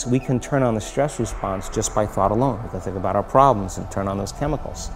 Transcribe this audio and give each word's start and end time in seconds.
thoughts. 0.00 0.10
We 0.10 0.18
can 0.18 0.40
turn 0.40 0.62
on 0.62 0.74
the 0.74 0.80
stress 0.80 1.18
response 1.20 1.68
just 1.68 1.94
by 1.94 2.06
thought 2.06 2.30
alone. 2.30 2.62
We 2.62 2.70
can 2.70 2.80
think 2.80 2.96
about 2.96 3.16
our 3.16 3.22
problems 3.22 3.78
and 3.78 3.90
turn 3.90 4.08
on 4.08 4.18
those 4.18 4.32
chemicals. 4.32 4.90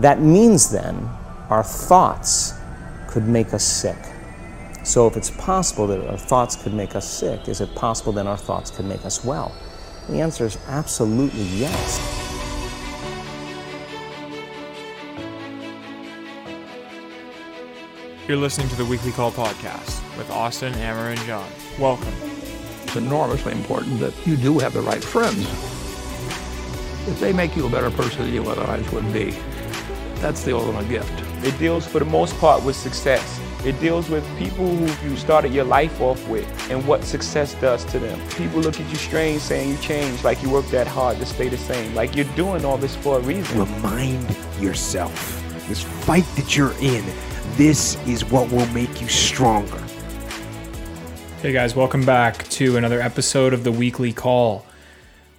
That 0.00 0.20
means 0.20 0.70
then 0.70 1.08
our 1.50 1.62
thoughts 1.62 2.54
could 3.08 3.26
make 3.26 3.52
us 3.52 3.64
sick. 3.64 3.98
So 4.84 5.06
if 5.06 5.16
it's 5.16 5.30
possible 5.30 5.86
that 5.88 6.06
our 6.08 6.18
thoughts 6.18 6.56
could 6.56 6.74
make 6.74 6.96
us 6.96 7.08
sick, 7.08 7.48
is 7.48 7.60
it 7.60 7.74
possible 7.74 8.12
then 8.12 8.26
our 8.26 8.36
thoughts 8.36 8.70
could 8.70 8.86
make 8.86 9.04
us 9.04 9.24
well? 9.24 9.52
The 10.08 10.20
answer 10.20 10.44
is 10.44 10.58
absolutely 10.66 11.44
yes. 11.44 12.00
You're 18.28 18.38
listening 18.38 18.68
to 18.68 18.76
the 18.76 18.84
Weekly 18.84 19.12
Call 19.12 19.30
podcast 19.30 20.00
with 20.16 20.30
Austin, 20.30 20.74
Amer, 20.74 21.10
and 21.10 21.20
John. 21.20 21.48
Welcome. 21.78 22.31
It's 22.92 22.98
enormously 22.98 23.52
important 23.52 24.00
that 24.00 24.12
you 24.26 24.36
do 24.36 24.58
have 24.58 24.74
the 24.74 24.82
right 24.82 25.02
friends. 25.02 25.48
If 27.08 27.18
they 27.20 27.32
make 27.32 27.56
you 27.56 27.64
a 27.64 27.70
better 27.70 27.90
person 27.90 28.24
than 28.24 28.34
you 28.34 28.46
otherwise 28.46 28.92
would 28.92 29.10
be, 29.14 29.30
that's 30.16 30.44
the 30.44 30.54
ultimate 30.54 30.90
gift. 30.90 31.10
It 31.42 31.58
deals 31.58 31.86
for 31.86 32.00
the 32.00 32.04
most 32.04 32.36
part 32.36 32.62
with 32.62 32.76
success. 32.76 33.40
It 33.64 33.80
deals 33.80 34.10
with 34.10 34.22
people 34.36 34.66
who 34.66 35.08
you 35.08 35.16
started 35.16 35.54
your 35.54 35.64
life 35.64 36.02
off 36.02 36.28
with 36.28 36.46
and 36.70 36.86
what 36.86 37.02
success 37.02 37.54
does 37.62 37.82
to 37.86 37.98
them. 37.98 38.20
People 38.32 38.60
look 38.60 38.78
at 38.78 38.86
you 38.90 38.96
strange 38.96 39.40
saying 39.40 39.70
you 39.70 39.78
changed, 39.78 40.22
like 40.22 40.42
you 40.42 40.50
worked 40.50 40.70
that 40.72 40.86
hard 40.86 41.16
to 41.16 41.24
stay 41.24 41.48
the 41.48 41.56
same. 41.56 41.94
Like 41.94 42.14
you're 42.14 42.26
doing 42.36 42.62
all 42.62 42.76
this 42.76 42.94
for 42.94 43.16
a 43.16 43.22
reason. 43.22 43.58
Remind 43.58 44.36
yourself 44.60 45.42
this 45.66 45.82
fight 45.82 46.26
that 46.36 46.58
you're 46.58 46.74
in, 46.82 47.02
this 47.56 47.96
is 48.06 48.22
what 48.26 48.52
will 48.52 48.66
make 48.66 49.00
you 49.00 49.08
stronger. 49.08 49.81
Hey 51.42 51.50
guys, 51.50 51.74
welcome 51.74 52.06
back 52.06 52.48
to 52.50 52.76
another 52.76 53.00
episode 53.00 53.52
of 53.52 53.64
the 53.64 53.72
Weekly 53.72 54.12
Call. 54.12 54.64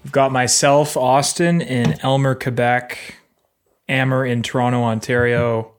We've 0.03 0.11
got 0.11 0.33
myself, 0.33 0.97
Austin, 0.97 1.61
in 1.61 1.97
Aylmer, 2.03 2.35
Quebec, 2.35 3.15
Amer 3.87 4.25
in 4.25 4.43
Toronto, 4.43 4.83
Ontario, 4.83 5.71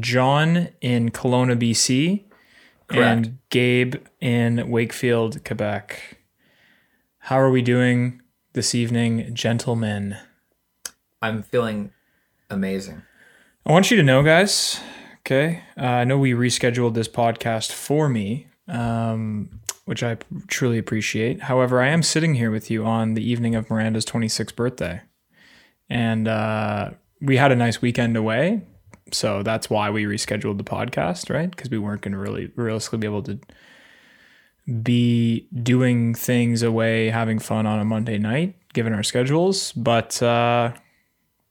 John 0.00 0.70
in 0.80 1.12
Kelowna, 1.12 1.56
BC, 1.56 2.24
and 2.90 3.38
Gabe 3.50 4.04
in 4.20 4.68
Wakefield, 4.68 5.44
Quebec. 5.44 6.18
How 7.18 7.38
are 7.38 7.50
we 7.50 7.62
doing 7.62 8.22
this 8.54 8.74
evening, 8.74 9.36
gentlemen? 9.36 10.16
I'm 11.22 11.44
feeling 11.44 11.92
amazing. 12.50 13.02
I 13.64 13.70
want 13.70 13.92
you 13.92 13.96
to 13.98 14.02
know, 14.02 14.24
guys. 14.24 14.80
Okay, 15.20 15.62
uh, 15.78 15.84
I 15.84 16.02
know 16.02 16.18
we 16.18 16.32
rescheduled 16.32 16.94
this 16.94 17.06
podcast 17.06 17.70
for 17.70 18.08
me, 18.08 18.48
um, 18.68 19.60
which 19.84 20.02
I 20.02 20.16
truly 20.48 20.78
appreciate. 20.78 21.42
However, 21.42 21.80
I 21.80 21.88
am 21.88 22.02
sitting 22.02 22.34
here 22.34 22.50
with 22.50 22.70
you 22.70 22.84
on 22.84 23.14
the 23.14 23.28
evening 23.28 23.54
of 23.54 23.68
Miranda's 23.70 24.06
26th 24.06 24.54
birthday, 24.56 25.02
and 25.88 26.28
uh, 26.28 26.90
we 27.20 27.36
had 27.36 27.52
a 27.52 27.56
nice 27.56 27.82
weekend 27.82 28.16
away, 28.16 28.62
so 29.12 29.42
that's 29.42 29.68
why 29.68 29.90
we 29.90 30.04
rescheduled 30.04 30.58
the 30.58 30.64
podcast, 30.64 31.32
right? 31.32 31.50
Because 31.50 31.70
we 31.70 31.78
weren't 31.78 32.02
going 32.02 32.12
to 32.12 32.18
really 32.18 32.50
realistically 32.56 32.98
be 32.98 33.06
able 33.06 33.22
to 33.24 33.38
be 34.82 35.48
doing 35.62 36.14
things 36.14 36.62
away, 36.62 37.10
having 37.10 37.38
fun 37.38 37.66
on 37.66 37.78
a 37.78 37.84
Monday 37.84 38.18
night, 38.18 38.56
given 38.72 38.94
our 38.94 39.02
schedules. 39.02 39.72
But 39.72 40.22
uh, 40.22 40.72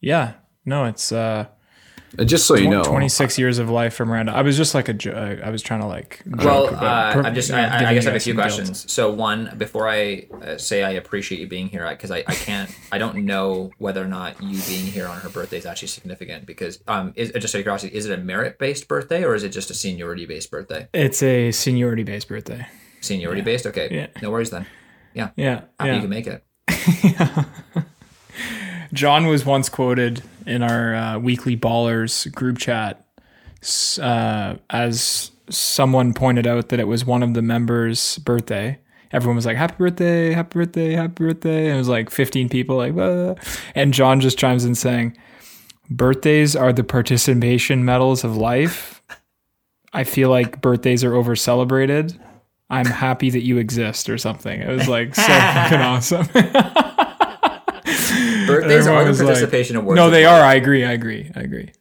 yeah, 0.02 0.34
no, 0.66 0.86
it's. 0.86 1.12
Uh, 1.12 1.48
And 2.18 2.30
just 2.30 2.46
so 2.46 2.56
you 2.56 2.70
know, 2.70 2.84
26 2.84 3.40
years 3.40 3.58
of 3.58 3.70
life 3.70 3.96
for 3.96 4.06
Miranda. 4.06 4.34
I 4.34 4.42
was 4.44 4.56
just 4.56 4.76
like 4.76 4.88
a, 4.88 4.94
jo- 4.94 5.40
I 5.44 5.50
was 5.50 5.62
trying 5.62 5.80
to 5.82 5.88
like. 5.88 6.22
Well, 6.26 6.66
joke 6.68 6.72
about- 6.74 6.84
uh, 6.84 7.14
per- 7.14 7.28
I'm 7.28 7.36
just. 7.36 7.50
you 7.50 7.56
I, 7.56 7.90
I 7.90 7.94
guess 7.94 8.06
I 8.06 8.12
have 8.12 8.18
a 8.18 8.20
few 8.20 8.34
some 8.34 8.38
guilt. 8.38 8.54
questions. 8.56 8.92
So 8.92 9.12
one, 9.12 9.54
before 9.58 9.90
I 9.90 10.28
uh, 10.42 10.58
say 10.58 10.84
I 10.84 10.92
appreciate 10.92 11.42
you 11.42 11.48
being 11.48 11.70
here, 11.70 11.88
because 11.90 12.12
I, 12.12 12.18
I 12.28 12.36
can't, 12.36 12.70
I 12.92 12.98
don't 12.98 13.26
know 13.26 13.72
whether 13.80 14.04
or 14.04 14.08
not 14.08 14.42
you 14.44 14.62
being 14.68 14.86
here 14.86 15.08
on 15.08 15.20
her 15.22 15.30
birthday 15.30 15.58
is 15.58 15.66
actually 15.66 15.88
significant. 15.88 16.46
Because 16.46 16.80
um, 16.88 17.14
is, 17.16 17.32
just 17.32 17.56
out 17.56 17.60
of 17.60 17.64
curiosity, 17.64 17.96
is 17.96 18.06
it 18.06 18.18
a 18.18 18.22
merit 18.22 18.60
based 18.60 18.88
birthday 18.88 19.24
or 19.24 19.34
is 19.34 19.44
it 19.44 19.50
just 19.50 19.72
a 19.72 19.74
seniority 19.74 20.26
based 20.26 20.52
birthday? 20.52 20.88
It's 20.94 21.24
a 21.24 21.52
seniority 21.52 22.04
based 22.04 22.28
birthday. 22.28 22.68
Seniority 23.02 23.42
based. 23.42 23.66
Okay. 23.66 23.90
Yeah. 23.92 24.08
No 24.22 24.30
worries 24.32 24.50
then. 24.52 24.66
Yeah. 25.14 25.30
Yeah, 25.36 25.62
Happy 25.80 25.90
yeah. 25.90 25.96
you 25.96 26.02
can 26.02 26.10
make 26.10 26.28
it. 26.28 26.44
John 28.94 29.26
was 29.26 29.44
once 29.44 29.70
quoted 29.70 30.22
in 30.46 30.62
our 30.62 30.96
uh, 30.96 31.20
weekly 31.20 31.58
ballers 31.58 32.32
group 32.34 32.60
chat 32.60 33.06
uh, 34.00 34.56
as 34.70 35.32
someone 35.50 36.14
pointed 36.14 36.48
out 36.48 36.70
that 36.70 36.80
it 36.80 36.88
was 36.88 37.04
one 37.04 37.24
of 37.24 37.34
the 37.34 37.42
members' 37.42 38.18
birthday. 38.20 38.80
Everyone 39.12 39.36
was 39.36 39.46
like, 39.46 39.58
"Happy 39.58 39.76
birthday! 39.78 40.32
Happy 40.32 40.60
birthday! 40.60 40.94
Happy 40.94 41.26
birthday!" 41.26 41.68
And 41.68 41.76
it 41.76 41.78
was 41.78 41.90
like 41.90 42.10
15 42.10 42.50
people, 42.50 42.78
like, 42.78 43.38
and 43.76 43.94
John 43.94 44.20
just 44.20 44.38
chimes 44.38 44.66
in 44.66 44.76
saying, 44.76 45.18
"Birthdays 45.90 46.56
are 46.56 46.74
the 46.74 46.84
participation 46.84 47.86
medals 47.86 48.24
of 48.24 48.38
life. 48.38 49.02
I 49.92 50.04
feel 50.04 50.30
like 50.30 50.62
birthdays 50.62 51.04
are 51.04 51.14
over 51.14 51.36
celebrated. 51.36 52.20
I'm 52.70 52.88
happy 52.88 53.30
that 53.30 53.44
you 53.44 53.58
exist, 53.58 54.10
or 54.10 54.18
something." 54.18 54.62
It 54.62 54.70
was 54.70 54.88
like 54.88 55.14
so 55.16 55.22
fucking 55.28 55.82
awesome. 55.82 56.28
Birthdays 58.64 58.88
Everyone 58.88 59.02
are 59.02 59.04
the 59.06 59.10
was 59.10 59.20
like- 59.20 59.28
participation 59.28 59.76
awards. 59.76 59.96
No, 59.96 60.10
they 60.10 60.26
are. 60.26 60.42
I 60.42 60.56
agree. 60.56 60.84
I 60.86 60.92
agree. 60.92 61.32
I 61.36 61.42
agree. 61.42 61.72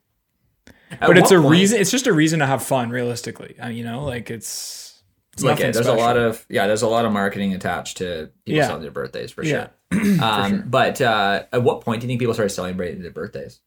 At 0.91 1.01
But 1.01 1.19
it's 1.19 1.31
a 1.31 1.39
point- 1.41 1.51
reason. 1.51 1.81
It's 1.81 1.91
just 1.91 2.07
a 2.07 2.13
reason 2.13 2.41
to 2.41 2.47
have 2.47 2.63
fun. 2.63 2.91
Realistically, 2.91 3.57
I 3.61 3.69
mean, 3.69 3.79
you 3.79 3.85
know, 3.85 4.05
like 4.05 4.31
it's. 4.31 5.03
it's 5.33 5.43
Look, 5.43 5.53
nothing 5.53 5.67
yeah, 5.67 5.73
there's 5.73 5.87
special. 5.87 6.01
a 6.01 6.05
lot 6.05 6.17
of 6.19 6.45
yeah, 6.51 6.67
there's 6.67 6.83
a 6.83 6.89
lot 6.89 7.05
of 7.07 7.13
marketing 7.13 7.55
attached 7.55 7.97
to 7.99 8.31
people 8.45 8.59
Yeah. 8.59 8.67
celebrating 8.67 8.83
their 8.83 8.91
birthdays 9.03 9.31
for 9.33 9.43
Yeah. 9.45 9.69
sure. 9.93 10.01
um, 10.23 10.65
But 10.67 11.01
uh, 11.01 11.45
at 11.53 11.63
what 11.63 11.81
point 11.81 12.01
do 12.01 12.07
you 12.07 12.09
think 12.09 12.21
people 12.21 12.35
started 12.35 12.51
celebrating 12.55 13.03
their 13.03 13.11
birthdays? 13.11 13.61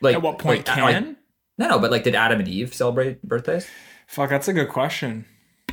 Like 0.00 0.16
At 0.16 0.22
what 0.22 0.38
point 0.38 0.66
like, 0.68 0.78
uh, 0.78 0.82
like- 0.82 0.94
can? 0.94 1.16
no, 1.58 1.68
no, 1.68 1.78
but 1.78 1.90
like, 1.90 2.02
did 2.04 2.14
Adam 2.14 2.40
and 2.40 2.48
Eve 2.48 2.74
celebrate 2.74 3.22
birthdays? 3.22 3.66
Fuck, 4.08 4.30
that's 4.30 4.48
a 4.48 4.52
good 4.52 4.68
question. 4.68 5.24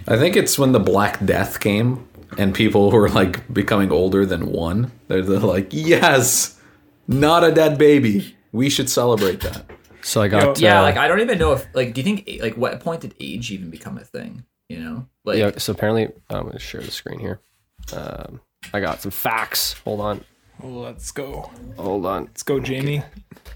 I 0.07 0.17
think 0.17 0.35
it's 0.35 0.57
when 0.59 0.71
the 0.71 0.79
Black 0.79 1.23
Death 1.25 1.59
came 1.59 2.07
and 2.37 2.53
people 2.53 2.91
were 2.91 3.09
like 3.09 3.51
becoming 3.53 3.91
older 3.91 4.25
than 4.25 4.51
one. 4.51 4.91
They're, 5.07 5.21
they're 5.21 5.39
like, 5.39 5.69
yes, 5.71 6.59
not 7.07 7.43
a 7.43 7.51
dead 7.51 7.77
baby. 7.77 8.35
We 8.51 8.69
should 8.69 8.89
celebrate 8.89 9.41
that. 9.41 9.65
So 10.01 10.21
I 10.21 10.27
got 10.27 10.59
Yeah, 10.59 10.79
uh, 10.79 10.83
like 10.83 10.97
I 10.97 11.07
don't 11.07 11.21
even 11.21 11.39
know 11.39 11.53
if 11.53 11.65
like, 11.73 11.93
do 11.93 12.01
you 12.01 12.05
think 12.05 12.29
like 12.41 12.55
what 12.57 12.79
point 12.81 13.01
did 13.01 13.15
age 13.19 13.51
even 13.51 13.69
become 13.69 13.97
a 13.97 14.03
thing? 14.03 14.43
You 14.69 14.79
know, 14.79 15.07
like 15.25 15.37
yeah. 15.37 15.51
So 15.57 15.71
apparently, 15.73 16.09
I'm 16.29 16.41
going 16.43 16.53
to 16.53 16.59
share 16.59 16.81
the 16.81 16.91
screen 16.91 17.19
here. 17.19 17.39
Um, 17.93 18.41
I 18.73 18.79
got 18.79 19.01
some 19.01 19.11
facts. 19.11 19.73
Hold 19.83 20.01
on, 20.01 20.23
Let's 20.61 21.11
go. 21.11 21.51
hold 21.77 22.05
on. 22.05 22.25
Let's 22.25 22.43
go, 22.43 22.59
Jamie. 22.59 23.03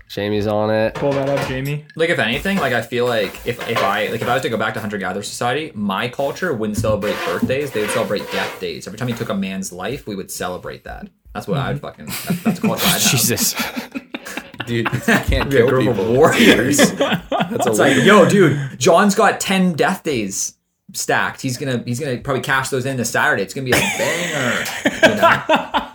Jamie's 0.07 0.47
on 0.47 0.69
it. 0.69 0.95
Pull 0.95 1.11
that 1.11 1.27
up, 1.27 1.47
Jamie. 1.47 1.85
Like 1.95 2.09
if 2.09 2.19
anything, 2.19 2.57
like 2.57 2.73
I 2.73 2.81
feel 2.81 3.05
like 3.05 3.45
if, 3.45 3.67
if 3.69 3.77
I 3.79 4.07
like 4.07 4.21
if 4.21 4.27
I 4.27 4.33
was 4.33 4.41
to 4.43 4.49
go 4.49 4.57
back 4.57 4.73
to 4.75 4.79
hunter 4.79 4.97
gatherer 4.97 5.23
society, 5.23 5.71
my 5.75 6.07
culture 6.07 6.53
wouldn't 6.53 6.77
celebrate 6.77 7.15
birthdays; 7.25 7.71
they 7.71 7.81
would 7.81 7.89
celebrate 7.89 8.29
death 8.31 8.59
days. 8.59 8.87
Every 8.87 8.97
time 8.97 9.09
you 9.09 9.15
took 9.15 9.29
a 9.29 9.35
man's 9.35 9.73
life, 9.73 10.07
we 10.07 10.15
would 10.15 10.31
celebrate 10.31 10.85
that. 10.85 11.09
That's 11.33 11.47
what 11.47 11.57
I 11.57 11.73
would 11.73 11.81
mm-hmm. 11.81 11.85
fucking. 11.85 12.05
That's, 12.05 12.43
that's 12.43 12.59
a 12.59 12.61
culture 12.61 12.85
I'd 12.85 12.91
have. 13.01 13.11
Jesus. 13.11 13.53
Dude, 14.65 14.91
you 14.91 14.99
can't 15.05 15.49
Be 15.49 15.57
a 15.57 15.59
kill 15.59 15.69
group 15.69 15.87
of 15.87 15.95
people. 15.97 16.13
warriors. 16.13 16.77
That's 16.77 17.67
it's 17.67 17.79
like, 17.79 18.03
yo, 18.03 18.27
dude, 18.27 18.77
John's 18.77 19.15
got 19.15 19.39
ten 19.39 19.73
death 19.73 20.03
days 20.03 20.55
stacked. 20.93 21.41
He's 21.41 21.57
gonna 21.57 21.83
he's 21.85 21.99
gonna 21.99 22.17
probably 22.17 22.41
cash 22.43 22.69
those 22.69 22.85
in 22.85 22.97
this 22.97 23.09
Saturday. 23.09 23.43
It's 23.43 23.53
gonna 23.53 23.65
be 23.65 23.71
a 23.71 23.79
banger. 23.97 24.65
You 25.07 25.15
know? 25.21 25.91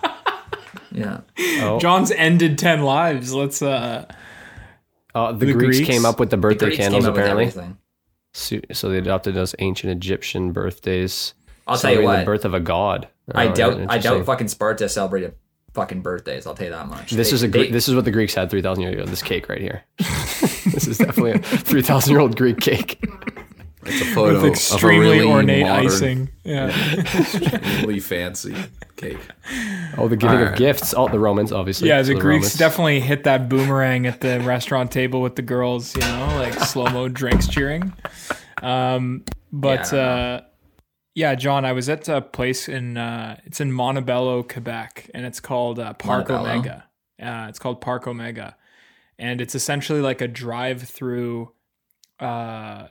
Yeah. 0.93 1.21
Oh, 1.63 1.79
John's 1.81 2.11
ended 2.11 2.59
ten 2.59 2.83
lives. 2.83 3.33
Let's. 3.33 3.63
uh 3.63 4.07
uh, 5.15 5.33
the, 5.33 5.45
The 5.47 5.53
Greeks, 5.53 5.77
Greeks? 5.79 5.91
came 5.91 6.05
up 6.07 6.19
with 6.19 6.31
the 6.31 6.37
birthday 6.39 6.67
Greeks 6.67 6.77
came 6.79 6.93
candles 6.93 7.05
apparently. 7.07 7.53
So, 8.33 8.61
so 8.73 8.89
they 8.89 8.97
adopted 8.97 9.35
those 9.35 9.55
ancient 9.59 9.91
Egyptian 9.93 10.53
birthdays. 10.53 11.35
I'll 11.67 11.77
tell 11.77 11.93
you 11.93 12.03
what. 12.03 12.21
the 12.21 12.25
birth 12.25 12.45
of 12.47 12.55
a 12.55 12.61
god. 12.61 13.09
I 13.35 13.49
Oh, 13.49 13.55
doubt 13.55 13.73
I 13.75 13.83
interesting. 13.83 14.13
doubt 14.19 14.27
fucking 14.27 14.49
Sparta 14.49 14.89
celebrated 14.89 15.35
fucking 15.75 16.01
birthdays. 16.01 16.47
I'll 16.47 16.55
tell 16.55 16.67
you 16.67 16.73
that 16.73 16.89
much. 16.89 17.11
This 17.11 17.29
They- 17.31 17.35
is 17.35 17.43
a 17.43 17.49
they- 17.49 17.71
this 17.71 17.89
is 17.89 17.95
what 17.95 18.05
the 18.07 18.11
Greeks 18.11 18.35
had 18.35 18.49
three 18.51 18.63
thousand 18.63 18.83
years 18.85 18.95
ago. 18.95 19.05
This 19.05 19.23
cake 19.23 19.49
right 19.51 19.61
here. 19.61 19.85
this 19.99 20.87
is 20.89 20.97
definitely 20.99 21.33
a 21.33 21.39
three 21.41 21.83
thousand 21.83 22.13
year 22.13 22.21
old 22.21 22.37
Greek 22.37 22.59
cake. 22.61 23.05
It's 23.85 24.01
a 24.01 24.05
photo 24.07 24.35
with 24.35 24.37
of 24.37 24.45
a 24.45 24.47
extremely 24.49 25.19
really 25.19 25.25
ornate 25.29 25.67
modern, 25.67 25.87
icing. 25.87 26.29
Yeah. 26.45 26.67
really 27.81 27.99
fancy 28.01 28.55
cake. 28.97 29.19
Oh, 29.99 30.07
the 30.09 30.17
giving 30.17 30.37
Alright. 30.39 30.53
of 30.53 30.59
gifts. 30.59 30.95
Oh, 30.97 31.09
the 31.09 31.19
Romans, 31.19 31.51
obviously. 31.53 31.89
Yeah, 31.89 32.01
the 32.03 32.07
So 32.07 32.13
Greeks 32.15 32.25
Romans. 32.25 32.55
definitely 32.55 33.01
hit 33.01 33.25
that 33.25 33.49
boomerang 33.49 34.07
at 34.07 34.21
the 34.21 34.39
restaurant 34.41 34.93
table 34.93 35.21
with 35.21 35.35
the 35.37 35.43
girls, 35.43 35.95
you 35.97 36.03
know, 36.03 36.27
like 36.37 36.55
slow 36.61 36.87
mo 36.91 37.09
drinks 37.21 37.49
cheering. 37.49 37.93
Um, 38.63 39.25
but 39.53 39.93
Yeah, 39.93 39.99
uh, 39.99 40.41
yeah, 41.15 41.35
John, 41.35 41.65
I 41.65 41.73
was 41.73 41.89
at 41.89 42.09
a 42.09 42.21
place 42.23 42.69
in 42.69 42.97
uh, 42.97 43.39
it's 43.45 43.61
in 43.61 43.73
Montebello, 43.73 44.45
Quebec, 44.45 45.11
and 45.13 45.27
it's 45.27 45.41
called 45.41 45.79
uh, 45.81 45.93
Park 45.95 46.29
Montebello? 46.29 46.59
Omega. 46.59 46.85
Uh, 47.21 47.47
it's 47.49 47.59
called 47.59 47.81
Parc 47.81 48.07
Omega, 48.07 48.57
and 49.19 49.41
it's 49.41 49.55
essentially 49.55 50.01
like 50.01 50.21
a 50.21 50.29
drive-through 50.29 51.53
uh, 52.19 52.87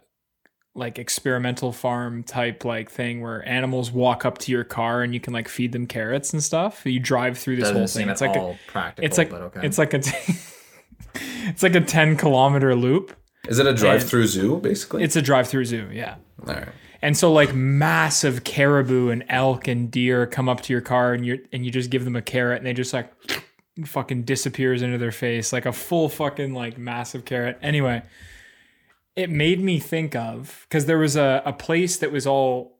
like 0.74 0.98
experimental 0.98 1.72
farm 1.74 2.24
type 2.24 2.64
like 2.64 2.90
thing 2.90 3.22
where 3.22 3.48
animals 3.48 3.92
walk 3.92 4.26
up 4.26 4.38
to 4.38 4.52
your 4.52 4.64
car 4.64 5.02
and 5.02 5.14
you 5.14 5.20
can 5.20 5.34
like 5.34 5.48
feed 5.48 5.72
them 5.74 5.86
carrots 5.86 6.32
and 6.34 6.42
stuff. 6.42 6.86
You 6.86 7.00
drive 7.00 7.38
through 7.38 7.58
this 7.58 7.64
Doesn't 7.64 7.78
whole 7.78 7.88
thing. 7.88 8.10
It's 8.10 8.22
like 8.22 8.38
all 8.38 8.52
a, 8.52 8.72
practical. 8.72 9.06
it's 9.06 9.18
like 9.18 9.30
but 9.30 9.42
okay. 9.42 9.62
it's 9.64 9.78
like 9.78 9.94
a 9.94 10.00
t- 10.00 10.36
it's 11.16 11.64
like 11.64 11.76
a 11.76 11.82
10 11.82 12.16
kilometer 12.16 12.76
loop. 12.76 13.14
Is 13.48 13.58
it 13.60 13.66
a 13.66 13.74
drive-through 13.74 14.28
zoo, 14.28 14.60
basically? 14.60 15.04
It's 15.04 15.16
a 15.16 15.22
drive 15.22 15.48
through 15.48 15.66
zoo, 15.66 15.90
yeah. 15.92 16.16
All 16.48 16.54
right. 16.54 16.70
And 17.02 17.18
so 17.18 17.34
like 17.34 17.56
massive 17.56 18.44
caribou 18.44 19.10
and 19.10 19.26
elk 19.28 19.68
and 19.68 19.90
deer 19.90 20.28
come 20.28 20.48
up 20.48 20.62
to 20.62 20.74
your 20.74 20.82
car 20.82 21.14
and 21.14 21.26
you 21.26 21.44
and 21.52 21.66
you 21.66 21.72
just 21.72 21.90
give 21.90 22.06
them 22.06 22.16
a 22.16 22.22
carrot 22.22 22.58
and 22.58 22.66
they 22.66 22.74
just 22.74 22.94
like 22.94 23.12
fucking 23.86 24.24
disappears 24.24 24.82
into 24.84 24.98
their 24.98 25.12
face 25.12 25.52
like 25.52 25.66
a 25.66 25.72
full 25.72 26.10
fucking 26.10 26.54
like 26.54 26.78
massive 26.78 27.26
carrot. 27.26 27.58
Anyway, 27.64 28.04
it 29.16 29.30
made 29.30 29.60
me 29.60 29.80
think 29.80 30.16
of 30.16 30.66
because 30.70 30.86
there 30.86 30.98
was 30.98 31.16
a, 31.16 31.42
a 31.46 31.54
place 31.54 31.98
that 31.98 32.12
was 32.12 32.26
all 32.26 32.80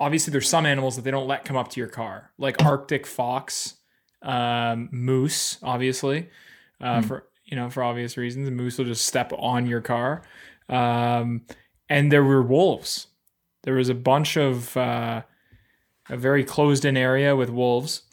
obviously 0.00 0.30
there's 0.30 0.48
some 0.48 0.66
animals 0.66 0.96
that 0.96 1.02
they 1.02 1.10
don't 1.10 1.28
let 1.28 1.44
come 1.44 1.56
up 1.56 1.68
to 1.70 1.80
your 1.80 1.88
car 1.88 2.32
like 2.38 2.62
arctic 2.64 3.06
fox 3.06 3.76
um, 4.22 4.88
moose 4.90 5.58
obviously 5.62 6.28
uh, 6.80 7.00
for 7.02 7.24
you 7.44 7.56
know 7.56 7.70
for 7.70 7.82
obvious 7.82 8.16
reasons 8.16 8.50
moose 8.50 8.78
will 8.78 8.84
just 8.84 9.06
step 9.06 9.32
on 9.38 9.66
your 9.66 9.80
car. 9.80 10.22
Um, 10.68 11.42
and 11.88 12.10
there 12.10 12.24
were 12.24 12.42
wolves. 12.42 13.08
There 13.64 13.74
was 13.74 13.88
a 13.88 13.94
bunch 13.94 14.36
of 14.36 14.76
uh, 14.76 15.22
a 16.08 16.16
very 16.16 16.44
closed 16.44 16.84
in 16.84 16.96
area 16.96 17.36
with 17.36 17.50
wolves. 17.50 18.02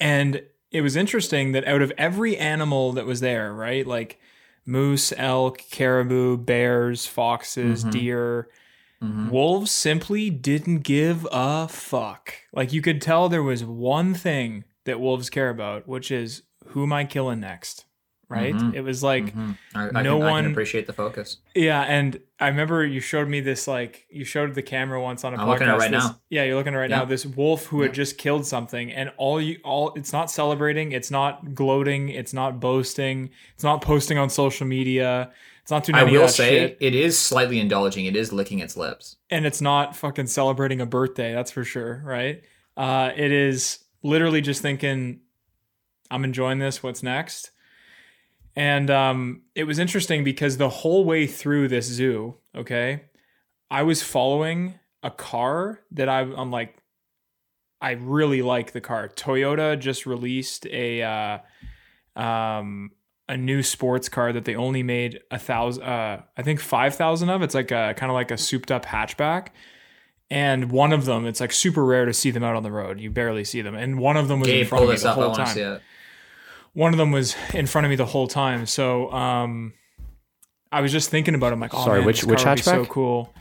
And 0.00 0.42
it 0.70 0.82
was 0.82 0.96
interesting 0.96 1.52
that 1.52 1.66
out 1.66 1.82
of 1.82 1.92
every 1.98 2.36
animal 2.36 2.92
that 2.92 3.06
was 3.06 3.20
there 3.20 3.52
right 3.52 3.86
like 3.86 4.20
moose 4.68 5.12
elk 5.16 5.62
caribou 5.70 6.36
bears 6.36 7.06
foxes 7.06 7.80
mm-hmm. 7.80 7.90
deer. 7.90 8.48
Mm-hmm. 9.02 9.30
Wolves 9.30 9.70
simply 9.70 10.28
didn't 10.28 10.80
give 10.80 11.26
a 11.30 11.68
fuck. 11.68 12.34
Like 12.52 12.72
you 12.72 12.82
could 12.82 13.00
tell 13.00 13.28
there 13.28 13.42
was 13.42 13.64
one 13.64 14.14
thing 14.14 14.64
that 14.88 15.00
wolves 15.00 15.28
care 15.28 15.50
about 15.50 15.86
which 15.86 16.10
is 16.10 16.42
who 16.68 16.82
am 16.82 16.94
i 16.94 17.04
killing 17.04 17.40
next 17.40 17.84
right 18.28 18.54
it 18.74 18.82
was 18.82 19.02
like 19.02 19.34
I, 19.74 19.88
I, 19.94 20.02
no 20.02 20.18
can, 20.18 20.26
one- 20.26 20.44
can 20.44 20.52
appreciate 20.52 20.86
the 20.86 20.92
focus. 20.92 21.38
yeah, 21.54 21.80
and 21.82 22.20
I 22.38 22.48
remember 22.48 22.84
you 22.84 23.00
showed 23.00 23.26
me 23.28 23.40
this 23.40 23.66
like 23.66 24.06
you 24.10 24.24
showed 24.24 24.54
the 24.54 24.62
camera 24.62 25.00
once 25.00 25.24
on 25.24 25.32
a 25.32 25.36
I'm 25.36 25.46
podcast. 25.46 25.48
looking 25.48 25.66
at 25.68 25.74
it 25.74 25.78
right 25.78 25.90
this- 25.90 26.04
now. 26.04 26.20
Yeah, 26.28 26.44
you're 26.44 26.56
looking 26.56 26.74
at 26.74 26.76
it 26.76 26.80
right 26.80 26.90
Yeah. 26.90 26.98
now. 26.98 27.04
This 27.06 27.24
wolf 27.24 27.66
who 27.66 27.80
had 27.82 27.94
just 27.94 28.18
killed 28.18 28.44
something, 28.46 28.92
and 28.92 29.10
all 29.16 29.40
you 29.40 29.58
all 29.64 29.92
it's 29.96 30.12
not 30.12 30.30
celebrating, 30.30 30.92
it's 30.92 31.10
not 31.10 31.54
gloating, 31.54 32.10
it's 32.10 32.32
not 32.34 32.60
boasting, 32.60 33.30
it's 33.54 33.64
not 33.64 33.80
posting 33.82 34.18
on 34.18 34.28
social 34.28 34.66
media, 34.66 35.30
it's 35.62 35.70
not 35.70 35.84
doing 35.84 35.96
I 35.96 36.04
will 36.04 36.28
say 36.28 36.50
shit, 36.50 36.76
it 36.80 36.94
is 36.94 37.18
slightly 37.18 37.58
indulging. 37.60 38.04
It 38.04 38.14
is 38.16 38.32
licking 38.32 38.58
its 38.58 38.76
lips. 38.76 39.16
and 39.30 39.46
it's 39.46 39.60
not 39.62 39.96
fucking 39.96 40.26
celebrating 40.26 40.80
a 40.82 40.86
birthday. 40.86 41.32
That's 41.32 41.50
for 41.50 41.64
sure, 41.64 42.02
right? 42.04 42.42
Uh, 42.76 43.10
it 43.16 43.32
is 43.32 43.78
literally 44.02 44.40
just 44.42 44.62
thinking, 44.62 45.20
I'm 46.10 46.24
enjoying 46.24 46.58
this. 46.58 46.82
What's 46.82 47.02
next? 47.02 47.50
And 48.58 48.90
um, 48.90 49.42
it 49.54 49.64
was 49.64 49.78
interesting 49.78 50.24
because 50.24 50.56
the 50.56 50.68
whole 50.68 51.04
way 51.04 51.28
through 51.28 51.68
this 51.68 51.86
zoo, 51.86 52.34
okay, 52.56 53.04
I 53.70 53.84
was 53.84 54.02
following 54.02 54.74
a 55.04 55.12
car 55.12 55.78
that 55.92 56.08
I, 56.08 56.22
I'm 56.22 56.50
like, 56.50 56.76
I 57.80 57.92
really 57.92 58.42
like 58.42 58.72
the 58.72 58.80
car. 58.80 59.10
Toyota 59.10 59.78
just 59.78 60.06
released 60.06 60.66
a 60.66 61.02
uh, 61.04 62.20
um, 62.20 62.90
a 63.28 63.36
new 63.36 63.62
sports 63.62 64.08
car 64.08 64.32
that 64.32 64.44
they 64.44 64.56
only 64.56 64.82
made 64.82 65.20
a 65.30 65.38
thousand, 65.38 65.84
uh, 65.84 66.22
I 66.36 66.42
think 66.42 66.58
five 66.58 66.96
thousand 66.96 67.28
of. 67.28 67.42
It's 67.42 67.54
like 67.54 67.70
a 67.70 67.94
kind 67.96 68.10
of 68.10 68.14
like 68.14 68.32
a 68.32 68.36
souped 68.36 68.72
up 68.72 68.84
hatchback. 68.84 69.50
And 70.30 70.72
one 70.72 70.92
of 70.92 71.04
them, 71.04 71.26
it's 71.26 71.40
like 71.40 71.52
super 71.52 71.84
rare 71.84 72.06
to 72.06 72.12
see 72.12 72.32
them 72.32 72.42
out 72.42 72.56
on 72.56 72.64
the 72.64 72.72
road. 72.72 72.98
You 72.98 73.12
barely 73.12 73.44
see 73.44 73.62
them. 73.62 73.76
And 73.76 74.00
one 74.00 74.16
of 74.16 74.26
them 74.26 74.40
was 74.40 74.48
in 74.48 74.66
front 74.66 74.82
of 74.82 74.90
me 74.90 74.96
the. 74.96 75.12
Whole 75.12 75.32
time 75.32 75.46
see 75.46 75.60
it. 75.60 75.80
One 76.72 76.92
of 76.92 76.98
them 76.98 77.10
was 77.10 77.34
in 77.54 77.66
front 77.66 77.84
of 77.84 77.90
me 77.90 77.96
the 77.96 78.06
whole 78.06 78.28
time. 78.28 78.66
So 78.66 79.10
um, 79.12 79.72
I 80.70 80.80
was 80.80 80.92
just 80.92 81.10
thinking 81.10 81.34
about 81.34 81.48
it. 81.48 81.54
I'm 81.54 81.60
like, 81.60 81.74
oh, 81.74 81.84
Sorry, 81.84 81.98
man, 82.00 82.06
which- 82.06 82.20
this 82.22 82.26
which 82.30 82.42
car 82.42 82.52
would 82.52 82.56
be 82.56 82.62
so 82.62 82.84
cool. 82.86 83.34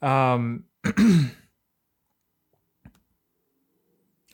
Um, 0.00 0.64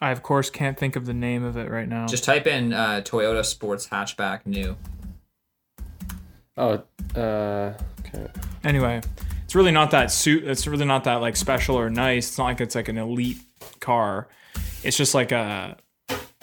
I 0.01 0.11
of 0.11 0.23
course 0.23 0.51
can't 0.51 0.79
think 0.79 0.97
of 0.97 1.07
the 1.07 1.15
name 1.15 1.43
of 1.45 1.57
it 1.57 1.71
right 1.71 1.89
now. 1.89 2.07
Just 2.07 2.25
type 2.25 2.47
in 2.47 2.73
uh, 2.75 3.01
Toyota 3.05 3.45
Sports 3.45 3.89
Hatchback 3.89 4.45
New. 4.45 4.77
Oh, 6.57 6.83
uh, 7.17 7.73
okay. 8.01 8.29
anyway, 8.63 9.01
it's 9.45 9.55
really 9.55 9.73
not 9.73 9.91
that 9.93 10.11
suit. 10.13 10.45
It's 10.45 10.67
really 10.67 10.85
not 10.85 11.05
that 11.05 11.17
like 11.17 11.37
special 11.37 11.77
or 11.77 11.89
nice. 11.91 12.29
It's 12.29 12.39
not 12.39 12.45
like 12.45 12.61
it's 12.61 12.75
like 12.75 12.89
an 12.89 12.99
elite 12.99 13.39
car. 13.81 14.29
It's 14.83 14.97
just 14.97 15.15
like 15.15 15.33
a 15.33 15.77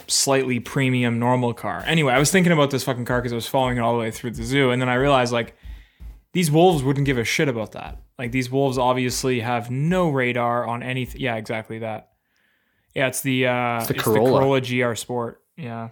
slightly 0.08 0.60
premium 0.60 1.20
normal 1.20 1.54
car. 1.54 1.84
Anyway, 1.86 2.14
I 2.14 2.20
was 2.20 2.32
thinking 2.32 2.52
about 2.52 2.72
this 2.72 2.84
fucking 2.84 3.06
car 3.06 3.20
because 3.20 3.32
I 3.32 3.36
was 3.36 3.48
following 3.48 3.78
it 3.78 3.82
all 3.82 3.94
the 3.94 4.00
way 4.00 4.12
through 4.12 4.32
the 4.32 4.44
zoo, 4.44 4.72
and 4.72 4.82
then 4.82 4.90
I 4.90 4.96
realized 4.96 5.32
like 5.34 5.56
these 6.34 6.50
wolves 6.52 6.84
wouldn't 6.84 7.06
give 7.06 7.18
a 7.18 7.24
shit 7.24 7.48
about 7.48 7.74
that. 7.74 8.02
Like 8.18 8.32
these 8.32 8.50
wolves 8.50 8.78
obviously 8.78 9.40
have 9.42 9.70
no 9.72 10.10
radar 10.10 10.66
on 10.68 10.84
anything. 10.84 11.22
Yeah, 11.22 11.36
exactly 11.36 11.80
that. 11.80 12.10
Yeah, 12.96 13.08
it's 13.08 13.22
the 13.22 13.48
uh, 13.48 13.78
it's 13.80 13.88
the 13.88 13.94
the 13.96 14.00
Corolla. 14.00 14.40
Corolla 14.40 14.62
GR 14.62 14.96
Sport. 14.96 15.42
Yeah, 15.58 15.90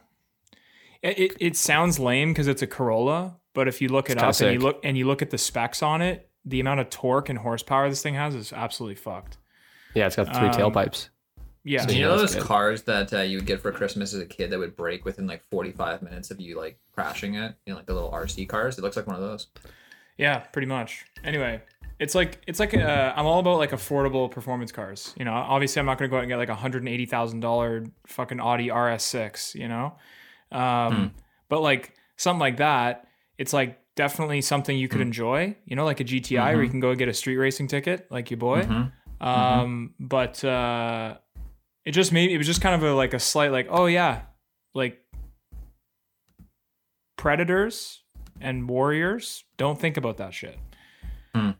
it 1.01 1.19
it, 1.19 1.37
it 1.39 1.55
sounds 1.57 1.99
lame 1.99 2.31
because 2.31 2.47
it's 2.47 2.61
a 2.61 2.67
Corolla, 2.67 3.37
but 3.53 3.67
if 3.67 3.81
you 3.81 3.89
look 3.89 4.09
it 4.09 4.17
up 4.17 4.39
and 4.41 4.53
you 4.53 4.59
look 4.59 4.79
and 4.83 4.97
you 4.97 5.05
look 5.07 5.21
at 5.21 5.29
the 5.29 5.37
specs 5.37 5.81
on 5.81 6.01
it, 6.01 6.29
the 6.45 6.59
amount 6.59 6.79
of 6.81 6.89
torque 6.89 7.29
and 7.29 7.39
horsepower 7.39 7.89
this 7.89 8.01
thing 8.01 8.15
has 8.15 8.35
is 8.35 8.51
absolutely 8.53 8.95
fucked. 8.95 9.37
Yeah, 9.95 10.07
it's 10.07 10.15
got 10.15 10.27
three 10.35 10.47
Um, 10.49 10.53
tailpipes. 10.53 11.09
Yeah, 11.63 11.85
Do 11.85 11.95
you 11.95 12.05
know 12.05 12.17
those 12.17 12.35
good. 12.35 12.43
cars 12.43 12.83
that 12.83 13.13
uh, 13.13 13.21
you 13.21 13.37
would 13.37 13.45
get 13.45 13.59
for 13.59 13.71
Christmas 13.71 14.13
as 14.13 14.21
a 14.21 14.25
kid 14.25 14.49
that 14.51 14.59
would 14.59 14.75
break 14.75 15.03
within 15.05 15.27
like 15.27 15.43
45 15.51 16.01
minutes 16.01 16.31
of 16.31 16.39
you 16.39 16.57
like 16.57 16.79
crashing 16.93 17.35
it? 17.35 17.55
You 17.65 17.73
know, 17.73 17.77
like 17.77 17.85
the 17.85 17.93
little 17.93 18.11
RC 18.11 18.47
cars. 18.47 18.77
It 18.77 18.81
looks 18.81 18.95
like 18.95 19.07
one 19.07 19.15
of 19.17 19.21
those. 19.21 19.47
Yeah, 20.17 20.39
pretty 20.39 20.67
much. 20.67 21.05
Anyway, 21.23 21.61
it's 21.99 22.15
like 22.15 22.41
it's 22.47 22.59
like 22.59 22.73
uh, 22.75 23.13
I'm 23.15 23.25
all 23.25 23.39
about 23.39 23.57
like 23.57 23.71
affordable 23.71 24.31
performance 24.31 24.71
cars. 24.71 25.13
You 25.17 25.25
know, 25.25 25.33
obviously 25.33 25.79
I'm 25.81 25.85
not 25.85 25.97
going 25.97 26.09
to 26.09 26.11
go 26.11 26.17
out 26.17 26.23
and 26.23 26.29
get 26.29 26.37
like 26.37 26.49
a 26.49 26.55
hundred 26.55 26.79
and 26.83 26.89
eighty 26.89 27.05
thousand 27.05 27.41
dollar 27.41 27.85
fucking 28.07 28.39
Audi 28.39 28.69
RS6. 28.69 29.55
You 29.55 29.67
know, 29.67 29.95
um, 30.51 31.13
but 31.49 31.61
like 31.61 31.93
something 32.15 32.39
like 32.39 32.57
that, 32.57 33.07
it's 33.37 33.53
like 33.53 33.79
definitely 33.95 34.41
something 34.41 34.77
you 34.77 34.87
could 34.87 35.01
enjoy. 35.01 35.55
You 35.65 35.75
know, 35.75 35.83
like 35.85 35.99
a 35.99 36.05
GTI 36.05 36.53
where 36.53 36.63
you 36.63 36.69
can 36.69 36.79
go 36.79 36.95
get 36.95 37.09
a 37.09 37.13
street 37.13 37.37
racing 37.37 37.67
ticket, 37.67 38.07
like 38.09 38.31
your 38.31 38.37
boy. 38.37 38.65
Um, 39.21 39.93
but 39.99 40.43
uh, 40.45 41.17
it 41.85 41.91
just 41.91 42.11
made 42.11 42.31
it 42.31 42.37
was 42.37 42.47
just 42.47 42.61
kind 42.61 42.75
of 42.75 42.83
a 42.83 42.93
like 42.93 43.13
a 43.13 43.19
slight 43.19 43.51
like 43.51 43.67
oh 43.69 43.85
yeah, 43.87 44.21
like 44.73 44.99
predators 47.17 48.03
and 48.41 48.69
warriors 48.69 49.43
don't 49.57 49.79
think 49.79 49.97
about 49.97 50.17
that 50.17 50.33
shit. 50.33 50.57
Hmm. 51.35 51.51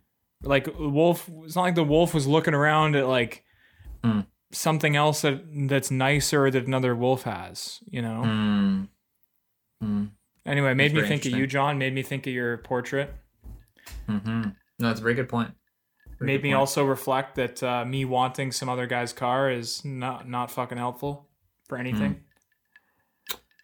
Like 0.43 0.67
wolf, 0.79 1.29
it's 1.43 1.55
not 1.55 1.63
like 1.63 1.75
the 1.75 1.83
wolf 1.83 2.13
was 2.13 2.27
looking 2.27 2.53
around 2.53 2.95
at 2.95 3.07
like 3.07 3.43
Hmm. 4.03 4.21
something 4.53 4.95
else 4.95 5.21
that 5.23 5.41
that's 5.67 5.91
nicer 5.91 6.49
that 6.49 6.65
another 6.65 6.95
wolf 6.95 7.23
has. 7.23 7.79
You 7.89 8.01
know. 8.01 8.23
Mm. 8.25 8.87
Mm. 9.83 10.09
Anyway, 10.45 10.73
made 10.73 10.93
me 10.93 11.01
think 11.05 11.25
of 11.25 11.33
you. 11.33 11.45
John. 11.47 11.77
Made 11.77 11.93
me 11.93 12.01
think 12.01 12.25
of 12.25 12.33
your 12.33 12.57
portrait. 12.59 13.13
hmm 14.07 14.41
No, 14.79 14.87
that's 14.87 14.99
a 15.01 15.03
very 15.03 15.15
good 15.15 15.27
point. 15.29 15.51
Made 16.21 16.43
me 16.43 16.49
point. 16.49 16.59
also 16.59 16.83
reflect 16.83 17.35
that 17.35 17.63
uh, 17.63 17.85
me 17.85 18.03
wanting 18.03 18.51
some 18.51 18.67
other 18.67 18.87
guy's 18.87 19.13
car 19.13 19.49
is 19.49 19.85
not 19.85 20.27
not 20.27 20.51
fucking 20.51 20.77
helpful 20.77 21.29
for 21.67 21.77
anything. 21.77 22.21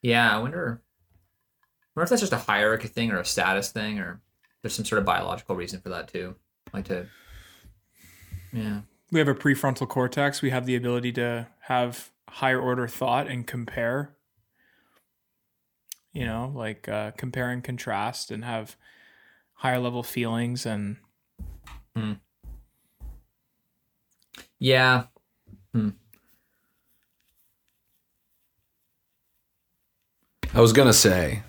Yeah, 0.02 0.36
I 0.36 0.40
wonder. 0.40 0.82
I 0.84 2.00
wonder 2.00 2.04
if 2.04 2.10
that's 2.10 2.22
just 2.22 2.34
a 2.34 2.38
hierarchy 2.38 2.88
thing 2.88 3.12
or 3.12 3.20
a 3.20 3.26
status 3.26 3.72
thing, 3.72 4.00
or 4.00 4.22
there's 4.62 4.76
some 4.76 4.86
sort 4.86 5.00
of 5.00 5.06
biological 5.06 5.56
reason 5.56 5.82
for 5.82 5.90
that 5.90 6.08
too. 6.08 6.36
Like 6.74 6.86
to. 6.86 7.08
Yeah. 8.54 8.82
We 9.12 9.20
have 9.20 9.28
a 9.28 9.36
prefrontal 9.36 9.88
cortex. 9.88 10.42
We 10.42 10.50
have 10.50 10.66
the 10.66 10.76
ability 10.76 11.12
to 11.14 11.48
have 11.62 12.12
higher 12.30 12.60
order 12.60 12.88
thought 12.88 13.28
and 13.28 13.46
compare. 13.46 14.16
You 16.14 16.26
know, 16.26 16.54
like 16.56 16.88
uh, 16.88 17.12
compare 17.12 17.50
and 17.50 17.64
contrast, 17.64 18.32
and 18.32 18.46
have 18.46 18.78
higher 19.56 19.80
level 19.80 20.04
feelings 20.04 20.66
and 20.66 20.98
Yeah. 24.60 25.04
I 30.54 30.62
was 30.62 30.72
gonna 30.72 30.94
say 30.94 31.44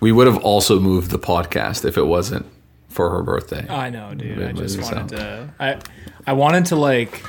we 0.00 0.12
would 0.12 0.26
have 0.28 0.38
also 0.38 0.78
moved 0.78 1.10
the 1.10 1.18
podcast 1.18 1.84
if 1.84 1.96
it 1.98 2.04
wasn't 2.04 2.46
for 2.88 3.10
her 3.10 3.22
birthday. 3.22 3.66
I 3.68 3.90
know, 3.90 4.14
dude. 4.14 4.40
I 4.42 4.52
just 4.52 4.78
it's 4.78 4.90
wanted 4.92 5.16
to. 5.16 5.54
I 5.58 5.80
I 6.26 6.32
wanted 6.34 6.66
to 6.66 6.76
like. 6.76 7.24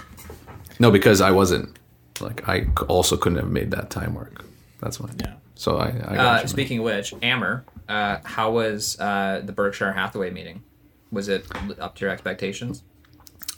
No, 0.80 0.92
because 0.92 1.20
I 1.22 1.32
wasn't 1.32 1.78
like 2.20 2.48
I 2.48 2.68
also 2.88 3.18
couldn't 3.18 3.40
have 3.40 3.50
made 3.50 3.72
that 3.72 3.90
time 3.90 4.14
work. 4.14 4.46
That's 4.80 5.00
why. 5.00 5.10
Yeah. 5.20 5.34
So 5.56 5.78
I, 5.78 5.88
I 5.88 6.16
got 6.16 6.20
Uh, 6.20 6.42
you. 6.44 6.48
speaking 6.48 6.78
of 6.80 6.86
which, 6.86 7.12
Amer, 7.24 7.66
uh, 7.90 8.18
how 8.24 8.52
was 8.52 9.00
uh, 9.00 9.42
the 9.44 9.52
Berkshire 9.54 9.94
Hathaway 9.94 10.30
meeting? 10.30 10.62
Was 11.12 11.28
it 11.30 11.48
up 11.80 11.96
to 11.96 12.02
your 12.06 12.12
expectations? 12.12 12.84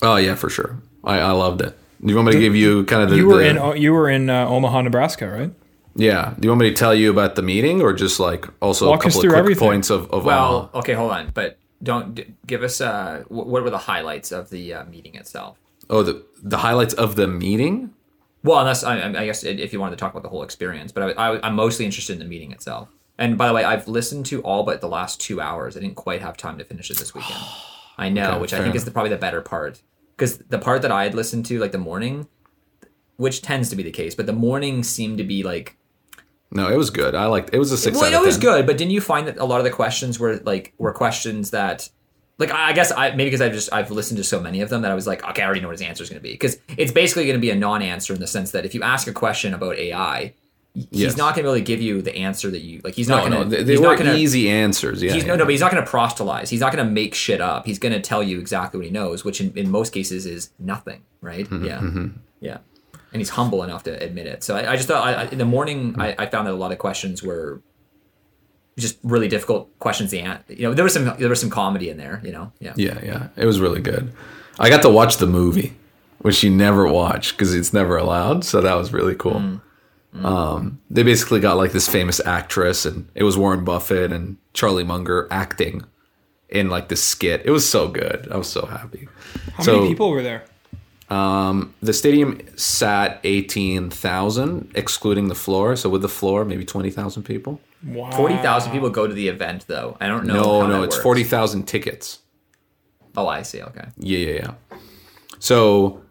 Oh 0.01 0.15
yeah, 0.17 0.35
for 0.35 0.49
sure. 0.49 0.77
I, 1.03 1.19
I 1.19 1.31
loved 1.31 1.61
it. 1.61 1.77
Do 2.01 2.09
you 2.09 2.15
want 2.15 2.27
me 2.27 2.33
to 2.33 2.39
give 2.39 2.55
you 2.55 2.85
kind 2.85 3.03
of 3.03 3.09
the 3.09 3.17
You 3.17 3.27
were 3.27 3.37
the- 3.43 3.73
in 3.75 3.81
you 3.81 3.93
were 3.93 4.09
in 4.09 4.29
uh, 4.29 4.47
Omaha, 4.47 4.81
Nebraska, 4.83 5.27
right? 5.29 5.51
Yeah. 5.95 6.33
Do 6.39 6.45
you 6.45 6.49
want 6.51 6.61
me 6.61 6.69
to 6.69 6.75
tell 6.75 6.95
you 6.95 7.09
about 7.11 7.35
the 7.35 7.41
meeting 7.41 7.81
or 7.81 7.93
just 7.93 8.19
like 8.19 8.45
also 8.61 8.87
Walk 8.89 9.03
a 9.03 9.07
us 9.07 9.13
couple 9.13 9.19
of 9.19 9.21
through 9.23 9.29
quick 9.31 9.39
everything. 9.39 9.67
points 9.67 9.89
of, 9.89 10.09
of 10.11 10.23
Well, 10.23 10.55
Omaha? 10.55 10.79
okay, 10.79 10.93
hold 10.93 11.11
on, 11.11 11.31
but 11.33 11.57
don't 11.83 12.15
d- 12.15 12.25
give 12.47 12.63
us. 12.63 12.79
Uh, 12.79 13.23
wh- 13.27 13.31
what 13.47 13.63
were 13.63 13.69
the 13.69 13.77
highlights 13.77 14.31
of 14.31 14.49
the 14.49 14.73
uh, 14.73 14.85
meeting 14.85 15.15
itself? 15.15 15.57
Oh, 15.89 16.03
the 16.03 16.23
the 16.41 16.57
highlights 16.59 16.93
of 16.93 17.15
the 17.15 17.27
meeting? 17.27 17.93
Well, 18.43 18.59
unless 18.59 18.85
I, 18.85 19.01
I 19.01 19.25
guess 19.25 19.43
if 19.43 19.73
you 19.73 19.81
wanted 19.81 19.97
to 19.97 19.99
talk 19.99 20.11
about 20.13 20.23
the 20.23 20.29
whole 20.29 20.43
experience, 20.43 20.93
but 20.93 21.17
I, 21.19 21.33
I, 21.33 21.45
I'm 21.47 21.55
mostly 21.55 21.83
interested 21.83 22.13
in 22.13 22.19
the 22.19 22.25
meeting 22.25 22.53
itself. 22.53 22.87
And 23.17 23.37
by 23.37 23.49
the 23.49 23.53
way, 23.53 23.65
I've 23.65 23.85
listened 23.89 24.25
to 24.27 24.41
all 24.43 24.63
but 24.63 24.79
the 24.79 24.87
last 24.87 25.19
two 25.19 25.41
hours. 25.41 25.75
I 25.75 25.81
didn't 25.81 25.95
quite 25.95 26.21
have 26.21 26.37
time 26.37 26.57
to 26.59 26.63
finish 26.63 26.89
it 26.89 26.95
this 26.97 27.13
weekend. 27.13 27.39
I 27.97 28.07
know, 28.07 28.31
Okay, 28.31 28.39
which 28.39 28.53
I 28.53 28.57
fair 28.57 28.63
think 28.67 28.75
is 28.75 28.85
the, 28.85 28.91
probably 28.91 29.09
the 29.09 29.17
better 29.17 29.41
part, 29.41 29.81
because 30.19 30.37
the 30.37 30.59
part 30.59 30.81
that 30.81 30.91
I 30.91 31.03
had 31.03 31.15
listened 31.15 31.45
to, 31.47 31.59
like 31.59 31.71
the 31.71 31.77
morning, 31.77 32.27
which 33.15 33.41
tends 33.41 33.69
to 33.69 33.75
be 33.75 33.83
the 33.83 33.91
case, 33.91 34.13
but 34.15 34.25
the 34.25 34.33
morning 34.33 34.83
seemed 34.83 35.17
to 35.19 35.23
be 35.23 35.43
like 35.43 35.77
No, 36.51 36.67
it 36.69 36.77
was 36.77 36.89
good. 36.89 37.15
I 37.15 37.25
liked 37.27 37.51
it 37.53 37.59
was 37.59 37.71
a 37.71 37.77
six 37.77 37.97
well, 37.97 38.13
it 38.13 38.25
was 38.25 38.37
10. 38.37 38.41
good, 38.41 38.67
but 38.67 38.77
didn't 38.77 38.91
you 38.91 39.01
find 39.01 39.27
that 39.27 39.37
a 39.37 39.45
lot 39.45 39.59
of 39.59 39.63
the 39.63 39.71
questions 39.71 40.19
were 40.19 40.37
like 40.37 40.73
were 40.77 40.93
questions 40.93 41.51
that, 41.51 41.89
like, 42.37 42.51
I 42.51 42.69
I 42.69 42.73
guess 42.73 42.91
I 42.91 43.11
maybe 43.11 43.25
because 43.25 43.41
I've 43.41 43.53
just 43.53 43.71
I've 43.73 43.91
listened 43.91 44.17
to 44.17 44.23
so 44.23 44.39
many 44.39 44.61
of 44.61 44.69
them 44.69 44.81
that 44.81 44.91
I 44.91 44.95
was 44.95 45.07
like, 45.07 45.23
okay, 45.29 45.41
I 45.41 45.45
already 45.45 45.61
know 45.61 45.67
what 45.69 45.79
his 45.79 45.87
answer 45.87 46.03
is 46.03 46.09
going 46.09 46.19
to 46.19 46.23
be 46.23 46.33
because 46.33 46.57
it's 46.77 46.91
basically 46.91 47.25
going 47.25 47.37
to 47.37 47.41
be 47.41 47.51
a 47.51 47.55
non-answer 47.55 48.13
in 48.13 48.19
the 48.19 48.27
sense 48.27 48.51
that 48.51 48.65
if 48.65 48.73
you 48.75 48.83
ask 48.83 49.07
a 49.07 49.13
question 49.13 49.53
about 49.53 49.77
AI, 49.77 50.33
he's 50.91 51.01
Yes. 51.01 51.17
not 51.17 51.35
going 51.35 51.43
to 51.45 51.51
be 51.51 51.55
able 51.55 51.55
to 51.55 51.61
give 51.61 51.81
you 51.81 52.01
the 52.01 52.15
answer 52.17 52.49
that 52.51 52.61
you 52.61 52.81
like. 52.83 52.95
He's 52.95 53.07
No, 53.07 53.15
not 53.17 53.21
going 53.29 53.31
no, 53.33 53.43
to. 53.43 53.49
they, 53.49 53.63
they 53.63 53.71
he's 53.73 53.81
were 53.81 53.95
to. 53.97 54.15
easy 54.15 54.49
answers. 54.49 55.01
Yeah, 55.01 55.13
He's 55.13 55.23
yeah. 55.23 55.29
no, 55.29 55.35
no, 55.35 55.45
but 55.45 55.51
he's 55.51 55.61
not 55.61 55.71
going 55.71 55.83
to 55.83 55.89
proselytize. 55.89 56.49
He's 56.49 56.59
not 56.61 56.73
going 56.73 56.85
to 56.85 56.91
make 56.91 57.13
shit 57.13 57.41
up. 57.41 57.65
He's 57.65 57.79
going 57.79 57.93
to 57.93 57.99
tell 58.01 58.23
you 58.23 58.39
exactly 58.39 58.77
what 58.77 58.85
he 58.85 58.91
knows, 58.91 59.23
which 59.23 59.41
in, 59.41 59.51
in 59.57 59.69
most 59.69 59.91
cases 59.93 60.25
is 60.25 60.49
nothing, 60.59 61.03
right? 61.21 61.45
Mm-hmm, 61.45 61.65
yeah, 61.65 61.79
mm-hmm. 61.79 62.07
yeah. 62.39 62.57
And 63.11 63.19
he's 63.19 63.29
humble 63.29 63.63
enough 63.63 63.83
to 63.83 64.03
admit 64.03 64.27
it. 64.27 64.43
So 64.43 64.55
I, 64.55 64.73
I 64.73 64.75
just 64.75 64.87
thought 64.87 65.05
I, 65.07 65.13
I, 65.23 65.25
in 65.29 65.37
the 65.39 65.45
morning 65.45 65.93
mm-hmm. 65.93 66.01
I, 66.01 66.15
I 66.19 66.25
found 66.27 66.47
that 66.47 66.53
a 66.53 66.55
lot 66.55 66.71
of 66.71 66.77
questions 66.77 67.23
were 67.23 67.61
just 68.77 68.97
really 69.03 69.27
difficult 69.27 69.77
questions. 69.79 70.11
The 70.11 70.19
an- 70.19 70.43
you 70.47 70.63
know 70.63 70.73
there 70.73 70.83
was 70.83 70.93
some 70.93 71.05
there 71.17 71.27
was 71.29 71.39
some 71.41 71.49
comedy 71.49 71.89
in 71.89 71.97
there. 71.97 72.21
You 72.23 72.31
know, 72.31 72.51
yeah. 72.59 72.73
Yeah, 72.75 72.99
yeah. 73.03 73.27
It 73.35 73.45
was 73.45 73.59
really 73.59 73.81
good. 73.81 74.13
I 74.59 74.69
got 74.69 74.81
to 74.83 74.89
watch 74.89 75.17
the 75.17 75.25
movie, 75.25 75.75
which 76.19 76.43
you 76.43 76.49
never 76.49 76.87
watch 76.87 77.31
because 77.35 77.53
it's 77.55 77.73
never 77.73 77.97
allowed. 77.97 78.43
So 78.45 78.61
that 78.61 78.75
was 78.75 78.93
really 78.93 79.15
cool. 79.15 79.33
Mm. 79.35 79.61
Mm. 80.15 80.25
Um, 80.25 80.81
they 80.89 81.03
basically 81.03 81.39
got 81.39 81.57
like 81.57 81.71
this 81.71 81.87
famous 81.87 82.19
actress, 82.25 82.85
and 82.85 83.07
it 83.15 83.23
was 83.23 83.37
Warren 83.37 83.63
Buffett 83.63 84.11
and 84.11 84.37
Charlie 84.53 84.83
Munger 84.83 85.27
acting 85.29 85.83
in 86.49 86.69
like 86.69 86.87
this 86.89 87.03
skit. 87.03 87.43
It 87.45 87.51
was 87.51 87.67
so 87.69 87.87
good. 87.87 88.27
I 88.31 88.37
was 88.37 88.47
so 88.49 88.65
happy. 88.65 89.07
How 89.53 89.63
So- 89.63 89.75
many 89.77 89.89
people 89.89 90.09
were 90.09 90.23
there? 90.23 90.45
Um, 91.11 91.73
The 91.81 91.93
stadium 91.93 92.39
sat 92.55 93.19
eighteen 93.23 93.89
thousand, 93.89 94.71
excluding 94.75 95.27
the 95.27 95.35
floor. 95.35 95.75
So 95.75 95.89
with 95.89 96.01
the 96.03 96.09
floor, 96.09 96.45
maybe 96.45 96.65
twenty 96.65 96.91
thousand 96.91 97.23
people. 97.23 97.59
Wow. 97.83 98.11
Forty 98.11 98.35
thousand 98.37 98.71
people 98.73 98.89
go 98.91 99.07
to 99.07 99.13
the 99.13 99.27
event 99.27 99.65
though. 99.67 99.97
I 99.99 100.07
don't 100.07 100.25
know. 100.25 100.35
No, 100.35 100.61
how 100.61 100.67
no, 100.67 100.73
that 100.81 100.83
it's 100.87 100.95
works. 100.97 101.03
forty 101.03 101.23
thousand 101.23 101.63
tickets. 101.63 102.19
Oh, 103.17 103.27
I 103.27 103.41
see. 103.41 103.61
Okay. 103.61 103.85
Yeah, 103.97 104.17
yeah, 104.19 104.33
yeah. 104.71 104.77
So, 105.39 106.01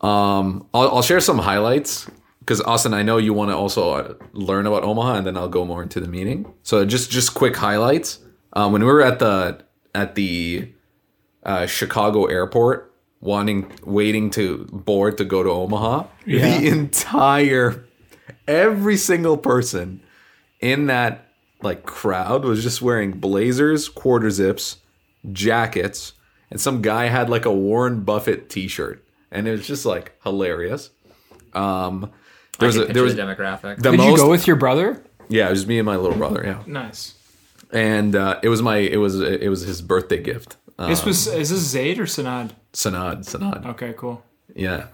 um, 0.00 0.66
I'll, 0.74 0.96
I'll 0.96 1.02
share 1.02 1.20
some 1.20 1.38
highlights 1.38 2.10
because 2.52 2.66
Austin, 2.66 2.92
I 2.92 3.02
know 3.02 3.16
you 3.16 3.32
want 3.32 3.50
to 3.50 3.56
also 3.56 3.92
uh, 3.92 4.14
learn 4.34 4.66
about 4.66 4.82
Omaha, 4.84 5.14
and 5.14 5.26
then 5.26 5.38
I'll 5.38 5.48
go 5.48 5.64
more 5.64 5.82
into 5.82 6.00
the 6.00 6.06
meeting. 6.08 6.52
So, 6.62 6.84
just 6.84 7.10
just 7.10 7.32
quick 7.32 7.56
highlights. 7.56 8.18
Um, 8.52 8.72
when 8.72 8.82
we 8.84 8.88
were 8.92 9.00
at 9.00 9.18
the 9.20 9.64
at 9.94 10.14
the 10.16 10.70
uh, 11.44 11.64
Chicago 11.64 12.26
airport, 12.26 12.92
wanting 13.22 13.72
waiting 13.86 14.28
to 14.32 14.66
board 14.66 15.16
to 15.16 15.24
go 15.24 15.42
to 15.42 15.48
Omaha, 15.48 16.04
Yeah. 16.26 16.58
the 16.58 16.68
entire 16.68 17.86
every 18.46 18.98
single 18.98 19.38
person 19.38 20.02
in 20.60 20.86
that 20.88 21.28
like 21.62 21.84
crowd 21.86 22.44
was 22.44 22.62
just 22.62 22.82
wearing 22.82 23.12
blazers, 23.12 23.88
quarter 23.88 24.30
zips, 24.30 24.76
jackets, 25.32 26.12
and 26.50 26.60
some 26.60 26.82
guy 26.82 27.06
had 27.06 27.30
like 27.30 27.46
a 27.46 27.52
Warren 27.52 28.02
Buffett 28.04 28.50
T-shirt, 28.50 29.02
and 29.30 29.48
it 29.48 29.52
was 29.52 29.66
just 29.66 29.86
like 29.86 30.12
hilarious. 30.22 30.90
Um, 31.54 32.10
there 32.62 32.80
was 32.80 32.90
a, 32.90 32.92
there 32.92 33.02
was 33.02 33.14
the 33.16 33.22
demographic. 33.22 33.76
the 33.76 33.90
Did 33.90 33.98
most 33.98 34.10
you 34.10 34.16
go 34.16 34.30
with 34.30 34.46
your 34.46 34.56
brother? 34.56 35.02
yeah, 35.28 35.46
it 35.48 35.50
was 35.50 35.66
me 35.66 35.78
and 35.78 35.86
my 35.86 35.96
little 35.96 36.16
brother, 36.18 36.42
yeah, 36.44 36.62
Nice. 36.66 37.14
and 37.72 38.14
uh, 38.16 38.38
it 38.42 38.48
was 38.48 38.62
my 38.62 38.76
it 38.78 38.96
was 38.98 39.20
it 39.20 39.48
was 39.48 39.62
his 39.62 39.80
birthday 39.82 40.22
gift. 40.22 40.56
Uh, 40.78 40.88
this 40.88 41.04
was 41.04 41.26
is 41.26 41.50
this 41.50 41.60
Zaid 41.60 41.98
or 41.98 42.04
Sanad? 42.06 42.50
Sanad, 42.72 43.20
Sanad, 43.24 43.66
Okay, 43.66 43.94
cool. 43.96 44.22
yeah. 44.54 44.86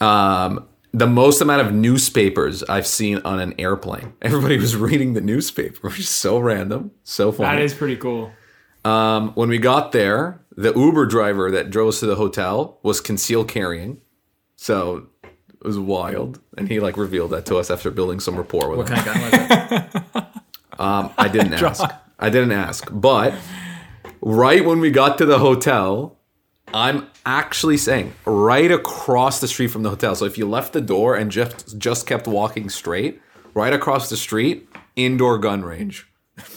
Um, 0.00 0.66
the 0.92 1.06
most 1.06 1.40
amount 1.40 1.60
of 1.66 1.72
newspapers 1.72 2.62
I've 2.64 2.86
seen 2.86 3.18
on 3.24 3.38
an 3.38 3.54
airplane. 3.58 4.14
Everybody 4.22 4.58
was 4.58 4.74
reading 4.76 5.12
the 5.14 5.20
newspaper, 5.20 5.78
which 5.88 6.00
is 6.00 6.08
so 6.08 6.38
random, 6.38 6.90
so 7.04 7.30
funny. 7.32 7.56
That 7.56 7.62
is 7.62 7.74
pretty 7.74 7.96
cool. 7.96 8.32
Um, 8.84 9.30
when 9.34 9.48
we 9.50 9.58
got 9.58 9.92
there, 9.92 10.40
the 10.56 10.72
Uber 10.74 11.06
driver 11.06 11.50
that 11.50 11.70
drove 11.70 11.90
us 11.90 12.00
to 12.00 12.06
the 12.06 12.16
hotel 12.16 12.78
was 12.82 13.00
concealed 13.00 13.46
carrying. 13.48 14.00
So 14.56 15.06
it 15.60 15.66
was 15.66 15.78
wild. 15.78 16.40
And 16.56 16.68
he 16.68 16.80
like 16.80 16.96
revealed 16.96 17.30
that 17.32 17.46
to 17.46 17.56
us 17.56 17.70
after 17.70 17.90
building 17.90 18.20
some 18.20 18.36
rapport 18.36 18.68
with 18.70 18.78
What 18.78 18.88
him. 18.88 18.96
kind 19.04 19.08
of 19.24 19.30
gun 19.32 19.80
was 19.92 19.94
it? 20.14 20.24
Um, 20.78 21.10
I 21.18 21.28
didn't 21.28 21.52
ask. 21.62 21.84
I 22.18 22.30
didn't 22.30 22.52
ask. 22.52 22.88
But 22.90 23.34
right 24.22 24.64
when 24.64 24.80
we 24.80 24.90
got 24.90 25.18
to 25.18 25.26
the 25.26 25.38
hotel, 25.38 26.16
I'm 26.72 27.06
actually 27.26 27.76
saying 27.76 28.14
right 28.24 28.70
across 28.70 29.40
the 29.40 29.48
street 29.48 29.66
from 29.66 29.82
the 29.82 29.90
hotel. 29.90 30.14
So 30.14 30.24
if 30.24 30.38
you 30.38 30.48
left 30.48 30.72
the 30.72 30.80
door 30.80 31.16
and 31.16 31.30
just 31.30 31.76
just 31.78 32.06
kept 32.06 32.26
walking 32.26 32.70
straight, 32.70 33.20
right 33.52 33.74
across 33.74 34.08
the 34.08 34.16
street, 34.16 34.68
indoor 34.96 35.36
gun 35.36 35.62
range. 35.66 36.06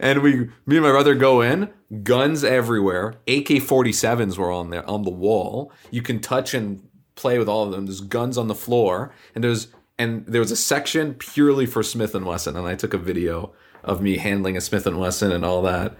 and 0.00 0.22
we 0.22 0.34
me 0.66 0.76
and 0.76 0.82
my 0.82 0.90
brother 0.92 1.16
go 1.16 1.40
in, 1.40 1.68
guns 2.04 2.44
everywhere. 2.44 3.14
AK-47s 3.26 4.38
were 4.38 4.52
on 4.52 4.70
there 4.70 4.88
on 4.88 5.02
the 5.02 5.10
wall. 5.10 5.72
You 5.90 6.02
can 6.02 6.20
touch 6.20 6.54
and 6.54 6.86
play 7.16 7.38
with 7.38 7.48
all 7.48 7.64
of 7.64 7.72
them. 7.72 7.86
There's 7.86 8.00
guns 8.00 8.38
on 8.38 8.48
the 8.48 8.54
floor 8.54 9.12
and 9.34 9.42
there's 9.42 9.68
and 9.98 10.26
there 10.26 10.40
was 10.40 10.50
a 10.50 10.56
section 10.56 11.14
purely 11.14 11.66
for 11.66 11.82
Smith 11.82 12.14
and 12.14 12.24
Wesson 12.24 12.56
and 12.56 12.66
I 12.66 12.74
took 12.74 12.94
a 12.94 12.98
video 12.98 13.52
of 13.82 14.02
me 14.02 14.18
handling 14.18 14.56
a 14.56 14.60
Smith 14.60 14.86
and 14.86 14.98
Wesson 14.98 15.32
and 15.32 15.44
all 15.44 15.62
that. 15.62 15.96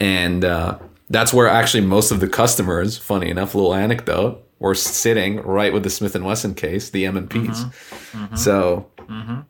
And 0.00 0.44
uh, 0.44 0.78
that's 1.10 1.32
where 1.32 1.48
actually 1.48 1.82
most 1.82 2.10
of 2.10 2.20
the 2.20 2.28
customers, 2.28 2.96
funny 2.96 3.30
enough, 3.30 3.54
little 3.54 3.74
anecdote, 3.74 4.40
were 4.58 4.74
sitting 4.74 5.42
right 5.42 5.72
with 5.72 5.82
the 5.82 5.90
Smith 5.90 6.14
and 6.14 6.24
Wesson 6.24 6.54
case, 6.54 6.90
the 6.90 7.04
M 7.06 7.16
and 7.16 7.28
P's. 7.28 7.64
Mm-hmm. 7.64 8.24
Mm-hmm. 8.24 8.36
So 8.36 8.90
mm-hmm. 8.98 9.40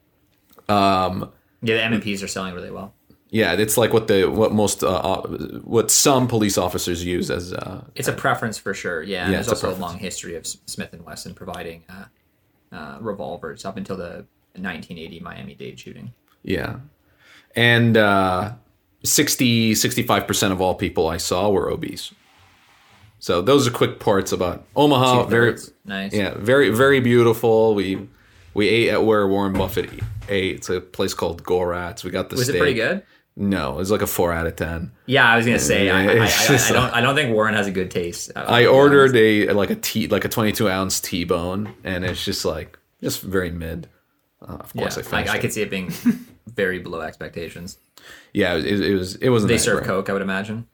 Um, 0.68 1.33
Yeah, 1.62 1.76
the 1.76 1.85
M&Ps 1.85 2.23
are 2.23 2.28
selling 2.28 2.54
really 2.54 2.71
well. 2.71 2.94
Yeah, 3.35 3.55
it's 3.55 3.76
like 3.76 3.93
what 3.93 4.07
the 4.07 4.31
what 4.31 4.53
most 4.53 4.85
uh, 4.85 4.91
uh, 4.91 5.23
what 5.64 5.91
some 5.91 6.29
police 6.29 6.57
officers 6.57 7.05
use 7.05 7.33
as 7.33 7.53
uh, 7.53 7.83
It's 7.97 8.07
a 8.07 8.12
preference 8.12 8.59
for 8.59 8.75
sure. 8.75 9.03
Yeah, 9.03 9.25
Yeah, 9.25 9.31
there's 9.33 9.49
it's 9.49 9.62
a 9.64 9.67
also 9.67 9.76
a, 9.76 9.83
long 9.83 9.99
history 9.99 10.37
of 10.37 10.47
Smith 10.47 10.93
and 10.93 11.05
Wesson 11.05 11.35
providing 11.35 11.83
uh, 11.88 12.05
uh, 12.71 12.99
revolvers 13.00 13.64
up 13.64 13.76
until 13.76 13.97
the 13.97 14.25
1980 14.55 15.19
Miami 15.19 15.55
Dade 15.57 15.81
shooting. 15.81 16.12
Yeah. 16.45 16.76
And 17.57 17.97
uh, 17.97 18.53
60, 19.03 19.73
65% 19.73 20.53
of 20.53 20.61
all 20.61 20.76
people 20.76 21.09
I 21.09 21.17
saw 21.17 21.50
were 21.50 21.69
obese. 21.69 22.14
So 23.19 23.43
those 23.43 23.67
are 23.67 23.73
quick 23.73 23.99
parts 23.99 24.31
about 24.31 24.64
Omaha. 24.76 25.25
Very, 25.25 25.57
nice. 25.85 26.12
yeah, 26.12 26.35
very, 26.37 26.71
very 26.71 27.00
beautiful. 27.00 27.75
We 27.75 28.09
we 28.53 28.69
ate 28.69 28.91
at 28.91 29.05
where 29.05 29.26
Warren 29.26 29.55
Buffett 29.55 29.91
ate. 30.29 30.57
It's 30.57 30.69
a 30.69 30.81
place 30.81 31.14
called 31.14 31.43
Gorat's. 31.43 32.05
We 32.05 32.12
got 32.12 32.31
the 32.31 32.37
Was 32.37 32.45
steak. 32.45 32.57
it 32.57 32.59
pretty 32.61 32.75
good? 32.75 33.03
No, 33.37 33.73
it 33.73 33.76
was 33.76 33.91
like 33.91 34.03
a 34.03 34.07
four 34.07 34.33
out 34.33 34.47
of 34.47 34.55
ten. 34.57 34.93
Yeah, 35.07 35.29
I 35.29 35.37
was 35.37 35.45
gonna 35.45 35.59
say 35.59 35.91
I, 35.91 36.05
I, 36.05 36.25
I, 36.25 36.25
It's 36.26 36.71
I 36.71 36.73
don't 36.73 36.95
I 36.95 37.00
don't 37.00 37.17
think 37.17 37.35
Warren 37.35 37.55
has 37.55 37.67
a 37.67 37.73
good 37.73 37.91
taste. 37.91 38.31
uh, 38.37 38.45
I 38.47 38.67
ordered 38.67 39.17
a 39.17 39.53
like 39.53 39.71
a 39.71 39.75
T 39.76 40.07
like 40.07 40.25
a 40.25 40.29
twenty 40.29 40.53
two 40.53 40.69
ounce 40.69 41.00
T 41.00 41.25
bone, 41.25 41.75
and 41.83 42.05
it's 42.05 42.25
just 42.25 42.45
like 42.45 42.79
just 43.03 43.23
very 43.23 43.50
mid. 43.50 43.88
Uh, 44.41 44.59
of 44.61 44.73
Yeah, 44.75 44.83
course, 44.83 45.12
I 45.12 45.23
I, 45.23 45.33
I, 45.33 45.38
could 45.38 45.53
see 45.53 45.62
it 45.62 45.71
being 45.71 45.91
very 46.47 46.79
below 46.79 47.00
expectations. 47.00 47.79
Yeah, 48.33 48.55
it, 48.55 48.81
it 48.81 48.95
was. 48.95 49.17
It 49.17 49.31
wasn't. 49.31 49.49
They 49.49 49.59
serve. 49.59 49.85
Coke, 49.85 50.09
I 50.11 50.12
would 50.12 50.23
imagine. 50.23 50.69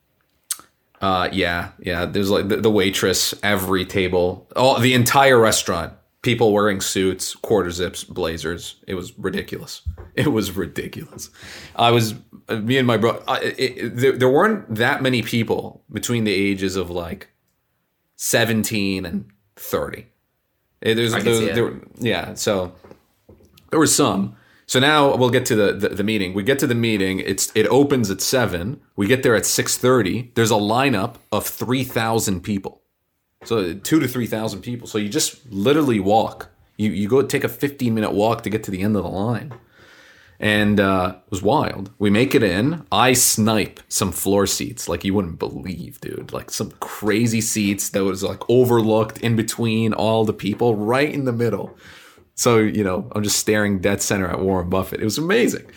Uh, 1.00 1.30
yeah, 1.32 1.70
yeah. 1.78 2.04
There's 2.04 2.30
like 2.30 2.48
the, 2.48 2.56
the 2.56 2.70
waitress, 2.70 3.32
every 3.42 3.86
table, 3.86 4.46
all 4.54 4.78
the 4.78 4.92
entire 4.92 5.38
restaurant. 5.38 5.94
People 6.22 6.52
wearing 6.52 6.80
suits, 6.82 7.34
quarter 7.34 7.70
zips, 7.70 8.04
blazers. 8.04 8.76
It 8.86 8.94
was 8.94 9.18
ridiculous. 9.18 9.82
It 10.14 10.28
was 10.32 10.54
ridiculous. 10.54 11.30
I 11.76 11.90
was 11.92 12.14
me 12.50 12.76
and 12.76 12.86
my 12.86 12.98
brother. 12.98 13.22
There, 13.58 14.12
there 14.12 14.28
weren't 14.28 14.74
that 14.74 15.02
many 15.02 15.22
people 15.22 15.82
between 15.90 16.24
the 16.24 16.34
ages 16.34 16.76
of 16.76 16.90
like 16.90 17.28
seventeen 18.16 19.06
and 19.06 19.30
thirty. 19.56 20.06
Eh, 20.82 20.94
There's, 20.94 21.14
I 21.14 21.18
can 21.20 21.26
there, 21.26 21.34
see 21.36 21.46
it. 21.50 21.54
there- 21.54 21.80
yeah. 21.98 22.34
So 22.34 22.72
there 23.70 23.78
were 23.78 23.86
some. 23.86 24.36
So 24.66 24.78
now 24.78 25.16
we'll 25.16 25.30
get 25.30 25.46
to 25.46 25.56
the, 25.56 25.72
the, 25.72 25.88
the 25.88 26.04
meeting. 26.04 26.32
We 26.32 26.42
get 26.44 26.58
to 26.60 26.66
the 26.66 26.74
meeting. 26.76 27.18
It's 27.18 27.50
it 27.54 27.66
opens 27.68 28.10
at 28.10 28.20
seven. 28.20 28.80
We 28.94 29.06
get 29.06 29.22
there 29.22 29.34
at 29.34 29.46
six 29.46 29.76
thirty. 29.78 30.30
There's 30.34 30.50
a 30.50 30.54
lineup 30.54 31.16
of 31.32 31.46
three 31.46 31.82
thousand 31.82 32.42
people. 32.42 32.79
So 33.44 33.74
two 33.74 34.00
to 34.00 34.08
three 34.08 34.26
thousand 34.26 34.60
people. 34.62 34.86
So 34.86 34.98
you 34.98 35.08
just 35.08 35.50
literally 35.50 36.00
walk. 36.00 36.50
You 36.76 36.90
you 36.90 37.08
go 37.08 37.22
take 37.22 37.44
a 37.44 37.48
fifteen 37.48 37.94
minute 37.94 38.12
walk 38.12 38.42
to 38.42 38.50
get 38.50 38.64
to 38.64 38.70
the 38.70 38.82
end 38.82 38.96
of 38.96 39.02
the 39.02 39.08
line, 39.08 39.54
and 40.38 40.78
uh, 40.78 41.16
it 41.24 41.30
was 41.30 41.42
wild. 41.42 41.90
We 41.98 42.10
make 42.10 42.34
it 42.34 42.42
in. 42.42 42.84
I 42.92 43.14
snipe 43.14 43.80
some 43.88 44.12
floor 44.12 44.46
seats 44.46 44.88
like 44.88 45.04
you 45.04 45.14
wouldn't 45.14 45.38
believe, 45.38 46.00
dude. 46.00 46.32
Like 46.32 46.50
some 46.50 46.72
crazy 46.80 47.40
seats 47.40 47.90
that 47.90 48.04
was 48.04 48.22
like 48.22 48.42
overlooked 48.48 49.18
in 49.18 49.36
between 49.36 49.94
all 49.94 50.24
the 50.24 50.32
people, 50.34 50.76
right 50.76 51.12
in 51.12 51.24
the 51.24 51.32
middle. 51.32 51.76
So, 52.34 52.56
you 52.56 52.82
know, 52.82 53.10
I'm 53.14 53.22
just 53.22 53.38
staring 53.38 53.80
dead 53.80 54.00
center 54.00 54.26
at 54.26 54.40
Warren 54.40 54.70
Buffett. 54.70 55.00
It 55.00 55.04
was 55.04 55.18
amazing. 55.18 55.70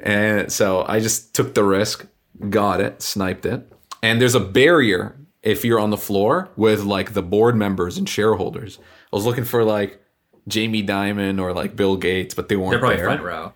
And 0.00 0.52
so 0.52 0.84
I 0.86 1.00
just 1.00 1.34
took 1.34 1.54
the 1.54 1.64
risk, 1.64 2.06
got 2.50 2.82
it, 2.82 3.00
sniped 3.00 3.46
it. 3.46 3.66
And 4.02 4.20
there's 4.20 4.34
a 4.34 4.40
barrier 4.40 5.16
if 5.42 5.64
you're 5.64 5.80
on 5.80 5.90
the 5.90 5.96
floor 5.96 6.50
with 6.56 6.82
like 6.84 7.14
the 7.14 7.22
board 7.22 7.56
members 7.56 7.98
and 7.98 8.08
shareholders. 8.08 8.78
I 9.12 9.16
was 9.16 9.24
looking 9.26 9.44
for 9.44 9.64
like 9.64 10.00
Jamie 10.48 10.84
Dimon 10.84 11.40
or 11.40 11.52
like 11.52 11.76
Bill 11.76 11.96
Gates, 11.96 12.34
but 12.34 12.48
they 12.48 12.56
weren't 12.56 12.70
They're 12.72 12.78
probably 12.80 12.96
there. 12.96 13.04
front 13.06 13.22
row. 13.22 13.52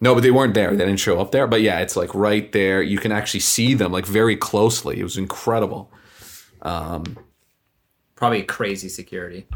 No, 0.00 0.14
but 0.14 0.22
they 0.22 0.30
weren't 0.30 0.54
there. 0.54 0.70
They 0.72 0.84
didn't 0.84 1.00
show 1.00 1.18
up 1.20 1.32
there. 1.32 1.46
But 1.46 1.62
yeah, 1.62 1.80
it's 1.80 1.96
like 1.96 2.14
right 2.14 2.50
there. 2.52 2.82
You 2.82 2.98
can 2.98 3.10
actually 3.12 3.40
see 3.40 3.74
them 3.74 3.90
like 3.92 4.04
very 4.06 4.36
closely. 4.36 5.00
It 5.00 5.02
was 5.02 5.16
incredible. 5.16 5.90
Um, 6.62 7.18
probably 8.14 8.42
crazy 8.42 8.88
security. 8.88 9.46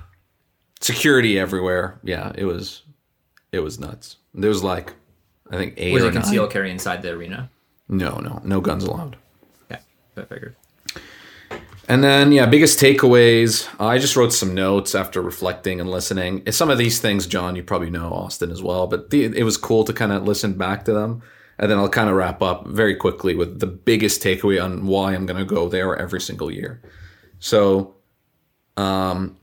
Security 0.81 1.39
everywhere. 1.39 1.99
Yeah, 2.03 2.33
it 2.35 2.45
was 2.45 2.83
it 3.53 3.61
was 3.61 3.79
nuts. 3.79 4.17
There 4.33 4.49
was 4.49 4.63
like 4.63 4.95
I 5.51 5.57
think 5.57 5.75
eight 5.77 5.93
Was 5.93 6.05
it 6.05 6.13
concealed 6.13 6.51
carry 6.51 6.71
inside 6.71 7.03
the 7.03 7.11
arena? 7.11 7.51
No, 7.89 8.19
no, 8.19 8.41
no 8.45 8.61
guns 8.61 8.85
allowed. 8.85 9.17
Yeah, 9.71 9.81
I 10.17 10.23
figured. 10.23 10.57
And 11.89 12.05
then, 12.05 12.33
yeah, 12.33 12.45
biggest 12.45 12.79
takeaways. 12.79 13.67
I 13.81 13.97
just 13.97 14.15
wrote 14.15 14.35
some 14.35 14.55
notes 14.55 14.95
after 14.95 15.23
reflecting 15.23 15.81
and 15.81 15.91
listening. 15.91 16.43
Some 16.53 16.69
of 16.69 16.77
these 16.77 17.01
things, 17.01 17.27
John, 17.27 17.57
you 17.57 17.63
probably 17.63 17.89
know 17.89 18.13
Austin 18.13 18.51
as 18.51 18.63
well, 18.63 18.87
but 18.87 19.09
the, 19.09 19.25
it 19.25 19.43
was 19.43 19.57
cool 19.57 19.85
to 19.85 19.95
kind 19.95 20.13
of 20.13 20.25
listen 20.25 20.53
back 20.53 20.85
to 20.85 20.93
them. 20.93 21.23
And 21.59 21.71
then 21.71 21.79
I'll 21.79 21.89
kind 21.89 22.11
of 22.11 22.15
wrap 22.15 22.43
up 22.43 22.67
very 22.69 22.95
quickly 22.95 23.35
with 23.35 23.59
the 23.59 23.67
biggest 23.67 24.23
takeaway 24.23 24.63
on 24.63 24.87
why 24.87 25.15
I'm 25.15 25.25
going 25.27 25.39
to 25.41 25.47
go 25.47 25.69
there 25.69 25.97
every 25.97 26.21
single 26.21 26.51
year. 26.51 26.81
So, 27.41 27.97
um, 28.77 29.39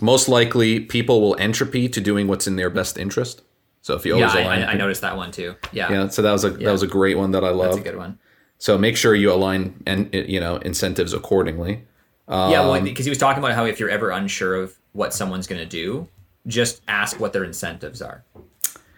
most 0.00 0.28
likely, 0.28 0.80
people 0.80 1.20
will 1.20 1.36
entropy 1.40 1.88
to 1.88 2.00
doing 2.00 2.28
what's 2.28 2.46
in 2.46 2.56
their 2.56 2.70
best 2.70 2.98
interest. 2.98 3.42
So 3.80 3.94
if 3.94 4.04
you 4.04 4.16
Yeah, 4.16 4.26
always 4.26 4.36
I, 4.36 4.40
align, 4.42 4.62
I, 4.62 4.72
I 4.72 4.74
noticed 4.74 5.00
that 5.00 5.16
one 5.16 5.32
too. 5.32 5.56
Yeah, 5.72 5.90
yeah. 5.90 6.08
So 6.08 6.22
that 6.22 6.32
was 6.32 6.44
a 6.44 6.50
that 6.50 6.70
was 6.70 6.82
a 6.82 6.86
great 6.86 7.16
one 7.16 7.30
that 7.30 7.42
I 7.42 7.50
love. 7.50 7.72
that's 7.72 7.78
a 7.78 7.90
good 7.90 7.96
one. 7.96 8.18
So 8.58 8.76
make 8.76 8.96
sure 8.96 9.14
you 9.14 9.32
align 9.32 9.82
and 9.86 10.12
you 10.12 10.40
know 10.40 10.56
incentives 10.56 11.12
accordingly. 11.12 11.84
yeah, 12.28 12.60
Um, 12.60 12.68
well, 12.68 12.80
because 12.80 13.06
he 13.06 13.10
was 13.10 13.18
talking 13.18 13.42
about 13.42 13.54
how 13.54 13.64
if 13.64 13.80
you're 13.80 13.90
ever 13.90 14.10
unsure 14.10 14.56
of 14.56 14.76
what 14.92 15.14
someone's 15.14 15.46
going 15.46 15.60
to 15.60 15.66
do, 15.66 16.08
just 16.46 16.82
ask 16.88 17.20
what 17.20 17.32
their 17.32 17.44
incentives 17.44 18.02
are. 18.02 18.24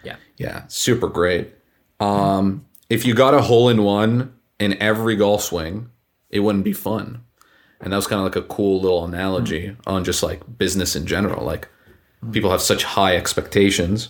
Yeah, 0.02 0.17
Yeah, 0.38 0.64
super 0.69 1.09
great. 1.09 1.52
Um, 2.00 2.64
if 2.88 3.05
you 3.05 3.14
got 3.14 3.35
a 3.35 3.43
hole 3.43 3.69
in 3.69 3.83
one 3.83 4.33
in 4.59 4.81
every 4.81 5.14
golf 5.14 5.43
swing, 5.43 5.90
it 6.31 6.40
wouldn't 6.40 6.64
be 6.64 6.73
fun. 6.73 7.23
And 7.81 7.93
that 7.93 7.97
was 7.97 8.07
kind 8.07 8.19
of 8.19 8.25
like 8.25 8.37
a 8.37 8.47
cool 8.47 8.81
little 8.81 9.05
analogy 9.05 9.76
on 9.87 10.05
just 10.05 10.23
like 10.23 10.59
business 10.59 10.97
in 10.97 11.07
general. 11.07 11.45
Like 11.45 11.69
people 12.33 12.50
have 12.50 12.61
such 12.62 12.85
high 12.85 13.17
expectations. 13.17 14.09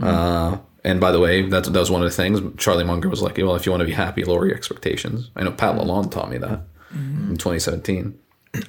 Uh, 0.00 0.58
and 0.86 1.00
by 1.00 1.10
the 1.10 1.18
way, 1.18 1.42
that, 1.42 1.64
that 1.64 1.78
was 1.78 1.90
one 1.90 2.02
of 2.02 2.08
the 2.08 2.14
things 2.14 2.40
Charlie 2.58 2.84
Munger 2.84 3.08
was 3.08 3.20
like, 3.20 3.36
well, 3.38 3.56
if 3.56 3.66
you 3.66 3.72
want 3.72 3.80
to 3.80 3.86
be 3.86 3.92
happy, 3.92 4.24
lower 4.24 4.46
your 4.46 4.56
expectations. 4.56 5.30
I 5.34 5.42
know 5.42 5.50
Pat 5.50 5.74
Lalonde 5.74 6.12
taught 6.12 6.30
me 6.30 6.38
that 6.38 6.60
in 6.92 7.36
2017. 7.36 8.18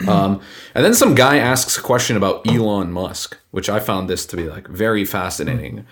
Um, 0.07 0.41
and 0.75 0.83
then 0.83 0.93
some 0.93 1.15
guy 1.15 1.37
asks 1.37 1.77
a 1.77 1.81
question 1.81 2.17
about 2.17 2.45
Elon 2.47 2.91
Musk, 2.91 3.37
which 3.51 3.69
I 3.69 3.79
found 3.79 4.09
this 4.09 4.25
to 4.25 4.35
be 4.35 4.49
like 4.49 4.67
very 4.67 5.05
fascinating. 5.05 5.85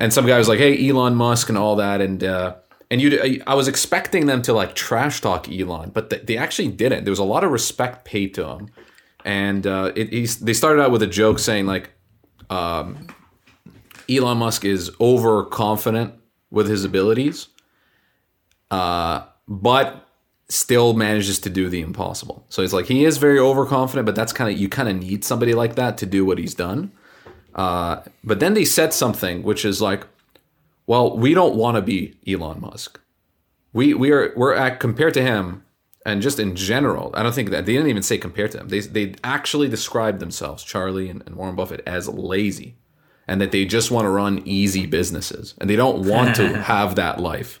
And 0.00 0.12
some 0.12 0.26
guy 0.26 0.38
was 0.38 0.48
like, 0.48 0.58
"Hey, 0.58 0.88
Elon 0.88 1.14
Musk 1.14 1.48
and 1.48 1.56
all 1.56 1.76
that," 1.76 2.00
and 2.00 2.24
uh, 2.24 2.56
and 2.90 3.00
you, 3.00 3.42
I 3.46 3.54
was 3.54 3.68
expecting 3.68 4.26
them 4.26 4.42
to 4.42 4.52
like 4.52 4.74
trash 4.74 5.20
talk 5.20 5.48
Elon, 5.48 5.90
but 5.90 6.10
they, 6.10 6.18
they 6.18 6.36
actually 6.36 6.68
didn't. 6.68 7.04
There 7.04 7.12
was 7.12 7.18
a 7.18 7.24
lot 7.24 7.44
of 7.44 7.50
respect 7.50 8.04
paid 8.04 8.34
to 8.34 8.46
him, 8.46 8.70
and 9.24 9.66
uh, 9.66 9.92
it, 9.94 10.12
he's, 10.12 10.40
they 10.40 10.52
started 10.52 10.82
out 10.82 10.90
with 10.90 11.02
a 11.02 11.06
joke 11.06 11.38
saying 11.38 11.66
like, 11.66 11.90
um, 12.50 13.06
Elon 14.08 14.38
Musk 14.38 14.64
is 14.64 14.90
overconfident 15.00 16.14
with 16.50 16.68
his 16.68 16.84
abilities, 16.84 17.48
uh, 18.70 19.24
but 19.46 20.06
still 20.48 20.94
manages 20.94 21.38
to 21.40 21.50
do 21.50 21.68
the 21.68 21.80
impossible. 21.80 22.46
So 22.48 22.62
it's 22.62 22.72
like 22.72 22.86
he 22.86 23.04
is 23.04 23.18
very 23.18 23.38
overconfident, 23.38 24.06
but 24.06 24.14
that's 24.14 24.32
kind 24.32 24.50
of 24.50 24.58
you 24.58 24.68
kind 24.68 24.88
of 24.88 24.96
need 24.96 25.24
somebody 25.24 25.52
like 25.52 25.74
that 25.74 25.98
to 25.98 26.06
do 26.06 26.24
what 26.24 26.38
he's 26.38 26.54
done. 26.54 26.92
Uh, 27.54 28.02
but 28.24 28.40
then 28.40 28.54
they 28.54 28.64
said 28.64 28.92
something 28.92 29.42
which 29.42 29.64
is 29.64 29.82
like, 29.82 30.06
well, 30.86 31.16
we 31.16 31.34
don't 31.34 31.54
want 31.54 31.76
to 31.76 31.82
be 31.82 32.16
Elon 32.26 32.60
Musk. 32.60 33.00
We 33.74 33.92
we 33.92 34.10
are 34.10 34.32
we're 34.36 34.54
at 34.54 34.80
compared 34.80 35.12
to 35.14 35.22
him, 35.22 35.64
and 36.06 36.22
just 36.22 36.40
in 36.40 36.56
general, 36.56 37.10
I 37.12 37.22
don't 37.22 37.34
think 37.34 37.50
that 37.50 37.66
they 37.66 37.74
didn't 37.74 37.90
even 37.90 38.02
say 38.02 38.16
compared 38.16 38.52
to 38.52 38.60
him. 38.60 38.68
They 38.68 38.80
they 38.80 39.14
actually 39.22 39.68
described 39.68 40.20
themselves, 40.20 40.64
Charlie 40.64 41.10
and, 41.10 41.22
and 41.26 41.36
Warren 41.36 41.56
Buffett, 41.56 41.82
as 41.86 42.08
lazy, 42.08 42.76
and 43.28 43.40
that 43.40 43.52
they 43.52 43.66
just 43.66 43.90
want 43.90 44.06
to 44.06 44.10
run 44.10 44.42
easy 44.46 44.86
businesses, 44.86 45.54
and 45.58 45.68
they 45.68 45.76
don't 45.76 46.06
want 46.08 46.34
to 46.36 46.62
have 46.62 46.96
that 46.96 47.20
life. 47.20 47.60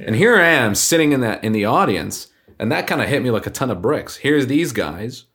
And 0.00 0.16
here 0.16 0.36
I 0.36 0.48
am 0.48 0.74
sitting 0.74 1.12
in 1.12 1.20
that 1.20 1.44
in 1.44 1.52
the 1.52 1.66
audience, 1.66 2.28
and 2.58 2.72
that 2.72 2.86
kind 2.86 3.02
of 3.02 3.08
hit 3.08 3.22
me 3.22 3.30
like 3.30 3.46
a 3.46 3.50
ton 3.50 3.70
of 3.70 3.82
bricks. 3.82 4.16
Here's 4.16 4.46
these 4.46 4.72
guys, 4.72 5.26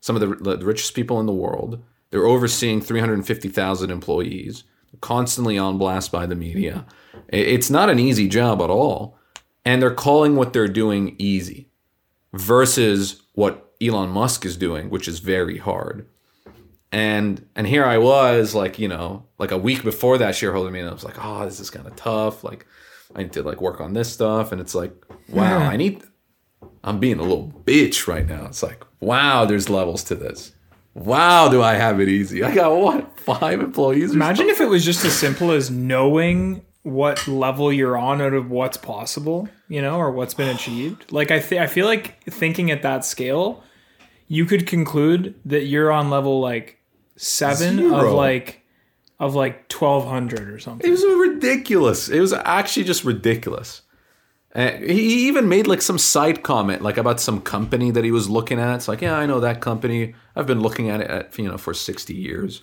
some 0.00 0.16
of 0.16 0.20
the, 0.20 0.56
the 0.56 0.64
richest 0.64 0.94
people 0.94 1.18
in 1.20 1.26
the 1.26 1.32
world. 1.32 1.82
They're 2.10 2.26
overseeing 2.26 2.80
350,000 2.80 3.90
employees, 3.90 4.62
constantly 5.00 5.58
on 5.58 5.78
blast 5.78 6.12
by 6.12 6.26
the 6.26 6.36
media. 6.36 6.86
It's 7.28 7.70
not 7.70 7.90
an 7.90 7.98
easy 7.98 8.28
job 8.28 8.62
at 8.62 8.70
all, 8.70 9.18
and 9.64 9.82
they're 9.82 9.94
calling 9.94 10.36
what 10.36 10.52
they're 10.52 10.68
doing 10.68 11.16
easy, 11.18 11.70
versus 12.32 13.22
what 13.32 13.74
Elon 13.82 14.10
Musk 14.10 14.46
is 14.46 14.56
doing, 14.56 14.90
which 14.90 15.08
is 15.08 15.18
very 15.18 15.58
hard. 15.58 16.06
And 16.94 17.44
and 17.56 17.66
here 17.66 17.84
I 17.84 17.98
was, 17.98 18.54
like 18.54 18.78
you 18.78 18.86
know, 18.86 19.24
like 19.36 19.50
a 19.50 19.58
week 19.58 19.82
before 19.82 20.16
that 20.18 20.36
shareholder 20.36 20.70
meeting, 20.70 20.88
I 20.88 20.92
was 20.92 21.02
like, 21.02 21.16
oh, 21.20 21.44
this 21.44 21.58
is 21.58 21.68
kind 21.68 21.88
of 21.88 21.96
tough. 21.96 22.44
Like, 22.44 22.66
I 23.16 23.24
need 23.24 23.32
to 23.32 23.42
like 23.42 23.60
work 23.60 23.80
on 23.80 23.94
this 23.94 24.12
stuff, 24.12 24.52
and 24.52 24.60
it's 24.60 24.76
like, 24.76 24.94
wow, 25.28 25.58
I 25.58 25.76
need. 25.76 26.04
I'm 26.84 27.00
being 27.00 27.18
a 27.18 27.22
little 27.22 27.52
bitch 27.64 28.06
right 28.06 28.24
now. 28.24 28.46
It's 28.46 28.62
like, 28.62 28.84
wow, 29.00 29.44
there's 29.44 29.68
levels 29.68 30.04
to 30.04 30.14
this. 30.14 30.52
Wow, 30.94 31.48
do 31.48 31.60
I 31.62 31.74
have 31.74 31.98
it 31.98 32.08
easy? 32.08 32.44
I 32.44 32.54
got 32.54 32.76
what 32.76 33.18
five 33.18 33.60
employees? 33.60 34.12
Imagine 34.12 34.48
if 34.48 34.60
it 34.60 34.68
was 34.68 34.84
just 34.84 35.04
as 35.04 35.14
simple 35.14 35.50
as 35.50 35.72
knowing 35.72 36.64
what 36.84 37.26
level 37.26 37.72
you're 37.72 37.96
on 37.96 38.22
out 38.22 38.34
of 38.34 38.52
what's 38.52 38.76
possible, 38.76 39.48
you 39.66 39.82
know, 39.82 39.96
or 39.96 40.12
what's 40.12 40.34
been 40.34 40.54
achieved. 40.54 41.10
Like 41.10 41.32
I 41.32 41.40
th- 41.40 41.60
I 41.60 41.66
feel 41.66 41.86
like 41.86 42.22
thinking 42.30 42.70
at 42.70 42.82
that 42.82 43.04
scale, 43.04 43.64
you 44.28 44.46
could 44.46 44.68
conclude 44.68 45.34
that 45.44 45.64
you're 45.64 45.90
on 45.90 46.08
level 46.08 46.38
like 46.38 46.78
7 47.16 47.92
of 47.92 48.12
like 48.12 48.62
of 49.20 49.34
like 49.34 49.72
1200 49.72 50.48
or 50.50 50.58
something. 50.58 50.86
It 50.86 50.90
was 50.90 51.04
ridiculous. 51.04 52.08
It 52.08 52.20
was 52.20 52.32
actually 52.32 52.84
just 52.84 53.04
ridiculous. 53.04 53.82
Uh, 54.54 54.70
he 54.72 55.26
even 55.26 55.48
made 55.48 55.66
like 55.66 55.82
some 55.82 55.98
side 55.98 56.42
comment, 56.42 56.82
like 56.82 56.96
about 56.96 57.20
some 57.20 57.40
company 57.40 57.90
that 57.90 58.04
he 58.04 58.10
was 58.12 58.28
looking 58.28 58.60
at. 58.60 58.74
It's 58.76 58.86
like, 58.88 59.00
yeah, 59.00 59.16
I 59.16 59.26
know 59.26 59.40
that 59.40 59.60
company. 59.60 60.14
I've 60.36 60.46
been 60.46 60.60
looking 60.60 60.90
at 60.90 61.00
it, 61.00 61.10
at, 61.10 61.38
you 61.38 61.48
know, 61.48 61.58
for 61.58 61.74
sixty 61.74 62.14
years. 62.14 62.62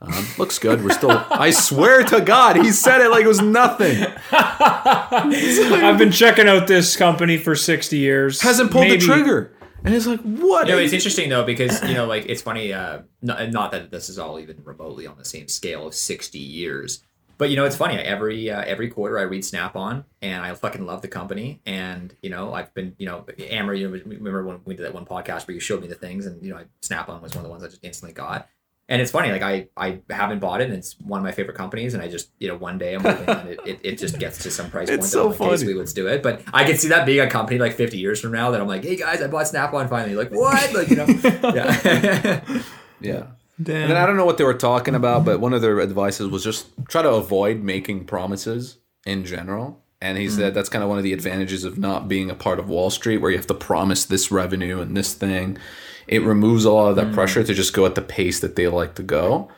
Um, 0.00 0.26
looks 0.38 0.58
good. 0.58 0.82
We're 0.84 0.90
still. 0.90 1.10
I 1.30 1.50
swear 1.52 2.02
to 2.04 2.20
God, 2.20 2.56
he 2.56 2.72
said 2.72 3.00
it 3.00 3.08
like 3.10 3.24
it 3.24 3.28
was 3.28 3.40
nothing. 3.40 4.04
I've 4.32 5.98
been 5.98 6.10
checking 6.10 6.48
out 6.48 6.66
this 6.66 6.96
company 6.96 7.36
for 7.36 7.54
60 7.54 7.96
years. 7.96 8.40
Hasn't 8.40 8.72
pulled 8.72 8.88
Maybe- 8.88 8.98
the 8.98 9.06
trigger, 9.06 9.52
and 9.84 9.94
it's 9.94 10.06
like, 10.06 10.20
what? 10.20 10.68
No, 10.68 10.78
it's 10.78 10.92
interesting 10.92 11.28
though 11.28 11.44
because 11.44 11.82
you 11.88 11.94
know, 11.94 12.06
like 12.06 12.26
it's 12.26 12.42
funny. 12.42 12.72
Uh, 12.72 13.02
not, 13.20 13.50
not 13.50 13.72
that 13.72 13.90
this 13.90 14.08
is 14.08 14.18
all 14.18 14.38
even 14.38 14.62
remotely 14.64 15.06
on 15.06 15.18
the 15.18 15.24
same 15.24 15.48
scale 15.48 15.86
of 15.86 15.94
sixty 15.94 16.38
years, 16.38 17.02
but 17.38 17.50
you 17.50 17.56
know, 17.56 17.64
it's 17.64 17.76
funny. 17.76 17.96
Every 17.96 18.50
uh, 18.50 18.62
every 18.62 18.88
quarter, 18.88 19.18
I 19.18 19.22
read 19.22 19.44
Snap 19.44 19.74
on, 19.74 20.04
and 20.20 20.44
I 20.44 20.54
fucking 20.54 20.86
love 20.86 21.02
the 21.02 21.08
company. 21.08 21.60
And 21.66 22.14
you 22.22 22.30
know, 22.30 22.54
I've 22.54 22.72
been, 22.74 22.94
you 22.98 23.06
know, 23.06 23.26
Amer. 23.38 23.74
You 23.74 23.88
know, 23.88 24.00
remember 24.04 24.46
when 24.46 24.60
we 24.64 24.76
did 24.76 24.86
that 24.86 24.94
one 24.94 25.06
podcast 25.06 25.48
where 25.48 25.54
you 25.54 25.60
showed 25.60 25.82
me 25.82 25.88
the 25.88 25.96
things, 25.96 26.26
and 26.26 26.44
you 26.44 26.52
know, 26.52 26.62
Snap 26.82 27.08
on 27.08 27.20
was 27.20 27.34
one 27.34 27.44
of 27.44 27.44
the 27.44 27.50
ones 27.50 27.64
I 27.64 27.68
just 27.68 27.84
instantly 27.84 28.14
got. 28.14 28.48
And 28.88 29.00
it's 29.00 29.10
funny, 29.10 29.30
like 29.30 29.42
I, 29.42 29.68
I 29.76 30.00
haven't 30.10 30.40
bought 30.40 30.60
it, 30.60 30.64
and 30.68 30.74
it's 30.74 30.98
one 31.00 31.18
of 31.18 31.24
my 31.24 31.32
favorite 31.32 31.56
companies. 31.56 31.94
And 31.94 32.02
I 32.02 32.08
just, 32.08 32.30
you 32.38 32.48
know, 32.48 32.56
one 32.56 32.78
day 32.78 32.94
I'm 32.94 33.02
looking, 33.02 33.28
and 33.28 33.48
it, 33.48 33.60
it, 33.64 33.80
it 33.82 33.98
just 33.98 34.18
gets 34.18 34.42
to 34.42 34.50
some 34.50 34.70
price 34.70 34.88
point. 34.90 35.00
It's 35.00 35.10
that 35.10 35.12
so 35.12 35.24
I'm 35.24 35.30
like, 35.30 35.38
"Hey, 35.38 35.44
funny. 35.46 35.56
sweet, 35.58 35.76
let's 35.76 35.92
do 35.92 36.08
it. 36.08 36.22
But 36.22 36.42
I 36.52 36.64
can 36.64 36.76
see 36.76 36.88
that 36.88 37.06
being 37.06 37.20
a 37.20 37.30
company 37.30 37.58
like 37.58 37.74
50 37.74 37.96
years 37.96 38.20
from 38.20 38.32
now 38.32 38.50
that 38.50 38.60
I'm 38.60 38.66
like, 38.66 38.84
hey 38.84 38.96
guys, 38.96 39.22
I 39.22 39.28
bought 39.28 39.48
Snap 39.48 39.72
on 39.72 39.88
finally. 39.88 40.14
Like 40.14 40.30
what? 40.30 40.74
Like 40.74 40.90
you 40.90 40.96
know, 40.96 41.06
yeah. 41.54 42.62
yeah. 43.00 43.26
And 43.58 43.66
then 43.66 43.96
I 43.96 44.06
don't 44.06 44.16
know 44.16 44.24
what 44.24 44.38
they 44.38 44.44
were 44.44 44.54
talking 44.54 44.94
about, 44.94 45.24
but 45.24 45.38
one 45.38 45.52
of 45.52 45.62
their 45.62 45.80
advices 45.80 46.28
was 46.28 46.42
just 46.42 46.66
try 46.88 47.02
to 47.02 47.10
avoid 47.10 47.62
making 47.62 48.06
promises 48.06 48.78
in 49.06 49.24
general. 49.24 49.82
And 50.00 50.18
he 50.18 50.26
hmm. 50.26 50.32
said 50.32 50.54
that's 50.54 50.68
kind 50.68 50.82
of 50.82 50.88
one 50.88 50.98
of 50.98 51.04
the 51.04 51.12
advantages 51.12 51.64
of 51.64 51.78
not 51.78 52.08
being 52.08 52.28
a 52.30 52.34
part 52.34 52.58
of 52.58 52.68
Wall 52.68 52.90
Street, 52.90 53.18
where 53.18 53.30
you 53.30 53.36
have 53.36 53.46
to 53.46 53.54
promise 53.54 54.04
this 54.04 54.32
revenue 54.32 54.80
and 54.80 54.96
this 54.96 55.14
thing. 55.14 55.58
It 56.06 56.22
removes 56.22 56.64
a 56.64 56.72
lot 56.72 56.88
of 56.90 56.96
that 56.96 57.12
pressure 57.12 57.42
to 57.44 57.54
just 57.54 57.72
go 57.72 57.86
at 57.86 57.94
the 57.94 58.02
pace 58.02 58.40
that 58.40 58.56
they 58.56 58.68
like 58.68 58.94
to 58.96 59.02
go. 59.02 59.48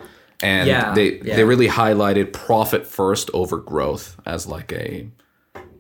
And 0.42 0.68
Yeah, 0.68 0.94
they 0.94 1.20
yeah. 1.20 1.36
they 1.36 1.44
really 1.44 1.68
highlighted 1.68 2.32
profit 2.32 2.86
first 2.86 3.30
over 3.32 3.56
growth 3.58 4.16
as 4.26 4.46
like 4.46 4.72
a 4.72 5.08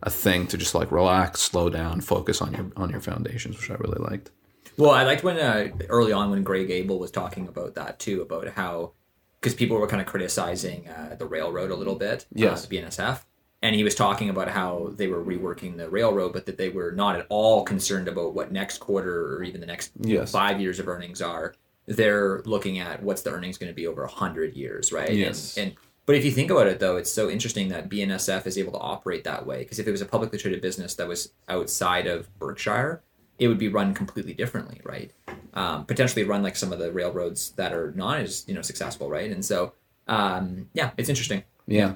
a 0.02 0.10
thing 0.10 0.46
to 0.48 0.56
just 0.58 0.74
like 0.74 0.90
relax, 0.92 1.40
slow 1.40 1.68
down, 1.70 2.00
focus 2.00 2.40
on 2.42 2.52
your 2.54 2.66
on 2.76 2.90
your 2.90 3.00
foundations, 3.00 3.56
which 3.58 3.70
I 3.70 3.74
really 3.74 3.98
liked. 4.10 4.30
Well, 4.76 4.90
I 4.90 5.04
liked 5.04 5.22
when 5.22 5.38
uh, 5.38 5.68
early 5.88 6.12
on 6.12 6.30
when 6.30 6.42
Greg 6.42 6.70
Abel 6.70 6.98
was 6.98 7.10
talking 7.10 7.46
about 7.46 7.74
that 7.76 7.98
too, 7.98 8.22
about 8.22 8.48
how 8.48 8.92
because 9.40 9.54
people 9.54 9.76
were 9.78 9.86
kind 9.86 10.00
of 10.00 10.06
criticizing 10.08 10.88
uh, 10.88 11.16
the 11.18 11.26
railroad 11.26 11.70
a 11.70 11.76
little 11.76 11.94
bit, 11.96 12.26
Yes. 12.32 12.64
uh, 12.64 12.68
the 12.68 12.76
BNSF, 12.78 13.20
and 13.64 13.74
he 13.74 13.82
was 13.82 13.94
talking 13.94 14.28
about 14.28 14.48
how 14.48 14.90
they 14.94 15.06
were 15.06 15.24
reworking 15.24 15.78
the 15.78 15.88
railroad, 15.88 16.34
but 16.34 16.44
that 16.44 16.58
they 16.58 16.68
were 16.68 16.92
not 16.92 17.16
at 17.16 17.24
all 17.30 17.64
concerned 17.64 18.08
about 18.08 18.34
what 18.34 18.52
next 18.52 18.76
quarter 18.76 19.34
or 19.34 19.42
even 19.42 19.58
the 19.58 19.66
next 19.66 19.90
Yes. 20.00 20.30
five 20.30 20.60
years 20.60 20.78
of 20.78 20.86
earnings 20.86 21.22
are. 21.22 21.54
They're 21.86 22.42
looking 22.44 22.78
at 22.78 23.02
what's 23.02 23.22
the 23.22 23.30
earnings 23.30 23.56
going 23.56 23.72
to 23.72 23.74
be 23.74 23.86
over 23.86 24.04
a 24.04 24.08
hundred 24.08 24.54
years, 24.54 24.92
right? 24.92 25.10
Yes. 25.10 25.56
and 25.56 25.72
but 26.04 26.14
if 26.14 26.26
you 26.26 26.30
think 26.30 26.50
about 26.50 26.66
it, 26.66 26.78
though, 26.78 26.98
it's 26.98 27.10
so 27.10 27.30
interesting 27.30 27.70
that 27.70 27.88
BNSF 27.88 28.46
is 28.46 28.58
able 28.58 28.72
to 28.72 28.78
operate 28.78 29.24
that 29.24 29.46
way. 29.46 29.60
Because 29.60 29.78
if 29.78 29.88
it 29.88 29.90
was 29.90 30.02
a 30.02 30.06
publicly 30.06 30.38
traded 30.38 30.60
business 30.60 30.94
that 30.96 31.08
was 31.08 31.32
outside 31.48 32.06
of 32.06 32.28
Berkshire, 32.38 33.00
it 33.38 33.48
would 33.48 33.56
be 33.56 33.68
run 33.68 33.94
completely 33.94 34.34
differently, 34.34 34.82
right? 34.84 35.10
Um, 35.54 35.86
potentially 35.86 36.24
run 36.24 36.42
like 36.42 36.56
some 36.56 36.70
of 36.74 36.78
the 36.78 36.92
railroads 36.92 37.52
that 37.52 37.72
are 37.72 37.92
not 37.92 38.18
as 38.20 38.44
you 38.46 38.52
know 38.54 38.60
successful, 38.60 39.08
right? 39.08 39.30
And 39.30 39.42
so, 39.42 39.72
um, 40.06 40.68
yeah, 40.74 40.90
it's 40.98 41.08
interesting. 41.08 41.44
Yeah. 41.66 41.94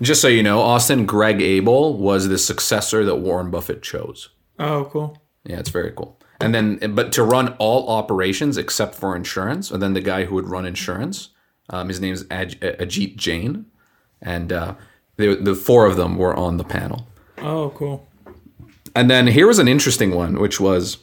Just 0.00 0.20
so 0.20 0.28
you 0.28 0.42
know, 0.42 0.60
Austin 0.60 1.06
Greg 1.06 1.40
Abel 1.40 1.96
was 1.96 2.28
the 2.28 2.38
successor 2.38 3.04
that 3.04 3.16
Warren 3.16 3.50
Buffett 3.50 3.82
chose. 3.82 4.30
Oh, 4.58 4.86
cool. 4.90 5.18
Yeah, 5.44 5.58
it's 5.58 5.70
very 5.70 5.92
cool. 5.92 6.18
And 6.40 6.54
then, 6.54 6.94
but 6.94 7.12
to 7.12 7.22
run 7.22 7.48
all 7.58 7.88
operations 7.88 8.56
except 8.58 8.94
for 8.94 9.14
insurance, 9.14 9.70
and 9.70 9.82
then 9.82 9.94
the 9.94 10.00
guy 10.00 10.24
who 10.24 10.34
would 10.34 10.48
run 10.48 10.66
insurance, 10.66 11.30
um, 11.70 11.88
his 11.88 12.00
name 12.00 12.12
is 12.12 12.24
Aj- 12.24 12.58
Ajit 12.78 13.16
Jain, 13.16 13.66
and 14.20 14.52
uh, 14.52 14.74
the 15.16 15.36
the 15.36 15.54
four 15.54 15.86
of 15.86 15.96
them 15.96 16.16
were 16.16 16.34
on 16.34 16.56
the 16.56 16.64
panel. 16.64 17.06
Oh, 17.38 17.70
cool. 17.70 18.08
And 18.96 19.08
then 19.10 19.28
here 19.28 19.46
was 19.46 19.58
an 19.58 19.68
interesting 19.68 20.10
one, 20.12 20.38
which 20.40 20.60
was, 20.60 20.98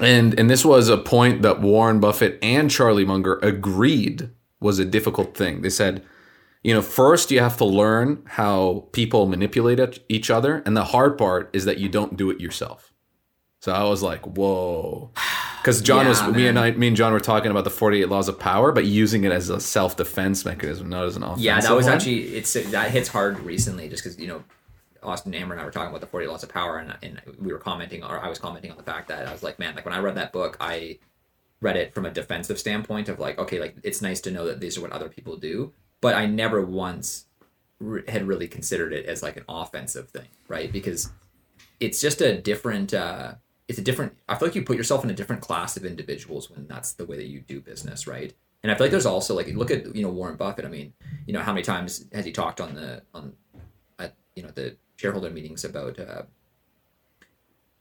and 0.00 0.38
and 0.38 0.48
this 0.50 0.64
was 0.64 0.88
a 0.88 0.98
point 0.98 1.42
that 1.42 1.60
Warren 1.60 1.98
Buffett 2.00 2.38
and 2.42 2.70
Charlie 2.70 3.04
Munger 3.04 3.38
agreed 3.42 4.30
was 4.60 4.78
a 4.78 4.84
difficult 4.84 5.36
thing. 5.36 5.62
They 5.62 5.70
said, 5.70 6.04
you 6.62 6.74
know, 6.74 6.82
first 6.82 7.30
you 7.30 7.40
have 7.40 7.56
to 7.58 7.64
learn 7.64 8.22
how 8.26 8.88
people 8.92 9.26
manipulate 9.26 10.00
each 10.08 10.30
other, 10.30 10.62
and 10.66 10.76
the 10.76 10.84
hard 10.84 11.16
part 11.18 11.50
is 11.52 11.64
that 11.64 11.78
you 11.78 11.88
don't 11.88 12.16
do 12.16 12.30
it 12.30 12.40
yourself. 12.40 12.92
So 13.60 13.72
I 13.72 13.84
was 13.84 14.02
like, 14.02 14.24
whoa, 14.24 15.10
because 15.60 15.82
John 15.82 16.04
Yeah, 16.04 16.08
was 16.10 16.22
me 16.36 16.46
and. 16.46 16.58
I, 16.58 16.70
me 16.72 16.88
and 16.88 16.96
John 16.96 17.12
were 17.12 17.20
talking 17.20 17.50
about 17.50 17.64
the 17.64 17.70
forty 17.70 18.00
eight 18.02 18.08
laws 18.08 18.28
of 18.28 18.38
power, 18.38 18.70
but 18.70 18.84
using 18.86 19.24
it 19.24 19.32
as 19.32 19.50
a 19.50 19.60
self 19.60 19.96
defense 19.96 20.44
mechanism, 20.44 20.88
not 20.88 21.04
as 21.04 21.16
an 21.16 21.22
offensive. 21.24 21.44
Yeah, 21.44 21.60
that 21.60 21.72
was 21.72 21.86
one. 21.86 21.94
actually 21.94 22.36
it's 22.36 22.52
that 22.52 22.90
hits 22.90 23.08
hard 23.08 23.40
recently, 23.40 23.88
just 23.88 24.04
because 24.04 24.18
you 24.18 24.28
know. 24.28 24.44
Austin 25.00 25.32
Amer 25.32 25.54
and 25.54 25.60
I 25.60 25.64
were 25.64 25.70
talking 25.70 25.90
about 25.90 26.00
the 26.00 26.08
40 26.08 26.26
Laws 26.26 26.42
of 26.42 26.48
Power, 26.48 26.78
and, 26.78 26.92
and 27.04 27.22
we 27.40 27.52
were 27.52 27.58
commenting, 27.60 28.02
or 28.02 28.18
I 28.18 28.28
was 28.28 28.40
commenting 28.40 28.72
on 28.72 28.76
the 28.76 28.82
fact 28.82 29.06
that 29.08 29.28
I 29.28 29.32
was 29.32 29.44
like, 29.44 29.56
man, 29.60 29.76
like 29.76 29.84
when 29.84 29.94
I 29.94 30.00
read 30.00 30.16
that 30.16 30.32
book, 30.32 30.56
I 30.60 30.98
read 31.60 31.76
it 31.76 31.94
from 31.94 32.04
a 32.04 32.10
defensive 32.10 32.58
standpoint 32.58 33.08
of 33.08 33.20
like, 33.20 33.38
okay, 33.38 33.60
like 33.60 33.76
it's 33.84 34.02
nice 34.02 34.20
to 34.22 34.32
know 34.32 34.44
that 34.46 34.58
these 34.58 34.76
are 34.76 34.80
what 34.80 34.90
other 34.90 35.08
people 35.08 35.36
do, 35.36 35.72
but 36.00 36.14
I 36.14 36.26
never 36.26 36.64
once 36.64 37.26
re- 37.80 38.02
had 38.08 38.26
really 38.26 38.48
considered 38.48 38.92
it 38.92 39.06
as 39.06 39.22
like 39.22 39.36
an 39.36 39.44
offensive 39.48 40.08
thing, 40.10 40.28
right? 40.48 40.70
Because 40.72 41.10
it's 41.80 42.00
just 42.00 42.20
a 42.20 42.40
different, 42.40 42.94
uh, 42.94 43.34
it's 43.68 43.78
a 43.78 43.82
different, 43.82 44.16
I 44.28 44.34
feel 44.36 44.48
like 44.48 44.54
you 44.54 44.62
put 44.62 44.76
yourself 44.76 45.04
in 45.04 45.10
a 45.10 45.14
different 45.14 45.42
class 45.42 45.76
of 45.76 45.84
individuals 45.84 46.50
when 46.50 46.66
that's 46.66 46.92
the 46.92 47.04
way 47.04 47.16
that 47.16 47.26
you 47.26 47.40
do 47.40 47.60
business, 47.60 48.06
right? 48.06 48.32
And 48.62 48.72
I 48.72 48.74
feel 48.74 48.86
like 48.86 48.90
there's 48.90 49.06
also 49.06 49.34
like, 49.34 49.46
look 49.54 49.70
at, 49.70 49.94
you 49.94 50.02
know, 50.02 50.10
Warren 50.10 50.36
Buffett. 50.36 50.64
I 50.64 50.68
mean, 50.68 50.92
you 51.26 51.32
know, 51.32 51.40
how 51.40 51.52
many 51.52 51.62
times 51.62 52.06
has 52.12 52.24
he 52.24 52.32
talked 52.32 52.60
on 52.60 52.74
the, 52.74 53.02
on, 53.14 53.34
at, 53.98 54.14
you 54.34 54.42
know, 54.42 54.50
the 54.50 54.76
shareholder 54.96 55.30
meetings 55.30 55.64
about, 55.64 55.98
uh, 56.00 56.22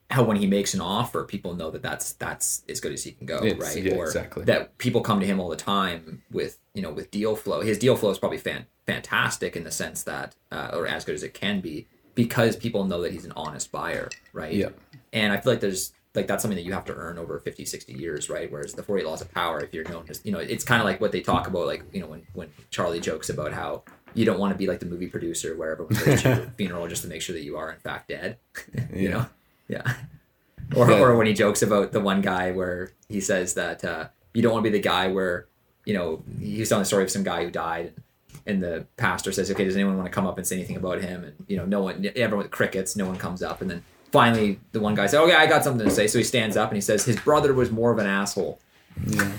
how 0.10 0.23
when 0.23 0.38
he 0.38 0.47
makes 0.47 0.73
an 0.73 0.80
offer, 0.82 1.23
people 1.25 1.53
know 1.53 1.69
that 1.71 1.82
that's 1.82 2.13
that's 2.13 2.63
as 2.69 2.80
good 2.80 2.93
as 2.93 3.03
he 3.03 3.12
can 3.12 3.25
go, 3.25 3.43
It's- 3.43 3.60
right? 3.75 3.84
yeah, 3.84 3.95
or 3.95 4.06
exactly. 4.06 4.45
that 4.45 4.77
people 4.77 5.01
come 5.01 5.19
to 5.19 5.25
him 5.25 5.39
all 5.39 5.49
the 5.49 5.58
time 5.58 6.21
with 6.32 6.60
you 6.77 6.83
know 6.83 6.91
with 6.91 7.09
deal 7.11 7.35
flow. 7.35 7.61
His 7.61 7.77
deal 7.79 7.95
flow 7.97 8.11
is 8.11 8.19
probably 8.19 8.37
fan, 8.37 8.65
fantastic 8.85 9.55
in 9.57 9.63
the 9.63 9.71
sense 9.71 10.03
that, 10.03 10.35
uh, 10.51 10.69
or 10.73 10.87
as 10.87 11.03
good 11.05 11.15
as 11.15 11.23
it 11.23 11.33
can 11.33 11.59
be, 11.59 11.87
because 12.15 12.55
people 12.55 12.83
know 12.85 13.01
that 13.01 13.11
he's 13.11 13.25
an 13.25 13.33
honest 13.35 13.71
buyer, 13.71 14.09
right? 14.31 14.53
Yeah. 14.53 14.69
And 15.11 15.33
I 15.33 15.37
feel 15.41 15.53
like 15.53 15.59
there's 15.61 15.91
like 16.15 16.27
that's 16.27 16.41
something 16.43 16.55
that 16.57 16.63
you 16.65 16.73
have 16.73 16.85
to 16.85 16.93
earn 16.95 17.17
over 17.17 17.39
50, 17.39 17.65
60 17.65 17.93
years, 17.93 18.29
right? 18.29 18.51
Whereas 18.51 18.73
the 18.73 18.83
48 18.83 19.05
laws 19.07 19.21
of 19.21 19.31
power, 19.33 19.59
if 19.59 19.73
you're 19.73 19.87
known 19.89 20.05
as, 20.09 20.21
you 20.23 20.31
know, 20.31 20.39
it's 20.39 20.63
kind 20.63 20.81
of 20.81 20.85
like 20.85 20.99
what 21.01 21.11
they 21.11 21.21
talk 21.21 21.47
about, 21.47 21.67
like, 21.67 21.83
you 21.93 21.99
know, 22.01 22.07
when, 22.07 22.23
when 22.33 22.49
Charlie 22.71 22.99
jokes 22.99 23.29
about 23.29 23.53
how 23.53 23.83
you 24.15 24.25
don't 24.25 24.39
want 24.39 24.51
to 24.53 24.57
be 24.57 24.65
like 24.67 24.79
the 24.79 24.85
movie 24.87 25.07
producer 25.07 25.55
where 25.57 25.71
everyone 25.73 25.93
goes 25.95 26.21
to 26.23 26.29
your 26.29 26.37
funeral 26.57 26.87
just 26.87 27.03
to 27.03 27.07
make 27.07 27.21
sure 27.21 27.33
that 27.35 27.43
you 27.43 27.57
are 27.57 27.71
in 27.71 27.79
fact 27.79 28.07
dead, 28.09 28.37
you 28.93 29.09
know? 29.09 29.25
Yeah. 29.67 29.93
Or, 30.75 30.89
Yeah. 30.89 30.99
or 30.99 31.15
when 31.17 31.27
he 31.27 31.33
jokes 31.33 31.61
about 31.61 31.91
the 31.91 31.99
one 31.99 32.21
guy 32.21 32.51
where 32.51 32.91
he 33.09 33.21
says 33.21 33.53
that 33.55 33.83
uh, 33.85 34.07
you 34.33 34.41
don't 34.41 34.53
want 34.53 34.63
to 34.65 34.71
be 34.71 34.77
the 34.77 34.83
guy 34.83 35.07
where, 35.09 35.47
you 35.88 35.93
know, 35.93 36.21
he's 36.38 36.67
telling 36.67 36.82
the 36.82 36.86
story 36.86 37.04
of 37.06 37.10
some 37.10 37.23
guy 37.23 37.45
who 37.45 37.50
died 37.50 37.93
and 38.45 38.62
the 38.62 38.86
pastor 38.97 39.32
says, 39.32 39.50
okay, 39.50 39.63
does 39.63 39.76
anyone 39.78 39.95
want 39.95 40.06
to 40.06 40.12
come 40.12 40.28
up 40.28 40.38
and 40.38 40.45
say 40.45 40.58
anything 40.58 40.76
about 40.76 41.00
him? 41.02 41.23
And, 41.23 41.34
you 41.47 41.56
know, 41.56 41.65
no 41.65 41.82
one, 41.82 42.06
everyone, 42.13 42.50
crickets, 42.50 42.97
no 42.97 43.06
one 43.06 43.15
comes 43.15 43.41
up. 43.41 43.62
And 43.62 43.71
then 43.71 43.84
finally 44.12 44.60
the 44.73 44.82
one 44.82 44.95
guy 44.95 45.06
says, 45.06 45.21
okay, 45.21 45.34
I 45.34 45.47
got 45.47 45.63
something 45.63 45.88
to 45.88 45.93
say. 45.93 46.08
So 46.08 46.17
he 46.17 46.26
stands 46.26 46.58
up 46.58 46.69
and 46.69 46.76
he 46.76 46.82
says, 46.82 47.06
his 47.06 47.15
brother 47.15 47.54
was 47.54 47.71
more 47.71 47.93
of 47.93 48.00
an 48.00 48.06
asshole. 48.06 48.60
Yeah. 49.06 49.32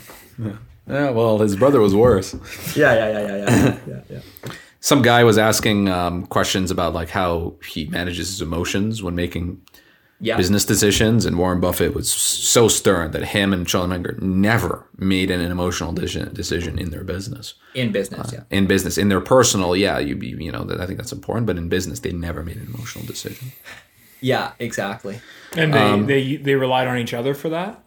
Yeah, 0.86 1.10
well, 1.10 1.36
his 1.36 1.54
brother 1.54 1.80
was 1.80 1.94
worse. 1.94 2.34
Yeah, 2.74 2.94
yeah, 2.94 3.10
yeah, 3.10 3.20
yeah, 3.20 3.36
yeah. 3.36 3.78
yeah, 3.86 4.00
yeah. 4.08 4.52
some 4.80 5.02
guy 5.02 5.22
was 5.24 5.36
asking 5.36 5.90
um, 5.90 6.24
questions 6.28 6.70
about 6.70 6.94
like 6.94 7.10
how 7.10 7.56
he 7.62 7.84
manages 7.88 8.30
his 8.30 8.40
emotions 8.40 9.02
when 9.02 9.14
making 9.14 9.60
Yeah. 10.20 10.36
business 10.36 10.64
decisions, 10.64 11.24
and 11.24 11.38
Warren 11.38 11.60
Buffett 11.60 11.94
was 11.94 12.10
so 12.10 12.66
stern 12.66 13.12
that 13.12 13.26
him 13.26 13.52
and 13.52 13.64
Charlie 13.68 13.88
Munger 13.88 14.18
never 14.20 14.84
made 14.96 15.30
an 15.30 15.40
emotional 15.40 15.92
decision 15.92 16.34
decision 16.34 16.76
in 16.76 16.90
their 16.90 17.04
business. 17.04 17.54
In 17.74 17.92
business, 17.92 18.32
yeah. 18.32 18.42
In 18.50 18.66
business, 18.66 18.98
in 18.98 19.10
their 19.10 19.20
personal, 19.20 19.76
yeah, 19.76 19.98
you 20.00 20.16
be 20.16 20.28
you 20.28 20.50
know 20.50 20.66
I 20.80 20.86
think 20.86 20.98
that's 20.98 21.12
important, 21.12 21.46
but 21.46 21.56
in 21.56 21.68
business, 21.68 22.00
they 22.00 22.12
never 22.12 22.42
made 22.42 22.56
an 22.56 22.66
emotional 22.74 23.04
decision. 23.06 23.52
Yeah, 24.20 24.52
exactly. 24.58 25.20
And 25.56 25.72
they, 25.72 25.78
Um, 25.78 26.06
they 26.06 26.36
they 26.36 26.56
relied 26.56 26.88
on 26.88 26.98
each 26.98 27.14
other 27.14 27.34
for 27.34 27.48
that. 27.50 27.82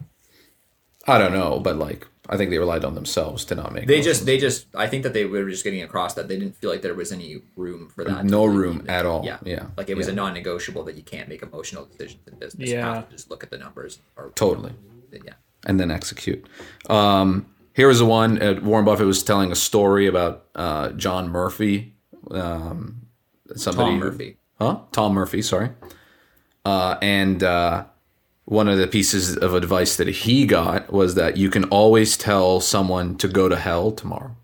I 1.06 1.18
don't 1.18 1.32
know, 1.32 1.60
but 1.60 1.76
like 1.76 2.06
I 2.28 2.36
think 2.36 2.50
they 2.50 2.58
relied 2.58 2.84
on 2.84 2.94
themselves 2.94 3.44
to 3.46 3.56
not 3.56 3.72
make. 3.72 3.86
They 3.88 3.94
emotional 3.96 4.14
just, 4.14 4.26
they 4.26 4.38
just, 4.38 4.66
I 4.76 4.86
think 4.86 5.02
that 5.02 5.12
they 5.12 5.24
were 5.24 5.50
just 5.50 5.64
getting 5.64 5.82
across 5.82 6.14
that 6.14 6.28
they 6.28 6.38
didn't 6.38 6.54
feel 6.56 6.70
like 6.70 6.80
there 6.82 6.94
was 6.94 7.10
any 7.10 7.42
room 7.56 7.88
for 7.88 8.04
that. 8.04 8.24
No 8.24 8.44
room 8.44 8.78
be- 8.78 8.88
at 8.88 9.04
all. 9.04 9.24
Yeah. 9.24 9.38
Yeah. 9.44 9.66
Like 9.76 9.90
it 9.90 9.96
was 9.96 10.06
Yeah. 10.06 10.12
a 10.12 10.16
non 10.16 10.32
negotiable 10.34 10.84
that 10.84 10.94
you 10.94 11.02
can't 11.02 11.28
make 11.28 11.42
emotional 11.42 11.84
decisions 11.84 12.20
in 12.30 12.38
business. 12.38 12.68
You 12.70 12.76
Yeah. 12.76 12.94
have 12.94 13.08
to 13.08 13.16
just 13.16 13.28
look 13.28 13.42
at 13.42 13.50
the 13.50 13.58
numbers. 13.58 13.98
Or, 14.16 14.30
Totally. 14.36 14.72
Yeah. 15.12 15.32
and 15.66 15.80
then 15.80 15.90
execute. 15.90 16.46
Um, 16.88 17.46
here 17.74 17.88
was 17.88 17.98
the 17.98 18.06
one 18.06 18.40
uh, 18.40 18.60
Warren 18.62 18.84
Buffett 18.84 19.06
was 19.06 19.22
telling 19.24 19.50
a 19.50 19.56
story 19.56 20.06
about 20.06 20.44
uh, 20.54 20.90
John 20.90 21.28
Murphy. 21.28 21.94
Um, 22.30 23.02
somebody 23.56 23.90
Tom 23.90 23.98
Murphy. 23.98 24.36
huh? 24.60 24.78
Tom 24.92 25.12
Murphy, 25.14 25.42
sorry. 25.42 25.70
Uh, 26.64 26.96
and 27.02 27.42
uh, 27.42 27.84
one 28.52 28.68
of 28.68 28.78
the 28.78 28.86
pieces 28.86 29.36
of 29.36 29.54
advice 29.54 29.96
that 29.96 30.08
he 30.08 30.46
got 30.46 30.92
was 30.92 31.14
that 31.14 31.36
you 31.36 31.48
can 31.50 31.64
always 31.64 32.16
tell 32.16 32.60
someone 32.60 33.16
to 33.16 33.26
go 33.28 33.48
to 33.48 33.56
hell 33.56 33.90
tomorrow. 33.90 34.36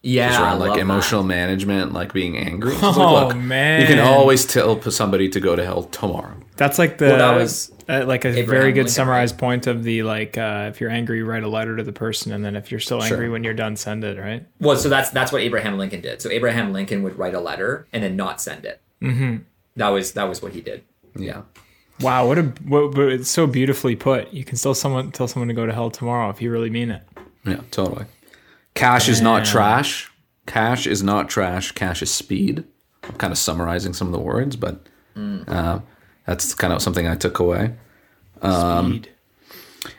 Yeah. 0.00 0.28
Just 0.28 0.40
I 0.40 0.42
around 0.44 0.60
like 0.60 0.78
emotional 0.80 1.22
that. 1.22 1.28
management, 1.28 1.92
like 1.92 2.12
being 2.12 2.36
angry. 2.38 2.72
It's 2.74 2.82
Oh, 2.82 2.90
like, 2.90 3.34
look, 3.34 3.36
man. 3.36 3.80
You 3.80 3.86
can 3.88 3.98
always 3.98 4.46
tell 4.46 4.80
somebody 4.90 5.28
to 5.30 5.40
go 5.40 5.56
to 5.56 5.64
hell 5.64 5.82
tomorrow. 5.82 6.36
That's 6.56 6.78
like 6.78 6.98
the 6.98 7.06
Well, 7.06 7.18
that 7.18 7.36
was 7.36 7.72
uh, 7.88 8.04
like 8.06 8.24
a 8.24 8.28
Abraham 8.28 8.46
very 8.48 8.70
good 8.72 8.76
Lincoln, 8.82 8.92
summarized 8.92 9.38
point 9.38 9.66
of 9.66 9.82
the 9.82 10.02
like 10.04 10.38
uh, 10.38 10.66
if 10.70 10.80
you're 10.80 10.90
angry, 10.90 11.22
write 11.24 11.42
a 11.42 11.48
letter 11.48 11.76
to 11.76 11.82
the 11.82 11.92
person, 11.92 12.32
and 12.32 12.44
then 12.44 12.54
if 12.56 12.70
you're 12.70 12.80
still 12.80 13.02
angry 13.02 13.26
Sure. 13.26 13.30
when 13.32 13.42
you're 13.44 13.54
done, 13.54 13.74
send 13.76 14.04
it. 14.04 14.18
Right? 14.18 14.46
Well, 14.60 14.76
so 14.76 14.88
that's 14.88 15.10
that's 15.10 15.32
what 15.32 15.42
Abraham 15.42 15.78
Lincoln 15.78 16.00
did. 16.00 16.22
So 16.22 16.30
Abraham 16.30 16.72
Lincoln 16.72 17.02
would 17.02 17.18
write 17.18 17.34
a 17.34 17.40
letter 17.40 17.86
and 17.92 18.02
then 18.02 18.14
not 18.16 18.40
send 18.40 18.64
it. 18.64 18.80
Mm-hmm. 19.02 19.36
That 19.76 19.88
was 19.88 20.12
that 20.12 20.24
was 20.28 20.40
what 20.42 20.52
he 20.52 20.60
did. 20.60 20.84
Yeah. 21.16 21.42
Wow, 22.00 22.28
what 22.28 22.38
a 22.38 22.42
what, 22.42 22.94
but 22.94 23.08
it's 23.08 23.30
so 23.30 23.46
beautifully 23.46 23.96
put. 23.96 24.32
You 24.32 24.44
can 24.44 24.56
still 24.56 24.74
someone 24.74 25.10
tell 25.10 25.26
someone 25.26 25.48
to 25.48 25.54
go 25.54 25.66
to 25.66 25.72
hell 25.72 25.90
tomorrow 25.90 26.30
if 26.30 26.40
you 26.40 26.50
really 26.50 26.70
mean 26.70 26.90
it. 26.90 27.02
Yeah, 27.44 27.60
totally. 27.70 28.04
Cash 28.74 29.08
is 29.08 29.20
not 29.20 29.44
trash. 29.44 30.10
Cash 30.46 30.86
is 30.86 31.02
not 31.02 31.28
trash. 31.28 31.72
Cash 31.72 32.02
is 32.02 32.10
speed. 32.10 32.64
I'm 33.02 33.14
kind 33.14 33.32
of 33.32 33.38
summarizing 33.38 33.92
some 33.94 34.06
of 34.06 34.12
the 34.12 34.20
words, 34.20 34.54
but 34.54 34.86
uh, 35.16 35.80
that's 36.26 36.54
kind 36.54 36.72
of 36.72 36.80
something 36.82 37.06
I 37.06 37.16
took 37.16 37.38
away. 37.38 37.74
Speed. 38.36 39.10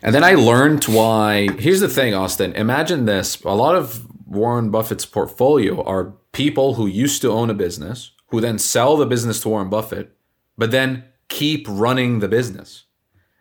And 0.01 0.15
then 0.15 0.23
I 0.23 0.35
learned 0.35 0.85
why. 0.85 1.49
Here's 1.57 1.81
the 1.81 1.89
thing, 1.89 2.13
Austin. 2.13 2.53
Imagine 2.53 3.05
this: 3.05 3.41
a 3.43 3.55
lot 3.55 3.75
of 3.75 4.07
Warren 4.25 4.69
Buffett's 4.69 5.05
portfolio 5.05 5.83
are 5.83 6.13
people 6.31 6.75
who 6.75 6.87
used 6.87 7.21
to 7.23 7.31
own 7.31 7.49
a 7.49 7.53
business, 7.53 8.11
who 8.27 8.39
then 8.39 8.59
sell 8.59 8.95
the 8.95 9.05
business 9.05 9.41
to 9.41 9.49
Warren 9.49 9.69
Buffett, 9.69 10.15
but 10.57 10.71
then 10.71 11.03
keep 11.29 11.65
running 11.69 12.19
the 12.19 12.27
business. 12.27 12.85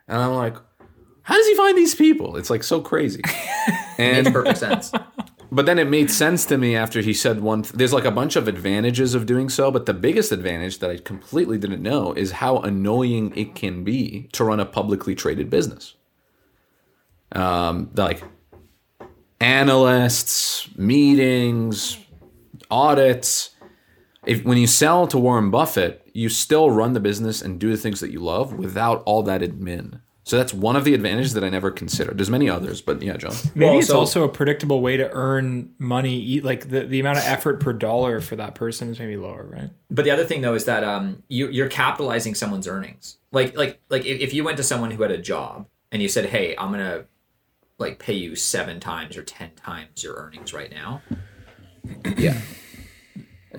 And 0.07 0.21
I'm 0.21 0.33
like, 0.33 0.55
how 1.23 1.35
does 1.35 1.47
he 1.47 1.55
find 1.55 1.77
these 1.77 1.93
people? 1.93 2.37
It's 2.37 2.49
like 2.49 2.63
so 2.63 2.81
crazy. 2.81 3.21
Makes 3.27 3.99
and 3.99 4.33
perfect 4.33 4.57
sense. 4.57 4.91
but 5.51 5.65
then 5.65 5.77
it 5.77 5.87
made 5.87 6.09
sense 6.09 6.45
to 6.45 6.57
me 6.57 6.75
after 6.75 7.01
he 7.01 7.13
said 7.13 7.41
one. 7.41 7.63
There's 7.73 7.93
like 7.93 8.05
a 8.05 8.11
bunch 8.11 8.35
of 8.35 8.47
advantages 8.47 9.13
of 9.13 9.25
doing 9.25 9.49
so, 9.49 9.69
but 9.69 9.85
the 9.85 9.93
biggest 9.93 10.31
advantage 10.31 10.79
that 10.79 10.89
I 10.89 10.97
completely 10.97 11.57
didn't 11.57 11.83
know 11.83 12.13
is 12.13 12.31
how 12.31 12.57
annoying 12.59 13.33
it 13.35 13.53
can 13.53 13.83
be 13.83 14.29
to 14.31 14.43
run 14.43 14.59
a 14.59 14.65
publicly 14.65 15.13
traded 15.13 15.49
business. 15.49 15.95
Um, 17.33 17.91
like 17.95 18.23
analysts, 19.39 20.67
meetings, 20.77 21.97
audits. 22.71 23.51
If 24.29 24.43
when 24.45 24.57
you 24.57 24.67
sell 24.67 25.07
to 25.07 25.17
Warren 25.17 25.49
Buffett, 25.49 26.07
you 26.13 26.29
still 26.29 26.69
run 26.69 26.93
the 26.93 26.99
business 26.99 27.41
and 27.41 27.59
do 27.59 27.69
the 27.71 27.77
things 27.77 27.99
that 27.99 28.11
you 28.11 28.19
love 28.19 28.53
without 28.53 29.01
all 29.05 29.23
that 29.23 29.41
admin. 29.41 30.01
So 30.23 30.37
that's 30.37 30.53
one 30.53 30.75
of 30.75 30.83
the 30.83 30.93
advantages 30.93 31.33
that 31.33 31.43
I 31.43 31.49
never 31.49 31.71
considered. 31.71 32.19
There's 32.19 32.29
many 32.29 32.47
others, 32.47 32.81
but 32.81 33.01
yeah, 33.01 33.17
John. 33.17 33.33
Maybe 33.55 33.65
Well, 33.71 33.79
it's 33.79 33.87
so- 33.87 33.97
also 33.97 34.23
a 34.23 34.29
predictable 34.29 34.79
way 34.81 34.95
to 34.97 35.09
earn 35.11 35.71
money. 35.79 36.15
Eat 36.19 36.43
like 36.43 36.69
the, 36.69 36.81
the 36.81 36.99
amount 36.99 37.17
of 37.17 37.23
effort 37.25 37.59
per 37.59 37.73
dollar 37.73 38.21
for 38.21 38.35
that 38.35 38.53
person 38.53 38.89
is 38.89 38.99
maybe 38.99 39.17
lower, 39.17 39.43
right? 39.43 39.71
But 39.89 40.05
the 40.05 40.11
other 40.11 40.25
thing 40.25 40.41
though 40.41 40.53
is 40.53 40.65
that 40.65 40.83
um 40.83 41.23
you 41.29 41.49
you're 41.49 41.69
capitalizing 41.69 42.35
someone's 42.35 42.67
earnings. 42.67 43.17
Like 43.31 43.57
like 43.57 43.79
like 43.89 44.05
if, 44.05 44.19
if 44.21 44.33
you 44.35 44.43
went 44.43 44.57
to 44.57 44.63
someone 44.63 44.91
who 44.91 45.01
had 45.01 45.11
a 45.11 45.17
job 45.17 45.65
and 45.91 45.99
you 46.03 46.07
said, 46.09 46.25
"Hey, 46.27 46.53
I'm 46.55 46.69
gonna 46.69 47.05
like 47.79 47.97
pay 47.97 48.13
you 48.13 48.35
seven 48.35 48.79
times 48.79 49.17
or 49.17 49.23
ten 49.23 49.49
times 49.55 50.03
your 50.03 50.13
earnings 50.15 50.53
right 50.53 50.71
now." 50.71 51.01
Yeah. 52.17 52.39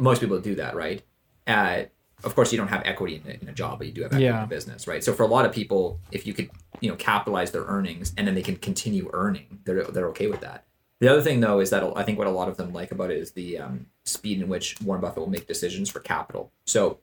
Most 0.00 0.20
people 0.20 0.40
do 0.40 0.54
that, 0.56 0.74
right? 0.74 1.02
Uh, 1.46 1.84
of 2.22 2.34
course, 2.34 2.52
you 2.52 2.58
don't 2.58 2.68
have 2.68 2.82
equity 2.84 3.22
in 3.24 3.30
a, 3.30 3.42
in 3.42 3.48
a 3.48 3.52
job, 3.52 3.78
but 3.78 3.86
you 3.86 3.92
do 3.92 4.02
have 4.02 4.12
equity 4.12 4.26
in 4.26 4.44
a 4.44 4.46
business, 4.46 4.86
right? 4.86 5.02
So 5.02 5.12
for 5.12 5.22
a 5.22 5.26
lot 5.26 5.46
of 5.46 5.52
people, 5.52 6.00
if 6.10 6.26
you 6.26 6.34
could, 6.34 6.50
you 6.80 6.90
know, 6.90 6.96
capitalize 6.96 7.50
their 7.50 7.64
earnings 7.64 8.12
and 8.16 8.26
then 8.26 8.34
they 8.34 8.42
can 8.42 8.56
continue 8.56 9.10
earning, 9.12 9.60
they're 9.64 9.84
they're 9.84 10.08
okay 10.08 10.26
with 10.26 10.40
that. 10.40 10.64
The 11.00 11.08
other 11.08 11.22
thing, 11.22 11.40
though, 11.40 11.60
is 11.60 11.70
that 11.70 11.82
I 11.96 12.02
think 12.02 12.18
what 12.18 12.26
a 12.26 12.30
lot 12.30 12.48
of 12.48 12.58
them 12.58 12.74
like 12.74 12.92
about 12.92 13.10
it 13.10 13.16
is 13.16 13.32
the 13.32 13.58
um, 13.58 13.86
speed 14.04 14.40
in 14.40 14.48
which 14.48 14.80
Warren 14.82 15.00
Buffett 15.00 15.18
will 15.18 15.30
make 15.30 15.46
decisions 15.46 15.88
for 15.88 16.00
capital. 16.00 16.52
So 16.66 16.98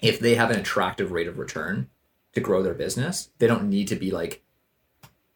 if 0.00 0.20
they 0.20 0.36
have 0.36 0.52
an 0.52 0.60
attractive 0.60 1.10
rate 1.10 1.26
of 1.26 1.38
return 1.38 1.90
to 2.34 2.40
grow 2.40 2.62
their 2.62 2.74
business, 2.74 3.30
they 3.38 3.48
don't 3.48 3.68
need 3.68 3.88
to 3.88 3.96
be 3.96 4.12
like 4.12 4.44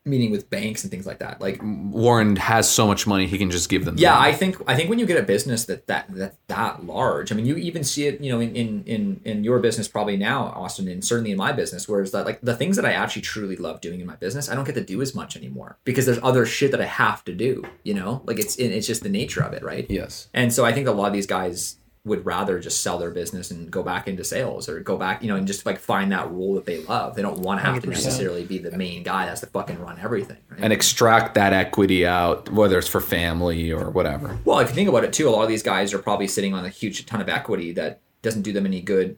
meeting 0.06 0.30
with 0.30 0.48
banks 0.48 0.84
and 0.84 0.90
things 0.90 1.06
like 1.06 1.18
that. 1.18 1.40
Like 1.40 1.60
Warren 1.62 2.36
has 2.36 2.68
so 2.68 2.86
much 2.86 3.06
money, 3.06 3.26
he 3.26 3.38
can 3.38 3.50
just 3.50 3.68
give 3.68 3.84
them. 3.84 3.96
yeah, 3.98 4.14
money. 4.14 4.30
I 4.30 4.32
think 4.32 4.56
I 4.66 4.76
think 4.76 4.88
when 4.88 4.98
you 4.98 5.06
get 5.06 5.18
a 5.18 5.22
business 5.22 5.64
that 5.66 5.86
that 5.88 6.06
that 6.14 6.36
that 6.48 6.86
large, 6.86 7.32
I 7.32 7.34
mean, 7.34 7.46
you 7.46 7.56
even 7.56 7.84
see 7.84 8.06
it, 8.06 8.20
you 8.20 8.30
know, 8.30 8.40
in 8.40 8.54
in 8.54 8.84
in, 8.84 9.20
in 9.24 9.44
your 9.44 9.58
business 9.58 9.88
probably 9.88 10.16
now, 10.16 10.46
Austin, 10.46 10.88
and 10.88 11.04
certainly 11.04 11.32
in 11.32 11.36
my 11.36 11.52
business, 11.52 11.88
whereas 11.88 12.12
that 12.12 12.24
like 12.24 12.40
the 12.40 12.56
things 12.56 12.76
that 12.76 12.86
I 12.86 12.92
actually 12.92 13.22
truly 13.22 13.56
love 13.56 13.80
doing 13.80 14.00
in 14.00 14.06
my 14.06 14.16
business, 14.16 14.48
I 14.48 14.54
don't 14.54 14.64
get 14.64 14.74
to 14.76 14.84
do 14.84 15.02
as 15.02 15.14
much 15.14 15.36
anymore 15.36 15.78
because 15.84 16.06
there's 16.06 16.20
other 16.22 16.46
shit 16.46 16.70
that 16.70 16.80
I 16.80 16.86
have 16.86 17.24
to 17.24 17.34
do. 17.34 17.64
You 17.82 17.94
know, 17.94 18.22
like 18.26 18.38
it's 18.38 18.56
it's 18.56 18.86
just 18.86 19.02
the 19.02 19.08
nature 19.08 19.42
of 19.42 19.52
it, 19.52 19.62
right? 19.62 19.86
Yes. 19.88 20.28
And 20.32 20.52
so 20.52 20.64
I 20.64 20.72
think 20.72 20.86
a 20.86 20.92
lot 20.92 21.08
of 21.08 21.12
these 21.12 21.26
guys 21.26 21.76
would 22.06 22.24
rather 22.24 22.60
just 22.60 22.82
sell 22.82 22.98
their 22.98 23.10
business 23.10 23.50
and 23.50 23.68
go 23.68 23.82
back 23.82 24.06
into 24.06 24.22
sales 24.22 24.68
or 24.68 24.78
go 24.78 24.96
back, 24.96 25.22
you 25.22 25.28
know, 25.28 25.34
and 25.34 25.44
just 25.44 25.66
like 25.66 25.80
find 25.80 26.12
that 26.12 26.30
role 26.30 26.54
that 26.54 26.64
they 26.64 26.80
love. 26.84 27.16
They 27.16 27.22
don't 27.22 27.40
want 27.40 27.60
to 27.60 27.66
have 27.66 27.82
to 27.82 27.88
100%. 27.88 27.90
necessarily 27.90 28.44
be 28.44 28.58
the 28.58 28.70
main 28.70 29.02
guy 29.02 29.24
that 29.24 29.30
has 29.30 29.40
to 29.40 29.46
fucking 29.46 29.80
run 29.80 29.98
everything. 29.98 30.36
Right? 30.48 30.60
And 30.62 30.72
extract 30.72 31.34
that 31.34 31.52
equity 31.52 32.06
out, 32.06 32.48
whether 32.50 32.78
it's 32.78 32.86
for 32.86 33.00
family 33.00 33.72
or 33.72 33.90
whatever. 33.90 34.38
Well, 34.44 34.60
if 34.60 34.68
you 34.68 34.74
think 34.76 34.88
about 34.88 35.02
it 35.02 35.12
too, 35.12 35.28
a 35.28 35.30
lot 35.30 35.42
of 35.42 35.48
these 35.48 35.64
guys 35.64 35.92
are 35.92 35.98
probably 35.98 36.28
sitting 36.28 36.54
on 36.54 36.64
a 36.64 36.68
huge 36.68 37.04
ton 37.06 37.20
of 37.20 37.28
equity 37.28 37.72
that 37.72 38.00
doesn't 38.22 38.42
do 38.42 38.52
them 38.52 38.66
any 38.66 38.80
good. 38.80 39.16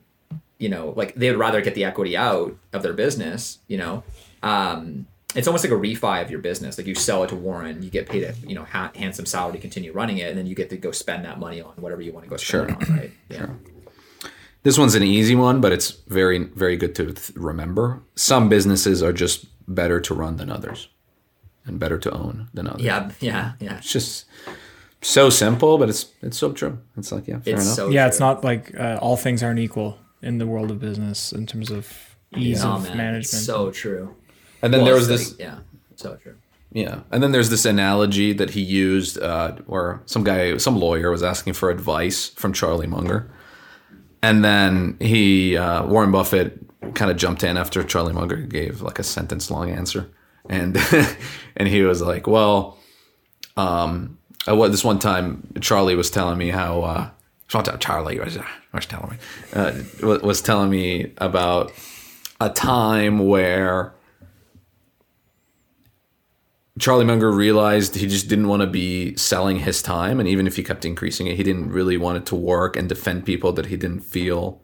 You 0.57 0.71
know, 0.71 0.95
like 0.97 1.15
they 1.15 1.31
would 1.31 1.39
rather 1.39 1.61
get 1.61 1.75
the 1.75 1.85
equity 1.85 2.17
out 2.17 2.57
of 2.73 2.83
their 2.83 2.95
business. 2.95 3.59
You 3.69 3.77
know, 3.77 4.03
um, 4.43 5.07
it's 5.39 5.47
almost 5.49 5.65
like 5.65 5.73
a 5.73 5.77
refi 5.77 6.23
of 6.23 6.31
your 6.31 6.41
business. 6.41 6.77
Like 6.79 6.87
you 6.87 6.95
sell 6.95 7.23
it 7.25 7.29
to 7.29 7.37
Warren, 7.37 7.83
you 7.83 7.91
get 7.91 8.09
paid 8.09 8.25
a 8.25 8.35
you 8.47 8.55
know 8.55 8.65
ha- 8.65 8.93
handsome 8.95 9.27
salary 9.27 9.53
to 9.55 9.59
continue 9.61 9.93
running 9.93 10.19
it, 10.19 10.29
and 10.29 10.37
then 10.39 10.47
you 10.47 10.55
get 10.55 10.69
to 10.71 10.77
go 10.77 10.91
spend 10.93 11.25
that 11.25 11.39
money 11.39 11.61
on 11.61 11.73
whatever 11.77 12.03
you 12.03 12.13
want 12.13 12.25
to 12.25 12.31
go 12.31 12.37
spend 12.37 12.71
it 12.71 12.89
on. 12.89 12.97
Right? 12.97 13.13
Yeah. 13.31 13.47
This 14.65 14.77
one's 14.77 14.95
an 14.97 15.03
easy 15.05 15.35
one, 15.37 15.61
but 15.61 15.73
it's 15.73 15.91
very, 16.09 16.39
very 16.45 16.77
good 16.77 16.95
to 16.97 17.05
th- 17.13 17.31
remember. 17.37 18.03
Some 18.17 18.49
businesses 18.49 19.03
are 19.03 19.13
just 19.13 19.47
better 19.73 20.01
to 20.01 20.15
run 20.15 20.37
than 20.37 20.51
others, 20.51 20.89
and 21.65 21.79
better 21.79 21.99
to 21.99 22.11
own 22.11 22.49
than 22.55 22.67
others. 22.69 22.83
Yeah. 22.83 23.11
Yeah. 23.21 23.53
Yeah. 23.61 23.79
It's 23.79 23.93
just 23.93 24.25
so 25.01 25.31
simple, 25.31 25.79
but 25.79 25.89
it's 25.89 26.07
it's 26.23 26.37
so 26.37 26.53
true. 26.53 26.79
It's 26.97 27.13
like 27.13 27.29
yeah, 27.29 27.39
fair 27.39 27.55
It's 27.55 27.65
enough. 27.65 27.77
so 27.77 27.89
yeah, 27.89 28.03
true. 28.05 28.09
it's 28.09 28.21
not 28.21 28.43
like 28.45 28.75
uh, 28.79 28.99
all 29.01 29.17
things 29.17 29.43
aren't 29.43 29.61
equal 29.61 29.99
in 30.23 30.39
the 30.39 30.47
world 30.47 30.71
of 30.73 30.81
business 30.81 31.33
in 31.33 31.47
terms 31.47 31.71
of 31.71 32.17
ease 32.37 32.65
Oh, 32.65 32.71
of 32.73 32.83
man, 32.83 32.97
management. 32.97 33.25
it's 33.35 33.45
so 33.47 33.71
true. 33.71 34.17
And 34.63 34.73
then 34.73 34.81
Well, 34.81 34.87
there 34.87 34.95
was 34.95 35.09
this 35.09 35.31
like- 35.33 35.41
yeah, 35.41 35.59
so 35.97 36.17
true. 36.23 36.35
Yeah, 36.73 37.01
and 37.11 37.23
then 37.23 37.33
there's 37.33 37.49
this 37.49 37.65
analogy 37.65 38.35
that 38.35 38.51
he 38.51 38.61
used, 38.61 39.19
uh, 39.23 39.53
where 39.67 40.01
some 40.05 40.23
guy, 40.23 40.59
some 40.59 40.77
lawyer, 40.79 41.11
was 41.11 41.23
asking 41.23 41.55
for 41.55 41.71
advice 41.71 42.29
from 42.29 42.53
Charlie 42.53 42.87
Munger, 42.87 43.31
and 44.23 44.45
then 44.45 44.97
he, 45.01 45.57
uh, 45.57 45.87
Warren 45.87 46.13
Buffett, 46.13 46.59
kind 46.95 47.11
of 47.11 47.17
jumped 47.17 47.43
in 47.43 47.57
after 47.57 47.83
Charlie 47.83 48.13
Munger 48.13 48.37
gave 48.37 48.83
like 48.83 48.99
a 48.99 49.03
sentence 49.03 49.51
long 49.51 49.71
answer, 49.71 50.11
and 50.49 50.77
and 51.57 51.69
he 51.69 51.83
was 51.83 52.03
like, 52.03 52.27
"Well, 52.27 52.77
um, 53.57 54.19
uh, 54.47 54.55
what 54.55 54.71
this 54.71 54.85
one 54.85 54.99
time 54.99 55.47
Charlie 55.63 55.95
was 55.97 56.11
telling 56.11 56.37
me 56.37 56.51
how 56.51 56.83
uh, 56.83 57.11
Charlie 57.79 58.21
was, 58.21 58.39
was 58.75 58.87
telling 58.87 59.11
me 59.13 59.17
uh, 59.55 59.73
was- 60.03 60.23
was 60.23 60.43
telling 60.43 60.69
me 60.71 61.13
about 61.17 61.73
a 62.43 62.51
time 62.51 63.21
where." 63.21 63.95
Charlie 66.79 67.05
Munger 67.05 67.31
realized 67.31 67.95
he 67.95 68.07
just 68.07 68.29
didn't 68.29 68.49
want 68.49 68.63
to 68.63 68.67
be 68.67 69.17
selling 69.17 69.61
his 69.61 69.83
time, 69.83 70.21
and 70.21 70.29
even 70.29 70.47
if 70.47 70.57
he 70.57 70.63
kept 70.63 70.85
increasing 70.85 71.27
it, 71.27 71.37
he 71.37 71.43
didn't 71.43 71.71
really 71.71 71.97
want 71.97 72.19
it 72.19 72.27
to 72.27 72.37
work 72.37 72.77
and 72.77 72.89
defend 72.89 73.25
people 73.25 73.53
that 73.53 73.67
he 73.67 73.77
didn't 73.77 74.01
feel 74.01 74.61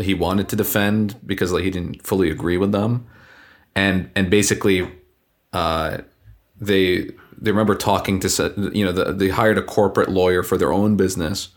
he 0.00 0.14
wanted 0.14 0.48
to 0.48 0.56
defend 0.56 1.16
because 1.26 1.52
like, 1.52 1.64
he 1.64 1.70
didn't 1.70 2.06
fully 2.06 2.30
agree 2.30 2.56
with 2.56 2.72
them, 2.72 3.06
and 3.74 4.10
and 4.14 4.30
basically, 4.30 4.90
uh, 5.52 5.98
they 6.60 7.10
they 7.36 7.50
remember 7.50 7.74
talking 7.74 8.20
to 8.20 8.70
you 8.72 8.84
know 8.84 8.92
the, 8.92 9.12
they 9.12 9.30
hired 9.30 9.58
a 9.58 9.62
corporate 9.62 10.10
lawyer 10.10 10.42
for 10.42 10.58
their 10.58 10.72
own 10.72 10.96
business, 10.96 11.48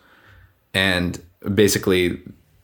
and 0.74 1.22
basically 1.54 2.22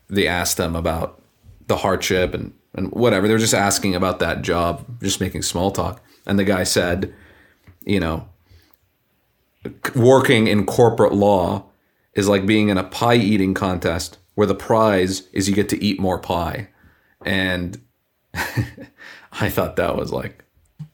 they 0.08 0.26
asked 0.26 0.56
them 0.56 0.74
about 0.74 1.22
the 1.66 1.76
hardship 1.76 2.34
and 2.34 2.52
and 2.74 2.90
whatever. 2.92 3.28
They 3.28 3.34
were 3.34 3.38
just 3.38 3.54
asking 3.54 3.94
about 3.94 4.18
that 4.20 4.42
job, 4.42 4.84
just 5.02 5.20
making 5.20 5.42
small 5.42 5.70
talk. 5.70 6.02
And 6.26 6.38
the 6.38 6.44
guy 6.44 6.64
said, 6.64 7.12
you 7.84 8.00
know, 8.00 8.28
working 9.94 10.46
in 10.46 10.66
corporate 10.66 11.12
law 11.14 11.64
is 12.14 12.28
like 12.28 12.46
being 12.46 12.68
in 12.68 12.78
a 12.78 12.84
pie 12.84 13.14
eating 13.16 13.54
contest 13.54 14.18
where 14.34 14.46
the 14.46 14.54
prize 14.54 15.26
is 15.32 15.48
you 15.48 15.54
get 15.54 15.68
to 15.70 15.82
eat 15.82 16.00
more 16.00 16.18
pie. 16.18 16.68
And 17.24 17.80
I 18.34 19.48
thought 19.50 19.76
that 19.76 19.96
was 19.96 20.12
like 20.12 20.44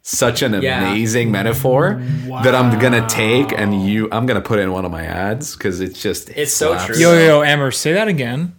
such 0.03 0.43
an 0.43 0.61
Yeah. 0.63 0.89
amazing 0.91 1.31
metaphor 1.31 2.01
that 2.43 2.55
I'm 2.55 2.79
gonna 2.79 3.07
take 3.09 3.53
and 3.53 3.87
you 3.87 4.09
I'm 4.13 4.27
gonna 4.27 4.41
put 4.41 4.59
in 4.59 4.73
one 4.73 4.85
of 4.85 4.91
my 4.91 5.05
ads 5.05 5.55
because 5.57 5.81
it's 5.81 6.01
just 6.01 6.31
It's 6.31 6.53
so 6.55 6.73
slaps. 6.73 6.87
true. 6.87 6.97
Yo, 6.99 7.13
yo, 7.15 7.27
yo, 7.27 7.43
Amer, 7.45 7.71
say 7.71 7.93
that 7.93 8.09
again. 8.09 8.55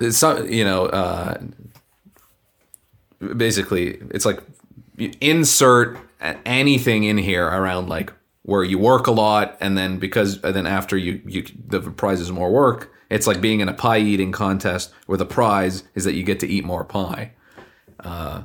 it's 0.00 0.16
some 0.18 0.48
you 0.48 0.64
know 0.64 0.86
uh 0.86 1.38
basically 3.36 3.98
it's 4.10 4.24
like 4.24 4.42
you 4.96 5.12
insert 5.20 5.98
anything 6.44 7.04
in 7.04 7.18
here 7.18 7.46
around 7.46 7.88
like 7.88 8.12
where 8.42 8.64
you 8.64 8.78
work 8.78 9.06
a 9.06 9.10
lot 9.12 9.56
and 9.60 9.76
then 9.76 9.98
because 9.98 10.42
and 10.42 10.54
then 10.54 10.66
after 10.66 10.96
you 10.96 11.20
you 11.26 11.44
the 11.66 11.80
prize 11.80 12.20
is 12.20 12.30
more 12.32 12.50
work 12.50 12.92
it's 13.10 13.26
like 13.26 13.40
being 13.40 13.60
in 13.60 13.68
a 13.68 13.74
pie 13.74 13.98
eating 13.98 14.32
contest 14.32 14.92
where 15.06 15.18
the 15.18 15.26
prize 15.26 15.84
is 15.94 16.04
that 16.04 16.14
you 16.14 16.22
get 16.22 16.40
to 16.40 16.46
eat 16.46 16.64
more 16.64 16.84
pie 16.84 17.32
uh 18.00 18.42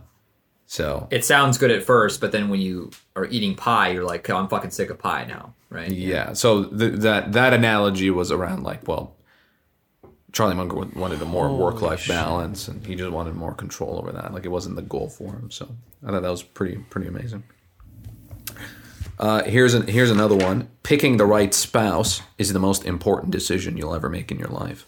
so 0.67 1.07
It 1.11 1.23
sounds 1.23 1.59
good 1.59 1.69
at 1.69 1.83
first, 1.83 2.19
but 2.19 2.31
then 2.31 2.49
when 2.49 2.59
you 2.59 2.89
are 3.15 3.25
eating 3.25 3.53
pie, 3.53 3.89
you're 3.91 4.03
like, 4.03 4.27
oh, 4.31 4.35
I'm 4.35 4.47
fucking 4.47 4.71
sick 4.71 4.89
of 4.89 4.97
pie 4.97 5.23
now, 5.25 5.53
right? 5.69 5.89
yeah 5.91 6.33
so 6.33 6.65
th- 6.65 6.99
that 7.01 7.33
that 7.33 7.53
analogy 7.53 8.09
was 8.09 8.31
around 8.31 8.63
like 8.63 8.88
well 8.88 9.15
Charlie 10.36 10.54
Munger 10.54 10.76
wanted 10.76 11.21
a 11.21 11.26
more 11.26 11.50
work 11.56 11.82
life 11.82 12.10
balance, 12.10 12.67
and 12.67 12.86
he 12.86 12.95
just 12.95 13.10
wanted 13.10 13.36
more 13.36 13.54
control 13.54 13.98
over 13.98 14.12
that. 14.12 14.34
Like 14.34 14.43
it 14.43 14.50
wasn't 14.50 14.76
the 14.76 14.82
goal 14.82 15.08
for 15.08 15.32
him. 15.32 15.50
So 15.50 15.74
I 16.06 16.12
thought 16.12 16.24
that 16.24 16.30
was 16.30 16.43
pretty 16.43 16.76
pretty 16.89 17.08
amazing. 17.08 17.45
Uh, 19.17 19.43
here's 19.43 19.74
an 19.74 19.88
here's 19.88 20.12
another 20.12 20.36
one. 20.36 20.67
Picking 20.84 21.15
the 21.15 21.26
right 21.26 21.54
spouse 21.54 22.21
is 22.38 22.52
the 22.52 22.60
most 22.60 22.84
important 22.84 23.32
decision 23.32 23.78
you'll 23.78 23.95
ever 23.95 24.10
make 24.10 24.30
in 24.30 24.38
your 24.38 24.50
life. 24.50 24.86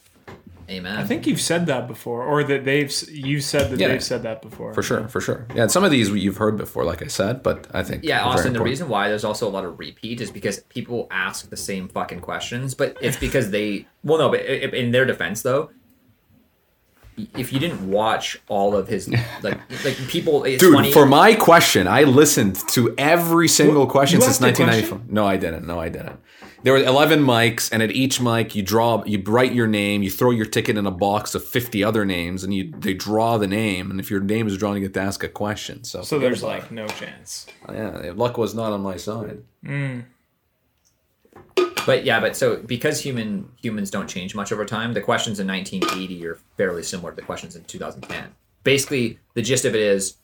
Amen. 0.69 0.97
I 0.97 1.03
think 1.05 1.25
you've 1.25 1.39
said 1.39 1.65
that 1.67 1.87
before, 1.87 2.23
or 2.23 2.43
that 2.43 2.65
they've 2.65 2.87
s- 2.87 3.07
you 3.09 3.39
said 3.39 3.71
that 3.71 3.79
Yeah. 3.79 3.87
they've 3.87 4.03
said 4.03 4.23
that 4.23 4.41
before. 4.41 4.73
For 4.73 4.83
sure, 4.83 5.07
for 5.07 5.21
sure. 5.21 5.45
Yeah, 5.55 5.67
some 5.67 5.83
of 5.85 5.91
these 5.91 6.09
you've 6.09 6.37
heard 6.37 6.57
before, 6.57 6.83
like 6.83 7.01
I 7.01 7.07
said, 7.07 7.41
but 7.41 7.67
I 7.73 7.83
think 7.83 8.03
Yeah, 8.03 8.17
are 8.19 8.23
very 8.23 8.33
Austin, 8.35 8.53
the 8.53 8.61
reason 8.61 8.89
why 8.89 9.07
there's 9.07 9.23
also 9.23 9.47
a 9.47 9.53
lot 9.57 9.63
of 9.63 9.79
repeat 9.79 10.19
is 10.19 10.29
because 10.29 10.59
people 10.67 11.07
ask 11.09 11.49
the 11.49 11.55
same 11.57 11.87
fucking 11.87 12.19
questions, 12.19 12.73
but 12.73 12.97
it's 12.99 13.15
because 13.17 13.51
they, 13.51 13.87
well, 14.03 14.17
no, 14.17 14.29
but 14.29 14.41
i- 14.41 14.43
i- 14.43 14.75
in 14.75 14.91
their 14.91 15.05
defense, 15.05 15.41
though, 15.41 15.69
if 17.35 17.51
you 17.51 17.59
didn't 17.59 17.89
watch 17.89 18.39
all 18.47 18.75
of 18.75 18.87
his, 18.87 19.09
like, 19.41 19.59
like 19.85 19.97
people, 20.07 20.43
it's 20.43 20.61
Dude, 20.61 20.73
funny. 20.73 20.91
for 20.91 21.05
my 21.05 21.33
question, 21.33 21.87
I 21.87 22.03
listened 22.03 22.55
to 22.69 22.93
every 22.97 23.47
single 23.47 23.87
question 23.87 24.21
since 24.21 24.41
asked 24.41 24.59
a 24.59 24.63
1994. 24.63 25.13
No, 25.13 25.25
I 25.25 25.37
didn't. 25.37 25.65
No, 25.65 25.79
I 25.79 25.89
didn't. 25.89 26.19
There 26.63 26.73
were 26.73 26.79
11 26.83 27.19
mics, 27.23 27.71
and 27.71 27.81
at 27.83 27.91
each 27.91 28.19
mic, 28.19 28.55
you 28.55 28.63
draw, 28.63 29.03
you 29.05 29.21
write 29.25 29.53
your 29.53 29.67
name, 29.67 30.01
you 30.03 30.09
throw 30.09 30.31
your 30.31 30.45
ticket 30.47 30.77
in 30.77 30.85
a 30.85 30.91
box 30.91 31.35
of 31.35 31.45
50 31.45 31.83
other 31.83 32.03
names, 32.03 32.43
and 32.43 32.53
you 32.53 32.71
they 32.79 32.93
draw 32.93 33.37
the 33.37 33.47
name, 33.47 33.91
and 33.91 33.99
if 33.99 34.09
your 34.09 34.19
name 34.19 34.47
is 34.47 34.57
drawn, 34.57 34.75
you 34.75 34.81
get 34.81 34.93
to 34.95 34.99
ask 35.01 35.23
a 35.23 35.29
question. 35.29 35.83
So, 35.83 36.01
So 36.01 36.19
there's 36.19 36.43
like 36.43 36.71
no 36.71 36.87
chance. 36.87 37.45
yeah, 37.71 38.11
luck 38.15 38.37
was 38.37 38.53
not 38.55 38.73
on 38.73 38.81
my 38.81 38.97
side. 38.97 39.43
Hmm. 39.63 39.99
But 41.87 42.03
yeah, 42.03 42.19
but 42.19 42.35
so 42.35 42.57
because 42.57 43.01
human 43.01 43.49
humans 43.61 43.89
don't 43.89 44.09
change 44.09 44.35
much 44.35 44.51
over 44.51 44.65
time, 44.65 44.93
the 44.93 44.99
questions 44.99 45.39
in 45.39 45.47
1980 45.47 46.27
are 46.27 46.37
fairly 46.57 46.83
similar 46.83 47.11
to 47.11 47.15
the 47.15 47.21
questions 47.21 47.55
in 47.55 47.63
2010. 47.63 48.35
Basically, 48.65 49.19
the 49.35 49.41
gist 49.41 49.63
of 49.63 49.73
it 49.73 49.79
is 49.79 50.17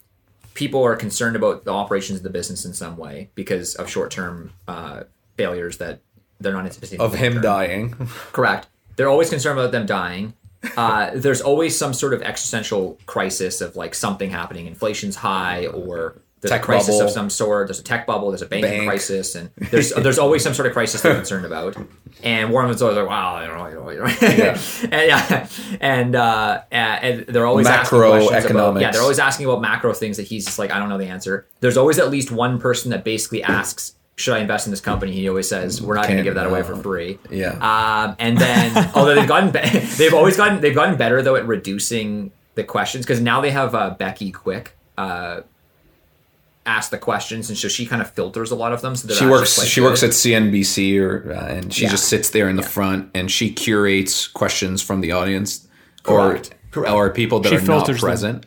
people 0.56 0.84
are 0.84 0.98
concerned 0.98 1.38
about 1.38 1.64
the 1.64 1.72
operations 1.72 2.20
of 2.20 2.24
the 2.24 2.30
business 2.30 2.66
in 2.66 2.74
some 2.74 2.98
way 2.98 3.30
because 3.34 3.76
of 3.76 3.90
short-term 3.90 4.52
uh, 4.68 5.04
failures 5.38 5.78
that 5.78 6.02
they're 6.42 6.52
not 6.52 6.66
anticipating. 6.66 7.00
Of 7.00 7.14
him 7.14 7.40
dying. 7.40 7.94
Correct. 8.34 8.68
They're 8.98 9.10
always 9.10 9.30
concerned 9.30 9.58
about 9.58 9.72
them 9.72 9.86
dying. 9.86 10.34
Uh, 10.76 11.12
there's 11.16 11.40
always 11.40 11.78
some 11.78 11.94
sort 11.94 12.14
of 12.14 12.22
existential 12.24 13.00
crisis 13.06 13.62
of 13.62 13.78
like 13.78 13.96
something 13.96 14.30
happening. 14.30 14.68
Inflation's 14.68 15.16
high, 15.16 15.68
or 15.68 16.18
there's 16.44 16.52
Tech 16.52 16.62
a 16.62 16.66
crisis 16.66 16.96
bubble. 16.96 17.08
of 17.08 17.12
some 17.12 17.30
sort. 17.30 17.68
There's 17.68 17.80
a 17.80 17.84
tech 17.84 18.06
bubble. 18.06 18.30
There's 18.30 18.42
a 18.42 18.46
banking 18.46 18.70
Bank. 18.70 18.84
crisis, 18.90 19.34
and 19.36 19.50
there's 19.72 19.94
there's 19.98 20.20
always 20.20 20.44
some 20.44 20.54
sort 20.54 20.68
of 20.68 20.74
crisis 20.74 21.00
they're 21.02 21.16
concerned 21.16 21.46
about. 21.46 21.78
And 22.22 22.52
Warren 22.52 22.68
was 22.68 22.82
always 22.82 22.98
like, 22.98 23.08
"Wow, 23.08 23.36
I 23.36 23.48
don't 23.48 23.58
know, 23.58 23.68
you 23.70 23.76
know, 23.76 23.90
you 23.90 24.38
know." 24.38 24.56
and 24.92 25.08
yeah, 25.08 25.48
and 25.80 26.16
uh, 26.18 26.64
and 26.70 27.26
they're 27.28 27.46
always 27.46 27.66
asking 27.66 27.98
questions 27.98 28.46
about 28.52 28.82
yeah, 28.82 28.92
they're 28.92 29.02
always 29.02 29.20
asking 29.20 29.46
about 29.46 29.62
macro 29.62 29.94
things 29.94 30.18
that 30.18 30.24
he's 30.28 30.44
just 30.44 30.60
like, 30.60 30.70
I 30.70 30.80
don't 30.80 30.90
know 30.90 30.98
the 30.98 31.08
answer. 31.08 31.48
There's 31.62 31.78
always 31.78 31.98
at 31.98 32.12
least 32.12 32.30
one 32.30 32.60
person 32.60 32.92
that 32.92 33.06
basically 33.06 33.42
asks. 33.42 33.96
Should 34.18 34.36
I 34.36 34.40
invest 34.40 34.68
in 34.68 34.72
this 34.72 34.82
company? 34.82 35.14
He 35.14 35.30
always 35.30 35.48
says, 35.48 35.82
"We're 35.82 35.96
not 35.96 36.08
going 36.08 36.18
to 36.18 36.24
give 36.24 36.36
that 36.36 36.46
away 36.46 36.62
for 36.64 36.76
free." 36.76 37.20
Yeah. 37.32 37.54
Um, 37.54 38.18
and 38.20 38.38
then, 38.38 38.92
although 38.96 39.16
they've 39.16 39.28
gotten, 39.28 39.50
be- 39.52 39.80
they've 39.98 40.14
always 40.14 40.36
gotten, 40.36 40.60
they've 40.60 40.76
gotten 40.76 40.98
better 40.98 41.22
though 41.22 41.38
at 41.38 41.48
reducing 41.48 42.32
the 42.56 42.64
questions 42.64 43.06
because 43.06 43.22
now 43.22 43.42
they 43.42 43.50
have 43.52 43.74
uh, 43.74 43.92
Becky 43.92 44.32
Quick 44.32 44.78
uh, 45.00 45.42
ask 46.66 46.92
the 46.92 46.98
questions, 46.98 47.50
and 47.50 47.58
so 47.58 47.68
she 47.68 47.86
kind 47.86 48.02
of 48.02 48.10
filters 48.12 48.52
a 48.52 48.56
lot 48.56 48.72
of 48.74 48.82
them. 48.82 48.96
So 48.96 49.08
they're 49.08 49.18
she 49.18 49.26
works 49.26 49.56
quite 49.56 49.68
she 49.68 49.82
good. 49.82 49.88
works 49.88 50.04
at 50.04 50.12
CNBC 50.12 51.00
or 51.02 51.34
uh, 51.34 51.46
and 51.48 51.74
she 51.74 51.84
Yeah. 51.84 51.90
just 51.90 52.08
sits 52.08 52.30
there 52.30 52.48
in 52.50 52.56
the 52.56 52.64
front 52.64 53.10
and 53.14 53.30
she 53.30 53.52
curates 53.52 54.28
questions 54.28 54.82
from 54.82 55.02
the 55.02 55.12
audience 55.12 55.68
or 56.08 56.30
Correct. 56.32 56.56
Correct. 56.72 56.94
or 56.94 57.10
people 57.10 57.40
that 57.42 57.50
She 57.50 57.56
are 57.58 57.60
not 57.62 57.86
filters 57.86 58.00
them. 58.02 58.08
present. 58.10 58.46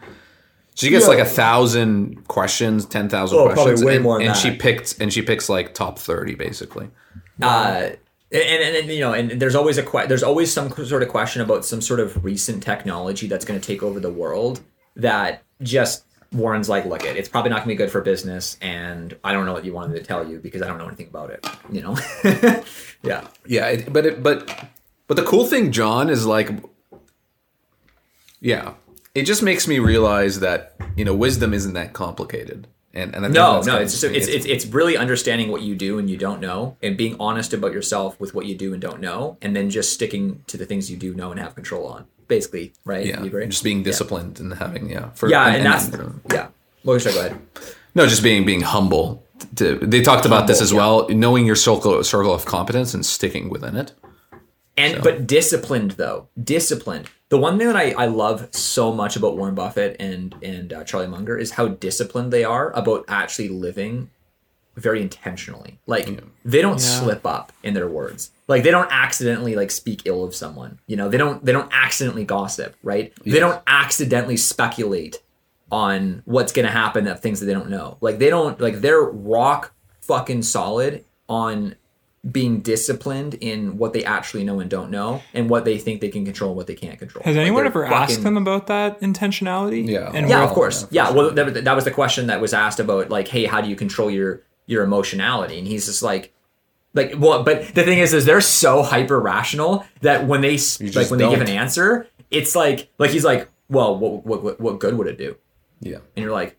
She 0.74 0.90
gets 0.90 1.06
like 1.08 1.18
a 1.18 1.24
thousand 1.24 2.26
questions, 2.28 2.84
ten 2.86 3.08
thousand 3.08 3.38
Oh, 3.38 3.44
probably 3.46 3.62
questions, 3.64 3.84
way 3.84 3.94
and, 3.96 4.02
more 4.02 4.18
than 4.18 4.28
and 4.28 4.36
she 4.36 4.50
that. 4.50 4.58
picked 4.58 5.00
and 5.00 5.12
she 5.12 5.22
picks 5.22 5.48
like 5.48 5.74
top 5.74 5.98
thirty 5.98 6.34
basically. 6.34 6.88
uh, 7.42 7.90
and, 8.32 8.42
and, 8.42 8.76
and 8.76 8.88
you 8.90 9.00
know, 9.00 9.12
and 9.12 9.30
there's 9.40 9.54
always 9.54 9.78
a 9.78 9.82
que- 9.82 10.06
there's 10.06 10.22
always 10.22 10.52
some 10.52 10.70
sort 10.84 11.02
of 11.02 11.08
question 11.08 11.42
about 11.42 11.64
some 11.64 11.80
sort 11.80 12.00
of 12.00 12.24
recent 12.24 12.62
technology 12.62 13.26
that's 13.26 13.44
going 13.44 13.58
to 13.60 13.64
take 13.66 13.82
over 13.82 14.00
the 14.00 14.10
world 14.10 14.60
that 14.96 15.42
just 15.62 16.04
Warren's 16.32 16.68
like, 16.68 16.84
look, 16.86 17.04
it, 17.04 17.16
it's 17.16 17.28
probably 17.28 17.50
not 17.50 17.56
going 17.56 17.68
to 17.68 17.74
be 17.74 17.76
good 17.76 17.90
for 17.90 18.00
business, 18.00 18.56
and 18.60 19.16
I 19.24 19.32
don't 19.32 19.46
know 19.46 19.52
what 19.52 19.64
you 19.64 19.72
wanted 19.72 19.94
to 19.94 20.02
tell 20.02 20.28
you 20.28 20.38
because 20.38 20.62
I 20.62 20.66
don't 20.66 20.78
know 20.78 20.86
anything 20.86 21.08
about 21.08 21.30
it. 21.30 21.46
You 21.70 21.82
know, 21.82 21.96
yeah. 23.02 23.26
Yeah, 23.46 23.66
it, 23.68 23.92
but 23.92 24.06
it, 24.06 24.22
but 24.22 24.66
but 25.06 25.16
the 25.16 25.22
cool 25.22 25.46
thing, 25.46 25.72
John, 25.72 26.10
is 26.10 26.26
like, 26.26 26.50
yeah, 28.40 28.74
it 29.14 29.22
just 29.22 29.42
makes 29.42 29.66
me 29.68 29.78
realize 29.78 30.40
that 30.40 30.76
you 30.96 31.04
know 31.04 31.14
wisdom 31.14 31.54
isn't 31.54 31.74
that 31.74 31.92
complicated. 31.92 32.68
And, 32.92 33.14
and 33.14 33.26
I 33.26 33.28
think 33.28 33.34
No, 33.34 33.60
no, 33.60 33.76
it's 33.76 34.00
just, 34.00 34.04
it's, 34.04 34.26
it's 34.26 34.46
it's 34.46 34.64
really 34.66 34.96
understanding 34.96 35.50
what 35.50 35.60
you 35.60 35.74
do 35.74 35.98
and 35.98 36.08
you 36.08 36.16
don't 36.16 36.40
know, 36.40 36.78
and 36.82 36.96
being 36.96 37.14
honest 37.20 37.52
about 37.52 37.72
yourself 37.72 38.18
with 38.18 38.34
what 38.34 38.46
you 38.46 38.54
do 38.54 38.72
and 38.72 38.80
don't 38.80 39.00
know, 39.00 39.36
and 39.42 39.54
then 39.54 39.68
just 39.68 39.92
sticking 39.92 40.42
to 40.46 40.56
the 40.56 40.64
things 40.64 40.90
you 40.90 40.96
do 40.96 41.12
know 41.14 41.30
and 41.30 41.38
have 41.38 41.54
control 41.54 41.86
on. 41.86 42.06
Basically, 42.28 42.72
right? 42.84 43.06
yeah, 43.06 43.20
You 43.20 43.26
agree? 43.26 43.46
just 43.46 43.64
being 43.64 43.82
disciplined 43.82 44.40
and 44.40 44.54
having 44.54 44.90
yeah, 44.90 45.10
for, 45.10 45.28
yeah, 45.28 45.46
and, 45.48 45.66
that's 45.66 45.92
uh, 45.92 46.12
yeah. 46.32 46.48
Well, 46.84 46.98
sorry, 46.98 47.14
go 47.14 47.20
ahead. 47.20 47.40
No, 47.94 48.06
just 48.06 48.22
being 48.22 48.44
being 48.44 48.62
humble. 48.62 49.24
To, 49.56 49.76
they 49.76 50.02
talked 50.02 50.24
about 50.24 50.46
this 50.46 50.60
as 50.60 50.72
well, 50.72 51.08
knowing 51.08 51.46
your 51.46 51.56
circle 51.56 52.02
circle 52.04 52.34
of 52.34 52.44
competence 52.44 52.94
and 52.94 53.04
sticking 53.04 53.48
within 53.48 53.76
it. 53.76 53.92
And 54.76 55.02
but 55.02 55.26
disciplined 55.26 55.92
though, 55.92 56.28
disciplined. 56.42 57.08
The 57.28 57.38
one 57.38 57.58
thing 57.58 57.66
that 57.66 57.76
I, 57.76 57.92
I 57.92 58.06
love 58.06 58.54
so 58.54 58.92
much 58.92 59.16
about 59.16 59.36
Warren 59.36 59.54
Buffett 59.54 59.96
and 59.98 60.34
and 60.42 60.72
uh, 60.72 60.84
Charlie 60.84 61.06
Munger 61.06 61.36
is 61.36 61.52
how 61.52 61.68
disciplined 61.68 62.32
they 62.32 62.44
are 62.44 62.70
about 62.72 63.04
actually 63.08 63.48
living 63.48 64.10
very 64.76 65.00
intentionally. 65.02 65.78
Like 65.86 66.08
they 66.44 66.62
don't 66.62 66.78
slip 66.80 67.26
up 67.26 67.52
in 67.62 67.74
their 67.74 67.88
words. 67.88 68.30
Like 68.46 68.62
they 68.62 68.70
don't 68.70 68.90
accidentally 68.92 69.56
like 69.56 69.70
speak 69.70 70.02
ill 70.04 70.22
of 70.22 70.34
someone. 70.34 70.78
You 70.86 70.96
know, 70.96 71.08
they 71.08 71.16
don't 71.16 71.44
they 71.44 71.52
don't 71.52 71.68
accidentally 71.72 72.24
gossip, 72.24 72.76
right? 72.82 73.12
They 73.24 73.40
don't 73.40 73.62
accidentally 73.66 74.36
speculate 74.36 75.20
on 75.72 76.22
what's 76.26 76.52
going 76.52 76.66
to 76.66 76.72
happen 76.72 77.08
of 77.08 77.20
things 77.20 77.40
that 77.40 77.46
they 77.46 77.54
don't 77.54 77.70
know. 77.70 77.96
Like 78.00 78.18
they 78.18 78.30
don't 78.30 78.60
like 78.60 78.80
they're 78.80 79.02
rock 79.02 79.72
fucking 80.02 80.42
solid 80.42 81.04
on 81.28 81.74
being 82.30 82.60
disciplined 82.60 83.34
in 83.34 83.78
what 83.78 83.92
they 83.92 84.04
actually 84.04 84.42
know 84.42 84.58
and 84.58 84.68
don't 84.68 84.90
know 84.90 85.22
and 85.32 85.48
what 85.48 85.64
they 85.64 85.78
think 85.78 86.00
they 86.00 86.08
can 86.08 86.24
control 86.24 86.50
and 86.50 86.56
what 86.56 86.66
they 86.66 86.74
can't 86.74 86.98
control. 86.98 87.22
Has 87.24 87.36
anyone 87.36 87.62
they're 87.62 87.66
ever 87.66 87.84
asked 87.84 88.22
them 88.22 88.36
about 88.36 88.66
that 88.66 89.00
intentionality? 89.00 89.86
Yeah. 89.86 90.10
And 90.12 90.28
yeah, 90.28 90.38
where- 90.40 90.48
of 90.48 90.50
course. 90.50 90.86
Yeah, 90.90 91.10
well, 91.12 91.30
that, 91.32 91.64
that 91.64 91.74
was 91.76 91.84
the 91.84 91.90
question 91.92 92.26
that 92.26 92.40
was 92.40 92.52
asked 92.52 92.80
about, 92.80 93.10
like, 93.10 93.28
hey, 93.28 93.44
how 93.44 93.60
do 93.60 93.68
you 93.68 93.76
control 93.76 94.10
your 94.10 94.42
your 94.66 94.82
emotionality? 94.84 95.58
And 95.58 95.66
he's 95.66 95.86
just 95.86 96.02
like, 96.02 96.32
like, 96.94 97.14
well, 97.18 97.42
but 97.42 97.74
the 97.74 97.82
thing 97.84 97.98
is, 97.98 98.14
is 98.14 98.24
they're 98.24 98.40
so 98.40 98.82
hyper 98.82 99.20
rational 99.20 99.84
that 100.00 100.26
when 100.26 100.40
they 100.40 100.58
like 100.94 101.10
when 101.10 101.18
they 101.18 101.28
give 101.28 101.40
an 101.40 101.48
answer, 101.48 102.08
it's 102.30 102.56
like, 102.56 102.90
like 102.98 103.10
he's 103.10 103.24
like, 103.24 103.48
well, 103.68 103.96
what 103.98 104.24
what 104.26 104.42
what, 104.42 104.60
what 104.60 104.78
good 104.80 104.96
would 104.96 105.06
it 105.06 105.18
do? 105.18 105.36
Yeah. 105.80 105.98
And 106.16 106.22
you're 106.22 106.32
like, 106.32 106.56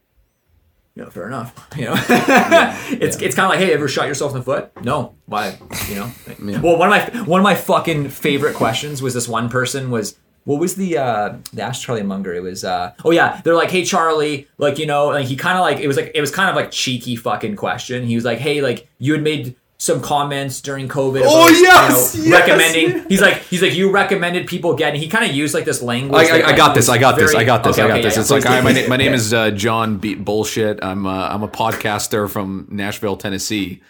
you 0.95 1.03
know, 1.03 1.09
fair 1.09 1.27
enough. 1.27 1.53
You 1.77 1.85
know, 1.85 1.95
it's 1.97 3.17
it's 3.17 3.35
kind 3.35 3.45
of 3.45 3.49
like, 3.51 3.59
hey, 3.59 3.73
ever 3.73 3.87
shot 3.87 4.07
yourself 4.07 4.31
in 4.31 4.39
the 4.39 4.43
foot? 4.43 4.71
No, 4.83 5.15
why? 5.25 5.57
You 5.89 5.95
know. 5.95 6.11
Well, 6.61 6.77
one 6.77 6.91
of 6.91 7.13
my 7.13 7.21
one 7.23 7.39
of 7.39 7.43
my 7.43 7.55
fucking 7.55 8.09
favorite 8.09 8.55
questions 8.55 9.01
was 9.01 9.13
this 9.13 9.27
one 9.27 9.49
person 9.49 9.89
was. 9.91 10.17
What 10.47 10.61
was 10.61 10.75
the 10.75 10.97
uh 10.97 11.35
the 11.51 11.61
Ask 11.61 11.81
Charlie 11.85 12.03
Munger? 12.03 12.33
It 12.33 12.41
was 12.41 12.63
uh 12.63 12.93
oh 13.03 13.11
yeah, 13.11 13.41
they're 13.43 13.53
like, 13.53 13.69
hey 13.69 13.83
Charlie, 13.83 14.47
like 14.57 14.79
you 14.79 14.85
know, 14.85 15.07
like 15.07 15.25
he 15.25 15.35
kind 15.35 15.57
of 15.57 15.61
like 15.61 15.79
it 15.79 15.87
was 15.87 15.97
like 15.97 16.11
it 16.15 16.21
was 16.21 16.31
kind 16.31 16.49
of 16.49 16.55
like 16.55 16.71
cheeky 16.71 17.17
fucking 17.17 17.57
question. 17.57 18.05
He 18.05 18.15
was 18.15 18.23
like, 18.23 18.37
hey, 18.39 18.61
like 18.61 18.87
you 18.97 19.11
had 19.11 19.23
made 19.23 19.57
some 19.77 20.01
comments 20.01 20.61
during 20.61 20.87
COVID. 20.87 21.21
Oh, 21.25 21.47
about, 21.47 21.51
you 21.51 21.61
yes, 21.63 22.15
know, 22.15 22.23
yes, 22.23 22.31
recommending. 22.31 23.09
He's 23.09 23.21
like 23.21 23.41
he's 23.43 23.61
like 23.61 23.75
you 23.75 23.91
recommended 23.91 24.47
people 24.47 24.73
getting. 24.73 25.01
He 25.01 25.09
kind 25.09 25.29
of 25.29 25.35
used 25.35 25.53
like 25.53 25.65
this 25.65 25.81
language. 25.81 26.29
I, 26.29 26.39
I, 26.39 26.47
I 26.53 26.55
got 26.55 26.73
this. 26.73 26.87
I 26.87 26.97
got 26.97 27.17
this. 27.17 27.35
I 27.35 27.43
got 27.43 27.65
this. 27.65 27.77
Okay, 27.77 27.83
I 27.83 27.87
got 27.89 27.93
okay, 27.95 28.03
this. 28.03 28.15
yeah, 28.15 28.21
it's 28.21 28.31
like 28.31 28.43
please 28.43 28.47
hi, 28.49 28.61
my, 28.61 28.71
na- 28.71 28.87
my 28.87 28.95
name 28.95 29.11
Yeah. 29.11 29.17
is 29.17 29.33
uh, 29.33 29.51
John 29.51 29.97
Beat 29.97 30.23
Bullshit. 30.23 30.79
I'm 30.81 31.05
uh, 31.05 31.27
I'm 31.27 31.43
a 31.43 31.49
podcaster 31.49 32.29
from 32.29 32.69
Nashville, 32.71 33.17
Tennessee. 33.17 33.81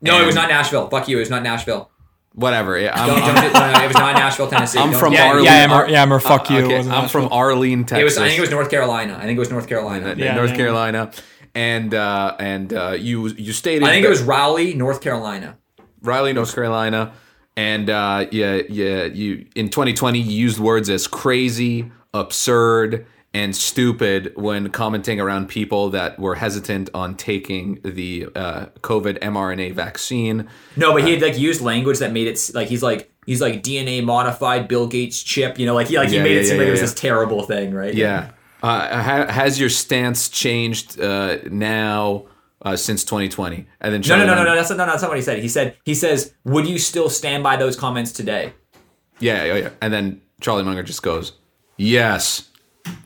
No, 0.00 0.20
it 0.20 0.26
was 0.26 0.34
not 0.34 0.48
Nashville. 0.48 0.88
Fuck 0.90 1.06
you. 1.06 1.18
It 1.18 1.20
was 1.20 1.30
not 1.30 1.44
Nashville. 1.44 1.91
Whatever. 2.34 2.78
Yeah, 2.78 2.92
I'm, 2.94 3.06
Don't, 3.08 3.22
I'm, 3.22 3.34
don't, 3.34 3.52
no, 3.52 3.72
no, 3.72 3.84
it 3.84 3.86
was 3.88 3.96
not 3.96 4.14
Nashville, 4.16 4.48
Tennessee. 4.48 4.78
I'm 4.78 4.90
Don't- 4.90 5.00
from 5.00 5.12
Yeah, 5.12 5.28
Arlene. 5.28 5.44
yeah, 5.44 5.64
Amer- 5.64 5.88
yeah, 5.88 6.02
Amer, 6.02 6.18
fuck 6.18 6.48
you. 6.48 6.58
It 6.58 6.64
Okay, 6.64 6.76
I'm 6.76 6.82
from 7.08 7.22
Nashville. 7.24 7.28
Arlene, 7.30 7.84
Texas. 7.84 8.00
It 8.00 8.04
was. 8.04 8.18
I 8.18 8.26
think 8.28 8.38
it 8.38 8.40
was 8.42 8.50
North 8.50 8.70
Carolina. 8.70 9.16
I 9.18 9.24
think 9.26 9.36
it 9.36 9.40
was 9.40 9.50
North 9.50 9.68
Carolina. 9.68 10.14
Yeah, 10.16 10.34
North. 10.36 10.54
Carolina, 10.54 11.10
and 11.54 11.92
uh, 11.92 12.34
and 12.38 12.72
uh, 12.72 12.96
you 12.98 13.28
you 13.28 13.52
stated 13.52 13.82
I 13.86 13.90
think 13.92 14.06
it 14.06 14.08
was 14.08 14.22
Raleigh, 14.22 14.72
North 14.74 15.00
Carolina. 15.02 15.58
Raleigh, 16.00 16.32
North 16.32 16.54
Carolina, 16.54 17.12
and 17.56 17.90
uh, 17.90 18.26
yeah, 18.32 18.62
yeah, 18.68 19.04
you 19.04 19.46
in 19.54 19.68
2020 19.68 20.18
you 20.18 20.32
used 20.32 20.58
words 20.58 20.88
as 20.88 21.06
crazy, 21.06 21.92
absurd, 22.14 23.06
and 23.34 23.56
stupid 23.56 24.32
when 24.36 24.68
commenting 24.70 25.18
around 25.20 25.48
people 25.48 25.88
that 25.90 26.18
were 26.18 26.34
hesitant 26.34 26.90
on 26.92 27.16
taking 27.16 27.80
the 27.82 28.28
uh, 28.34 28.66
COVID 28.80 29.18
mRNA 29.20 29.72
vaccine. 29.74 30.48
No, 30.76 30.92
but 30.92 31.04
he 31.04 31.12
had 31.12 31.22
like 31.22 31.38
used 31.38 31.60
language 31.62 31.98
that 31.98 32.12
made 32.12 32.26
it 32.26 32.50
like 32.54 32.68
he's 32.68 32.82
like 32.82 33.10
he's 33.24 33.40
like 33.40 33.62
DNA 33.62 34.04
modified 34.04 34.68
Bill 34.68 34.86
Gates 34.86 35.22
chip. 35.22 35.58
You 35.58 35.66
know, 35.66 35.74
like 35.74 35.88
he 35.88 35.96
like 35.96 36.08
he 36.10 36.16
Yeah, 36.16 36.22
made 36.22 36.34
yeah, 36.34 36.40
it 36.40 36.44
seem 36.46 36.56
yeah, 36.56 36.62
like 36.62 36.68
it 36.68 36.72
was 36.72 36.80
this 36.80 36.94
terrible 36.94 37.42
thing, 37.44 37.72
right? 37.72 37.94
Yeah, 37.94 38.32
uh, 38.62 39.26
has 39.30 39.58
your 39.58 39.70
stance 39.70 40.28
changed 40.28 41.00
uh, 41.00 41.38
now 41.50 42.26
uh, 42.60 42.76
since 42.76 43.02
2020? 43.02 43.66
And 43.80 43.94
then 43.94 44.02
No, 44.06 44.16
no, 44.18 44.26
no, 44.26 44.34
no, 44.34 44.44
no. 44.44 44.54
That's 44.54 44.68
not, 44.70 44.76
no, 44.76 44.86
that's 44.86 45.02
not 45.02 45.08
what 45.08 45.16
he 45.16 45.22
said. 45.22 45.38
He 45.38 45.48
said 45.48 45.76
he 45.84 45.94
says, 45.94 46.34
"Would 46.44 46.66
you 46.66 46.78
still 46.78 47.08
stand 47.08 47.42
by 47.42 47.56
those 47.56 47.76
comments 47.76 48.12
today?" 48.12 48.52
Yeah, 49.20 49.44
yeah, 49.44 49.54
yeah. 49.54 49.70
And 49.80 49.92
then 49.92 50.20
Charlie 50.40 50.64
Munger 50.64 50.82
just 50.82 51.02
goes, 51.02 51.32
"Yes." 51.76 52.48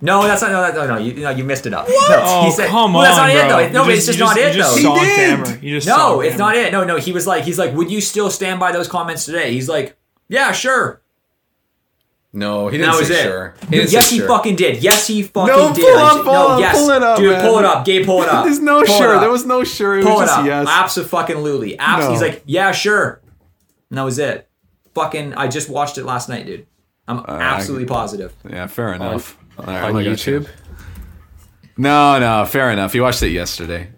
No, 0.00 0.22
that's 0.24 0.42
not. 0.42 0.52
No, 0.52 0.60
that- 0.62 0.74
no, 0.74 0.86
no. 0.86 0.98
You, 0.98 1.14
no, 1.14 1.30
you 1.30 1.44
missed 1.44 1.66
it 1.66 1.72
up. 1.74 1.88
No, 1.88 1.94
Oh, 1.98 2.44
he 2.44 2.50
said, 2.50 2.68
come 2.68 2.92
well, 2.92 3.02
That's 3.02 3.18
on, 3.18 3.30
it, 3.30 3.34
bro. 3.34 3.48
though. 3.48 3.68
No, 3.72 3.80
You 3.82 3.88
but 3.88 3.94
it's 3.96 4.06
just, 4.06 4.18
you 4.18 4.24
not 4.24 4.36
it, 4.36 4.54
you 4.54 4.62
just 4.62 4.76
though. 4.76 4.82
saw 4.82 4.94
He 4.98 5.04
did. 5.06 5.30
Amer. 5.40 5.58
You 5.62 5.76
just 5.76 5.86
No, 5.86 6.20
it's 6.20 6.34
Amer. 6.34 6.38
not 6.38 6.56
it. 6.56 6.72
No, 6.72 6.84
no. 6.84 6.96
He 6.96 7.12
was 7.12 7.26
like, 7.26 7.44
he's 7.44 7.58
like, 7.58 7.74
would 7.74 7.90
you 7.90 8.00
still 8.00 8.30
stand 8.30 8.60
by 8.60 8.72
those 8.72 8.88
comments 8.88 9.24
today? 9.24 9.52
He's 9.52 9.68
like, 9.68 9.96
yeah, 10.28 10.52
sure. 10.52 11.02
No, 12.32 12.68
he 12.68 12.76
didn't 12.76 12.92
that 12.92 12.98
was 12.98 13.08
say 13.08 13.20
it. 13.20 13.22
sure. 13.24 13.54
He 13.60 13.66
didn't 13.78 13.92
yes, 13.92 14.08
say 14.08 14.14
he 14.16 14.18
sure. 14.18 14.28
fucking 14.28 14.56
did. 14.56 14.82
Yes, 14.82 15.06
he 15.06 15.22
fucking 15.22 15.54
No, 15.56 15.72
did. 15.74 15.82
pull 15.84 15.98
I 15.98 16.02
up, 16.10 16.14
pull 16.16 16.32
no, 16.32 16.48
up, 16.48 16.60
yes, 16.60 16.76
pull 16.76 16.90
it 16.90 17.02
up, 17.02 17.18
dude, 17.18 17.30
man. 17.32 17.40
pull 17.40 17.58
it 17.58 17.64
up. 17.64 17.84
Gabe, 17.86 18.04
pull 18.04 18.22
it 18.22 18.28
up. 18.28 18.44
There's 18.46 18.60
no 18.60 18.82
Pull 18.84 18.98
sure. 18.98 19.20
There 19.20 19.30
was 19.30 19.46
no 19.46 19.64
sure. 19.64 19.98
It 19.98 20.04
Pull 20.04 20.16
was 20.16 20.22
it 20.24 20.26
just 20.26 20.38
up. 20.40 20.44
yes. 20.46 20.66
Absolutely. 20.68 21.78
Abs- 21.78 22.04
No. 22.04 22.10
He's 22.12 22.20
like, 22.20 22.42
yeah, 22.44 22.72
sure. 22.72 23.22
And 23.90 23.96
that 23.98 24.02
was 24.02 24.18
it. 24.18 24.48
Fucking, 24.94 25.32
I 25.34 25.48
just 25.48 25.70
watched 25.70 25.96
it 25.96 26.04
last 26.04 26.28
night, 26.28 26.44
dude. 26.46 26.66
I'm 27.08 27.20
uh, 27.20 27.24
absolutely 27.28 27.86
positive. 27.86 28.34
Yeah, 28.48 28.66
fair 28.66 28.90
um, 28.94 29.00
enough. 29.00 29.38
All 29.58 29.64
right, 29.66 29.84
on 29.84 29.92
look 29.94 30.06
at 30.06 30.12
YouTube? 30.12 30.48
No, 31.76 32.18
no, 32.18 32.44
fair 32.46 32.70
enough. 32.70 32.94
You 32.94 33.02
watched 33.02 33.22
it 33.22 33.30
yesterday. 33.30 33.90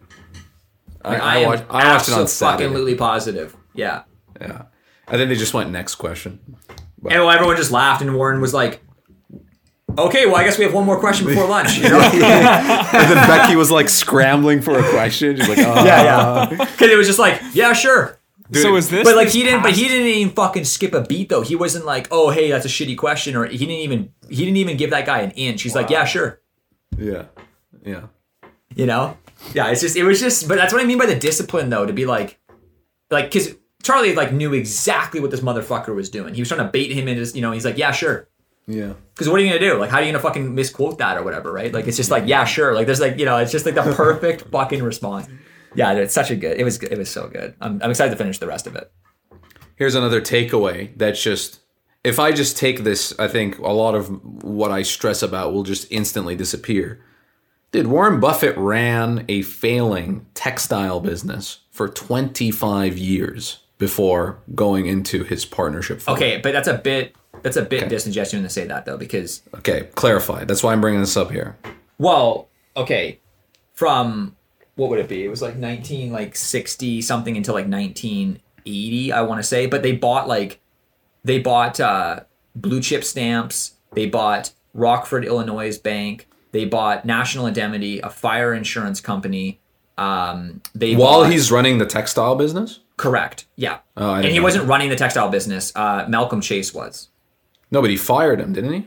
I, 1.04 1.16
I, 1.16 1.36
am 1.38 1.46
watched, 1.46 1.64
I 1.70 1.92
watched 1.92 2.08
it 2.08 2.14
on 2.14 2.28
Saturday. 2.28 2.64
absolutely 2.64 2.94
positive. 2.96 3.56
Yeah. 3.74 4.02
Yeah, 4.40 4.62
and 5.08 5.20
then 5.20 5.28
they 5.28 5.34
just 5.34 5.54
went 5.54 5.70
next 5.70 5.96
question. 5.96 6.40
And 6.68 7.22
well, 7.22 7.30
everyone 7.30 7.56
just 7.56 7.72
laughed, 7.72 8.02
and 8.02 8.14
Warren 8.14 8.40
was 8.40 8.54
like, 8.54 8.80
"Okay, 9.96 10.26
well, 10.26 10.36
I 10.36 10.44
guess 10.44 10.58
we 10.58 10.64
have 10.64 10.74
one 10.74 10.84
more 10.84 10.98
question 11.00 11.26
before 11.26 11.46
lunch." 11.48 11.76
You 11.78 11.82
know? 11.88 12.00
And 12.00 13.10
then 13.10 13.26
Becky 13.26 13.56
was 13.56 13.70
like 13.70 13.88
scrambling 13.88 14.60
for 14.62 14.78
a 14.78 14.90
question. 14.90 15.36
She's 15.36 15.48
like, 15.48 15.58
oh. 15.58 15.62
yeah, 15.84 16.02
yeah. 16.02 16.18
Uh-huh. 16.18 16.64
Because 16.66 16.90
it 16.90 16.96
was 16.96 17.06
just 17.06 17.18
like, 17.18 17.40
"Yeah, 17.52 17.72
sure." 17.72 18.17
So 18.52 18.76
is 18.76 18.88
this? 18.88 19.04
But 19.04 19.16
like 19.16 19.28
he 19.28 19.42
didn't, 19.42 19.62
but 19.62 19.72
he 19.72 19.88
didn't 19.88 20.06
even 20.06 20.32
fucking 20.34 20.64
skip 20.64 20.94
a 20.94 21.02
beat 21.02 21.28
though. 21.28 21.42
He 21.42 21.54
wasn't 21.54 21.84
like, 21.84 22.08
"Oh, 22.10 22.30
hey, 22.30 22.50
that's 22.50 22.64
a 22.64 22.68
shitty 22.68 22.96
question," 22.96 23.36
or 23.36 23.44
he 23.46 23.58
didn't 23.58 23.70
even 23.72 24.12
he 24.28 24.44
didn't 24.44 24.56
even 24.56 24.76
give 24.76 24.90
that 24.90 25.06
guy 25.06 25.20
an 25.20 25.32
inch. 25.32 25.62
He's 25.62 25.74
like, 25.74 25.90
"Yeah, 25.90 26.04
sure." 26.04 26.40
yeah, 26.96 27.26
yeah. 27.84 28.06
You 28.74 28.86
know? 28.86 29.16
Yeah, 29.54 29.70
it's 29.70 29.80
just 29.80 29.96
it 29.96 30.04
was 30.04 30.20
just, 30.20 30.48
but 30.48 30.56
that's 30.56 30.72
what 30.72 30.82
I 30.82 30.84
mean 30.84 30.98
by 30.98 31.06
the 31.06 31.14
discipline 31.14 31.70
though. 31.70 31.86
To 31.86 31.92
be 31.92 32.06
like, 32.06 32.38
like 33.10 33.26
because 33.26 33.54
Charlie 33.82 34.14
like 34.14 34.32
knew 34.32 34.54
exactly 34.54 35.20
what 35.20 35.30
this 35.30 35.40
motherfucker 35.40 35.94
was 35.94 36.10
doing. 36.10 36.34
He 36.34 36.40
was 36.40 36.48
trying 36.48 36.64
to 36.64 36.70
bait 36.70 36.90
him 36.90 37.06
into, 37.08 37.24
you 37.36 37.42
know. 37.42 37.52
He's 37.52 37.64
like, 37.64 37.78
"Yeah, 37.78 37.92
sure." 37.92 38.28
Yeah. 38.66 38.92
Because 39.14 39.28
what 39.30 39.40
are 39.40 39.44
you 39.44 39.48
gonna 39.48 39.60
do? 39.60 39.78
Like, 39.78 39.90
how 39.90 39.96
are 39.96 40.02
you 40.02 40.12
gonna 40.12 40.22
fucking 40.22 40.54
misquote 40.54 40.98
that 40.98 41.16
or 41.16 41.22
whatever, 41.22 41.50
right? 41.50 41.72
Like, 41.72 41.86
it's 41.86 41.96
just 41.96 42.10
like, 42.10 42.24
yeah, 42.26 42.44
sure. 42.44 42.74
Like, 42.74 42.84
there's 42.84 43.00
like, 43.00 43.18
you 43.18 43.24
know, 43.24 43.38
it's 43.38 43.50
just 43.50 43.64
like 43.64 43.74
the 43.74 43.82
perfect 43.96 44.42
fucking 44.50 44.82
response. 44.82 45.26
Yeah, 45.74 45.92
it's 45.92 46.14
such 46.14 46.30
a 46.30 46.36
good. 46.36 46.58
It 46.58 46.64
was. 46.64 46.82
It 46.82 46.96
was 46.98 47.10
so 47.10 47.28
good. 47.28 47.54
I'm, 47.60 47.80
I'm 47.82 47.90
excited 47.90 48.10
to 48.10 48.16
finish 48.16 48.38
the 48.38 48.46
rest 48.46 48.66
of 48.66 48.74
it. 48.76 48.90
Here's 49.76 49.94
another 49.94 50.20
takeaway 50.20 50.96
that's 50.96 51.22
just 51.22 51.60
if 52.04 52.18
I 52.18 52.32
just 52.32 52.56
take 52.56 52.84
this, 52.84 53.12
I 53.18 53.28
think 53.28 53.58
a 53.58 53.68
lot 53.72 53.94
of 53.94 54.08
what 54.42 54.70
I 54.70 54.82
stress 54.82 55.22
about 55.22 55.52
will 55.52 55.62
just 55.64 55.86
instantly 55.90 56.34
disappear. 56.36 57.00
Dude, 57.70 57.86
Warren 57.88 58.18
Buffett 58.18 58.56
ran 58.56 59.24
a 59.28 59.42
failing 59.42 60.24
textile 60.34 61.00
business 61.00 61.60
for 61.70 61.86
25 61.88 62.96
years 62.96 63.58
before 63.76 64.38
going 64.54 64.86
into 64.86 65.22
his 65.22 65.44
partnership. 65.44 66.00
Okay, 66.08 66.38
but 66.38 66.52
that's 66.52 66.66
a 66.68 66.78
bit. 66.78 67.14
That's 67.42 67.56
a 67.56 67.62
bit 67.62 67.82
Okay. 67.82 67.88
disingenuous 67.90 68.30
to 68.32 68.48
say 68.48 68.66
that 68.66 68.84
though, 68.86 68.96
because 68.96 69.42
Okay, 69.56 69.88
clarify. 69.94 70.44
That's 70.44 70.62
why 70.62 70.72
I'm 70.72 70.80
bringing 70.80 71.00
this 71.00 71.16
up 71.16 71.30
here. 71.30 71.56
well, 71.98 72.48
okay, 72.76 73.20
from 73.74 74.34
what 74.78 74.88
would 74.90 74.98
it 75.00 75.08
be? 75.08 75.24
It 75.24 75.28
was 75.28 75.42
like 75.42 75.56
19 75.56 76.10
like 76.12 76.34
60 76.36 77.02
something 77.02 77.36
until 77.36 77.52
like 77.54 77.66
1980, 77.68 79.12
I 79.12 79.22
want 79.22 79.38
to 79.40 79.42
say. 79.42 79.66
But 79.66 79.82
they 79.82 79.92
bought 79.92 80.28
like 80.28 80.60
they 81.24 81.38
bought 81.38 81.80
uh, 81.80 82.20
blue 82.54 82.80
chip 82.80 83.04
stamps. 83.04 83.74
They 83.92 84.06
bought 84.06 84.52
Rockford, 84.74 85.24
Illinois 85.24 85.76
Bank. 85.78 86.28
They 86.52 86.64
bought 86.64 87.04
National 87.04 87.46
Indemnity, 87.46 87.98
a 88.00 88.08
fire 88.08 88.54
insurance 88.54 89.00
company. 89.00 89.60
Um, 89.98 90.62
they 90.74 90.94
While 90.94 91.22
bought- 91.24 91.32
he's 91.32 91.50
running 91.50 91.78
the 91.78 91.86
textile 91.86 92.36
business? 92.36 92.80
correct, 92.96 93.46
yeah. 93.56 93.78
Oh, 93.96 94.14
and 94.14 94.24
he 94.26 94.40
wasn't 94.40 94.64
that. 94.64 94.70
running 94.70 94.88
the 94.90 94.96
textile 94.96 95.28
business. 95.28 95.72
Uh, 95.76 96.04
Malcolm 96.08 96.40
Chace 96.40 96.72
was. 96.74 97.08
Nobody 97.70 97.96
fired 97.96 98.40
him, 98.40 98.52
didn't 98.52 98.72
he? 98.72 98.86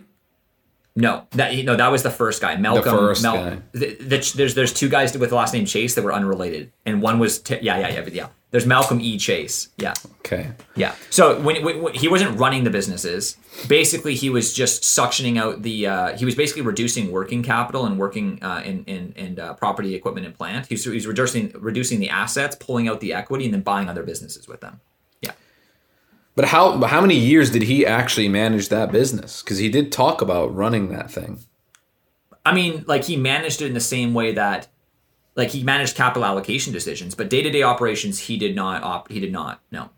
No, 0.95 1.25
that 1.31 1.55
no, 1.63 1.75
that 1.75 1.91
was 1.91 2.03
the 2.03 2.11
first 2.11 2.41
guy. 2.41 2.55
Malcolm. 2.57 2.83
The 2.83 3.01
first 3.01 3.23
Mel- 3.23 3.35
guy. 3.35 3.61
th- 3.73 4.09
th- 4.09 4.33
there's 4.33 4.55
there's 4.55 4.73
two 4.73 4.89
guys 4.89 5.17
with 5.17 5.29
the 5.29 5.35
last 5.35 5.53
name 5.53 5.65
Chace 5.65 5.95
that 5.95 6.03
were 6.03 6.13
unrelated, 6.13 6.71
and 6.85 7.01
one 7.01 7.17
was 7.17 7.39
t- 7.39 7.59
yeah 7.61 7.77
yeah 7.79 7.89
yeah 7.89 8.09
yeah. 8.11 8.27
There's 8.51 8.65
Malcolm 8.65 8.99
E 8.99 9.17
Chace. 9.17 9.69
Yeah 9.77 9.93
Okay. 10.19 10.51
yeah. 10.75 10.95
So 11.09 11.39
when, 11.39 11.63
when, 11.63 11.81
when 11.81 11.93
he 11.93 12.07
wasn't 12.07 12.37
running 12.37 12.63
the 12.63 12.69
businesses, 12.69 13.37
basically 13.67 14.15
he 14.15 14.29
was 14.29 14.53
just 14.53 14.83
suctioning 14.83 15.37
out 15.37 15.61
the. 15.61 15.87
Uh, 15.87 16.17
he 16.17 16.25
was 16.25 16.35
basically 16.35 16.61
reducing 16.61 17.11
working 17.11 17.43
capital 17.43 17.85
and 17.85 17.97
working 17.97 18.41
uh, 18.43 18.61
in 18.63 18.83
in, 18.85 19.13
in 19.15 19.39
uh, 19.39 19.53
property, 19.53 19.95
equipment, 19.95 20.25
and 20.25 20.35
plant. 20.35 20.67
He's 20.67 20.85
was, 20.85 20.91
he 20.93 20.97
was 20.97 21.07
reducing 21.07 21.53
reducing 21.57 21.99
the 21.99 22.09
assets, 22.09 22.55
pulling 22.55 22.87
out 22.87 22.99
the 22.99 23.13
equity, 23.13 23.45
and 23.45 23.53
then 23.53 23.61
buying 23.61 23.89
other 23.89 24.03
businesses 24.03 24.47
with 24.47 24.61
them. 24.61 24.81
But 26.35 26.45
how 26.45 26.81
how 26.83 27.01
many 27.01 27.15
years 27.15 27.51
did 27.51 27.63
he 27.63 27.85
actually 27.85 28.27
manage 28.29 28.69
that 28.69 28.91
business? 28.91 29.41
Because 29.41 29.57
he 29.57 29.69
did 29.69 29.91
talk 29.91 30.21
about 30.21 30.55
running 30.55 30.89
that 30.89 31.11
thing. 31.11 31.39
I 32.45 32.53
mean, 32.53 32.83
like 32.87 33.03
he 33.03 33.17
managed 33.17 33.61
it 33.61 33.67
in 33.67 33.73
the 33.73 33.79
same 33.79 34.13
way 34.13 34.31
that, 34.33 34.67
like 35.35 35.49
he 35.49 35.63
managed 35.63 35.95
capital 35.95 36.25
allocation 36.25 36.71
decisions, 36.73 37.13
but 37.15 37.29
day 37.29 37.41
to 37.43 37.49
day 37.51 37.63
operations 37.63 38.17
he 38.19 38.37
did 38.37 38.55
not. 38.55 38.81
Op- 38.83 39.11
he 39.11 39.19
did 39.19 39.31
not. 39.31 39.61
No. 39.71 39.89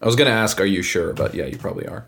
I 0.00 0.06
was 0.06 0.16
gonna 0.16 0.30
ask, 0.30 0.60
are 0.60 0.64
you 0.66 0.82
sure? 0.82 1.12
But 1.12 1.34
yeah, 1.34 1.46
you 1.46 1.58
probably 1.58 1.86
are. 1.86 2.06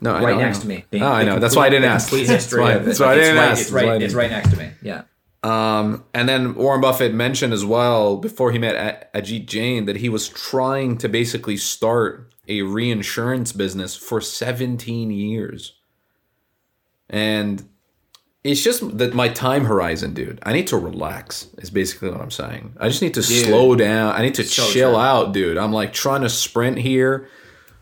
No, 0.00 0.14
I 0.14 0.22
right 0.22 0.36
know, 0.36 0.40
I 0.40 0.44
next 0.44 0.58
to 0.60 0.68
me. 0.68 0.84
The- 0.90 1.00
Oh, 1.02 1.06
I 1.08 1.24
the 1.24 1.30
know. 1.30 1.38
That's 1.40 1.56
why 1.56 1.66
I 1.66 1.70
didn't 1.70 1.86
ask. 1.90 2.08
Complete 2.08 2.26
That's 2.28 2.44
history 2.44 2.60
why- 2.60 2.78
that's 2.78 3.00
why 3.00 3.12
I 3.12 3.14
didn't 3.16 3.36
right, 3.36 3.48
ask. 3.48 3.60
It's 3.62 3.70
That's 3.70 3.82
I 3.84 3.88
right. 3.88 4.02
It's 4.02 4.14
right 4.14 4.30
next 4.30 4.50
to 4.50 4.56
me. 4.56 4.70
Yeah. 4.82 5.02
Um, 5.42 6.04
and 6.12 6.28
then 6.28 6.54
Warren 6.54 6.80
Buffett 6.80 7.14
mentioned 7.14 7.52
as 7.52 7.64
well 7.64 8.16
before 8.16 8.50
he 8.50 8.58
met 8.58 9.12
Ajit 9.14 9.46
Jain 9.46 9.84
that 9.84 9.96
he 9.96 10.08
was 10.08 10.28
trying 10.28 10.98
to 10.98 11.08
basically 11.08 11.56
start 11.56 12.32
a 12.48 12.62
reinsurance 12.62 13.52
business 13.52 13.94
for 13.94 14.20
17 14.20 15.10
years. 15.10 15.74
And 17.08 17.68
it's 18.42 18.62
just 18.62 18.98
that 18.98 19.14
my 19.14 19.28
time 19.28 19.64
horizon, 19.64 20.14
dude. 20.14 20.38
I 20.42 20.52
need 20.52 20.66
to 20.68 20.76
relax. 20.76 21.48
Is 21.58 21.70
basically 21.70 22.10
what 22.10 22.20
I'm 22.20 22.30
saying. 22.30 22.74
I 22.80 22.88
just 22.88 23.02
need 23.02 23.14
to 23.14 23.22
slow 23.22 23.74
down. 23.76 24.14
I 24.14 24.22
need 24.22 24.34
to 24.34 24.44
So 24.44 24.70
chill 24.70 24.92
true. 24.92 25.00
out, 25.00 25.32
dude. 25.32 25.58
I'm 25.58 25.72
like 25.72 25.92
trying 25.92 26.22
to 26.22 26.28
sprint 26.30 26.78
here. 26.78 27.28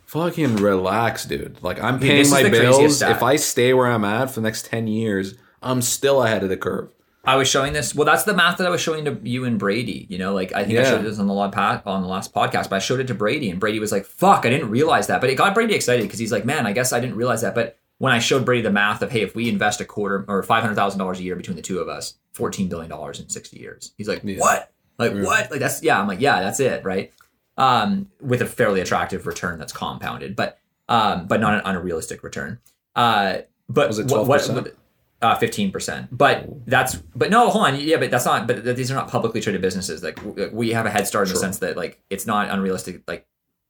Fucking 0.07 0.57
relax, 0.57 1.25
dude. 1.25 1.63
Like 1.63 1.81
I'm 1.83 1.99
paying 1.99 2.21
is 2.21 2.31
my 2.31 2.49
bills. 2.49 3.03
If 3.03 3.23
I 3.23 3.37
stay 3.37 3.75
where 3.75 3.87
I'm 3.87 4.05
at 4.05 4.31
for 4.31 4.41
the 4.41 4.45
next 4.45 4.67
10 4.67 4.87
years, 4.87 5.35
I'm 5.63 5.83
still 5.83 6.23
ahead 6.23 6.43
of 6.43 6.49
the 6.49 6.57
curve. 6.57 6.89
I 7.27 7.37
was 7.37 7.49
showing 7.49 7.73
this. 7.73 7.95
Well, 7.95 8.05
that's 8.07 8.25
the 8.25 8.35
math 8.35 8.59
that 8.59 8.67
I 8.67 8.71
was 8.71 8.81
showing 8.81 9.05
to 9.07 9.19
you 9.23 9.45
and 9.45 9.59
Brady. 9.59 10.07
You 10.09 10.19
know, 10.19 10.33
like 10.35 10.55
I 10.55 10.65
think 10.65 10.79
I 10.79 10.83
showed 10.85 11.03
this 11.05 11.19
on 11.19 11.27
the 11.27 11.35
on 11.35 12.03
the 12.03 12.09
last 12.09 12.33
podcast, 12.33 12.71
but 12.71 12.77
I 12.77 12.79
showed 12.79 13.01
it 13.01 13.09
to 13.09 13.15
Brady, 13.15 13.51
and 13.51 13.59
Brady 13.59 13.79
was 13.81 13.91
like, 13.93 14.07
"Fuck, 14.07 14.47
I 14.47 14.51
didn't 14.51 14.71
realize 14.71 15.09
that." 15.09 15.21
But 15.21 15.31
it 15.31 15.35
got 15.35 15.55
Brady 15.55 15.75
excited 15.75 16.03
because 16.03 16.19
he's 16.19 16.33
like, 16.33 16.45
"Man, 16.45 16.67
I 16.67 16.73
guess 16.73 16.93
I 16.93 17.01
didn't 17.01 17.17
realize 17.17 17.43
that." 17.43 17.55
But 17.55 17.79
when 17.99 18.13
I 18.13 18.19
showed 18.21 18.45
Brady 18.45 18.63
the 18.63 18.71
math 18.71 19.03
of, 19.03 19.11
"Hey, 19.11 19.23
if 19.23 19.35
we 19.35 19.49
invest 19.49 19.81
a 19.81 19.85
quarter 19.85 20.25
or 20.29 20.43
five 20.43 20.63
hundred 20.63 20.77
thousand 20.77 20.99
dollars 20.99 21.19
a 21.19 21.23
year 21.23 21.35
between 21.37 21.57
the 21.57 21.63
two 21.63 21.79
of 21.81 21.89
us, 21.89 22.15
fourteen 22.33 22.69
billion 22.69 22.89
dollars 22.91 23.19
in 23.21 23.29
sixty 23.29 23.59
years," 23.59 23.93
he's 23.99 24.09
like, 24.09 24.23
"What? 24.41 24.73
Like 24.99 25.13
what? 25.15 25.51
Like 25.51 25.61
that's 25.61 25.83
yeah." 25.83 26.01
I'm 26.01 26.07
like, 26.07 26.21
"Yeah, 26.21 26.41
that's 26.43 26.61
it, 26.61 26.85
right?" 26.85 27.13
Um, 27.59 28.09
with 28.21 28.43
a 28.43 28.47
fairly 28.47 28.81
attractive 28.81 29.27
return 29.27 29.59
that's 29.59 29.73
compounded, 29.73 30.37
but 30.37 30.59
um, 30.89 31.27
but 31.27 31.41
not 31.41 31.55
an 31.55 31.63
unrealistic 31.65 32.23
return. 32.23 32.59
Uh, 32.95 33.39
but 33.69 33.89
Was 33.89 33.99
it 33.99 34.07
what- 34.11 34.27
what- 34.27 34.77
12%? 35.23 35.27
uh, 35.33 35.35
fifteen 35.39 35.71
percent. 35.73 36.09
But 36.17 36.47
that's 36.67 36.97
but 37.15 37.31
no, 37.31 37.49
hold 37.51 37.67
on. 37.67 37.81
Yeah, 37.81 37.97
but 37.97 38.11
that's 38.11 38.25
not. 38.27 38.47
But 38.47 38.65
th- 38.65 38.77
these 38.77 38.91
are 38.91 38.95
not 38.95 39.09
publicly 39.09 39.41
traded 39.41 39.63
businesses. 39.63 40.03
Like 40.03 40.17
w- 40.17 40.51
we 40.53 40.71
have 40.71 40.87
a 40.87 40.91
head 40.91 41.07
start 41.07 41.29
in 41.29 41.35
the 41.35 41.41
sense 41.41 41.59
that 41.61 41.77
like 41.77 42.03
it's 42.11 42.27
not 42.27 42.51
unrealistic. 42.51 43.03
Like 43.09 43.27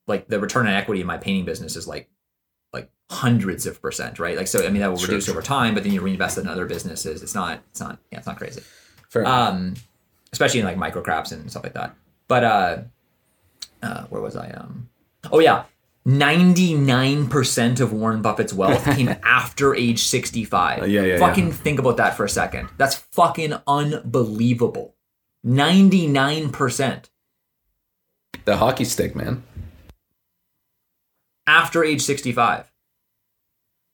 like 0.06 0.28
the 0.28 0.38
return 0.40 0.66
on 0.66 0.72
equity 0.74 1.00
in 1.00 1.06
my 1.06 1.18
painting 1.18 1.44
business 1.44 1.76
is 1.76 1.86
like 1.86 2.08
like 2.72 2.90
hundreds 3.10 3.66
of 3.66 3.80
percent, 3.80 4.18
right? 4.18 4.36
Like 4.36 4.48
so. 4.48 4.64
I 4.66 4.70
mean 4.70 4.80
that 4.80 4.90
will 4.90 4.96
Sure, 4.98 5.08
reduce 5.08 5.26
sure. 5.26 5.34
over 5.34 5.42
time, 5.42 5.74
but 5.74 5.82
then 5.84 5.92
you 5.92 6.00
reinvest 6.00 6.38
it 6.38 6.42
in 6.42 6.48
other 6.48 6.66
businesses. 6.66 7.22
It's 7.22 7.34
not. 7.34 7.60
It's 7.70 7.80
not. 7.80 7.98
Yeah, 8.10 8.18
it's 8.18 8.26
not 8.26 8.36
crazy. 8.38 8.62
Fair. 9.08 9.24
Um, 9.26 9.74
especially 10.32 10.60
in 10.60 10.66
like 10.66 10.76
micro 10.76 11.00
craps 11.02 11.30
and 11.32 11.48
stuff 11.50 11.62
like 11.62 11.74
that. 11.74 11.94
But 12.28 12.44
uh, 12.44 12.78
uh, 13.82 14.04
where 14.06 14.20
was 14.20 14.34
I? 14.36 14.50
Um, 14.50 14.88
oh 15.30 15.38
yeah. 15.38 15.64
99% 16.06 17.80
of 17.80 17.92
Warren 17.92 18.22
Buffett's 18.22 18.54
wealth 18.54 18.84
came 18.96 19.14
after 19.24 19.74
age 19.74 20.04
65. 20.04 20.82
Uh, 20.82 20.84
yeah, 20.86 21.02
yeah, 21.02 21.18
Fucking 21.18 21.48
yeah. 21.48 21.52
think 21.52 21.78
about 21.80 21.96
that 21.96 22.16
for 22.16 22.24
a 22.24 22.28
second. 22.28 22.68
That's 22.76 22.94
fucking 22.94 23.54
unbelievable. 23.66 24.94
99% 25.44 27.08
the 28.46 28.56
hockey 28.56 28.84
stick, 28.84 29.14
man. 29.14 29.42
after 31.46 31.84
age 31.84 32.00
65. 32.00 32.72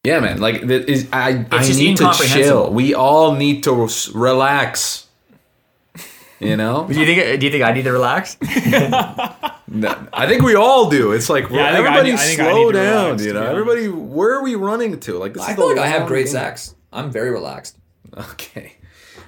Yeah, 0.04 0.20
man. 0.20 0.40
Like 0.40 0.62
is 0.62 1.08
I. 1.12 1.46
I 1.50 1.62
just 1.62 1.78
need 1.78 1.96
to 1.98 2.12
chill. 2.12 2.72
We 2.72 2.94
all 2.94 3.34
need 3.34 3.62
to 3.64 3.88
relax. 4.14 5.06
You 6.42 6.56
know, 6.56 6.86
Do 6.90 6.98
you 6.98 7.06
think? 7.06 7.40
Do 7.40 7.46
you 7.46 7.52
think 7.52 7.64
I 7.64 7.72
need 7.72 7.84
to 7.84 7.92
relax? 7.92 8.36
No, 9.74 10.06
I 10.12 10.26
think 10.26 10.42
we 10.42 10.54
all 10.54 10.90
do. 10.90 11.12
It's 11.12 11.30
like 11.30 11.48
Yeah, 11.48 11.64
I 11.70 11.72
think 11.72 11.86
I 11.86 11.98
everybody 11.98 12.10
I 12.12 12.14
I 12.14 12.16
slow 12.34 12.72
down. 12.72 13.04
relax, 13.04 13.24
you 13.24 13.32
know, 13.32 13.42
everybody. 13.46 13.88
Where 13.88 14.34
are 14.34 14.42
we 14.42 14.54
running 14.54 15.00
to? 15.00 15.16
Like 15.16 15.32
this 15.32 15.42
I 15.44 15.50
is 15.52 15.56
feel 15.56 15.68
the 15.70 15.76
like 15.76 15.84
I 15.84 15.88
have 15.88 16.06
great 16.06 16.24
game. 16.26 16.32
sex. 16.32 16.74
I'm 16.92 17.10
very 17.10 17.30
relaxed. 17.30 17.78
Okay, 18.14 18.74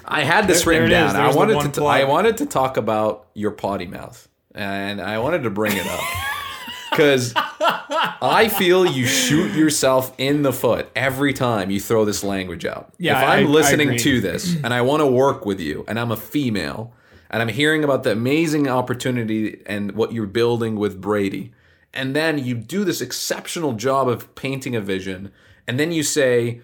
I 0.05 0.23
had 0.25 0.47
this 0.47 0.63
There- 0.65 0.75
there 0.75 0.83
written 0.83 0.99
it 1.03 1.07
is. 1.07 1.13
down. 1.15 1.23
I 1.23 1.35
wanted 1.35 1.63
to. 1.63 1.81
plug. 1.81 1.99
I 1.99 2.05
wanted 2.05 2.37
to 2.39 2.47
talk 2.47 2.77
about 2.77 3.29
your 3.33 3.53
potty 3.53 3.87
mouth, 3.87 4.29
and 4.55 5.01
I 5.01 5.19
wanted 5.19 5.45
to 5.45 5.51
bring 5.51 5.75
it 5.75 5.87
up 5.87 6.01
because 6.91 7.33
I 7.35 8.51
feel 8.55 8.85
you 8.85 9.07
shoot 9.07 9.53
yourself 9.57 10.13
in 10.19 10.43
the 10.43 10.53
foot 10.53 10.91
every 10.95 11.33
time 11.33 11.71
you 11.71 11.81
throw 11.81 12.05
this 12.05 12.23
language 12.23 12.67
out. 12.67 12.93
Yeah, 12.99 13.19
if 13.19 13.27
I- 13.29 13.37
I'm 13.39 13.47
I 13.47 13.49
listening 13.49 13.89
agree. 13.89 13.99
to 14.01 14.21
this 14.21 14.57
and 14.63 14.75
I 14.75 14.83
want 14.83 15.01
to 15.01 15.07
work 15.07 15.47
with 15.47 15.59
you, 15.61 15.87
and 15.89 15.99
I'm 15.99 16.11
a 16.11 16.19
female, 16.19 16.93
and 17.31 17.43
I'm 17.43 17.49
hearing 17.49 17.85
about 17.85 18.03
the 18.03 18.13
amazing 18.13 18.69
opportunity 18.69 19.63
and 19.67 19.93
what 19.93 20.13
you're 20.13 20.27
building 20.27 20.77
with 20.77 21.01
Brady, 21.01 21.53
and 21.93 22.15
then 22.15 22.39
you 22.39 22.55
do 22.55 22.85
this 22.85 23.01
exceptional 23.01 23.73
job 23.73 24.09
of 24.09 24.35
painting 24.35 24.75
a 24.77 24.81
vision, 24.81 25.33
and 25.67 25.79
then 25.79 25.93
you 25.93 26.03
say, 26.03 26.61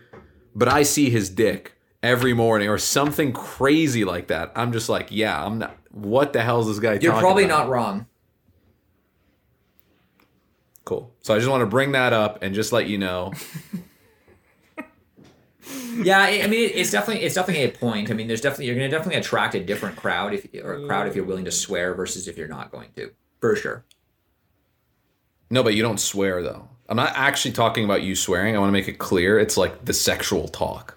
"But 0.55 0.69
I 0.69 0.83
see 0.83 1.11
his 1.11 1.31
dick." 1.31 1.77
Every 2.03 2.33
morning, 2.33 2.71
or 2.71 2.79
something 2.79 3.31
crazy 3.31 4.07
like 4.07 4.29
that. 4.29 4.53
I'm 4.57 4.73
just 4.73 4.89
like, 4.89 5.09
yeah, 5.11 5.45
I'm 5.45 5.59
not. 5.59 5.77
What 5.91 6.33
the 6.33 6.41
hell 6.41 6.61
is 6.61 6.67
this 6.67 6.79
guy? 6.79 6.95
You're 6.95 7.13
probably 7.13 7.45
about? 7.45 7.65
not 7.65 7.69
wrong. 7.69 8.07
Cool. 10.87 11.13
So 11.21 11.35
I 11.35 11.39
just 11.39 11.51
want 11.51 11.61
to 11.61 11.67
bring 11.67 11.93
that 11.93 12.15
up 12.15 12.43
and 12.43 12.55
just 12.55 12.73
let 12.73 12.89
you 12.89 12.97
know. 12.97 13.35
Yeah, 16.03 16.18
I 16.21 16.47
mean, 16.47 16.71
it's 16.75 16.91
definitely 16.91 17.25
it's 17.25 17.35
definitely 17.35 17.64
a 17.64 17.68
point. 17.71 18.11
I 18.11 18.14
mean, 18.14 18.29
there's 18.29 18.41
definitely 18.41 18.66
you're 18.66 18.77
going 18.77 18.91
to 18.91 18.97
definitely 18.97 19.18
attract 19.21 19.55
a 19.55 19.61
different 19.61 19.97
crowd 19.97 20.33
if 20.35 20.47
or 20.62 20.75
a 20.75 20.87
crowd 20.87 21.09
if 21.09 21.16
you're 21.16 21.25
willing 21.25 21.45
to 21.47 21.51
swear 21.53 21.95
versus 21.95 22.29
if 22.29 22.39
you're 22.39 22.49
not 22.49 22.71
going 22.71 22.89
to, 22.97 23.11
for 23.41 23.57
sure. 23.57 23.85
No, 25.51 25.62
but 25.62 25.75
you 25.75 25.83
don't 25.83 25.99
swear 26.01 26.43
though. 26.43 26.68
I'm 26.89 26.97
not 26.97 27.12
actually 27.14 27.53
talking 27.53 27.85
about 27.85 28.03
you 28.03 28.14
swearing. 28.14 28.57
I 28.57 28.59
want 28.59 28.68
to 28.68 28.73
make 28.73 28.89
it 28.89 28.99
clear. 28.99 29.39
It's 29.39 29.57
like 29.57 29.85
the 29.85 29.93
sexual 29.93 30.49
talk 30.49 30.97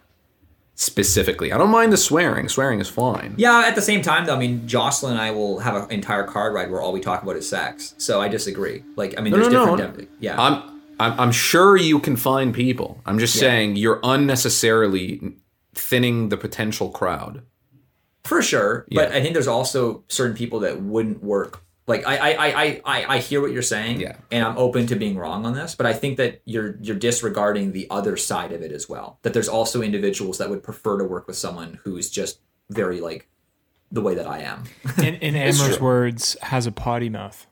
specifically. 0.76 1.52
I 1.52 1.58
don't 1.58 1.70
mind 1.70 1.94
the 1.94 1.98
swearing. 1.98 2.50
Swearing 2.50 2.80
is 2.80 2.90
fine. 2.90 3.36
Yeah, 3.38 3.64
at 3.66 3.76
the 3.76 3.82
same 3.82 4.02
time, 4.02 4.26
though, 4.26 4.36
I 4.36 4.40
mean, 4.40 4.68
Jocelyn 4.68 5.14
and 5.14 5.22
I 5.22 5.30
will 5.32 5.60
have 5.60 5.76
an 5.76 5.92
entire 5.92 6.24
card 6.24 6.54
ride 6.54 6.72
where 6.72 6.82
all 6.82 6.92
we 6.94 7.00
talk 7.00 7.22
about 7.22 7.36
is 7.36 7.48
sex. 7.48 7.94
So 8.00 8.22
I 8.22 8.28
disagree. 8.28 8.84
Like, 8.96 9.14
I 9.18 9.22
mean, 9.22 9.34
No, 9.34 9.40
there's 9.40 9.54
no, 9.54 9.66
no. 9.66 9.76
different. 9.76 9.98
def- 10.00 10.08
yeah, 10.20 10.42
I'm, 10.42 10.73
I'm 11.00 11.20
I'm 11.20 11.32
sure 11.32 11.76
you 11.78 12.00
can 12.00 12.16
find 12.16 12.54
people. 12.54 13.02
I'm 13.06 13.20
just 13.20 13.38
saying 13.40 13.76
you're 13.78 14.00
unnecessarily 14.04 15.36
thinning 15.74 16.30
the 16.30 16.38
potential 16.38 16.90
crowd. 16.90 17.42
for 18.24 18.42
sure. 18.42 18.86
But 18.92 19.12
I 19.12 19.22
think 19.22 19.34
there's 19.34 19.48
also 19.48 20.04
certain 20.08 20.36
people 20.36 20.60
that 20.62 20.82
wouldn't 20.82 21.24
work. 21.24 21.62
Like 21.88 22.08
I, 22.08 22.16
I, 22.18 22.30
I, 22.30 22.48
I, 22.48 22.82
I- 22.86 23.06
I 23.16 23.18
hear 23.18 23.42
what 23.42 23.52
you're 23.52 23.62
saying, 23.62 24.00
Yeah. 24.00 24.16
and 24.32 24.46
I'm 24.46 24.58
open 24.58 24.88
to 24.88 24.96
being 24.96 25.18
wrong 25.18 25.46
on 25.46 25.54
this. 25.54 25.76
But 25.76 25.86
I 25.86 25.92
think 25.94 26.16
that 26.18 26.42
you're 26.46 26.78
you're 26.82 26.96
disregarding 26.96 27.74
the 27.74 27.88
other 27.90 28.16
side 28.16 28.54
of 28.54 28.62
it 28.62 28.72
as 28.72 28.88
well. 28.88 29.20
That 29.24 29.34
there's 29.34 29.50
also 29.50 29.82
individuals 29.82 30.38
that 30.38 30.50
would 30.50 30.64
prefer 30.64 30.98
to 31.00 31.04
work 31.04 31.28
with 31.28 31.36
someone 31.36 31.80
who's 31.84 32.10
just 32.10 32.40
very 32.70 33.02
like 33.02 33.28
the 33.92 34.02
way 34.02 34.16
that 34.16 34.28
I 34.28 34.40
am. 34.40 34.64
In, 34.98 35.16
in 35.16 35.36
Amer's 35.36 35.80
words, 35.82 36.38
has 36.42 36.66
a 36.66 36.72
potty 36.72 37.10
mouth. 37.10 37.46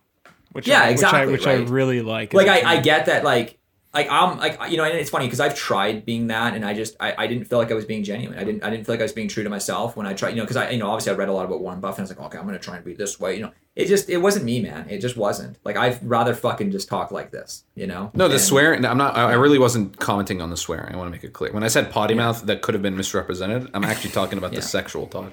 Which 0.52 0.68
Yeah, 0.68 0.82
I, 0.84 0.90
exactly, 0.90 1.32
Which, 1.32 1.46
I, 1.48 1.54
which 1.54 1.60
right. 1.62 1.68
I 1.68 1.72
really 1.72 2.02
like. 2.02 2.34
like 2.34 2.48
I, 2.48 2.62
I 2.78 2.82
get 2.82 3.06
that 3.08 3.24
like 3.24 3.58
like 3.94 4.08
I'm 4.10 4.38
like 4.38 4.58
you 4.72 4.78
know 4.78 4.86
and 4.86 4.98
it's 4.98 5.10
funny 5.10 5.26
because 5.26 5.42
I've 5.42 5.54
tried 5.54 6.06
being 6.06 6.28
that 6.28 6.54
and 6.54 6.64
I 6.64 6.74
just 6.74 6.96
I, 7.02 7.14
I 7.18 7.28
didn't 7.28 7.46
feel 7.46 7.58
like 7.60 7.72
I 7.72 7.74
was 7.74 7.84
being 7.84 8.06
genuine 8.06 8.38
I 8.40 8.46
didn't 8.46 8.64
I 8.64 8.70
didn't 8.70 8.86
feel 8.86 8.94
like 8.94 9.02
I 9.02 9.04
was 9.04 9.12
being 9.12 9.28
true 9.28 9.44
to 9.44 9.50
myself 9.50 9.98
when 9.98 10.08
I 10.08 10.14
tried 10.14 10.30
you 10.30 10.36
know 10.38 10.44
because 10.44 10.56
I 10.56 10.70
you 10.70 10.78
know 10.78 10.88
obviously 10.90 11.12
I 11.12 11.16
read 11.16 11.28
a 11.28 11.34
lot 11.34 11.44
about 11.46 11.60
Warren 11.60 11.82
Buffett 11.82 12.00
and 12.00 12.08
I 12.08 12.10
was 12.12 12.18
like 12.18 12.26
okay 12.28 12.38
I'm 12.38 12.46
gonna 12.46 12.58
try 12.58 12.78
and 12.78 12.86
be 12.86 12.94
this 12.94 13.20
way 13.20 13.36
you 13.36 13.42
know 13.42 13.52
it 13.76 13.88
just 13.88 14.10
it 14.10 14.20
wasn't 14.20 14.46
me 14.46 14.62
man 14.62 14.90
it 14.90 15.00
just 15.00 15.18
wasn't 15.18 15.58
like 15.66 15.76
I'd 15.76 16.00
rather 16.08 16.34
fucking 16.34 16.72
just 16.72 16.88
talk 16.88 17.12
like 17.12 17.32
this 17.32 17.66
you 17.76 17.86
know 17.86 18.12
No, 18.14 18.30
the 18.30 18.36
And- 18.36 18.44
swearing. 18.44 18.86
I'm 18.86 18.98
not. 18.98 19.18
I 19.18 19.32
I 19.32 19.34
really 19.34 19.60
wasn't 19.60 20.00
commenting 20.00 20.42
on 20.42 20.50
the 20.52 20.58
swearing. 20.58 20.94
I 20.94 20.98
want 20.98 21.08
to 21.08 21.12
make 21.12 21.26
it 21.26 21.34
clear. 21.34 21.52
When 21.52 21.64
I 21.64 21.68
said 21.68 21.92
potty 21.92 22.14
mouth, 22.14 22.46
that 22.46 22.62
could 22.62 22.74
have 22.76 22.82
been 22.82 22.96
misrepresented. 22.96 23.70
I'm 23.74 23.84
actually 23.84 24.12
talking 24.12 24.38
about 24.38 24.54
Yeah. 24.54 24.60
the 24.62 24.66
sexual 24.66 25.08
talk. 25.08 25.32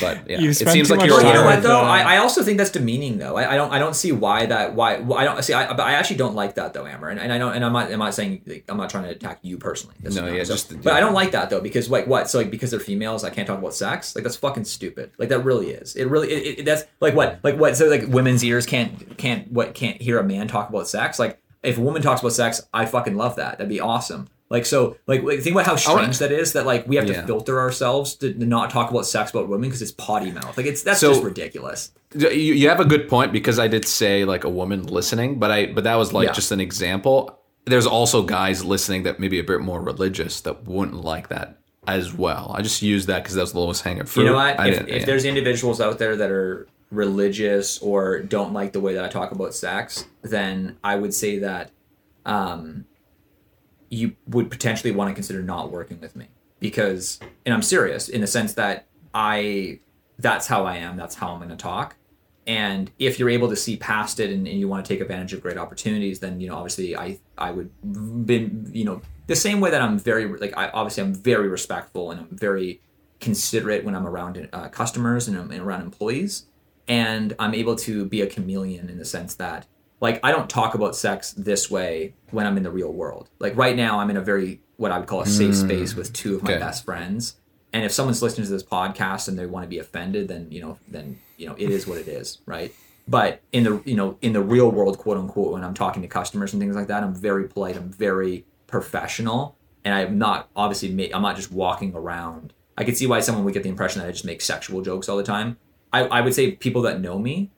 But 0.00 0.28
yeah, 0.28 0.38
You 0.40 0.50
it 0.50 0.54
seems 0.54 0.88
too 0.88 0.94
like 0.96 1.06
you're 1.06 1.20
you 1.20 1.32
know 1.32 1.44
what 1.44 1.62
though? 1.62 1.80
Uh, 1.80 1.84
I, 1.84 2.14
I 2.14 2.16
also 2.18 2.42
think 2.42 2.58
that's 2.58 2.70
demeaning 2.70 3.18
though. 3.18 3.36
I, 3.36 3.52
I 3.52 3.56
don't 3.56 3.72
I 3.72 3.78
don't 3.78 3.94
see 3.94 4.12
why 4.12 4.46
that 4.46 4.74
why, 4.74 4.98
why 4.98 5.18
I 5.18 5.24
don't 5.24 5.42
see. 5.42 5.52
I, 5.52 5.68
but 5.72 5.80
I 5.80 5.92
actually 5.92 6.16
don't 6.16 6.34
like 6.34 6.54
that 6.54 6.72
though, 6.74 6.86
Amer. 6.86 7.08
And, 7.08 7.20
and 7.20 7.32
I 7.32 7.38
don't 7.38 7.54
and 7.54 7.64
I'm 7.64 7.72
not 7.72 7.92
I'm 7.92 7.98
not 7.98 8.14
saying 8.14 8.42
like, 8.46 8.64
I'm 8.68 8.76
not 8.76 8.90
trying 8.90 9.04
to 9.04 9.10
attack 9.10 9.40
you 9.42 9.58
personally. 9.58 9.96
That's 10.00 10.16
No, 10.16 10.26
yeah, 10.26 10.44
so- 10.44 10.54
just- 10.54 10.82
but 10.82 10.92
I 10.92 11.00
don't 11.00 11.14
like 11.14 11.32
that 11.32 11.50
though 11.50 11.60
because 11.60 11.90
like 11.90 12.06
what? 12.06 12.28
So 12.30 12.38
like 12.38 12.50
because 12.50 12.70
they're 12.70 12.80
females, 12.80 13.24
I 13.24 13.30
can't 13.30 13.46
talk 13.46 13.58
about 13.58 13.74
sex. 13.74 14.14
Like 14.14 14.24
that's 14.24 14.36
fucking 14.36 14.64
stupid. 14.64 15.10
Like 15.18 15.28
that 15.30 15.40
really 15.40 15.70
is. 15.70 15.96
It 15.96 16.06
really 16.06 16.30
it, 16.30 16.58
it, 16.60 16.64
that's 16.64 16.84
like 17.00 17.14
what 17.14 17.40
like 17.42 17.56
what? 17.56 17.76
So 17.76 17.86
like 17.88 18.04
women's 18.08 18.44
ears 18.44 18.66
can't 18.66 19.16
can't 19.18 19.50
what 19.50 19.74
can't 19.74 20.00
hear 20.00 20.18
a 20.18 20.24
man 20.24 20.48
talk 20.48 20.68
about 20.68 20.88
sex. 20.88 21.18
Like 21.18 21.38
if 21.62 21.78
a 21.78 21.80
woman 21.80 22.02
talks 22.02 22.20
about 22.20 22.32
sex, 22.32 22.60
I 22.74 22.86
fucking 22.86 23.16
love 23.16 23.36
that. 23.36 23.58
That'd 23.58 23.68
be 23.68 23.80
awesome. 23.80 24.28
Like 24.52 24.66
so, 24.66 24.98
like 25.06 25.22
like, 25.22 25.40
think 25.40 25.54
about 25.56 25.64
how 25.64 25.76
strange 25.76 26.18
that 26.18 26.30
is. 26.30 26.52
That 26.52 26.66
like 26.66 26.86
we 26.86 26.96
have 26.96 27.08
Yeah. 27.08 27.22
to 27.22 27.26
filter 27.26 27.58
ourselves 27.58 28.14
to, 28.16 28.34
to 28.34 28.44
not 28.44 28.68
talk 28.68 28.90
about 28.90 29.06
sex 29.06 29.30
about 29.30 29.48
women 29.48 29.70
because 29.70 29.80
it's 29.80 29.92
potty 29.92 30.30
mouth. 30.30 30.56
Like 30.58 30.66
it's 30.66 30.82
that's 30.82 31.00
So- 31.00 31.12
just 31.12 31.24
ridiculous. 31.24 31.90
You, 32.14 32.28
you 32.28 32.68
have 32.68 32.78
a 32.78 32.84
good 32.84 33.08
point 33.08 33.32
because 33.32 33.58
I 33.58 33.66
did 33.66 33.86
say 33.88 34.26
like 34.26 34.44
a 34.44 34.50
woman 34.50 34.82
listening, 34.86 35.38
but 35.38 35.50
I 35.50 35.72
but 35.72 35.84
that 35.84 35.94
was 35.94 36.12
like 36.12 36.26
Yeah. 36.28 36.32
just 36.34 36.52
an 36.52 36.60
example. 36.60 37.38
There's 37.64 37.86
also 37.86 38.22
guys 38.22 38.62
listening 38.62 39.04
that 39.04 39.18
maybe 39.18 39.38
a 39.38 39.44
bit 39.44 39.62
more 39.62 39.80
religious 39.80 40.42
that 40.42 40.64
wouldn't 40.66 41.02
like 41.02 41.28
that 41.28 41.56
as 41.86 42.12
well. 42.12 42.54
I 42.54 42.60
just 42.60 42.82
used 42.82 43.08
that 43.08 43.22
because 43.22 43.34
that 43.36 43.40
was 43.40 43.52
the 43.52 43.60
lowest 43.60 43.82
hanging 43.84 44.04
fruit. 44.04 44.24
You 44.24 44.30
know 44.30 44.36
what? 44.36 44.60
If, 44.66 44.80
if 44.82 44.88
yeah. 44.88 45.04
there's 45.06 45.24
individuals 45.24 45.80
out 45.80 45.98
there 45.98 46.14
that 46.16 46.30
are 46.30 46.68
religious 46.90 47.78
or 47.78 48.20
don't 48.20 48.52
like 48.52 48.72
the 48.74 48.80
way 48.80 48.92
that 48.94 49.04
I 49.04 49.08
talk 49.08 49.32
about 49.32 49.54
sex, 49.54 50.04
then 50.20 50.76
I 50.84 50.96
would 50.96 51.14
say 51.14 51.38
that 51.38 51.70
um, 52.26 52.84
you 53.92 54.16
would 54.26 54.50
potentially 54.50 54.90
want 54.90 55.10
to 55.10 55.14
consider 55.14 55.42
not 55.42 55.70
working 55.70 56.00
with 56.00 56.16
me 56.16 56.26
because, 56.60 57.20
and 57.44 57.52
I'm 57.52 57.60
serious 57.60 58.08
in 58.08 58.22
the 58.22 58.26
sense 58.26 58.54
that 58.54 58.86
I, 59.12 59.80
that's 60.18 60.46
how 60.46 60.64
I 60.64 60.76
am. 60.76 60.96
That's 60.96 61.14
how 61.14 61.32
I'm 61.32 61.38
going 61.38 61.50
to 61.50 61.56
talk. 61.56 61.96
And 62.46 62.90
if 62.98 63.18
you're 63.18 63.28
able 63.28 63.50
to 63.50 63.56
see 63.56 63.76
past 63.76 64.18
it 64.18 64.30
and, 64.30 64.48
and 64.48 64.58
you 64.58 64.66
want 64.66 64.82
to 64.82 64.88
take 64.88 65.02
advantage 65.02 65.34
of 65.34 65.42
great 65.42 65.58
opportunities, 65.58 66.20
then 66.20 66.40
you 66.40 66.48
know 66.48 66.56
obviously 66.56 66.96
I 66.96 67.20
I 67.38 67.52
would 67.52 67.70
been 68.26 68.68
you 68.72 68.84
know 68.84 69.00
the 69.28 69.36
same 69.36 69.60
way 69.60 69.70
that 69.70 69.80
I'm 69.80 69.98
very 69.98 70.26
like 70.26 70.56
I 70.56 70.68
obviously 70.70 71.04
I'm 71.04 71.14
very 71.14 71.48
respectful 71.48 72.10
and 72.10 72.18
I'm 72.18 72.36
very 72.36 72.80
considerate 73.20 73.84
when 73.84 73.94
I'm 73.94 74.06
around 74.06 74.48
uh, 74.52 74.68
customers 74.70 75.28
and, 75.28 75.36
I'm 75.36 75.52
around 75.52 75.82
employees, 75.82 76.46
and 76.88 77.32
I'm 77.38 77.54
able 77.54 77.76
to 77.76 78.06
be 78.06 78.22
a 78.22 78.26
chameleon 78.26 78.88
in 78.88 78.98
the 78.98 79.04
sense 79.04 79.36
that 79.36 79.66
like 80.02 80.18
I 80.22 80.32
don't 80.32 80.50
talk 80.50 80.74
about 80.74 80.94
sex 80.96 81.32
this 81.32 81.70
way 81.70 82.14
when 82.32 82.44
I'm 82.44 82.56
in 82.58 82.64
the 82.64 82.70
real 82.70 82.92
world. 82.92 83.30
Like 83.38 83.56
right 83.56 83.76
now, 83.76 84.00
I'm 84.00 84.10
in 84.10 84.16
a 84.18 84.20
very 84.20 84.60
what 84.76 84.90
I 84.90 84.98
would 84.98 85.06
call 85.06 85.22
a 85.22 85.26
safe 85.26 85.54
mm. 85.54 85.64
space 85.64 85.94
with 85.94 86.12
two 86.12 86.34
of 86.34 86.42
my 86.42 86.54
Okay. 86.54 86.60
best 86.60 86.84
friends. 86.84 87.36
And 87.72 87.84
if 87.84 87.92
someone's 87.92 88.20
listening 88.20 88.46
to 88.46 88.52
this 88.52 88.64
podcast 88.64 89.28
and 89.28 89.38
they 89.38 89.46
want 89.46 89.64
to 89.64 89.68
be 89.68 89.78
offended, 89.78 90.28
then 90.28 90.50
you 90.50 90.60
know, 90.60 90.78
then 90.88 91.20
you 91.38 91.46
know, 91.46 91.54
it 91.56 91.70
is 91.70 91.86
what 91.86 91.98
it 91.98 92.08
is, 92.08 92.38
right? 92.46 92.74
But 93.06 93.42
in 93.52 93.62
the 93.62 93.80
you 93.84 93.94
know 93.94 94.18
in 94.20 94.32
the 94.32 94.42
real 94.42 94.70
world, 94.70 94.98
quote 94.98 95.16
unquote, 95.16 95.52
when 95.52 95.64
I'm 95.64 95.72
talking 95.72 96.02
to 96.02 96.08
customers 96.08 96.52
and 96.52 96.60
things 96.60 96.74
like 96.74 96.88
that, 96.88 97.04
I'm 97.04 97.14
very 97.14 97.48
polite. 97.48 97.76
I'm 97.76 97.90
very 97.90 98.44
professional, 98.66 99.56
and 99.84 99.94
I'm 99.94 100.18
not 100.18 100.48
obviously 100.56 101.14
I'm 101.14 101.22
not 101.22 101.36
just 101.36 101.52
walking 101.52 101.94
around. 101.94 102.52
I 102.76 102.82
could 102.82 102.96
see 102.96 103.06
why 103.06 103.20
someone 103.20 103.44
would 103.44 103.54
get 103.54 103.62
the 103.62 103.68
impression 103.68 104.00
that 104.00 104.08
I 104.08 104.10
just 104.12 104.24
make 104.24 104.40
sexual 104.40 104.82
jokes 104.82 105.08
all 105.08 105.16
the 105.16 105.22
time. 105.22 105.58
I, 105.92 106.06
I 106.06 106.20
would 106.22 106.34
say 106.34 106.52
people 106.52 106.82
that 106.82 107.00
know 107.00 107.18
me, 107.18 107.50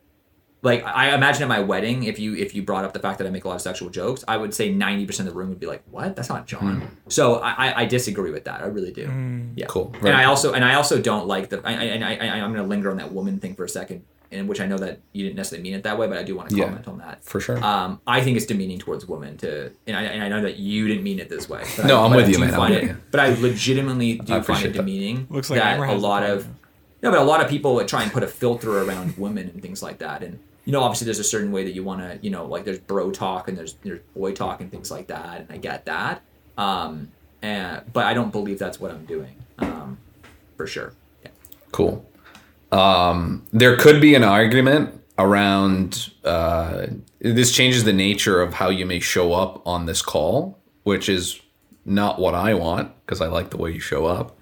like 0.65 0.85
I 0.85 1.15
imagine 1.15 1.43
at 1.43 1.49
my 1.49 1.61
wedding, 1.61 2.05
if 2.05 2.19
you 2.19 2.35
if 2.35 2.55
you 2.55 2.62
brought 2.62 2.85
up 2.85 2.93
the 2.93 2.99
fact 2.99 3.19
that 3.19 3.27
I 3.27 3.31
make 3.31 3.45
a 3.45 3.49
lot 3.49 3.55
of 3.55 3.61
sexual 3.62 3.91
jokes, 3.91 4.25
I 4.27 4.37
would 4.37 4.53
say 4.55 4.73
ninety 4.73 5.07
percent 5.07 5.29
of 5.29 5.35
the 5.35 5.39
room 5.39 5.51
would 5.51 5.61
be 5.61 5.67
like, 5.67 5.83
"What? 5.91 6.17
That's 6.17 6.29
not 6.31 6.47
John." 6.47 6.89
So 7.09 7.37
I, 7.37 7.83
I, 7.83 7.85
disagree 7.85 8.31
with 8.33 8.45
that. 8.47 8.62
I 8.62 8.67
really 8.67 8.91
do. 8.93 9.09
Yeah, 9.55 9.67
Cool. 9.69 9.95
And 10.01 10.09
I 10.17 10.25
also 10.25 10.53
and 10.55 10.65
I 10.65 10.75
also 10.75 11.01
don't 11.01 11.27
like 11.29 11.51
the. 11.51 11.61
I, 11.65 11.73
and 11.73 12.05
I, 12.05 12.17
I 12.17 12.27
I'm 12.41 12.53
going 12.53 12.65
to 12.65 12.69
linger 12.69 12.91
on 12.91 12.97
that 12.97 13.12
woman 13.12 13.39
thing 13.39 13.55
for 13.55 13.65
a 13.65 13.69
second, 13.69 14.05
in 14.31 14.47
which 14.47 14.61
I 14.61 14.67
know 14.67 14.79
that 14.79 15.01
you 15.12 15.25
didn't 15.25 15.37
necessarily 15.37 15.62
mean 15.62 15.75
it 15.79 15.83
that 15.85 15.99
way, 15.99 16.09
but 16.09 16.17
I 16.19 16.23
do 16.23 16.35
want 16.35 16.49
to 16.51 16.57
Yeah. 16.57 16.65
comment 16.65 16.89
on 16.89 16.99
that 16.99 17.23
For 17.25 17.41
sure. 17.41 17.62
Um, 17.62 18.01
I 18.07 18.23
think 18.23 18.37
it's 18.39 18.47
demeaning 18.47 18.79
towards 18.79 19.07
women 19.07 19.37
to, 19.39 19.71
and 19.87 19.97
I, 19.97 20.03
and 20.03 20.23
I 20.25 20.29
know 20.29 20.41
that 20.43 20.57
you 20.57 20.89
didn't 20.89 21.05
mean 21.05 21.19
it 21.21 21.29
this 21.29 21.49
way. 21.49 21.62
But 21.77 21.87
No, 21.87 22.01
I, 22.01 22.05
I'm 22.07 22.11
but 22.11 22.17
with 22.17 22.27
I 22.27 22.31
you, 22.31 22.39
man. 22.39 22.49
I'm 22.51 22.55
find 22.57 22.75
with 22.75 22.83
it- 22.85 22.87
you. 22.89 22.97
But 23.11 23.21
I 23.21 23.29
legitimately 23.35 24.17
do 24.17 24.35
I 24.37 24.41
find 24.41 24.65
it 24.65 24.73
that. 24.73 24.79
demeaning 24.79 25.27
Looks 25.31 25.51
like 25.51 25.61
that 25.61 25.79
a 25.79 25.93
lot 25.95 26.23
of 26.23 26.47
no, 27.03 27.11
but 27.11 27.21
a 27.21 27.25
lot 27.25 27.43
of 27.45 27.51
people 27.51 27.75
would 27.75 27.87
try 27.87 28.03
and 28.03 28.11
put 28.11 28.23
a 28.23 28.27
filter 28.27 28.79
around 28.83 29.19
women 29.19 29.51
and 29.53 29.61
things 29.61 29.83
like 29.83 29.99
that. 29.99 30.23
And 30.23 30.39
you 30.65 30.73
know, 30.73 30.81
obviously, 30.81 31.05
there's 31.05 31.19
a 31.19 31.25
certain 31.25 31.53
way 31.53 31.65
that 31.65 31.73
you 31.73 31.85
want 31.85 32.01
to, 32.01 32.19
you 32.23 32.31
know, 32.31 32.47
like 32.47 32.65
there's 32.65 32.79
bro 32.79 33.11
talk 33.11 33.49
and 33.49 33.57
there's 33.57 33.75
there's 33.83 34.01
boy 34.15 34.33
talk 34.33 34.61
and 34.61 34.71
things 34.71 34.91
like 34.91 35.09
that. 35.09 35.41
And 35.41 35.51
I 35.51 35.57
get 35.59 35.85
that. 35.87 36.23
Um, 36.57 37.12
and 37.43 37.83
but 37.93 38.07
I 38.07 38.15
don't 38.15 38.33
believe 38.33 38.59
that's 38.59 38.81
what 38.81 38.91
I'm 38.91 39.05
doing. 39.05 39.37
Um, 39.59 39.99
for 40.57 40.67
sure. 40.67 40.93
Yeah. 41.23 41.31
Cool. 41.73 42.05
Um, 42.73 43.47
there 43.53 43.77
could 43.77 44.01
be 44.01 44.15
an 44.15 44.25
argument 44.25 45.01
around 45.19 46.12
uh, 46.25 46.87
this 47.21 47.53
changes 47.53 47.85
the 47.85 47.93
nature 47.93 48.41
of 48.41 48.55
how 48.55 48.69
you 48.69 48.85
may 48.87 49.01
show 49.01 49.33
up 49.33 49.65
on 49.67 49.87
this 49.87 50.03
call, 50.03 50.59
which 50.83 51.09
is 51.09 51.41
not 51.85 52.19
what 52.19 52.35
I 52.35 52.55
want 52.55 52.93
because 53.05 53.21
I 53.21 53.27
like 53.27 53.51
the 53.51 53.57
way 53.57 53.71
you 53.71 53.81
show 53.81 54.07
up. 54.07 54.37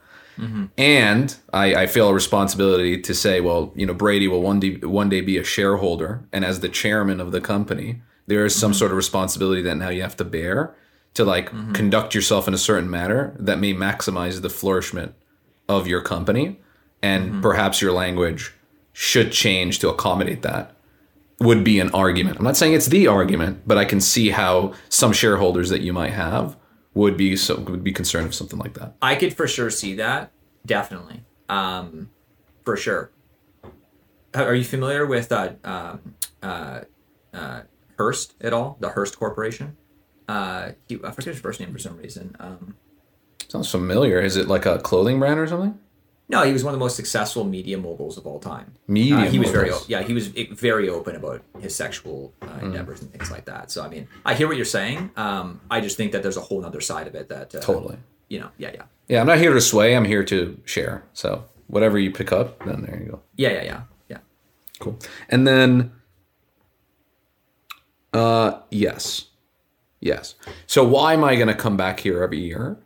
And 0.79 1.37
I, 1.53 1.75
I 1.83 1.87
feel 1.87 2.09
a 2.09 2.15
responsibility 2.15 3.01
to 3.01 3.15
say, 3.15 3.41
well, 3.41 3.73
you 3.75 3.87
know, 3.87 3.95
Brady 3.95 4.29
will 4.29 4.43
one 4.43 4.61
day 4.61 4.75
one 4.77 5.09
day 5.09 5.21
be 5.21 5.39
a 5.39 5.45
shareholder, 5.45 6.25
and 6.33 6.45
as 6.45 6.61
the 6.61 6.69
chairman 6.69 7.21
of 7.21 7.33
the 7.33 7.41
company, 7.41 8.03
there 8.27 8.45
is 8.45 8.55
some 8.55 8.73
mm-hmm. 8.73 8.79
sort 8.79 8.91
of 8.91 8.97
responsibility 8.97 9.63
that 9.63 9.77
now 9.77 9.89
you 9.89 10.03
have 10.03 10.17
to 10.17 10.25
bear 10.25 10.75
to 11.15 11.25
like 11.25 11.51
mm-hmm. 11.51 11.73
conduct 11.73 12.15
yourself 12.15 12.49
in 12.49 12.55
a 12.55 12.59
certain 12.59 12.91
manner 12.91 13.37
that 13.39 13.59
may 13.59 13.75
maximize 13.75 14.41
the 14.41 14.51
flourishment 14.51 15.15
of 15.69 15.87
your 15.87 16.01
company, 16.01 16.61
and 17.03 17.31
mm-hmm. 17.31 17.41
perhaps 17.41 17.81
your 17.81 17.93
language 17.93 18.53
should 18.93 19.33
change 19.33 19.79
to 19.79 19.89
accommodate 19.89 20.43
that. 20.43 20.75
Would 21.41 21.65
be 21.65 21.81
an 21.81 21.91
argument. 21.91 22.39
I'm 22.39 22.45
not 22.45 22.57
saying 22.57 22.75
it's 22.75 22.87
the 22.87 23.09
argument, 23.09 23.63
but 23.67 23.77
I 23.77 23.85
can 23.85 24.01
see 24.01 24.31
how 24.31 24.75
some 24.89 25.13
shareholders 25.13 25.71
that 25.71 25.81
you 25.81 25.93
might 25.93 26.13
have 26.13 26.57
would 26.95 27.17
be 27.17 27.37
so 27.37 27.59
would 27.59 27.85
be 27.85 27.93
concerned 27.93 28.27
with 28.27 28.35
something 28.35 28.59
like 28.59 28.75
that. 28.75 28.95
I 29.01 29.15
could 29.15 29.35
for 29.35 29.47
sure 29.47 29.71
see 29.71 29.95
that. 29.97 30.33
Definitely. 30.67 31.23
Um, 31.49 32.11
for 32.65 32.77
sure. 32.77 33.11
Are 34.35 34.45
are 34.45 34.55
you 34.55 34.65
familiar 34.65 35.07
with 35.07 35.33
uh, 35.33 35.53
um, 35.65 36.15
uh, 36.43 36.81
uh, 37.33 37.63
Hearst 37.99 38.35
at 38.41 38.53
all? 38.53 38.77
The 38.81 38.91
Hearst 38.91 39.19
Corporation? 39.19 39.77
Uh, 40.29 40.73
he, 40.89 40.99
I 41.03 41.11
forget 41.11 41.35
his 41.35 41.41
first 41.41 41.61
name 41.61 41.73
for 41.73 41.79
some 41.79 41.97
reason. 41.97 42.37
Um, 42.39 42.77
Sounds 43.49 43.71
familiar. 43.71 44.21
Is 44.21 44.37
it 44.37 44.49
like 44.49 44.65
a 44.65 44.79
clothing 44.79 45.19
brand 45.19 45.39
or 45.39 45.47
something? 45.47 45.79
No, 46.29 46.43
he 46.45 46.53
was 46.53 46.65
one 46.65 46.73
of 46.73 46.79
the 46.81 46.85
most 46.85 46.97
successful 46.97 47.45
media 47.45 47.77
moguls 47.77 48.17
of 48.17 48.27
all 48.27 48.39
time. 48.39 48.73
Media 48.89 49.17
Uh, 49.17 49.25
he 49.31 49.39
was 49.39 49.51
very, 49.51 49.71
yeah, 49.89 50.03
he 50.03 50.15
was 50.15 50.29
very 50.29 50.89
open 50.89 51.15
about 51.17 51.43
his 51.61 51.75
sexual 51.75 52.33
uh, 52.43 52.47
Hmm. 52.47 52.67
endeavors 52.67 53.03
and 53.03 53.11
things 53.13 53.31
like 53.31 53.45
that. 53.47 53.71
So, 53.71 53.83
I 53.83 53.89
mean, 53.89 54.09
I 54.25 54.35
hear 54.35 54.47
what 54.49 54.57
you're 54.57 54.65
saying. 54.65 55.11
Um, 55.17 55.61
I 55.71 55.81
just 55.81 55.97
think 55.97 56.13
that 56.13 56.23
there's 56.23 56.37
a 56.39 56.41
whole 56.41 56.65
other 56.65 56.81
side 56.81 57.07
of 57.07 57.15
it 57.15 57.29
that, 57.29 57.55
uh, 57.55 57.61
Totally. 57.61 57.99
you 58.29 58.41
know, 58.41 58.49
yeah, 58.57 58.71
yeah, 58.75 58.83
Yeah, 59.09 59.21
I'm 59.21 59.27
not 59.27 59.39
here 59.39 59.53
to 59.53 59.61
sway. 59.61 59.95
I'm 59.95 60.07
here 60.07 60.25
to 60.25 60.59
share. 60.65 61.05
So 61.13 61.45
whatever 61.67 61.99
you 61.99 62.11
pick 62.11 62.33
up, 62.33 62.65
then 62.65 62.83
there 62.87 62.99
you 63.03 63.11
go. 63.11 63.21
yeah, 63.37 63.51
yeah, 63.51 63.65
yeah, 63.65 63.81
yeah. 64.09 64.19
Cool. 64.81 64.99
And 65.29 65.47
then, 65.47 65.93
uh, 68.13 68.61
yes, 68.71 69.27
yes. 70.01 70.35
So 70.67 70.85
why 70.85 71.13
am 71.15 71.25
I 71.25 71.35
going 71.37 71.49
to 71.49 71.55
come 71.55 71.77
back 71.77 72.01
here 72.01 72.23
every 72.23 72.41
year? 72.41 72.79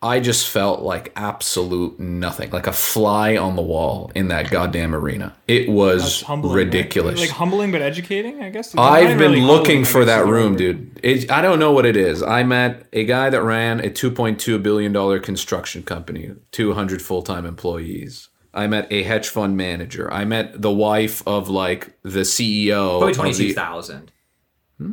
I 0.00 0.20
just 0.20 0.48
felt 0.48 0.82
like 0.82 1.12
absolute 1.16 1.98
nothing, 1.98 2.50
like 2.52 2.68
a 2.68 2.72
fly 2.72 3.36
on 3.36 3.56
the 3.56 3.62
wall 3.62 4.12
in 4.14 4.28
that 4.28 4.48
goddamn 4.48 4.94
arena. 4.94 5.34
It 5.48 5.68
was 5.68 6.02
That's 6.02 6.20
humbling, 6.22 6.54
right? 6.54 6.64
ridiculous. 6.66 7.18
Like 7.20 7.30
humbling 7.30 7.72
but 7.72 7.82
educating, 7.82 8.40
I 8.40 8.50
guess. 8.50 8.74
Not 8.74 8.92
I've 8.92 9.18
been 9.18 9.18
really 9.18 9.40
looking 9.40 9.78
humbling, 9.78 9.84
for 9.86 10.04
guess 10.04 10.06
that 10.06 10.20
is 10.20 10.26
the 10.26 10.32
room, 10.32 10.52
word. 10.52 10.58
dude. 10.58 11.00
It, 11.02 11.30
I 11.32 11.42
don't 11.42 11.58
know 11.58 11.72
what 11.72 11.84
it 11.84 11.96
is. 11.96 12.22
I 12.22 12.44
met 12.44 12.86
a 12.92 13.04
guy 13.04 13.28
that 13.30 13.42
ran 13.42 13.80
a 13.80 13.90
2.2 13.90 14.62
billion 14.62 14.92
dollar 14.92 15.18
construction 15.18 15.82
company, 15.82 16.30
200 16.52 17.02
full 17.02 17.22
time 17.22 17.44
employees. 17.44 18.28
I 18.54 18.66
met 18.68 18.86
a 18.92 19.02
hedge 19.02 19.28
fund 19.28 19.56
manager. 19.56 20.12
I 20.12 20.24
met 20.24 20.62
the 20.62 20.70
wife 20.72 21.26
of 21.26 21.48
like 21.48 21.98
the 22.02 22.20
CEO. 22.20 22.98
Probably 22.98 23.10
of 23.10 23.16
twenty 23.16 23.32
two 23.34 23.48
the, 23.48 23.52
thousand. 23.52 24.12
Hmm? 24.78 24.92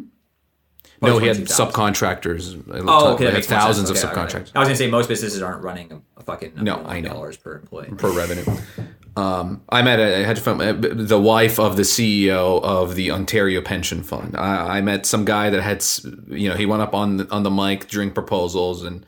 No, 1.06 1.18
he 1.20 1.28
had 1.28 1.38
22,000. 1.48 1.68
subcontractors. 1.68 2.64
Oh, 2.88 3.14
okay, 3.14 3.18
He 3.20 3.24
that 3.26 3.32
had 3.32 3.34
makes 3.36 3.48
thousands 3.48 3.90
of 3.90 3.98
Okay, 3.98 4.08
all 4.08 4.14
right. 4.16 4.28
subcontractors. 4.30 4.52
I 4.56 4.60
was 4.60 4.68
gonna 4.68 4.76
say 4.76 4.90
most 4.90 5.08
businesses 5.10 5.42
aren't 5.42 5.64
running 5.64 5.92
a, 5.92 6.02
a 6.20 6.24
fucking 6.24 6.54
No, 6.58 6.84
I 6.86 7.00
know. 7.02 7.10
dollars 7.10 7.38
per 7.38 7.56
employee. 7.56 7.90
per 7.98 8.12
revenue. 8.12 8.44
Um, 9.18 9.62
I 9.70 9.82
met 9.82 10.00
a 10.00 10.26
hedge 10.26 10.40
fund, 10.40 10.62
uh, 10.62 10.74
the 10.94 11.20
wife 11.20 11.58
of 11.58 11.78
the 11.78 11.84
CEO 11.84 12.62
of 12.62 12.96
the 12.96 13.12
Ontario 13.12 13.62
Pension 13.62 14.04
Fund. 14.04 14.36
I, 14.36 14.78
I 14.78 14.82
met 14.82 15.06
some 15.06 15.24
guy 15.24 15.50
that 15.50 15.62
had, 15.62 15.86
you 16.28 16.50
know, 16.50 16.56
he 16.56 16.66
went 16.66 16.82
up 16.82 16.94
on 16.94 17.18
the, 17.18 17.32
on 17.32 17.44
the 17.44 17.50
mic 17.50 17.88
during 17.88 18.12
proposals, 18.12 18.84
and 18.84 19.06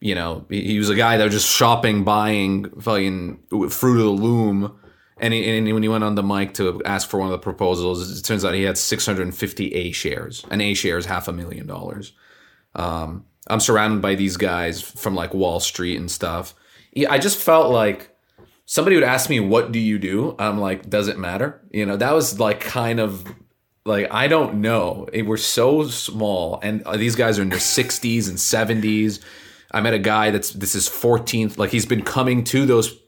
you 0.00 0.14
know, 0.14 0.44
he, 0.50 0.64
he 0.72 0.78
was 0.78 0.90
a 0.90 0.94
guy 0.94 1.16
that 1.16 1.24
was 1.24 1.32
just 1.32 1.48
shopping, 1.48 2.04
buying 2.04 2.68
fucking 2.78 3.38
fruit 3.70 3.98
of 3.98 4.04
the 4.04 4.10
loom. 4.22 4.78
And, 5.20 5.34
he, 5.34 5.58
and 5.58 5.72
when 5.72 5.82
he 5.82 5.88
went 5.88 6.04
on 6.04 6.14
the 6.14 6.22
mic 6.22 6.54
to 6.54 6.80
ask 6.84 7.08
for 7.08 7.18
one 7.18 7.28
of 7.28 7.32
the 7.32 7.38
proposals, 7.38 8.18
it 8.18 8.22
turns 8.22 8.44
out 8.44 8.54
he 8.54 8.62
had 8.62 8.78
650 8.78 9.74
A 9.74 9.92
shares. 9.92 10.44
An 10.50 10.60
A 10.60 10.74
share 10.74 10.98
is 10.98 11.06
half 11.06 11.28
a 11.28 11.32
million 11.32 11.66
dollars. 11.66 12.12
Um, 12.74 13.24
I'm 13.48 13.60
surrounded 13.60 14.02
by 14.02 14.14
these 14.14 14.36
guys 14.36 14.80
from 14.80 15.14
like 15.14 15.34
Wall 15.34 15.60
Street 15.60 15.98
and 15.98 16.10
stuff. 16.10 16.54
I 17.08 17.18
just 17.18 17.38
felt 17.38 17.70
like 17.70 18.16
somebody 18.66 18.96
would 18.96 19.04
ask 19.04 19.30
me, 19.30 19.40
"What 19.40 19.72
do 19.72 19.78
you 19.78 19.98
do?" 19.98 20.36
I'm 20.38 20.58
like, 20.60 20.88
"Does 20.88 21.08
it 21.08 21.18
matter?" 21.18 21.60
You 21.70 21.86
know, 21.86 21.96
that 21.96 22.12
was 22.14 22.38
like 22.38 22.60
kind 22.60 23.00
of 23.00 23.24
like 23.84 24.08
I 24.10 24.28
don't 24.28 24.60
know. 24.60 25.08
It, 25.12 25.22
we're 25.22 25.36
so 25.36 25.84
small, 25.88 26.60
and 26.62 26.84
these 26.94 27.16
guys 27.16 27.38
are 27.38 27.42
in 27.42 27.48
their 27.48 27.58
60s 27.58 28.28
and 28.28 28.38
70s. 28.38 29.20
I 29.70 29.80
met 29.80 29.94
a 29.94 29.98
guy 29.98 30.30
that's 30.30 30.50
this 30.50 30.74
is 30.74 30.88
14th. 30.88 31.58
Like 31.58 31.70
he's 31.70 31.86
been 31.86 32.02
coming 32.02 32.44
to 32.44 32.66
those 32.66 32.98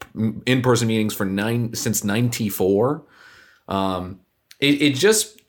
in 0.46 0.62
person 0.62 0.88
meetings 0.88 1.14
for 1.14 1.24
nine 1.24 1.74
since 1.74 2.04
94. 2.04 3.02
Um, 3.68 4.20
it, 4.58 4.82
it 4.82 4.94
just 4.94 5.39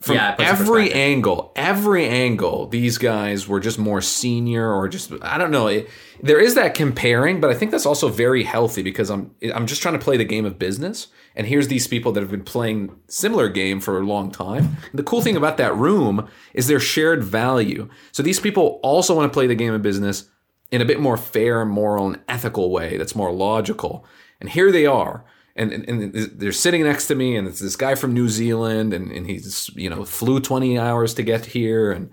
from 0.00 0.16
Yeah, 0.16 0.32
it 0.32 0.36
puts 0.36 0.48
it 0.48 0.52
in 0.52 0.60
every 0.60 0.92
angle, 0.92 1.52
every 1.56 2.06
angle, 2.06 2.68
these 2.68 2.98
guys 2.98 3.48
were 3.48 3.60
just 3.60 3.78
more 3.78 4.00
senior 4.00 4.72
or 4.72 4.88
just 4.88 5.12
I 5.22 5.38
don't 5.38 5.50
know. 5.50 5.66
It, 5.66 5.88
there 6.22 6.40
is 6.40 6.54
that 6.54 6.74
comparing, 6.74 7.40
but 7.40 7.50
I 7.50 7.54
think 7.54 7.70
that's 7.70 7.86
also 7.86 8.08
very 8.08 8.44
healthy 8.44 8.82
because 8.82 9.10
I'm 9.10 9.34
I'm 9.54 9.66
just 9.66 9.82
trying 9.82 9.98
to 9.98 10.04
play 10.04 10.16
the 10.16 10.24
game 10.24 10.44
of 10.44 10.58
business, 10.58 11.08
and 11.34 11.46
here's 11.46 11.68
these 11.68 11.86
people 11.86 12.12
that 12.12 12.20
have 12.20 12.30
been 12.30 12.44
playing 12.44 12.94
similar 13.08 13.48
game 13.48 13.80
for 13.80 13.98
a 13.98 14.06
long 14.06 14.30
time. 14.30 14.76
And 14.90 14.98
the 14.98 15.02
cool 15.02 15.22
thing 15.22 15.36
about 15.36 15.56
that 15.56 15.76
room 15.76 16.28
is 16.54 16.68
their 16.68 16.80
shared 16.80 17.24
value. 17.24 17.88
So 18.12 18.22
these 18.22 18.40
people 18.40 18.78
also 18.82 19.16
want 19.16 19.30
to 19.30 19.34
play 19.34 19.46
the 19.46 19.54
game 19.54 19.74
of 19.74 19.82
business 19.82 20.30
in 20.70 20.80
a 20.80 20.84
bit 20.84 21.00
more 21.00 21.16
fair, 21.16 21.64
moral, 21.64 22.06
and 22.06 22.20
ethical 22.28 22.70
way 22.70 22.96
that's 22.96 23.16
more 23.16 23.32
logical. 23.32 24.04
And 24.40 24.50
here 24.50 24.70
they 24.70 24.86
are. 24.86 25.24
And, 25.58 25.72
and, 25.72 25.88
and 25.88 26.14
they're 26.14 26.52
sitting 26.52 26.84
next 26.84 27.08
to 27.08 27.14
me, 27.14 27.36
and 27.36 27.46
it's 27.48 27.60
this 27.60 27.76
guy 27.76 27.94
from 27.94 28.14
New 28.14 28.28
Zealand, 28.28 28.94
and, 28.94 29.10
and 29.10 29.26
he's, 29.26 29.70
you 29.74 29.90
know, 29.90 30.04
flew 30.04 30.40
20 30.40 30.78
hours 30.78 31.14
to 31.14 31.22
get 31.22 31.46
here. 31.46 31.90
And 31.92 32.10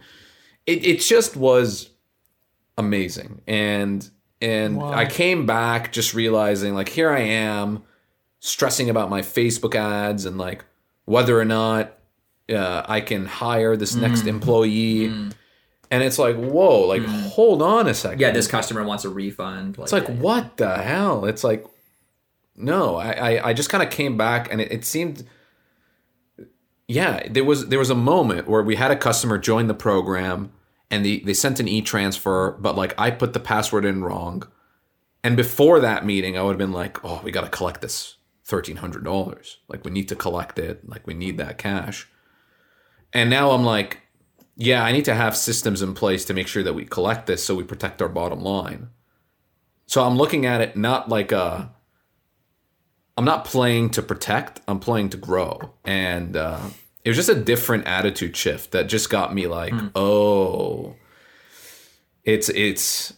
it, 0.66 0.84
it 0.84 1.00
just 1.00 1.38
was 1.38 1.92
amazing. 2.78 3.42
And 3.48 4.10
and 4.42 4.82
I 4.82 5.06
came 5.06 5.46
back 5.46 5.92
just 5.92 6.14
realizing, 6.14 6.76
like, 6.76 6.90
here 6.90 7.10
I 7.10 7.22
am 7.22 7.84
stressing 8.40 8.90
about 8.90 9.10
my 9.10 9.22
Facebook 9.22 9.74
ads 9.74 10.26
and 10.26 10.38
like 10.38 10.64
whether 11.06 11.40
or 11.40 11.46
not 11.46 11.98
uh, 12.50 12.84
I 12.86 13.02
can 13.02 13.26
hire 13.26 13.76
this 13.76 13.96
mm. 13.96 14.02
next 14.02 14.28
employee. 14.28 15.10
Mm. 15.10 15.34
And 15.90 16.04
it's 16.04 16.20
like, 16.20 16.36
whoa, 16.36 16.82
like, 16.82 17.02
mm. 17.02 17.30
hold 17.30 17.62
on 17.62 17.88
a 17.88 17.94
second. 17.94 18.20
Yeah, 18.20 18.32
this 18.32 18.48
customer 18.48 18.84
wants 18.84 19.06
a 19.06 19.10
refund. 19.10 19.78
It's 19.80 19.92
like, 19.92 20.08
what 20.08 20.58
the 20.58 20.78
hell? 20.78 21.26
It's 21.26 21.44
like, 21.44 21.66
no, 22.56 22.96
I, 22.96 23.12
I, 23.12 23.50
I 23.50 23.54
just 23.54 23.70
kind 23.70 23.84
of 23.84 23.90
came 23.90 24.18
back 24.18 24.52
and 24.52 24.62
it, 24.62 24.72
it 24.72 24.86
seemed, 24.86 25.24
yeah, 26.88 27.28
there 27.30 27.44
was 27.44 27.68
there 27.68 27.80
was 27.80 27.90
a 27.90 27.96
moment 27.96 28.48
where 28.48 28.64
we 28.64 28.76
had 28.76 28.92
a 28.92 28.96
customer 28.96 29.38
join 29.38 29.68
the 29.68 29.74
program 29.74 30.52
and 30.92 31.04
they, 31.04 31.20
they 31.20 31.34
sent 31.34 31.60
an 31.60 31.68
e-transfer, 31.68 32.52
but 32.60 32.76
like 32.76 32.94
I 32.98 33.12
put 33.12 33.34
the 33.34 33.40
password 33.40 33.86
in 33.86 34.04
wrong. 34.04 34.44
And 35.24 35.36
before 35.36 35.80
that 35.80 36.06
meeting, 36.06 36.38
I 36.38 36.44
would 36.44 36.52
have 36.52 36.60
been 36.60 36.72
like, 36.72 37.04
oh, 37.04 37.20
we 37.24 37.32
got 37.32 37.42
to 37.42 37.50
collect 37.50 37.82
this 37.82 38.18
$1,300. 38.48 39.56
Like, 39.68 39.84
we 39.84 39.92
need 39.92 40.08
to 40.10 40.16
collect 40.16 40.60
it. 40.60 40.88
Like, 40.88 41.08
we 41.08 41.16
need 41.16 41.38
that 41.40 41.58
cash. 41.58 42.08
And 43.12 43.30
now 43.30 43.52
I'm 43.52 43.66
like, 43.66 44.02
yeah, 44.56 44.84
I 44.84 44.92
need 44.92 45.06
to 45.06 45.16
have 45.16 45.36
systems 45.36 45.82
in 45.82 45.96
place 45.96 46.26
to 46.26 46.34
make 46.34 46.48
sure 46.48 46.64
that 46.64 46.74
we 46.74 46.86
collect 46.86 47.26
this 47.26 47.44
so 47.44 47.56
we 47.56 47.64
protect 47.64 48.02
our 48.02 48.10
bottom 48.10 48.42
line. 48.42 48.90
So 49.88 50.04
I'm 50.04 50.18
looking 50.18 50.46
at 50.46 50.62
it 50.62 50.78
not 50.78 51.10
like 51.10 51.32
a. 51.32 51.74
I'm 53.18 53.26
not 53.26 53.46
playing 53.46 53.92
to 53.92 54.02
protect. 54.02 54.62
I'm 54.68 54.80
playing 54.80 55.10
to 55.10 55.18
grow, 55.18 55.74
and 55.86 56.36
uh, 56.36 56.60
it 57.04 57.10
was 57.10 57.16
just 57.18 57.30
a 57.30 57.36
different 57.36 57.86
attitude 57.88 58.36
shift 58.36 58.72
that 58.72 58.88
just 58.88 59.10
got 59.10 59.34
me 59.34 59.48
like, 59.48 59.74
oh, 59.96 60.96
it's 62.24 62.50
it's. 62.50 63.14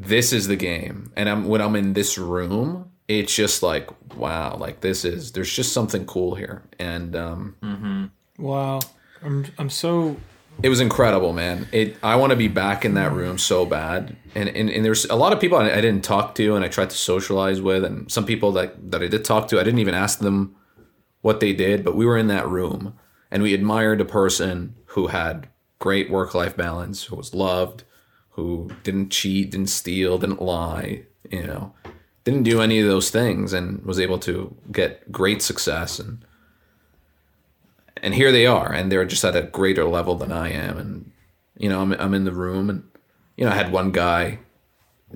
This 0.00 0.32
is 0.32 0.46
the 0.46 0.56
game, 0.56 1.12
and 1.16 1.28
I'm 1.28 1.48
when 1.48 1.60
I'm 1.60 1.74
in 1.74 1.92
this 1.92 2.16
room, 2.16 2.92
it's 3.08 3.34
just 3.34 3.62
like 3.62 3.90
wow, 4.16 4.56
like 4.56 4.80
this 4.80 5.04
is 5.04 5.32
there's 5.32 5.52
just 5.52 5.72
something 5.72 6.06
cool 6.06 6.34
here, 6.36 6.62
and 6.78 7.16
um, 7.16 7.56
Wow. 8.38 8.80
I'm 9.22 9.46
I'm 9.58 9.68
so 9.68 10.16
it 10.62 10.68
was 10.68 10.80
incredible, 10.80 11.32
man. 11.32 11.68
It 11.72 11.96
I 12.02 12.16
want 12.16 12.30
to 12.30 12.36
be 12.36 12.48
back 12.48 12.84
in 12.84 12.94
that 12.94 13.12
room 13.12 13.38
so 13.38 13.64
bad. 13.64 14.16
And 14.34 14.48
and, 14.48 14.68
and 14.70 14.84
there's 14.84 15.04
a 15.06 15.14
lot 15.14 15.32
of 15.32 15.40
people 15.40 15.58
I, 15.58 15.70
I 15.70 15.80
didn't 15.80 16.02
talk 16.02 16.34
to 16.36 16.56
and 16.56 16.64
I 16.64 16.68
tried 16.68 16.90
to 16.90 16.96
socialize 16.96 17.60
with 17.60 17.84
and 17.84 18.10
some 18.10 18.26
people 18.26 18.52
that 18.52 18.90
that 18.90 19.02
I 19.02 19.08
did 19.08 19.24
talk 19.24 19.48
to, 19.48 19.60
I 19.60 19.64
didn't 19.64 19.80
even 19.80 19.94
ask 19.94 20.18
them 20.18 20.56
what 21.20 21.40
they 21.40 21.52
did, 21.52 21.84
but 21.84 21.96
we 21.96 22.06
were 22.06 22.16
in 22.16 22.28
that 22.28 22.48
room 22.48 22.98
and 23.30 23.42
we 23.42 23.54
admired 23.54 24.00
a 24.00 24.04
person 24.04 24.74
who 24.86 25.08
had 25.08 25.48
great 25.78 26.10
work-life 26.10 26.56
balance, 26.56 27.04
who 27.04 27.16
was 27.16 27.34
loved, 27.34 27.84
who 28.30 28.70
didn't 28.82 29.10
cheat, 29.10 29.50
didn't 29.50 29.68
steal, 29.68 30.18
didn't 30.18 30.42
lie, 30.42 31.04
you 31.30 31.46
know, 31.46 31.72
didn't 32.24 32.42
do 32.42 32.60
any 32.60 32.80
of 32.80 32.88
those 32.88 33.10
things 33.10 33.52
and 33.52 33.84
was 33.84 34.00
able 34.00 34.18
to 34.18 34.56
get 34.72 35.10
great 35.12 35.42
success 35.42 35.98
and 35.98 36.24
and 38.02 38.14
here 38.14 38.32
they 38.32 38.46
are 38.46 38.72
and 38.72 38.90
they're 38.90 39.04
just 39.04 39.24
at 39.24 39.36
a 39.36 39.42
greater 39.42 39.84
level 39.84 40.14
than 40.14 40.32
i 40.32 40.50
am 40.50 40.78
and 40.78 41.10
you 41.56 41.68
know 41.68 41.80
i'm, 41.80 41.92
I'm 41.92 42.14
in 42.14 42.24
the 42.24 42.32
room 42.32 42.70
and 42.70 42.82
you 43.36 43.44
know 43.44 43.50
i 43.50 43.54
had 43.54 43.72
one 43.72 43.92
guy 43.92 44.38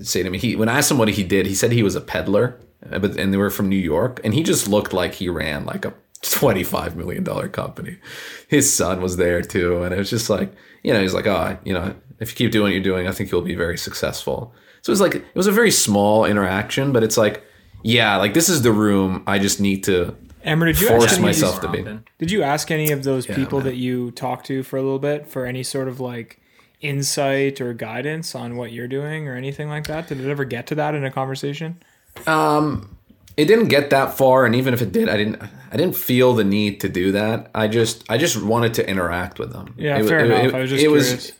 say 0.00 0.22
to 0.22 0.30
me, 0.30 0.38
he 0.38 0.56
when 0.56 0.68
I 0.68 0.78
asked 0.78 0.90
him 0.90 0.98
what 0.98 1.08
he 1.08 1.22
did, 1.22 1.46
he 1.46 1.54
said 1.54 1.72
he 1.72 1.82
was 1.82 1.94
a 1.94 2.00
peddler, 2.00 2.58
uh, 2.90 2.98
but 2.98 3.18
and 3.18 3.32
they 3.32 3.36
were 3.36 3.50
from 3.50 3.68
New 3.68 3.76
York, 3.76 4.20
and 4.24 4.34
he 4.34 4.42
just 4.42 4.68
looked 4.68 4.92
like 4.92 5.14
he 5.14 5.28
ran 5.28 5.64
like 5.64 5.84
a 5.84 5.94
twenty-five 6.22 6.96
million 6.96 7.24
dollar 7.24 7.48
company. 7.48 7.98
His 8.48 8.72
son 8.72 9.00
was 9.00 9.16
there 9.16 9.42
too, 9.42 9.82
and 9.82 9.94
it 9.94 9.98
was 9.98 10.10
just 10.10 10.30
like, 10.30 10.52
you 10.82 10.92
know, 10.92 11.00
he's 11.00 11.14
like, 11.14 11.26
oh, 11.26 11.58
you 11.64 11.72
know, 11.72 11.94
if 12.20 12.30
you 12.30 12.36
keep 12.36 12.52
doing 12.52 12.64
what 12.64 12.72
you're 12.72 12.82
doing, 12.82 13.06
I 13.06 13.12
think 13.12 13.30
you'll 13.30 13.42
be 13.42 13.54
very 13.54 13.78
successful. 13.78 14.54
So 14.82 14.90
it 14.90 14.94
was 14.94 15.00
like 15.00 15.16
it 15.16 15.34
was 15.34 15.46
a 15.46 15.52
very 15.52 15.70
small 15.70 16.24
interaction, 16.24 16.92
but 16.92 17.02
it's 17.02 17.18
like, 17.18 17.44
yeah, 17.82 18.16
like 18.16 18.34
this 18.34 18.48
is 18.48 18.62
the 18.62 18.72
room. 18.72 19.22
I 19.26 19.38
just 19.38 19.60
need 19.60 19.84
to 19.84 20.16
Amer, 20.44 20.66
did 20.66 20.80
you 20.80 20.88
force 20.88 21.04
ask 21.04 21.12
any 21.12 21.18
of 21.20 21.24
myself 21.24 21.60
to 21.60 21.68
be. 21.68 21.84
Did 22.18 22.30
you 22.30 22.42
ask 22.42 22.70
any 22.70 22.90
of 22.90 23.04
those 23.04 23.28
Yeah, 23.28 23.36
people 23.36 23.58
man. 23.58 23.66
that 23.66 23.76
you 23.76 24.10
talked 24.12 24.46
to 24.46 24.62
for 24.62 24.76
a 24.76 24.82
little 24.82 24.98
bit 24.98 25.26
for 25.28 25.46
any 25.46 25.62
sort 25.62 25.88
of 25.88 26.00
like 26.00 26.40
insight 26.80 27.60
or 27.60 27.72
guidance 27.74 28.34
on 28.34 28.56
what 28.56 28.72
you're 28.72 28.88
doing 28.88 29.28
or 29.28 29.36
anything 29.36 29.68
like 29.68 29.86
that? 29.86 30.08
Did 30.08 30.20
it 30.20 30.28
ever 30.30 30.44
get 30.44 30.66
to 30.68 30.74
that 30.74 30.94
in 30.94 31.04
a 31.04 31.10
conversation? 31.10 31.80
Um, 32.26 32.96
it 33.36 33.46
didn't 33.46 33.68
get 33.68 33.90
that 33.90 34.16
far, 34.18 34.44
and 34.44 34.54
even 34.54 34.74
if 34.74 34.82
it 34.82 34.92
did, 34.92 35.08
I 35.08 35.16
didn't. 35.16 35.40
I 35.42 35.76
didn't 35.76 35.96
feel 35.96 36.34
the 36.34 36.44
need 36.44 36.80
to 36.80 36.88
do 36.90 37.12
that. 37.12 37.50
I 37.54 37.66
just, 37.66 38.04
I 38.10 38.18
just 38.18 38.42
wanted 38.42 38.74
to 38.74 38.86
interact 38.86 39.38
with 39.38 39.54
them. 39.54 39.72
Yeah, 39.78 39.96
It 39.98 40.06
fair 40.06 40.18
it- 40.20 40.26
enough. 40.30 40.44
it- 40.48 40.54
I 40.54 40.60
was 40.60 40.68
just 40.70 40.82
it 40.84 40.86
curious. 40.88 41.32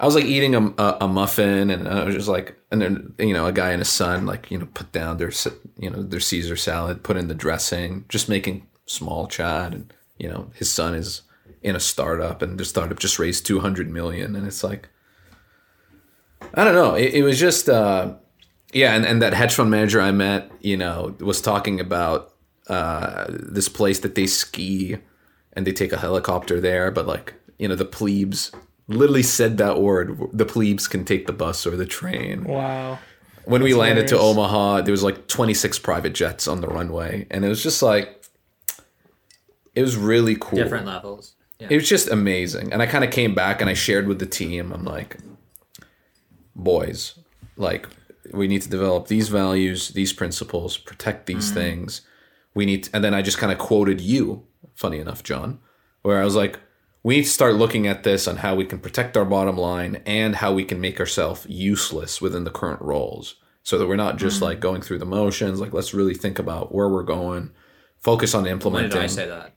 I 0.00 0.06
was 0.06 0.14
like 0.14 0.24
eating 0.24 0.54
a, 0.54 0.66
a, 0.78 0.98
a 1.02 1.08
muffin, 1.08 1.70
and 1.70 1.88
I 1.88 2.04
was 2.04 2.14
just 2.14 2.28
like, 2.28 2.56
and 2.70 2.80
then 2.80 3.14
you 3.18 3.32
know, 3.32 3.46
a 3.46 3.52
guy 3.52 3.70
and 3.70 3.80
his 3.80 3.88
son, 3.88 4.26
like 4.26 4.50
you 4.50 4.58
know, 4.58 4.66
put 4.72 4.92
down 4.92 5.16
their, 5.16 5.32
you 5.78 5.90
know, 5.90 6.02
their 6.02 6.20
Caesar 6.20 6.56
salad, 6.56 7.02
put 7.02 7.16
in 7.16 7.28
the 7.28 7.34
dressing, 7.34 8.04
just 8.08 8.28
making 8.28 8.66
small 8.86 9.26
chat, 9.26 9.72
and 9.74 9.92
you 10.18 10.28
know, 10.28 10.50
his 10.54 10.70
son 10.70 10.94
is 10.94 11.22
in 11.62 11.74
a 11.74 11.80
startup, 11.80 12.42
and 12.42 12.58
the 12.58 12.64
startup 12.64 12.98
just 12.98 13.18
raised 13.18 13.44
two 13.44 13.60
hundred 13.60 13.90
million, 13.90 14.36
and 14.36 14.46
it's 14.46 14.62
like, 14.62 14.88
I 16.54 16.64
don't 16.64 16.74
know, 16.74 16.94
it, 16.94 17.14
it 17.14 17.22
was 17.22 17.38
just. 17.38 17.68
uh 17.68 18.14
yeah, 18.72 18.94
and, 18.94 19.06
and 19.06 19.22
that 19.22 19.32
hedge 19.32 19.54
fund 19.54 19.70
manager 19.70 20.00
I 20.00 20.12
met, 20.12 20.50
you 20.60 20.76
know, 20.76 21.16
was 21.20 21.40
talking 21.40 21.80
about 21.80 22.34
uh, 22.68 23.24
this 23.28 23.68
place 23.68 24.00
that 24.00 24.14
they 24.14 24.26
ski 24.26 24.98
and 25.54 25.66
they 25.66 25.72
take 25.72 25.92
a 25.92 25.96
helicopter 25.98 26.60
there, 26.60 26.90
but 26.90 27.06
like, 27.06 27.32
you 27.58 27.66
know, 27.66 27.74
the 27.74 27.86
plebes 27.86 28.52
literally 28.88 29.22
said 29.22 29.58
that 29.58 29.80
word. 29.80 30.18
The 30.32 30.46
plebes 30.46 30.88
can 30.88 31.04
take 31.04 31.26
the 31.26 31.32
bus 31.32 31.66
or 31.66 31.76
the 31.76 31.86
train. 31.86 32.44
Wow. 32.44 32.98
When 33.44 33.62
we 33.62 33.70
That's 33.70 33.78
landed 33.78 34.08
to. 34.08 34.18
Omaha, 34.18 34.82
there 34.82 34.92
was 34.92 35.02
like 35.02 35.28
26 35.28 35.78
private 35.78 36.14
jets 36.14 36.48
on 36.48 36.60
the 36.60 36.68
runway, 36.68 37.26
and 37.30 37.44
it 37.44 37.48
was 37.48 37.62
just 37.62 37.82
like, 37.82 38.24
it 39.74 39.82
was 39.82 39.96
really 39.96 40.36
cool. 40.36 40.58
Different 40.58 40.86
levels. 40.86 41.34
Yeah. 41.58 41.68
It 41.70 41.76
was 41.76 41.88
just 41.88 42.08
amazing. 42.08 42.72
And 42.72 42.82
I 42.82 42.86
kind 42.86 43.04
of 43.04 43.10
came 43.10 43.34
back 43.34 43.60
and 43.60 43.70
I 43.70 43.74
shared 43.74 44.06
with 44.06 44.18
the 44.18 44.26
team. 44.26 44.72
I'm 44.72 44.84
like, 44.84 45.16
boys, 46.54 47.18
like, 47.56 47.88
we 48.32 48.48
need 48.48 48.62
to 48.62 48.68
develop 48.68 49.08
these 49.08 49.28
values, 49.28 49.88
these 49.90 50.12
principles, 50.12 50.76
protect 50.76 51.26
these 51.26 51.46
mm-hmm. 51.46 51.54
things. 51.54 52.02
We 52.54 52.66
need, 52.66 52.88
and 52.92 53.02
then 53.02 53.14
I 53.14 53.22
just 53.22 53.38
kind 53.38 53.52
of 53.52 53.58
quoted 53.58 54.00
you, 54.00 54.46
funny 54.74 54.98
enough, 54.98 55.22
John, 55.22 55.60
where 56.02 56.20
I 56.20 56.24
was 56.24 56.36
like, 56.36 56.60
we 57.02 57.16
need 57.16 57.24
to 57.24 57.30
start 57.30 57.54
looking 57.54 57.86
at 57.86 58.02
this 58.02 58.26
on 58.26 58.36
how 58.38 58.54
we 58.54 58.64
can 58.64 58.78
protect 58.78 59.16
our 59.16 59.24
bottom 59.24 59.56
line 59.56 60.02
and 60.04 60.36
how 60.36 60.52
we 60.52 60.64
can 60.64 60.80
make 60.80 60.98
ourselves 61.00 61.46
useless 61.48 62.20
within 62.20 62.44
the 62.44 62.50
current 62.50 62.82
roles 62.82 63.36
so 63.62 63.78
that 63.78 63.86
we're 63.86 63.96
not 63.96 64.16
just 64.16 64.42
like 64.42 64.60
going 64.60 64.82
through 64.82 64.98
the 64.98 65.06
motions. 65.06 65.60
Like, 65.60 65.72
let's 65.72 65.94
really 65.94 66.14
think 66.14 66.38
about 66.38 66.74
where 66.74 66.88
we're 66.88 67.02
going, 67.02 67.50
focus 67.98 68.34
on 68.34 68.44
when 68.44 68.52
implementing. 68.52 68.90
did 68.90 69.02
I 69.02 69.06
say 69.06 69.28
that? 69.28 69.54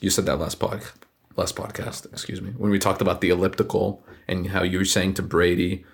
You 0.00 0.10
said 0.10 0.26
that 0.26 0.38
last 0.38 0.56
pod, 0.56 0.82
last 1.36 1.56
podcast. 1.56 2.06
Excuse 2.12 2.40
me. 2.42 2.50
When 2.50 2.70
we 2.70 2.78
talked 2.78 3.00
about 3.00 3.20
the 3.20 3.30
elliptical 3.30 4.04
and 4.28 4.48
how 4.48 4.62
you 4.62 4.78
were 4.78 4.84
saying 4.84 5.14
to 5.14 5.22
Brady 5.22 5.84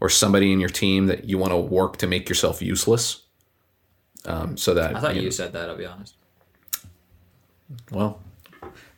or 0.00 0.08
somebody 0.08 0.52
in 0.52 0.60
your 0.60 0.70
team 0.70 1.06
that 1.06 1.24
you 1.28 1.38
want 1.38 1.52
to 1.52 1.56
work 1.58 1.98
to 1.98 2.06
make 2.06 2.28
yourself 2.28 2.62
useless. 2.62 3.22
Um, 4.24 4.56
so 4.56 4.74
that 4.74 4.96
I 4.96 5.00
thought 5.00 5.14
you 5.14 5.20
you 5.20 5.26
know- 5.26 5.30
said 5.30 5.52
that. 5.52 5.68
I'll 5.68 5.76
be 5.76 5.86
honest. 5.86 6.14
well, 7.92 8.20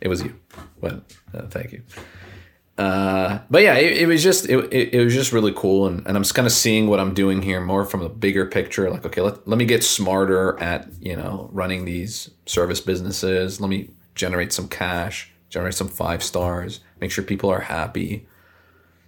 it 0.01 0.09
was 0.09 0.23
you, 0.23 0.35
but 0.81 1.03
uh, 1.35 1.43
thank 1.49 1.73
you. 1.73 1.83
Uh, 2.79 3.41
but 3.51 3.63
yeah, 3.63 3.75
it, 3.75 4.03
it 4.03 4.07
was 4.07 4.23
just 4.23 4.49
it, 4.49 4.57
it, 4.73 4.95
it 4.95 5.05
was 5.05 5.13
just 5.13 5.33
really 5.33 5.53
cool, 5.53 5.89
and, 5.89 6.07
and 6.07 6.17
I'm 6.17 6.23
just 6.23 6.37
kind 6.37 6.47
of 6.47 6.53
seeing 6.53 6.87
what 6.87 7.01
I'm 7.01 7.13
doing 7.13 7.43
here 7.43 7.61
more 7.61 7.85
from 7.85 8.03
a 8.03 8.09
bigger 8.09 8.47
picture. 8.47 8.89
Like, 8.89 9.05
okay, 9.05 9.21
let, 9.21 9.49
let 9.49 9.59
me 9.59 9.65
get 9.65 9.83
smarter 9.83 10.59
at 10.61 10.89
you 11.01 11.17
know 11.17 11.51
running 11.53 11.85
these 11.85 12.31
service 12.47 12.81
businesses. 12.81 13.61
Let 13.61 13.69
me 13.69 13.91
generate 14.15 14.53
some 14.53 14.69
cash, 14.69 15.33
generate 15.51 15.75
some 15.75 15.89
five 15.89 16.23
stars, 16.23 16.79
make 17.01 17.11
sure 17.11 17.25
people 17.25 17.51
are 17.51 17.61
happy, 17.61 18.28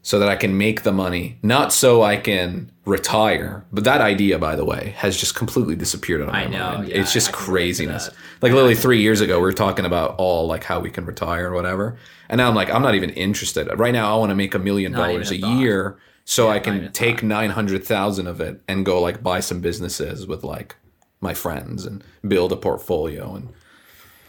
so 0.02 0.18
that 0.18 0.28
I 0.28 0.36
can 0.36 0.56
make 0.56 0.82
the 0.82 0.92
money, 0.92 1.38
not 1.42 1.72
so 1.72 2.02
I 2.02 2.16
can 2.16 2.72
retire. 2.86 3.64
But 3.70 3.84
that 3.84 4.00
idea, 4.00 4.38
by 4.38 4.56
the 4.56 4.64
way, 4.64 4.94
has 4.96 5.16
just 5.16 5.34
completely 5.34 5.76
disappeared 5.76 6.22
out 6.22 6.28
of 6.28 6.32
my 6.32 6.44
I 6.44 6.46
know, 6.46 6.58
mind. 6.78 6.88
yeah, 6.88 7.00
it's 7.00 7.12
just 7.12 7.28
I 7.28 7.32
can 7.32 7.40
relate 7.40 7.46
to 7.46 7.84
craziness. 7.84 8.10
Like 8.40 8.52
literally 8.52 8.74
three 8.74 9.00
years 9.02 9.20
ago, 9.20 9.36
we 9.36 9.42
were 9.42 9.52
talking 9.52 9.84
about 9.84 10.14
all 10.18 10.46
like 10.46 10.64
how 10.64 10.80
we 10.80 10.90
can 10.90 11.04
retire 11.04 11.50
or 11.50 11.54
whatever, 11.54 11.98
and 12.28 12.38
now 12.38 12.48
I'm 12.48 12.54
like, 12.54 12.70
I'm 12.70 12.82
not 12.82 12.94
even 12.94 13.10
interested. 13.10 13.68
Right 13.78 13.92
now, 13.92 14.14
I 14.14 14.18
want 14.18 14.30
to 14.30 14.34
make 14.36 14.54
a 14.54 14.58
million 14.58 14.92
dollars 14.92 15.30
a 15.30 15.38
thought. 15.38 15.58
year 15.58 15.98
so 16.24 16.48
I 16.48 16.60
can 16.60 16.92
take 16.92 17.22
nine 17.22 17.50
hundred 17.50 17.84
thousand 17.84 18.26
of 18.26 18.40
it 18.40 18.60
and 18.68 18.86
go 18.86 19.00
like 19.00 19.22
buy 19.22 19.40
some 19.40 19.60
businesses 19.60 20.26
with 20.26 20.44
like 20.44 20.76
my 21.20 21.34
friends 21.34 21.84
and 21.84 22.02
build 22.26 22.52
a 22.52 22.56
portfolio 22.56 23.34
and 23.34 23.48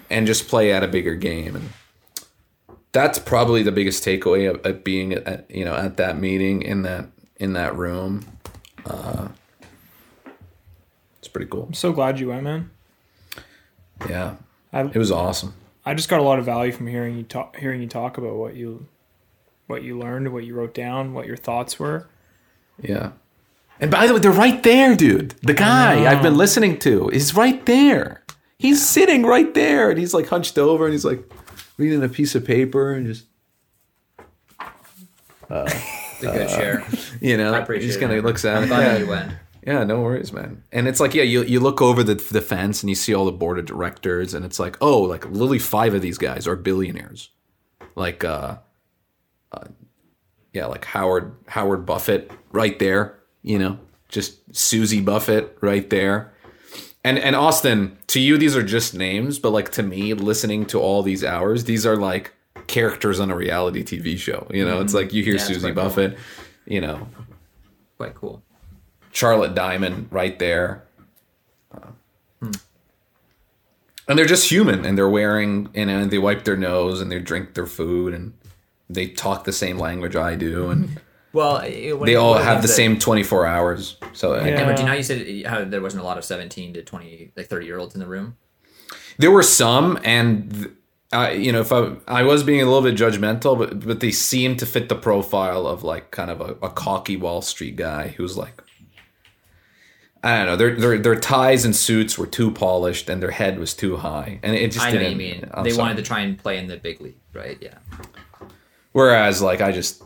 and 0.10 0.28
just 0.28 0.48
play 0.50 0.74
at 0.74 0.84
a 0.84 0.88
bigger 0.88 1.16
game 1.16 1.56
and 1.56 1.70
that's 2.92 3.20
probably 3.20 3.64
the 3.64 3.72
biggest 3.72 4.04
takeaway 4.04 4.50
of, 4.50 4.66
of 4.66 4.84
being 4.84 5.14
at 5.14 5.50
you 5.50 5.66
know 5.66 5.76
at 5.76 5.98
that 5.98 6.18
meeting 6.18 6.62
in 6.62 6.84
that 6.84 7.08
in 7.38 7.54
that 7.54 7.76
room. 7.76 8.26
Uh, 8.86 9.30
it's 11.20 11.28
pretty 11.28 11.48
cool. 11.48 11.66
I'm 11.66 11.74
so 11.74 11.92
glad 11.92 12.20
you 12.20 12.30
went, 12.30 12.44
man. 12.44 12.72
Yeah, 14.10 14.36
I, 14.74 14.82
it 14.82 14.96
was 14.96 15.12
awesome. 15.12 15.54
I 15.86 15.94
just 15.94 16.10
got 16.10 16.20
a 16.20 16.24
lot 16.24 16.40
of 16.40 16.46
value 16.46 16.72
from 16.72 16.88
hearing 16.88 17.18
you 17.18 17.24
talk, 17.24 17.56
hearing 17.58 17.82
you 17.82 17.88
talk 17.88 18.18
about 18.18 18.36
what 18.36 18.56
you, 18.56 18.88
what 19.68 19.84
you 19.84 19.98
learned, 19.98 20.32
what 20.32 20.44
you 20.44 20.54
wrote 20.54 20.74
down, 20.74 21.14
what 21.14 21.26
your 21.26 21.38
thoughts 21.38 21.80
were. 21.80 22.08
Yeah. 22.82 23.12
And 23.80 23.90
by 23.90 24.06
the 24.06 24.14
way, 24.14 24.20
they're 24.20 24.32
right 24.32 24.62
there, 24.62 24.96
dude. 24.96 25.32
The 25.42 25.56
guy 25.56 26.06
I've 26.12 26.22
been 26.22 26.38
listening 26.38 26.78
to 26.80 27.10
is 27.10 27.36
right 27.36 27.66
there. 27.66 28.24
He's 28.60 28.88
sitting 28.88 29.24
right 29.24 29.52
there, 29.56 29.90
and 29.90 29.98
he's 29.98 30.14
like 30.14 30.28
hunched 30.28 30.60
over, 30.60 30.86
and 30.86 30.94
he's 30.94 31.06
like 31.06 31.28
reading 31.78 32.04
a 32.04 32.10
piece 32.10 32.36
of 32.36 32.46
paper, 32.46 32.94
and 32.94 33.06
just 33.08 33.26
It's 35.50 36.24
a 36.24 36.26
good 36.32 36.50
share. 36.50 36.84
you 37.22 37.38
know, 37.38 37.54
I 37.54 37.60
appreciate 37.60 37.88
just 37.88 38.00
kind 38.00 38.12
of 38.14 38.24
looks 38.24 38.46
at 38.46 38.58
I'm 38.58 38.64
it. 38.64 38.68
glad 38.68 38.84
Yeah. 38.94 38.98
you 39.00 39.08
went. 39.08 39.32
Yeah, 39.66 39.84
no 39.84 40.02
worries, 40.02 40.34
man. 40.34 40.64
And 40.72 40.88
it's 40.88 41.00
like, 41.00 41.14
yeah, 41.14 41.22
you, 41.24 41.44
you 41.44 41.60
look 41.60 41.82
over 41.84 42.02
the, 42.04 42.16
the 42.16 42.42
fence 42.42 42.82
and 42.82 42.90
you 42.90 42.96
see 42.96 43.14
all 43.14 43.26
the 43.26 43.32
board 43.32 43.60
of 43.60 43.66
directors, 43.66 44.34
and 44.34 44.44
it's 44.44 44.60
like, 44.60 44.76
oh, 44.82 45.02
like 45.02 45.26
literally 45.30 45.60
five 45.60 45.94
of 45.94 46.02
these 46.02 46.18
guys 46.18 46.48
are 46.48 46.56
billionaires. 46.56 47.30
Like, 47.96 48.24
uh, 48.24 48.58
uh, 49.52 49.66
yeah, 50.54 50.66
like 50.66 50.86
Howard 50.86 51.36
Howard 51.48 51.86
Buffett 51.86 52.32
right 52.52 52.78
there, 52.80 53.20
you 53.44 53.60
know, 53.60 53.78
just 54.10 54.40
Susie 54.56 55.02
Buffett 55.02 55.58
right 55.62 55.88
there. 55.92 56.31
And 57.04 57.18
and 57.18 57.36
Austin, 57.36 57.98
to 58.08 58.20
you 58.20 58.38
these 58.38 58.56
are 58.56 58.64
just 58.64 58.94
names, 58.94 59.40
but 59.40 59.50
like 59.52 59.72
to 59.74 59.84
me, 59.84 60.14
listening 60.14 60.66
to 60.68 60.80
all 60.80 61.02
these 61.04 61.24
hours, 61.24 61.64
these 61.64 61.86
are 61.86 61.96
like 61.96 62.34
characters 62.68 63.20
on 63.20 63.32
a 63.32 63.36
reality 63.36 63.84
TV 63.84 64.18
show. 64.18 64.48
You 64.52 64.64
know, 64.66 64.82
it's 64.82 64.94
like 64.94 65.12
you 65.14 65.24
hear 65.24 65.34
Yeah, 65.36 65.40
Susie 65.44 65.62
quite 65.62 65.76
cool. 65.76 65.84
Buffett, 65.84 66.18
you 66.66 66.82
know, 66.82 67.08
Quite 67.98 68.16
cool. 68.16 68.42
Charlotte 69.12 69.54
Guyman 69.56 70.06
right 70.12 70.38
there. 70.40 70.84
Uh, 71.74 72.50
And 74.08 74.18
they're 74.18 74.26
just 74.26 74.50
human 74.50 74.84
and 74.86 74.98
they're 74.98 75.10
wearing, 75.10 75.70
you 75.74 75.86
know, 75.86 76.00
and 76.00 76.12
they 76.12 76.18
wipe 76.18 76.44
their 76.44 76.58
nose 76.58 77.00
and 77.02 77.12
they 77.12 77.20
drink 77.20 77.54
their 77.54 77.68
food 77.68 78.14
and 78.14 78.34
they 78.90 79.08
talk 79.08 79.44
the 79.44 79.54
same 79.54 79.78
language 79.78 80.16
I 80.16 80.36
do 80.36 80.70
and 80.70 81.00
Well, 81.34 81.58
it- 81.58 81.94
when 81.94 82.08
they 82.08 82.16
all 82.16 82.34
have 82.36 82.58
at 82.58 82.62
the 82.62 82.68
same 82.68 83.00
24 83.00 83.46
hours. 83.46 83.98
So 84.14 84.36
Yeah. 84.36 84.62
Amer, 84.62 84.76
do 84.76 84.82
you 84.82 84.88
know 84.88 84.94
you 84.94 85.04
said 85.04 85.46
how 85.46 85.64
there 85.64 85.82
wasn't 85.82 86.04
a 86.04 86.06
lot 86.06 86.18
of 86.18 86.26
17 86.26 86.74
to 86.74 86.82
20, 86.84 87.32
like 87.38 87.48
30 87.48 87.66
year 87.66 87.78
olds 87.78 87.94
in 87.96 88.00
the 88.02 88.08
room? 88.08 88.36
there 89.18 89.32
were 89.32 89.44
some 89.44 90.00
and 90.04 90.76
I, 91.14 91.32
you 91.32 91.52
know, 91.52 91.60
if 91.62 91.72
I, 91.74 91.96
I 92.08 92.24
was 92.24 92.42
being 92.44 92.62
a 92.62 92.66
little 92.66 92.82
bit 92.82 92.96
judgmental, 92.96 93.58
but, 93.58 93.86
but 93.86 94.00
they 94.00 94.12
seemed 94.12 94.60
to 94.60 94.66
fit 94.66 94.88
the 94.90 94.96
profile 94.96 95.68
of 95.68 95.84
like 95.84 96.10
kind 96.12 96.32
of 96.32 96.40
a, 96.42 96.56
a 96.66 96.70
cocky 96.70 97.18
Wall 97.18 97.42
Street 97.42 97.76
guy 97.76 98.10
who's 98.18 98.38
like, 98.38 98.62
I 100.24 100.38
don't 100.38 100.46
know, 100.46 100.56
their, 100.56 100.76
their, 100.76 100.98
their 101.00 101.16
ties 101.20 101.66
and 101.66 101.76
suits 101.76 102.18
were 102.18 102.28
too 102.28 102.52
polished 102.52 103.10
and 103.10 103.22
their 103.22 103.32
head 103.32 103.60
was 103.60 103.74
too 103.74 103.98
high. 103.98 104.40
And 104.44 104.56
it 104.56 104.72
just 104.72 104.86
I 104.86 104.92
didn't, 104.92 105.04
what 105.04 105.12
you 105.12 105.18
mean. 105.18 105.50
I'm 105.54 105.64
they 105.64 105.72
sorry. 105.72 105.82
wanted 105.82 105.98
to 105.98 106.04
try 106.04 106.20
and 106.22 106.38
play 106.38 106.58
in 106.58 106.68
the 106.68 106.78
big 106.78 107.02
league, 107.02 107.18
right? 107.34 107.58
Yeah. 107.60 107.78
Whereas, 108.94 109.42
like, 109.42 109.62
I 109.62 109.72
just, 109.72 110.04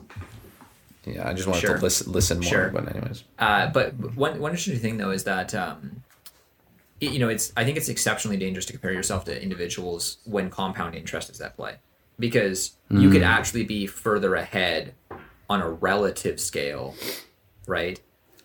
yeah, 1.05 1.27
I 1.29 1.33
just 1.33 1.47
wanted 1.47 1.61
Sure. 1.61 1.75
to 1.77 1.81
listen, 1.81 2.11
listen 2.11 2.37
more. 2.39 2.49
Sure. 2.49 2.69
But 2.69 2.89
anyways, 2.95 3.23
Uh, 3.39 3.67
but 3.71 3.93
one 4.15 4.39
one 4.39 4.51
interesting 4.51 4.79
thing 4.79 4.97
though 4.97 5.11
is 5.11 5.23
that 5.25 5.53
um, 5.55 6.03
y- 7.01 7.09
you 7.09 7.19
know 7.19 7.29
it's 7.29 7.51
I 7.55 7.63
think 7.63 7.77
it's 7.77 7.89
exceptionally 7.89 8.37
dangerous 8.37 8.65
to 8.67 8.73
compare 8.73 8.91
yourself 8.93 9.25
to 9.25 9.41
individuals 9.41 10.17
when 10.25 10.49
compound 10.49 10.95
interest 10.95 11.29
is 11.29 11.41
at 11.41 11.55
play 11.55 11.75
because 12.19 12.71
you 12.89 13.09
could 13.09 13.23
actually 13.23 13.63
be 13.65 13.87
further 13.87 14.35
ahead 14.35 14.93
on 15.49 15.61
a 15.61 15.69
relative 15.69 16.39
scale, 16.39 16.95
right? 17.67 17.99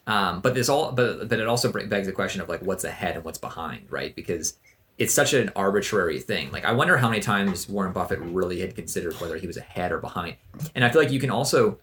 Um, 0.07 0.41
but 0.41 0.55
this 0.55 0.69
all, 0.69 0.91
but 0.93 1.29
but 1.29 1.39
it 1.39 1.47
also 1.47 1.71
begs 1.73 2.07
the 2.07 2.13
question 2.13 2.41
of 2.41 2.49
like 2.49 2.61
what's 2.63 2.83
ahead 2.85 3.15
and 3.15 3.25
what's 3.25 3.39
behind, 3.39 3.87
right? 3.91 4.15
Because 4.17 4.57
it's 4.99 5.15
such 5.15 5.33
an 5.33 5.51
arbitrary 5.57 6.19
thing. 6.19 6.51
Like 6.51 6.65
I 6.65 6.73
wonder 6.73 6.97
how 6.99 7.09
many 7.09 7.21
times 7.23 7.69
Warren 7.69 7.93
Buffett 7.93 8.19
really 8.21 8.61
had 8.61 8.75
considered 8.75 9.15
whether 9.21 9.37
he 9.37 9.47
was 9.47 9.57
ahead 9.57 9.93
or 9.93 9.99
behind. 9.99 10.35
And 10.75 10.85
I 10.85 10.91
feel 10.91 11.01
like 11.01 11.13
you 11.13 11.21
can 11.21 11.31
also 11.31 11.79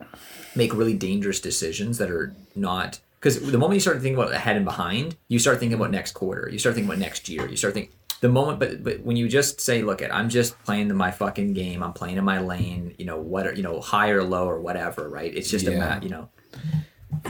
make 0.57 0.73
really 0.73 0.93
dangerous 0.93 1.39
decisions 1.39 1.97
that 1.99 2.09
are 2.11 2.35
not 2.55 2.99
because 3.19 3.39
the 3.51 3.57
moment 3.57 3.75
you 3.75 3.79
start 3.79 3.97
thinking 4.01 4.15
about 4.15 4.31
ahead 4.31 4.55
and 4.55 4.65
behind, 4.65 5.15
you 5.27 5.39
start 5.39 5.59
thinking 5.59 5.75
about 5.77 5.89
next 5.91 6.11
quarter, 6.13 6.49
you 6.49 6.59
start 6.59 6.75
thinking 6.75 6.89
about 6.89 6.99
next 6.99 7.27
year, 7.29 7.47
you 7.47 7.57
start 7.57 7.73
thinking 7.73 7.91
the 8.21 8.29
moment. 8.29 8.59
But 8.59 8.83
but 8.83 9.01
when 9.01 9.15
you 9.17 9.27
just 9.27 9.61
say, 9.61 9.81
look, 9.81 10.01
at 10.01 10.13
I'm 10.13 10.29
just 10.29 10.57
playing 10.63 10.93
my 10.95 11.11
fucking 11.11 11.53
game, 11.53 11.81
I'm 11.83 11.93
playing 11.93 12.17
in 12.17 12.23
my 12.23 12.39
lane, 12.41 12.93
you 12.97 13.05
know 13.05 13.17
what, 13.19 13.55
you 13.57 13.63
know 13.63 13.79
high 13.81 14.09
or 14.09 14.23
low 14.23 14.47
or 14.47 14.59
whatever, 14.59 15.07
right? 15.09 15.33
It's 15.33 15.49
just 15.49 15.65
a 15.67 15.71
Yeah. 15.71 15.79
ma- 15.95 16.01
you 16.01 16.09
know. 16.09 16.29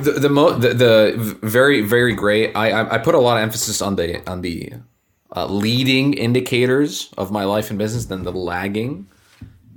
the 0.02 0.12
the, 0.12 0.30
mo- 0.30 0.58
the 0.58 0.74
the 0.74 1.38
very 1.44 1.82
very 1.82 2.14
great. 2.16 2.56
I, 2.56 2.72
I 2.72 2.96
I 2.96 2.98
put 2.98 3.16
a 3.16 3.20
lot 3.20 3.38
of 3.38 3.44
emphasis 3.44 3.82
on 3.82 3.96
the 3.96 4.28
on 4.30 4.42
the 4.42 4.74
uh, 5.36 5.46
leading 5.46 6.14
indicators 6.14 7.10
of 7.18 7.32
my 7.32 7.44
life 7.46 7.70
and 7.70 7.78
business 7.80 8.06
than 8.06 8.24
the 8.24 8.32
lagging. 8.32 9.08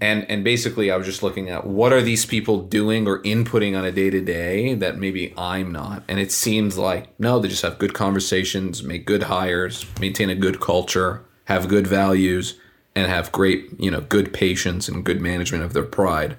And 0.01 0.24
and 0.30 0.42
basically, 0.42 0.90
I 0.90 0.96
was 0.96 1.07
just 1.07 1.22
looking 1.22 1.51
at 1.51 1.66
what 1.66 1.92
are 1.92 2.01
these 2.01 2.24
people 2.24 2.62
doing 2.62 3.07
or 3.07 3.20
inputting 3.22 3.76
on 3.78 3.84
a 3.84 3.92
day 3.92 4.09
to 4.11 4.20
day 4.20 4.74
that 4.74 4.98
maybe 4.98 5.34
I'm 5.36 5.72
not. 5.72 6.05
And 6.09 6.18
it 6.18 6.32
seems 6.32 6.78
like 6.78 7.09
no, 7.20 7.38
they 7.38 7.48
just 7.48 7.62
have 7.62 7.78
good 7.78 7.92
conversations, 7.92 8.82
make 8.82 9.05
good 9.07 9.24
hires, 9.24 9.84
maintain 10.01 10.30
a 10.30 10.34
good 10.34 10.61
culture, 10.61 11.22
have 11.44 11.68
good 11.68 11.86
values, 11.86 12.59
and 12.96 13.11
have 13.11 13.30
great 13.32 13.68
you 13.78 13.90
know 13.90 14.01
good 14.01 14.32
patience 14.32 14.88
and 14.88 15.05
good 15.05 15.20
management 15.20 15.64
of 15.64 15.74
their 15.74 15.82
pride. 15.84 16.32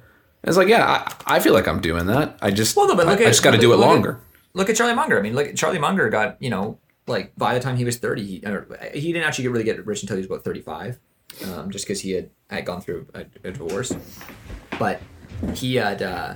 And 0.44 0.50
it's 0.50 0.58
like 0.58 0.68
yeah, 0.68 1.06
I, 1.28 1.36
I 1.36 1.40
feel 1.40 1.54
like 1.54 1.68
I'm 1.68 1.82
doing 1.82 2.08
that. 2.08 2.40
I 2.42 2.50
just 2.50 2.76
Well, 2.76 2.88
no, 2.88 2.96
but 2.96 3.06
look 3.06 3.20
I, 3.20 3.24
at 3.24 3.28
I 3.28 3.32
just 3.32 3.44
got 3.44 3.52
to 3.52 3.60
do 3.60 3.74
it 3.74 3.78
look 3.78 3.86
at- 3.86 3.90
longer. 3.92 4.20
Look 4.54 4.70
at 4.70 4.76
Charlie 4.76 4.96
Munger. 4.96 5.18
I 5.18 5.22
mean, 5.22 5.34
look 5.36 5.48
at 5.48 5.56
Charlie 5.56 5.80
Munger 5.80 6.10
got 6.10 6.36
you 6.42 6.50
know 6.50 6.80
like 7.08 7.32
by 7.38 7.54
the 7.54 7.60
time 7.60 7.78
he 7.78 7.86
was 7.86 7.98
thirty, 7.98 8.24
he 8.26 8.46
or, 8.46 8.68
he 8.94 9.14
didn't 9.14 9.28
actually 9.28 9.44
get 9.44 9.52
really 9.52 9.64
get 9.64 9.86
rich 9.86 10.02
until 10.02 10.18
he 10.18 10.22
was 10.22 10.26
about 10.28 10.44
thirty 10.44 10.62
five, 10.62 11.00
um, 11.46 11.72
just 11.72 11.86
because 11.86 12.02
he 12.02 12.12
had 12.12 12.30
had 12.50 12.66
gone 12.66 12.82
through 12.82 13.08
a, 13.14 13.26
a 13.44 13.52
divorce. 13.52 13.94
But 14.78 15.02
he 15.54 15.76
had, 15.76 16.02
uh, 16.02 16.36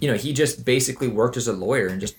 you 0.00 0.08
know, 0.08 0.16
he 0.16 0.32
just 0.32 0.64
basically 0.64 1.08
worked 1.08 1.36
as 1.36 1.48
a 1.48 1.52
lawyer 1.52 1.88
and 1.88 2.00
just 2.00 2.14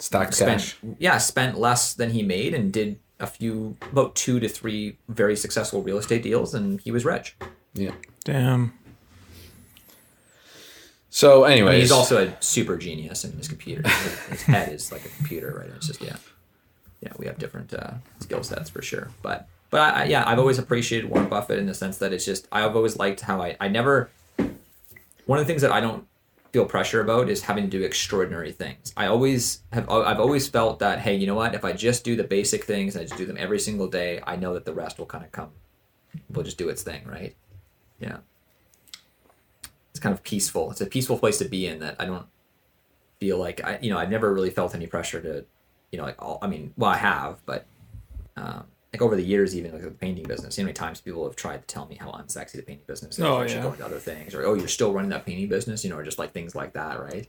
Stack 0.00 0.32
spent 0.32 0.60
cash. 0.60 0.76
yeah 0.98 1.18
spent 1.18 1.58
less 1.58 1.92
than 1.94 2.10
he 2.10 2.22
made 2.22 2.54
and 2.54 2.72
did 2.72 3.00
a 3.18 3.26
few 3.26 3.76
about 3.90 4.14
two 4.14 4.38
to 4.38 4.48
three 4.48 4.96
very 5.08 5.34
successful 5.34 5.82
real 5.82 5.98
estate 5.98 6.22
deals 6.22 6.54
and 6.54 6.80
he 6.80 6.90
was 6.92 7.04
rich. 7.04 7.36
Yeah. 7.74 7.92
Damn. 8.24 8.74
So, 11.10 11.44
I 11.44 11.52
anyways, 11.52 11.72
mean, 11.72 11.80
he's 11.80 11.90
also 11.90 12.26
a 12.28 12.36
super 12.40 12.76
genius 12.76 13.24
in 13.24 13.32
his 13.32 13.48
computer. 13.48 13.88
his 14.30 14.42
head 14.42 14.70
is 14.72 14.92
like 14.92 15.04
a 15.04 15.08
computer, 15.08 15.56
right? 15.58 15.70
It's 15.74 15.86
just 15.86 16.00
yeah, 16.02 16.16
yeah. 17.00 17.12
We 17.18 17.26
have 17.26 17.38
different 17.38 17.72
uh, 17.74 17.94
skill 18.20 18.42
sets 18.44 18.70
for 18.70 18.82
sure, 18.82 19.08
but 19.22 19.48
but 19.70 19.80
I, 19.80 20.02
I, 20.02 20.04
yeah, 20.04 20.24
I've 20.26 20.38
always 20.38 20.58
appreciated 20.58 21.10
Warren 21.10 21.28
Buffett 21.28 21.58
in 21.58 21.66
the 21.66 21.74
sense 21.74 21.98
that 21.98 22.12
it's 22.12 22.24
just 22.24 22.48
I've 22.52 22.76
always 22.76 22.96
liked 22.96 23.22
how 23.22 23.42
I 23.42 23.56
I 23.60 23.68
never 23.68 24.10
one 25.26 25.38
of 25.38 25.46
the 25.46 25.50
things 25.50 25.62
that 25.62 25.72
I 25.72 25.80
don't 25.80 26.06
feel 26.52 26.64
pressure 26.64 27.02
about 27.02 27.28
is 27.28 27.42
having 27.42 27.64
to 27.64 27.70
do 27.70 27.84
extraordinary 27.84 28.52
things. 28.52 28.92
I 28.96 29.06
always 29.06 29.62
have 29.72 29.88
I've 29.90 30.20
always 30.20 30.48
felt 30.48 30.78
that 30.78 31.00
hey, 31.00 31.14
you 31.14 31.26
know 31.26 31.34
what? 31.34 31.54
If 31.54 31.64
I 31.64 31.72
just 31.72 32.04
do 32.04 32.16
the 32.16 32.24
basic 32.24 32.64
things 32.64 32.94
and 32.94 33.02
I 33.02 33.06
just 33.06 33.18
do 33.18 33.26
them 33.26 33.36
every 33.38 33.58
single 33.58 33.88
day, 33.88 34.20
I 34.26 34.36
know 34.36 34.54
that 34.54 34.64
the 34.64 34.74
rest 34.74 34.98
will 34.98 35.06
kind 35.06 35.24
of 35.24 35.32
come. 35.32 35.50
Will 36.30 36.42
just 36.42 36.58
do 36.58 36.68
its 36.68 36.82
thing, 36.82 37.04
right? 37.06 37.34
Yeah 38.00 38.18
it's 39.98 40.02
kind 40.04 40.14
of 40.14 40.22
peaceful. 40.22 40.70
It's 40.70 40.80
a 40.80 40.86
peaceful 40.86 41.18
place 41.18 41.38
to 41.38 41.44
be 41.44 41.66
in 41.66 41.80
that 41.80 41.96
I 41.98 42.04
don't 42.04 42.26
feel 43.18 43.36
like 43.36 43.64
I, 43.64 43.80
you 43.82 43.90
know, 43.90 43.98
I've 43.98 44.10
never 44.10 44.32
really 44.32 44.50
felt 44.50 44.72
any 44.76 44.86
pressure 44.86 45.20
to, 45.20 45.44
you 45.90 45.98
know, 45.98 46.04
like 46.04 46.22
all, 46.22 46.38
I 46.40 46.46
mean, 46.46 46.72
well, 46.76 46.90
I 46.90 46.98
have, 46.98 47.44
but 47.44 47.66
um, 48.36 48.64
like 48.92 49.02
over 49.02 49.16
the 49.16 49.22
years, 49.22 49.54
even 49.56 49.72
like 49.72 49.82
the 49.82 49.90
painting 49.90 50.24
business, 50.24 50.56
you 50.56 50.62
know, 50.62 50.66
how 50.66 50.68
many 50.68 50.74
times 50.74 51.00
people 51.00 51.24
have 51.24 51.36
tried 51.36 51.66
to 51.66 51.66
tell 51.66 51.86
me 51.86 51.96
how 51.96 52.10
unsexy 52.12 52.52
the 52.52 52.62
painting 52.62 52.86
business 52.86 53.18
is. 53.18 53.24
Oh, 53.24 53.36
I 53.36 53.46
should 53.46 53.56
yeah. 53.56 53.62
go 53.62 53.72
into 53.72 53.84
other 53.84 53.98
things, 53.98 54.34
or 54.34 54.44
oh, 54.46 54.54
you're 54.54 54.68
still 54.68 54.92
running 54.92 55.10
that 55.10 55.26
painting 55.26 55.48
business, 55.48 55.84
you 55.84 55.90
know, 55.90 55.96
or 55.96 56.02
just 56.02 56.18
like 56.18 56.32
things 56.32 56.54
like 56.54 56.72
that, 56.72 57.00
right? 57.00 57.28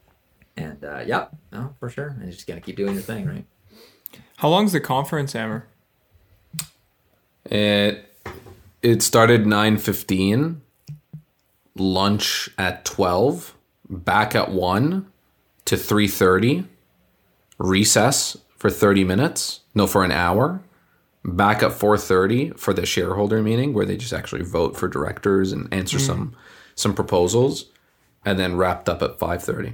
And 0.55 0.83
uh, 0.83 1.03
yep, 1.05 1.35
no, 1.51 1.75
for 1.79 1.89
sure, 1.89 2.07
and 2.07 2.21
you're 2.23 2.31
just 2.31 2.47
gonna 2.47 2.61
keep 2.61 2.77
doing 2.77 2.93
your 2.93 3.03
thing, 3.03 3.25
right? 3.27 3.45
How 4.37 4.49
long's 4.49 4.71
the 4.71 4.79
conference, 4.79 5.35
Amer? 5.35 5.67
It 7.45 8.05
it 8.81 9.01
started 9.01 9.45
nine 9.45 9.77
fifteen. 9.77 10.61
Lunch 11.75 12.49
at 12.57 12.85
twelve. 12.85 13.55
Back 13.89 14.35
at 14.35 14.51
one 14.51 15.07
to 15.65 15.75
three 15.75 16.07
thirty. 16.07 16.65
Recess 17.57 18.37
for 18.55 18.69
thirty 18.69 19.03
minutes. 19.03 19.61
No, 19.73 19.87
for 19.87 20.03
an 20.03 20.11
hour. 20.11 20.61
Back 21.25 21.61
at 21.63 21.73
four 21.73 21.97
thirty 21.97 22.51
for 22.51 22.73
the 22.73 22.85
shareholder 22.85 23.41
meeting 23.43 23.73
where 23.73 23.85
they 23.85 23.97
just 23.97 24.13
actually 24.13 24.43
vote 24.43 24.77
for 24.77 24.87
directors 24.87 25.51
and 25.51 25.71
answer 25.73 25.99
some 25.99 26.33
some 26.75 26.93
proposals, 26.95 27.65
and 28.23 28.39
then 28.39 28.55
wrapped 28.55 28.87
up 28.87 29.01
at 29.03 29.19
five 29.19 29.43
thirty. 29.43 29.73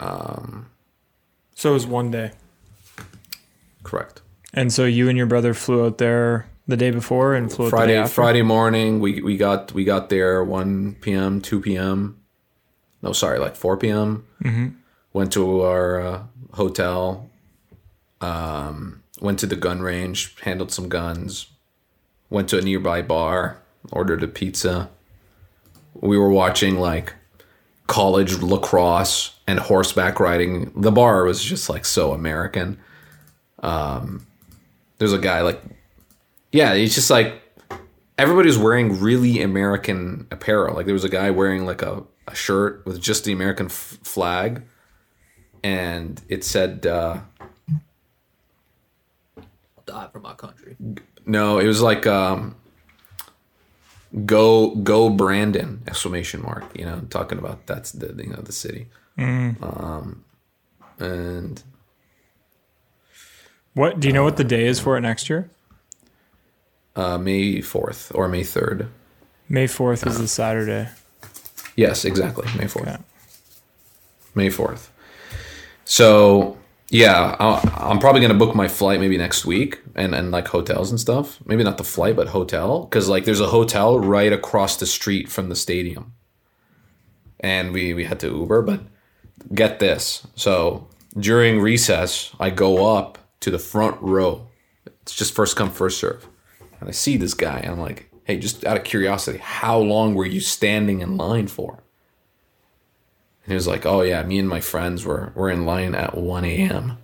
um, 0.00 0.70
So 1.54 1.70
it 1.70 1.74
was 1.74 1.86
one 1.86 2.10
day. 2.10 2.32
Correct. 3.82 4.22
And 4.54 4.72
so 4.72 4.84
you 4.84 5.08
and 5.08 5.16
your 5.18 5.26
brother 5.26 5.54
flew 5.54 5.84
out 5.86 5.98
there 5.98 6.46
the 6.66 6.76
day 6.76 6.90
before 6.90 7.34
and 7.34 7.52
flew 7.52 7.66
out 7.66 7.70
Friday 7.70 7.96
after? 7.96 8.14
Friday 8.14 8.42
morning 8.42 9.00
we 9.00 9.20
we 9.22 9.36
got 9.36 9.72
we 9.72 9.84
got 9.84 10.08
there 10.08 10.42
1 10.42 10.96
p.m. 11.00 11.40
2 11.40 11.60
p.m. 11.60 12.18
No, 13.02 13.12
sorry, 13.12 13.38
like 13.38 13.56
4 13.56 13.76
p.m. 13.76 14.24
Mm-hmm. 14.42 14.68
Went 15.12 15.32
to 15.32 15.62
our 15.62 16.00
uh, 16.00 16.22
hotel. 16.52 17.28
Um, 18.20 19.01
went 19.22 19.38
to 19.38 19.46
the 19.46 19.56
gun 19.56 19.80
range, 19.80 20.38
handled 20.40 20.72
some 20.72 20.88
guns. 20.88 21.46
Went 22.28 22.48
to 22.48 22.58
a 22.58 22.62
nearby 22.62 23.02
bar, 23.02 23.62
ordered 23.92 24.22
a 24.22 24.28
pizza. 24.28 24.90
We 25.94 26.18
were 26.18 26.30
watching 26.30 26.78
like 26.78 27.14
college 27.86 28.38
lacrosse 28.38 29.38
and 29.46 29.58
horseback 29.58 30.18
riding. 30.18 30.72
The 30.74 30.90
bar 30.90 31.24
was 31.24 31.42
just 31.42 31.68
like 31.68 31.84
so 31.84 32.12
American. 32.12 32.78
Um, 33.60 34.26
there's 34.98 35.12
a 35.12 35.18
guy 35.18 35.42
like 35.42 35.62
yeah, 36.52 36.72
it's 36.72 36.94
just 36.94 37.10
like 37.10 37.42
everybody 38.18 38.48
was 38.48 38.58
wearing 38.58 39.00
really 39.00 39.42
American 39.42 40.26
apparel. 40.30 40.74
Like 40.74 40.86
there 40.86 40.94
was 40.94 41.04
a 41.04 41.08
guy 41.08 41.30
wearing 41.30 41.64
like 41.64 41.82
a, 41.82 42.02
a 42.26 42.34
shirt 42.34 42.84
with 42.86 43.00
just 43.00 43.24
the 43.24 43.32
American 43.32 43.66
f- 43.66 43.98
flag, 44.02 44.62
and 45.62 46.20
it 46.28 46.44
said 46.44 46.86
uh, 46.86 47.20
die 49.92 50.08
for 50.12 50.20
my 50.20 50.34
country. 50.34 50.76
no, 51.26 51.58
it 51.58 51.66
was 51.66 51.80
like 51.82 52.06
um, 52.06 52.56
"Go 54.24 54.74
Go 54.76 55.08
Brandon!" 55.10 55.82
exclamation 55.86 56.42
mark. 56.42 56.64
You 56.78 56.84
know, 56.86 57.00
talking 57.10 57.38
about 57.38 57.66
that's 57.66 57.92
the 57.92 58.08
you 58.22 58.30
know 58.30 58.42
the 58.42 58.52
city. 58.52 58.88
Um, 59.18 60.24
and 60.98 61.62
What 63.74 64.00
do 64.00 64.08
you 64.08 64.14
know 64.14 64.24
what 64.24 64.36
the 64.36 64.44
day 64.44 64.66
is 64.66 64.80
for 64.80 64.96
it 64.96 65.00
next 65.02 65.28
year? 65.30 65.50
uh, 66.96 67.16
May 67.18 67.60
fourth 67.60 68.12
or 68.14 68.28
May 68.28 68.44
third. 68.44 68.88
May 69.48 69.66
4th 69.66 70.06
is 70.06 70.18
the 70.18 70.28
Saturday. 70.28 70.88
Yes, 71.76 72.06
exactly. 72.06 72.46
May 72.56 72.64
4th. 72.64 72.82
Okay. 72.82 72.96
May 74.34 74.48
4th. 74.48 74.88
So, 75.84 76.56
yeah, 76.92 77.36
I'll, 77.40 77.62
I'm 77.74 77.98
probably 77.98 78.20
to 78.28 78.34
book 78.34 78.54
my 78.54 78.68
flight 78.68 79.00
maybe 79.00 79.16
next 79.16 79.46
week 79.46 79.80
and, 79.94 80.14
and 80.14 80.30
like 80.30 80.48
hotels 80.48 80.90
and 80.90 81.00
stuff. 81.00 81.38
Maybe 81.46 81.64
not 81.64 81.78
the 81.78 81.84
flight, 81.84 82.16
but 82.16 82.28
hotel. 82.28 82.84
Because, 82.84 83.08
like, 83.08 83.24
there's 83.24 83.40
a 83.40 83.46
hotel 83.46 83.98
right 83.98 84.30
across 84.30 84.76
the 84.76 84.84
street 84.84 85.30
from 85.30 85.48
the 85.48 85.56
stadium. 85.56 86.12
And 87.40 87.72
we, 87.72 87.94
we 87.94 88.04
had 88.04 88.20
to 88.20 88.26
Uber, 88.28 88.60
but 88.60 88.80
get 89.54 89.78
this. 89.78 90.26
So, 90.34 90.86
during 91.18 91.60
recess, 91.60 92.30
I 92.38 92.50
go 92.50 92.94
up 92.94 93.16
to 93.40 93.50
the 93.50 93.58
front 93.58 93.96
row. 94.02 94.46
It's 94.84 95.14
just 95.14 95.34
first 95.34 95.56
come, 95.56 95.70
first 95.70 95.98
serve. 95.98 96.28
And 96.78 96.90
I 96.90 96.92
see 96.92 97.16
this 97.16 97.32
guy. 97.32 97.60
And 97.60 97.72
I'm 97.72 97.80
like, 97.80 98.10
hey, 98.24 98.36
just 98.38 98.66
out 98.66 98.76
of 98.76 98.84
curiosity, 98.84 99.38
how 99.38 99.78
long 99.78 100.14
were 100.14 100.26
you 100.26 100.40
standing 100.40 101.00
in 101.00 101.16
line 101.16 101.46
for? 101.46 101.81
And 103.44 103.52
he 103.52 103.54
was 103.54 103.66
like, 103.66 103.84
oh, 103.84 104.02
yeah, 104.02 104.22
me 104.22 104.38
and 104.38 104.48
my 104.48 104.60
friends 104.60 105.04
were, 105.04 105.32
were 105.34 105.50
in 105.50 105.66
line 105.66 105.94
at 105.94 106.16
1 106.16 106.44
a.m. 106.44 106.98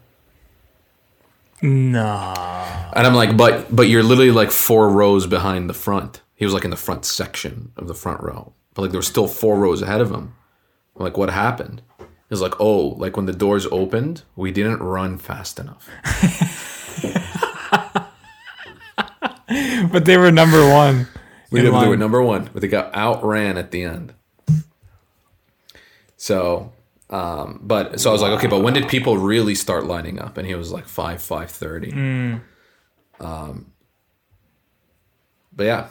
Nah. 1.60 2.92
And 2.94 3.06
I'm 3.06 3.14
like, 3.14 3.36
but 3.36 3.74
but 3.74 3.88
you're 3.88 4.04
literally 4.04 4.30
like 4.30 4.52
four 4.52 4.88
rows 4.88 5.26
behind 5.26 5.68
the 5.68 5.74
front. 5.74 6.22
He 6.36 6.44
was 6.44 6.54
like 6.54 6.64
in 6.64 6.70
the 6.70 6.76
front 6.76 7.04
section 7.04 7.72
of 7.76 7.88
the 7.88 7.94
front 7.94 8.22
row. 8.22 8.52
But 8.74 8.82
like 8.82 8.90
there 8.92 8.98
were 8.98 9.02
still 9.02 9.26
four 9.26 9.58
rows 9.58 9.82
ahead 9.82 10.00
of 10.00 10.12
him. 10.12 10.34
I'm 10.96 11.04
like, 11.04 11.16
what 11.16 11.30
happened? 11.30 11.82
He 11.98 12.04
was 12.30 12.40
like, 12.40 12.60
oh, 12.60 12.90
like 12.90 13.16
when 13.16 13.26
the 13.26 13.32
doors 13.32 13.66
opened, 13.72 14.22
we 14.36 14.52
didn't 14.52 14.80
run 14.82 15.18
fast 15.18 15.58
enough. 15.58 15.88
But 19.90 20.04
they 20.04 20.16
were 20.16 20.30
number 20.30 20.68
one. 20.68 21.06
We 21.50 21.62
did, 21.62 21.72
they 21.72 21.88
were 21.88 21.96
number 21.96 22.22
one, 22.22 22.50
but 22.52 22.60
they 22.60 22.68
got 22.68 22.94
outran 22.94 23.56
at 23.56 23.70
the 23.70 23.84
end. 23.84 24.12
So 26.18 26.72
Um, 27.10 27.60
but 27.62 27.98
so 28.00 28.10
I 28.10 28.12
was 28.12 28.20
like, 28.20 28.32
okay, 28.32 28.48
but 28.48 28.60
when 28.60 28.74
did 28.74 28.86
people 28.86 29.16
really 29.16 29.54
start 29.54 29.86
lining 29.86 30.18
up? 30.20 30.36
And 30.36 30.46
he 30.46 30.54
was 30.54 30.70
like 30.70 30.84
five, 30.86 31.22
five 31.22 31.50
thirty. 31.50 31.90
Um, 33.18 33.72
but 35.56 35.64
yeah, 35.64 35.88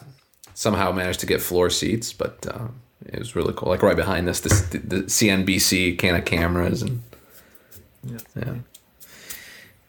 somehow 0.53 0.91
managed 0.91 1.21
to 1.21 1.25
get 1.25 1.41
floor 1.41 1.71
seats, 1.71 2.13
but 2.13 2.45
uh, 2.47 2.67
it 3.05 3.17
was 3.17 3.36
really 3.36 3.53
cool. 3.57 3.69
Like 3.69 3.82
right 3.82 3.95
behind 3.95 4.30
us, 4.30 4.41
this 4.41 4.61
the, 4.61 4.78
the 4.78 4.95
CNBC 5.03 5.97
kind 5.97 6.15
of 6.15 6.25
cameras 6.25 6.84
and 6.84 7.01
yeah. 8.36 8.55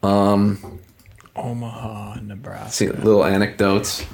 Um, 0.02 0.80
Omaha, 1.36 2.20
Nebraska. 2.22 2.72
see 2.72 2.86
little 2.88 3.24
anecdotes. 3.24 4.04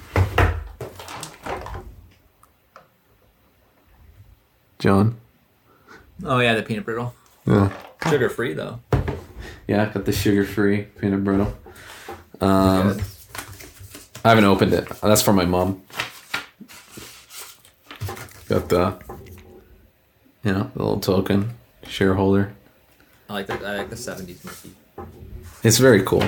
John. 4.81 5.17
Oh 6.23 6.39
yeah, 6.39 6.55
the 6.55 6.63
peanut 6.63 6.85
brittle. 6.85 7.15
Yeah. 7.47 7.73
Sugar 8.09 8.29
free 8.29 8.53
though. 8.53 8.81
Yeah, 9.67 9.87
got 9.87 10.05
the 10.05 10.13
sugar-free 10.13 10.83
peanut 11.01 11.25
brittle. 11.25 11.57
Um, 12.41 13.01
I 14.23 14.29
haven't 14.29 14.45
opened 14.45 14.75
it. 14.75 14.87
That's 15.01 15.23
for 15.23 15.33
my 15.33 15.47
mom. 15.47 15.83
Got 18.47 18.69
the, 18.69 18.99
you 20.43 20.53
know, 20.53 20.71
the 20.75 20.83
little 20.83 21.01
token 21.01 21.55
shareholder. 21.87 22.53
I 23.31 23.33
like 23.33 23.47
the 23.47 23.55
I 23.55 23.79
like 23.79 23.91
the 23.91 23.97
seventies 23.97 24.45
Mickey. 24.45 24.75
It's 25.63 25.79
very 25.79 26.03
cool. 26.03 26.25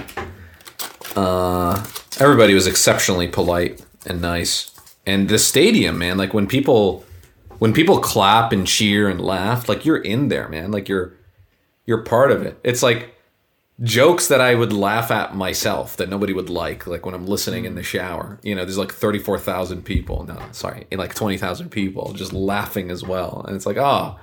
Uh, 1.15 1.85
everybody 2.19 2.55
was 2.55 2.67
exceptionally 2.67 3.29
polite 3.29 3.85
and 4.07 4.23
nice, 4.23 4.71
and 5.05 5.29
the 5.29 5.39
stadium, 5.39 5.99
man. 5.99 6.17
Like 6.17 6.33
when 6.33 6.47
people, 6.47 7.05
when 7.59 7.73
people 7.73 8.01
clap 8.01 8.53
and 8.53 8.67
cheer 8.67 9.09
and 9.09 9.21
laugh, 9.21 9.69
like 9.69 9.85
you're 9.85 9.97
in 9.97 10.29
there, 10.29 10.49
man. 10.49 10.71
Like 10.71 10.89
you're, 10.89 11.15
you're 11.85 12.03
part 12.03 12.31
of 12.31 12.43
it. 12.43 12.59
It's 12.63 12.83
like 12.83 13.15
jokes 13.83 14.29
that 14.29 14.41
I 14.41 14.55
would 14.55 14.73
laugh 14.73 15.11
at 15.11 15.35
myself 15.35 15.97
that 15.99 16.09
nobody 16.09 16.33
would 16.33 16.49
like, 16.49 16.87
like 16.87 17.05
when 17.05 17.15
I'm 17.15 17.27
listening 17.27 17.65
in 17.65 17.75
the 17.75 17.83
mm. 17.83 17.85
shower. 17.85 18.39
You 18.43 18.55
know, 18.55 18.65
there's 18.65 18.79
like 18.79 18.93
34,000 18.93 19.85
people. 19.85 20.25
No, 20.25 20.41
sorry, 20.53 20.87
like 20.93 21.15
20,000 21.15 21.71
people 21.71 22.13
just 22.13 22.33
laughing 22.33 22.91
as 22.91 23.03
well. 23.03 23.45
And 23.47 23.57
it's 23.57 23.67
like, 23.67 23.77
oh. 23.77 24.19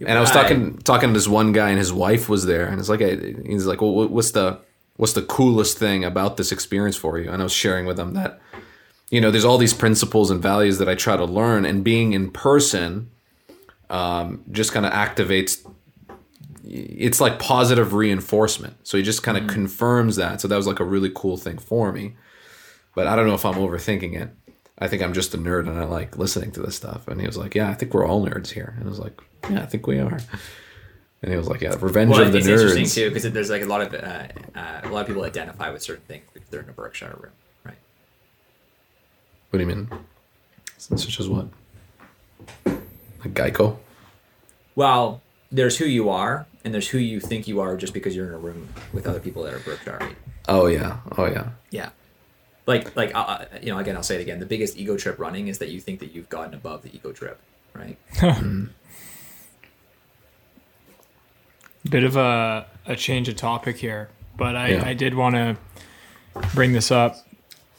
And 0.00 0.18
I 0.18 0.20
was 0.20 0.30
talking 0.30 0.76
talking 0.78 1.08
to 1.08 1.12
this 1.14 1.26
one 1.26 1.52
guy, 1.52 1.70
and 1.70 1.78
his 1.78 1.90
wife 1.90 2.28
was 2.28 2.44
there, 2.44 2.66
and 2.66 2.78
it's 2.78 2.90
like, 2.90 3.00
he's 3.00 3.64
like, 3.64 3.80
well, 3.80 4.08
what's 4.08 4.32
the 4.32 4.60
what's 4.96 5.14
the 5.14 5.22
coolest 5.22 5.78
thing 5.78 6.04
about 6.04 6.36
this 6.36 6.52
experience 6.52 6.96
for 6.96 7.18
you? 7.18 7.30
And 7.30 7.40
I 7.40 7.44
was 7.44 7.52
sharing 7.52 7.86
with 7.86 7.98
him 7.98 8.12
that, 8.12 8.38
you 9.10 9.20
know, 9.20 9.30
there's 9.30 9.44
all 9.44 9.58
these 9.58 9.74
principles 9.74 10.30
and 10.30 10.42
values 10.42 10.78
that 10.78 10.88
I 10.88 10.94
try 10.94 11.16
to 11.16 11.24
learn, 11.24 11.64
and 11.64 11.84
being 11.84 12.12
in 12.12 12.30
person, 12.30 13.10
um, 13.88 14.44
just 14.50 14.72
kind 14.72 14.84
of 14.84 14.92
activates 14.92 15.64
it's 16.68 17.20
like 17.20 17.38
positive 17.38 17.94
reinforcement. 17.94 18.76
So 18.86 18.96
he 18.96 19.04
just 19.04 19.22
kind 19.22 19.38
of 19.38 19.46
confirms 19.46 20.16
that. 20.16 20.40
So 20.40 20.48
that 20.48 20.56
was 20.56 20.66
like 20.66 20.80
a 20.80 20.84
really 20.84 21.10
cool 21.14 21.36
thing 21.36 21.58
for 21.58 21.92
me. 21.92 22.16
But 22.94 23.06
I 23.06 23.14
don't 23.14 23.26
know 23.26 23.34
if 23.34 23.44
I'm 23.44 23.54
overthinking 23.54 24.20
it. 24.20 24.30
I 24.78 24.88
think 24.88 25.02
I'm 25.02 25.12
just 25.12 25.32
a 25.34 25.38
nerd 25.38 25.68
and 25.68 25.78
I 25.78 25.84
like 25.84 26.18
listening 26.18 26.50
to 26.52 26.60
this 26.60 26.76
stuff. 26.76 27.08
And 27.08 27.20
he 27.20 27.26
was 27.26 27.36
like, 27.36 27.54
"Yeah, 27.54 27.70
I 27.70 27.74
think 27.74 27.94
we're 27.94 28.06
all 28.06 28.26
nerds 28.26 28.50
here." 28.50 28.74
And 28.76 28.86
I 28.86 28.88
was 28.88 28.98
like, 28.98 29.20
"Yeah, 29.48 29.62
I 29.62 29.66
think 29.66 29.86
we 29.86 29.98
are." 29.98 30.18
And 31.22 31.30
he 31.30 31.36
was 31.36 31.48
like, 31.48 31.62
"Yeah, 31.62 31.74
Revenge 31.80 32.10
Well, 32.10 32.22
of 32.22 32.32
the 32.32 32.38
it's 32.38 32.46
interesting 32.46 32.84
Nerds." 32.84 32.94
too 32.94 33.08
because 33.08 33.30
there's 33.32 33.50
like 33.50 33.62
a 33.62 33.66
lot 33.66 33.80
of 33.80 33.94
uh, 33.94 34.28
uh, 34.58 34.80
a 34.84 34.88
lot 34.88 35.00
of 35.00 35.06
people 35.06 35.24
identify 35.24 35.70
with 35.70 35.82
certain 35.82 36.04
things 36.04 36.24
if 36.34 36.50
they're 36.50 36.60
in 36.60 36.68
a 36.68 36.72
Berkshire 36.72 37.16
room? 37.18 37.32
What 39.50 39.58
do 39.58 39.64
you 39.64 39.66
mean? 39.74 39.88
Such 40.78 41.18
as 41.20 41.28
what? 41.28 41.46
Like 42.64 43.34
Geico? 43.34 43.78
Well, 44.74 45.22
there's 45.50 45.78
who 45.78 45.86
you 45.86 46.10
are, 46.10 46.46
and 46.64 46.74
there's 46.74 46.88
who 46.88 46.98
you 46.98 47.20
think 47.20 47.48
you 47.48 47.60
are 47.60 47.76
just 47.76 47.94
because 47.94 48.14
you're 48.14 48.26
in 48.26 48.34
a 48.34 48.38
room 48.38 48.68
with 48.92 49.06
other 49.06 49.20
people 49.20 49.42
that 49.44 49.54
are 49.54 49.58
Berkshire. 49.60 49.98
Right? 50.00 50.16
Oh 50.48 50.66
yeah, 50.66 50.98
oh 51.16 51.26
yeah. 51.26 51.50
Yeah. 51.70 51.90
Like, 52.66 52.94
like, 52.96 53.14
uh, 53.14 53.18
uh, 53.20 53.44
you 53.62 53.68
know, 53.68 53.78
again, 53.78 53.96
I'll 53.96 54.02
say 54.02 54.16
it 54.16 54.20
again. 54.20 54.40
The 54.40 54.46
biggest 54.46 54.76
ego 54.76 54.96
trip 54.96 55.18
running 55.20 55.46
is 55.46 55.58
that 55.58 55.68
you 55.70 55.80
think 55.80 56.00
that 56.00 56.12
you've 56.12 56.28
gotten 56.28 56.52
above 56.52 56.82
the 56.82 56.92
ego 56.94 57.12
trip, 57.12 57.38
right? 57.74 57.96
Bit 61.88 62.02
of 62.02 62.16
a, 62.16 62.66
a 62.86 62.96
change 62.96 63.28
of 63.28 63.36
topic 63.36 63.76
here, 63.76 64.08
but 64.36 64.56
I, 64.56 64.70
Yeah. 64.70 64.82
I 64.84 64.94
did 64.94 65.14
want 65.14 65.36
to 65.36 65.56
bring 66.54 66.72
this 66.72 66.90
up 66.90 67.16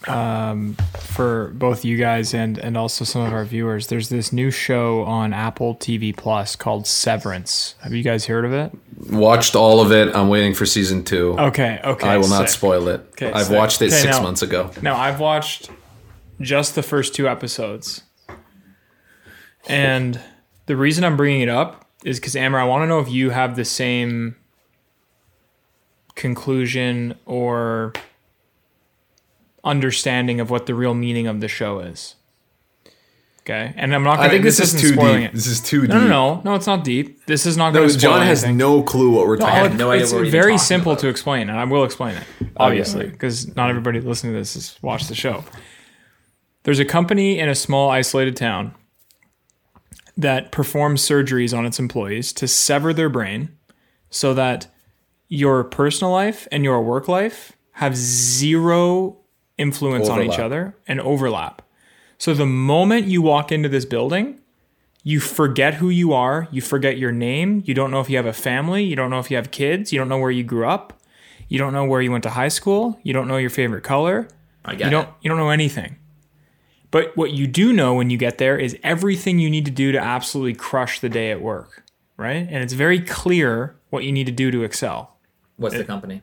um, 0.07 0.75
for 0.99 1.51
both 1.55 1.83
you 1.83 1.97
guys 1.97 2.33
and, 2.33 2.57
and 2.59 2.77
also 2.77 3.03
some 3.03 3.23
of 3.23 3.33
our 3.33 3.43
viewers. 3.45 3.87
There's 3.87 4.09
this 4.09 4.31
new 4.31 4.51
show 4.51 5.03
on 5.03 5.33
Apple 5.33 5.75
TV 5.75 6.15
Plus 6.15 6.55
called 6.55 6.85
Severance. 6.85 7.75
Have 7.81 7.93
you 7.93 8.03
guys 8.03 8.25
heard 8.27 8.45
of 8.45 8.53
it? 8.53 8.71
Watched 9.11 9.55
all 9.55 9.79
of 9.81 9.91
it. 9.91 10.15
I'm 10.15 10.29
waiting 10.29 10.53
for 10.53 10.65
season 10.65 11.03
two. 11.03 11.37
Okay, 11.39 11.79
okay. 11.83 12.07
I 12.07 12.17
will 12.17 12.29
not 12.29 12.49
sick. 12.49 12.57
spoil 12.57 12.87
it. 12.89 13.01
Okay, 13.11 13.31
I've 13.31 13.47
sick. 13.47 13.57
watched 13.57 13.81
it 13.81 13.87
Okay, 13.87 13.95
six 14.01 14.17
now- 14.17 14.23
months 14.23 14.41
ago. 14.41 14.71
No, 14.81 14.95
I've 14.95 15.19
watched 15.19 15.69
just 16.39 16.75
the 16.75 16.83
first 16.83 17.15
two 17.15 17.27
episodes. 17.27 18.03
And 19.67 20.19
the 20.67 20.75
reason 20.77 21.03
I'm 21.03 21.17
bringing 21.17 21.41
it 21.41 21.49
up 21.49 21.85
is 22.05 22.19
because, 22.19 22.35
Amer, 22.35 22.59
I 22.59 22.63
want 22.63 22.83
to 22.83 22.87
know 22.87 22.99
if 22.99 23.09
you 23.09 23.31
have 23.31 23.55
the 23.55 23.65
same 23.65 24.35
conclusion 26.15 27.15
or 27.25 27.93
understanding 29.67 30.39
of 30.39 30.49
what 30.49 30.65
the 30.65 30.73
real 30.75 30.93
meaning 30.93 31.27
of 31.27 31.39
the 31.41 31.47
show 31.47 31.79
is. 31.79 32.15
Okay. 33.41 33.73
And 33.77 33.95
I'm 33.95 34.03
not 34.03 34.17
going 34.17 34.27
I 34.27 34.29
think 34.31 34.43
this, 34.43 34.59
is 34.59 34.73
isn't 34.73 34.89
too 34.89 34.95
deep. 35.01 35.29
It. 35.29 35.33
This 35.33 35.47
is 35.47 35.61
too 35.61 35.81
deep. 35.81 35.89
No, 35.91 35.99
no, 36.01 36.07
no. 36.07 36.41
No, 36.43 36.55
it's 36.55 36.67
not 36.67 36.83
deep. 36.83 37.25
This 37.27 37.45
is 37.45 37.55
not 37.55 37.71
No, 37.73 37.79
going 37.79 37.89
to 37.91 37.97
John 37.97 38.21
has 38.21 38.43
anything. 38.43 38.57
no 38.57 38.83
clue 38.83 39.09
what 39.11 39.25
we're 39.25 39.37
No, 39.37 39.45
talking 39.45 39.55
have 39.71 39.77
no 39.77 39.91
idea 39.91 40.03
it's 40.03 40.11
what 40.11 40.17
we're 40.19 40.25
even 40.25 40.31
very 40.41 40.57
simple 40.57 40.91
about. 40.91 41.01
to 41.01 41.07
explain, 41.07 41.49
and 41.49 41.57
I 41.57 41.63
will 41.63 41.85
explain 41.85 42.17
it, 42.17 42.23
obviously, 42.57 43.07
because 43.07 43.55
not 43.55 43.69
everybody 43.69 44.01
listening 44.01 44.33
to 44.33 44.39
this 44.39 44.55
has 44.55 44.77
watched 44.81 45.07
the 45.07 45.15
show. 45.15 45.45
There's 46.63 46.79
a 46.79 46.85
company 46.85 47.39
in 47.39 47.47
a 47.47 47.55
small, 47.55 47.89
isolated 47.89 48.35
town 48.35 48.73
that 50.17 50.51
performs 50.51 51.01
surgeries 51.07 51.57
on 51.57 51.65
its 51.65 51.79
employees 51.79 52.33
to 52.33 52.49
sever 52.49 52.91
their 52.93 53.07
brain 53.07 53.55
so 54.09 54.33
that 54.33 54.67
your 55.29 55.63
personal 55.63 56.11
life 56.11 56.49
and 56.51 56.65
your 56.65 56.81
work 56.81 57.07
life 57.07 57.53
have 57.73 57.95
zero 57.95 59.19
influence 59.57 60.09
on 60.09 60.21
each 60.21 60.39
other 60.39 60.75
and 60.87 60.99
overlap. 61.01 61.61
So 62.17 62.33
the 62.33 62.45
moment 62.45 63.07
you 63.07 63.21
walk 63.21 63.51
into 63.51 63.69
this 63.69 63.85
building, 63.85 64.39
you 65.03 65.19
forget 65.19 65.75
who 65.75 65.89
you 65.89 66.13
are, 66.13 66.47
you 66.51 66.61
forget 66.61 66.97
your 66.97 67.11
name, 67.11 67.63
you 67.65 67.73
don't 67.73 67.91
know 67.91 68.01
if 68.01 68.09
you 68.09 68.17
have 68.17 68.25
a 68.25 68.33
family, 68.33 68.83
you 68.83 68.95
don't 68.95 69.09
know 69.09 69.19
if 69.19 69.31
you 69.31 69.37
have 69.37 69.51
kids, 69.51 69.93
you 69.93 69.99
don't 69.99 70.09
know 70.09 70.17
where 70.17 70.31
you 70.31 70.43
grew 70.43 70.67
up, 70.67 70.99
you 71.47 71.57
don't 71.57 71.73
know 71.73 71.85
where 71.85 72.01
you 72.01 72.11
went 72.11 72.23
to 72.23 72.31
high 72.31 72.47
school, 72.49 72.99
you 73.03 73.13
don't 73.13 73.27
know 73.27 73.37
your 73.37 73.49
favorite 73.49 73.83
color, 73.83 74.27
I 74.65 74.75
get 74.75 74.85
you 74.85 74.91
don't 74.91 75.07
it. 75.07 75.13
you 75.21 75.29
don't 75.29 75.37
know 75.37 75.49
anything. 75.49 75.97
But 76.89 77.15
what 77.15 77.31
you 77.31 77.47
do 77.47 77.73
know 77.73 77.93
when 77.93 78.09
you 78.09 78.17
get 78.17 78.37
there 78.37 78.57
is 78.57 78.77
everything 78.83 79.39
you 79.39 79.49
need 79.49 79.65
to 79.65 79.71
do 79.71 79.91
to 79.91 79.99
absolutely 79.99 80.55
crush 80.55 80.99
the 80.99 81.09
day 81.09 81.31
at 81.31 81.41
work, 81.41 81.83
right? 82.15 82.47
And 82.49 82.63
it's 82.63 82.73
very 82.73 82.99
clear 82.99 83.75
what 83.89 84.03
you 84.03 84.11
need 84.11 84.25
to 84.25 84.31
do 84.31 84.51
to 84.51 84.63
excel. 84.63 85.17
What's 85.57 85.75
the 85.75 85.83
company? 85.83 86.21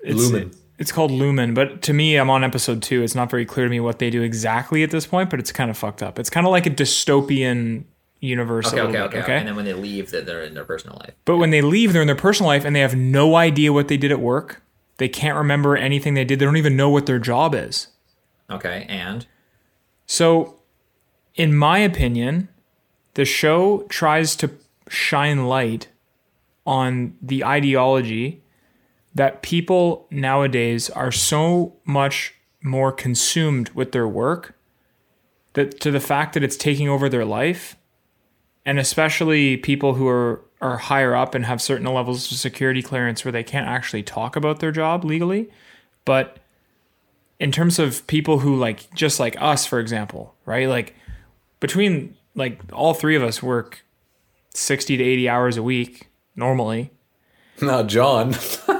It's, 0.00 0.20
Lumon. 0.20 0.56
It's 0.82 0.90
called 0.90 1.12
Lumon, 1.12 1.54
but 1.54 1.80
to 1.82 1.92
me, 1.92 2.16
I'm 2.16 2.28
on 2.28 2.42
episode 2.42 2.82
two. 2.82 3.04
It's 3.04 3.14
not 3.14 3.30
very 3.30 3.46
clear 3.46 3.66
to 3.66 3.70
me 3.70 3.78
what 3.78 4.00
they 4.00 4.10
do 4.10 4.20
exactly 4.20 4.82
at 4.82 4.90
this 4.90 5.06
point, 5.06 5.30
but 5.30 5.38
it's 5.38 5.52
kind 5.52 5.70
of 5.70 5.78
fucked 5.78 6.02
up. 6.02 6.18
It's 6.18 6.28
kind 6.28 6.44
of 6.44 6.50
like 6.50 6.66
a 6.66 6.70
dystopian 6.70 7.84
universe. 8.18 8.66
Okay, 8.66 8.80
okay, 8.80 8.92
bit, 8.92 9.22
okay, 9.22 9.36
And 9.36 9.46
then 9.46 9.54
when 9.54 9.64
they 9.64 9.74
leave, 9.74 10.10
they're 10.10 10.42
in 10.42 10.54
their 10.54 10.64
personal 10.64 10.96
life. 10.96 11.14
But 11.24 11.36
when 11.36 11.50
they 11.50 11.62
leave, 11.62 11.92
they're 11.92 12.02
in 12.02 12.08
their 12.08 12.16
personal 12.16 12.48
life 12.48 12.64
and 12.64 12.74
they 12.74 12.80
have 12.80 12.96
no 12.96 13.36
idea 13.36 13.72
what 13.72 13.86
they 13.86 13.96
did 13.96 14.10
at 14.10 14.18
work. 14.18 14.60
They 14.96 15.08
can't 15.08 15.36
remember 15.36 15.76
anything 15.76 16.14
they 16.14 16.24
did. 16.24 16.40
They 16.40 16.44
don't 16.44 16.56
even 16.56 16.76
know 16.76 16.90
what 16.90 17.06
their 17.06 17.20
job 17.20 17.54
is. 17.54 17.86
Okay, 18.50 18.84
and 18.88 19.24
So, 20.06 20.56
in 21.36 21.54
my 21.54 21.78
opinion, 21.78 22.48
the 23.14 23.24
show 23.24 23.86
tries 23.88 24.34
to 24.34 24.50
shine 24.88 25.46
light 25.46 25.86
on 26.66 27.16
the 27.22 27.44
ideology 27.44 28.41
that 29.14 29.42
people 29.42 30.06
nowadays 30.10 30.88
are 30.90 31.12
so 31.12 31.74
much 31.84 32.34
more 32.62 32.92
consumed 32.92 33.70
with 33.70 33.92
their 33.92 34.08
work 34.08 34.54
that 35.54 35.80
to 35.80 35.90
the 35.90 36.00
fact 36.00 36.34
that 36.34 36.42
it's 36.42 36.56
taking 36.56 36.88
over 36.88 37.08
their 37.08 37.24
life 37.24 37.76
and 38.64 38.78
especially 38.78 39.56
people 39.56 39.94
who 39.94 40.08
are 40.08 40.42
are 40.60 40.78
higher 40.78 41.16
up 41.16 41.34
and 41.34 41.44
have 41.44 41.60
certain 41.60 41.86
levels 41.86 42.30
of 42.30 42.38
security 42.38 42.82
clearance 42.82 43.24
where 43.24 43.32
they 43.32 43.42
can't 43.42 43.66
actually 43.66 44.02
talk 44.02 44.36
about 44.36 44.60
their 44.60 44.70
job 44.70 45.04
legally. 45.04 45.50
But 46.04 46.38
in 47.40 47.50
terms 47.50 47.80
of 47.80 48.06
people 48.06 48.38
who 48.38 48.54
like 48.54 48.92
just 48.94 49.18
like 49.18 49.36
us 49.40 49.66
for 49.66 49.80
example 49.80 50.34
right? 50.46 50.68
Like 50.68 50.94
between 51.60 52.16
like 52.34 52.60
all 52.72 52.94
three 52.94 53.16
of 53.16 53.22
us 53.22 53.42
work 53.42 53.84
60 54.54 54.96
to 54.96 55.04
80 55.04 55.28
hours 55.28 55.56
a 55.56 55.62
week 55.62 56.08
normally. 56.36 56.90
Now, 57.60 57.82
John. 57.82 58.34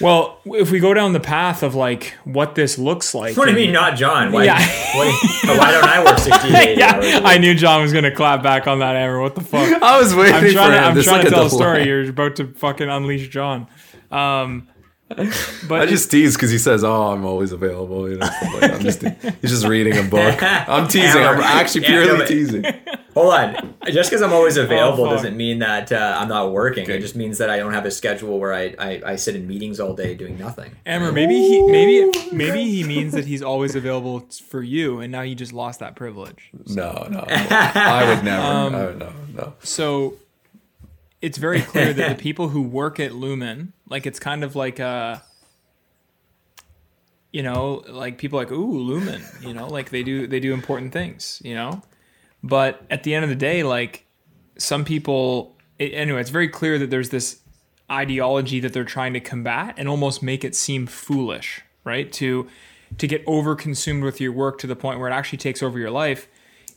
well 0.00 0.38
if 0.46 0.70
we 0.70 0.80
go 0.80 0.94
down 0.94 1.12
the 1.12 1.20
path 1.20 1.62
of 1.62 1.74
like 1.74 2.14
what 2.24 2.54
this 2.54 2.78
looks 2.78 3.14
like 3.14 3.36
what 3.36 3.44
do 3.46 3.50
you 3.52 3.56
mean, 3.56 3.72
not 3.72 3.96
John? 3.96 4.32
Why, 4.32 4.44
Yeah. 4.44 4.58
why, 4.96 5.06
why 5.44 5.70
don't 5.72 5.84
I 5.84 6.04
work 6.04 6.18
60 6.20 6.48
to 6.50 6.56
80 6.56 6.82
hours 6.82 7.04
yeah. 7.06 7.20
I 7.24 7.38
knew 7.38 7.54
John 7.54 7.82
was 7.82 7.92
gonna 7.92 8.14
clap 8.14 8.42
back 8.42 8.66
on 8.66 8.78
that, 8.80 8.96
Amer. 8.96 9.20
What 9.20 9.34
the 9.34 9.42
fuck? 9.42 9.82
I 9.82 9.98
was 9.98 10.14
waiting 10.14 10.34
I'm 10.34 10.44
for 10.46 10.50
trying 10.52 10.70
to, 10.72 10.78
him. 10.78 10.84
I'm 10.84 10.94
There's 10.94 11.06
trying 11.06 11.18
like 11.18 11.24
to 11.28 11.30
tell 11.30 11.46
a 11.46 11.48
delay. 11.48 11.58
story. 11.58 11.86
You're 11.86 12.08
about 12.10 12.36
to 12.36 12.46
fucking 12.54 12.88
unleash 12.88 13.28
John. 13.28 13.66
Um, 14.10 14.68
but 15.68 15.82
I 15.82 15.86
just 15.86 16.10
tease 16.10 16.34
because 16.36 16.50
he 16.50 16.56
says, 16.58 16.82
"Oh, 16.84 17.08
I'm 17.12 17.24
always 17.26 17.52
available." 17.52 18.08
You 18.10 18.16
know, 18.16 18.26
like. 18.60 18.72
I'm 18.72 18.80
just, 18.80 19.02
he's 19.42 19.50
just 19.50 19.66
reading 19.66 19.98
a 19.98 20.02
book. 20.02 20.42
I'm 20.42 20.88
teasing. 20.88 21.20
I'm 21.22 21.34
Hammer. 21.34 21.42
actually 21.42 21.82
Yeah, 21.82 21.88
purely 21.88 22.08
no, 22.08 22.16
but- 22.18 22.28
teasing. 22.28 22.64
Hold 23.14 23.34
on. 23.34 23.74
Just 23.86 24.10
because 24.10 24.22
I'm 24.22 24.32
always 24.32 24.56
available 24.56 25.04
Oh, 25.04 25.10
doesn't 25.10 25.36
mean 25.36 25.58
that 25.58 25.92
uh, 25.92 26.16
I'm 26.18 26.28
not 26.28 26.52
working. 26.52 26.88
It 26.88 27.00
just 27.00 27.14
means 27.14 27.38
that 27.38 27.50
I 27.50 27.58
don't 27.58 27.72
have 27.72 27.84
a 27.84 27.90
schedule 27.90 28.38
where 28.38 28.54
I, 28.54 28.74
I, 28.78 29.02
I 29.04 29.16
sit 29.16 29.36
in 29.36 29.46
meetings 29.46 29.80
all 29.80 29.94
day 29.94 30.14
doing 30.14 30.38
nothing. 30.38 30.72
Amer, 30.86 31.12
maybe 31.12 31.34
he 31.34 31.62
maybe 31.70 32.10
maybe 32.32 32.64
he 32.64 32.84
means 32.94 33.12
that 33.12 33.26
he's 33.26 33.42
always 33.42 33.74
available 33.74 34.26
for 34.48 34.62
you, 34.62 35.00
and 35.00 35.12
now 35.12 35.20
you 35.22 35.34
just 35.34 35.52
lost 35.52 35.80
that 35.80 35.94
privilege. 35.96 36.50
No, 36.68 37.06
no, 37.10 37.24
I 37.28 38.14
would 38.14 38.24
never. 38.24 38.42
Um, 38.42 38.74
I 38.74 38.86
would, 38.86 38.98
no, 38.98 39.12
no. 39.34 39.52
So 39.62 40.14
it's 41.20 41.38
very 41.38 41.60
clear 41.60 41.92
that 41.92 42.16
the 42.16 42.22
people 42.22 42.48
who 42.48 42.62
work 42.62 42.98
at 42.98 43.12
Lumon, 43.12 43.72
like 43.88 44.06
it's 44.06 44.18
kind 44.18 44.42
of 44.42 44.56
like 44.56 44.78
a 44.78 45.22
you 47.32 47.42
know, 47.42 47.82
like 47.88 48.18
people 48.18 48.38
like, 48.38 48.52
ooh, 48.52 48.74
Lumon, 48.74 49.22
you 49.46 49.54
know, 49.54 49.66
like 49.66 49.90
they 49.90 50.02
do 50.02 50.26
they 50.26 50.40
do 50.40 50.52
important 50.52 50.92
things, 50.92 51.40
you 51.44 51.54
know? 51.54 51.82
But 52.42 52.84
at 52.90 53.02
the 53.04 53.14
end 53.14 53.24
of 53.24 53.28
the 53.28 53.36
day, 53.36 53.62
like 53.62 54.06
some 54.58 54.84
people 54.84 55.56
it, 55.78 55.92
anyway, 55.94 56.20
it's 56.20 56.30
very 56.30 56.48
clear 56.48 56.78
that 56.78 56.90
there's 56.90 57.10
this 57.10 57.40
ideology 57.90 58.60
that 58.60 58.72
they're 58.72 58.84
trying 58.84 59.12
to 59.12 59.20
combat 59.20 59.74
and 59.76 59.88
almost 59.88 60.22
make 60.22 60.44
it 60.44 60.54
seem 60.54 60.86
foolish, 60.86 61.62
right? 61.84 62.10
To 62.12 62.46
to 62.98 63.06
get 63.06 63.22
over 63.26 63.54
consumed 63.54 64.04
with 64.04 64.20
your 64.20 64.32
work 64.32 64.58
to 64.58 64.66
the 64.66 64.76
point 64.76 64.98
where 64.98 65.08
it 65.08 65.12
actually 65.12 65.38
takes 65.38 65.62
over 65.62 65.78
your 65.78 65.90
life. 65.90 66.28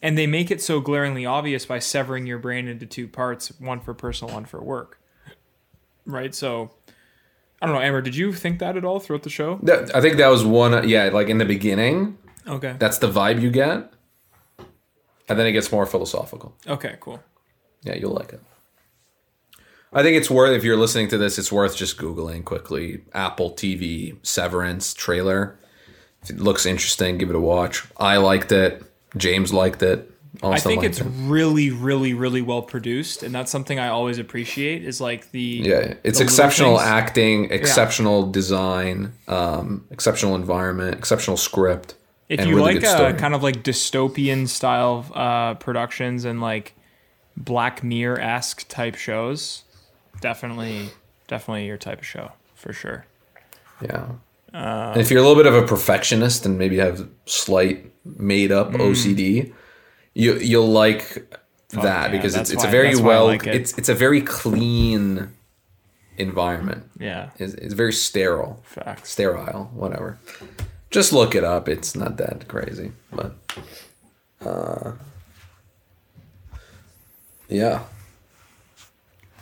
And 0.01 0.17
they 0.17 0.27
make 0.27 0.51
it 0.51 0.61
so 0.61 0.79
glaringly 0.81 1.25
obvious 1.25 1.65
by 1.65 1.79
severing 1.79 2.27
your 2.27 2.37
brain 2.37 2.67
into 2.67 2.85
two 2.85 3.07
parts, 3.07 3.51
one 3.59 3.79
for 3.79 3.93
personal, 3.93 4.33
one 4.33 4.45
for 4.45 4.61
work. 4.61 4.99
Right? 6.05 6.33
So 6.35 6.71
I 7.61 7.65
don't 7.65 7.75
know, 7.75 7.81
Amer, 7.81 8.01
did 8.01 8.15
you 8.15 8.31
think 8.33 8.59
that 8.59 8.77
at 8.77 8.85
all 8.85 8.99
throughout 8.99 9.23
the 9.23 9.29
show? 9.29 9.59
That- 9.63 9.95
I 9.95 10.01
think 10.01 10.17
that 10.17 10.27
was 10.27 10.45
one. 10.45 10.87
Yeah, 10.87 11.05
like 11.09 11.29
in 11.29 11.37
the 11.39 11.45
beginning, 11.45 12.17
Okay. 12.47 12.75
that's 12.77 12.99
the 12.99 13.09
vibe 13.09 13.41
you 13.41 13.49
get, 13.49 13.91
and 15.27 15.39
then 15.39 15.45
it 15.45 15.51
gets 15.51 15.71
more 15.71 15.85
philosophical. 15.85 16.55
Okay, 16.67 16.97
cool. 16.99 17.21
Yeah, 17.83 17.95
you'll 17.95 18.13
like 18.13 18.33
it. 18.33 18.41
I 19.93 20.03
think 20.03 20.17
it's 20.17 20.29
worth 20.29 20.51
if 20.51 20.63
you're 20.63 20.77
listening 20.77 21.07
to 21.09 21.17
this, 21.17 21.39
it's 21.39 21.51
worth 21.51 21.77
just 21.77 21.97
googling 21.97 22.43
quickly 22.43 23.03
Apple 23.13 23.51
TV 23.51 24.17
Severance 24.25 24.93
trailer. 24.93 25.57
If 26.21 26.31
it 26.31 26.39
looks 26.39 26.65
interesting, 26.65 27.17
give 27.17 27.29
it 27.29 27.35
a 27.35 27.39
watch. 27.39 27.85
I 27.97 28.17
liked 28.17 28.51
it. 28.51 28.83
James 29.15 29.53
liked 29.53 29.81
it. 29.83 30.11
I 30.43 30.59
think 30.59 30.83
it's 30.83 30.99
it. 30.99 31.07
really, 31.07 31.69
really, 31.69 32.13
really 32.13 32.41
well 32.41 32.61
produced, 32.61 33.23
and 33.23 33.33
that's 33.33 33.51
something 33.51 33.79
I 33.79 33.87
always 33.87 34.17
appreciate. 34.17 34.83
Is 34.83 34.99
like 34.99 35.31
the 35.31 35.61
Yeah, 35.63 35.93
it's 36.03 36.17
the 36.17 36.25
exceptional 36.25 36.79
acting, 36.79 37.51
exceptional 37.51 38.29
design, 38.31 39.13
um, 39.27 39.85
exceptional 39.91 40.35
environment, 40.35 40.97
exceptional 40.97 41.37
script. 41.37 41.95
If 42.27 42.45
you 42.45 42.55
really 42.55 42.75
like 42.79 42.83
uh, 42.83 43.13
kind 43.13 43.35
of 43.35 43.43
like 43.43 43.63
dystopian 43.63 44.47
style 44.47 45.05
uh, 45.13 45.53
productions 45.55 46.25
and 46.25 46.41
like 46.41 46.73
Black 47.37 47.83
Mirror 47.83 48.19
esque 48.19 48.67
type 48.67 48.95
shows, 48.95 49.63
definitely, 50.21 50.89
definitely 51.27 51.67
your 51.67 51.77
type 51.77 51.99
of 51.99 52.05
show 52.05 52.31
for 52.55 52.73
sure. 52.73 53.05
Yeah. 53.81 54.07
And 54.53 55.01
if 55.01 55.11
you're 55.11 55.19
a 55.19 55.21
little 55.27 55.35
bit 55.41 55.45
of 55.45 55.53
a 55.53 55.67
perfectionist 55.67 56.45
and 56.45 56.57
maybe 56.57 56.77
have 56.77 57.07
slight 57.25 57.91
made 58.05 58.51
up 58.51 58.71
Mm. 58.71 58.77
OCD, 58.79 59.53
you 60.13 60.35
you'll 60.37 60.69
like 60.71 61.29
that 61.71 61.83
yeah, 61.83 62.07
because 62.07 62.35
it's 62.35 62.51
it's 62.51 62.63
a 62.63 62.67
very 62.67 62.87
that's 62.89 63.01
why 63.01 63.05
I 63.13 63.15
well 63.17 63.25
like 63.25 63.45
it. 63.45 63.53
it's 63.55 63.77
it's 63.77 63.89
a 63.89 63.93
very 63.93 64.21
clean 64.21 65.29
environment. 66.17 66.89
Yeah, 66.97 67.31
It's, 67.37 67.53
it's 67.55 67.73
very 67.73 67.91
sterile. 67.91 68.61
Facts. 68.63 69.11
Sterile, 69.11 69.69
whatever. 69.73 70.17
Just 70.95 71.11
look 71.11 71.35
it 71.35 71.43
up. 71.43 71.67
It's 71.67 71.93
not 71.93 72.15
that 72.15 72.47
crazy, 72.47 72.93
but 73.11 73.35
uh 74.39 74.93
yeah. 77.49 77.83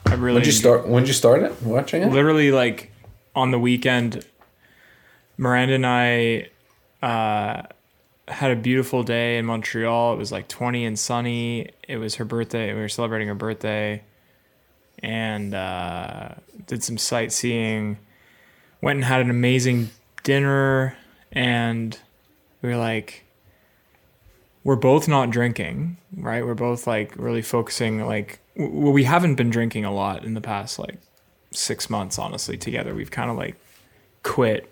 I 0.07 0.15
really 0.15 0.37
When'd 0.37 0.47
you 0.47 0.51
start 0.51 0.87
when 0.87 1.03
did 1.03 1.09
you 1.09 1.13
start 1.13 1.43
it? 1.43 1.61
Watching 1.61 2.01
it? 2.01 2.11
literally 2.11 2.51
like 2.51 2.91
on 3.35 3.51
the 3.51 3.59
weekend 3.59 4.25
miranda 5.37 5.75
and 5.75 5.85
i 5.85 6.49
uh, 7.03 7.61
had 8.27 8.49
a 8.49 8.55
beautiful 8.55 9.03
day 9.03 9.37
in 9.37 9.45
montreal 9.45 10.13
it 10.13 10.17
was 10.17 10.31
like 10.31 10.47
20 10.47 10.85
and 10.85 10.97
sunny 10.97 11.69
it 11.87 11.97
was 11.97 12.15
her 12.15 12.25
birthday 12.25 12.73
we 12.73 12.79
were 12.79 12.89
celebrating 12.89 13.27
her 13.27 13.35
birthday 13.35 14.01
and 15.03 15.53
uh, 15.53 16.29
did 16.65 16.83
some 16.83 16.97
sightseeing 16.97 17.99
went 18.81 18.97
and 18.97 19.05
had 19.05 19.21
an 19.21 19.29
amazing 19.29 19.91
dinner 20.23 20.97
and 21.33 21.99
we 22.61 22.69
were 22.69 22.77
like 22.77 23.25
we're 24.63 24.77
both 24.77 25.07
not 25.07 25.29
drinking 25.29 25.97
right? 26.15 26.45
We're 26.45 26.53
both 26.53 26.87
like 26.87 27.15
really 27.17 27.41
focusing 27.41 28.05
like 28.05 28.39
w- 28.55 28.91
we 28.91 29.03
haven't 29.03 29.35
been 29.35 29.49
drinking 29.49 29.83
a 29.83 29.93
lot 29.93 30.23
in 30.23 30.35
the 30.35 30.41
past 30.41 30.79
like 30.79 30.97
six 31.51 31.89
months 31.89 32.17
honestly 32.17 32.57
together. 32.57 32.93
We've 32.95 33.11
kind 33.11 33.29
of 33.29 33.37
like 33.37 33.55
quit 34.21 34.69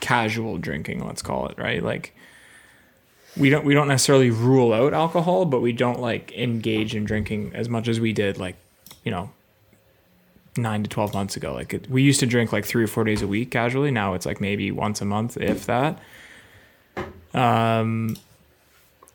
casual 0.00 0.58
drinking 0.58 1.06
let's 1.06 1.22
call 1.22 1.48
it 1.48 1.58
right? 1.58 1.82
Like 1.82 2.14
we 3.36 3.50
don't 3.50 3.64
we 3.64 3.74
don't 3.74 3.88
necessarily 3.88 4.30
rule 4.30 4.72
out 4.72 4.92
alcohol 4.94 5.44
but 5.44 5.60
we 5.60 5.72
don't 5.72 6.00
like 6.00 6.32
engage 6.32 6.94
in 6.94 7.04
drinking 7.04 7.52
as 7.54 7.68
much 7.68 7.88
as 7.88 8.00
we 8.00 8.12
did 8.12 8.38
like 8.38 8.56
you 9.04 9.10
know 9.10 9.30
nine 10.56 10.82
to 10.82 10.88
12 10.88 11.14
months 11.14 11.36
ago. 11.36 11.52
Like 11.54 11.74
it, 11.74 11.88
we 11.90 12.02
used 12.02 12.20
to 12.20 12.26
drink 12.26 12.52
like 12.52 12.64
three 12.64 12.84
or 12.84 12.86
four 12.86 13.04
days 13.04 13.22
a 13.22 13.26
week 13.26 13.50
casually. 13.50 13.90
Now 13.90 14.14
it's 14.14 14.26
like 14.26 14.40
maybe 14.40 14.70
once 14.70 15.00
a 15.00 15.04
month 15.04 15.36
if 15.36 15.66
that. 15.66 15.98
Um 17.32 18.16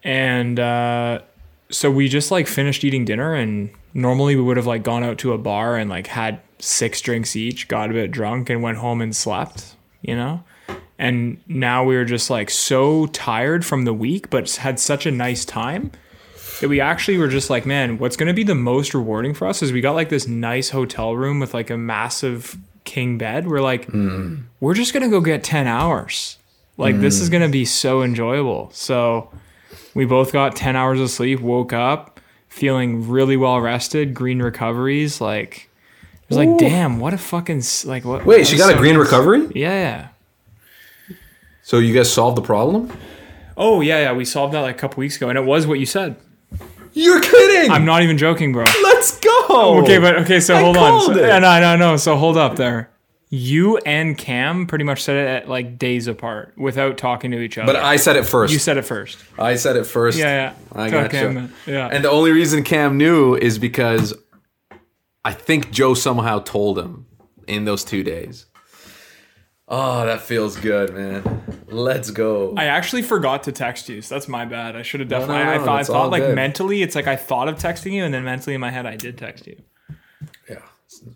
and 0.04 0.60
uh 0.60 1.22
so 1.70 1.92
we 1.92 2.10
just 2.10 2.32
like 2.32 2.48
finished 2.48 2.84
eating 2.84 3.06
dinner 3.06 3.36
and 3.36 3.70
normally 3.94 4.36
we 4.36 4.42
would 4.42 4.58
have 4.58 4.68
like 4.68 4.84
gone 4.84 5.04
out 5.04 5.18
to 5.20 5.34
a 5.34 5.38
bar 5.38 5.76
and 5.76 5.90
like 5.90 6.08
had 6.08 6.42
six 6.60 7.00
drinks 7.00 7.36
each 7.36 7.68
got 7.68 7.90
a 7.90 7.94
bit 7.94 8.12
drunk 8.12 8.50
and 8.50 8.62
went 8.62 8.78
home 8.78 9.02
and 9.02 9.16
slept 9.16 9.76
you 10.02 10.16
know? 10.16 10.44
And 10.98 11.42
now 11.48 11.84
we 11.84 11.96
were 11.96 12.06
just 12.06 12.30
like 12.30 12.50
so 12.50 13.06
tired 13.08 13.66
from 13.66 13.86
the 13.86 13.94
week 13.94 14.30
but 14.30 14.50
had 14.56 14.80
such 14.80 15.06
a 15.06 15.12
nice 15.12 15.46
time 15.46 15.92
that 16.60 16.70
we 16.70 16.80
actually 16.82 17.18
were 17.18 17.28
just 17.28 17.50
like 17.50 17.66
man 17.66 17.98
what's 17.98 18.16
going 18.16 18.28
to 18.28 18.34
be 18.34 18.44
the 18.44 18.56
most 18.56 18.94
rewarding 18.94 19.34
for 19.34 19.48
us 19.48 19.62
is 19.62 19.72
we 19.72 19.82
got 19.82 19.94
like 19.94 20.10
this 20.10 20.28
nice 20.28 20.70
hotel 20.70 21.16
room 21.16 21.40
with 21.40 21.54
like 21.54 21.70
a 21.70 21.78
massive 21.78 22.58
king 22.84 23.18
bed 23.18 23.48
we're 23.48 23.62
like 23.62 23.86
hmm. 23.86 24.38
we're 24.60 24.74
just 24.74 24.94
going 24.94 25.04
to 25.04 25.10
go 25.10 25.22
get 25.22 25.44
10 25.44 25.68
hours 25.68 26.38
like 26.78 27.00
this 27.00 27.20
is 27.20 27.28
hmm. 27.28 27.34
going 27.34 27.44
to 27.44 27.50
be 27.50 27.66
so 27.66 28.02
enjoyable 28.02 28.70
so 28.74 29.30
we 29.94 30.06
both 30.06 30.32
got 30.32 30.56
10 30.56 30.76
hours 30.76 31.00
of 31.00 31.10
sleep, 31.10 31.40
woke 31.40 31.74
up 31.74 32.20
feeling 32.48 33.08
really 33.08 33.38
well 33.38 33.60
rested, 33.60 34.14
green 34.14 34.42
recoveries. 34.42 35.22
Like, 35.22 35.70
it 36.02 36.30
was 36.30 36.38
like, 36.38 36.58
damn, 36.58 37.00
what 37.00 37.14
a 37.14 37.18
fucking, 37.18 37.64
like, 37.86 38.06
what? 38.06 38.26
Wait, 38.26 38.48
she 38.48 38.58
got 38.58 38.74
a 38.74 38.78
green 38.78 38.96
nice. 38.96 39.06
recovery? 39.06 39.48
Yeah. 39.56 40.10
So 41.64 41.78
you 41.80 41.94
guys 41.94 42.12
solved 42.12 42.38
the 42.38 42.42
problem? 42.42 42.92
Oh, 43.56 43.82
yeah, 43.82 44.00
yeah. 44.00 44.14
We 44.14 44.26
solved 44.26 44.54
that 44.54 44.62
like 44.62 44.76
a 44.76 44.80
couple 44.80 45.02
weeks 45.02 45.18
ago, 45.18 45.30
and 45.30 45.38
it 45.38 45.46
was 45.46 45.68
what 45.68 45.80
you 45.80 45.86
said. 45.86 46.16
You're 47.00 47.22
kidding! 47.22 47.72
I'm 47.72 47.86
not 47.86 48.04
even 48.04 48.18
joking, 48.18 48.52
bro. 48.52 48.66
Let's 48.84 49.18
go! 49.20 49.80
Okay, 49.84 50.00
but 50.00 50.16
okay, 50.18 50.40
so 50.40 50.56
I 50.56 50.62
hold 50.62 50.76
on. 50.78 50.90
called 50.90 51.16
So, 51.16 51.24
it. 51.24 51.28
yeah, 51.28 51.40
no, 51.40 51.60
no, 51.62 51.76
no. 51.78 51.98
So 51.98 52.16
hold 52.18 52.36
up 52.38 52.56
there. 52.58 52.92
You 53.32 53.78
and 53.78 54.18
Cam 54.18 54.66
pretty 54.66 54.84
much 54.84 55.04
said 55.04 55.16
it 55.16 55.28
at 55.44 55.50
like 55.50 55.78
days 55.78 56.08
apart 56.08 56.54
without 56.58 56.98
talking 56.98 57.30
to 57.32 57.40
each 57.40 57.58
other. 57.60 57.72
But 57.72 57.76
I 57.82 57.96
said 57.98 58.16
it 58.16 58.26
first. 58.26 58.52
you 58.52 58.58
said 58.60 58.78
it 58.78 58.82
first. 58.84 59.18
I 59.38 59.56
said 59.56 59.76
it 59.76 59.86
first. 59.86 60.18
Yeah, 60.18 60.26
yeah. 60.26 60.54
I 60.82 60.90
Tell 60.90 61.02
got 61.04 61.12
Cam 61.12 61.52
you. 61.66 61.74
Yeah. 61.74 61.88
And 61.92 62.04
the 62.04 62.10
only 62.10 62.32
reason 62.32 62.64
Cam 62.64 62.98
knew 62.98 63.36
is 63.36 63.60
because 63.60 64.14
I 65.24 65.32
think 65.32 65.70
Joe 65.72 65.94
somehow 65.94 66.40
told 66.40 66.80
him 66.80 67.06
in 67.48 67.66
those 67.66 67.84
two 67.84 68.04
days. 68.04 68.46
Oh, 69.72 70.06
that 70.06 70.22
feels 70.22 70.58
good, 70.58 70.94
man. 70.96 71.44
Let's 71.68 72.10
go. 72.10 72.56
I 72.58 72.66
actually 72.66 73.04
forgot 73.04 73.44
to 73.44 73.52
text 73.52 73.88
you, 73.88 74.02
so 74.02 74.16
that's 74.16 74.28
my 74.28 74.44
bad. 74.46 74.76
I 74.76 74.82
should 74.82 75.00
have 75.00 75.10
no, 75.10 75.20
definitely. 75.20 75.44
no, 75.44 75.52
I 75.52 75.58
thought, 75.60 75.80
I 75.80 75.84
thought 75.84 76.10
like 76.10 76.24
good. 76.24 76.36
mentally, 76.36 76.82
it's 76.82 76.96
like 76.96 77.06
I 77.08 77.16
thought 77.16 77.48
of 77.48 77.56
texting 77.58 77.92
you, 77.92 78.04
and 78.04 78.12
then 78.14 78.24
mentally 78.24 78.56
in 78.56 78.62
my 78.62 78.72
head, 78.72 78.86
I 78.88 78.96
did 78.96 79.18
text 79.18 79.46
you. 79.46 79.62
yeah. 80.50 80.58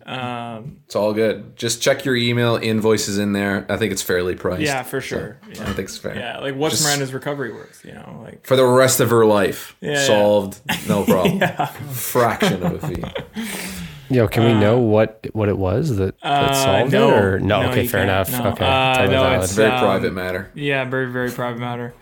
Um, 0.06 0.76
It's 0.86 0.94
all 0.94 1.12
good. 1.12 1.56
Just 1.56 1.82
check 1.82 2.04
your 2.04 2.14
email. 2.14 2.54
Invoices 2.56 3.18
in 3.18 3.32
there. 3.32 3.66
I 3.68 3.76
think 3.76 3.90
it's 3.92 4.02
fairly 4.02 4.36
priced. 4.36 4.62
yeah, 4.62 4.84
for 4.84 5.00
sure. 5.00 5.36
I 5.42 5.48
Yeah, 5.48 5.64
think 5.72 5.78
it's 5.88 5.98
fair. 5.98 6.16
yeah. 6.16 6.38
Like, 6.38 6.54
what's 6.54 6.76
Just- 6.76 6.86
Miranda's 6.86 7.12
recovery 7.12 7.52
worth? 7.52 7.84
You 7.84 7.94
know, 7.94 8.20
like 8.24 8.46
For 8.46 8.54
the 8.56 8.64
rest 8.64 9.00
of 9.00 9.10
her 9.10 9.26
life. 9.26 9.76
Yeah, 9.80 9.94
yeah. 9.94 10.06
solved. 10.06 10.60
No 10.88 11.04
problem. 11.06 11.38
yeah. 11.38 11.66
Fraction 11.92 12.62
of 12.62 12.82
a 12.84 12.88
fee. 12.88 13.02
Yo, 14.14 14.28
can 14.28 14.44
we 14.44 14.54
know 14.54 14.78
what 14.78 15.26
what 15.32 15.48
it 15.48 15.58
was 15.58 15.96
that, 15.96 16.18
that 16.20 16.50
Uh, 16.50 16.52
solved 16.54 16.92
no. 16.92 17.08
it? 17.10 17.12
Or 17.22 17.38
no? 17.40 17.62
No, 17.62 17.70
okay, 17.70 17.86
fair 17.86 18.04
can't. 18.06 18.10
enough. 18.30 18.30
No. 18.44 18.50
Okay, 18.52 18.64
Uh, 18.64 18.94
totally 18.94 19.14
no, 19.14 19.22
valid. 19.22 19.32
it's- 19.34 19.44
It's 19.50 19.54
very 19.56 19.70
Um, 19.72 19.80
private 19.80 20.12
matter. 20.14 20.50
yeah, 20.54 20.84
very 20.84 21.10
very 21.10 21.30
private 21.30 21.58
matter. 21.60 21.94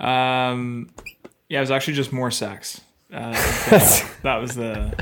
Um, 0.00 0.90
yeah, 1.48 1.58
it 1.58 1.60
was 1.60 1.70
actually 1.70 1.94
just 1.94 2.12
more 2.12 2.30
sex. 2.30 2.80
Uh, 3.12 3.30
that, 3.70 4.04
that 4.22 4.36
was 4.36 4.54
the 4.56 4.92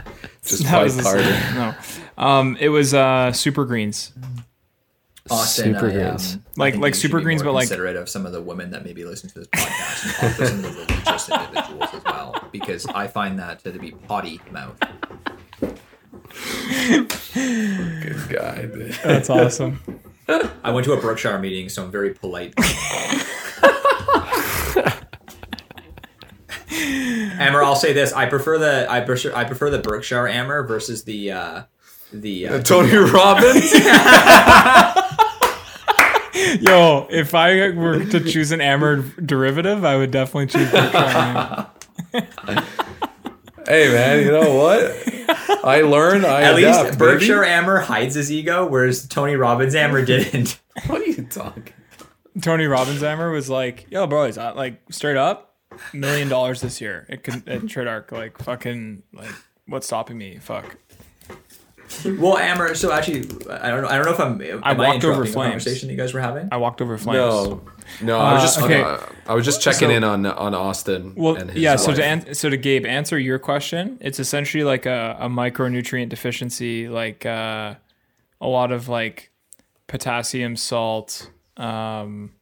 Just 0.45 0.65
that 0.65 0.70
fight 0.70 0.83
was 0.85 0.97
the 0.97 1.03
harder. 1.03 1.55
no. 1.55 1.74
Um, 2.23 2.57
it 2.61 2.69
was 2.69 2.93
uh, 2.93 3.33
super 3.33 3.65
greens. 3.65 4.12
Austin, 5.31 5.73
Super 5.74 5.87
I, 5.87 5.89
um, 5.91 5.95
greens. 5.95 6.37
I 6.37 6.61
Like- 6.61 6.77
like 6.77 6.95
super 6.97 7.20
greens, 7.20 7.43
more 7.43 7.53
but 7.53 7.55
like- 7.55 7.69
considerate 7.69 7.97
of 7.97 8.09
some 8.09 8.27
of 8.27 8.33
the 8.33 8.43
women 8.43 8.70
that 8.73 8.85
maybe 8.85 9.05
listen 9.05 9.31
to 9.31 9.39
this 9.39 9.49
podcast 9.49 10.05
and 10.05 10.15
talk 10.15 10.37
to 10.37 10.47
some 10.47 10.57
of 10.57 10.62
the 10.74 10.85
religious 10.85 11.29
individuals 11.31 11.89
as 11.95 12.05
well, 12.05 12.49
because 12.53 12.87
I 12.87 13.07
find 13.07 13.39
that 13.39 13.62
to 13.65 13.70
be 13.73 13.93
potty 13.93 14.41
mouth. 14.51 14.77
Good 17.34 18.28
guy. 18.28 18.66
dude. 18.66 18.92
That's 19.04 19.30
awesome. 19.30 19.80
I 20.28 20.70
went 20.70 20.84
to 20.86 20.92
a 20.92 21.00
Berkshire 21.00 21.38
meeting, 21.38 21.68
so 21.68 21.84
I'm 21.84 21.90
very 21.90 22.14
polite. 22.14 22.54
Amer, 26.72 27.62
I'll 27.62 27.76
say 27.76 27.92
this: 27.92 28.12
I 28.12 28.26
prefer 28.26 28.59
the 28.59 28.86
I 28.90 29.00
prefer 29.00 29.34
I 29.34 29.44
prefer 29.44 29.70
the 29.70 29.78
Berkshire 29.78 30.26
Amer 30.28 30.62
versus 30.66 31.04
the 31.04 31.32
uh, 31.32 31.62
the 32.12 32.48
uh, 32.48 32.62
Tony 32.62 32.96
Robbins. 32.96 33.72
Yo, 36.60 37.06
if 37.10 37.34
I 37.34 37.70
were 37.70 38.04
to 38.04 38.20
choose 38.20 38.52
an 38.52 38.60
Amer 38.60 39.02
derivative, 39.20 39.84
I 39.84 39.96
would 39.96 40.10
definitely 40.10 40.46
choose 40.46 40.70
Berkshire. 40.70 41.66
hey 43.73 43.93
man, 43.93 44.24
you 44.24 44.31
know 44.31 44.55
what? 44.55 45.65
I 45.65 45.81
learn. 45.81 46.24
I 46.24 46.43
At 46.43 46.59
adapt, 46.59 46.85
least 46.89 46.99
Berkshire 46.99 47.40
baby. 47.40 47.53
Amer 47.53 47.78
hides 47.81 48.15
his 48.15 48.31
ego, 48.31 48.66
whereas 48.66 49.07
Tony 49.09 49.35
Robbins 49.36 49.74
Amer 49.74 50.05
didn't. 50.05 50.61
What 50.86 51.01
are 51.01 51.07
you 51.07 51.23
talking? 51.24 51.73
Tony 52.40 52.66
Robbins 52.66 53.03
Amer 53.03 53.31
was 53.31 53.49
like, 53.49 53.86
"Yo, 53.90 54.07
boys, 54.07 54.36
I, 54.39 54.51
like 54.53 54.81
straight 54.90 55.16
up, 55.16 55.57
million 55.93 56.28
dollars 56.28 56.61
this 56.61 56.81
year 56.81 57.07
It 57.09 57.23
Con- 57.24 57.44
at 57.47 57.62
Tridarch. 57.62 58.11
Like, 58.12 58.39
fucking, 58.43 59.03
like, 59.12 59.31
what's 59.66 59.86
stopping 59.86 60.19
me? 60.19 60.39
Fuck." 60.39 60.77
well, 62.19 62.39
Amer. 62.39 62.74
So 62.74 62.93
actually, 62.93 63.20
I 63.51 63.69
don't 63.70 63.82
know. 63.82 63.89
I 63.89 63.97
don't 63.97 64.05
know 64.06 64.12
if 64.12 64.20
I'm. 64.20 64.40
Am 64.43 64.60
I 64.62 64.73
walked 64.74 65.05
over 65.05 65.24
the 65.24 65.31
flames. 65.32 65.64
conversation 65.64 65.89
you 65.90 65.97
guys 65.97 66.12
were 66.14 66.20
having. 66.20 66.48
I 66.52 66.56
walked 66.56 66.81
over 66.81 66.97
flames. 66.98 67.16
No, 67.19 67.62
no. 68.02 68.19
I 68.19 68.35
was 68.35 68.43
Uh, 68.43 68.47
just. 68.47 68.62
okay. 68.62 68.82
uh, 68.82 68.98
I 69.27 69.35
was 69.35 69.44
just 69.44 69.60
checking 69.62 69.89
So- 69.89 69.94
in 69.94 70.05
on 70.05 70.27
on 70.27 70.55
Austin. 70.55 71.14
Well, 71.16 71.36
and 71.36 71.51
his 71.51 71.62
yeah. 71.62 71.77
So 71.77 71.93
to 71.94 72.05
an- 72.05 72.35
so 72.35 72.48
to 72.51 72.56
Gabe, 72.56 72.86
answer 72.86 73.19
your 73.19 73.39
question, 73.39 73.98
it's 74.01 74.19
essentially 74.20 74.64
like 74.64 74.86
a, 74.86 75.16
a 75.20 75.28
micronutrient 75.28 76.09
deficiency, 76.09 76.89
like 76.89 77.24
uh, 77.27 77.74
a 78.40 78.47
lot 78.47 78.73
of 78.73 78.89
like 78.89 79.31
potassium, 79.86 80.56
salt. 80.56 81.31
Um, 81.56 82.32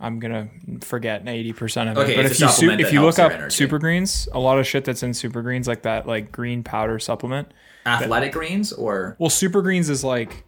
I'm 0.00 0.20
gonna 0.20 0.48
forget 0.82 1.26
eighty 1.26 1.52
percent 1.52 1.90
of 1.90 1.96
it. 1.98 2.00
Okay, 2.02 2.14
but 2.16 2.24
if 2.26 2.38
you 2.38 2.48
su- 2.48 2.70
if 2.70 2.92
you 2.92 3.02
look 3.02 3.18
up 3.18 3.32
energy. 3.32 3.54
super 3.56 3.78
greens, 3.80 4.28
a 4.32 4.38
lot 4.38 4.58
of 4.60 4.66
shit 4.66 4.84
that's 4.84 5.02
in 5.02 5.12
super 5.12 5.42
greens, 5.42 5.66
like 5.66 5.82
that, 5.82 6.06
like 6.06 6.30
green 6.30 6.62
powder 6.62 7.00
supplement. 7.00 7.52
Athletic 7.88 8.32
greens 8.32 8.72
or 8.72 9.16
Well, 9.18 9.30
super 9.30 9.62
greens 9.62 9.88
is 9.90 10.02
like 10.04 10.44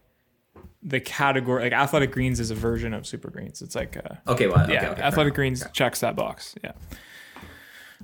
the 0.82 1.00
category. 1.00 1.62
Like 1.64 1.72
athletic 1.72 2.10
greens 2.12 2.40
is 2.40 2.50
a 2.50 2.54
version 2.54 2.94
of 2.94 3.06
super 3.06 3.30
greens. 3.30 3.62
It's 3.62 3.74
like 3.74 3.96
uh, 3.96 4.30
okay, 4.32 4.46
well, 4.46 4.68
yeah, 4.70 4.86
okay, 4.90 4.94
fair 4.96 5.04
athletic 5.04 5.30
enough. 5.32 5.36
greens 5.36 5.64
checks 5.72 6.00
that 6.00 6.16
box. 6.16 6.54
Yeah. 6.64 6.72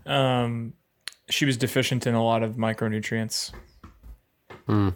Um, 0.06 0.74
she 1.28 1.44
was 1.44 1.56
deficient 1.56 2.06
in 2.06 2.14
a 2.14 2.22
lot 2.24 2.42
of 2.42 2.56
micronutrients. 2.56 3.52
Hmm. 4.66 4.90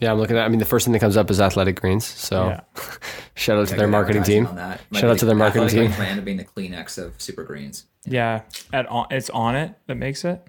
Yeah, 0.00 0.12
I'm 0.12 0.18
looking 0.18 0.36
at. 0.36 0.44
I 0.44 0.48
mean, 0.48 0.60
the 0.60 0.64
first 0.64 0.84
thing 0.86 0.92
that 0.92 1.00
comes 1.00 1.16
up 1.16 1.28
is 1.28 1.40
Athletic 1.40 1.80
Greens. 1.80 2.04
So 2.06 2.48
Yeah. 2.50 2.60
shout 3.34 3.58
out 3.58 3.66
to 3.68 3.72
Yeah, 3.74 3.78
their 3.78 3.88
marketing 3.88 4.22
team. 4.22 4.46
On 4.46 4.54
that. 4.54 4.80
Shout 4.92 5.10
out 5.10 5.18
to 5.18 5.24
their 5.26 5.34
marketing 5.34 5.68
team. 5.68 5.78
Greens 5.86 5.98
Might 5.98 6.06
end 6.08 6.18
up 6.20 6.24
being 6.24 6.36
the 6.36 6.44
Kleenex 6.44 7.04
of 7.04 7.20
super 7.20 7.42
greens. 7.42 7.86
Yeah, 8.04 8.42
at 8.72 8.86
on, 8.86 9.08
it's 9.10 9.28
on 9.30 9.56
it 9.56 9.74
that 9.88 9.96
makes 9.96 10.24
it. 10.24 10.40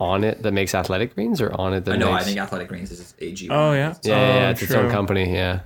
On 0.00 0.24
it 0.24 0.42
that 0.42 0.52
makes 0.52 0.74
Athletic 0.74 1.14
Greens, 1.14 1.40
or 1.40 1.52
on 1.52 1.72
it 1.72 1.84
that 1.84 1.92
I 1.92 1.96
know. 1.96 2.10
makes. 2.12 2.24
I 2.24 2.26
think 2.26 2.38
Athletic 2.38 2.68
Greens 2.68 2.90
is 2.90 3.14
AG. 3.20 3.48
Oh 3.48 3.72
yeah, 3.72 3.94
yeah, 4.02 4.12
yeah, 4.12 4.34
yeah, 4.40 4.46
Oh, 4.48 4.50
it's 4.50 4.62
its 4.62 4.72
own 4.72 4.90
company. 4.90 5.32
Yeah, 5.32 5.60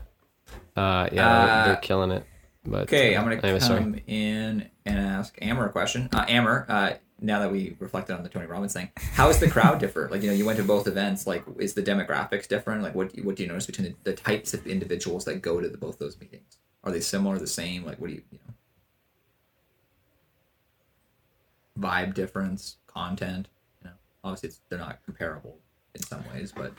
uh, 0.76 1.08
yeah, 1.10 1.28
Uh, 1.28 1.46
they're, 1.46 1.64
they're 1.72 1.82
killing 1.82 2.10
it. 2.10 2.24
But 2.64 2.82
Okay, 2.82 3.14
uh, 3.14 3.20
I'm 3.22 3.28
gonna 3.28 3.40
anyway, 3.42 3.58
sorry. 3.60 3.80
come 3.80 4.00
in 4.06 4.68
and 4.84 4.98
ask 4.98 5.36
Amer 5.40 5.66
a 5.66 5.72
question. 5.72 6.10
Uh, 6.12 6.26
Amer, 6.28 6.66
uh, 6.68 6.92
now 7.20 7.38
that 7.40 7.50
we 7.50 7.74
reflected 7.78 8.14
on 8.16 8.22
the 8.22 8.28
Tony 8.28 8.44
Robbins 8.46 8.74
thing, 8.74 8.90
how 8.96 9.30
is 9.30 9.38
the 9.40 9.48
crowd 9.48 9.78
differ? 9.80 10.08
Like, 10.10 10.20
you 10.22 10.28
know, 10.28 10.34
you 10.34 10.44
went 10.44 10.58
to 10.58 10.64
both 10.64 10.86
events. 10.86 11.26
Like, 11.26 11.44
is 11.58 11.72
the 11.72 11.82
demographics 11.82 12.46
different? 12.46 12.82
Like, 12.82 12.94
what 12.94 13.12
what 13.24 13.36
do 13.36 13.42
you 13.42 13.48
notice 13.48 13.64
between 13.64 13.94
the, 14.04 14.10
the 14.10 14.16
types 14.16 14.52
of 14.52 14.66
individuals 14.66 15.24
that 15.24 15.40
go 15.40 15.58
to 15.60 15.68
the, 15.70 15.78
both 15.78 15.98
those 15.98 16.20
meetings? 16.20 16.58
Are 16.84 16.92
they 16.92 17.00
similar, 17.00 17.38
the 17.38 17.46
same? 17.46 17.86
Like, 17.86 17.98
what 17.98 18.08
do 18.08 18.14
you 18.16 18.22
you 18.30 18.38
know? 18.46 18.54
Vibe 21.88 22.12
difference, 22.12 22.76
content. 22.86 23.48
You 24.22 24.28
know, 24.28 24.30
obviously, 24.30 24.48
it's, 24.48 24.60
they're 24.68 24.78
not 24.78 24.98
comparable 25.04 25.58
in 25.94 26.02
some 26.02 26.24
ways, 26.32 26.52
but 26.52 26.72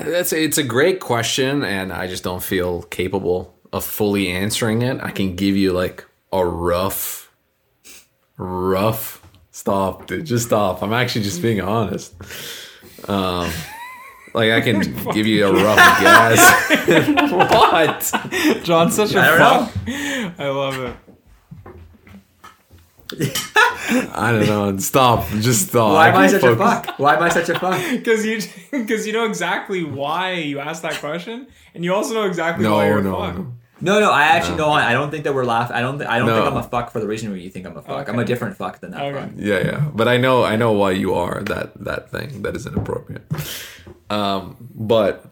That's 0.00 0.32
it's 0.32 0.58
a 0.58 0.62
great 0.62 1.00
question, 1.00 1.62
and 1.64 1.92
I 1.92 2.06
just 2.06 2.24
don't 2.24 2.42
feel 2.42 2.82
capable 2.82 3.54
of 3.72 3.84
fully 3.84 4.28
answering 4.28 4.82
it. 4.82 5.00
I 5.02 5.10
can 5.10 5.36
give 5.36 5.56
you 5.56 5.72
like 5.72 6.04
a 6.32 6.44
rough, 6.44 7.32
rough 8.36 9.22
stop, 9.50 10.06
dude. 10.06 10.26
Just 10.26 10.46
stop. 10.46 10.82
I'm 10.82 10.92
actually 10.92 11.22
just 11.22 11.42
being 11.42 11.60
honest. 11.60 12.14
Um, 13.08 13.50
like 14.34 14.50
I 14.52 14.60
can 14.60 14.80
give 15.12 15.26
you 15.26 15.46
a 15.46 15.52
rough 15.52 16.00
guess. 16.00 17.32
what? 17.32 18.64
John's 18.64 18.96
such 18.96 19.14
a 19.14 19.20
I 19.20 19.38
don't 19.38 19.68
fuck. 19.68 20.40
I 20.40 20.48
love 20.48 20.78
it. 20.78 20.96
I 24.14 24.32
don't 24.32 24.46
know. 24.46 24.76
Stop. 24.78 25.28
Just 25.40 25.68
stop. 25.68 25.92
why 25.94 26.08
am 26.08 26.16
I 26.16 26.28
can 26.28 26.40
such 26.40 26.50
a 26.50 26.56
fuck? 26.56 26.98
Why 26.98 27.16
am 27.16 27.22
I 27.22 27.28
such 27.28 27.48
a 27.48 27.58
fuck? 27.58 27.80
Because 27.90 28.24
you 28.24 28.40
because 28.70 29.06
you 29.06 29.12
know 29.12 29.24
exactly 29.26 29.84
why 29.84 30.32
you 30.34 30.60
asked 30.60 30.82
that 30.82 30.94
question, 31.00 31.46
and 31.74 31.84
you 31.84 31.92
also 31.94 32.14
know 32.14 32.24
exactly 32.24 32.66
why 32.66 32.86
you're 32.88 32.98
a 32.98 33.02
no, 33.02 33.18
fuck. 33.18 33.36
no. 33.36 33.52
No, 33.80 33.98
no, 33.98 34.12
I 34.12 34.22
actually 34.22 34.58
no. 34.58 34.70
I 34.70 34.92
don't 34.92 35.10
think 35.10 35.24
that 35.24 35.34
we're 35.34 35.44
laughing. 35.44 35.74
I 35.76 35.80
don't. 35.80 35.98
Th- 35.98 36.08
I 36.08 36.18
don't 36.18 36.28
No. 36.28 36.36
think 36.36 36.46
I'm 36.52 36.56
a 36.56 36.62
fuck 36.62 36.92
for 36.92 37.00
the 37.00 37.06
reason 37.08 37.30
where 37.30 37.38
you 37.38 37.50
think 37.50 37.66
I'm 37.66 37.76
a 37.76 37.82
fuck. 37.82 38.08
I'm 38.08 38.18
a 38.20 38.24
different 38.24 38.56
fuck 38.56 38.78
than 38.80 38.92
that 38.92 39.02
Okay. 39.02 39.20
fuck. 39.20 39.30
Yeah, 39.36 39.58
yeah. 39.58 39.88
But 39.92 40.06
I 40.06 40.16
know 40.18 40.44
I 40.44 40.54
know 40.54 40.70
why 40.72 40.92
you 40.92 41.14
are 41.14 41.42
that 41.44 41.72
that 41.84 42.10
thing 42.10 42.42
that 42.42 42.54
is 42.54 42.64
inappropriate. 42.66 43.24
Um, 44.08 44.56
but 44.74 45.24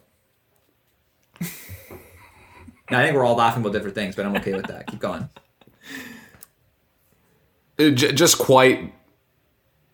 And 2.88 2.96
I 2.98 3.04
think 3.04 3.14
we're 3.16 3.24
all 3.24 3.36
laughing 3.36 3.62
about 3.62 3.72
different 3.72 3.94
things, 3.94 4.16
but 4.16 4.26
I'm 4.26 4.34
okay 4.36 4.52
with 4.52 4.66
that. 4.66 4.88
Keep 4.88 4.98
going. 4.98 5.28
It 7.80 7.92
j- 7.92 8.12
just 8.12 8.38
quite 8.38 8.92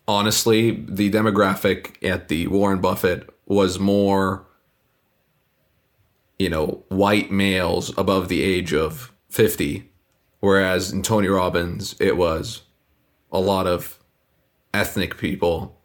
honestly, 0.09 0.85
the 0.89 1.11
demographic 1.11 2.03
at 2.03 2.29
the 2.29 2.47
Warren 2.47 2.81
Buffett 2.81 3.29
was 3.47 3.79
more, 3.79 4.47
you 6.39 6.49
know, 6.49 6.85
white 6.89 7.31
males 7.31 7.97
above 7.97 8.29
the 8.29 8.43
age 8.43 8.73
of 8.73 9.13
50, 9.31 9.91
whereas 10.41 10.93
in 10.93 11.03
Tony 11.03 11.29
Robbins, 11.29 11.97
it 12.01 12.17
was 12.17 12.63
a 13.33 13.41
lot 13.41 13.67
of 13.67 13.99
ethnic 14.73 15.17
people 15.19 15.79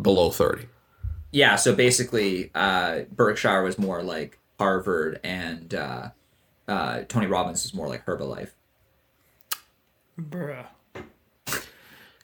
below 0.00 0.30
30. 0.30 0.66
Yeah. 1.32 1.56
So 1.56 1.74
basically, 1.74 2.50
uh, 2.54 3.00
Berkshire 3.10 3.62
was 3.62 3.78
more 3.78 4.02
like 4.02 4.38
Harvard, 4.58 5.18
and 5.24 5.74
uh, 5.74 6.10
uh, 6.68 7.02
Tony 7.08 7.26
Robbins 7.26 7.62
was 7.62 7.74
more 7.74 7.88
like 7.88 8.04
Herbalife. 8.04 8.50
Bruh. 10.30 10.66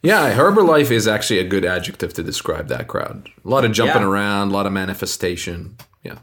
Yeah, 0.02 0.32
Herbalife 0.34 0.90
is 0.92 1.08
actually 1.08 1.40
a 1.40 1.44
good 1.44 1.64
adjective 1.64 2.14
to 2.14 2.22
describe 2.22 2.68
that 2.68 2.86
crowd. 2.86 3.28
A 3.44 3.48
lot 3.48 3.64
of 3.64 3.72
jumping 3.72 4.02
Yeah. 4.02 4.08
around, 4.08 4.50
a 4.50 4.52
lot 4.52 4.66
of 4.66 4.72
manifestation. 4.72 5.76
Yeah. 6.04 6.18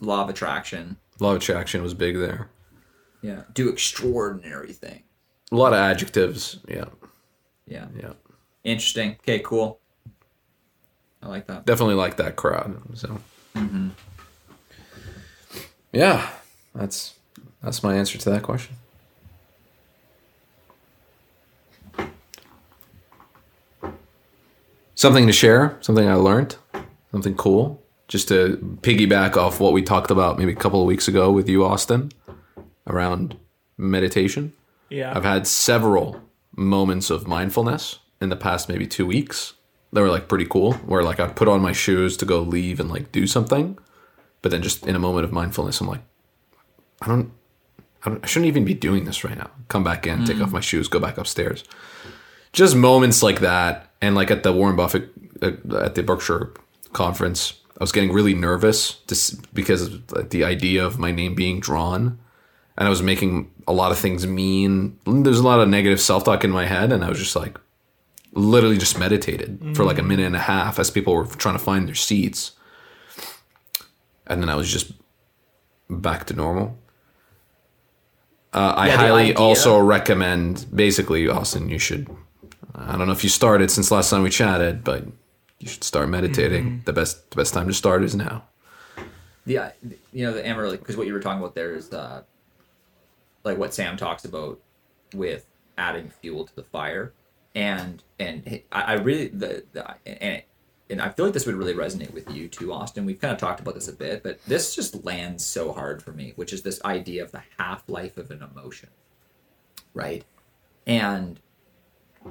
Law 0.00 0.24
of 0.24 0.28
attraction. 0.28 0.96
Law 1.20 1.30
of 1.30 1.36
attraction 1.36 1.82
was 1.82 1.94
big 1.94 2.18
there. 2.18 2.48
Yeah. 3.22 3.42
Do 3.54 3.68
extraordinary 3.68 4.72
thing. 4.72 5.04
A 5.52 5.56
lot 5.56 5.72
of 5.72 5.78
adjectives. 5.78 6.58
Yeah. 6.66 6.86
Yeah. 7.66 7.86
Yeah. 7.96 8.14
Interesting. 8.64 9.12
Okay. 9.20 9.38
Cool. 9.38 9.78
I 11.22 11.28
like 11.28 11.46
that. 11.46 11.66
Definitely 11.66 11.94
like 11.96 12.16
that 12.16 12.34
crowd. 12.36 12.80
So 12.94 13.20
mm-hmm. 13.54 13.90
Yeah. 15.92 16.28
That's 16.74 17.14
that's 17.62 17.82
my 17.82 17.94
answer 17.94 18.18
to 18.18 18.30
that 18.30 18.42
question. 18.42 18.76
Something 25.00 25.26
to 25.28 25.32
share, 25.32 25.78
something 25.80 26.06
I 26.06 26.12
learned, 26.12 26.56
something 27.10 27.34
cool. 27.34 27.82
Just 28.06 28.28
to 28.28 28.58
piggyback 28.82 29.34
off 29.34 29.58
what 29.58 29.72
we 29.72 29.80
talked 29.80 30.10
about 30.10 30.38
maybe 30.38 30.52
a 30.52 30.54
couple 30.54 30.82
of 30.82 30.86
weeks 30.86 31.08
ago 31.08 31.32
with 31.32 31.48
you, 31.48 31.64
Austin, 31.64 32.12
around 32.86 33.38
meditation. 33.78 34.52
Yeah. 34.90 35.16
I've 35.16 35.24
had 35.24 35.46
several 35.46 36.20
moments 36.54 37.08
of 37.08 37.26
mindfulness 37.26 38.00
in 38.20 38.28
the 38.28 38.36
past 38.36 38.68
maybe 38.68 38.86
two 38.86 39.06
weeks. 39.06 39.54
They 39.90 40.02
were 40.02 40.10
like 40.10 40.28
pretty 40.28 40.44
cool, 40.44 40.74
where 40.74 41.02
like 41.02 41.18
I 41.18 41.28
put 41.28 41.48
on 41.48 41.62
my 41.62 41.72
shoes 41.72 42.18
to 42.18 42.26
go 42.26 42.40
leave 42.40 42.78
and 42.78 42.90
like 42.90 43.10
do 43.10 43.26
something, 43.26 43.78
but 44.42 44.50
then 44.50 44.60
just 44.60 44.86
in 44.86 44.96
a 44.96 44.98
moment 44.98 45.24
of 45.24 45.32
mindfulness, 45.32 45.80
I'm 45.80 45.88
like, 45.88 46.02
I 47.00 47.08
don't, 47.08 47.32
I, 48.04 48.10
don't, 48.10 48.22
I 48.22 48.26
shouldn't 48.26 48.48
even 48.48 48.66
be 48.66 48.74
doing 48.74 49.06
this 49.06 49.24
right 49.24 49.38
now. 49.38 49.50
Come 49.68 49.82
back 49.82 50.06
in, 50.06 50.26
take 50.26 50.36
mm. 50.36 50.42
off 50.42 50.52
my 50.52 50.60
shoes, 50.60 50.88
go 50.88 51.00
back 51.00 51.16
upstairs. 51.16 51.64
Just 52.52 52.76
moments 52.76 53.22
like 53.22 53.40
that, 53.40 53.89
and 54.00 54.14
like 54.14 54.30
at 54.30 54.42
the 54.42 54.52
Warren 54.52 54.76
Buffett 54.76 55.10
at 55.42 55.94
the 55.94 56.02
Berkshire 56.02 56.52
conference, 56.92 57.54
I 57.78 57.84
was 57.84 57.92
getting 57.92 58.12
really 58.12 58.34
nervous 58.34 58.94
just 59.06 59.52
because 59.54 59.82
of 59.82 60.30
the 60.30 60.44
idea 60.44 60.84
of 60.84 60.98
my 60.98 61.10
name 61.10 61.34
being 61.34 61.60
drawn, 61.60 62.18
and 62.76 62.86
I 62.86 62.90
was 62.90 63.02
making 63.02 63.50
a 63.66 63.72
lot 63.72 63.92
of 63.92 63.98
things 63.98 64.26
mean. 64.26 64.98
There's 65.06 65.38
a 65.38 65.44
lot 65.44 65.60
of 65.60 65.68
negative 65.68 66.00
self 66.00 66.24
talk 66.24 66.44
in 66.44 66.50
my 66.50 66.66
head, 66.66 66.92
and 66.92 67.04
I 67.04 67.08
was 67.08 67.18
just 67.18 67.36
like, 67.36 67.58
literally 68.32 68.78
just 68.78 68.98
meditated 68.98 69.74
for 69.74 69.84
like 69.84 69.98
a 69.98 70.02
minute 70.02 70.26
and 70.26 70.36
a 70.36 70.40
half 70.40 70.78
as 70.78 70.90
people 70.90 71.14
were 71.14 71.26
trying 71.26 71.56
to 71.56 71.64
find 71.64 71.88
their 71.88 71.94
seats, 71.94 72.52
and 74.26 74.42
then 74.42 74.48
I 74.48 74.56
was 74.56 74.70
just 74.70 74.92
back 75.88 76.26
to 76.26 76.34
normal. 76.34 76.78
Uh, 78.52 78.74
I 78.76 78.88
Yeah, 78.88 78.96
the 78.96 79.02
highly 79.02 79.34
also 79.34 79.78
recommend, 79.78 80.66
basically, 80.74 81.28
Austin, 81.28 81.68
you 81.68 81.78
should. 81.78 82.08
I 82.86 82.96
don't 82.96 83.06
know 83.06 83.12
if 83.12 83.22
you 83.22 83.30
started 83.30 83.70
since 83.70 83.90
last 83.90 84.10
time 84.10 84.22
we 84.22 84.30
chatted, 84.30 84.82
but 84.84 85.04
you 85.58 85.68
should 85.68 85.84
start 85.84 86.08
meditating. 86.08 86.64
Mm-hmm. 86.64 86.84
The 86.84 86.92
best, 86.92 87.30
the 87.30 87.36
best 87.36 87.52
time 87.54 87.66
to 87.68 87.74
start 87.74 88.02
is 88.02 88.14
now. 88.14 88.44
the 89.46 89.58
uh, 89.58 89.70
you 90.12 90.24
know 90.24 90.32
the 90.32 90.46
Amer 90.46 90.70
because 90.70 90.96
what 90.96 91.06
you 91.06 91.12
were 91.12 91.20
talking 91.20 91.40
about 91.40 91.54
there 91.54 91.74
is 91.74 91.92
uh, 91.92 92.22
like 93.44 93.58
what 93.58 93.74
Sam 93.74 93.96
talks 93.96 94.24
about 94.24 94.60
with 95.14 95.46
adding 95.76 96.10
fuel 96.20 96.44
to 96.46 96.56
the 96.56 96.62
fire, 96.62 97.12
and 97.54 98.02
and 98.18 98.60
I, 98.72 98.82
I 98.82 98.92
really 98.94 99.28
the, 99.28 99.64
the 99.72 99.94
and 100.06 100.42
and 100.88 101.00
I 101.00 101.10
feel 101.10 101.26
like 101.26 101.34
this 101.34 101.46
would 101.46 101.54
really 101.54 101.74
resonate 101.74 102.12
with 102.12 102.30
you 102.34 102.48
too, 102.48 102.72
Austin. 102.72 103.04
We've 103.04 103.20
kind 103.20 103.32
of 103.32 103.38
talked 103.38 103.60
about 103.60 103.74
this 103.74 103.88
a 103.88 103.92
bit, 103.92 104.22
but 104.22 104.42
this 104.46 104.74
just 104.74 105.04
lands 105.04 105.44
so 105.44 105.72
hard 105.72 106.02
for 106.02 106.12
me, 106.12 106.32
which 106.36 106.52
is 106.52 106.62
this 106.62 106.82
idea 106.84 107.22
of 107.22 107.30
the 107.30 107.42
half 107.58 107.88
life 107.88 108.16
of 108.18 108.30
an 108.30 108.42
emotion, 108.42 108.88
right? 109.94 110.24
And 110.86 111.38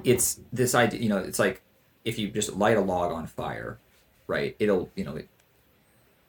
it's 0.04 0.40
this 0.52 0.74
idea, 0.74 1.00
you 1.00 1.08
know, 1.08 1.18
it's 1.18 1.38
like 1.38 1.62
if 2.04 2.18
you 2.18 2.28
just 2.28 2.54
light 2.56 2.76
a 2.76 2.80
log 2.80 3.12
on 3.12 3.26
fire, 3.26 3.78
right? 4.26 4.56
It'll, 4.58 4.90
you 4.94 5.04
know, 5.04 5.16
it, 5.16 5.28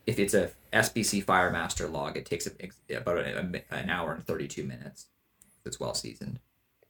if 0.07 0.19
it's 0.19 0.33
a 0.33 0.51
SBC 0.73 1.23
Firemaster 1.25 1.89
log, 1.91 2.17
it 2.17 2.25
takes 2.25 2.47
a, 2.47 2.95
about 2.97 3.17
a, 3.19 3.39
a- 3.39 3.75
an 3.75 3.89
hour 3.89 4.13
and 4.13 4.25
32 4.25 4.63
minutes. 4.63 5.07
It's 5.65 5.79
well 5.79 5.93
seasoned. 5.93 6.39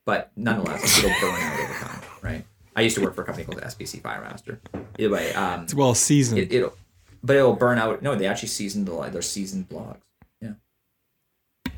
But 0.05 0.31
nonetheless, 0.35 0.97
it'll 1.03 1.09
burn 1.19 1.39
out 1.41 1.59
over 1.59 1.73
time, 1.73 2.01
right? 2.21 2.45
I 2.75 2.81
used 2.81 2.95
to 2.95 3.01
work 3.03 3.15
for 3.15 3.21
a 3.21 3.25
company 3.25 3.45
called 3.45 3.59
SBC 3.61 4.01
Firemaster. 4.01 4.57
Either 4.97 5.09
way, 5.13 5.33
um, 5.33 5.63
It's 5.63 5.73
well 5.73 5.93
seasoned. 5.93 6.39
it, 6.39 6.53
it'll, 6.53 6.73
but 7.21 7.35
it'll 7.35 7.53
burn 7.55 7.77
out. 7.77 8.01
No, 8.01 8.15
they 8.15 8.25
actually 8.27 8.47
seasoned 8.47 8.87
the 8.87 8.93
log. 8.93 9.11
They're 9.11 9.21
seasoned 9.21 9.67
logs. 9.69 9.99
Yeah. 10.41 10.53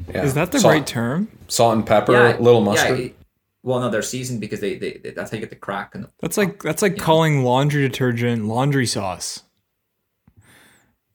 Yeah. 0.07 0.23
Is 0.23 0.35
that 0.35 0.51
the 0.51 0.59
Salt- 0.59 0.71
right 0.73 0.85
term? 0.87 1.27
Salt 1.47 1.75
and 1.75 1.85
pepper, 1.85 2.11
yeah, 2.13 2.37
little 2.37 2.59
yeah, 2.61 2.65
mustard. 2.65 2.99
it- 2.99 3.15
well, 3.63 3.79
no, 3.79 3.89
they're 3.89 4.01
seasoned 4.01 4.41
because 4.41 4.59
they, 4.59 4.75
they, 4.75 4.99
they 5.01 5.11
that's 5.11 5.31
how 5.31 5.35
you 5.35 5.41
get 5.41 5.49
the 5.49 5.55
crack 5.55 5.95
in 5.95 6.01
the 6.01 6.09
That's 6.21 6.37
like 6.37 6.61
that's 6.61 6.81
like 6.81 6.97
calling 6.97 7.43
laundry 7.43 7.81
detergent 7.81 8.45
laundry 8.45 8.85
sauce. 8.85 9.43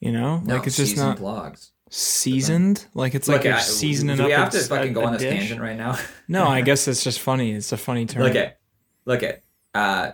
You 0.00 0.12
know, 0.12 0.38
no, 0.38 0.56
like 0.56 0.66
it's 0.66 0.76
just 0.76 0.92
seasoned 0.92 1.08
not 1.08 1.20
logs. 1.20 1.72
seasoned. 1.90 2.86
Like 2.94 3.14
it's 3.14 3.28
like 3.28 3.44
you're 3.44 3.58
seasoning 3.58 4.16
do 4.16 4.22
up. 4.22 4.28
we 4.28 4.32
have 4.32 4.50
to 4.50 4.60
fucking 4.60 4.94
go 4.94 5.04
on 5.04 5.12
this 5.12 5.22
dish. 5.22 5.38
tangent 5.38 5.60
right 5.60 5.76
now? 5.76 5.98
No, 6.30 6.46
I 6.46 6.60
guess 6.60 6.86
it's 6.88 7.02
just 7.02 7.20
funny. 7.20 7.52
It's 7.52 7.72
a 7.72 7.76
funny 7.76 8.06
term. 8.06 8.22
Look 8.22 8.34
at, 8.34 8.58
look 9.06 9.22
at, 9.22 9.42
uh, 9.74 10.12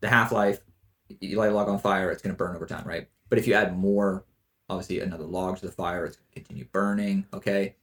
the 0.00 0.08
half 0.08 0.30
life. 0.30 0.60
You 1.20 1.38
light 1.38 1.50
a 1.50 1.54
log 1.54 1.68
on 1.68 1.78
fire, 1.78 2.10
it's 2.10 2.20
going 2.20 2.34
to 2.34 2.38
burn 2.38 2.54
over 2.54 2.66
time, 2.66 2.86
right? 2.86 3.08
But 3.30 3.38
if 3.38 3.46
you 3.46 3.54
add 3.54 3.76
more, 3.76 4.26
obviously 4.68 5.00
another 5.00 5.24
log 5.24 5.56
to 5.58 5.66
the 5.66 5.72
fire, 5.72 6.04
it's 6.04 6.16
going 6.16 6.28
to 6.28 6.34
continue 6.34 6.64
burning. 6.70 7.26
Okay, 7.32 7.76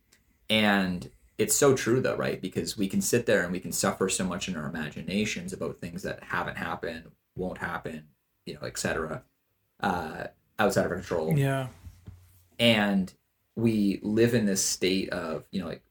and 0.50 1.10
it's 1.38 1.56
so 1.56 1.76
true 1.76 2.00
though, 2.02 2.16
right? 2.16 2.42
Because 2.42 2.78
we 2.78 2.88
can 2.88 3.02
sit 3.02 3.26
there 3.26 3.44
and 3.44 3.52
we 3.52 3.60
can 3.60 3.72
suffer 3.72 4.08
so 4.10 4.24
much 4.24 4.48
in 4.48 4.56
our 4.56 4.68
imaginations 4.68 5.52
about 5.54 5.80
things 5.82 6.04
that 6.04 6.24
haven't 6.24 6.58
happened, 6.58 7.04
won't 7.36 7.58
happen, 7.58 8.06
you 8.46 8.54
know, 8.54 8.62
etc. 8.62 9.24
Uh, 9.82 10.28
outside 10.60 10.86
of 10.86 10.92
our 10.92 10.98
control 10.98 11.38
Yeah. 11.38 11.68
and 12.60 13.14
we 13.58 14.00
live 14.04 14.34
in 14.34 14.46
this 14.46 14.64
state 14.64 15.10
of 15.10 15.46
you 15.52 15.62
know 15.62 15.68
like 15.68 15.82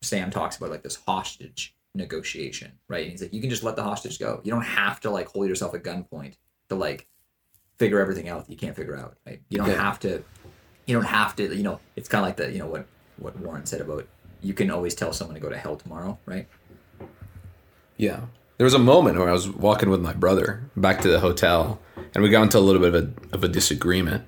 sam 0.00 0.30
talks 0.30 0.56
about 0.56 0.70
like 0.70 0.82
this 0.82 0.96
hostage 1.06 1.74
negotiation 1.94 2.72
right 2.88 3.02
and 3.02 3.10
he's 3.12 3.22
like 3.22 3.32
you 3.34 3.40
can 3.40 3.50
just 3.50 3.62
let 3.64 3.74
the 3.76 3.82
hostage 3.82 4.18
go 4.20 4.40
you 4.44 4.50
don't 4.52 4.62
have 4.62 5.00
to 5.00 5.10
like 5.10 5.26
hold 5.28 5.48
yourself 5.48 5.74
at 5.74 5.82
gunpoint 5.82 6.34
to 6.68 6.74
like 6.76 7.06
figure 7.78 8.00
everything 8.00 8.28
out 8.28 8.46
that 8.46 8.50
you 8.52 8.56
can't 8.56 8.76
figure 8.76 8.96
out 8.96 9.16
right 9.26 9.40
you 9.48 9.58
don't 9.58 9.68
Yeah. 9.68 9.82
have 9.82 9.98
to 10.00 10.22
you 10.86 10.94
don't 10.94 11.04
have 11.06 11.34
to 11.36 11.54
you 11.54 11.62
know 11.64 11.80
it's 11.96 12.08
kind 12.08 12.22
of 12.24 12.28
like 12.28 12.36
the 12.36 12.52
you 12.52 12.58
know 12.60 12.66
what 12.68 12.86
what 13.18 13.36
warren 13.40 13.66
said 13.66 13.80
about 13.80 14.06
you 14.42 14.52
can 14.54 14.70
always 14.70 14.94
tell 14.94 15.12
someone 15.12 15.34
to 15.34 15.40
go 15.40 15.48
to 15.48 15.56
hell 15.56 15.76
tomorrow 15.76 16.18
right 16.26 16.46
Yeah. 17.96 18.22
There 18.58 18.64
was 18.64 18.74
a 18.74 18.78
moment 18.78 19.18
where 19.18 19.28
I 19.28 19.32
was 19.32 19.48
walking 19.48 19.90
with 19.90 20.00
my 20.00 20.12
brother 20.12 20.70
back 20.76 21.00
to 21.02 21.08
the 21.08 21.20
hotel, 21.20 21.80
and 22.14 22.22
we 22.22 22.28
got 22.30 22.42
into 22.42 22.58
a 22.58 22.60
little 22.60 22.80
bit 22.80 22.94
of 22.94 23.02
a, 23.02 23.34
of 23.34 23.44
a 23.44 23.48
disagreement. 23.48 24.24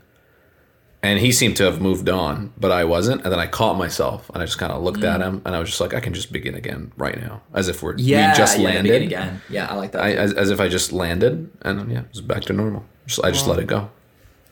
And 1.04 1.18
he 1.18 1.32
seemed 1.32 1.56
to 1.58 1.64
have 1.64 1.80
moved 1.80 2.08
on, 2.08 2.52
but 2.58 2.72
I 2.72 2.84
wasn't. 2.84 3.22
And 3.22 3.30
then 3.30 3.38
I 3.38 3.46
caught 3.46 3.76
myself, 3.76 4.30
and 4.30 4.42
I 4.42 4.46
just 4.46 4.58
kind 4.58 4.72
of 4.72 4.82
looked 4.82 5.04
at 5.04 5.20
mm. 5.20 5.24
him, 5.24 5.42
and 5.44 5.54
I 5.54 5.60
was 5.60 5.68
just 5.68 5.80
like, 5.80 5.94
I 5.94 6.00
can 6.00 6.14
just 6.14 6.32
begin 6.32 6.54
again 6.54 6.92
right 6.96 7.20
now, 7.20 7.42
as 7.52 7.68
if 7.68 7.82
we're 7.82 7.94
we 7.94 8.02
just 8.02 8.58
yeah, 8.58 8.64
landed. 8.64 9.02
again 9.02 9.42
yeah 9.50 9.66
i 9.70 9.74
like 9.74 9.92
that 9.92 10.02
I, 10.02 10.12
as, 10.14 10.32
as 10.32 10.50
if 10.50 10.60
I 10.60 10.68
just 10.68 10.92
landed, 10.92 11.50
and 11.62 11.92
yeah, 11.92 12.00
it 12.00 12.10
was 12.10 12.22
back 12.22 12.42
to 12.44 12.52
normal. 12.54 12.84
Just, 13.06 13.22
I 13.22 13.30
just 13.30 13.46
let 13.46 13.58
it 13.58 13.66
go. 13.66 13.90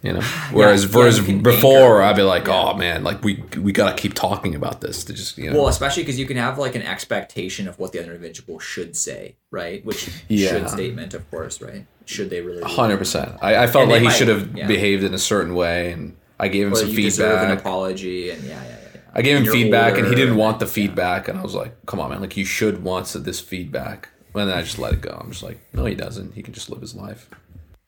You 0.03 0.15
know, 0.15 0.21
whereas, 0.51 0.85
yeah, 0.85 0.97
whereas 0.97 1.21
can 1.21 1.43
before 1.43 2.03
anchor. 2.03 2.03
I'd 2.03 2.17
be 2.17 2.23
like, 2.23 2.49
"Oh 2.49 2.75
man, 2.75 3.05
like 3.05 3.23
we 3.23 3.45
we 3.57 3.71
gotta 3.71 3.95
keep 3.95 4.15
talking 4.15 4.57
about 4.57 4.81
this 4.81 5.05
to 5.05 5.13
just 5.13 5.39
you 5.39 5.49
know." 5.49 5.59
Well, 5.59 5.69
especially 5.69 6.03
because 6.03 6.19
you 6.19 6.27
can 6.27 6.37
have 6.37 6.59
like 6.59 6.75
an 6.75 6.83
expectation 6.83 7.69
of 7.69 7.79
what 7.79 7.93
the 7.93 8.01
other 8.01 8.13
individual 8.13 8.59
should 8.59 8.97
say, 8.97 9.37
right? 9.53 9.85
Which 9.85 10.11
Yeah. 10.29 10.51
should 10.51 10.71
statement, 10.71 11.15
of 11.15 11.31
course, 11.31 11.63
right? 11.63 11.87
Should 12.05 12.31
they 12.31 12.41
really? 12.41 12.63
Hundred 12.63 12.97
percent. 12.99 13.37
I, 13.41 13.57
I 13.63 13.67
felt 13.69 13.85
And 13.85 13.93
like 13.93 14.03
he 14.03 14.11
should 14.11 14.27
have 14.27 14.57
yeah. 14.57 14.67
behaved 14.67 15.05
in 15.05 15.15
a 15.15 15.19
certain 15.19 15.55
way, 15.55 15.93
and 15.93 16.17
I 16.41 16.49
gave 16.49 16.67
him 16.67 16.73
Or 16.73 16.77
some 16.77 16.93
deserve 16.93 17.41
an 17.43 17.57
apology, 17.57 18.31
and 18.31 18.43
yeah, 18.43 18.61
yeah, 18.61 18.69
yeah. 18.69 18.77
yeah. 18.95 19.01
I 19.15 19.23
gave 19.23 19.37
him 19.37 19.47
feedback, 19.47 19.99
and 19.99 20.09
he 20.09 20.17
didn't 20.17 20.37
want 20.37 20.59
the 20.59 20.67
feedback, 20.67 21.29
and 21.29 21.39
I 21.39 21.43
was 21.43 21.55
like, 21.55 21.87
"Come 21.87 22.01
on, 22.01 22.11
man! 22.11 22.21
Like 22.21 22.37
you 22.37 22.45
should 22.45 22.83
want 22.83 23.07
this 23.07 23.39
feedback." 23.39 24.09
And 24.35 24.49
then 24.49 24.59
I 24.59 24.63
just 24.63 24.81
let 24.81 24.95
it 24.95 25.01
go. 25.01 25.17
I'm 25.23 25.31
just 25.31 25.45
like, 25.45 25.61
"No, 25.73 25.85
he 25.85 25.95
doesn't. 25.95 26.35
He 26.35 26.43
can 26.43 26.55
just 26.55 26.71
live 26.71 26.81
his 26.81 26.97
life." 26.97 27.31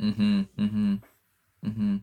Mm-hmm. 0.01 0.41
Mm-hmm. 0.59 0.95
Mm-hmm. 1.65 1.97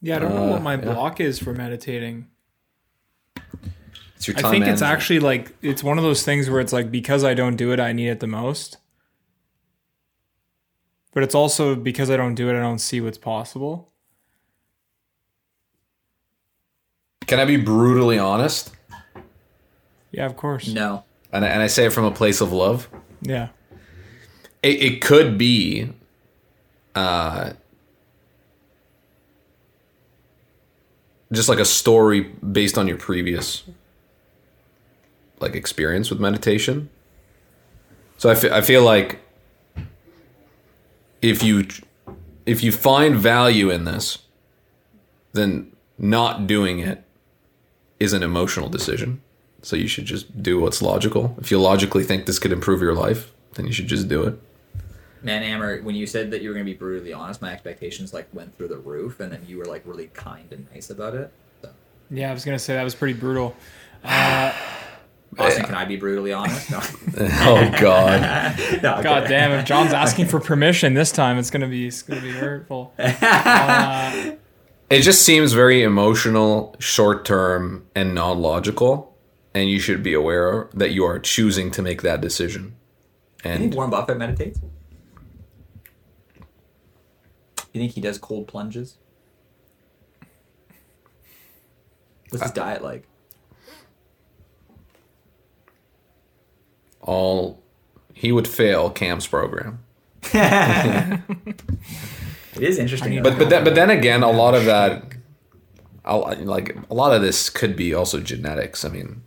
Yeah, 0.00 0.16
I 0.16 0.18
don't 0.18 0.34
know 0.34 0.44
Uh, 0.48 0.50
what 0.50 0.62
my 0.62 0.74
yeah. 0.74 0.92
block 0.92 1.20
is 1.20 1.38
for 1.38 1.54
meditating. 1.54 2.26
It's 4.16 4.28
your 4.28 4.36
I 4.38 4.42
time 4.42 4.50
think 4.50 4.66
it's 4.66 4.82
actually 4.82 5.20
like 5.20 5.54
it's 5.62 5.82
one 5.82 5.98
of 5.98 6.04
those 6.04 6.22
things 6.22 6.50
where 6.50 6.60
it's 6.60 6.72
like 6.72 6.90
because 6.90 7.24
I 7.24 7.34
don't 7.34 7.56
do 7.56 7.72
it, 7.72 7.80
I 7.80 7.92
need 7.92 8.08
it 8.08 8.20
the 8.20 8.26
most. 8.26 8.78
But 11.12 11.22
it's 11.22 11.34
also 11.34 11.74
because 11.74 12.10
I 12.10 12.16
don't 12.16 12.34
do 12.34 12.48
it, 12.50 12.56
I 12.56 12.60
don't 12.60 12.80
see 12.80 13.00
what's 13.00 13.18
possible. 13.18 13.92
Can 17.26 17.38
I 17.38 17.44
be 17.44 17.56
brutally 17.56 18.18
honest? 18.18 18.72
Yeah, 20.10 20.26
of 20.26 20.36
course. 20.36 20.68
No. 20.68 21.04
And 21.32 21.44
I, 21.44 21.48
and 21.48 21.62
I 21.62 21.66
say 21.68 21.86
it 21.86 21.92
from 21.92 22.04
a 22.04 22.10
place 22.10 22.40
of 22.40 22.52
love. 22.52 22.88
Yeah. 23.22 23.48
It, 24.62 24.82
it 24.82 25.02
could 25.02 25.38
be, 25.38 25.90
uh, 26.94 27.52
just 31.32 31.48
like 31.48 31.58
a 31.58 31.64
story 31.64 32.20
based 32.20 32.78
on 32.78 32.86
your 32.86 32.96
previous, 32.96 33.64
like 35.40 35.54
experience 35.54 36.10
with 36.10 36.20
meditation. 36.20 36.88
So 38.18 38.30
I 38.30 38.58
I 38.58 38.60
feel 38.60 38.82
like 38.82 39.20
if 41.20 41.42
you 41.42 41.66
if 42.46 42.62
you 42.62 42.70
find 42.72 43.16
value 43.16 43.70
in 43.70 43.84
this, 43.84 44.18
then 45.32 45.72
not 45.98 46.46
doing 46.46 46.78
it 46.80 47.04
is 47.98 48.12
an 48.12 48.22
emotional 48.22 48.68
decision. 48.68 49.22
So 49.62 49.76
you 49.76 49.88
should 49.88 50.04
just 50.04 50.42
do 50.42 50.60
what's 50.60 50.82
logical. 50.82 51.34
If 51.40 51.50
you 51.50 51.58
logically 51.58 52.04
think 52.04 52.26
this 52.26 52.38
could 52.38 52.52
improve 52.52 52.82
your 52.82 52.94
life, 52.94 53.32
then 53.54 53.66
you 53.66 53.72
should 53.72 53.86
just 53.86 54.08
do 54.08 54.22
it. 54.24 54.38
Man, 55.24 55.42
Amer, 55.42 55.80
when 55.82 55.94
you 55.94 56.06
said 56.06 56.30
that 56.32 56.42
you 56.42 56.50
were 56.50 56.54
going 56.54 56.66
to 56.66 56.70
be 56.70 56.76
brutally 56.76 57.14
honest, 57.14 57.40
my 57.40 57.50
expectations 57.50 58.12
like 58.12 58.28
went 58.34 58.54
through 58.58 58.68
the 58.68 58.76
roof, 58.76 59.20
and 59.20 59.32
then 59.32 59.42
you 59.48 59.56
were 59.56 59.64
like 59.64 59.82
really 59.86 60.08
kind 60.08 60.52
and 60.52 60.66
nice 60.72 60.90
about 60.90 61.14
it. 61.14 61.32
So, 61.62 61.70
Yeah, 62.10 62.30
I 62.30 62.34
was 62.34 62.44
gonna 62.44 62.58
say 62.58 62.74
that 62.74 62.82
was 62.84 62.94
pretty 62.94 63.14
brutal. 63.18 63.56
Uh, 64.04 64.52
Austin, 65.38 65.64
can 65.64 65.74
I 65.74 65.84
be 65.86 65.96
brutally 65.96 66.32
honest? 66.32 66.70
No. 66.70 66.80
Oh 67.18 67.72
God. 67.80 68.56
no 68.82 69.02
God 69.02 69.26
damn, 69.28 69.50
if 69.52 69.64
John's 69.64 69.92
asking 69.94 70.26
for 70.26 70.38
permission 70.40 70.92
this 70.94 71.10
time, 71.10 71.38
it's 71.38 71.50
gonna 71.50 71.68
be 71.68 71.86
it's 71.86 72.02
gonna 72.02 72.20
be 72.20 72.30
hurtful. 72.30 72.92
Uh, 72.98 74.32
It 74.90 75.00
just 75.00 75.22
seems 75.22 75.54
very 75.54 75.82
emotional, 75.82 76.76
short 76.78 77.24
term, 77.24 77.86
and 77.96 78.14
non 78.14 78.40
logical. 78.42 79.16
And 79.54 79.70
you 79.70 79.78
should 79.80 80.02
be 80.02 80.12
aware 80.12 80.68
that 80.74 80.90
you 80.90 81.04
are 81.04 81.18
choosing 81.18 81.70
to 81.72 81.80
make 81.82 82.02
that 82.02 82.20
decision. 82.20 82.74
You 83.44 83.50
think 83.50 83.62
And 83.62 83.74
Warren 83.74 83.90
Buffett 83.90 84.18
meditates? 84.18 84.60
You 87.74 87.80
think 87.80 87.92
he 87.92 88.00
does 88.00 88.16
cold 88.18 88.46
plunges? 88.46 88.96
What's 92.30 92.44
his 92.44 92.52
diet 92.52 92.82
like? 92.82 93.06
All 97.02 97.62
he 98.14 98.32
would 98.32 98.48
fail 98.48 98.88
Cam's 98.90 99.26
program. 99.26 99.80
It 102.56 102.62
is 102.62 102.78
interesting. 102.78 103.22
But 103.22 103.38
but 103.38 103.50
then, 103.50 103.64
but 103.64 103.74
then 103.74 103.90
again, 103.90 104.22
a 104.22 104.30
lot 104.30 104.54
of 104.54 104.64
that, 104.66 105.16
I'll, 106.04 106.36
like 106.44 106.76
a 106.88 106.94
lot 106.94 107.12
of 107.12 107.20
this 107.20 107.50
could 107.50 107.74
be 107.74 107.92
also 107.92 108.20
genetics. 108.20 108.84
I 108.84 108.88
mean, 108.90 109.22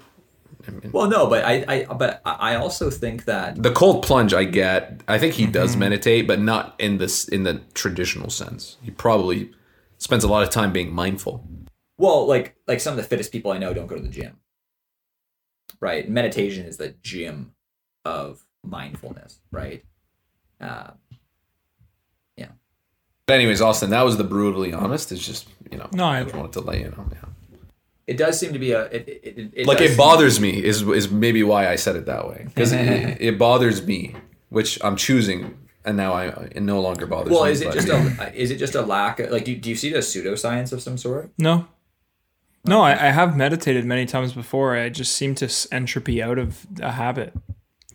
well, 0.91 1.07
no, 1.10 1.27
but 1.27 1.44
I, 1.45 1.64
I, 1.68 1.94
but 1.94 2.22
I 2.26 2.56
also 2.56 2.89
think 2.89 3.26
that 3.26 3.61
the 3.61 3.72
cold 3.72 4.03
plunge 4.03 4.34
I 4.34 4.44
get. 4.44 5.02
I 5.07 5.18
think 5.18 5.34
he 5.35 5.45
does 5.45 5.72
Mm-hmm. 5.72 5.80
meditate, 5.80 6.27
but 6.27 6.39
not 6.39 6.76
in 6.80 6.98
this 6.98 7.27
in 7.27 7.44
the 7.44 7.61
traditional 7.73 8.30
sense. 8.30 8.77
He 8.81 8.91
probably 8.91 9.52
spends 9.98 10.23
a 10.23 10.27
lot 10.27 10.44
of 10.44 10.49
time 10.49 10.72
being 10.73 10.94
mindful. 10.94 11.48
Well, 11.98 12.26
like 12.27 12.56
like 12.68 12.80
some 12.80 12.91
of 12.91 12.98
the 12.98 13.03
fittest 13.03 13.31
people 13.31 13.52
I 13.52 13.57
know 13.57 13.73
don't 13.73 13.88
go 13.88 13.95
to 13.95 14.02
the 14.02 14.07
gym. 14.10 14.38
Right? 15.80 16.10
Meditation 16.10 16.65
is 16.65 16.77
the 16.77 16.89
gym 17.02 17.53
of 18.06 18.44
mindfulness, 18.64 19.39
right? 19.52 19.84
Uh, 20.61 20.91
yeah. 22.35 22.49
But 23.27 23.34
anyways, 23.35 23.61
Austin, 23.61 23.89
that 23.91 24.03
was 24.03 24.18
the 24.18 24.23
brutally 24.23 24.73
honest. 24.73 25.11
It's 25.11 25.26
just 25.26 25.48
you 25.72 25.77
know, 25.77 25.89
No, 25.94 26.06
I- 26.06 26.19
I 26.19 26.23
just 26.23 26.35
wanted 26.35 26.53
to 26.53 26.61
let 26.61 26.80
you 26.80 26.85
know. 26.85 27.06
Yeah. 27.11 27.26
It 28.08 28.16
does 28.16 28.40
seem 28.40 28.54
to 28.54 28.60
be 28.60 28.72
a 28.72 28.86
it, 28.86 29.08
it, 29.08 29.22
it, 29.38 29.52
it 29.54 29.68
like 29.68 29.82
it 29.82 29.98
bothers 29.98 30.40
me 30.40 30.64
is 30.64 30.82
is 30.82 31.12
maybe 31.12 31.44
why 31.44 31.68
I 31.68 31.76
said 31.76 31.98
it 31.98 32.06
that 32.06 32.28
way 32.28 32.46
because 32.46 32.72
it, 32.72 33.18
it 33.20 33.38
bothers 33.38 33.86
me, 33.86 34.16
which 34.48 34.82
I'm 34.82 34.96
choosing, 34.96 35.58
and 35.84 35.98
now 35.98 36.14
I 36.14 36.28
it 36.28 36.62
no 36.62 36.80
longer 36.80 37.06
bothers 37.06 37.30
me. 37.30 37.36
Well, 37.36 37.46
me. 37.46 37.52
is 37.52 37.62
it 37.62 37.66
but- 37.66 37.74
just 37.74 37.90
a 37.90 38.34
is 38.34 38.50
it 38.50 38.58
just 38.58 38.76
a 38.76 38.82
lack 38.82 39.20
of 39.20 39.30
like 39.32 39.44
do, 39.44 39.56
do 39.58 39.70
you 39.70 39.76
see 39.76 39.90
it 39.90 39.96
as 39.96 40.08
pseudoscience 40.08 40.72
of 40.72 40.82
some 40.82 40.98
sort? 40.98 41.32
No. 41.38 41.68
No, 42.66 42.82
I, 42.82 42.92
I 42.92 43.12
have 43.12 43.38
meditated 43.38 43.86
many 43.86 44.06
times 44.06 44.34
before. 44.34 44.76
I 44.76 44.90
just 44.90 45.14
seem 45.14 45.36
to 45.36 45.50
entropy 45.72 46.22
out 46.22 46.38
of 46.38 46.68
a 46.82 46.92
habit 46.92 47.34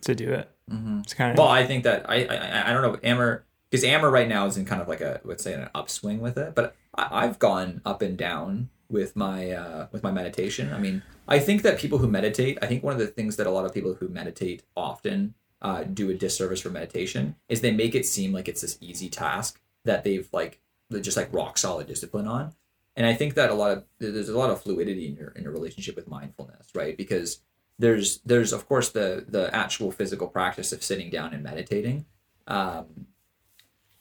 to 0.01 0.15
do 0.15 0.31
it. 0.31 0.49
Mm-hmm. 0.71 0.99
It's 0.99 1.13
kind 1.13 1.31
of 1.31 1.37
Well, 1.37 1.47
I 1.47 1.65
think 1.65 1.83
that 1.83 2.09
I 2.09 2.25
I, 2.25 2.69
I 2.69 2.73
don't 2.73 2.81
know 2.81 2.99
Amer 3.03 3.45
because 3.69 3.83
Amer 3.83 4.09
right 4.09 4.27
now 4.27 4.45
is 4.45 4.57
in 4.57 4.65
kind 4.65 4.81
of 4.81 4.87
like 4.87 5.01
a 5.01 5.21
let's 5.23 5.43
say 5.43 5.53
an 5.53 5.69
upswing 5.73 6.19
with 6.19 6.37
it, 6.37 6.53
but 6.53 6.75
I, 6.95 7.25
I've 7.25 7.39
gone 7.39 7.81
up 7.83 8.01
and 8.03 8.15
down 8.17 8.69
with 8.93 9.15
my 9.15 9.51
uh, 9.51 9.87
with 9.91 10.03
my 10.03 10.11
meditation. 10.11 10.71
I 10.71 10.79
mean, 10.79 11.03
I 11.27 11.39
think 11.39 11.63
that 11.63 11.77
people 11.79 11.97
who 11.97 12.07
meditate, 12.07 12.57
I 12.61 12.67
think 12.67 12.83
one 12.83 12.93
of 12.93 12.99
the 12.99 13.07
things 13.07 13.35
that 13.35 13.47
a 13.47 13.51
lot 13.51 13.65
of 13.65 13.73
people 13.73 13.95
who 13.95 14.07
meditate 14.07 14.63
often 14.77 15.33
uh, 15.61 15.83
do 15.83 16.09
a 16.09 16.13
disservice 16.13 16.61
for 16.61 16.69
meditation 16.69 17.35
is 17.49 17.59
they 17.59 17.71
make 17.71 17.95
it 17.95 18.05
seem 18.05 18.31
like 18.31 18.47
it's 18.47 18.61
this 18.61 18.77
easy 18.79 19.09
task 19.09 19.59
that 19.83 20.03
they've 20.03 20.29
like 20.31 20.61
just 21.01 21.17
like 21.17 21.33
rock 21.33 21.57
solid 21.57 21.87
discipline 21.87 22.27
on. 22.27 22.53
And 22.95 23.07
I 23.07 23.15
think 23.15 23.33
that 23.33 23.49
a 23.49 23.55
lot 23.55 23.71
of 23.71 23.83
there's 23.97 24.29
a 24.29 24.37
lot 24.37 24.51
of 24.51 24.61
fluidity 24.61 25.07
in 25.07 25.15
your 25.15 25.29
in 25.29 25.43
your 25.43 25.51
relationship 25.51 25.95
with 25.95 26.07
mindfulness, 26.07 26.67
right? 26.73 26.95
Because 26.95 27.39
there's 27.79 28.19
there's 28.19 28.53
of 28.53 28.67
course 28.67 28.89
the 28.89 29.25
the 29.27 29.53
actual 29.53 29.91
physical 29.91 30.27
practice 30.27 30.71
of 30.71 30.83
sitting 30.83 31.09
down 31.09 31.33
and 31.33 31.43
meditating 31.43 32.05
um, 32.47 33.07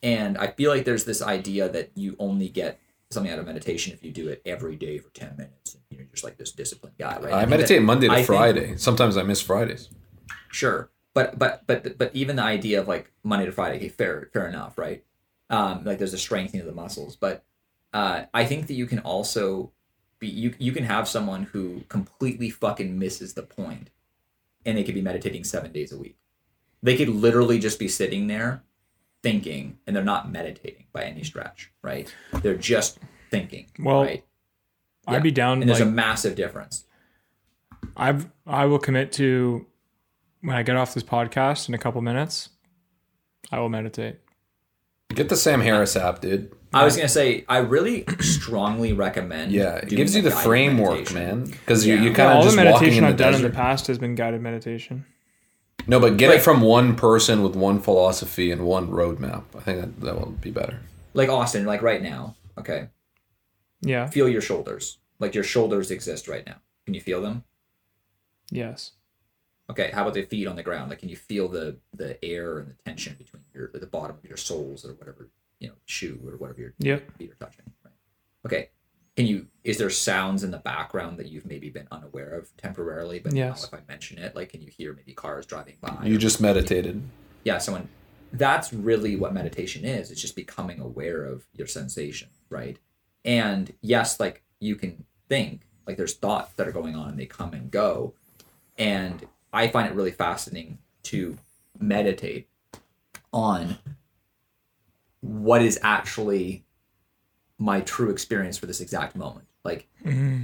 and 0.02 0.36
i 0.38 0.46
feel 0.46 0.70
like 0.70 0.84
there's 0.84 1.04
this 1.04 1.22
idea 1.22 1.68
that 1.68 1.90
you 1.94 2.14
only 2.18 2.48
get 2.48 2.78
something 3.12 3.32
out 3.32 3.38
of 3.38 3.46
meditation 3.46 3.92
if 3.92 4.02
you 4.04 4.10
do 4.10 4.28
it 4.28 4.40
every 4.44 4.76
day 4.76 4.98
for 4.98 5.10
10 5.10 5.36
minutes 5.36 5.74
and 5.74 5.82
you're 5.98 6.06
just 6.08 6.24
like 6.24 6.36
this 6.38 6.52
disciplined 6.52 6.96
guy 6.98 7.18
right 7.20 7.32
I 7.32 7.40
think 7.40 7.50
meditate 7.50 7.78
that- 7.80 7.84
Monday 7.84 8.06
to 8.08 8.12
I 8.12 8.16
think- 8.16 8.26
Friday. 8.26 8.76
Sometimes 8.76 9.16
I 9.16 9.22
miss 9.22 9.40
Fridays. 9.40 9.88
sure 10.50 10.90
but 11.14 11.38
but 11.38 11.66
but 11.66 11.98
but 11.98 12.10
even 12.14 12.36
the 12.36 12.42
idea 12.42 12.80
of 12.80 12.88
like 12.88 13.12
monday 13.22 13.44
to 13.46 13.52
friday 13.52 13.76
okay, 13.76 13.88
fair 13.88 14.28
fair 14.32 14.48
enough 14.48 14.78
right 14.78 15.04
um 15.50 15.84
like 15.84 15.98
there's 15.98 16.14
a 16.14 16.18
strengthening 16.18 16.60
of 16.62 16.66
the 16.66 16.72
muscles 16.74 17.16
but 17.16 17.44
uh 17.92 18.22
i 18.32 18.44
think 18.44 18.66
that 18.66 18.74
you 18.74 18.86
can 18.86 18.98
also 19.00 19.70
be 20.18 20.26
you 20.28 20.54
you 20.58 20.72
can 20.72 20.84
have 20.84 21.06
someone 21.06 21.42
who 21.44 21.82
completely 21.88 22.48
fucking 22.48 22.98
misses 22.98 23.34
the 23.34 23.42
point 23.42 23.90
and 24.64 24.78
they 24.78 24.84
could 24.84 24.94
be 24.94 25.02
meditating 25.02 25.44
seven 25.44 25.70
days 25.72 25.92
a 25.92 25.98
week 25.98 26.16
they 26.82 26.96
could 26.96 27.08
literally 27.08 27.58
just 27.58 27.78
be 27.78 27.88
sitting 27.88 28.26
there 28.28 28.62
thinking 29.22 29.78
and 29.86 29.94
they're 29.94 30.02
not 30.04 30.30
meditating 30.30 30.84
by 30.92 31.02
any 31.04 31.22
stretch 31.22 31.70
right 31.82 32.14
they're 32.42 32.56
just 32.56 32.98
thinking 33.30 33.66
Well, 33.78 34.02
right 34.02 34.24
I'd 35.06 35.22
be 35.22 35.30
down. 35.30 35.60
and 35.60 35.68
there's 35.68 35.80
like, 35.80 35.88
a 35.88 35.92
massive 35.92 36.34
difference 36.34 36.84
I've 37.96 38.28
I 38.46 38.66
will 38.66 38.78
commit 38.78 39.12
to 39.12 39.66
when 40.40 40.56
I 40.56 40.62
get 40.62 40.76
off 40.76 40.94
this 40.94 41.02
podcast 41.02 41.68
in 41.68 41.74
a 41.74 41.78
couple 41.78 42.00
minutes. 42.00 42.48
I 43.50 43.58
will 43.60 43.68
meditate. 43.68 44.18
Get 45.14 45.28
the 45.28 45.36
Sam 45.36 45.60
Harris 45.60 45.94
app, 45.94 46.20
dude. 46.20 46.52
I 46.72 46.84
was 46.84 46.96
gonna 46.96 47.08
say 47.08 47.44
I 47.48 47.58
really 47.58 48.04
strongly 48.20 48.92
recommend. 48.92 49.52
Yeah, 49.52 49.76
it 49.76 49.88
gives 49.90 50.16
you 50.16 50.22
the 50.22 50.30
framework, 50.30 50.90
meditation. 51.12 51.14
man. 51.40 51.44
Because 51.44 51.86
you 51.86 51.94
Yeah. 51.96 52.00
you 52.02 52.08
Yeah, 52.10 52.14
kind 52.16 52.30
all 52.30 52.38
of 52.38 52.44
the 52.44 52.50
just 52.50 52.56
walking 52.56 52.64
meditation 52.72 52.98
in 52.98 53.02
the 53.04 53.08
I've 53.10 53.16
done 53.18 53.32
desert. 53.32 53.44
in 53.46 53.50
the 53.52 53.56
past 53.56 53.86
has 53.88 53.98
been 53.98 54.14
guided 54.14 54.40
meditation. 54.40 55.04
No, 55.86 55.98
but 56.00 56.16
get 56.16 56.28
Like- 56.28 56.38
it 56.38 56.42
from 56.42 56.60
one 56.60 56.94
person 56.96 57.42
with 57.42 57.56
one 57.56 57.80
philosophy 57.80 58.50
and 58.50 58.64
one 58.66 58.88
roadmap. 58.88 59.44
I 59.56 59.60
think 59.60 59.80
that, 59.80 60.00
that 60.00 60.14
will 60.18 60.32
be 60.32 60.50
better. 60.50 60.80
Like 61.14 61.28
Austin, 61.28 61.66
like 61.66 61.82
right 61.82 62.02
now. 62.02 62.36
Okay, 62.58 62.88
Yeah. 63.80 64.06
feel 64.08 64.28
your 64.28 64.42
shoulders. 64.42 64.98
Like 65.18 65.34
your 65.34 65.44
shoulders 65.44 65.90
exist 65.90 66.28
right 66.28 66.44
now. 66.46 66.56
Can 66.84 66.94
you 66.94 67.00
feel 67.00 67.20
them? 67.22 67.44
Yes. 68.50 68.92
Okay, 69.70 69.90
how 69.92 70.02
about 70.02 70.14
the 70.14 70.22
feet 70.24 70.46
on 70.46 70.56
the 70.56 70.62
ground? 70.62 70.90
Like, 70.90 70.98
can 70.98 71.08
you 71.08 71.16
feel 71.16 71.48
the 71.48 71.78
the 71.94 72.22
air 72.24 72.58
and 72.58 72.68
the 72.68 72.74
tension 72.84 73.14
between 73.18 73.42
your 73.54 73.70
the 73.72 73.86
bottom 73.86 74.16
of 74.16 74.24
your 74.24 74.36
soles 74.36 74.84
or 74.84 74.92
whatever 74.94 75.30
you 75.60 75.68
know 75.68 75.74
shoe 75.86 76.20
or 76.26 76.36
whatever 76.36 76.60
your 76.60 76.74
Yep. 76.78 77.16
feet 77.16 77.30
are 77.30 77.34
touching? 77.36 77.64
Right. 77.84 77.94
Okay. 78.46 78.70
Can 79.16 79.26
you? 79.26 79.46
Is 79.62 79.78
there 79.78 79.90
sounds 79.90 80.42
in 80.42 80.50
the 80.50 80.58
background 80.58 81.18
that 81.18 81.28
you've 81.28 81.46
maybe 81.46 81.68
been 81.70 81.86
unaware 81.92 82.30
of 82.30 82.56
temporarily? 82.56 83.18
But 83.18 83.34
Yes. 83.34 83.62
now, 83.62 83.68
if 83.78 83.82
I 83.82 83.84
mention 83.88 84.18
it, 84.18 84.34
like, 84.34 84.48
can 84.50 84.62
you 84.62 84.68
hear 84.68 84.94
maybe 84.94 85.12
cars 85.12 85.44
driving 85.46 85.76
by? 85.80 86.04
You 86.04 86.16
or- 86.16 86.18
just 86.18 86.40
meditated. 86.40 87.02
yeah 87.44 87.58
someone 87.58 87.88
that's 88.34 88.72
really 88.72 89.16
what 89.16 89.34
meditation 89.34 89.84
is 89.84 90.10
it's 90.12 90.20
just 90.20 90.36
becoming 90.36 90.78
aware 90.80 91.24
of 91.24 91.44
your 91.54 91.66
sensation 91.66 92.28
right 92.50 92.78
and 93.24 93.74
yes 93.82 94.18
like 94.20 94.42
you 94.60 94.74
can 94.76 95.04
think 95.28 95.62
like 95.86 95.96
there's 95.96 96.14
thoughts 96.14 96.52
that 96.54 96.66
are 96.68 96.72
going 96.72 96.94
on 96.94 97.10
and 97.10 97.18
they 97.18 97.26
come 97.26 97.52
and 97.52 97.70
go 97.72 98.14
and 98.78 99.26
i 99.52 99.66
find 99.66 99.88
it 99.88 99.94
really 99.94 100.12
fascinating 100.12 100.78
to 101.02 101.36
meditate 101.80 102.48
on 103.32 103.76
what 105.20 105.60
is 105.60 105.78
actually 105.82 106.64
my 107.62 107.80
true 107.80 108.10
experience 108.10 108.58
for 108.58 108.66
this 108.66 108.80
exact 108.80 109.14
moment. 109.14 109.46
Like 109.64 109.88
mm-hmm. 110.04 110.42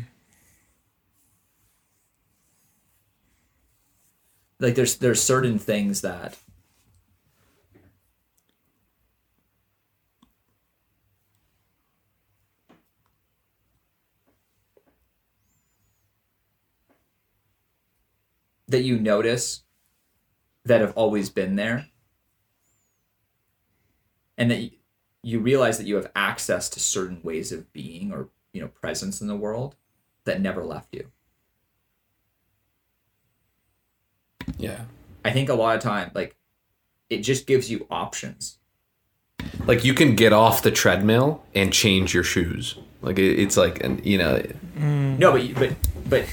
like 4.61 4.77
there's 4.77 4.97
there's 4.97 5.21
certain 5.21 5.59
things 5.59 6.03
that 6.03 6.37
that 18.69 18.83
you 18.83 18.99
notice 18.99 19.63
that 20.67 20.83
have 20.83 20.93
always 20.95 21.31
been 21.31 21.57
there 21.57 21.87
and 24.37 24.51
that 24.53 24.71
you, 25.23 25.41
realize 25.41 25.79
that 25.79 25.87
you 25.87 25.97
have 25.97 26.11
access 26.15 26.69
to 26.71 26.81
certain 26.81 27.21
ways 27.23 27.53
of 27.53 27.73
being 27.73 28.13
or 28.13 28.29
you 28.53 28.61
know 28.61 28.69
presence 28.69 29.21
in 29.21 29.27
the 29.27 29.37
world 29.37 29.77
that 30.25 30.41
never 30.41 30.65
left 30.65 30.95
you 30.95 31.11
Yeah. 34.57 34.83
i 35.25 35.31
think 35.31 35.49
a 35.49 35.55
lot 35.55 35.77
of 35.77 35.83
time 35.83 36.11
like 36.15 36.37
it 37.11 37.19
just 37.19 37.47
gives 37.47 37.71
you 37.71 37.87
options 37.91 38.59
Like 39.67 39.85
you 39.85 39.95
can 39.95 40.15
get 40.17 40.33
off 40.33 40.63
the 40.63 40.71
treadmill 40.71 41.43
and 41.55 41.73
change 41.73 42.13
your 42.15 42.25
shoes. 42.25 42.77
Like 43.03 43.19
it, 43.19 43.39
it's 43.39 43.57
like, 43.57 43.83
and 43.85 44.05
you 44.05 44.19
know, 44.19 44.43
no 44.77 45.33
but 45.33 45.55
but 45.55 45.77
but 46.09 46.25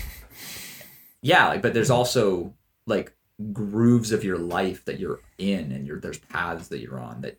yeah 1.22 1.48
like, 1.50 1.62
but 1.62 1.74
there's 1.74 1.92
also 1.92 2.54
like 2.88 3.14
grooves 3.54 4.12
of 4.12 4.24
your 4.24 4.38
life 4.38 4.86
that 4.86 5.00
you're 5.00 5.20
in 5.38 5.72
and 5.72 5.86
you're 5.86 6.00
there's 6.00 6.18
paths 6.18 6.70
that 6.70 6.80
you're 6.80 7.00
on 7.00 7.22
that 7.22 7.38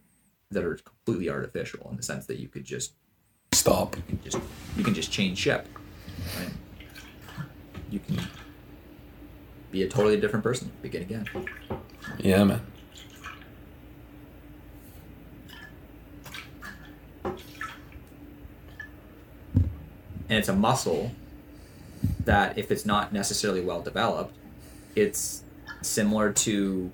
that 0.51 0.64
are 0.64 0.77
completely 0.77 1.28
artificial 1.28 1.89
in 1.90 1.97
the 1.97 2.02
sense 2.02 2.27
that 2.27 2.39
you 2.39 2.48
could 2.48 2.64
just 2.64 2.93
stop. 3.52 3.97
You 3.97 4.02
can 4.09 4.20
just 4.23 4.39
you 4.77 4.85
can 4.85 4.94
just 4.94 5.10
change 5.10 5.39
ship 5.39 5.68
right? 6.39 6.52
you 7.90 7.98
can 8.01 8.20
be 9.70 9.82
a 9.82 9.89
totally 9.89 10.18
different 10.20 10.43
person 10.43 10.70
begin 10.82 11.02
again 11.02 11.27
Yeah, 12.18 12.44
man. 12.44 12.60
and 20.28 20.39
it's 20.39 20.48
a 20.48 20.55
muscle 20.55 21.12
that 22.24 22.59
if 22.59 22.70
it's 22.70 22.85
not 22.85 23.12
necessarily 23.12 23.60
well 23.60 23.81
developed 23.81 24.35
it's 24.94 25.43
similar 25.82 26.32
to 26.32 26.90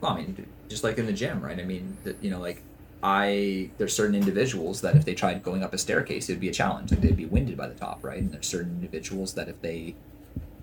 well 0.00 0.12
i 0.12 0.16
mean 0.16 0.46
just 0.68 0.84
like 0.84 0.98
in 0.98 1.06
the 1.06 1.12
gym 1.12 1.40
right 1.40 1.58
i 1.58 1.64
mean 1.64 1.96
that 2.04 2.22
you 2.22 2.30
know 2.30 2.40
like 2.40 2.62
I 3.02 3.70
there's 3.78 3.94
certain 3.94 4.14
individuals 4.14 4.80
that 4.80 4.96
if 4.96 5.04
they 5.04 5.14
tried 5.14 5.42
going 5.42 5.62
up 5.62 5.72
a 5.72 5.78
staircase, 5.78 6.28
it'd 6.28 6.40
be 6.40 6.48
a 6.48 6.52
challenge. 6.52 6.90
Like 6.90 7.00
they'd 7.00 7.16
be 7.16 7.26
winded 7.26 7.56
by 7.56 7.68
the 7.68 7.74
top, 7.74 8.02
right? 8.02 8.18
And 8.18 8.32
there's 8.32 8.46
certain 8.46 8.72
individuals 8.72 9.34
that 9.34 9.48
if 9.48 9.60
they, 9.60 9.94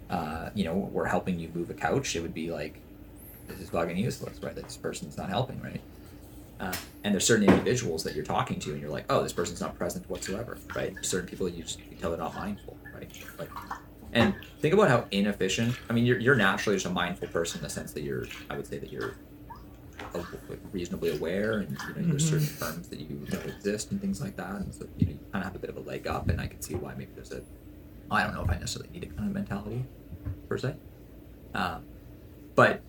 uh, 0.09 0.49
you 0.53 0.65
know, 0.65 0.75
were 0.75 1.05
helping 1.05 1.39
you 1.39 1.49
move 1.53 1.69
a 1.69 1.73
couch, 1.73 2.15
it 2.15 2.21
would 2.21 2.33
be 2.33 2.51
like, 2.51 2.79
this 3.47 3.59
is 3.59 3.69
fucking 3.69 3.97
useless, 3.97 4.41
right? 4.43 4.55
This 4.55 4.75
person's 4.75 5.17
not 5.17 5.29
helping, 5.29 5.61
right? 5.61 5.79
Uh, 6.59 6.73
and 7.03 7.13
there's 7.13 7.25
certain 7.25 7.47
individuals 7.47 8.03
that 8.03 8.15
you're 8.15 8.25
talking 8.25 8.59
to, 8.59 8.71
and 8.71 8.81
you're 8.81 8.89
like, 8.89 9.05
oh, 9.09 9.23
this 9.23 9.33
person's 9.33 9.61
not 9.61 9.77
present 9.77 10.09
whatsoever, 10.09 10.57
right? 10.75 10.93
Certain 11.01 11.29
people 11.29 11.47
you 11.47 11.63
just 11.63 11.79
you 11.79 11.97
tell 11.97 12.09
they're 12.09 12.19
not 12.19 12.35
mindful, 12.35 12.77
right? 12.93 13.09
Like, 13.39 13.49
and 14.11 14.33
think 14.59 14.73
about 14.73 14.89
how 14.89 15.05
inefficient. 15.11 15.75
I 15.89 15.93
mean, 15.93 16.05
you're 16.05 16.19
you're 16.19 16.35
naturally 16.35 16.75
just 16.75 16.85
a 16.85 16.89
mindful 16.89 17.29
person 17.29 17.59
in 17.59 17.63
the 17.63 17.69
sense 17.69 17.93
that 17.93 18.03
you're. 18.03 18.25
I 18.49 18.57
would 18.57 18.67
say 18.67 18.77
that 18.77 18.91
you're 18.91 19.15
reasonably 20.71 21.15
aware, 21.15 21.59
and 21.59 21.77
you 21.95 22.01
know, 22.01 22.09
there's 22.09 22.29
certain 22.29 22.47
firms 22.47 22.87
that 22.89 22.99
you 22.99 23.07
know 23.31 23.39
exist 23.39 23.91
and 23.91 24.01
things 24.01 24.21
like 24.21 24.35
that, 24.37 24.51
and 24.51 24.73
so 24.73 24.87
you 24.97 25.05
know 25.05 25.11
you 25.13 25.19
kind 25.31 25.43
of 25.43 25.51
have 25.51 25.55
a 25.55 25.59
bit 25.59 25.69
of 25.69 25.77
a 25.77 25.81
leg 25.81 26.07
up, 26.07 26.29
and 26.29 26.39
I 26.39 26.47
can 26.47 26.61
see 26.61 26.75
why 26.75 26.93
maybe 26.95 27.11
there's 27.15 27.31
a. 27.31 27.41
I 28.11 28.23
don't 28.23 28.33
know 28.33 28.43
if 28.43 28.49
I 28.49 28.57
necessarily 28.57 28.91
need 28.91 29.03
a 29.03 29.07
kind 29.07 29.27
of 29.27 29.33
mentality, 29.33 29.85
per 30.47 30.57
se, 30.57 30.75
um, 31.53 31.83
but 32.55 32.81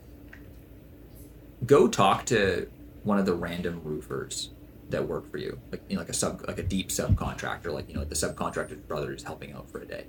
go 1.65 1.89
talk 1.89 2.27
to 2.27 2.69
one 3.03 3.19
of 3.19 3.27
the 3.27 3.35
random 3.35 3.81
roofers 3.83 4.51
that 4.91 5.07
work 5.07 5.31
for 5.31 5.39
you, 5.39 5.59
like 5.71 5.83
you 5.89 5.97
know, 5.97 6.03
like 6.03 6.11
a 6.11 6.15
sub, 6.15 6.45
like 6.47 6.59
a 6.59 6.63
deep 6.63 6.89
subcontractor, 6.89 7.73
like 7.73 7.89
you 7.89 7.95
know, 7.95 8.01
like 8.01 8.09
the 8.09 8.15
subcontractor's 8.15 8.81
brother 8.81 9.15
is 9.15 9.23
helping 9.23 9.53
out 9.53 9.71
for 9.71 9.81
a 9.81 9.87
day, 9.87 10.07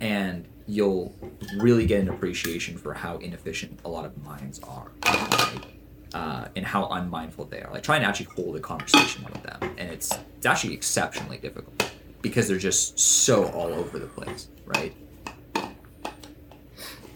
and 0.00 0.46
you'll 0.66 1.14
really 1.58 1.86
get 1.86 2.00
an 2.00 2.08
appreciation 2.08 2.76
for 2.76 2.94
how 2.94 3.16
inefficient 3.18 3.80
a 3.84 3.88
lot 3.88 4.04
of 4.04 4.16
minds 4.22 4.60
are, 4.60 4.90
right? 5.06 5.77
Uh, 6.14 6.46
and 6.56 6.64
how 6.64 6.88
unmindful 6.88 7.46
they 7.46 7.60
are. 7.62 7.72
Like 7.72 7.82
try 7.82 7.96
and 7.96 8.04
actually 8.04 8.26
hold 8.26 8.56
a 8.56 8.60
conversation 8.60 9.24
with 9.24 9.42
them, 9.42 9.58
and 9.76 9.90
it's 9.90 10.12
it's 10.36 10.46
actually 10.46 10.74
exceptionally 10.74 11.38
difficult 11.38 11.90
because 12.22 12.48
they're 12.48 12.58
just 12.58 12.98
so 12.98 13.46
all 13.46 13.72
over 13.72 13.98
the 13.98 14.06
place, 14.06 14.48
right? 14.64 14.94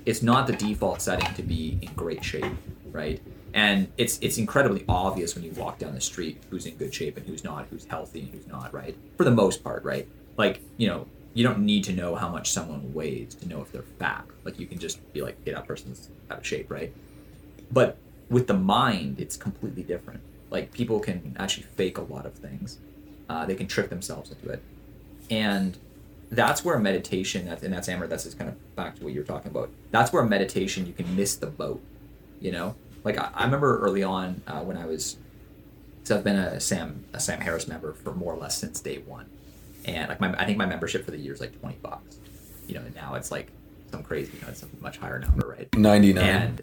It's 0.05 0.23
not 0.23 0.47
the 0.47 0.53
default 0.55 1.01
setting 1.01 1.33
to 1.35 1.43
be 1.43 1.79
in 1.81 1.93
great 1.95 2.25
shape, 2.25 2.53
right? 2.91 3.21
And 3.55 3.93
it's 3.99 4.19
it's 4.21 4.39
incredibly 4.39 4.85
obvious 4.89 5.35
when 5.35 5.45
you 5.45 5.53
walk 5.53 5.79
down 5.79 5.95
the 5.95 6.01
street 6.01 6.43
who's 6.51 6.67
in 6.67 6.77
good 6.77 6.93
shape 6.93 7.17
and 7.17 7.27
who's 7.27 7.45
not, 7.45 7.67
who's 7.71 7.85
healthy 7.85 8.21
and 8.21 8.31
who's 8.31 8.47
not, 8.47 8.73
right? 8.73 8.97
For 9.17 9.25
the 9.25 9.31
most 9.31 9.63
part, 9.63 9.85
right? 9.85 10.09
Like 10.37 10.61
you 10.77 10.89
know, 10.89 11.07
you 11.35 11.45
don't 11.45 11.61
need 11.61 11.85
to 11.85 11.93
know 11.93 12.15
how 12.15 12.29
much 12.29 12.51
someone 12.51 12.93
weighs 12.93 13.35
to 13.37 13.49
know 13.49 13.61
if 13.61 13.71
they're 13.71 13.83
fat. 13.83 14.25
Like 14.45 14.59
you 14.59 14.67
can 14.67 14.79
just 14.79 15.01
be 15.13 15.23
like, 15.23 15.37
"Yeah, 15.45 15.55
that 15.55 15.67
person's 15.67 16.11
out 16.31 16.39
of 16.39 16.47
shape," 16.47 16.71
right? 16.71 16.93
But 17.71 17.97
with 18.31 18.47
the 18.47 18.55
mind, 18.55 19.21
it's 19.21 19.37
completely 19.37 19.83
different. 19.83 20.21
Like 20.51 20.73
people 20.73 21.01
can 21.01 21.37
actually 21.39 21.65
fake 21.65 21.99
a 21.99 22.03
lot 22.03 22.27
of 22.27 22.35
things. 22.35 22.79
Uh, 23.29 23.47
they 23.47 23.55
can 23.55 23.67
trick 23.67 23.89
themselves 23.89 24.31
into 24.31 24.51
it, 24.51 24.63
and 25.31 25.79
that's 26.31 26.65
where 26.65 26.79
meditation. 26.79 27.47
That's 27.47 27.63
and 27.63 27.73
that's 27.73 27.89
Amer. 27.89 28.07
That's 28.07 28.25
just 28.25 28.39
kind 28.39 28.51
of 28.51 28.77
back 28.77 28.97
to 28.97 29.05
what 29.05 29.13
you 29.13 29.21
were 29.21 29.27
talking 29.27 29.51
about. 29.51 29.71
That's 29.91 30.13
where 30.13 30.23
meditation 30.25 30.87
you 30.87 30.93
can 30.93 31.15
miss 31.17 31.37
the 31.37 31.47
boat. 31.47 31.83
You 32.41 32.53
know, 32.53 32.75
like 33.05 33.17
I, 33.19 33.31
I 33.35 33.45
remember 33.45 33.79
early 33.81 34.03
on 34.03 34.43
uh, 34.47 34.61
when 34.61 34.77
I 34.77 34.87
was. 34.87 35.17
So 36.05 36.17
I've 36.17 36.25
been 36.25 36.37
a 36.37 36.61
Sam 36.61 37.05
a 37.15 37.21
Sam 37.21 37.41
Harris 37.41 37.69
member 37.69 37.93
for 37.93 38.13
more 38.13 38.35
or 38.35 38.37
less 38.37 38.59
since 38.59 38.81
day 38.81 38.99
one, 38.99 39.27
and 39.85 40.09
like 40.09 40.21
my 40.21 40.35
I 40.39 40.45
think 40.45 40.59
my 40.59 40.67
membership 40.67 41.05
for 41.05 41.13
the 41.13 41.19
year 41.19 41.33
is 41.33 41.41
like 41.41 41.59
twenty 41.61 41.77
bucks. 41.77 42.17
You 42.67 42.75
know, 42.75 42.81
and 42.81 42.95
now 42.95 43.15
it's 43.15 43.31
like 43.31 43.51
some 43.91 44.03
crazy. 44.03 44.33
You 44.35 44.43
know, 44.43 44.49
it's 44.49 44.63
a 44.63 44.67
much 44.81 44.99
higher 44.99 45.21
number, 45.21 45.47
right? 45.49 45.75
Ninety 45.77 46.13
nine. 46.13 46.25
and 46.25 46.63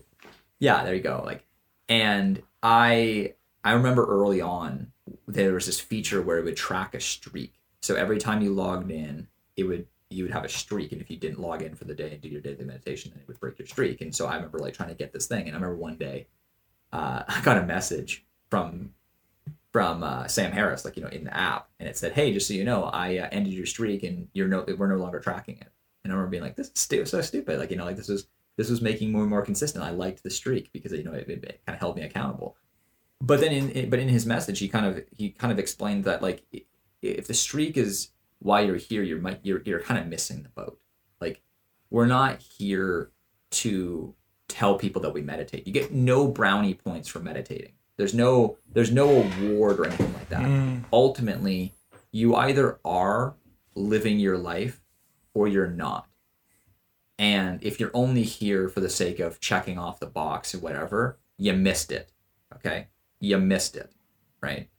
yeah 0.60 0.84
there 0.84 0.94
you 0.94 1.02
go 1.02 1.23
like 1.26 1.41
and 1.90 2.41
i 2.64 3.34
i 3.66 3.74
remember 3.74 4.06
early 4.06 4.40
on 4.40 4.91
there 5.28 5.53
was 5.53 5.66
this 5.66 5.80
feature 5.80 6.22
where 6.22 6.38
it 6.38 6.45
would 6.45 6.57
track 6.57 6.95
a 6.95 6.99
streak. 6.99 7.53
So 7.82 7.95
every 7.95 8.18
time 8.18 8.41
you 8.41 8.53
logged 8.53 8.91
in 8.91 9.28
it 9.56 9.64
would 9.64 9.88
you 10.10 10.24
would 10.24 10.34
have 10.34 10.44
a 10.44 10.49
streak. 10.49 10.91
And 10.91 11.02
if 11.02 11.11
you 11.11 11.18
didn't 11.18 11.40
log 11.40 11.61
in 11.61 11.76
for 11.76 11.86
the 11.86 11.94
day 11.94 12.11
and 12.11 12.22
do 12.22 12.30
your 12.30 12.41
daily 12.41 12.66
meditation 12.66 13.11
then 13.14 13.22
it 13.22 13.28
would 13.28 13.40
break 13.40 13.60
your 13.60 13.68
streak. 13.68 14.02
And 14.02 14.16
so 14.16 14.28
i 14.28 14.36
remember 14.36 14.60
like 14.60 14.74
trying 14.74 14.90
to 14.90 14.95
get 14.95 15.14
this 15.14 15.28
thing. 15.28 15.48
And 15.48 15.52
i 15.52 15.60
remember 15.60 15.78
one 15.78 15.98
day 15.98 16.28
uh, 16.91 17.24
i 17.28 17.41
got 17.41 17.57
a 17.57 17.66
message 17.66 18.26
from 18.49 18.94
from 19.72 20.03
uh, 20.03 20.28
sam 20.28 20.52
harris 20.52 20.84
like 20.84 20.98
you 20.98 21.03
know 21.03 21.10
in 21.10 21.26
the 21.26 21.36
app. 21.36 21.70
And 21.80 21.88
it 21.88 21.98
said 21.98 22.14
hey 22.14 22.34
just 22.34 22.48
so 22.48 22.53
you 22.53 22.64
know 22.64 22.84
i 22.86 23.18
uh, 23.18 23.30
ended 23.32 23.53
your 23.53 23.66
streak 23.66 24.03
and 24.03 24.28
you're 24.34 24.48
no 24.48 24.66
we're 24.78 24.88
no 24.88 24.98
longer 24.98 25.20
tracking 25.20 25.57
it. 25.60 25.72
And 26.03 26.11
i 26.11 26.16
remember 26.16 26.32
being 26.32 26.44
like 26.44 26.56
this 26.56 26.68
is 26.68 26.74
stu- 26.76 27.06
so 27.06 27.22
stupid. 27.22 27.60
Like 27.60 27.72
you 27.72 27.78
know 27.78 27.86
like 27.86 27.98
this 27.98 28.10
is 28.10 28.28
this 28.60 28.69
was 28.69 28.81
making 28.81 29.10
more 29.10 29.22
and 29.22 29.30
more 29.30 29.41
consistent. 29.41 29.86
I 29.86 29.91
liked 29.91 30.22
the 30.22 30.30
streak 30.30 30.69
because 30.73 30.91
you 30.91 31.02
know 31.02 31.14
it, 31.14 31.30
it, 31.30 31.44
it 31.45 31.61
kind 31.65 31.77
of 31.77 31.80
held 31.80 31.95
me 31.95 32.02
accountable. 32.02 32.57
But 33.22 33.40
then 33.40 33.53
in, 33.53 33.90
but 33.90 33.99
in 33.99 34.10
his 34.10 34.26
message, 34.26 34.60
he 34.60 34.68
kind 34.68 34.86
of 34.86 35.02
he 35.15 35.30
kind 35.30 35.53
of 35.53 35.60
explained 35.60 36.03
that 36.03 36.22
like 36.22 36.44
if 37.02 37.26
the 37.26 37.34
streak 37.34 37.77
is 37.77 38.10
why 38.40 38.60
you're 38.60 38.76
here, 38.76 39.02
you're 39.02 39.19
might 39.19 39.40
you're 39.44 39.61
you're 39.64 39.80
kind 39.80 39.98
of 39.98 40.07
missing 40.07 40.44
the 40.44 40.49
boat. 40.49 40.77
Like 41.22 41.41
we're 41.90 42.06
not 42.06 42.41
here 42.41 43.11
to 43.52 44.14
tell 44.49 44.77
people 44.77 45.02
that 45.03 45.14
we 45.14 45.22
meditate. 45.22 45.65
You 45.65 45.72
get 45.72 45.94
no 45.94 46.27
brownie 46.27 46.73
points 46.73 47.07
for 47.07 47.19
meditating. 47.19 47.72
There's 47.95 48.14
no 48.14 48.57
there's 48.73 48.91
no 48.91 49.10
award 49.10 49.80
or 49.80 49.86
anything 49.86 50.14
like 50.15 50.27
that. 50.27 50.41
Mm. 50.44 50.84
Ultimately, 50.91 51.76
you 52.11 52.36
either 52.36 52.77
are 52.84 53.36
living 53.73 54.19
your 54.19 54.38
life 54.38 54.81
or 55.34 55.48
you're 55.48 55.72
not. 55.72 56.09
And 57.20 57.62
if 57.62 57.82
you're 57.82 57.91
only 57.94 58.24
here 58.24 58.70
for 58.70 58.80
the 58.80 58.90
sake 58.90 59.20
of 59.20 59.41
checking 59.41 59.78
off 59.78 60.00
the 60.00 60.06
box 60.06 60.56
or 60.56 60.60
whatever, 60.60 61.20
you 61.38 61.52
missed 61.52 61.91
it. 61.91 62.14
Okay? 62.56 62.88
You 63.20 63.38
missed 63.38 63.76
it. 63.76 63.91
Right? 64.41 64.70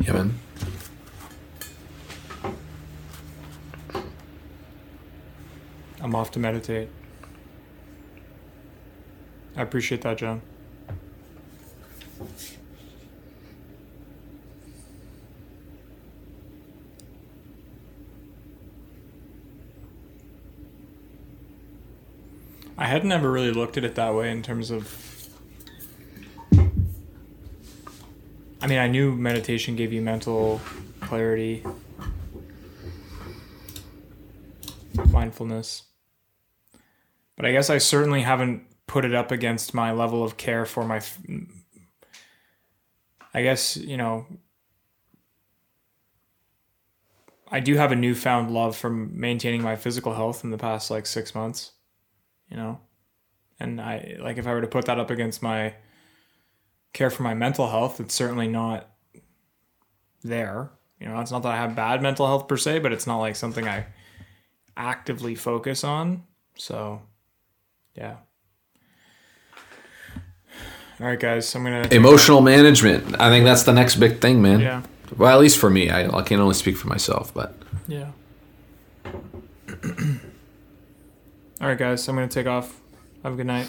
Yeah, 0.00 0.12
man. 0.12 0.38
I'm 6.00 6.14
off 6.14 6.30
to 6.30 6.38
meditate. 6.38 6.88
I 9.56 9.62
appreciate 9.62 10.02
that, 10.02 10.18
John. 10.18 10.40
I 22.80 22.86
had 22.86 23.04
never 23.04 23.30
really 23.30 23.52
looked 23.52 23.76
at 23.76 23.84
it 23.84 23.94
that 23.96 24.14
way 24.14 24.30
in 24.30 24.42
terms 24.42 24.70
of. 24.70 25.28
I 28.62 28.66
mean, 28.66 28.78
I 28.78 28.88
knew 28.88 29.14
meditation 29.14 29.76
gave 29.76 29.92
you 29.92 30.00
mental 30.00 30.62
clarity, 31.02 31.62
mindfulness. 35.10 35.82
But 37.36 37.44
I 37.44 37.52
guess 37.52 37.68
I 37.68 37.76
certainly 37.76 38.22
haven't 38.22 38.62
put 38.86 39.04
it 39.04 39.14
up 39.14 39.30
against 39.30 39.74
my 39.74 39.92
level 39.92 40.24
of 40.24 40.38
care 40.38 40.64
for 40.64 40.82
my. 40.82 41.02
I 43.34 43.42
guess, 43.42 43.76
you 43.76 43.98
know, 43.98 44.26
I 47.50 47.60
do 47.60 47.76
have 47.76 47.92
a 47.92 47.96
newfound 47.96 48.50
love 48.50 48.74
for 48.74 48.88
maintaining 48.88 49.60
my 49.60 49.76
physical 49.76 50.14
health 50.14 50.44
in 50.44 50.50
the 50.50 50.58
past 50.58 50.90
like 50.90 51.04
six 51.04 51.34
months, 51.34 51.72
you 52.50 52.56
know? 52.56 52.80
And 53.58 53.80
I, 53.80 54.16
like, 54.20 54.38
if 54.38 54.46
I 54.46 54.54
were 54.54 54.60
to 54.60 54.66
put 54.66 54.86
that 54.86 54.98
up 54.98 55.10
against 55.10 55.42
my 55.42 55.74
care 56.92 57.10
for 57.10 57.22
my 57.22 57.34
mental 57.34 57.68
health, 57.68 58.00
it's 58.00 58.14
certainly 58.14 58.48
not 58.48 58.88
there. 60.22 60.70
You 60.98 61.08
know, 61.08 61.20
it's 61.20 61.30
not 61.30 61.42
that 61.42 61.52
I 61.52 61.56
have 61.56 61.74
bad 61.76 62.02
mental 62.02 62.26
health 62.26 62.48
per 62.48 62.56
se, 62.56 62.80
but 62.80 62.92
it's 62.92 63.06
not 63.06 63.18
like 63.18 63.36
something 63.36 63.66
I 63.66 63.86
actively 64.76 65.34
focus 65.34 65.84
on. 65.84 66.24
So, 66.56 67.02
yeah. 67.94 68.16
All 71.00 71.06
right, 71.06 71.18
guys. 71.18 71.54
I'm 71.54 71.64
gonna 71.64 71.88
Emotional 71.90 72.42
management. 72.42 73.18
I 73.18 73.30
think 73.30 73.46
that's 73.46 73.62
the 73.62 73.72
next 73.72 73.96
big 73.96 74.20
thing, 74.20 74.42
man. 74.42 74.60
Yeah. 74.60 74.82
Well, 75.16 75.34
at 75.34 75.40
least 75.40 75.58
for 75.58 75.70
me, 75.70 75.88
I, 75.90 76.06
I 76.06 76.22
can 76.22 76.38
only 76.40 76.54
speak 76.54 76.76
for 76.76 76.88
myself, 76.88 77.32
but 77.32 77.54
Yeah. 77.88 78.10
All 81.60 81.66
right, 81.68 81.78
guys. 81.78 82.06
I'm 82.08 82.14
gonna 82.16 82.28
take 82.28 82.46
off. 82.46 82.80
Have 83.22 83.34
a 83.34 83.36
good 83.36 83.46
night. 83.46 83.68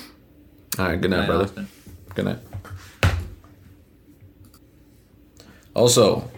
all 0.80 0.86
right. 0.88 1.00
Good 1.00 1.12
night, 1.12 1.18
Night, 1.22 1.26
brother. 1.28 1.44
Austin. 1.44 1.68
Good 2.16 2.26
night. 2.26 2.40
Also, 5.76 6.30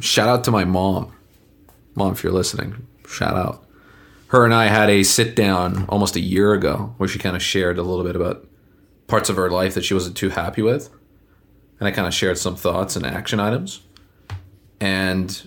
shout 0.00 0.28
out 0.28 0.44
to 0.44 0.50
my 0.50 0.64
mom. 0.64 1.12
Mom, 1.94 2.12
if 2.12 2.22
you're 2.22 2.32
listening, 2.32 2.86
shout 3.06 3.36
out. 3.36 3.64
Her 4.28 4.44
and 4.44 4.52
I 4.52 4.66
had 4.66 4.90
a 4.90 5.02
sit 5.02 5.36
down 5.36 5.86
almost 5.88 6.16
a 6.16 6.20
year 6.20 6.52
ago 6.52 6.94
where 6.98 7.08
she 7.08 7.18
kind 7.18 7.36
of 7.36 7.42
shared 7.42 7.78
a 7.78 7.82
little 7.82 8.04
bit 8.04 8.16
about 8.16 8.46
parts 9.06 9.30
of 9.30 9.36
her 9.36 9.50
life 9.50 9.74
that 9.74 9.84
she 9.84 9.94
wasn't 9.94 10.16
too 10.16 10.30
happy 10.30 10.62
with. 10.62 10.90
And 11.78 11.86
I 11.86 11.90
kind 11.90 12.06
of 12.08 12.12
shared 12.14 12.36
some 12.38 12.56
thoughts 12.56 12.96
and 12.96 13.06
action 13.06 13.38
items. 13.38 13.82
And 14.80 15.46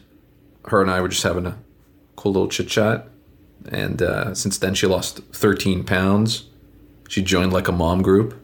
her 0.65 0.81
and 0.81 0.89
I 0.89 1.01
were 1.01 1.07
just 1.09 1.23
having 1.23 1.45
a 1.45 1.57
cool 2.15 2.31
little 2.33 2.47
chit 2.47 2.67
chat. 2.67 3.08
And 3.67 4.01
uh, 4.01 4.33
since 4.33 4.57
then, 4.57 4.73
she 4.73 4.87
lost 4.87 5.19
13 5.33 5.83
pounds. 5.83 6.45
She 7.09 7.21
joined 7.21 7.51
like 7.53 7.67
a 7.67 7.71
mom 7.71 8.01
group 8.01 8.35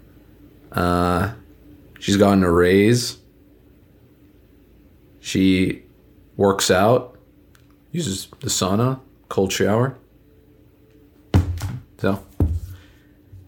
Uh, 0.72 1.32
she's 2.00 2.18
gotten 2.18 2.44
a 2.44 2.52
raise. 2.52 3.18
She 5.20 5.84
works 6.38 6.70
out, 6.70 7.18
uses 7.92 8.28
the 8.42 8.48
sauna, 8.50 9.00
cold 9.30 9.52
shower. 9.52 9.98
So 11.98 12.24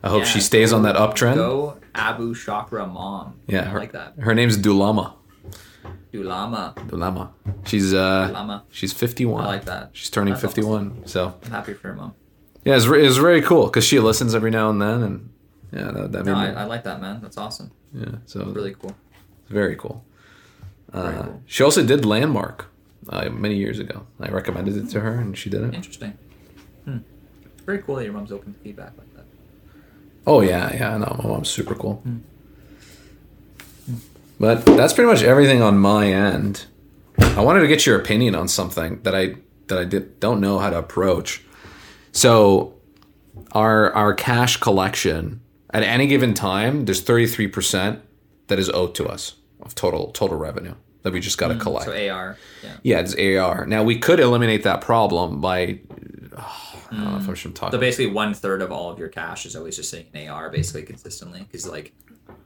I 0.03 0.09
hope 0.09 0.23
she 0.25 0.39
Yeah, 0.39 0.43
stays 0.45 0.73
on 0.73 0.83
that 0.83 0.95
uptrend. 0.95 1.35
Go 1.35 1.77
Abu 1.93 2.33
Chakra 2.33 2.87
mom. 2.87 3.35
Yeah, 3.47 3.69
I 3.69 3.73
like 3.75 3.91
that. 3.91 4.13
Her 4.19 4.33
name's 4.33 4.57
Dulama. 4.57 5.13
Dulama. 6.13 6.73
Dulama. 6.89 7.31
She's 7.65 7.93
uh, 7.93 8.29
Dulama. 8.33 8.63
she's 8.69 8.93
51. 8.93 9.43
I 9.43 9.47
like 9.47 9.65
that. 9.65 9.89
She's 9.93 10.09
turning 10.09 10.33
That's 10.33 10.41
51. 10.43 11.05
So 11.07 11.33
I'm 11.45 11.51
happy 11.51 11.73
for 11.73 11.89
her 11.89 11.93
mom. 11.95 12.13
yeah, 12.63 12.75
it's, 12.75 12.85
re- 12.87 13.05
it's 13.05 13.17
very 13.17 13.41
cool 13.41 13.65
because 13.65 13.83
she 13.85 13.99
listens 13.99 14.33
every 14.35 14.51
now 14.51 14.69
and 14.69 14.81
then, 14.81 15.03
and 15.03 15.29
yeah, 15.71 15.91
that, 15.91 16.11
that 16.13 16.25
No, 16.25 16.35
I, 16.35 16.47
I 16.51 16.63
like 16.63 16.83
that, 16.85 17.01
man. 17.01 17.19
That's 17.21 17.37
awesome. 17.37 17.71
yeah, 17.93 18.15
so 18.25 18.45
Really 18.45 18.73
cool. 18.73 18.95
very 19.49 19.75
cool. 19.75 20.03
Uh, 20.93 21.01
Very 21.11 21.23
cool. 21.23 21.41
She 21.45 21.63
also 21.63 21.85
did 21.85 22.05
Landmark 22.05 22.65
uh, 23.09 23.29
many 23.29 23.55
years 23.57 23.77
ago. 23.77 24.07
I 24.21 24.29
recommended 24.29 24.77
it 24.77 24.89
to 24.91 25.01
her, 25.01 25.15
and 25.15 25.37
she 25.37 25.49
did 25.49 25.61
it. 25.63 25.73
Interesting. 25.73 26.17
Hmm. 26.85 26.99
Very 27.65 27.79
cool 27.79 27.95
that 27.95 28.05
your 28.05 28.13
mom's 28.13 28.31
open 28.31 28.53
to 28.53 28.59
feedback 28.61 28.93
like 28.97 29.13
that. 29.15 29.25
Oh 30.25 30.39
yeah, 30.39 30.73
yeah. 30.73 30.97
No, 30.97 31.19
my 31.21 31.27
mom's 31.29 31.49
super 31.49 31.75
cool. 31.75 32.01
But 34.39 34.65
that's 34.65 34.93
pretty 34.93 35.09
much 35.09 35.23
everything 35.23 35.61
on 35.61 35.77
my 35.77 36.11
end. 36.11 36.65
I 37.19 37.41
wanted 37.41 37.61
to 37.61 37.67
get 37.67 37.85
your 37.85 37.99
opinion 37.99 38.35
on 38.35 38.47
something 38.47 39.01
that 39.03 39.15
I 39.15 39.35
that 39.67 39.77
I 39.77 39.83
did, 39.83 40.19
don't 40.19 40.39
know 40.39 40.59
how 40.59 40.69
to 40.69 40.77
approach. 40.77 41.43
So, 42.11 42.75
our 43.51 43.91
our 43.93 44.13
cash 44.13 44.57
collection 44.57 45.41
at 45.73 45.83
any 45.83 46.07
given 46.07 46.33
time, 46.33 46.85
there's 46.85 47.01
33 47.01 47.47
percent 47.47 48.01
that 48.47 48.59
is 48.59 48.69
owed 48.69 48.95
to 48.95 49.07
us 49.07 49.35
of 49.61 49.75
total 49.75 50.11
total 50.11 50.37
revenue 50.37 50.75
that 51.03 51.13
we 51.13 51.19
just 51.19 51.37
got 51.37 51.47
to 51.49 51.55
mm, 51.55 51.61
collect. 51.61 51.85
So 51.85 51.91
AR. 51.91 52.37
Yeah. 52.63 52.77
yeah, 52.83 52.99
it's 52.99 53.15
AR. 53.15 53.65
Now 53.65 53.83
we 53.83 53.97
could 53.97 54.19
eliminate 54.19 54.63
that 54.63 54.81
problem 54.81 55.41
by. 55.41 55.79
I 56.89 56.95
don't 56.95 57.11
know 57.11 57.17
if 57.17 57.27
I 57.27 57.33
mm. 57.33 57.35
should 57.35 57.53
talk. 57.53 57.71
So 57.71 57.79
basically, 57.79 58.13
one 58.13 58.33
third 58.33 58.61
of 58.61 58.71
all 58.71 58.89
of 58.89 58.97
your 58.97 59.09
cash 59.09 59.45
is 59.45 59.57
always 59.57 59.75
just 59.75 59.89
sitting 59.89 60.07
in 60.13 60.29
AR, 60.29 60.49
basically 60.49 60.83
consistently, 60.83 61.41
because 61.41 61.67
like 61.67 61.93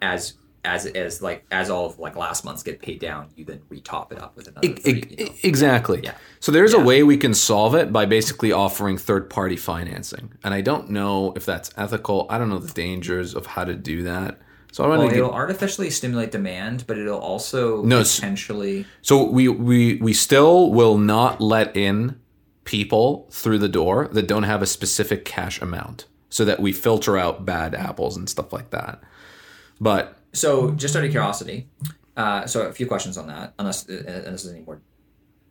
as 0.01 0.33
as 0.63 0.85
as 0.85 1.21
like 1.21 1.45
as 1.51 1.69
all 1.69 1.87
of 1.87 1.97
like 1.99 2.15
last 2.15 2.45
month's 2.45 2.63
get 2.63 2.81
paid 2.81 2.99
down, 2.99 3.27
you 3.35 3.43
then 3.45 3.61
retop 3.71 4.11
it 4.11 4.19
up 4.21 4.35
with 4.35 4.47
another. 4.47 4.67
Three, 4.79 5.03
you 5.17 5.25
know? 5.25 5.31
Exactly. 5.43 6.01
Yeah. 6.03 6.13
So 6.39 6.51
there's 6.51 6.73
Yeah. 6.73 6.81
a 6.81 6.83
way 6.83 7.03
we 7.03 7.17
can 7.17 7.33
solve 7.33 7.73
it 7.75 7.91
by 7.91 8.05
basically 8.05 8.51
offering 8.51 8.97
third 8.97 9.29
party 9.29 9.55
financing. 9.57 10.33
And 10.43 10.53
I 10.53 10.61
don't 10.61 10.89
know 10.91 11.33
if 11.35 11.45
that's 11.45 11.71
ethical. 11.77 12.27
I 12.29 12.37
don't 12.37 12.49
know 12.49 12.59
the 12.59 12.73
dangers 12.73 13.33
of 13.33 13.45
how 13.47 13.63
to 13.65 13.73
do 13.73 14.03
that. 14.03 14.39
So 14.71 14.83
I 14.83 14.87
want 14.87 14.99
Well, 14.99 15.09
to 15.09 15.15
it'll 15.15 15.29
get, 15.29 15.35
artificially 15.35 15.89
stimulate 15.89 16.31
demand, 16.31 16.85
but 16.87 16.97
it'll 16.97 17.19
also 17.19 17.83
No, 17.83 18.03
potentially. 18.03 18.85
So 19.01 19.23
we 19.29 19.47
we 19.49 19.95
we 19.95 20.13
still 20.13 20.71
will 20.71 20.97
not 20.97 21.41
let 21.41 21.75
in 21.75 22.15
people 22.63 23.27
through 23.31 23.57
the 23.57 23.67
door 23.67 24.07
that 24.13 24.27
don't 24.27 24.43
have 24.43 24.61
a 24.61 24.67
specific 24.67 25.25
cash 25.25 25.59
amount 25.61 26.05
so 26.29 26.45
that 26.45 26.59
we 26.61 26.71
filter 26.71 27.17
out 27.17 27.43
bad 27.45 27.73
apples 27.73 28.15
and 28.15 28.29
stuff 28.29 28.53
like 28.53 28.69
that. 28.69 29.01
But 29.81 30.17
So, 30.33 30.71
just 30.71 30.95
out 30.95 31.03
of 31.03 31.11
curiosity, 31.11 31.67
uh, 32.15 32.45
so 32.45 32.61
a 32.67 32.73
few 32.73 32.87
questions 32.87 33.17
on 33.17 33.27
that, 33.27 33.53
unless 33.59 33.89
uh, 33.89 34.03
unless 34.07 34.43
there's 34.43 34.53
any 34.53 34.63
more. 34.63 34.81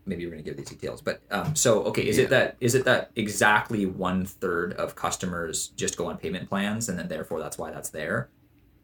Maybe 0.06 0.22
you're 0.22 0.30
going 0.30 0.42
to 0.42 0.48
give 0.50 0.56
these 0.56 0.70
details, 0.70 1.02
but 1.02 1.20
um, 1.30 1.54
so 1.54 1.84
okay, 1.84 2.08
is 2.08 2.16
it 2.18 2.30
that 2.30 2.56
is 2.58 2.74
it 2.74 2.84
that 2.86 3.10
exactly 3.14 3.84
one 3.84 4.24
third 4.24 4.72
of 4.72 4.96
customers 4.96 5.68
just 5.76 5.96
go 5.96 6.06
on 6.06 6.16
payment 6.16 6.48
plans, 6.48 6.88
and 6.88 6.98
then 6.98 7.06
therefore 7.06 7.38
that's 7.38 7.58
why 7.58 7.70
that's 7.70 7.90
there, 7.90 8.30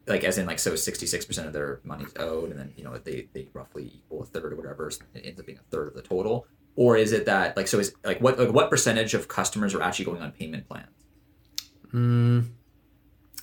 like 0.05 0.23
as 0.23 0.37
in 0.37 0.45
like 0.45 0.59
so 0.59 0.75
sixty 0.75 1.07
six 1.07 1.25
percent 1.25 1.47
of 1.47 1.53
their 1.53 1.81
money's 1.83 2.13
owed, 2.17 2.51
and 2.51 2.59
then 2.59 2.71
you 2.77 2.83
know 2.83 2.97
they 2.97 3.27
they 3.33 3.49
roughly 3.51 3.91
equal 3.95 4.21
a 4.21 4.25
third 4.25 4.53
or 4.53 4.55
whatever, 4.55 4.89
so 4.91 5.01
it 5.15 5.25
ends 5.25 5.39
up 5.39 5.47
being 5.47 5.57
a 5.57 5.63
third 5.71 5.87
of 5.87 5.95
the 5.95 6.03
total, 6.03 6.45
or 6.75 6.95
is 6.95 7.11
it 7.11 7.25
that 7.25 7.57
like 7.57 7.67
so 7.67 7.79
is 7.79 7.93
like 8.05 8.21
what 8.21 8.37
like 8.39 8.53
what 8.53 8.69
percentage 8.69 9.13
of 9.15 9.27
customers 9.27 9.73
are 9.73 9.81
actually 9.81 10.05
going 10.05 10.21
on 10.21 10.31
payment 10.31 10.69
plans? 10.69 10.87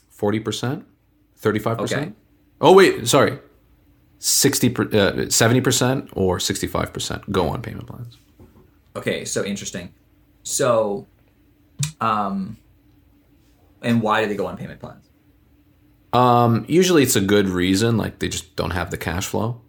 forty 0.09 0.40
percent, 0.40 0.86
thirty 1.36 1.59
five 1.59 1.76
percent. 1.78 2.16
Oh 2.60 2.72
wait, 2.72 3.06
sorry, 3.09 3.39
sixty 4.18 4.74
uh, 4.74 5.28
seventy 5.28 5.60
percent 5.60 6.09
or 6.12 6.40
sixty 6.40 6.66
five 6.66 6.93
percent 6.93 7.31
go 7.31 7.48
on 7.48 7.62
payment 7.62 7.86
plans. 7.86 8.16
Okay, 8.97 9.24
so 9.24 9.44
interesting. 9.44 9.93
So, 10.44 11.06
um, 12.01 12.56
and 13.82 14.01
why 14.02 14.22
do 14.22 14.28
they 14.28 14.36
go 14.36 14.47
on 14.47 14.56
payment 14.56 14.81
plans? 14.81 15.09
Um, 16.12 16.64
usually 16.68 17.02
it's 17.02 17.16
a 17.16 17.20
good 17.20 17.48
reason, 17.48 17.97
like 17.97 18.20
they 18.20 18.28
just 18.28 18.55
don't 18.55 18.70
have 18.70 18.90
the 18.93 18.97
cash 18.97 19.26
flow, 19.26 19.60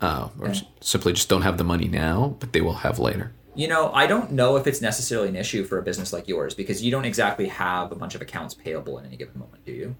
uh, 0.00 0.28
or 0.38 0.50
Okay. 0.50 0.60
simply 0.80 1.12
just 1.12 1.28
don't 1.28 1.42
have 1.42 1.58
the 1.58 1.64
money 1.64 1.88
now, 1.88 2.36
but 2.38 2.52
they 2.52 2.60
will 2.60 2.74
have 2.74 3.00
later. 3.00 3.32
You 3.56 3.66
know, 3.66 3.90
I 3.92 4.06
don't 4.06 4.30
know 4.30 4.56
if 4.56 4.68
it's 4.68 4.80
necessarily 4.80 5.28
an 5.28 5.34
issue 5.34 5.64
for 5.64 5.78
a 5.78 5.82
business 5.82 6.12
like 6.12 6.28
yours 6.28 6.54
because 6.54 6.80
you 6.84 6.92
don't 6.92 7.04
exactly 7.04 7.48
have 7.48 7.90
a 7.90 7.96
bunch 7.96 8.14
of 8.14 8.22
accounts 8.22 8.54
payable 8.54 8.98
in 8.98 9.06
any 9.06 9.16
given 9.16 9.36
moment, 9.36 9.64
do 9.66 9.72
you? 9.72 9.96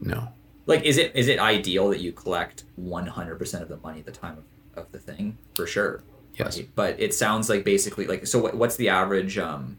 No. 0.00 0.28
Like, 0.66 0.82
is 0.84 0.96
it 0.98 1.12
is 1.14 1.28
it 1.28 1.38
ideal 1.38 1.88
that 1.90 2.00
you 2.00 2.12
collect 2.12 2.64
one 2.76 3.06
hundred 3.06 3.38
percent 3.38 3.62
of 3.62 3.68
the 3.68 3.76
money 3.78 4.00
at 4.00 4.06
the 4.06 4.12
time 4.12 4.38
of, 4.38 4.44
of 4.84 4.92
the 4.92 4.98
thing? 4.98 5.36
For 5.54 5.66
sure. 5.66 6.02
Yes. 6.38 6.58
right? 6.58 6.68
But 6.74 6.98
it 6.98 7.14
sounds 7.14 7.48
like 7.48 7.64
basically 7.64 8.06
like 8.06 8.26
so. 8.26 8.38
What, 8.40 8.56
what's 8.56 8.76
the 8.76 8.88
average? 8.88 9.36
Um, 9.38 9.76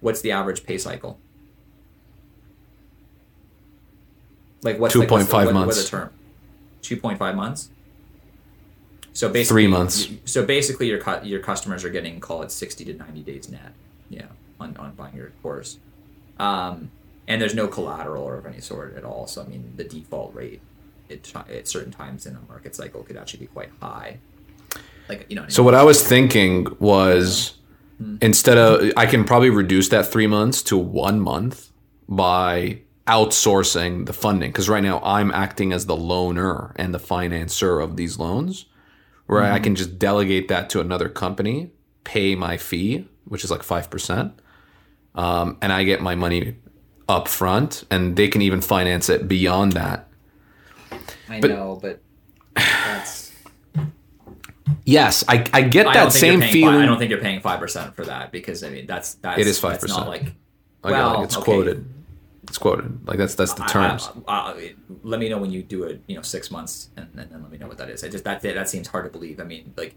what's 0.00 0.20
the 0.22 0.32
average 0.32 0.64
pay 0.64 0.78
cycle? 0.78 1.18
Like 4.62 4.78
what's 4.78 4.94
what's 4.94 5.08
the- 5.10 5.16
2.5 5.16 5.44
what- 5.44 5.54
months. 5.54 5.76
What 5.76 5.84
the 5.84 5.88
term? 5.90 6.10
Two 6.82 6.96
point 6.96 7.18
five 7.18 7.36
months. 7.36 7.70
So 9.12 9.28
basically, 9.28 9.62
Three 9.62 9.66
months. 9.68 10.08
So 10.24 10.44
basically, 10.44 10.88
your 10.88 10.98
cu- 10.98 11.24
your 11.24 11.40
customers 11.40 11.84
are 11.84 11.90
getting 11.90 12.18
call 12.18 12.42
it 12.42 12.50
sixty 12.50 12.84
to 12.86 12.94
ninety 12.94 13.20
days 13.20 13.48
net. 13.48 13.72
Yeah, 14.08 14.26
on, 14.58 14.76
on 14.78 14.92
buying 14.94 15.14
your 15.14 15.30
course, 15.42 15.78
um, 16.40 16.90
and 17.28 17.40
there's 17.40 17.54
no 17.54 17.68
collateral 17.68 18.24
or 18.24 18.36
of 18.36 18.46
any 18.46 18.60
sort 18.60 18.96
at 18.96 19.04
all. 19.04 19.26
So 19.26 19.42
I 19.42 19.46
mean, 19.46 19.72
the 19.76 19.84
default 19.84 20.34
rate 20.34 20.60
at, 21.10 21.50
at 21.50 21.68
certain 21.68 21.92
times 21.92 22.26
in 22.26 22.36
a 22.36 22.40
market 22.48 22.74
cycle 22.74 23.02
could 23.02 23.16
actually 23.16 23.40
be 23.40 23.46
quite 23.46 23.70
high. 23.80 24.18
Like 25.08 25.26
you 25.28 25.36
know. 25.36 25.46
So 25.48 25.62
what 25.62 25.74
I 25.74 25.82
was 25.82 26.06
thinking 26.06 26.66
was 26.78 27.54
instead 28.20 28.58
of 28.58 28.92
I 28.96 29.06
can 29.06 29.24
probably 29.24 29.50
reduce 29.50 29.88
that 29.90 30.06
three 30.06 30.26
months 30.26 30.62
to 30.64 30.76
one 30.76 31.20
month 31.20 31.70
by 32.08 32.80
outsourcing 33.06 34.06
the 34.06 34.12
funding 34.12 34.50
because 34.50 34.68
right 34.68 34.82
now 34.82 35.00
I'm 35.02 35.30
acting 35.32 35.72
as 35.72 35.86
the 35.86 35.96
loaner 35.96 36.72
and 36.76 36.94
the 36.94 37.00
financer 37.00 37.82
of 37.82 37.96
these 37.96 38.18
loans, 38.18 38.66
where 39.26 39.42
I 39.42 39.58
can 39.58 39.74
just 39.74 39.98
delegate 39.98 40.48
that 40.48 40.70
to 40.70 40.80
another 40.80 41.08
company, 41.08 41.72
pay 42.04 42.34
my 42.34 42.56
fee, 42.56 43.08
which 43.24 43.44
is 43.44 43.50
like 43.50 43.62
five 43.62 43.90
percent, 43.90 44.38
um, 45.14 45.58
and 45.60 45.72
I 45.72 45.84
get 45.84 46.00
my 46.00 46.14
money 46.14 46.56
up 47.08 47.28
front, 47.28 47.84
and 47.90 48.16
they 48.16 48.28
can 48.28 48.42
even 48.42 48.60
finance 48.60 49.08
it 49.08 49.28
beyond 49.28 49.72
that. 49.72 50.08
I 51.28 51.40
but- 51.40 51.50
know, 51.50 51.78
but 51.80 52.00
that's. 52.54 53.32
Yes, 54.84 55.24
I, 55.28 55.46
I 55.52 55.62
get 55.62 55.86
I 55.86 55.92
that 55.94 56.12
same 56.12 56.40
feeling. 56.40 56.80
I 56.80 56.86
don't 56.86 56.98
think 56.98 57.10
you're 57.10 57.20
paying 57.20 57.40
five 57.40 57.60
percent 57.60 57.94
for 57.94 58.04
that 58.04 58.32
because 58.32 58.64
I 58.64 58.70
mean 58.70 58.86
that's 58.86 59.14
that's 59.14 59.38
It 59.40 59.46
is 59.46 59.60
5%. 59.60 60.06
like. 60.06 60.32
I 60.84 60.90
got, 60.90 60.92
Well, 60.92 61.14
like, 61.14 61.24
it's 61.24 61.36
okay. 61.36 61.44
quoted. 61.44 61.84
It's 62.48 62.58
quoted. 62.58 63.06
Like 63.06 63.18
that's 63.18 63.36
that's 63.36 63.54
the 63.54 63.62
terms. 63.64 64.10
I, 64.26 64.32
I, 64.34 64.74
let 65.04 65.20
me 65.20 65.28
know 65.28 65.38
when 65.38 65.52
you 65.52 65.62
do 65.62 65.84
it. 65.84 66.02
You 66.08 66.16
know, 66.16 66.22
six 66.22 66.50
months, 66.50 66.90
and, 66.96 67.06
and 67.16 67.30
then 67.30 67.42
let 67.42 67.52
me 67.52 67.58
know 67.58 67.68
what 67.68 67.78
that 67.78 67.88
is. 67.90 68.02
I 68.02 68.08
just 68.08 68.24
that 68.24 68.42
that 68.42 68.68
seems 68.68 68.88
hard 68.88 69.04
to 69.04 69.10
believe. 69.10 69.38
I 69.40 69.44
mean, 69.44 69.72
like 69.76 69.94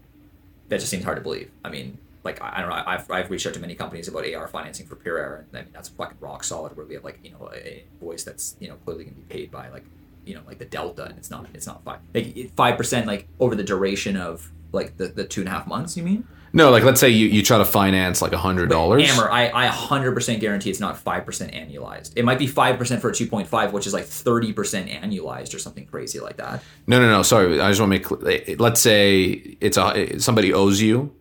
that 0.68 0.78
just 0.78 0.90
seems 0.90 1.02
hard 1.04 1.16
to 1.16 1.22
believe. 1.22 1.50
I 1.64 1.68
mean, 1.70 1.98
like 2.26 2.42
I, 2.42 2.54
I 2.56 2.60
don't 2.60 2.68
know. 2.68 2.82
I've, 2.86 3.10
I've 3.10 3.30
reached 3.30 3.46
out 3.46 3.54
to 3.54 3.60
many 3.60 3.74
companies 3.74 4.08
about 4.08 4.30
AR 4.30 4.48
financing 4.48 4.86
for 4.86 4.96
Pure 4.96 5.18
Air, 5.18 5.46
and 5.48 5.58
I 5.58 5.62
mean 5.62 5.72
that's 5.72 5.88
fucking 5.88 6.18
rock 6.20 6.44
solid. 6.44 6.76
Where 6.76 6.84
we 6.84 6.94
have 6.94 7.04
like 7.04 7.20
you 7.22 7.30
know 7.30 7.50
a 7.54 7.84
voice 8.00 8.24
that's 8.24 8.56
you 8.60 8.68
know 8.68 8.74
clearly 8.84 9.04
going 9.04 9.14
to 9.14 9.20
be 9.22 9.34
paid 9.34 9.50
by 9.50 9.70
like 9.70 9.84
you 10.26 10.34
know 10.34 10.42
like 10.46 10.58
the 10.58 10.66
delta, 10.66 11.04
and 11.04 11.16
it's 11.16 11.30
not 11.30 11.46
it's 11.54 11.66
not 11.66 11.82
five 11.84 12.00
like 12.14 12.54
five 12.54 12.76
percent 12.76 13.06
like 13.06 13.28
over 13.40 13.54
the 13.54 13.64
duration 13.64 14.16
of 14.16 14.52
like 14.72 14.98
the, 14.98 15.06
the 15.06 15.24
two 15.24 15.40
and 15.40 15.48
a 15.48 15.52
half 15.52 15.66
months. 15.66 15.96
You 15.96 16.02
mean? 16.02 16.28
no, 16.56 16.70
like 16.70 16.84
let's 16.84 17.00
say 17.00 17.10
you, 17.10 17.26
you 17.26 17.42
try 17.42 17.58
to 17.58 17.66
finance 17.66 18.22
like 18.22 18.32
a 18.32 18.38
hundred 18.38 18.70
dollars. 18.70 19.02
Amer, 19.02 19.30
I, 19.30 19.50
I 19.52 19.68
100% 19.68 20.40
guarantee 20.40 20.70
it's 20.70 20.80
not 20.80 20.96
5% 20.96 21.24
annualized. 21.26 22.12
It 22.16 22.24
might 22.24 22.38
be 22.38 22.48
5% 22.48 23.00
for 23.00 23.10
a 23.10 23.12
2.5, 23.12 23.72
which 23.72 23.86
is 23.86 23.92
like 23.92 24.04
30% 24.04 24.54
annualized 24.90 25.54
or 25.54 25.58
something 25.58 25.84
crazy 25.84 26.18
like 26.18 26.38
that. 26.38 26.62
No, 26.86 26.98
no, 26.98 27.10
no. 27.10 27.22
Sorry, 27.22 27.60
I 27.60 27.68
just 27.70 27.80
want 27.80 27.92
to 27.92 28.18
make. 28.22 28.58
Let's 28.58 28.80
say 28.80 29.56
it's 29.60 29.76
a 29.76 30.18
somebody 30.18 30.54
owes 30.54 30.80
you 30.80 31.14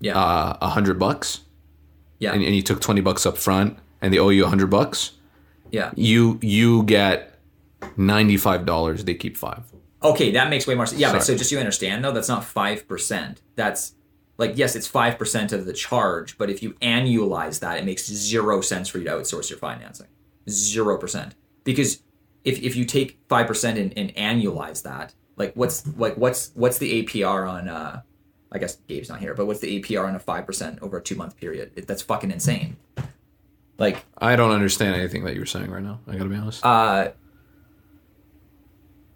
Yeah. 0.00 0.18
uh, 0.18 0.56
a 0.60 0.68
hundred 0.68 0.98
bucks, 0.98 1.40
yeah. 2.18 2.32
and, 2.32 2.42
and 2.42 2.54
you 2.56 2.62
took 2.62 2.80
twenty 2.80 3.00
bucks 3.00 3.26
up 3.26 3.36
front, 3.38 3.78
and 4.00 4.12
they 4.12 4.18
owe 4.18 4.30
you 4.30 4.44
a 4.46 4.48
hundred 4.48 4.70
bucks. 4.70 5.12
yeah. 5.70 5.92
You 5.94 6.38
you 6.42 6.82
get 6.84 7.34
ninety 7.96 8.36
five 8.36 8.64
dollars. 8.66 9.04
They 9.04 9.14
keep 9.14 9.36
five. 9.36 9.62
Okay, 10.02 10.30
that 10.32 10.48
makes 10.48 10.66
way 10.66 10.74
more 10.74 10.86
sense. 10.86 11.00
Yeah, 11.00 11.12
but 11.12 11.22
so 11.22 11.36
just 11.36 11.50
so 11.50 11.56
you 11.56 11.60
understand 11.60 12.02
though, 12.02 12.12
that's 12.12 12.28
not 12.28 12.42
5%. 12.42 13.36
That's 13.54 13.92
like, 14.38 14.56
yes, 14.56 14.74
it's 14.74 14.90
5% 14.90 15.52
of 15.52 15.66
the 15.66 15.74
charge, 15.74 16.38
but 16.38 16.48
if 16.48 16.62
you 16.62 16.72
annualize 16.80 17.60
that, 17.60 17.76
it 17.76 17.84
makes 17.84 18.06
zero 18.06 18.62
sense 18.62 18.88
for 18.88 18.96
you 18.96 19.04
to 19.04 19.10
outsource 19.10 19.50
your 19.50 19.58
financing. 19.58 20.06
zero 20.48 20.96
percent 20.96 21.34
because 21.64 22.02
if 22.44 22.58
if 22.62 22.74
you 22.76 22.86
take 22.86 23.18
five 23.28 23.46
percent 23.46 23.78
and, 23.78 23.92
and 23.96 24.14
annualize 24.14 24.82
that, 24.84 25.12
like 25.36 25.52
what's 25.54 25.86
like 25.98 26.16
what's 26.16 26.50
what's 26.54 26.78
the 26.78 27.04
APR 27.04 27.46
on 27.48 27.68
uh 27.68 28.00
I 28.52 28.58
guess 28.58 28.76
Gabe's 28.88 29.08
not 29.08 29.20
here, 29.20 29.34
but 29.34 29.46
what's 29.46 29.60
the 29.60 29.80
APR 29.80 30.06
on 30.06 30.14
a 30.16 30.18
five 30.18 30.46
percent 30.46 30.78
over 30.82 30.98
a 30.98 31.02
two 31.02 31.14
month 31.14 31.36
period? 31.36 31.72
It, 31.76 31.86
that's 31.86 32.02
fucking 32.02 32.30
insane. 32.30 32.76
Like 33.78 34.04
I 34.18 34.36
don't 34.36 34.50
understand 34.50 34.94
anything 34.96 35.24
that 35.24 35.34
you're 35.34 35.46
saying 35.46 35.70
right 35.70 35.82
now. 35.82 36.00
I 36.06 36.12
gotta 36.16 36.28
be 36.28 36.36
honest. 36.36 36.64
uh 36.64 37.12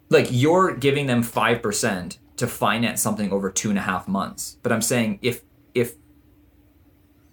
like 0.09 0.27
you're 0.29 0.75
giving 0.75 1.07
them 1.07 1.23
five 1.23 1.61
percent 1.61 2.19
to 2.37 2.47
finance 2.47 3.01
something 3.01 3.31
over 3.31 3.49
two 3.49 3.69
and 3.69 3.77
a 3.77 3.81
half 3.81 4.07
months. 4.07 4.57
But 4.63 4.71
I'm 4.71 4.81
saying 4.81 5.19
if 5.21 5.41
if 5.73 5.95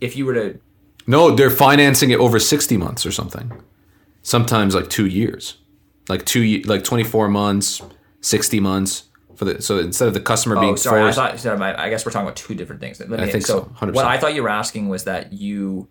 if 0.00 0.16
you 0.16 0.26
were 0.26 0.34
to 0.34 0.60
no, 1.06 1.34
they're 1.34 1.50
financing 1.50 2.10
it 2.10 2.20
over 2.20 2.38
60 2.38 2.76
months 2.76 3.04
or 3.04 3.10
something. 3.12 3.52
Sometimes 4.22 4.74
like 4.74 4.88
two 4.88 5.06
years, 5.06 5.58
like 6.08 6.24
two, 6.24 6.60
like 6.60 6.84
24 6.84 7.28
months, 7.28 7.82
60 8.20 8.60
months 8.60 9.04
for 9.44 9.52
the. 9.52 9.62
So 9.62 9.78
instead 9.78 10.08
of 10.08 10.14
the 10.14 10.20
customer 10.20 10.58
being 10.60 10.72
Oh, 10.72 10.76
sorry. 10.76 11.02
I 11.02 11.12
thought. 11.12 11.38
Sorry, 11.38 11.58
my, 11.58 11.80
I 11.80 11.90
guess 11.90 12.04
we're 12.06 12.12
talking 12.12 12.26
about 12.26 12.36
two 12.36 12.54
different 12.54 12.80
things. 12.80 13.00
Let 13.00 13.20
I 13.20 13.28
think 13.30 13.46
so, 13.46 13.62
100%. 13.76 13.92
What 13.94 14.04
I 14.04 14.18
thought 14.18 14.34
you 14.34 14.42
were 14.42 14.48
asking 14.48 14.88
was 14.88 15.04
that 15.04 15.32
you, 15.32 15.88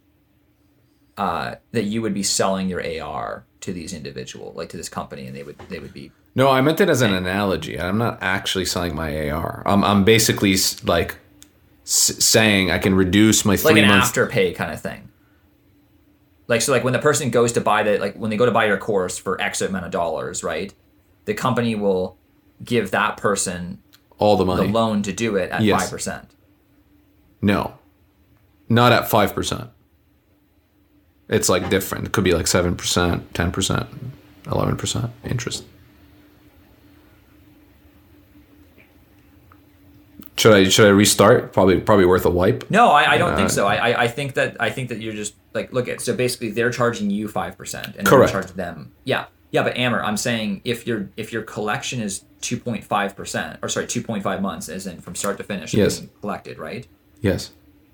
uh, 1.18 1.56
that 1.72 1.84
you 1.84 2.02
would 2.02 2.14
be 2.14 2.24
selling 2.24 2.70
your 2.70 2.82
AR 3.02 3.46
to 3.62 3.74
these 3.74 3.94
individual, 3.94 4.54
like 4.56 4.70
to 4.70 4.78
this 4.78 4.90
company, 4.90 5.28
and 5.28 5.36
they 5.36 5.44
would 5.44 5.58
they 5.70 5.80
would 5.80 5.94
be. 5.94 6.12
no, 6.36 6.50
I 6.50 6.62
meant 6.62 6.82
it 6.82 6.90
as 6.90 7.02
an 7.02 7.14
analogy. 7.14 7.80
I'm 7.80 7.98
not 7.98 8.18
actually 8.22 8.66
selling 8.66 8.96
my 8.96 9.30
AR. 9.30 9.64
I'm, 9.66 9.84
I'm 9.84 10.04
basically 10.04 10.56
like 10.84 11.18
s- 11.84 12.24
saying 12.24 12.72
I 12.72 12.80
can 12.80 12.96
reduce 12.96 13.46
my 13.46 13.56
three 13.58 13.74
like 13.74 13.84
an 13.84 13.90
months. 13.90 14.12
afterpay 14.12 14.56
kind 14.56 14.72
of 14.72 14.82
thing. 14.82 15.10
Like 16.48 16.62
so, 16.62 16.72
like 16.72 16.84
when 16.84 16.94
the 16.94 17.00
person 17.00 17.30
goes 17.30 17.52
to 17.54 17.62
buy 17.62 17.84
the 17.84 17.98
like 18.00 18.16
when 18.16 18.30
they 18.32 18.38
go 18.38 18.46
to 18.46 18.52
buy 18.52 18.66
your 18.66 18.78
course 18.78 19.18
for 19.18 19.40
X 19.40 19.62
amount 19.62 19.86
of 19.86 19.92
dollars, 19.92 20.44
right? 20.44 20.74
The 21.26 21.34
company 21.36 21.76
will 21.76 22.18
give 22.64 22.92
that 22.92 23.18
person 23.18 23.80
all 24.18 24.38
the 24.38 24.46
money, 24.46 24.68
the 24.68 24.74
loan 24.74 25.02
to 25.04 25.12
do 25.14 25.36
it 25.36 25.52
at 25.52 25.62
Yes. 25.62 25.82
five 25.82 25.90
percent. 25.92 26.30
No, 27.42 27.74
not 28.70 28.92
at 28.92 29.10
five 29.10 29.34
percent. 29.34 29.70
It's 31.30 31.48
like 31.50 31.70
different. 31.70 32.08
It 32.08 32.12
could 32.12 32.24
be 32.24 32.34
like 32.34 32.48
seven 32.48 32.76
percent, 32.76 33.34
ten 33.34 33.52
percent, 33.52 33.88
eleven 34.46 34.76
percent 34.78 35.12
interest. 35.24 35.64
Should 40.38 40.54
I 40.54 40.64
should 40.70 40.88
I 40.88 40.90
restart? 40.90 41.54
Probably 41.54 41.80
probably 41.80 42.06
worth 42.06 42.26
a 42.26 42.30
wipe. 42.30 42.70
No, 42.72 42.90
I, 42.90 43.14
I 43.14 43.18
don't 43.18 43.36
think 43.36 43.48
Uh, 43.48 43.52
so. 43.52 43.68
I, 43.68 44.04
I 44.04 44.08
think 44.08 44.34
that 44.36 44.58
I 44.60 44.70
think 44.72 44.90
that 44.90 45.00
you're 45.00 45.14
just 45.14 45.36
like 45.54 45.72
look 45.72 45.88
at 45.88 46.02
so 46.02 46.16
basically 46.16 46.50
they're 46.52 46.72
charging 46.72 47.10
you 47.12 47.28
five 47.28 47.58
percent 47.58 47.96
and 47.98 48.08
you 48.08 48.28
charge 48.28 48.48
them. 48.54 48.92
Yeah, 49.04 49.26
yeah, 49.52 49.62
but 49.64 49.78
Amer, 49.78 50.04
I'm 50.04 50.18
saying 50.18 50.62
if 50.64 50.88
your 50.88 51.10
if 51.16 51.32
your 51.32 51.44
collection 51.44 52.02
is 52.02 52.24
two 52.42 52.58
point 52.58 52.84
five 52.84 53.16
percent 53.16 53.60
or 53.62 53.70
sorry 53.70 53.88
two 53.88 54.02
point 54.02 54.24
five 54.24 54.42
months, 54.42 54.68
as 54.70 54.88
in 54.88 55.00
from 55.02 55.16
start 55.16 55.38
to 55.38 55.44
finish, 55.44 55.74
Yes. 55.74 56.02
collected, 56.22 56.58
right? 56.58 56.88
Yes. 57.22 57.52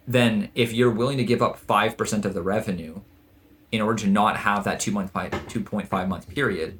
Then 0.07 0.49
if 0.55 0.71
you're 0.73 0.91
willing 0.91 1.17
to 1.17 1.23
give 1.23 1.41
up 1.41 1.57
five 1.57 1.97
percent 1.97 2.25
of 2.25 2.33
the 2.33 2.41
revenue 2.41 3.01
in 3.71 3.81
order 3.81 3.99
to 4.03 4.07
not 4.07 4.37
have 4.37 4.63
that 4.63 4.79
two 4.79 4.91
month 4.91 5.11
five 5.11 5.47
two 5.47 5.61
point 5.61 5.87
five 5.89 6.07
month 6.07 6.29
period, 6.29 6.79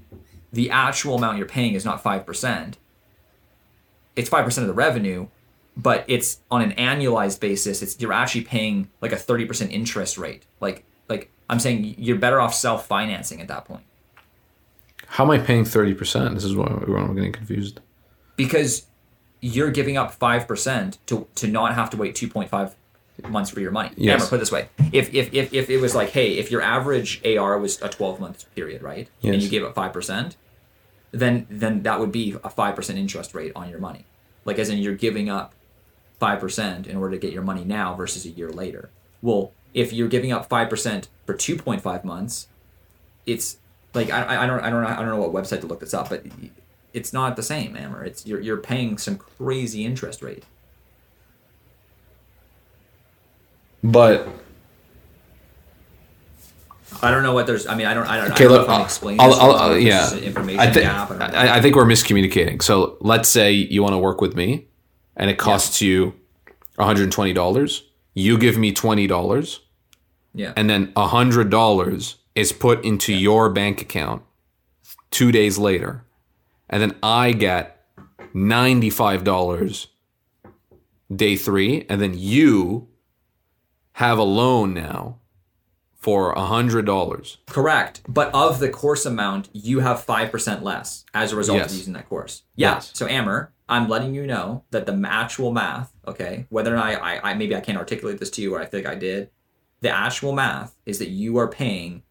the 0.54 0.70
actual 0.72 1.16
amount 1.16 1.38
you're 1.38 1.48
paying 1.48 1.74
is 1.74 1.84
not 1.84 2.02
five 2.02 2.26
percent. 2.26 2.78
It's 4.16 4.30
five 4.30 4.46
percent 4.46 4.64
of 4.64 4.68
the 4.70 4.74
revenue, 4.74 5.28
but 5.76 6.06
it's 6.08 6.40
on 6.50 6.62
an 6.62 6.72
annualized 6.74 7.40
basis. 7.40 7.82
It's 7.82 8.00
you're 8.00 8.14
actually 8.14 8.42
paying 8.46 8.90
like 9.02 9.12
a 9.12 9.18
thirty 9.18 9.46
percent 9.46 9.72
interest 9.72 10.18
rate. 10.18 10.44
Like 10.60 10.86
like 11.10 11.30
I'm 11.50 11.60
saying, 11.60 11.96
you're 11.98 12.18
better 12.18 12.40
off 12.40 12.54
self 12.54 12.88
financing 12.88 13.42
at 13.42 13.48
that 13.50 13.66
point 13.66 13.84
How 15.08 15.24
am 15.24 15.32
I 15.32 15.38
paying 15.40 15.66
thirty 15.66 15.94
percent? 15.94 16.36
This 16.36 16.44
is 16.44 16.56
where 16.56 16.68
where 16.68 16.98
I'm 17.00 17.16
getting 17.16 17.32
confused. 17.32 17.80
because 18.36 18.86
you're 19.40 19.72
giving 19.72 19.98
up 19.98 20.12
five 20.14 20.48
percent 20.48 20.98
to 21.08 21.28
to 21.36 21.48
not 21.48 21.74
have 21.76 21.90
to 21.92 21.98
wait 21.98 22.16
two 22.16 22.28
point 22.28 22.50
five 22.50 22.76
months 23.30 23.50
for 23.50 23.60
your 23.60 23.72
money. 23.72 23.92
Yes. 23.96 24.22
Amer, 24.22 24.30
put 24.30 24.36
it 24.36 24.40
this 24.40 24.52
way: 24.52 24.70
if, 24.92 25.14
if 25.14 25.34
if 25.34 25.54
if 25.54 25.70
it 25.70 25.78
was 25.78 25.96
like, 25.96 26.10
hey, 26.10 26.38
if 26.38 26.52
your 26.52 26.62
average 26.62 27.22
AR 27.26 27.58
was 27.58 27.82
a 27.82 27.90
twelve 27.90 28.20
month 28.20 28.46
period, 28.56 28.82
right, 28.82 29.08
and 29.24 29.42
you 29.42 29.50
gave 29.50 29.64
up 29.64 29.74
five 29.76 29.94
percent, 29.94 30.36
then 31.12 31.48
then 31.50 31.84
that 31.84 32.00
would 32.00 32.12
be 32.12 32.36
a 32.44 32.50
five 32.50 32.76
percent 32.76 33.00
interest 33.00 33.34
rate 33.34 33.52
on 33.56 33.70
your 33.70 33.80
money. 33.80 34.06
Like 34.46 34.60
as 34.60 34.70
in 34.70 34.78
you're 34.80 34.96
giving 34.96 35.30
up 35.30 35.54
five 36.20 36.40
percent 36.40 36.88
in 36.88 36.98
order 36.98 37.12
to 37.16 37.20
get 37.20 37.32
your 37.34 37.44
money 37.44 37.64
now 37.64 37.96
versus 37.96 38.26
a 38.26 38.30
year 38.30 38.50
later. 38.52 38.90
Well, 39.22 39.52
if 39.74 39.94
you're 39.94 40.08
giving 40.10 40.32
up 40.32 40.48
five 40.50 40.70
percent 40.70 41.08
for 41.26 41.34
two 41.36 41.56
point 41.58 41.82
five 41.82 42.04
months, 42.04 42.48
it's 43.26 43.58
like 43.98 44.10
I, 44.12 44.44
I- 44.44 44.48
don't 44.48 44.62
I 44.62 44.70
don't 44.70 44.82
know 44.84 44.88
I 44.88 44.96
don't 44.96 45.08
know 45.10 45.18
what 45.18 45.32
website 45.44 45.62
to 45.62 45.68
look 45.68 45.80
this 45.82 45.94
up, 45.94 46.10
but 46.10 46.26
it's 46.94 47.12
not 47.12 47.36
the 47.36 47.44
same, 47.44 47.76
Amer. 47.76 48.04
It's 48.06 48.26
you're 48.26 48.40
you're 48.40 48.58
paying 48.58 48.98
some 48.98 49.18
crazy 49.18 49.84
interest 49.86 50.22
rate. 50.22 50.44
But 53.84 54.28
I 57.02 57.12
don't 57.12 57.24
know 57.24 57.34
what 57.34 57.46
there's. 57.48 57.68
I 57.68 57.76
mean, 57.76 57.86
I 57.86 57.94
don't. 57.94 58.08
I 58.08 58.18
don't. 58.18 58.32
okay, 58.32 58.46
I 58.46 58.48
don't 58.48 58.52
know 58.54 58.60
look, 58.62 58.70
I'll, 58.70 58.84
explaining 58.84 59.20
I'll, 59.22 59.34
I'll- 59.34 59.52
I'll- 59.56 59.72
uh, 59.72 59.76
yeah. 59.76 60.16
information 60.16 60.60
I, 60.60 60.72
thi- 60.72 60.82
gap. 60.82 61.12
I. 61.12 61.58
I, 61.58 61.62
think 61.62 61.76
we're 61.76 61.86
miscommunicating. 61.86 62.62
So 62.62 62.98
let's 63.02 63.30
say 63.30 63.52
you 63.52 63.84
want 63.84 63.94
to 63.94 63.98
work 64.00 64.20
with 64.22 64.36
me, 64.36 64.68
and 65.16 65.30
it 65.30 65.38
costs 65.38 65.82
you 65.82 66.14
one 66.76 66.88
hundred 66.88 67.12
twenty 67.12 67.34
dollars. 67.34 67.84
You 68.14 68.38
give 68.38 68.58
me 68.58 68.72
twenty 68.74 69.06
dollars, 69.06 69.60
yeah. 70.34 70.54
and 70.56 70.70
then 70.70 70.92
hundred 70.96 71.50
dollars 71.52 72.16
is 72.38 72.52
put 72.52 72.86
into 72.86 73.12
your 73.14 73.50
bank 73.50 73.82
account 73.82 74.22
two 75.10 75.32
days 75.32 75.58
later, 75.58 76.06
and 76.70 76.82
then 76.82 76.96
I 77.02 77.32
get 77.32 77.84
ninety 78.34 78.90
five 78.90 79.24
dollars 79.24 79.88
day 81.14 81.36
three, 81.36 81.86
and 81.90 82.00
then 82.02 82.14
you 82.16 82.90
have 83.94 84.20
a 84.20 84.24
loan 84.24 84.74
now 84.74 85.18
for 85.96 86.34
hundred 86.36 86.86
dollars. 86.86 87.38
Correct. 87.48 88.02
But 88.08 88.32
of 88.36 88.60
the 88.60 88.70
course 88.70 89.06
amount, 89.06 89.50
you 89.52 89.80
have 89.80 90.06
5% 90.06 90.62
less 90.62 91.04
as 91.14 91.34
a 91.34 91.36
result 91.36 91.58
Yes. 91.58 91.72
of 91.72 91.78
using 91.78 91.94
that 91.94 92.08
course. 92.08 92.44
Yeah. 92.56 92.76
Yes. 92.76 92.92
So, 92.94 93.08
Amer, 93.08 93.52
I'm 93.68 93.90
letting 93.90 94.14
you 94.14 94.28
know 94.28 94.64
that 94.70 94.86
the 94.86 95.04
actual 95.10 95.52
math, 95.52 95.92
okay, 96.08 96.46
whether 96.50 96.72
or 96.72 96.78
not 96.78 96.86
I, 96.86 97.16
I, 97.16 97.32
I 97.32 97.34
maybe 97.34 97.56
I 97.56 97.60
can't 97.62 97.78
articulate 97.78 98.20
this 98.20 98.30
to 98.32 98.42
you 98.42 98.54
or 98.54 98.62
I 98.62 98.66
think 98.66 98.86
I 98.86 98.96
did, 98.96 99.32
the 99.82 99.90
actual 99.90 100.32
math 100.34 100.76
is 100.86 101.00
that 101.00 101.10
you 101.10 101.38
are 101.38 101.48
paying 101.48 102.04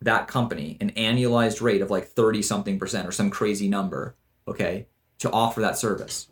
that 0.00 0.28
company 0.28 0.76
an 0.80 0.90
annualized 0.92 1.60
rate 1.60 1.82
of 1.82 1.90
like 1.90 2.06
30 2.06 2.42
something 2.42 2.78
percent 2.78 3.06
or 3.06 3.12
some 3.12 3.30
crazy 3.30 3.68
number, 3.68 4.14
okay, 4.46 4.86
to 5.18 5.30
offer 5.30 5.60
that 5.60 5.76
service. 5.76 6.28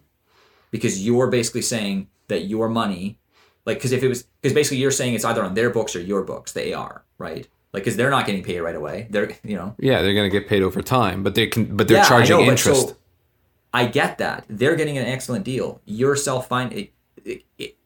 Because 0.71 1.05
you're 1.05 1.29
basically 1.29 1.63
saying 1.63 2.09
that 2.29 2.45
your 2.45 2.69
money 2.69 3.19
like 3.67 3.79
because 3.79 3.93
if 3.93 4.03
it 4.03 4.09
was 4.09 4.23
because 4.41 4.55
basically 4.55 4.79
you're 4.79 4.91
saying 4.91 5.15
it's 5.15 5.25
either 5.25 5.43
on 5.43 5.55
their 5.55 5.71
books 5.71 5.95
or 5.95 6.01
your 6.01 6.23
books 6.23 6.53
the 6.53 6.73
ar 6.73 7.05
right? 7.19 7.49
Like 7.73 7.83
because 7.83 7.97
they're 7.97 8.11
not 8.11 8.27
getting 8.27 8.43
paid 8.43 8.61
right 8.61 8.77
away. 8.77 9.09
They're 9.11 9.33
you 9.43 9.57
know? 9.57 9.75
Yeah, 9.79 10.03
they're 10.03 10.15
gonna 10.15 10.31
get 10.31 10.49
paid 10.49 10.63
over 10.63 10.81
time, 10.81 11.23
but 11.23 11.35
they 11.35 11.47
can, 11.49 11.77
but 11.77 11.89
they're 11.89 11.99
Yeah, 11.99 12.05
I 12.05 12.09
charging 12.09 12.37
know, 12.37 12.45
but 12.45 12.51
interest. 12.53 12.89
so 12.89 12.97
i 13.75 13.87
get 13.87 14.19
that. 14.19 14.45
They're 14.49 14.77
getting 14.77 14.97
an 14.97 15.07
excellent 15.07 15.45
deal. 15.45 15.81
You're 15.85 16.17
self 16.17 16.49
find 16.49 16.73
it, 16.73 16.93
it, 17.25 17.43
it, 17.59 17.77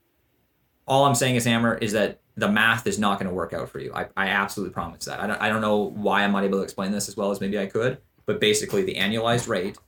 all 0.87 1.07
i'm 1.07 1.15
saying 1.15 1.37
is 1.37 1.47
Amer 1.47 1.77
is 1.77 1.93
that 1.93 2.20
the 2.37 2.49
math 2.49 2.87
is 2.87 2.99
not 2.99 3.19
going 3.19 3.29
to 3.29 3.35
work 3.35 3.53
out 3.53 3.69
for 3.69 3.79
you 3.79 3.93
I, 3.95 4.07
I 4.17 4.29
absolutely 4.29 4.73
promise 4.73 5.05
that 5.07 5.21
I 5.21 5.27
don't, 5.27 5.41
I 5.41 5.49
don't 5.49 5.61
know 5.61 5.91
why 5.91 6.25
i'm 6.25 6.33
not 6.33 6.45
able 6.45 6.59
to 6.59 6.65
explain 6.65 6.93
this 6.93 7.09
as 7.09 7.17
well 7.17 7.31
as 7.31 7.41
maybe 7.41 7.59
i 7.59 7.67
could 7.67 7.99
but 8.27 8.41
basically 8.41 8.83
the 8.83 8.95
annualized 8.95 9.49
rate 9.49 9.79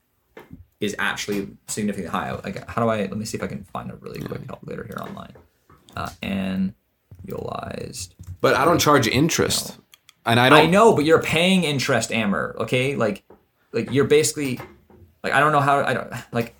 is 0.80 0.96
actually 0.98 1.48
significantly 1.68 2.10
high 2.10 2.32
like 2.32 2.68
how 2.68 2.82
do 2.82 2.88
i 2.88 2.98
let 2.98 3.16
me 3.16 3.24
see 3.24 3.36
if 3.36 3.42
i 3.42 3.46
can 3.46 3.64
find 3.64 3.90
a 3.90 3.96
really 3.96 4.20
quick 4.20 4.46
calculator 4.48 4.84
here 4.84 4.98
online 5.00 5.32
uh, 5.96 6.10
annualized 6.22 8.14
but 8.42 8.56
I 8.56 8.64
don't 8.64 8.80
charge 8.80 9.06
interest, 9.06 9.78
and 10.26 10.38
I 10.38 10.48
don't. 10.50 10.58
I 10.58 10.66
know, 10.66 10.94
but 10.94 11.04
you're 11.04 11.22
paying 11.22 11.62
interest, 11.62 12.12
Amer. 12.12 12.56
Okay, 12.58 12.96
like, 12.96 13.22
like 13.70 13.92
you're 13.92 14.04
basically, 14.04 14.60
like, 15.22 15.32
I 15.32 15.38
don't 15.38 15.52
know 15.52 15.60
how. 15.60 15.82
I 15.82 15.94
don't 15.94 16.12
like. 16.32 16.56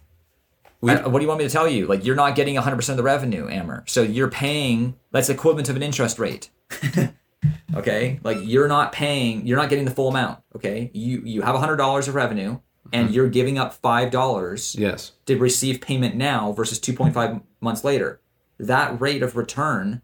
I- 0.91 1.07
what 1.07 1.19
do 1.19 1.23
you 1.25 1.29
want 1.29 1.39
me 1.39 1.47
to 1.47 1.53
tell 1.53 1.69
you? 1.69 1.87
Like, 1.87 2.05
you're 2.05 2.17
not 2.17 2.35
getting 2.35 2.55
100 2.55 2.77
percent 2.77 2.95
of 2.95 2.97
the 2.99 3.03
revenue, 3.05 3.49
Amer. 3.49 3.85
So 3.87 4.03
you're 4.03 4.31
paying. 4.31 4.97
That's 5.11 5.29
equivalent 5.29 5.69
of 5.69 5.77
an 5.77 5.83
interest 5.83 6.19
rate. 6.19 6.51
okay, 7.75 8.21
like 8.23 8.39
you're 8.43 8.69
not 8.69 8.93
paying. 8.93 9.47
You're 9.47 9.59
not 9.59 9.69
getting 9.69 9.85
the 9.85 9.91
full 9.91 10.09
amount. 10.09 10.41
Okay, 10.57 10.91
you 10.93 11.23
you 11.25 11.43
have 11.43 11.55
100 11.55 11.77
dollars 11.77 12.09
of 12.09 12.15
revenue, 12.15 12.59
and 12.93 13.07
mm-hmm. 13.07 13.15
you're 13.15 13.29
giving 13.29 13.59
up 13.59 13.75
five 13.75 14.11
dollars 14.11 14.75
Yes. 14.79 15.13
to 15.27 15.37
receive 15.39 15.81
payment 15.81 16.17
now 16.17 16.53
versus 16.53 16.79
2.5 16.79 17.43
months 17.61 17.85
later. 17.85 18.21
That 18.59 19.01
rate 19.01 19.23
of 19.23 19.37
return 19.37 20.03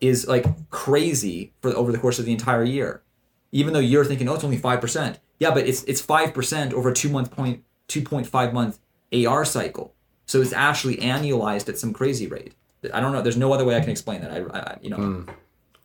is 0.00 0.26
like 0.28 0.70
crazy 0.70 1.52
for 1.60 1.70
over 1.70 1.92
the 1.92 1.98
course 1.98 2.18
of 2.18 2.24
the 2.24 2.32
entire 2.32 2.64
year. 2.64 3.02
Even 3.50 3.72
though 3.72 3.80
you're 3.80 4.04
thinking, 4.04 4.28
oh, 4.28 4.34
it's 4.34 4.44
only 4.44 4.58
five 4.58 4.80
percent. 4.80 5.18
Yeah, 5.38 5.52
but 5.52 5.66
it's 5.66 5.82
it's 5.84 6.00
five 6.00 6.34
percent 6.34 6.72
over 6.72 6.90
a 6.90 6.94
two 6.94 7.08
month 7.08 7.30
point 7.30 7.64
two 7.86 8.02
point 8.02 8.26
five 8.26 8.52
month 8.52 8.78
AR 9.12 9.44
cycle. 9.44 9.94
So 10.28 10.42
it's 10.42 10.52
actually 10.52 10.98
annualized 10.98 11.68
at 11.68 11.78
some 11.78 11.92
crazy 11.94 12.26
rate. 12.26 12.52
I 12.92 13.00
don't 13.00 13.12
know. 13.12 13.22
There's 13.22 13.36
no 13.38 13.52
other 13.52 13.64
way 13.64 13.76
I 13.76 13.80
can 13.80 13.88
explain 13.90 14.20
that. 14.20 14.30
I, 14.30 14.58
I 14.58 14.78
you 14.82 14.90
know, 14.90 14.96
hmm. 14.96 15.30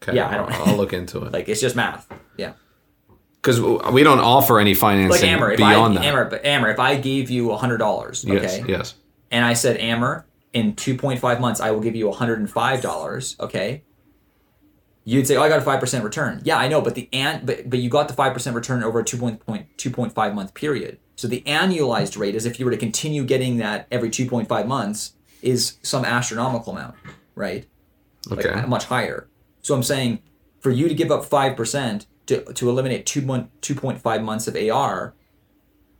Okay. 0.04 0.16
Yeah, 0.18 0.28
I 0.30 0.36
don't- 0.36 0.52
I'll, 0.68 0.76
look 0.76 0.92
into 0.92 1.24
it. 1.24 1.32
like 1.38 1.48
it's 1.48 1.62
just 1.62 1.78
math. 1.78 2.12
Yeah. 2.38 2.54
because 3.38 3.62
we 3.62 4.04
don't 4.04 4.20
offer 4.20 4.60
any 4.60 4.72
Like 4.74 4.80
financing 4.80 5.30
Amer, 5.30 5.52
if 5.52 5.58
beyond 5.58 5.98
I, 5.98 6.02
that. 6.02 6.08
Amer, 6.10 6.26
but 6.30 6.46
Amer, 6.46 6.70
if 6.72 6.80
I 6.80 6.96
gave 6.98 7.30
you 7.30 7.54
hundred 7.56 7.78
dollars, 7.78 8.26
yes, 8.28 8.60
okay, 8.60 8.70
yes. 8.70 8.96
and 9.32 9.46
I 9.46 9.54
said, 9.54 9.78
Amer, 9.78 10.26
in 10.52 10.74
2.5 10.74 11.40
months, 11.40 11.62
I 11.62 11.72
will 11.72 11.80
give 11.80 11.96
you 11.96 12.10
$105, 12.10 13.40
okay? 13.40 13.84
You'd 15.06 15.26
say, 15.28 15.36
oh, 15.36 15.42
I 15.42 15.50
got 15.50 15.60
a 15.60 15.66
5% 15.66 16.04
return. 16.04 16.42
Yeah, 16.44 16.58
I 16.58 16.68
know, 16.68 16.80
but 16.82 16.96
the 16.96 17.10
an- 17.12 17.46
but, 17.46 17.70
but 17.70 17.80
you 17.80 17.90
got 17.90 18.08
the 18.08 18.14
5% 18.14 18.54
return 18.54 18.84
over 18.84 19.00
a 19.00 19.04
2.5 19.04 20.34
month 20.36 20.54
period. 20.54 21.00
So 21.16 21.28
the 21.28 21.42
annualized 21.42 22.18
rate 22.18 22.36
is 22.36 22.46
if 22.46 22.60
you 22.60 22.66
were 22.66 22.72
to 22.72 22.78
continue 22.78 23.24
getting 23.24 23.58
that 23.58 23.88
every 23.92 24.10
2.5 24.10 24.68
months 24.68 25.14
is 25.42 25.78
some 25.84 26.06
astronomical 26.06 26.74
amount, 26.74 26.96
right? 27.36 27.66
Like 28.30 28.46
Okay. 28.46 28.50
Uh, 28.50 28.68
much 28.68 28.86
higher. 28.86 29.28
So 29.62 29.76
I'm 29.76 29.84
saying 29.84 30.20
for 30.60 30.72
you 30.72 30.88
to 30.88 30.94
give 30.94 31.12
up 31.12 31.26
5% 31.26 32.06
to, 32.28 32.54
to 32.54 32.70
eliminate 32.70 33.06
two 33.06 33.22
month, 33.22 33.50
2.5 33.62 34.24
months 34.24 34.48
of 34.48 34.56
AR, 34.56 35.14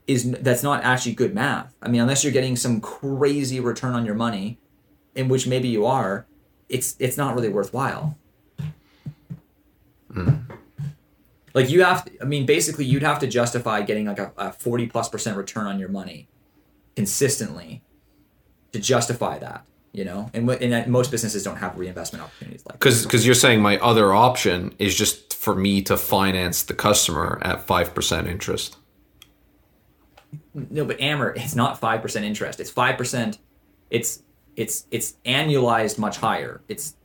is 0.08 0.32
that's 0.32 0.64
not 0.64 0.84
actually 0.84 1.14
good 1.14 1.34
math. 1.34 1.74
I 1.82 1.88
mean, 1.88 2.02
unless 2.02 2.24
you're 2.24 2.34
getting 2.34 2.56
some 2.56 2.82
crazy 2.82 3.60
return 3.60 3.94
on 3.94 4.06
your 4.06 4.16
money, 4.16 4.60
in 5.16 5.30
which 5.30 5.48
maybe 5.48 5.68
you 5.68 5.86
are, 5.86 6.26
it's 6.70 6.96
it's 7.00 7.18
not 7.18 7.36
really 7.36 7.50
worthwhile. 7.50 8.18
Hmm. 10.12 10.36
Like 11.54 11.70
you 11.70 11.84
have, 11.84 12.06
to, 12.06 12.12
I 12.22 12.26
mean, 12.26 12.46
basically, 12.46 12.86
you'd 12.86 13.04
have 13.04 13.20
to 13.20 13.28
justify 13.28 13.82
getting 13.82 14.08
like 14.08 14.20
a, 14.20 14.32
a 14.38 14.52
forty 14.52 14.88
plus 14.88 15.10
percent 15.10 15.38
return 15.38 15.68
on 15.68 15.80
your 15.80 15.90
money 15.90 16.28
consistently 16.96 17.84
to 18.72 18.80
justify 18.80 19.40
that. 19.40 19.66
You 19.92 20.06
know, 20.06 20.32
and 20.34 20.50
and 20.50 20.74
that 20.74 20.90
most 20.90 21.12
businesses 21.12 21.44
don't 21.44 21.58
have 21.58 21.78
reinvestment 21.78 22.24
opportunities 22.24 22.66
like. 22.66 22.74
that. 22.74 22.80
Because 22.80 23.04
because 23.04 23.26
you're 23.28 23.36
saying 23.36 23.62
my 23.62 23.78
other 23.78 24.12
option 24.12 24.74
is 24.80 24.96
just 24.96 25.36
for 25.36 25.54
me 25.54 25.84
to 25.84 25.96
finance 25.98 26.64
the 26.64 26.74
customer 26.74 27.38
at 27.44 27.68
five 27.68 27.94
percent 27.94 28.28
interest. 28.28 28.78
No, 30.56 30.84
but 30.86 31.00
Amer, 31.00 31.36
it's 31.36 31.54
not 31.54 31.80
five 31.80 32.02
percent 32.02 32.26
interest. 32.26 32.60
It's 32.60 32.72
five 32.72 32.98
percent. 32.98 33.38
It's 33.92 34.24
it's 34.56 34.88
it's 34.90 35.14
annualized 35.26 36.00
much 36.00 36.18
higher. 36.18 36.62
It's 36.68 36.96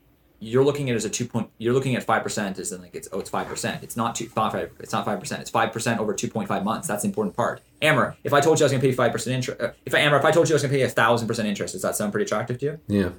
you're 0.40 0.65
looking 0.65 0.89
at 0.89 0.94
it 0.94 0.97
as 0.97 1.05
a 1.05 1.10
two 1.10 1.27
point. 1.27 1.51
You're 1.59 1.74
looking 1.74 1.97
at 1.97 2.05
five 2.05 2.23
percent 2.23 2.59
as 2.59 2.73
in 2.73 2.81
like 2.81 2.94
it's 2.94 3.09
oh 3.12 3.20
it's 3.20 3.31
five 3.31 3.47
percent. 3.47 3.82
It's 3.82 3.97
not 3.97 4.15
two 4.15 4.28
five. 4.28 4.70
It's 4.78 4.93
not 4.93 5.05
five 5.05 5.19
percent. 5.19 5.40
It's 5.40 5.51
five 5.51 5.73
percent 5.73 6.01
over 6.01 6.15
two 6.15 6.28
point 6.28 6.48
five 6.48 6.65
months. 6.65 6.86
That's 6.86 7.02
the 7.02 7.09
important 7.09 7.36
part. 7.36 7.60
Amer, 7.82 8.16
if 8.24 8.32
I 8.32 8.40
told 8.40 8.59
you 8.59 8.65
I 8.65 8.66
was 8.66 8.73
going 8.73 8.81
to 8.81 8.89
pay 8.89 8.94
five 8.94 9.12
percent 9.12 9.35
interest, 9.35 9.60
uh, 9.60 9.73
if 9.85 9.94
I, 9.94 9.98
Amer, 9.98 10.16
if 10.16 10.24
I 10.24 10.31
told 10.31 10.48
you 10.48 10.55
I 10.55 10.56
was 10.56 10.62
going 10.62 10.73
to 10.73 10.78
pay 10.78 10.85
a 10.85 10.89
thousand 10.89 11.28
percent 11.28 11.48
interest, 11.48 11.74
does 11.74 11.82
that 11.82 11.97
sound 11.97 12.12
pretty 12.12 12.24
attractive 12.24 12.59
to 12.59 12.66
you? 12.66 12.81
Yeah. 12.89 13.10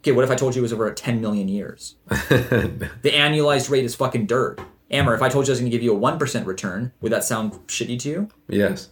Okay, 0.00 0.12
what 0.12 0.24
if 0.24 0.30
I 0.30 0.36
told 0.36 0.54
you 0.54 0.60
it 0.60 0.62
was 0.62 0.72
over 0.72 0.88
10 0.92 1.20
million 1.20 1.48
years? 1.48 1.96
the 2.06 2.88
annualized 3.04 3.70
rate 3.70 3.84
is 3.84 3.96
fucking 3.96 4.26
dirt. 4.26 4.60
Amer, 4.92 5.14
if 5.14 5.22
I 5.22 5.28
told 5.28 5.48
you 5.48 5.50
I 5.50 5.54
was 5.54 5.60
going 5.60 5.70
to 5.70 5.76
give 5.76 5.82
you 5.82 5.96
a 5.96 5.98
1% 5.98 6.46
return, 6.46 6.92
would 7.00 7.10
that 7.10 7.24
sound 7.24 7.54
shitty 7.66 7.98
to 8.00 8.08
you? 8.08 8.28
Yes. 8.48 8.88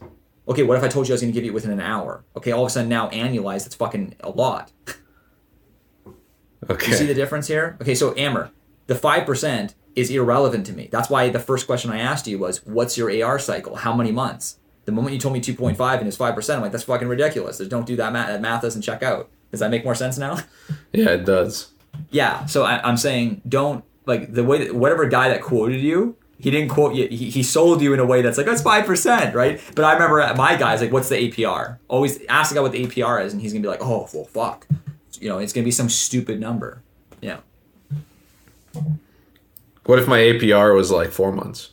Okay, 0.49 0.65
what 0.65 0.77
if 0.77 0.83
I 0.83 0.89
told 0.89 1.07
you 1.07 1.13
I 1.13 1.15
was 1.15 1.21
going 1.21 1.33
to 1.33 1.35
give 1.35 1.45
you 1.45 1.53
it 1.53 1.55
within 1.55 1.71
an 1.71 1.81
hour? 1.81 2.25
Okay, 2.37 2.51
all 2.51 2.65
of 2.65 2.67
a 2.67 2.71
sudden 2.71 2.89
now 2.89 3.09
annualized, 3.11 3.65
it's 3.67 3.77
fucking 3.77 4.17
a 4.21 4.31
lot. 4.31 4.73
Okay. 6.69 6.91
You 6.91 6.95
see 6.95 7.07
the 7.07 7.15
difference 7.15 7.47
here? 7.47 7.77
Okay, 7.81 7.95
so 7.95 8.15
Amer, 8.17 8.51
the 8.87 8.95
5% 8.95 9.75
is 9.97 10.11
irrelevant 10.11 10.67
to 10.67 10.73
me. 10.73 10.89
That's 10.91 11.09
why 11.09 11.29
the 11.29 11.39
first 11.39 11.67
question 11.67 11.91
I 11.91 11.99
asked 11.99 12.27
you 12.27 12.39
was, 12.39 12.65
what's 12.67 12.99
your 12.99 13.11
AR 13.25 13.39
cycle? 13.39 13.77
How 13.77 13.95
many 13.95 14.13
months? 14.13 14.59
The 14.85 14.93
moment 14.93 15.15
you 15.15 15.21
told 15.21 15.35
me 15.35 15.41
2.5 15.41 15.99
and 15.99 16.09
it's 16.09 16.17
5%, 16.17 16.55
I'm 16.55 16.61
like, 16.61 16.73
that's 16.73 16.85
fucking 16.85 17.09
ridiculous. 17.09 17.59
There's, 17.59 17.71
don't 17.71 17.87
do 17.87 17.97
that 17.97 18.13
math. 18.13 18.29
That 18.29 18.41
math 18.41 18.63
doesn't 18.63 18.83
check 18.83 19.03
out. 19.03 19.31
Does 19.51 19.61
that 19.61 19.71
make 19.71 19.85
more 19.85 19.95
sense 19.95 20.19
now? 20.19 20.39
yeah, 20.93 21.11
it 21.11 21.25
does. 21.25 21.71
Yeah. 22.11 22.45
So 22.47 22.65
I, 22.65 22.87
I'm 22.87 22.97
saying 22.97 23.43
don't 23.49 23.85
like 24.07 24.33
the 24.33 24.45
way 24.45 24.65
that 24.65 24.75
whatever 24.75 25.07
guy 25.07 25.29
that 25.29 25.43
quoted 25.43 25.81
you, 25.81 26.17
he 26.39 26.51
didn't 26.51 26.71
quote 26.71 26.95
you. 26.95 27.09
He, 27.09 27.31
he 27.31 27.43
sold 27.43 27.81
you 27.81 27.95
in 27.95 28.01
a 28.01 28.05
way 28.05 28.21
that's 28.21 28.37
like 28.37 28.47
that's 28.47 28.63
five 28.63 28.85
percent, 28.85 29.35
right? 29.35 29.61
But 29.75 29.85
I 29.85 29.93
remember 29.93 30.35
my 30.37 30.57
guy's 30.57 30.81
like, 30.81 30.93
"What's 30.93 31.09
the 31.09 31.17
APR?" 31.17 31.79
Always 31.89 32.21
ask 32.29 32.51
the 32.51 32.57
guy 32.57 32.61
what 32.61 32.73
the 32.73 32.85
APR 32.85 33.25
is, 33.25 33.33
and 33.33 33.41
he's 33.41 33.53
gonna 33.53 33.63
be 33.63 33.69
like, 33.69 33.81
"Oh, 33.81 34.09
well, 34.13 34.25
fuck." 34.25 34.67
You 35.25 35.31
know, 35.31 35.39
it's 35.39 35.55
gonna 35.55 35.65
be 35.65 35.71
some 35.71 35.89
stupid 35.89 36.39
number. 36.39 36.83
Yeah. 37.23 37.39
What 39.87 39.99
if 39.99 40.07
my 40.07 40.19
APR 40.19 40.77
was 40.77 40.91
like 40.91 41.13
four 41.13 41.33
months? 41.33 41.71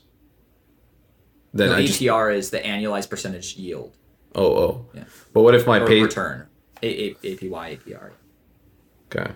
Then 1.53 1.67
No, 1.67 1.75
I 1.75 1.85
just 1.85 1.99
APR 1.99 2.33
is 2.33 2.51
the 2.51 2.59
annualized 2.59 3.09
percentage 3.09 3.57
yield 3.57 3.91
oh 4.35 4.55
oh. 4.55 4.85
Yeah. 4.93 5.03
But 5.33 5.41
what 5.41 5.53
if 5.53 5.67
my 5.67 5.81
or 5.81 5.85
pay 5.87 6.01
return. 6.01 6.47
A, 6.81 6.87
A, 6.87 7.13
APY 7.15 7.77
APR. 7.77 8.11
Okay. 9.13 9.33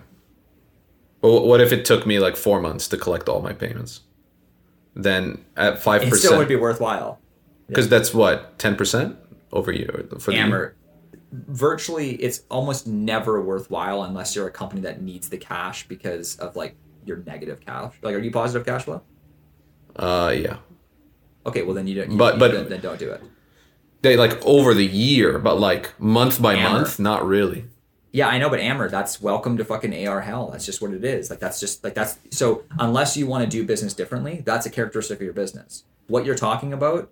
Well, 1.20 1.46
what 1.46 1.60
if 1.60 1.70
it 1.70 1.84
took 1.84 2.06
me 2.06 2.18
like 2.18 2.36
four 2.36 2.58
months 2.58 2.88
to 2.88 2.96
collect 2.96 3.28
all 3.28 3.42
my 3.42 3.52
payments? 3.52 4.00
Then 4.94 5.44
at 5.58 5.78
five 5.78 6.00
percent, 6.00 6.14
It 6.14 6.18
still 6.20 6.38
would 6.38 6.48
be 6.48 6.56
worthwhile. 6.56 7.20
because 7.68 7.90
that's 7.90 8.14
what 8.14 8.58
ten 8.58 8.76
percent 8.76 9.16
over 9.52 9.72
you 9.72 10.08
for? 10.18 10.32
Amer, 10.32 10.74
virtually 11.32 12.12
it's 12.16 12.42
almost 12.50 12.86
never 12.86 13.40
worthwhile 13.40 14.02
unless 14.04 14.34
you're 14.36 14.46
a 14.46 14.50
company 14.50 14.80
that 14.82 15.02
needs 15.02 15.28
the 15.28 15.36
cash 15.38 15.86
because 15.88 16.36
of 16.36 16.56
like 16.56 16.76
your 17.04 17.18
negative 17.18 17.60
cash. 17.60 17.94
Like, 18.02 18.14
are 18.14 18.18
you 18.18 18.30
positive 18.30 18.66
cash 18.66 18.84
flow? 18.84 19.02
Uh, 19.94 20.32
yeah. 20.36 20.56
Okay, 21.44 21.62
well 21.62 21.74
then 21.74 21.86
you 21.86 21.94
don't. 21.94 22.10
You, 22.12 22.18
But- 22.18 22.34
you- 22.34 22.40
but- 22.40 22.52
then, 22.52 22.68
then 22.68 22.80
don't 22.80 22.98
do 22.98 23.10
it. 23.10 23.22
They 24.02 24.16
like 24.16 24.40
over 24.46 24.72
the 24.74 24.86
year, 24.86 25.38
but 25.38 25.58
like 25.58 25.98
month 25.98 26.40
by 26.40 26.54
month, 26.54 27.00
not 27.00 27.26
really. 27.26 27.64
Yeah, 28.12 28.28
I 28.28 28.38
know, 28.38 28.48
but 28.48 28.60
Amer, 28.60 28.88
that's 28.88 29.20
welcome 29.20 29.56
to 29.56 29.64
fucking 29.64 30.06
AR 30.06 30.20
hell. 30.20 30.50
That's 30.50 30.64
just 30.64 30.80
what 30.80 30.92
it 30.92 31.04
is. 31.04 31.28
Like 31.28 31.40
that's 31.40 31.58
just 31.58 31.82
like 31.82 31.94
that's 31.94 32.18
so 32.30 32.62
unless 32.78 33.16
you 33.16 33.26
want 33.26 33.42
to 33.44 33.50
do 33.50 33.64
business 33.64 33.94
differently, 33.94 34.42
that's 34.44 34.64
a 34.64 34.70
characteristic 34.70 35.18
of 35.18 35.22
your 35.22 35.32
business. 35.32 35.84
What 36.06 36.24
you're 36.24 36.36
talking 36.36 36.72
about, 36.72 37.10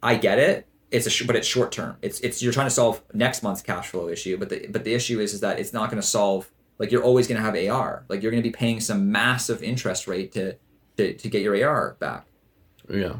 I 0.00 0.14
get 0.14 0.38
it. 0.38 0.67
It's 0.90 1.06
a 1.06 1.10
sh- 1.10 1.26
but 1.26 1.36
it's 1.36 1.46
short 1.46 1.70
term. 1.72 1.96
It's 2.02 2.20
it's 2.20 2.42
you're 2.42 2.52
trying 2.52 2.66
to 2.66 2.74
solve 2.74 3.02
next 3.12 3.42
month's 3.42 3.62
cash 3.62 3.88
flow 3.88 4.08
issue, 4.08 4.36
but 4.38 4.48
the 4.48 4.66
but 4.68 4.84
the 4.84 4.94
issue 4.94 5.20
is 5.20 5.34
is 5.34 5.40
that 5.40 5.58
it's 5.58 5.72
not 5.72 5.90
going 5.90 6.00
to 6.00 6.06
solve 6.06 6.50
like 6.78 6.90
you're 6.92 7.02
always 7.02 7.26
going 7.26 7.40
to 7.40 7.44
have 7.44 7.56
AR. 7.70 8.04
Like 8.08 8.22
you're 8.22 8.30
going 8.30 8.42
to 8.42 8.48
be 8.48 8.52
paying 8.52 8.80
some 8.80 9.10
massive 9.12 9.62
interest 9.62 10.06
rate 10.06 10.32
to 10.32 10.56
to, 10.96 11.14
to 11.14 11.28
get 11.28 11.42
your 11.42 11.54
AR 11.68 11.96
back. 12.00 12.26
Yeah. 12.88 13.16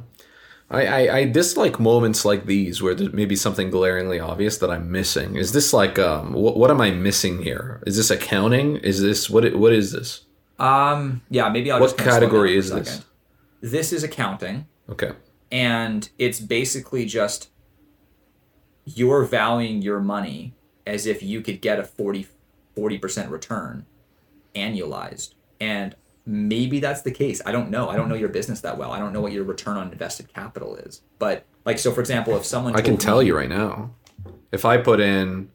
I, 0.71 0.87
I, 0.87 1.17
I 1.17 1.25
dislike 1.25 1.81
moments 1.81 2.27
like 2.27 2.45
these 2.45 2.83
where 2.83 2.95
there's 2.95 3.13
maybe 3.15 3.37
something 3.37 3.71
glaringly 3.71 4.21
obvious 4.21 4.59
that 4.59 4.71
I'm 4.71 4.91
missing. 4.93 5.37
Is 5.37 5.53
this 5.53 5.73
like 5.73 5.99
um 5.99 6.33
what, 6.35 6.57
what 6.59 6.71
am 6.71 6.81
I 6.81 6.91
missing 6.91 7.43
here? 7.43 7.83
Is 7.87 7.97
this 7.97 8.11
accounting? 8.11 8.77
Is 8.77 9.01
this 9.01 9.31
what 9.31 9.45
it, 9.47 9.59
what 9.59 9.73
is 9.73 9.93
this? 9.93 10.23
Um, 10.59 11.23
yeah, 11.31 11.49
maybe 11.49 11.71
I'll 11.71 11.81
What 11.81 11.97
category 11.97 12.57
is 12.57 12.71
this? 12.71 13.05
This 13.61 13.93
is 13.93 14.03
accounting. 14.05 14.67
Okay. 14.91 15.13
and 15.53 16.09
it's 16.19 16.41
basically 16.41 17.05
just 17.07 17.51
you're 18.97 19.25
valuing 19.25 19.83
your 19.83 20.01
money 20.01 20.55
as 20.87 21.07
if 21.07 21.23
you 21.23 21.41
could 21.41 21.61
get 21.61 21.79
a 21.79 21.85
40 21.85 22.27
40% 22.77 23.31
return 23.31 23.87
annualized. 24.55 25.35
And 25.61 25.97
maybe 26.25 26.79
that's 26.79 27.03
the 27.03 27.11
case. 27.11 27.43
I 27.45 27.51
don't 27.51 27.71
know. 27.71 27.89
I 27.89 27.97
don't 27.97 28.09
know 28.09 28.15
your 28.15 28.29
business 28.29 28.61
that 28.61 28.79
well. 28.79 28.93
I 28.93 29.01
don't 29.01 29.13
know 29.13 29.21
what 29.21 29.33
your 29.33 29.43
return 29.43 29.77
on 29.77 29.91
invested 29.91 30.33
capital 30.33 30.77
is. 30.77 31.03
But 31.19 31.45
like 31.65 31.79
so 31.79 31.93
for 31.93 32.01
example 32.01 32.37
if 32.37 32.45
someone 32.45 32.77
I 32.77 32.81
can 32.81 32.97
tell 32.97 33.21
me- 33.21 33.27
you 33.27 33.37
right 33.37 33.49
now. 33.49 33.91
If 34.53 34.65
I 34.65 34.79
put 34.79 35.01
in 35.01 35.51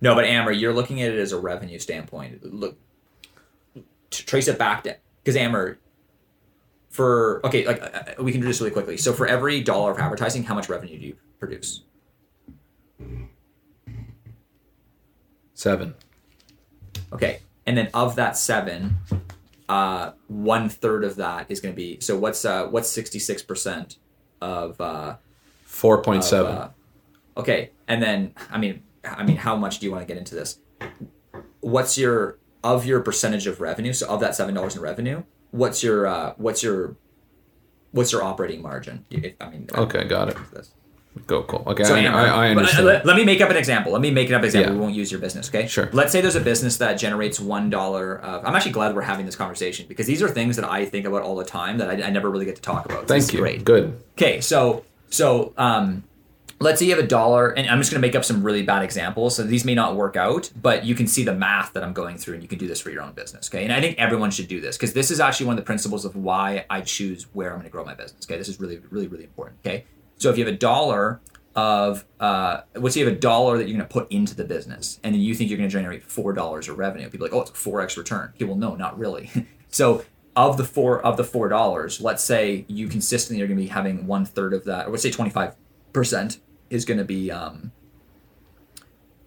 no 0.00 0.14
but 0.14 0.24
Amer 0.24 0.50
you're 0.50 0.72
looking 0.74 1.02
at 1.02 1.12
it 1.12 1.18
as 1.18 1.32
a 1.32 1.38
revenue 1.38 1.78
standpoint. 1.78 2.42
Look 2.42 2.76
to 4.10 4.26
trace 4.26 4.48
it 4.48 4.58
back 4.58 4.82
to 4.84 4.96
because 5.22 5.36
Amer 5.36 5.78
for 6.90 7.40
okay 7.46 7.64
like 7.66 7.80
uh, 7.80 7.86
uh, 7.86 8.22
we 8.22 8.32
can 8.32 8.40
do 8.40 8.46
this 8.46 8.60
really 8.60 8.70
quickly 8.70 8.96
so 8.96 9.12
for 9.12 9.26
every 9.26 9.62
dollar 9.62 9.92
of 9.92 9.98
advertising 9.98 10.42
how 10.42 10.54
much 10.54 10.68
revenue 10.68 10.98
do 10.98 11.06
you 11.06 11.16
produce 11.38 11.84
seven. 15.60 15.94
Okay. 17.12 17.40
And 17.66 17.76
then 17.76 17.90
of 17.94 18.16
that 18.16 18.36
seven, 18.36 18.96
uh, 19.68 20.12
one 20.26 20.68
third 20.68 21.04
of 21.04 21.16
that 21.16 21.46
is 21.50 21.60
going 21.60 21.72
to 21.72 21.76
be. 21.76 22.00
So 22.00 22.18
what's 22.18 22.44
uh, 22.44 22.66
what's 22.66 22.88
sixty 22.88 23.18
six 23.18 23.42
percent 23.42 23.96
of? 24.40 24.80
Uh, 24.80 25.16
Four 25.64 26.02
point 26.02 26.24
seven. 26.24 26.52
uh, 26.52 26.70
okay, 27.36 27.70
and 27.86 28.02
then 28.02 28.34
I 28.50 28.58
mean, 28.58 28.82
I 29.04 29.22
mean, 29.22 29.36
how 29.36 29.54
much 29.54 29.78
do 29.78 29.86
you 29.86 29.92
want 29.92 30.02
to 30.02 30.06
get 30.06 30.18
into 30.18 30.34
this? 30.34 30.58
What's 31.60 31.96
your 31.96 32.38
of 32.64 32.84
your 32.84 33.00
percentage 33.00 33.46
of 33.46 33.60
revenue? 33.60 33.92
So 33.92 34.08
of 34.08 34.18
that 34.20 34.34
seven 34.34 34.54
dollars 34.54 34.74
in 34.74 34.82
revenue, 34.82 35.22
what's 35.50 35.82
your 35.82 36.06
uh, 36.06 36.34
what's 36.36 36.62
your 36.62 36.96
what's 37.92 38.12
your 38.12 38.22
operating 38.22 38.62
margin? 38.62 39.04
If, 39.10 39.34
I 39.40 39.50
mean, 39.50 39.68
Okay, 39.72 40.04
got 40.04 40.28
it. 40.28 40.36
Go 41.26 41.42
cool. 41.42 41.64
Okay, 41.66 41.82
So 41.82 41.96
I, 41.96 42.04
I, 42.04 42.24
I 42.24 42.46
uh, 42.46 42.50
understand. 42.50 42.86
Let, 42.86 43.04
let 43.04 43.16
me 43.16 43.24
make 43.24 43.40
up 43.40 43.50
an 43.50 43.56
example. 43.56 43.90
Let 43.90 44.00
me 44.00 44.12
make 44.12 44.28
it 44.28 44.32
up 44.32 44.42
an 44.42 44.44
example. 44.44 44.72
Yeah. 44.72 44.78
We 44.78 44.80
won't 44.80 44.94
use 44.94 45.10
your 45.10 45.20
business, 45.20 45.48
okay? 45.48 45.66
Sure. 45.66 45.90
Let's 45.92 46.12
say 46.12 46.20
there's 46.20 46.36
a 46.36 46.40
business 46.40 46.76
that 46.76 46.94
generates 46.94 47.40
one 47.40 47.68
dollar. 47.68 48.20
Of, 48.20 48.44
I'm 48.44 48.54
actually 48.54 48.72
glad 48.72 48.94
we're 48.94 49.02
having 49.02 49.26
this 49.26 49.34
conversation 49.34 49.86
because 49.88 50.06
these 50.06 50.22
are 50.22 50.28
things 50.28 50.54
that 50.54 50.64
I 50.64 50.86
think 50.86 51.06
about 51.06 51.22
all 51.22 51.34
the 51.34 51.44
time 51.44 51.78
that 51.78 51.90
I, 51.90 52.06
I 52.06 52.10
never 52.10 52.30
really 52.30 52.44
get 52.44 52.56
to 52.56 52.62
talk 52.62 52.86
about. 52.86 53.08
Thank 53.08 53.32
you. 53.32 53.40
Great. 53.40 53.64
Good. 53.64 54.00
Okay, 54.12 54.40
so 54.40 54.84
so 55.08 55.52
um, 55.56 56.04
let's 56.60 56.78
say 56.78 56.86
you 56.86 56.94
have 56.94 57.02
a 57.02 57.08
dollar, 57.08 57.48
and 57.50 57.68
I'm 57.68 57.78
just 57.78 57.90
going 57.90 58.00
to 58.00 58.06
make 58.06 58.14
up 58.14 58.24
some 58.24 58.42
really 58.42 58.62
bad 58.62 58.82
examples. 58.82 59.36
So 59.36 59.42
these 59.42 59.64
may 59.64 59.74
not 59.74 59.96
work 59.96 60.16
out, 60.16 60.50
but 60.60 60.84
you 60.84 60.94
can 60.94 61.06
see 61.06 61.24
the 61.24 61.34
math 61.34 61.72
that 61.72 61.82
I'm 61.82 61.94
going 61.94 62.18
through, 62.18 62.34
and 62.34 62.42
you 62.42 62.48
can 62.48 62.58
do 62.58 62.68
this 62.68 62.80
for 62.80 62.90
your 62.90 63.02
own 63.02 63.12
business. 63.12 63.48
Okay, 63.48 63.64
and 63.64 63.72
I 63.72 63.80
think 63.80 63.98
everyone 63.98 64.30
should 64.30 64.48
do 64.48 64.60
this 64.60 64.76
because 64.76 64.92
this 64.92 65.10
is 65.10 65.20
actually 65.20 65.46
one 65.46 65.54
of 65.54 65.64
the 65.64 65.66
principles 65.66 66.04
of 66.04 66.14
why 66.14 66.66
I 66.68 66.82
choose 66.82 67.24
where 67.32 67.50
I'm 67.50 67.56
going 67.56 67.64
to 67.64 67.70
grow 67.70 67.84
my 67.84 67.94
business. 67.94 68.26
Okay, 68.26 68.36
this 68.36 68.48
is 68.48 68.60
really, 68.60 68.78
really, 68.90 69.08
really 69.08 69.24
important. 69.24 69.58
Okay, 69.64 69.86
so 70.18 70.30
if 70.30 70.36
you 70.36 70.44
have 70.44 70.54
a 70.54 70.56
dollar 70.56 71.20
of 71.56 72.04
uh, 72.20 72.60
let's 72.76 72.94
say 72.94 73.00
you 73.00 73.06
have 73.06 73.16
a 73.16 73.18
dollar 73.18 73.56
that 73.56 73.66
you're 73.66 73.76
going 73.76 73.88
to 73.88 73.92
put 73.92 74.10
into 74.12 74.34
the 74.34 74.44
business, 74.44 75.00
and 75.02 75.14
then 75.14 75.22
you 75.22 75.34
think 75.34 75.48
you're 75.48 75.58
going 75.58 75.68
to 75.68 75.72
generate 75.72 76.04
four 76.04 76.34
dollars 76.34 76.68
of 76.68 76.78
revenue. 76.78 77.08
People 77.08 77.26
like, 77.26 77.34
oh, 77.34 77.40
it's 77.40 77.50
a 77.50 77.54
four 77.54 77.80
x 77.80 77.96
return. 77.96 78.32
Okay, 78.36 78.44
well, 78.44 78.56
no, 78.56 78.74
not 78.74 78.98
really. 78.98 79.30
so 79.68 80.04
of 80.36 80.58
the 80.58 80.64
four 80.64 81.00
of 81.00 81.16
the 81.16 81.24
four 81.24 81.48
dollars, 81.48 82.02
let's 82.02 82.22
say 82.22 82.66
you 82.68 82.86
consistently 82.86 83.42
are 83.42 83.46
going 83.46 83.56
to 83.56 83.62
be 83.64 83.68
having 83.68 84.06
one 84.06 84.26
third 84.26 84.52
of 84.52 84.64
that, 84.66 84.86
or 84.86 84.90
let's 84.90 85.02
say 85.02 85.10
twenty 85.10 85.30
five 85.30 85.56
percent 85.92 86.38
is 86.70 86.84
going 86.84 86.98
to 86.98 87.04
be 87.04 87.30
um, 87.30 87.72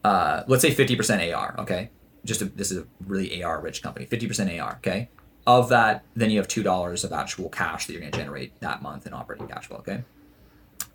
uh, 0.04 0.44
let's 0.48 0.62
say 0.62 0.74
50% 0.74 1.34
AR, 1.36 1.56
okay? 1.60 1.90
Just 2.26 2.42
a, 2.42 2.46
this 2.46 2.72
is 2.72 2.80
a 2.80 2.86
really 3.06 3.44
AR 3.44 3.62
rich 3.62 3.82
company, 3.82 4.06
50% 4.06 4.62
AR, 4.62 4.76
okay? 4.78 5.10
Of 5.46 5.70
that, 5.70 6.04
then 6.16 6.30
you 6.30 6.38
have 6.40 6.48
$2 6.48 7.04
of 7.04 7.14
actual 7.14 7.50
cash 7.50 7.86
that 7.86 7.94
you're 7.94 8.02
going 8.02 8.12
to 8.12 8.18
generate 8.18 8.60
that 8.62 8.82
month 8.82 9.08
in 9.08 9.14
operating 9.14 9.48
cash 9.48 9.68
flow, 9.68 9.78
okay? 9.78 10.04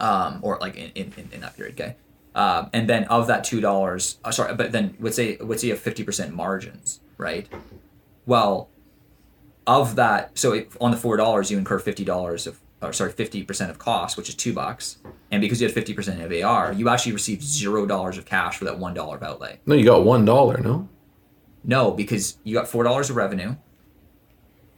Um, 0.01 0.41
or 0.43 0.59
like 0.61 0.77
in, 0.77 0.91
in, 0.95 1.29
in 1.33 1.41
that 1.41 1.57
period, 1.57 1.79
okay? 1.81 1.97
Um, 2.35 2.71
and 2.73 2.89
then 2.89 3.05
of 3.05 3.27
that 3.27 3.45
$2, 3.45 4.17
uh, 4.25 4.31
sorry, 4.31 4.55
but 4.55 4.73
then 4.73 4.97
let's 5.01 5.17
say, 5.17 5.37
let's 5.41 5.63
say 5.63 5.69
you 5.69 5.75
have 5.75 5.83
50% 5.83 6.33
margins, 6.33 7.01
right? 7.17 7.49
Well, 8.27 8.69
of 9.67 9.97
that, 9.97 10.37
so 10.39 10.53
if, 10.53 10.77
on 10.81 10.91
the 10.91 10.97
$4, 10.97 11.51
you 11.51 11.59
incur 11.59 11.81
$50 11.81 12.47
of 12.47 12.61
or 12.81 12.93
sorry, 12.93 13.13
50% 13.13 13.71
of 13.71 13.79
cost, 13.79 14.17
which 14.17 14.29
is 14.29 14.35
two 14.35 14.53
bucks. 14.53 14.99
And 15.31 15.41
because 15.41 15.61
you 15.61 15.69
had 15.69 15.77
50% 15.77 16.25
of 16.25 16.45
AR, 16.45 16.73
you 16.73 16.89
actually 16.89 17.13
received 17.13 17.43
zero 17.43 17.87
dollars 17.87 18.19
of 18.19 18.25
cash 18.25 18.57
for 18.59 18.65
that 18.65 18.79
one 18.79 18.95
dollar 18.95 19.17
of 19.17 19.23
outlay. 19.23 19.61
No, 19.67 19.75
you 19.75 19.85
got 19.85 20.05
one 20.05 20.25
dollar. 20.25 20.59
No. 20.59 20.89
No, 21.65 21.91
because 21.91 22.39
you 22.45 22.55
got 22.55 22.69
four 22.69 22.85
dollars 22.85 23.11
of 23.11 23.17
revenue. 23.17 23.57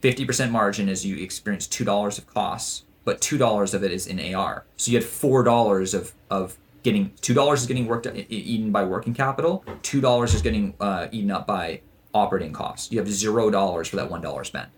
50% 0.01 0.49
margin 0.49 0.89
is 0.89 1.05
you 1.05 1.17
experience 1.17 1.67
two 1.67 1.85
dollars 1.85 2.17
of 2.17 2.25
costs, 2.27 2.85
but 3.05 3.21
two 3.21 3.37
dollars 3.37 3.73
of 3.73 3.83
it 3.83 3.91
is 3.91 4.07
in 4.07 4.33
AR. 4.33 4.65
So 4.77 4.91
you 4.91 4.97
had 4.97 5.05
four 5.05 5.43
dollars 5.43 5.93
of 5.93 6.13
of 6.29 6.57
getting 6.83 7.13
two 7.21 7.35
dollars 7.35 7.61
is 7.61 7.67
getting 7.67 7.85
worked 7.85 8.07
eaten 8.29 8.71
by 8.71 8.83
working 8.83 9.13
capital. 9.13 9.63
Two 9.83 10.01
dollars 10.01 10.33
is 10.33 10.41
getting 10.41 10.73
uh, 10.79 11.07
eaten 11.11 11.29
up 11.29 11.45
by 11.45 11.81
operating 12.13 12.51
costs. 12.51 12.91
You 12.91 12.99
have 12.99 13.07
zero 13.09 13.49
dollars 13.51 13.87
for 13.87 13.95
that 13.97 14.09
one 14.09 14.21
dollar 14.21 14.43
spent. 14.43 14.69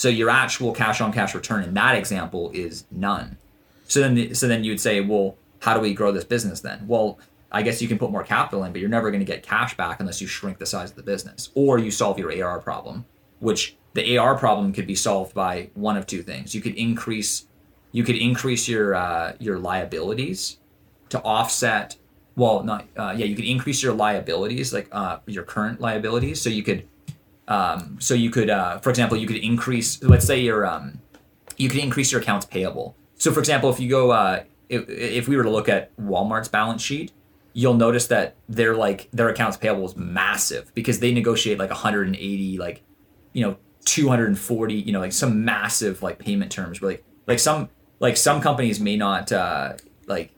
So 0.00 0.08
your 0.08 0.30
actual 0.30 0.72
cash 0.72 1.02
on 1.02 1.12
cash 1.12 1.34
return 1.34 1.62
in 1.62 1.74
that 1.74 1.94
example 1.94 2.50
is 2.54 2.86
none. 2.90 3.36
So 3.86 4.00
then, 4.00 4.34
so 4.34 4.48
then 4.48 4.64
you'd 4.64 4.80
say, 4.80 5.02
well, 5.02 5.36
how 5.58 5.74
do 5.74 5.80
we 5.80 5.92
grow 5.92 6.10
this 6.10 6.24
business 6.24 6.62
then? 6.62 6.86
Well, 6.88 7.18
I 7.52 7.60
guess 7.60 7.82
you 7.82 7.88
can 7.88 7.98
put 7.98 8.10
more 8.10 8.24
capital 8.24 8.64
in, 8.64 8.72
but 8.72 8.80
you're 8.80 8.88
never 8.88 9.10
going 9.10 9.20
to 9.20 9.26
get 9.26 9.42
cash 9.42 9.76
back 9.76 10.00
unless 10.00 10.22
you 10.22 10.26
shrink 10.26 10.56
the 10.56 10.64
size 10.64 10.88
of 10.88 10.96
the 10.96 11.02
business 11.02 11.50
or 11.54 11.78
you 11.78 11.90
solve 11.90 12.18
your 12.18 12.32
AR 12.42 12.60
problem, 12.60 13.04
which 13.40 13.76
the 13.92 14.16
AR 14.16 14.38
problem 14.38 14.72
could 14.72 14.86
be 14.86 14.94
solved 14.94 15.34
by 15.34 15.68
one 15.74 15.98
of 15.98 16.06
two 16.06 16.22
things. 16.22 16.54
You 16.54 16.62
could 16.62 16.76
increase, 16.76 17.46
you 17.92 18.02
could 18.02 18.16
increase 18.16 18.70
your 18.70 18.94
uh, 18.94 19.34
your 19.38 19.58
liabilities 19.58 20.56
to 21.10 21.20
offset. 21.20 21.96
Well, 22.36 22.62
not 22.62 22.86
uh, 22.96 23.12
yeah, 23.14 23.26
you 23.26 23.36
could 23.36 23.44
increase 23.44 23.82
your 23.82 23.92
liabilities, 23.92 24.72
like 24.72 24.88
uh, 24.92 25.18
your 25.26 25.44
current 25.44 25.78
liabilities. 25.78 26.40
So 26.40 26.48
you 26.48 26.62
could 26.62 26.88
um, 27.50 27.96
so 28.00 28.14
you 28.14 28.30
could, 28.30 28.48
uh, 28.48 28.78
for 28.78 28.90
example, 28.90 29.18
you 29.18 29.26
could 29.26 29.36
increase. 29.36 30.02
Let's 30.02 30.24
say 30.24 30.40
your 30.40 30.64
um, 30.64 31.00
you 31.56 31.68
could 31.68 31.80
increase 31.80 32.12
your 32.12 32.20
accounts 32.20 32.46
payable. 32.46 32.96
So, 33.16 33.32
for 33.32 33.40
example, 33.40 33.68
if 33.70 33.80
you 33.80 33.90
go, 33.90 34.12
uh, 34.12 34.44
if, 34.68 34.88
if 34.88 35.28
we 35.28 35.36
were 35.36 35.42
to 35.42 35.50
look 35.50 35.68
at 35.68 35.94
Walmart's 35.96 36.48
balance 36.48 36.80
sheet, 36.80 37.10
you'll 37.52 37.74
notice 37.74 38.06
that 38.06 38.36
their 38.48 38.76
like 38.76 39.08
their 39.12 39.28
accounts 39.28 39.56
payable 39.56 39.84
is 39.84 39.96
massive 39.96 40.72
because 40.74 41.00
they 41.00 41.12
negotiate 41.12 41.58
like 41.58 41.70
180, 41.70 42.58
like 42.58 42.82
you 43.32 43.44
know 43.44 43.56
240, 43.84 44.74
you 44.74 44.92
know, 44.92 45.00
like 45.00 45.12
some 45.12 45.44
massive 45.44 46.04
like 46.04 46.20
payment 46.20 46.52
terms. 46.52 46.80
Where 46.80 46.92
like 46.92 47.04
like 47.26 47.40
some 47.40 47.68
like 47.98 48.16
some 48.16 48.40
companies 48.40 48.78
may 48.78 48.96
not 48.96 49.32
uh, 49.32 49.72
like 50.06 50.30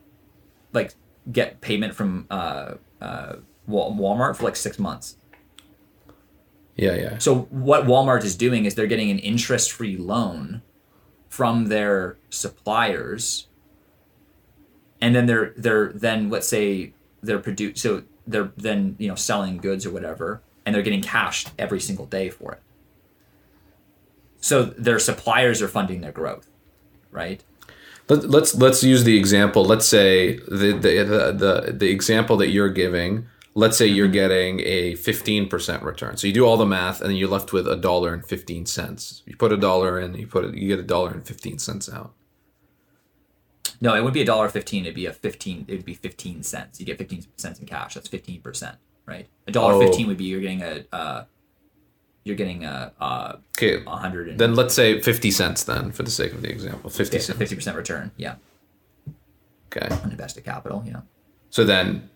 like 0.72 0.94
get 1.30 1.60
payment 1.60 1.94
from 1.94 2.26
uh, 2.30 2.76
uh, 3.02 3.34
Walmart 3.68 4.36
for 4.36 4.44
like 4.44 4.56
six 4.56 4.78
months 4.78 5.18
yeah, 6.76 6.94
yeah. 6.94 7.18
So 7.18 7.42
what 7.50 7.84
Walmart 7.84 8.24
is 8.24 8.34
doing 8.34 8.64
is 8.64 8.74
they're 8.74 8.86
getting 8.86 9.10
an 9.10 9.18
interest-free 9.18 9.96
loan 9.98 10.62
from 11.28 11.66
their 11.66 12.16
suppliers, 12.30 13.48
and 15.00 15.14
then 15.14 15.26
they're 15.26 15.52
they're 15.56 15.92
then 15.92 16.30
let's 16.30 16.48
say 16.48 16.94
they're 17.22 17.38
produce 17.38 17.80
so 17.80 18.02
they're 18.26 18.52
then 18.56 18.96
you 18.98 19.08
know 19.08 19.14
selling 19.14 19.58
goods 19.58 19.84
or 19.84 19.90
whatever, 19.90 20.42
and 20.64 20.74
they're 20.74 20.82
getting 20.82 21.02
cash 21.02 21.46
every 21.58 21.80
single 21.80 22.06
day 22.06 22.30
for 22.30 22.52
it. 22.52 22.62
So 24.40 24.64
their 24.64 24.98
suppliers 24.98 25.62
are 25.62 25.68
funding 25.68 26.00
their 26.00 26.12
growth, 26.12 26.48
right? 27.10 27.42
Let, 28.08 28.28
let's 28.28 28.54
let's 28.54 28.82
use 28.82 29.04
the 29.04 29.16
example. 29.16 29.64
Let's 29.64 29.86
say 29.86 30.36
the 30.36 30.72
the 30.72 31.04
the 31.04 31.32
the, 31.32 31.72
the 31.72 31.90
example 31.90 32.36
that 32.38 32.48
you're 32.48 32.70
giving 32.70 33.26
let's 33.54 33.76
say 33.76 33.86
you're 33.86 34.08
getting 34.08 34.60
a 34.60 34.94
15% 34.94 35.82
return. 35.82 36.16
So 36.16 36.26
you 36.26 36.32
do 36.32 36.46
all 36.46 36.56
the 36.56 36.66
math 36.66 37.00
and 37.00 37.10
then 37.10 37.16
you're 37.16 37.28
left 37.28 37.52
with 37.52 37.68
a 37.68 37.76
dollar 37.76 38.14
and 38.14 38.24
15 38.24 38.66
cents. 38.66 39.22
You 39.26 39.36
put 39.36 39.52
a 39.52 39.56
dollar 39.56 40.00
in, 40.00 40.14
you 40.14 40.26
put 40.26 40.44
it, 40.44 40.54
you 40.54 40.68
get 40.68 40.78
a 40.78 40.84
dollar 40.84 41.10
and 41.10 41.26
15 41.26 41.58
cents 41.58 41.92
out. 41.92 42.14
No, 43.80 43.94
it 43.94 43.98
wouldn't 43.98 44.14
be 44.14 44.22
a 44.22 44.26
dollar 44.26 44.48
15. 44.48 44.84
It'd 44.84 44.94
be 44.94 45.06
a 45.06 45.12
15, 45.12 45.66
it 45.68 45.74
would 45.74 45.84
be 45.84 45.94
15 45.94 46.42
cents. 46.42 46.80
You 46.80 46.86
get 46.86 46.98
15 46.98 47.26
cents 47.36 47.58
in 47.58 47.66
cash. 47.66 47.94
That's 47.94 48.08
15%, 48.08 48.76
right? 49.06 49.28
A 49.46 49.52
dollar 49.52 49.74
oh. 49.74 49.80
15 49.80 50.06
would 50.06 50.16
be, 50.16 50.24
you're 50.24 50.40
getting 50.40 50.62
a, 50.62 50.84
uh, 50.92 51.24
you're 52.24 52.36
getting 52.36 52.64
a, 52.64 52.92
uh, 53.00 53.36
okay. 53.58 53.82
100. 53.82 54.38
Then 54.38 54.54
let's 54.54 54.74
say 54.74 55.00
50 55.00 55.30
cents 55.30 55.64
then 55.64 55.90
for 55.90 56.04
the 56.04 56.10
sake 56.10 56.32
of 56.32 56.42
the 56.42 56.48
example, 56.48 56.88
50 56.88 57.18
cents. 57.18 57.38
50% 57.38 57.76
return. 57.76 58.12
Yeah. 58.16 58.36
Okay. 59.66 59.88
On 60.02 60.10
invested 60.10 60.44
capital. 60.44 60.84
Yeah. 60.86 61.00
So 61.50 61.64
then 61.64 62.08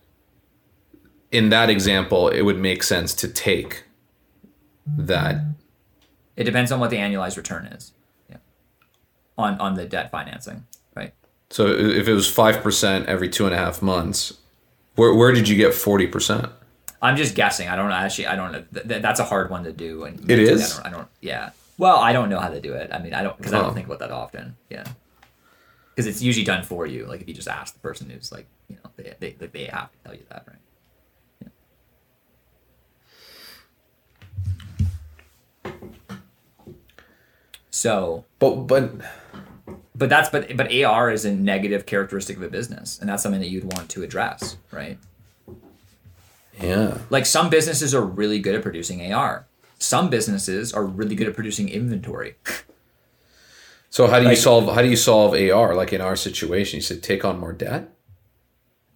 in 1.30 1.48
that 1.50 1.70
example, 1.70 2.28
it 2.28 2.42
would 2.42 2.58
make 2.58 2.82
sense 2.82 3.14
to 3.14 3.28
take 3.28 3.84
that. 4.86 5.42
It 6.36 6.44
depends 6.44 6.70
on 6.70 6.80
what 6.80 6.90
the 6.90 6.96
annualized 6.96 7.36
return 7.36 7.66
is. 7.66 7.92
Yeah. 8.28 8.36
On 9.38 9.58
on 9.58 9.74
the 9.74 9.84
debt 9.86 10.10
financing, 10.10 10.66
right? 10.94 11.12
So 11.50 11.66
if 11.66 12.08
it 12.08 12.12
was 12.12 12.28
five 12.28 12.62
percent 12.62 13.06
every 13.06 13.28
two 13.28 13.46
and 13.46 13.54
a 13.54 13.58
half 13.58 13.82
months, 13.82 14.34
where 14.94 15.14
where 15.14 15.32
did 15.32 15.48
you 15.48 15.56
get 15.56 15.74
forty 15.74 16.06
percent? 16.06 16.46
I'm 17.02 17.16
just 17.16 17.34
guessing. 17.34 17.68
I 17.68 17.76
don't 17.76 17.88
know. 17.88 17.94
Actually, 17.94 18.28
I 18.28 18.36
don't 18.36 18.52
know. 18.52 18.64
Th- 18.72 19.02
that's 19.02 19.20
a 19.20 19.24
hard 19.24 19.50
one 19.50 19.64
to 19.64 19.72
do. 19.72 20.04
And 20.04 20.30
it 20.30 20.38
is. 20.38 20.78
I 20.78 20.84
don't, 20.84 20.86
I 20.86 20.96
don't, 20.96 21.08
Yeah. 21.20 21.50
Well, 21.78 21.98
I 21.98 22.12
don't 22.12 22.30
know 22.30 22.40
how 22.40 22.48
to 22.48 22.60
do 22.60 22.72
it. 22.72 22.90
I 22.90 22.98
mean, 22.98 23.12
I 23.12 23.22
don't 23.22 23.36
because 23.36 23.52
oh. 23.52 23.58
I 23.58 23.60
don't 23.60 23.70
oh. 23.70 23.74
think 23.74 23.86
about 23.86 23.98
that 23.98 24.10
often. 24.10 24.56
Yeah. 24.70 24.84
Because 25.94 26.06
it's 26.06 26.22
usually 26.22 26.44
done 26.44 26.62
for 26.62 26.86
you. 26.86 27.06
Like 27.06 27.20
if 27.20 27.28
you 27.28 27.34
just 27.34 27.48
ask 27.48 27.74
the 27.74 27.80
person 27.80 28.08
who's 28.10 28.32
like, 28.32 28.46
you 28.68 28.76
know, 28.76 28.90
they 28.96 29.34
they, 29.38 29.46
they 29.46 29.64
have 29.64 29.92
to 29.92 29.98
tell 30.04 30.14
you 30.14 30.22
that, 30.30 30.44
right? 30.46 30.56
So, 37.76 38.24
but 38.38 38.66
but 38.66 38.90
but 39.94 40.08
that's 40.08 40.30
but 40.30 40.56
but 40.56 40.74
AR 40.74 41.10
is 41.10 41.26
a 41.26 41.34
negative 41.34 41.84
characteristic 41.84 42.38
of 42.38 42.42
a 42.42 42.48
business, 42.48 42.98
and 42.98 43.06
that's 43.06 43.22
something 43.22 43.42
that 43.42 43.50
you'd 43.50 43.64
want 43.64 43.90
to 43.90 44.02
address, 44.02 44.56
right? 44.72 44.98
Yeah. 46.58 46.96
Like 47.10 47.26
some 47.26 47.50
businesses 47.50 47.94
are 47.94 48.00
really 48.00 48.38
good 48.38 48.54
at 48.54 48.62
producing 48.62 49.12
AR. 49.12 49.46
Some 49.78 50.08
businesses 50.08 50.72
are 50.72 50.86
really 50.86 51.14
good 51.14 51.28
at 51.28 51.34
producing 51.34 51.68
inventory. 51.68 52.36
so 53.90 54.06
how 54.06 54.20
do 54.20 54.22
you 54.22 54.30
like, 54.30 54.38
solve 54.38 54.74
how 54.74 54.80
do 54.80 54.88
you 54.88 54.96
solve 54.96 55.34
AR? 55.34 55.74
Like 55.74 55.92
in 55.92 56.00
our 56.00 56.16
situation, 56.16 56.78
you 56.78 56.82
said 56.82 57.02
take 57.02 57.26
on 57.26 57.38
more 57.38 57.52
debt 57.52 57.90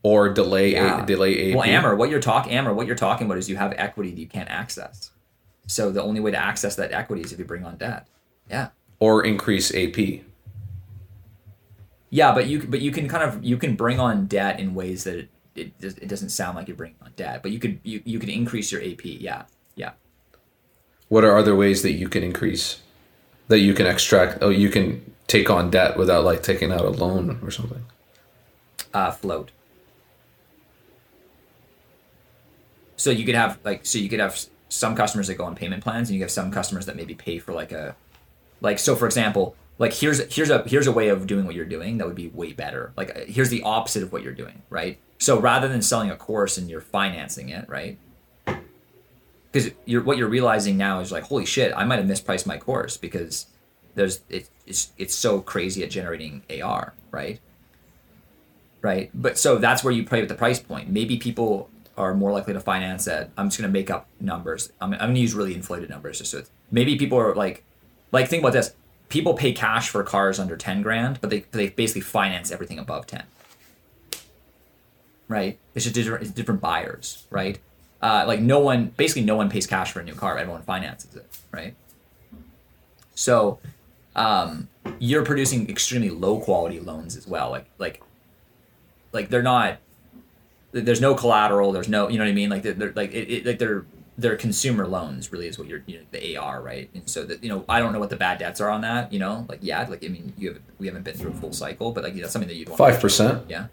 or 0.02 0.30
delay 0.30 0.72
yeah. 0.72 1.02
a, 1.02 1.06
delay 1.06 1.50
AP. 1.50 1.58
Well, 1.58 1.68
Amer, 1.68 1.96
what 1.96 2.08
you're 2.08 2.18
talking 2.18 2.54
Amer, 2.54 2.72
what 2.72 2.86
you're 2.86 2.96
talking 2.96 3.26
about 3.26 3.36
is 3.36 3.50
you 3.50 3.56
have 3.56 3.74
equity 3.76 4.12
that 4.12 4.20
you 4.20 4.26
can't 4.26 4.48
access. 4.48 5.10
So 5.66 5.90
the 5.90 6.02
only 6.02 6.20
way 6.20 6.30
to 6.30 6.38
access 6.38 6.76
that 6.76 6.92
equity 6.92 7.20
is 7.20 7.32
if 7.34 7.38
you 7.38 7.44
bring 7.44 7.66
on 7.66 7.76
debt. 7.76 8.06
Yeah. 8.50 8.68
Or 8.98 9.24
increase 9.24 9.74
AP. 9.74 10.22
Yeah, 12.10 12.34
but 12.34 12.48
you 12.48 12.64
but 12.64 12.80
you 12.80 12.90
can 12.90 13.08
kind 13.08 13.22
of 13.22 13.42
you 13.42 13.56
can 13.56 13.76
bring 13.76 14.00
on 14.00 14.26
debt 14.26 14.58
in 14.58 14.74
ways 14.74 15.04
that 15.04 15.16
it, 15.16 15.30
it, 15.54 15.72
it 15.80 16.08
doesn't 16.08 16.30
sound 16.30 16.56
like 16.56 16.66
you're 16.66 16.76
bringing 16.76 16.98
on 17.02 17.12
debt, 17.14 17.42
but 17.42 17.52
you 17.52 17.60
could 17.60 17.78
you, 17.84 18.02
you 18.04 18.18
could 18.18 18.28
increase 18.28 18.72
your 18.72 18.82
AP. 18.82 19.04
Yeah, 19.04 19.44
yeah. 19.76 19.92
What 21.08 21.24
are 21.24 21.38
other 21.38 21.54
ways 21.54 21.82
that 21.82 21.92
you 21.92 22.08
can 22.08 22.24
increase 22.24 22.80
that 23.46 23.60
you 23.60 23.74
can 23.74 23.86
extract? 23.86 24.38
Oh, 24.42 24.50
you 24.50 24.68
can 24.68 25.14
take 25.28 25.48
on 25.48 25.70
debt 25.70 25.96
without 25.96 26.24
like 26.24 26.42
taking 26.42 26.72
out 26.72 26.80
a 26.80 26.90
loan 26.90 27.38
or 27.42 27.50
something. 27.52 27.84
Uh, 28.92 29.12
float. 29.12 29.52
So 32.96 33.10
you 33.10 33.24
could 33.24 33.36
have 33.36 33.60
like 33.64 33.86
so 33.86 33.98
you 33.98 34.08
could 34.08 34.20
have 34.20 34.46
some 34.68 34.96
customers 34.96 35.28
that 35.28 35.36
go 35.36 35.44
on 35.44 35.54
payment 35.54 35.84
plans, 35.84 36.08
and 36.08 36.16
you 36.16 36.22
have 36.22 36.30
some 36.32 36.50
customers 36.50 36.86
that 36.86 36.96
maybe 36.96 37.14
pay 37.14 37.38
for 37.38 37.52
like 37.52 37.70
a 37.70 37.94
like 38.60 38.78
so 38.78 38.96
for 38.96 39.06
example 39.06 39.56
like 39.80 39.94
here's 39.94 40.32
here's 40.32 40.50
a 40.50 40.62
here's 40.68 40.86
a 40.86 40.92
way 40.92 41.08
of 41.08 41.26
doing 41.26 41.46
what 41.46 41.54
you're 41.54 41.64
doing 41.64 41.96
that 41.96 42.06
would 42.06 42.14
be 42.14 42.28
way 42.28 42.52
better. 42.52 42.92
Like 42.98 43.16
uh, 43.16 43.20
here's 43.26 43.48
the 43.48 43.62
opposite 43.62 44.02
of 44.02 44.12
what 44.12 44.22
you're 44.22 44.34
doing, 44.34 44.60
right? 44.68 44.98
So 45.16 45.40
rather 45.40 45.68
than 45.68 45.80
selling 45.80 46.10
a 46.10 46.16
course 46.16 46.58
and 46.58 46.68
you're 46.68 46.82
financing 46.82 47.48
it, 47.48 47.66
right? 47.66 47.98
Because 49.50 49.70
you're 49.86 50.02
what 50.02 50.18
you're 50.18 50.28
realizing 50.28 50.76
now 50.76 51.00
is 51.00 51.10
like, 51.10 51.24
holy 51.24 51.46
shit, 51.46 51.72
I 51.74 51.84
might 51.84 51.98
have 51.98 52.06
mispriced 52.06 52.44
my 52.44 52.58
course 52.58 52.98
because 52.98 53.46
there's 53.94 54.20
it, 54.28 54.50
it's 54.66 54.92
it's 54.98 55.14
so 55.14 55.40
crazy 55.40 55.82
at 55.82 55.88
generating 55.88 56.42
AR, 56.62 56.92
right? 57.10 57.40
Right. 58.82 59.10
But 59.14 59.38
so 59.38 59.56
that's 59.56 59.82
where 59.82 59.94
you 59.94 60.04
play 60.04 60.20
with 60.20 60.28
the 60.28 60.34
price 60.34 60.60
point. 60.60 60.90
Maybe 60.90 61.16
people 61.16 61.70
are 61.96 62.12
more 62.12 62.32
likely 62.32 62.52
to 62.52 62.60
finance 62.60 63.08
at. 63.08 63.30
I'm 63.38 63.48
just 63.48 63.58
going 63.58 63.68
to 63.68 63.72
make 63.72 63.90
up 63.90 64.08
numbers. 64.20 64.72
I'm, 64.78 64.92
I'm 64.92 64.98
going 64.98 65.14
to 65.14 65.20
use 65.20 65.32
really 65.32 65.54
inflated 65.54 65.88
numbers 65.88 66.18
just 66.18 66.30
so 66.30 66.42
maybe 66.70 66.96
people 66.96 67.18
are 67.18 67.34
like, 67.34 67.64
like 68.12 68.28
think 68.28 68.42
about 68.42 68.52
this. 68.52 68.74
People 69.08 69.34
pay 69.34 69.52
cash 69.52 69.88
for 69.88 70.02
cars 70.04 70.38
under 70.38 70.56
10 70.56 70.82
grand, 70.82 71.20
but 71.20 71.30
they, 71.30 71.40
they 71.50 71.68
basically 71.68 72.02
finance 72.02 72.52
everything 72.52 72.78
above 72.78 73.06
10. 73.06 73.24
Right? 75.26 75.58
It's 75.74 75.84
just 75.84 75.94
different, 75.94 76.34
different 76.34 76.60
buyers, 76.60 77.26
right? 77.30 77.58
Uh, 78.00 78.24
like 78.26 78.40
no 78.40 78.60
one, 78.60 78.86
basically 78.96 79.22
no 79.22 79.36
one 79.36 79.50
pays 79.50 79.66
cash 79.66 79.92
for 79.92 80.00
a 80.00 80.04
new 80.04 80.14
car. 80.14 80.38
Everyone 80.38 80.62
finances 80.62 81.14
it, 81.16 81.26
right? 81.52 81.74
So 83.14 83.58
um, 84.16 84.68
you're 84.98 85.24
producing 85.24 85.68
extremely 85.68 86.10
low 86.10 86.40
quality 86.40 86.80
loans 86.80 87.16
as 87.16 87.26
well. 87.26 87.50
Like 87.50 87.66
like 87.78 88.02
like 89.12 89.28
they're 89.28 89.42
not 89.42 89.78
there's 90.72 91.00
no 91.00 91.14
collateral 91.14 91.72
there's 91.72 91.88
no 91.88 92.08
you 92.08 92.18
know 92.18 92.24
what 92.24 92.30
i 92.30 92.34
mean 92.34 92.48
like 92.48 92.62
they're, 92.62 92.74
they're 92.74 92.92
like 92.92 93.12
it, 93.12 93.28
it, 93.30 93.46
like 93.46 93.58
they're 93.58 93.84
they're 94.20 94.36
consumer 94.36 94.86
loans 94.86 95.32
really 95.32 95.46
is 95.46 95.58
what 95.58 95.66
you're 95.66 95.82
you 95.86 95.96
know 95.98 96.04
the 96.10 96.36
ar 96.36 96.60
right 96.60 96.90
and 96.94 97.08
so 97.08 97.24
that 97.24 97.42
you 97.42 97.48
know 97.48 97.64
i 97.68 97.80
don't 97.80 97.92
know 97.92 97.98
what 97.98 98.10
the 98.10 98.16
bad 98.16 98.38
debts 98.38 98.60
are 98.60 98.68
on 98.68 98.82
that 98.82 99.12
you 99.12 99.18
know 99.18 99.46
like 99.48 99.58
yeah 99.62 99.86
like 99.88 100.04
i 100.04 100.08
mean 100.08 100.32
you 100.36 100.52
have 100.52 100.60
we 100.78 100.86
haven't 100.86 101.02
been 101.02 101.16
through 101.16 101.30
a 101.30 101.34
full 101.34 101.52
cycle 101.52 101.92
but 101.92 102.04
like 102.04 102.14
you 102.14 102.22
know 102.22 102.28
something 102.28 102.48
that 102.48 102.54
you'd 102.54 102.68
want 102.68 102.78
Five 102.78 103.00
percent. 103.00 103.44
yeah 103.48 103.66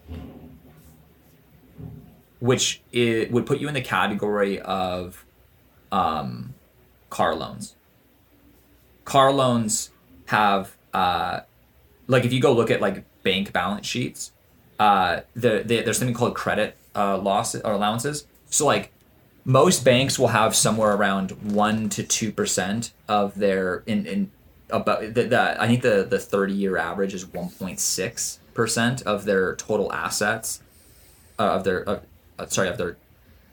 which 2.40 2.82
it 2.92 3.32
would 3.32 3.46
put 3.46 3.60
you 3.60 3.68
in 3.68 3.74
the 3.74 3.82
category 3.82 4.60
of 4.62 5.26
um 5.92 6.54
car 7.10 7.36
loans 7.36 7.76
car 9.06 9.32
loans 9.32 9.92
have 10.28 10.76
uh 10.94 11.42
like 12.08 12.24
if 12.24 12.32
you 12.32 12.40
go 12.40 12.54
look 12.54 12.72
at 12.72 12.80
like 12.80 13.04
bank 13.24 13.52
balance 13.52 13.86
sheets 13.86 14.32
uh, 14.80 15.22
the, 15.36 15.64
the, 15.66 15.82
there's 15.82 15.98
something 15.98 16.14
called 16.14 16.36
credit 16.36 16.78
uh, 16.96 17.18
loss 17.18 17.56
or 17.56 17.74
allowances. 17.74 18.28
So 18.50 18.66
like 18.66 18.92
most 19.48 19.86
banks 19.86 20.20
will 20.20 20.28
have 20.28 20.54
somewhere 20.54 20.94
around 20.94 21.32
one 21.54 21.88
to 21.88 22.04
two 22.04 22.34
percent 22.34 22.92
of 23.08 23.34
their 23.36 23.82
in 23.88 24.06
in 24.06 24.32
about 24.70 25.00
the, 25.14 25.24
the 25.24 25.56
I 25.60 25.68
think 25.68 25.82
the 25.82 26.06
the 26.08 26.20
30 26.20 26.54
year 26.54 26.78
average 26.78 27.14
is 27.14 27.26
1.6 27.26 28.40
percent 28.54 29.02
of 29.04 29.24
their 29.24 29.56
total 29.56 29.92
assets 29.94 30.62
uh, 31.40 31.54
of 31.54 31.64
their 31.64 31.90
uh, 31.90 32.00
sorry 32.48 32.68
of 32.68 32.78
their 32.78 32.98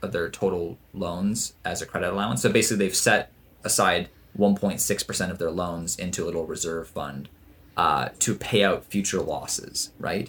of 0.02 0.10
their 0.10 0.28
total 0.28 0.78
loans 0.92 1.54
as 1.64 1.80
a 1.80 1.86
credit 1.86 2.12
allowance. 2.12 2.42
So 2.42 2.50
basically 2.50 2.84
they've 2.84 2.96
set 2.96 3.30
aside 3.62 4.08
1.6 4.36 5.06
percent 5.06 5.30
of 5.30 5.38
their 5.38 5.52
loans 5.52 5.96
into 5.96 6.24
a 6.24 6.26
little 6.26 6.44
reserve 6.44 6.88
fund 6.88 7.28
uh, 7.76 8.08
to 8.18 8.34
pay 8.34 8.64
out 8.64 8.84
future 8.84 9.20
losses, 9.20 9.92
right? 10.00 10.28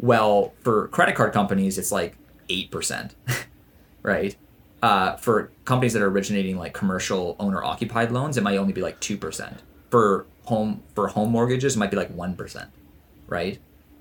Well, 0.00 0.54
for 0.62 0.88
credit 0.88 1.14
card 1.14 1.32
companies, 1.32 1.78
it's 1.78 1.90
like 1.90 2.16
8%, 2.48 3.14
right? 4.02 4.36
Uh, 4.82 5.16
for 5.16 5.50
companies 5.64 5.92
that 5.92 6.02
are 6.02 6.08
originating 6.08 6.56
like 6.56 6.72
commercial 6.72 7.36
owner 7.40 7.64
occupied 7.64 8.12
loans, 8.12 8.36
it 8.36 8.42
might 8.42 8.56
only 8.56 8.72
be 8.72 8.80
like 8.80 9.00
2%. 9.00 9.58
For 9.90 10.26
home 10.44 10.82
for 10.94 11.08
home 11.08 11.30
mortgages, 11.30 11.76
it 11.76 11.78
might 11.78 11.90
be 11.90 11.96
like 11.96 12.14
1%, 12.14 12.66
right? 13.26 13.58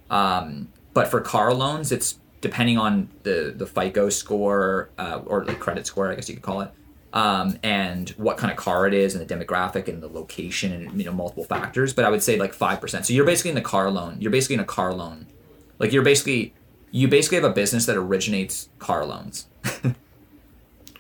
Um, 0.10 0.70
but 0.94 1.08
for 1.08 1.22
car 1.22 1.54
loans, 1.54 1.92
it's 1.92 2.20
depending 2.42 2.78
on 2.78 3.10
the, 3.24 3.54
the 3.56 3.66
FICO 3.66 4.10
score 4.10 4.90
uh, 4.98 5.22
or 5.26 5.46
like 5.46 5.60
credit 5.60 5.88
score, 5.88 6.12
I 6.12 6.16
guess 6.16 6.30
you 6.30 6.36
could 6.36 6.44
call 6.44 6.62
it, 6.62 6.72
um, 7.14 7.58
and 7.64 8.10
what 8.12 8.38
kind 8.38 8.52
of 8.52 8.58
car 8.58 8.86
it 8.88 8.94
is 8.94 9.16
and 9.16 9.28
the 9.28 9.36
demographic 9.36 9.88
and 9.88 10.04
the 10.04 10.08
location 10.08 10.72
and 10.72 11.00
you 11.00 11.06
know 11.06 11.14
multiple 11.14 11.44
factors. 11.44 11.94
But 11.94 12.06
I 12.06 12.10
would 12.10 12.22
say 12.22 12.38
like 12.38 12.56
5%. 12.56 13.06
So 13.06 13.14
you're 13.14 13.26
basically 13.26 13.50
in 13.50 13.56
the 13.56 13.62
car 13.62 13.90
loan. 13.90 14.18
You're 14.20 14.32
basically 14.32 14.56
in 14.56 14.60
a 14.60 14.66
car 14.66 14.94
loan 14.94 15.26
like 15.80 15.92
you're 15.92 16.04
basically 16.04 16.54
you 16.92 17.08
basically 17.08 17.36
have 17.36 17.44
a 17.44 17.54
business 17.54 17.86
that 17.86 17.98
originates 17.98 18.70
car 18.80 19.06
loans. 19.06 19.48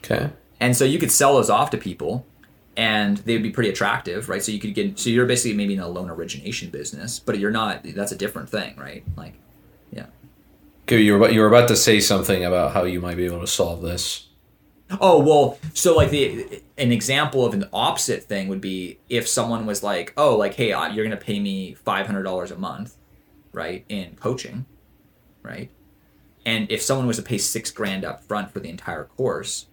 Okay. 0.09 0.31
And 0.59 0.75
so 0.75 0.85
you 0.85 0.99
could 0.99 1.11
sell 1.11 1.35
those 1.35 1.49
off 1.49 1.69
to 1.71 1.77
people 1.77 2.25
and 2.75 3.17
they'd 3.17 3.43
be 3.43 3.49
pretty 3.49 3.69
attractive, 3.69 4.29
right? 4.29 4.41
So 4.41 4.51
you 4.51 4.59
could 4.59 4.73
get 4.73 4.97
so 4.97 5.09
you're 5.09 5.25
basically 5.25 5.57
maybe 5.57 5.73
in 5.73 5.79
a 5.79 5.87
loan 5.87 6.09
origination 6.09 6.69
business, 6.69 7.19
but 7.19 7.39
you're 7.39 7.51
not 7.51 7.83
that's 7.83 8.11
a 8.11 8.15
different 8.15 8.49
thing, 8.49 8.75
right? 8.77 9.03
Like 9.17 9.33
yeah. 9.91 10.05
Okay, 10.83 11.01
you 11.01 11.13
were 11.13 11.17
about, 11.17 11.33
you 11.33 11.41
were 11.41 11.47
about 11.47 11.67
to 11.69 11.75
say 11.75 11.99
something 11.99 12.45
about 12.45 12.73
how 12.73 12.83
you 12.83 13.01
might 13.01 13.17
be 13.17 13.25
able 13.25 13.41
to 13.41 13.47
solve 13.47 13.81
this. 13.81 14.27
Oh 15.01 15.19
well, 15.19 15.59
so 15.73 15.95
like 15.95 16.11
the 16.11 16.61
an 16.77 16.91
example 16.91 17.45
of 17.45 17.53
an 17.53 17.65
opposite 17.73 18.23
thing 18.23 18.47
would 18.47 18.61
be 18.61 18.99
if 19.09 19.27
someone 19.27 19.65
was 19.65 19.83
like, 19.83 20.13
"Oh, 20.15 20.37
like 20.37 20.53
hey, 20.53 20.69
you're 20.93 21.03
gonna 21.03 21.17
pay 21.17 21.39
me 21.41 21.73
five 21.73 22.05
hundred 22.05 22.23
dollars 22.23 22.51
a 22.51 22.57
month, 22.57 22.95
right, 23.51 23.83
in 23.89 24.15
coaching, 24.15 24.65
right?" 25.43 25.69
And 26.45 26.71
if 26.71 26.81
someone 26.81 27.05
was 27.05 27.17
to 27.17 27.23
pay 27.23 27.37
six 27.37 27.69
grand 27.69 28.05
up 28.05 28.23
front 28.23 28.51
for 28.51 28.61
the 28.61 28.69
entire 28.69 29.03
course, 29.03 29.65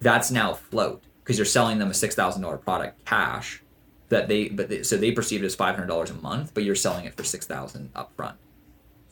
that's 0.00 0.30
now 0.30 0.54
float 0.54 1.02
because 1.22 1.38
you're 1.38 1.46
selling 1.46 1.78
them 1.78 1.90
a 1.90 1.94
six 1.94 2.14
thousand 2.14 2.42
dollar 2.42 2.56
product 2.56 3.04
cash 3.04 3.62
that 4.08 4.28
they 4.28 4.48
but 4.48 4.68
they, 4.68 4.82
so 4.82 4.96
they 4.96 5.12
perceive 5.12 5.42
it 5.42 5.46
as 5.46 5.54
five 5.54 5.74
hundred 5.74 5.88
dollars 5.88 6.10
a 6.10 6.14
month, 6.14 6.52
but 6.54 6.64
you're 6.64 6.74
selling 6.74 7.04
it 7.04 7.14
for 7.14 7.24
six 7.24 7.46
thousand 7.46 7.90
up 7.94 8.12
front. 8.16 8.36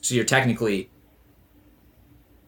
So 0.00 0.14
you're 0.14 0.24
technically 0.24 0.90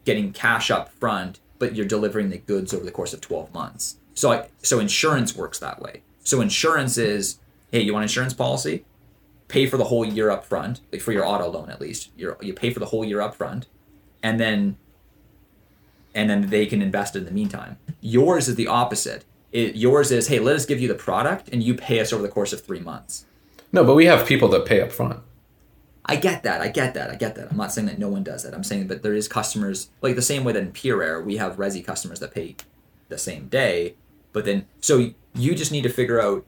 getting 0.04 0.32
cash 0.32 0.70
up 0.70 0.90
front, 0.90 1.40
but 1.58 1.74
you're 1.74 1.86
delivering 1.86 2.30
the 2.30 2.38
goods 2.38 2.72
over 2.72 2.84
the 2.84 2.90
course 2.90 3.12
of 3.12 3.20
12 3.20 3.52
months. 3.52 3.96
So 4.14 4.32
I, 4.32 4.48
so 4.62 4.80
insurance 4.80 5.36
works 5.36 5.58
that 5.58 5.80
way. 5.80 6.02
So 6.24 6.40
insurance 6.40 6.98
is, 6.98 7.38
hey, 7.70 7.80
you 7.80 7.92
want 7.92 8.04
insurance 8.04 8.34
policy? 8.34 8.84
Pay 9.48 9.66
for 9.66 9.76
the 9.76 9.84
whole 9.84 10.04
year 10.04 10.30
up 10.30 10.44
front, 10.44 10.80
like 10.92 11.00
for 11.00 11.12
your 11.12 11.26
auto 11.26 11.48
loan 11.48 11.70
at 11.70 11.80
least. 11.80 12.10
you 12.16 12.36
you 12.40 12.54
pay 12.54 12.70
for 12.70 12.80
the 12.80 12.86
whole 12.86 13.04
year 13.04 13.20
up 13.20 13.34
front, 13.34 13.66
and 14.22 14.38
then 14.38 14.76
and 16.14 16.28
then 16.28 16.48
they 16.48 16.66
can 16.66 16.82
invest 16.82 17.16
in 17.16 17.24
the 17.24 17.30
meantime. 17.30 17.78
Yours 18.00 18.48
is 18.48 18.56
the 18.56 18.66
opposite. 18.66 19.24
It, 19.52 19.76
yours 19.76 20.10
is, 20.12 20.28
hey, 20.28 20.38
let 20.38 20.56
us 20.56 20.66
give 20.66 20.80
you 20.80 20.88
the 20.88 20.94
product 20.94 21.48
and 21.52 21.62
you 21.62 21.74
pay 21.74 22.00
us 22.00 22.12
over 22.12 22.22
the 22.22 22.28
course 22.28 22.52
of 22.52 22.62
three 22.62 22.80
months. 22.80 23.26
No, 23.72 23.84
but 23.84 23.94
we 23.94 24.06
have 24.06 24.26
people 24.26 24.48
that 24.48 24.64
pay 24.64 24.80
up 24.80 24.92
front. 24.92 25.20
I 26.04 26.16
get 26.16 26.42
that. 26.42 26.60
I 26.60 26.68
get 26.68 26.94
that. 26.94 27.10
I 27.10 27.14
get 27.14 27.36
that. 27.36 27.50
I'm 27.50 27.56
not 27.56 27.72
saying 27.72 27.86
that 27.86 27.98
no 27.98 28.08
one 28.08 28.24
does 28.24 28.42
that. 28.42 28.54
I'm 28.54 28.64
saying 28.64 28.88
that 28.88 29.02
there 29.02 29.14
is 29.14 29.28
customers 29.28 29.90
like 30.02 30.16
the 30.16 30.22
same 30.22 30.44
way 30.44 30.52
that 30.52 30.62
in 30.62 30.72
Pure 30.72 31.02
Air 31.02 31.20
we 31.20 31.36
have 31.36 31.56
Resi 31.56 31.84
customers 31.84 32.18
that 32.20 32.34
pay 32.34 32.56
the 33.08 33.18
same 33.18 33.48
day, 33.48 33.94
but 34.32 34.44
then 34.44 34.66
so 34.80 35.12
you 35.34 35.54
just 35.54 35.70
need 35.70 35.82
to 35.82 35.88
figure 35.88 36.20
out 36.20 36.44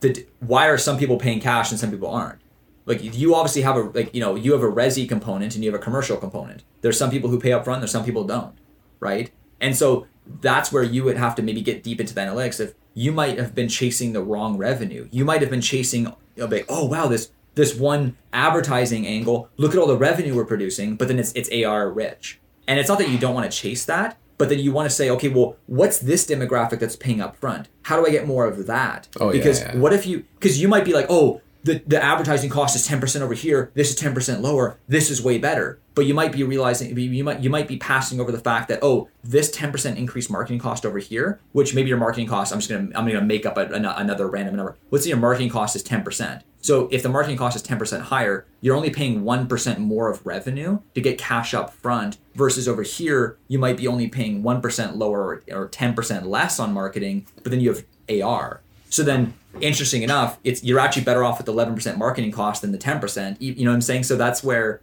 the 0.00 0.26
why 0.40 0.66
are 0.66 0.78
some 0.78 0.98
people 0.98 1.18
paying 1.18 1.40
cash 1.40 1.70
and 1.70 1.78
some 1.78 1.90
people 1.90 2.08
aren't. 2.08 2.40
Like 2.84 3.02
you 3.02 3.34
obviously 3.34 3.62
have 3.62 3.76
a 3.76 3.82
like 3.82 4.14
you 4.14 4.20
know 4.20 4.34
you 4.34 4.52
have 4.52 4.62
a 4.62 4.70
Resi 4.70 5.08
component 5.08 5.54
and 5.54 5.64
you 5.64 5.70
have 5.70 5.80
a 5.80 5.82
commercial 5.82 6.16
component. 6.16 6.64
There's 6.80 6.98
some 6.98 7.10
people 7.10 7.30
who 7.30 7.38
pay 7.38 7.52
up 7.52 7.64
front. 7.64 7.80
There's 7.80 7.92
some 7.92 8.04
people 8.04 8.24
don't, 8.24 8.54
right? 9.00 9.30
And 9.60 9.76
so 9.76 10.06
that's 10.40 10.72
where 10.72 10.82
you 10.82 11.04
would 11.04 11.16
have 11.16 11.34
to 11.36 11.42
maybe 11.42 11.62
get 11.62 11.82
deep 11.82 12.00
into 12.00 12.14
the 12.14 12.20
analytics. 12.20 12.58
If 12.60 12.74
you 12.94 13.12
might 13.12 13.38
have 13.38 13.54
been 13.54 13.68
chasing 13.68 14.12
the 14.12 14.22
wrong 14.22 14.56
revenue, 14.56 15.08
you 15.10 15.24
might 15.24 15.40
have 15.40 15.50
been 15.50 15.60
chasing 15.60 16.12
like, 16.36 16.66
oh 16.68 16.86
wow 16.86 17.06
this 17.06 17.30
this 17.54 17.74
one 17.74 18.16
advertising 18.32 19.06
angle. 19.06 19.48
Look 19.56 19.72
at 19.72 19.78
all 19.78 19.86
the 19.86 19.96
revenue 19.96 20.34
we're 20.34 20.44
producing, 20.44 20.96
but 20.96 21.08
then 21.08 21.18
it's 21.18 21.32
it's 21.32 21.50
AR 21.52 21.90
rich. 21.90 22.40
And 22.66 22.78
it's 22.78 22.88
not 22.88 22.98
that 22.98 23.08
you 23.08 23.18
don't 23.18 23.34
want 23.34 23.50
to 23.50 23.56
chase 23.56 23.84
that, 23.86 24.16
but 24.38 24.48
then 24.48 24.58
you 24.58 24.72
want 24.72 24.88
to 24.88 24.94
say, 24.94 25.10
okay, 25.10 25.28
well, 25.28 25.56
what's 25.66 25.98
this 25.98 26.26
demographic 26.26 26.78
that's 26.78 26.96
paying 26.96 27.20
up 27.20 27.36
front? 27.36 27.68
How 27.82 27.96
do 27.96 28.06
I 28.06 28.10
get 28.10 28.26
more 28.26 28.46
of 28.46 28.66
that? 28.66 29.08
Oh, 29.20 29.26
yeah, 29.26 29.32
because 29.32 29.60
yeah. 29.60 29.76
what 29.76 29.92
if 29.92 30.06
you 30.06 30.24
because 30.38 30.60
you 30.60 30.68
might 30.68 30.84
be 30.84 30.92
like, 30.92 31.06
oh, 31.08 31.40
the, 31.64 31.82
the 31.86 32.02
advertising 32.02 32.50
cost 32.50 32.74
is 32.76 32.86
10% 32.88 33.20
over 33.20 33.34
here, 33.34 33.70
this 33.74 33.90
is 33.90 34.00
10% 34.00 34.40
lower, 34.40 34.78
this 34.88 35.10
is 35.10 35.22
way 35.22 35.38
better. 35.38 35.78
But 35.94 36.06
you 36.06 36.14
might 36.14 36.32
be 36.32 36.42
realizing 36.42 36.98
you 36.98 37.22
might 37.22 37.40
you 37.40 37.50
might 37.50 37.68
be 37.68 37.76
passing 37.76 38.18
over 38.18 38.32
the 38.32 38.38
fact 38.38 38.68
that, 38.68 38.78
oh, 38.82 39.08
this 39.22 39.54
10% 39.54 39.96
increased 39.96 40.30
marketing 40.30 40.58
cost 40.58 40.86
over 40.86 40.98
here, 40.98 41.38
which 41.52 41.74
maybe 41.74 41.90
your 41.90 41.98
marketing 41.98 42.26
cost, 42.26 42.52
I'm 42.52 42.60
just 42.60 42.70
gonna 42.70 42.88
I'm 42.94 43.06
gonna 43.06 43.20
make 43.20 43.44
up 43.44 43.58
a, 43.58 43.66
an- 43.66 43.84
another 43.84 44.26
random 44.26 44.56
number. 44.56 44.76
Let's 44.90 45.04
say 45.04 45.10
your 45.10 45.18
marketing 45.18 45.50
cost 45.50 45.76
is 45.76 45.84
10%. 45.84 46.42
So 46.62 46.88
if 46.92 47.02
the 47.02 47.08
marketing 47.08 47.36
cost 47.36 47.56
is 47.56 47.62
10% 47.62 48.02
higher, 48.02 48.46
you're 48.60 48.76
only 48.76 48.90
paying 48.90 49.22
1% 49.24 49.78
more 49.78 50.08
of 50.08 50.24
revenue 50.24 50.78
to 50.94 51.00
get 51.00 51.18
cash 51.18 51.52
up 51.54 51.74
front 51.74 52.18
versus 52.36 52.68
over 52.68 52.82
here, 52.82 53.36
you 53.48 53.58
might 53.58 53.76
be 53.76 53.88
only 53.88 54.08
paying 54.08 54.42
1% 54.44 54.96
lower 54.96 55.42
or 55.50 55.68
10% 55.68 56.24
less 56.24 56.60
on 56.60 56.72
marketing, 56.72 57.26
but 57.42 57.50
then 57.50 57.60
you 57.60 57.74
have 57.74 57.84
AR. 58.22 58.62
So 58.92 59.02
then, 59.02 59.34
interesting 59.60 60.02
enough, 60.02 60.38
it's 60.44 60.62
you're 60.62 60.78
actually 60.78 61.04
better 61.04 61.24
off 61.24 61.38
with 61.38 61.46
the 61.46 61.52
11% 61.52 61.96
marketing 61.96 62.30
cost 62.30 62.62
than 62.62 62.72
the 62.72 62.78
10%. 62.78 63.36
You, 63.40 63.52
you 63.52 63.64
know 63.64 63.70
what 63.70 63.76
I'm 63.76 63.80
saying? 63.82 64.04
So 64.04 64.16
that's 64.16 64.44
where 64.44 64.80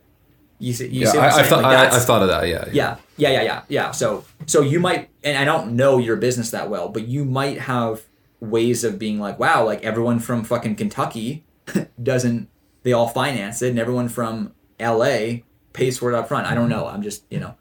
you 0.58 0.74
see, 0.74 0.88
you 0.88 1.02
Yeah, 1.02 1.12
see 1.12 1.18
I, 1.18 1.30
I've, 1.30 1.48
thought, 1.48 1.64
Like, 1.64 1.78
I, 1.78 1.96
I've 1.96 2.06
thought 2.06 2.22
of 2.22 2.28
that. 2.28 2.48
Yeah, 2.48 2.66
yeah 2.72 2.98
yeah 3.16 3.30
yeah 3.30 3.42
yeah 3.42 3.62
yeah 3.70 3.92
so 3.92 4.26
so 4.46 4.62
you 4.62 4.80
might 4.80 5.10
and 5.24 5.38
i 5.38 5.46
don't 5.46 5.74
know 5.74 5.98
your 5.98 6.16
business 6.18 6.52
that 6.52 6.70
well 6.70 6.90
but 6.90 7.08
you 7.08 7.24
might 7.24 7.60
have 7.60 8.02
ways 8.40 8.84
of 8.84 8.98
being 9.00 9.20
like, 9.20 9.40
wow, 9.40 9.66
like 9.66 9.84
everyone 9.84 10.20
from 10.20 10.44
fucking 10.44 10.76
Kentucky 10.76 11.44
doesn't 12.04 12.50
they 12.84 12.94
all 12.94 13.08
finance 13.08 13.62
it 13.62 13.70
and 13.70 13.80
everyone 13.80 14.08
from 14.08 14.54
LA 14.80 15.40
pays 15.74 15.98
for 15.98 16.12
it 16.12 16.16
up 16.16 16.28
front. 16.28 16.48
I 16.48 16.56
don't 16.56 16.70
know. 16.70 16.88
I'm 16.88 17.02
just, 17.02 17.24
you 17.30 17.40
know. 17.40 17.56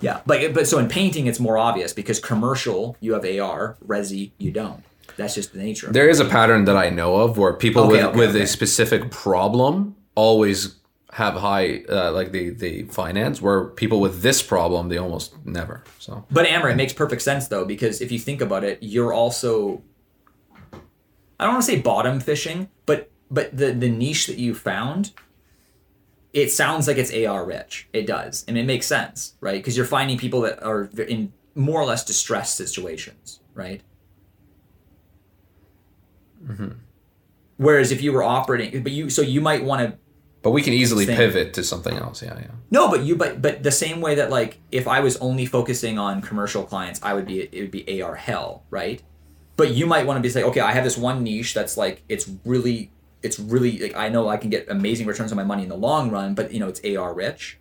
Yeah. 0.00 0.20
But 0.26 0.54
but 0.54 0.66
so 0.66 0.78
in 0.78 0.88
painting 0.88 1.26
it's 1.26 1.40
more 1.40 1.58
obvious 1.58 1.92
because 1.92 2.18
commercial 2.18 2.96
you 3.00 3.12
have 3.12 3.24
AR, 3.24 3.76
resi 3.86 4.32
you 4.38 4.50
don't. 4.50 4.82
That's 5.16 5.34
just 5.34 5.52
the 5.52 5.58
nature 5.58 5.86
of 5.86 5.90
it. 5.90 5.94
There 5.94 6.08
is 6.08 6.20
a 6.20 6.24
pattern 6.24 6.64
that 6.64 6.76
I 6.76 6.90
know 6.90 7.16
of 7.16 7.38
where 7.38 7.52
people 7.52 7.84
Okay, 7.84 7.92
with, 7.92 8.04
okay, 8.04 8.18
with 8.18 8.30
okay. 8.30 8.42
a 8.42 8.46
specific 8.46 9.10
problem 9.10 9.96
always 10.14 10.76
have 11.12 11.34
high, 11.34 11.82
uh, 11.88 12.10
like 12.12 12.32
the 12.32 12.50
the 12.50 12.84
finance. 12.84 13.42
Where 13.42 13.64
people 13.64 14.00
with 14.00 14.22
this 14.22 14.42
problem, 14.42 14.88
they 14.88 14.96
almost 14.98 15.34
never. 15.44 15.84
So 15.98 16.24
But 16.30 16.46
Amer, 16.46 16.70
it 16.70 16.76
makes 16.76 16.92
perfect 16.92 17.22
sense 17.22 17.48
though, 17.48 17.64
because 17.64 18.00
if 18.00 18.10
you 18.10 18.18
think 18.18 18.40
about 18.40 18.64
it, 18.64 18.78
you're 18.80 19.12
also 19.12 19.82
I 21.38 21.44
don't 21.44 21.54
want 21.54 21.64
to 21.64 21.70
say 21.72 21.80
bottom 21.80 22.20
fishing, 22.20 22.68
but 22.86 23.10
but 23.30 23.56
the 23.56 23.72
the 23.72 23.88
niche 23.90 24.26
that 24.28 24.38
you 24.38 24.54
found, 24.54 25.12
it 26.32 26.50
sounds 26.50 26.86
like 26.86 26.96
it's 26.98 27.12
AR 27.12 27.44
rich. 27.44 27.88
It 27.92 28.06
does. 28.06 28.44
And 28.48 28.56
it 28.56 28.64
makes 28.64 28.86
sense, 28.86 29.34
right? 29.40 29.54
Because 29.58 29.76
you're 29.76 29.86
finding 29.86 30.16
people 30.18 30.40
that 30.42 30.62
are 30.62 30.88
in 30.96 31.32
more 31.54 31.80
or 31.80 31.84
less 31.84 32.04
distressed 32.04 32.54
situations, 32.54 33.40
right? 33.54 33.82
Mm-hmm. 36.44 36.68
Whereas 37.56 37.92
if 37.92 38.02
you 38.02 38.12
were 38.12 38.22
operating, 38.22 38.82
but 38.82 38.92
you 38.92 39.10
so 39.10 39.22
you 39.22 39.40
might 39.40 39.64
want 39.64 39.82
to 39.82 39.98
but 40.42 40.50
we 40.50 40.62
can 40.62 40.72
easily 40.72 41.06
pivot 41.06 41.54
to 41.54 41.62
something 41.62 41.96
else. 41.96 42.20
Yeah, 42.20 42.36
yeah. 42.36 42.48
No, 42.70 42.90
but 42.90 43.04
you 43.04 43.14
but 43.14 43.40
but 43.40 43.62
the 43.62 43.70
same 43.70 44.00
way 44.00 44.16
that 44.16 44.30
like 44.30 44.58
if 44.72 44.88
I 44.88 45.00
was 45.00 45.16
only 45.18 45.46
focusing 45.46 45.98
on 45.98 46.20
commercial 46.20 46.64
clients, 46.64 47.00
I 47.02 47.14
would 47.14 47.26
be 47.26 47.42
it 47.42 47.60
would 47.60 47.70
be 47.70 48.02
AR 48.02 48.16
hell, 48.16 48.64
right? 48.68 49.00
But 49.56 49.70
you 49.70 49.86
might 49.86 50.06
want 50.06 50.18
to 50.18 50.20
be 50.20 50.28
say, 50.28 50.42
okay, 50.42 50.60
I 50.60 50.72
have 50.72 50.82
this 50.82 50.98
one 50.98 51.22
niche 51.22 51.54
that's 51.54 51.76
like 51.76 52.02
it's 52.08 52.28
really 52.44 52.90
it's 53.22 53.38
really 53.38 53.78
like 53.78 53.96
I 53.96 54.08
know 54.08 54.28
I 54.28 54.36
can 54.36 54.50
get 54.50 54.68
amazing 54.68 55.06
returns 55.06 55.30
on 55.30 55.36
my 55.36 55.44
money 55.44 55.62
in 55.62 55.68
the 55.68 55.76
long 55.76 56.10
run, 56.10 56.34
but 56.34 56.52
you 56.52 56.58
know 56.58 56.68
it's 56.68 56.84
AR 56.84 57.14
rich. 57.14 57.58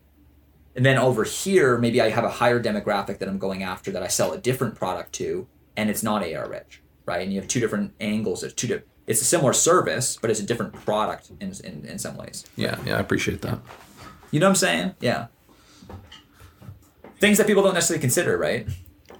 And 0.76 0.86
then 0.86 0.98
over 0.98 1.24
here, 1.24 1.78
maybe 1.78 2.02
I 2.02 2.10
have 2.10 2.24
a 2.24 2.30
higher 2.30 2.62
demographic 2.62 3.20
that 3.20 3.28
I'm 3.28 3.38
going 3.38 3.62
after 3.62 3.92
that 3.92 4.02
I 4.02 4.08
sell 4.08 4.32
a 4.32 4.38
different 4.38 4.74
product 4.74 5.12
to, 5.16 5.48
and 5.76 5.90
it's 5.90 6.02
not 6.02 6.24
AR 6.24 6.50
rich, 6.50 6.82
right? 7.12 7.22
And 7.24 7.32
you 7.34 7.40
have 7.40 7.48
two 7.48 7.60
different 7.60 7.94
angles. 8.00 8.44
It's 8.44 8.54
two 8.54 8.68
di- 8.68 8.84
It's 9.08 9.22
a 9.22 9.26
similar 9.26 9.54
service, 9.54 10.18
but 10.22 10.30
it's 10.32 10.40
a 10.40 10.46
different 10.46 10.74
product 10.86 11.32
in 11.40 11.50
in, 11.64 11.86
in 11.92 11.98
some 12.00 12.16
ways. 12.18 12.46
Yeah, 12.56 12.76
yeah, 12.86 12.98
I 12.98 13.00
appreciate 13.00 13.42
that. 13.42 13.60
You 14.32 14.40
know 14.40 14.48
what 14.48 14.52
I'm 14.52 14.56
saying? 14.68 14.96
Yeah. 15.00 15.28
Things 17.20 17.38
that 17.38 17.48
people 17.48 17.64
don't 17.64 17.74
necessarily 17.76 18.02
consider, 18.02 18.38
right? 18.38 18.66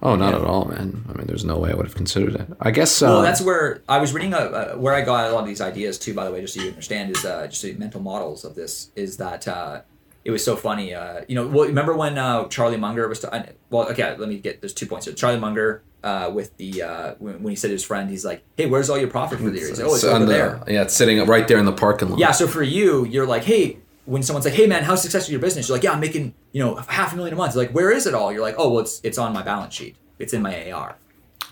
Oh, 0.04 0.16
not 0.16 0.34
at 0.34 0.42
all, 0.42 0.64
man. 0.64 1.04
I 1.08 1.12
mean, 1.16 1.26
there's 1.28 1.44
no 1.44 1.56
way 1.58 1.70
I 1.70 1.74
would 1.74 1.86
have 1.86 1.94
considered 1.94 2.34
it. 2.34 2.48
I 2.60 2.72
guess. 2.72 3.00
Uh, 3.02 3.06
Well, 3.06 3.22
that's 3.22 3.40
where 3.40 3.82
I 3.88 3.98
was 3.98 4.12
reading. 4.12 4.34
A, 4.34 4.38
uh, 4.38 4.74
where 4.74 4.94
I 4.94 5.02
got 5.02 5.30
a 5.30 5.32
lot 5.32 5.42
of 5.42 5.46
these 5.46 5.60
ideas 5.60 5.96
too. 5.98 6.12
By 6.12 6.24
the 6.24 6.32
way, 6.32 6.40
just 6.40 6.54
so 6.54 6.60
you 6.62 6.70
understand, 6.70 7.14
is 7.16 7.24
uh, 7.24 7.46
just 7.46 7.62
mental 7.78 8.00
models 8.00 8.44
of 8.44 8.56
this. 8.56 8.90
Is 8.96 9.18
that 9.18 9.46
uh, 9.46 9.82
it 10.24 10.30
was 10.30 10.44
so 10.44 10.56
funny. 10.56 10.94
Uh, 10.94 11.22
you 11.28 11.34
know, 11.34 11.46
well, 11.46 11.66
remember 11.66 11.94
when 11.96 12.18
uh, 12.18 12.46
Charlie 12.48 12.76
Munger 12.76 13.08
was? 13.08 13.20
T- 13.20 13.28
well, 13.70 13.88
okay. 13.90 14.16
Let 14.16 14.28
me 14.28 14.38
get. 14.38 14.60
There's 14.60 14.74
two 14.74 14.86
points 14.86 15.06
here. 15.06 15.14
Charlie 15.14 15.40
Munger. 15.40 15.82
Uh, 16.04 16.28
with 16.34 16.56
the 16.56 16.82
uh, 16.82 17.14
when, 17.20 17.44
when 17.44 17.50
he 17.52 17.54
said 17.56 17.68
to 17.68 17.74
his 17.74 17.84
friend, 17.84 18.10
he's 18.10 18.24
like, 18.24 18.42
"Hey, 18.56 18.66
where's 18.66 18.90
all 18.90 18.98
your 18.98 19.06
profit 19.06 19.38
for 19.38 19.50
the 19.50 19.56
year?" 19.58 19.68
He's 19.68 19.78
like, 19.78 19.88
"Oh, 19.88 19.94
it's 19.94 20.02
over 20.02 20.24
the- 20.24 20.32
there." 20.32 20.62
Yeah, 20.66 20.82
it's 20.82 20.94
sitting 20.94 21.24
right 21.26 21.46
there 21.46 21.58
in 21.58 21.64
the 21.64 21.70
parking 21.72 22.10
lot. 22.10 22.18
Yeah, 22.18 22.32
so 22.32 22.48
for 22.48 22.60
you, 22.64 23.04
you're 23.04 23.24
like, 23.24 23.44
hey, 23.44 23.76
when 24.04 24.22
someone's 24.22 24.44
like, 24.44 24.54
hey 24.54 24.66
man, 24.66 24.82
how's 24.82 25.00
successful 25.00 25.30
your 25.30 25.40
business? 25.40 25.68
You're 25.68 25.76
like, 25.76 25.84
yeah, 25.84 25.92
I'm 25.92 26.00
making, 26.00 26.34
you 26.50 26.60
know, 26.60 26.74
half 26.74 27.12
a 27.12 27.16
million 27.16 27.34
a 27.34 27.36
month. 27.36 27.54
Like, 27.54 27.70
where 27.70 27.92
is 27.92 28.08
it 28.08 28.14
all? 28.14 28.32
You're 28.32 28.42
like, 28.42 28.56
oh, 28.58 28.70
well, 28.70 28.80
it's 28.80 29.00
it's 29.04 29.16
on 29.16 29.32
my 29.32 29.42
balance 29.42 29.74
sheet. 29.74 29.94
It's 30.18 30.32
in 30.32 30.42
my 30.42 30.72
AR, 30.72 30.96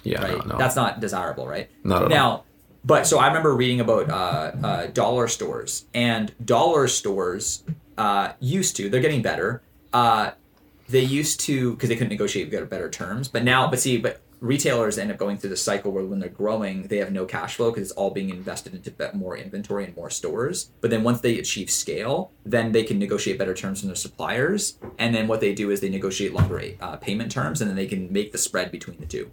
yeah, 0.02 0.20
right? 0.20 0.38
no, 0.46 0.52
no. 0.54 0.58
That's 0.58 0.74
not 0.74 0.98
desirable, 1.00 1.46
right? 1.46 1.70
Not 1.84 2.02
at 2.02 2.08
now, 2.08 2.42
but 2.84 3.06
so 3.06 3.18
I 3.18 3.28
remember 3.28 3.54
reading 3.54 3.80
about 3.80 4.10
uh, 4.10 4.66
uh, 4.66 4.86
dollar 4.86 5.28
stores 5.28 5.84
and 5.94 6.32
dollar 6.44 6.88
stores 6.88 7.62
uh, 8.00 8.32
used 8.40 8.76
to. 8.76 8.88
They're 8.88 9.00
getting 9.00 9.22
better. 9.22 9.62
Uh, 9.92 10.30
they 10.88 11.02
used 11.02 11.40
to 11.40 11.74
because 11.74 11.88
they 11.88 11.96
couldn't 11.96 12.10
negotiate 12.10 12.50
better, 12.50 12.88
terms, 12.88 13.28
but 13.28 13.44
now, 13.44 13.70
but 13.70 13.78
see, 13.78 13.98
but 13.98 14.22
retailers 14.40 14.96
end 14.96 15.10
up 15.12 15.18
going 15.18 15.36
through 15.36 15.50
the 15.50 15.56
cycle 15.56 15.92
where 15.92 16.04
when 16.04 16.18
they're 16.18 16.30
growing, 16.30 16.84
they 16.84 16.96
have 16.96 17.12
no 17.12 17.26
cash 17.26 17.56
flow 17.56 17.70
because 17.70 17.90
it's 17.90 17.92
all 17.92 18.10
being 18.10 18.30
invested 18.30 18.74
into 18.74 18.90
more 19.14 19.36
inventory 19.36 19.84
and 19.84 19.94
more 19.94 20.08
stores. 20.08 20.70
But 20.80 20.90
then 20.90 21.04
once 21.04 21.20
they 21.20 21.38
achieve 21.38 21.70
scale, 21.70 22.32
then 22.44 22.72
they 22.72 22.82
can 22.82 22.98
negotiate 22.98 23.38
better 23.38 23.54
terms 23.54 23.80
from 23.80 23.88
their 23.88 23.96
suppliers, 23.96 24.78
and 24.98 25.14
then 25.14 25.28
what 25.28 25.40
they 25.40 25.54
do 25.54 25.70
is 25.70 25.80
they 25.80 25.90
negotiate 25.90 26.32
longer 26.32 26.62
uh, 26.80 26.96
payment 26.96 27.30
terms, 27.30 27.60
and 27.60 27.68
then 27.68 27.76
they 27.76 27.86
can 27.86 28.12
make 28.12 28.32
the 28.32 28.38
spread 28.38 28.72
between 28.72 28.98
the 28.98 29.06
two 29.06 29.30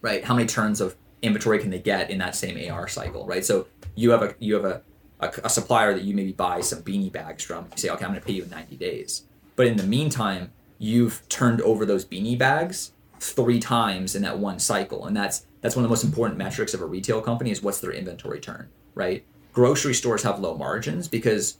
right? 0.00 0.24
How 0.24 0.34
many 0.34 0.46
turns 0.46 0.80
of 0.80 0.96
inventory 1.22 1.58
can 1.58 1.70
they 1.70 1.78
get 1.78 2.10
in 2.10 2.18
that 2.18 2.34
same 2.34 2.70
AR 2.70 2.88
cycle, 2.88 3.26
right? 3.26 3.44
So 3.44 3.66
you 3.94 4.10
have 4.10 4.22
a 4.22 4.34
you 4.38 4.54
have 4.54 4.64
a, 4.64 4.82
a, 5.22 5.32
a 5.44 5.48
supplier 5.48 5.94
that 5.94 6.02
you 6.02 6.14
maybe 6.14 6.32
buy 6.32 6.60
some 6.60 6.82
beanie 6.82 7.12
bags 7.12 7.44
from. 7.44 7.66
You 7.72 7.78
say, 7.78 7.88
okay, 7.90 8.04
I'm 8.04 8.10
going 8.10 8.20
to 8.20 8.26
pay 8.26 8.32
you 8.32 8.42
in 8.42 8.50
90 8.50 8.76
days, 8.76 9.24
but 9.56 9.66
in 9.66 9.76
the 9.76 9.84
meantime, 9.84 10.52
you've 10.78 11.26
turned 11.28 11.60
over 11.62 11.86
those 11.86 12.04
beanie 12.04 12.38
bags 12.38 12.92
three 13.20 13.60
times 13.60 14.14
in 14.14 14.22
that 14.22 14.38
one 14.38 14.58
cycle, 14.58 15.06
and 15.06 15.16
that's 15.16 15.46
that's 15.60 15.76
one 15.76 15.84
of 15.84 15.88
the 15.88 15.92
most 15.92 16.04
important 16.04 16.38
metrics 16.38 16.74
of 16.74 16.82
a 16.82 16.86
retail 16.86 17.20
company 17.20 17.50
is 17.50 17.62
what's 17.62 17.80
their 17.80 17.92
inventory 17.92 18.40
turn, 18.40 18.68
right? 18.94 19.24
Grocery 19.52 19.94
stores 19.94 20.24
have 20.24 20.40
low 20.40 20.56
margins 20.56 21.06
because 21.06 21.58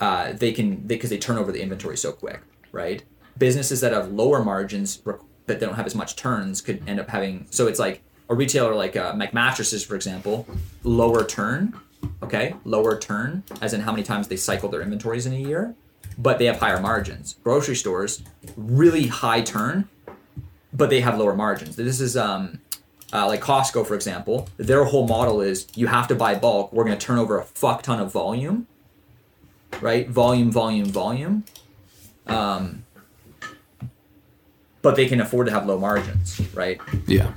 uh, 0.00 0.32
they 0.32 0.52
can 0.52 0.76
because 0.76 1.10
they 1.10 1.18
turn 1.18 1.38
over 1.38 1.50
the 1.50 1.62
inventory 1.62 1.96
so 1.96 2.12
quick, 2.12 2.42
right? 2.70 3.02
Businesses 3.38 3.80
that 3.80 3.92
have 3.92 4.12
lower 4.12 4.44
margins 4.44 5.02
but 5.50 5.58
they 5.58 5.66
don't 5.66 5.74
have 5.74 5.86
as 5.86 5.96
much 5.96 6.14
turns 6.14 6.60
could 6.60 6.80
end 6.88 7.00
up 7.00 7.08
having. 7.08 7.44
So 7.50 7.66
it's 7.66 7.80
like 7.80 8.02
a 8.28 8.34
retailer 8.34 8.72
like 8.74 8.96
uh, 8.96 9.14
Mac 9.14 9.34
Mattresses, 9.34 9.84
for 9.84 9.96
example, 9.96 10.46
lower 10.84 11.24
turn, 11.24 11.74
okay, 12.22 12.54
lower 12.64 12.98
turn, 12.98 13.42
as 13.60 13.72
in 13.72 13.80
how 13.80 13.92
many 13.92 14.02
times 14.02 14.28
they 14.28 14.36
cycle 14.36 14.68
their 14.68 14.82
inventories 14.82 15.26
in 15.26 15.32
a 15.32 15.38
year, 15.38 15.74
but 16.18 16.38
they 16.38 16.46
have 16.46 16.58
higher 16.58 16.80
margins. 16.80 17.36
Grocery 17.42 17.76
stores, 17.76 18.22
really 18.56 19.06
high 19.08 19.40
turn, 19.40 19.88
but 20.72 20.90
they 20.90 21.00
have 21.00 21.18
lower 21.18 21.34
margins. 21.34 21.76
This 21.76 22.00
is 22.00 22.16
um, 22.16 22.60
uh, 23.12 23.26
like 23.26 23.40
Costco, 23.40 23.86
for 23.86 23.94
example. 23.94 24.48
Their 24.56 24.84
whole 24.84 25.06
model 25.06 25.40
is 25.40 25.66
you 25.74 25.86
have 25.88 26.08
to 26.08 26.14
buy 26.14 26.34
bulk. 26.34 26.72
We're 26.72 26.84
going 26.84 26.98
to 26.98 27.04
turn 27.04 27.18
over 27.18 27.38
a 27.38 27.44
fuck 27.44 27.82
ton 27.82 28.00
of 28.00 28.12
volume, 28.12 28.66
right? 29.80 30.08
Volume, 30.08 30.50
volume, 30.50 30.86
volume. 30.86 31.44
Um, 32.26 32.84
but 34.82 34.96
they 34.96 35.06
can 35.06 35.20
afford 35.20 35.46
to 35.46 35.52
have 35.52 35.66
low 35.66 35.78
margins, 35.78 36.40
right? 36.54 36.80
yeah. 37.06 37.32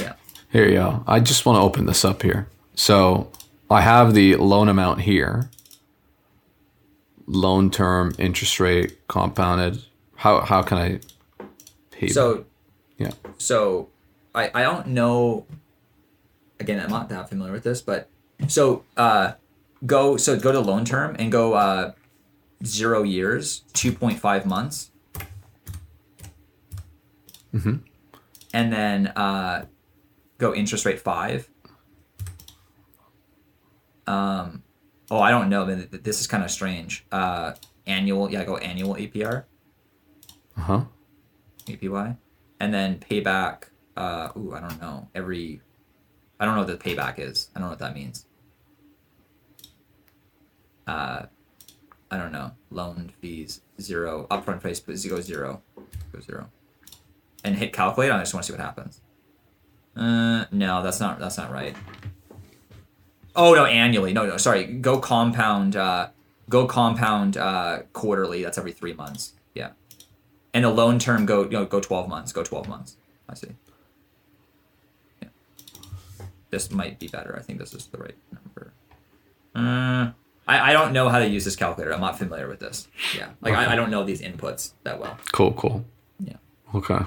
Yeah. 0.00 0.14
Here 0.50 0.66
you 0.68 0.74
go. 0.74 1.04
I 1.06 1.20
just 1.20 1.44
want 1.44 1.56
to 1.56 1.60
open 1.60 1.86
this 1.86 2.04
up 2.04 2.22
here. 2.22 2.48
So 2.76 3.30
I 3.68 3.80
have 3.80 4.14
the 4.14 4.36
loan 4.36 4.68
amount 4.68 5.00
here. 5.00 5.50
Loan 7.26 7.70
term, 7.72 8.14
interest 8.18 8.60
rate, 8.60 9.08
compounded. 9.08 9.82
How 10.14 10.42
how 10.42 10.62
can 10.62 10.78
I 10.78 11.00
pay? 11.90 12.06
So 12.08 12.44
yeah. 12.98 13.10
so 13.38 13.88
I, 14.34 14.50
I 14.54 14.62
don't 14.62 14.88
know 14.88 15.46
again 16.60 16.80
i'm 16.80 16.90
not 16.90 17.08
that 17.10 17.28
familiar 17.28 17.52
with 17.52 17.64
this 17.64 17.82
but 17.82 18.08
so 18.48 18.84
uh 18.96 19.32
go 19.84 20.16
so 20.16 20.38
go 20.38 20.52
to 20.52 20.60
loan 20.60 20.84
term 20.84 21.16
and 21.18 21.30
go 21.30 21.54
uh 21.54 21.92
zero 22.64 23.02
years 23.02 23.62
2.5 23.74 24.46
months 24.46 24.90
Mm-hmm. 27.54 27.76
and 28.52 28.72
then 28.72 29.06
uh 29.08 29.64
go 30.38 30.54
interest 30.54 30.84
rate 30.84 31.00
five 31.00 31.48
um 34.06 34.62
oh 35.10 35.20
i 35.20 35.30
don't 35.30 35.48
know 35.48 35.64
but 35.90 36.04
this 36.04 36.20
is 36.20 36.26
kind 36.26 36.42
of 36.44 36.50
strange 36.50 37.04
uh 37.12 37.52
annual 37.86 38.30
yeah 38.30 38.44
go 38.44 38.56
annual 38.58 38.94
apr 38.96 39.44
Uh 40.56 40.60
huh. 40.60 40.84
APY, 41.68 42.16
and 42.60 42.72
then 42.72 42.98
payback. 43.00 43.64
Uh, 43.96 44.28
ooh, 44.36 44.54
I 44.54 44.60
don't 44.60 44.80
know. 44.80 45.08
Every, 45.16 45.60
I 46.38 46.44
don't 46.44 46.54
know 46.54 46.62
what 46.62 46.68
the 46.68 46.76
payback 46.76 47.18
is. 47.18 47.50
I 47.54 47.58
don't 47.58 47.66
know 47.66 47.70
what 47.72 47.80
that 47.80 47.92
means. 47.94 48.24
Uh, 50.86 51.26
I 52.10 52.16
don't 52.16 52.30
know. 52.30 52.52
Loan 52.70 53.10
fees 53.20 53.62
zero. 53.80 54.26
Upfront 54.30 54.60
price 54.60 54.78
but 54.80 54.94
go 55.08 55.20
zero. 55.20 55.60
Go 56.12 56.20
zero. 56.20 56.48
And 57.42 57.56
hit 57.56 57.72
calculate. 57.72 58.12
I 58.12 58.18
just 58.20 58.32
want 58.32 58.46
to 58.46 58.52
see 58.52 58.56
what 58.56 58.64
happens. 58.64 59.00
Uh, 59.96 60.44
no, 60.52 60.82
that's 60.82 61.00
not. 61.00 61.18
That's 61.18 61.36
not 61.38 61.50
right. 61.50 61.74
Oh 63.36 63.54
no, 63.54 63.64
annually. 63.64 64.12
No, 64.12 64.26
no, 64.26 64.36
sorry. 64.38 64.64
Go 64.64 64.98
compound. 64.98 65.76
Uh, 65.76 66.08
go 66.48 66.66
compound. 66.66 67.36
Uh, 67.36 67.82
quarterly. 67.92 68.42
That's 68.42 68.58
every 68.58 68.72
three 68.72 68.94
months. 68.94 69.34
Yeah 69.54 69.70
and 70.56 70.64
a 70.64 70.70
loan 70.70 70.98
term 70.98 71.26
go 71.26 71.44
you 71.44 71.50
know 71.50 71.66
go 71.66 71.80
12 71.80 72.08
months 72.08 72.32
go 72.32 72.42
12 72.42 72.66
months 72.66 72.96
i 73.28 73.34
see 73.34 73.48
yeah. 75.22 75.28
this 76.50 76.70
might 76.70 76.98
be 76.98 77.08
better 77.08 77.36
i 77.38 77.42
think 77.42 77.58
this 77.58 77.74
is 77.74 77.86
the 77.86 77.98
right 77.98 78.16
number 78.32 78.72
uh, 79.54 80.12
I, 80.48 80.70
I 80.70 80.72
don't 80.72 80.92
know 80.92 81.08
how 81.10 81.18
to 81.18 81.28
use 81.28 81.44
this 81.44 81.56
calculator 81.56 81.92
i'm 81.92 82.00
not 82.00 82.18
familiar 82.18 82.48
with 82.48 82.60
this 82.60 82.88
yeah 83.14 83.28
like 83.42 83.52
I, 83.52 83.72
I 83.72 83.76
don't 83.76 83.90
know 83.90 84.02
these 84.02 84.22
inputs 84.22 84.72
that 84.82 84.98
well 84.98 85.18
Cool. 85.32 85.52
Cool. 85.52 85.84
Yeah. 86.18 86.36
Okay. 86.74 87.00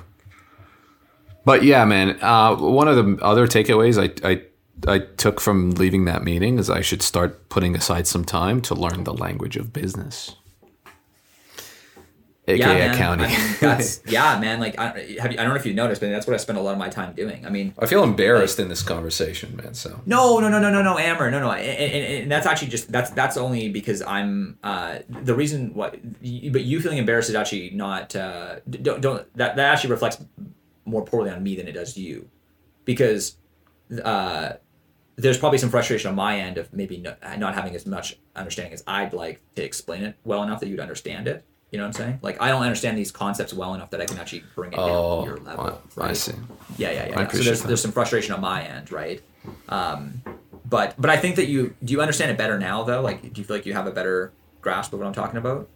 But 1.46 1.64
yeah, 1.64 1.84
man. 1.86 2.20
Uh, 2.22 2.56
one 2.56 2.88
of 2.88 2.96
the 2.96 3.24
other 3.24 3.48
takeaways 3.48 3.98
I, 3.98 4.30
I 4.30 4.44
I 4.88 5.00
took 5.00 5.40
from 5.40 5.72
leaving 5.72 6.06
that 6.06 6.24
meeting 6.24 6.58
is 6.60 6.70
I 6.70 6.82
should 6.82 7.02
start 7.02 7.50
putting 7.50 7.76
aside 7.76 8.08
some 8.08 8.24
time 8.24 8.62
to 8.62 8.76
learn 8.76 9.04
the 9.04 9.14
language 9.14 9.58
of 9.58 9.74
business, 9.74 10.36
aka 12.48 12.66
man. 12.66 12.96
accounting. 12.96 13.26
I 13.26 13.30
mean, 13.30 13.56
that's 13.60 14.02
yeah, 14.08 14.40
man. 14.40 14.60
Like, 14.60 14.80
I, 14.80 15.18
have 15.20 15.32
you, 15.32 15.40
I 15.40 15.44
don't 15.44 15.50
know 15.50 15.56
if 15.56 15.66
you 15.66 15.74
noticed, 15.74 16.02
but 16.02 16.10
that's 16.10 16.26
what 16.28 16.34
I 16.34 16.38
spend 16.38 16.58
a 16.58 16.62
lot 16.62 16.72
of 16.72 16.78
my 16.78 16.90
time 16.90 17.14
doing. 17.14 17.46
I 17.46 17.50
mean, 17.50 17.74
I 17.78 17.86
feel 17.88 18.04
embarrassed 18.04 18.60
in 18.60 18.70
this 18.70 18.82
conversation, 18.82 19.56
man. 19.58 19.74
So 19.74 20.02
No, 20.06 20.40
no, 20.40 20.50
no, 20.50 20.60
no, 20.60 20.72
no, 20.72 20.82
no, 20.82 20.98
Amer, 20.98 21.30
no, 21.30 21.40
no, 21.40 21.52
and, 21.52 21.94
and, 21.94 22.24
and 22.24 22.32
that's 22.32 22.46
actually 22.46 22.70
just 22.70 22.92
that's 22.92 23.10
that's 23.12 23.38
only 23.38 23.70
because 23.70 24.02
I'm 24.02 24.58
uh, 24.64 25.00
the 25.10 25.36
reason 25.36 25.74
what, 25.74 25.96
y- 26.24 26.50
but 26.52 26.64
you 26.64 26.80
feeling 26.82 27.00
embarrassed 27.00 27.30
is 27.30 27.36
actually 27.36 27.72
not 27.72 28.16
uh, 28.16 28.60
don't 28.70 29.02
don't 29.02 29.36
that 29.36 29.56
that 29.58 29.74
actually 29.74 29.92
reflects 29.92 30.24
more 30.86 31.04
poorly 31.04 31.30
on 31.30 31.44
me 31.44 31.56
than 31.56 31.68
it 31.68 31.74
does 31.74 31.98
you, 31.98 32.30
because 32.86 33.36
uh, 34.04 34.54
there's 35.22 35.38
probably 35.38 35.58
some 35.60 35.70
frustration 35.70 36.10
on 36.10 36.16
my 36.16 36.40
end 36.40 36.58
of 36.58 36.72
maybe 36.74 36.98
not, 36.98 37.20
not 37.40 37.54
having 37.56 37.76
as 37.76 37.86
much 37.86 38.18
understanding 38.36 38.74
as 38.74 38.84
I'd 38.88 39.14
like 39.14 39.42
to 39.56 39.64
explain 39.64 40.04
it 40.04 40.16
well 40.24 40.44
enough 40.44 40.60
that 40.62 40.68
you'd 40.70 40.80
understand 40.80 41.28
it. 41.28 41.44
You 41.72 41.78
know 41.78 41.84
what 41.84 42.00
I'm 42.00 42.06
saying? 42.06 42.20
Like 42.22 42.42
I 42.42 42.48
don't 42.50 42.64
understand 42.64 42.98
these 42.98 43.12
concepts 43.12 43.54
well 43.54 43.74
enough 43.76 43.92
that 43.92 44.02
I 44.02 44.06
can 44.06 44.18
actually 44.18 44.44
bring 44.56 44.74
it 44.74 44.78
down 44.78 44.90
Oh, 44.90 45.22
to 45.22 45.28
your 45.28 45.38
level. 45.38 45.80
I- 45.98 46.10
I 46.10 46.14
see. 46.14 46.34
Yeah, 46.78 46.92
yeah, 46.92 47.08
yeah. 47.10 47.20
Yeah. 47.22 47.28
So 47.28 47.38
there's 47.44 47.62
that. 47.62 47.68
there's 47.68 47.82
some 47.82 47.92
frustration 47.92 48.34
on 48.34 48.42
my 48.42 48.64
end, 48.64 48.92
right? 48.92 49.22
Um, 49.68 50.22
but 50.66 50.96
but 50.98 51.10
I 51.10 51.18
think 51.18 51.36
that 51.36 51.48
you 51.48 51.76
do 51.84 51.94
you 51.94 52.02
understand 52.02 52.32
it 52.32 52.38
better 52.38 52.58
now 52.58 52.84
though. 52.84 53.02
Like, 53.02 53.22
do 53.22 53.40
you 53.42 53.46
feel 53.46 53.56
like 53.58 53.66
you 53.66 53.74
have 53.74 53.88
a 53.88 53.92
better 53.92 54.32
grasp 54.62 54.94
of 54.94 55.00
what 55.00 55.06
I'm 55.08 55.14
talking 55.14 55.38
about? 55.38 55.68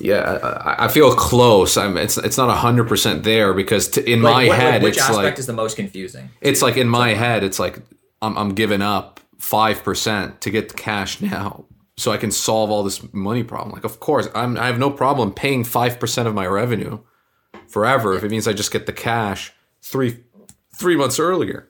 Yeah, 0.00 0.38
I, 0.42 0.86
I 0.86 0.88
feel 0.88 1.14
close. 1.14 1.76
I'm. 1.76 1.96
It's 1.96 2.16
it's 2.18 2.36
not 2.36 2.54
hundred 2.56 2.88
percent 2.88 3.22
there 3.24 3.52
because 3.54 3.88
t- 3.88 4.00
in 4.12 4.22
Like, 4.22 4.34
my 4.34 4.48
what- 4.48 4.56
head 4.58 4.82
which 4.82 4.94
it's 4.96 5.02
aspect 5.02 5.16
like 5.16 5.38
is 5.38 5.46
the 5.46 5.52
most 5.52 5.76
confusing? 5.76 6.30
it's 6.40 6.62
like 6.62 6.76
in 6.76 6.88
my 6.88 7.10
head 7.14 7.44
it's 7.44 7.58
like 7.58 7.80
I'm 8.22 8.36
I'm 8.38 8.54
giving 8.54 8.82
up 8.82 9.20
five 9.38 9.82
percent 9.84 10.40
to 10.42 10.50
get 10.50 10.68
the 10.68 10.74
cash 10.74 11.20
now. 11.20 11.64
So 11.96 12.10
I 12.12 12.16
can 12.16 12.30
solve 12.30 12.70
all 12.70 12.82
this 12.82 13.12
money 13.12 13.42
problem. 13.44 13.72
Like, 13.74 13.84
of 13.84 14.00
course, 14.00 14.26
I'm. 14.34 14.56
I 14.56 14.66
have 14.66 14.78
no 14.78 14.90
problem 14.90 15.32
paying 15.34 15.64
five 15.64 16.00
percent 16.00 16.26
of 16.26 16.34
my 16.34 16.46
revenue 16.46 17.00
forever 17.68 18.16
if 18.16 18.24
it 18.24 18.30
means 18.30 18.48
I 18.48 18.54
just 18.54 18.72
get 18.72 18.86
the 18.86 18.92
cash 18.94 19.52
three 19.82 20.20
three 20.74 20.96
months 20.96 21.18
earlier. 21.18 21.68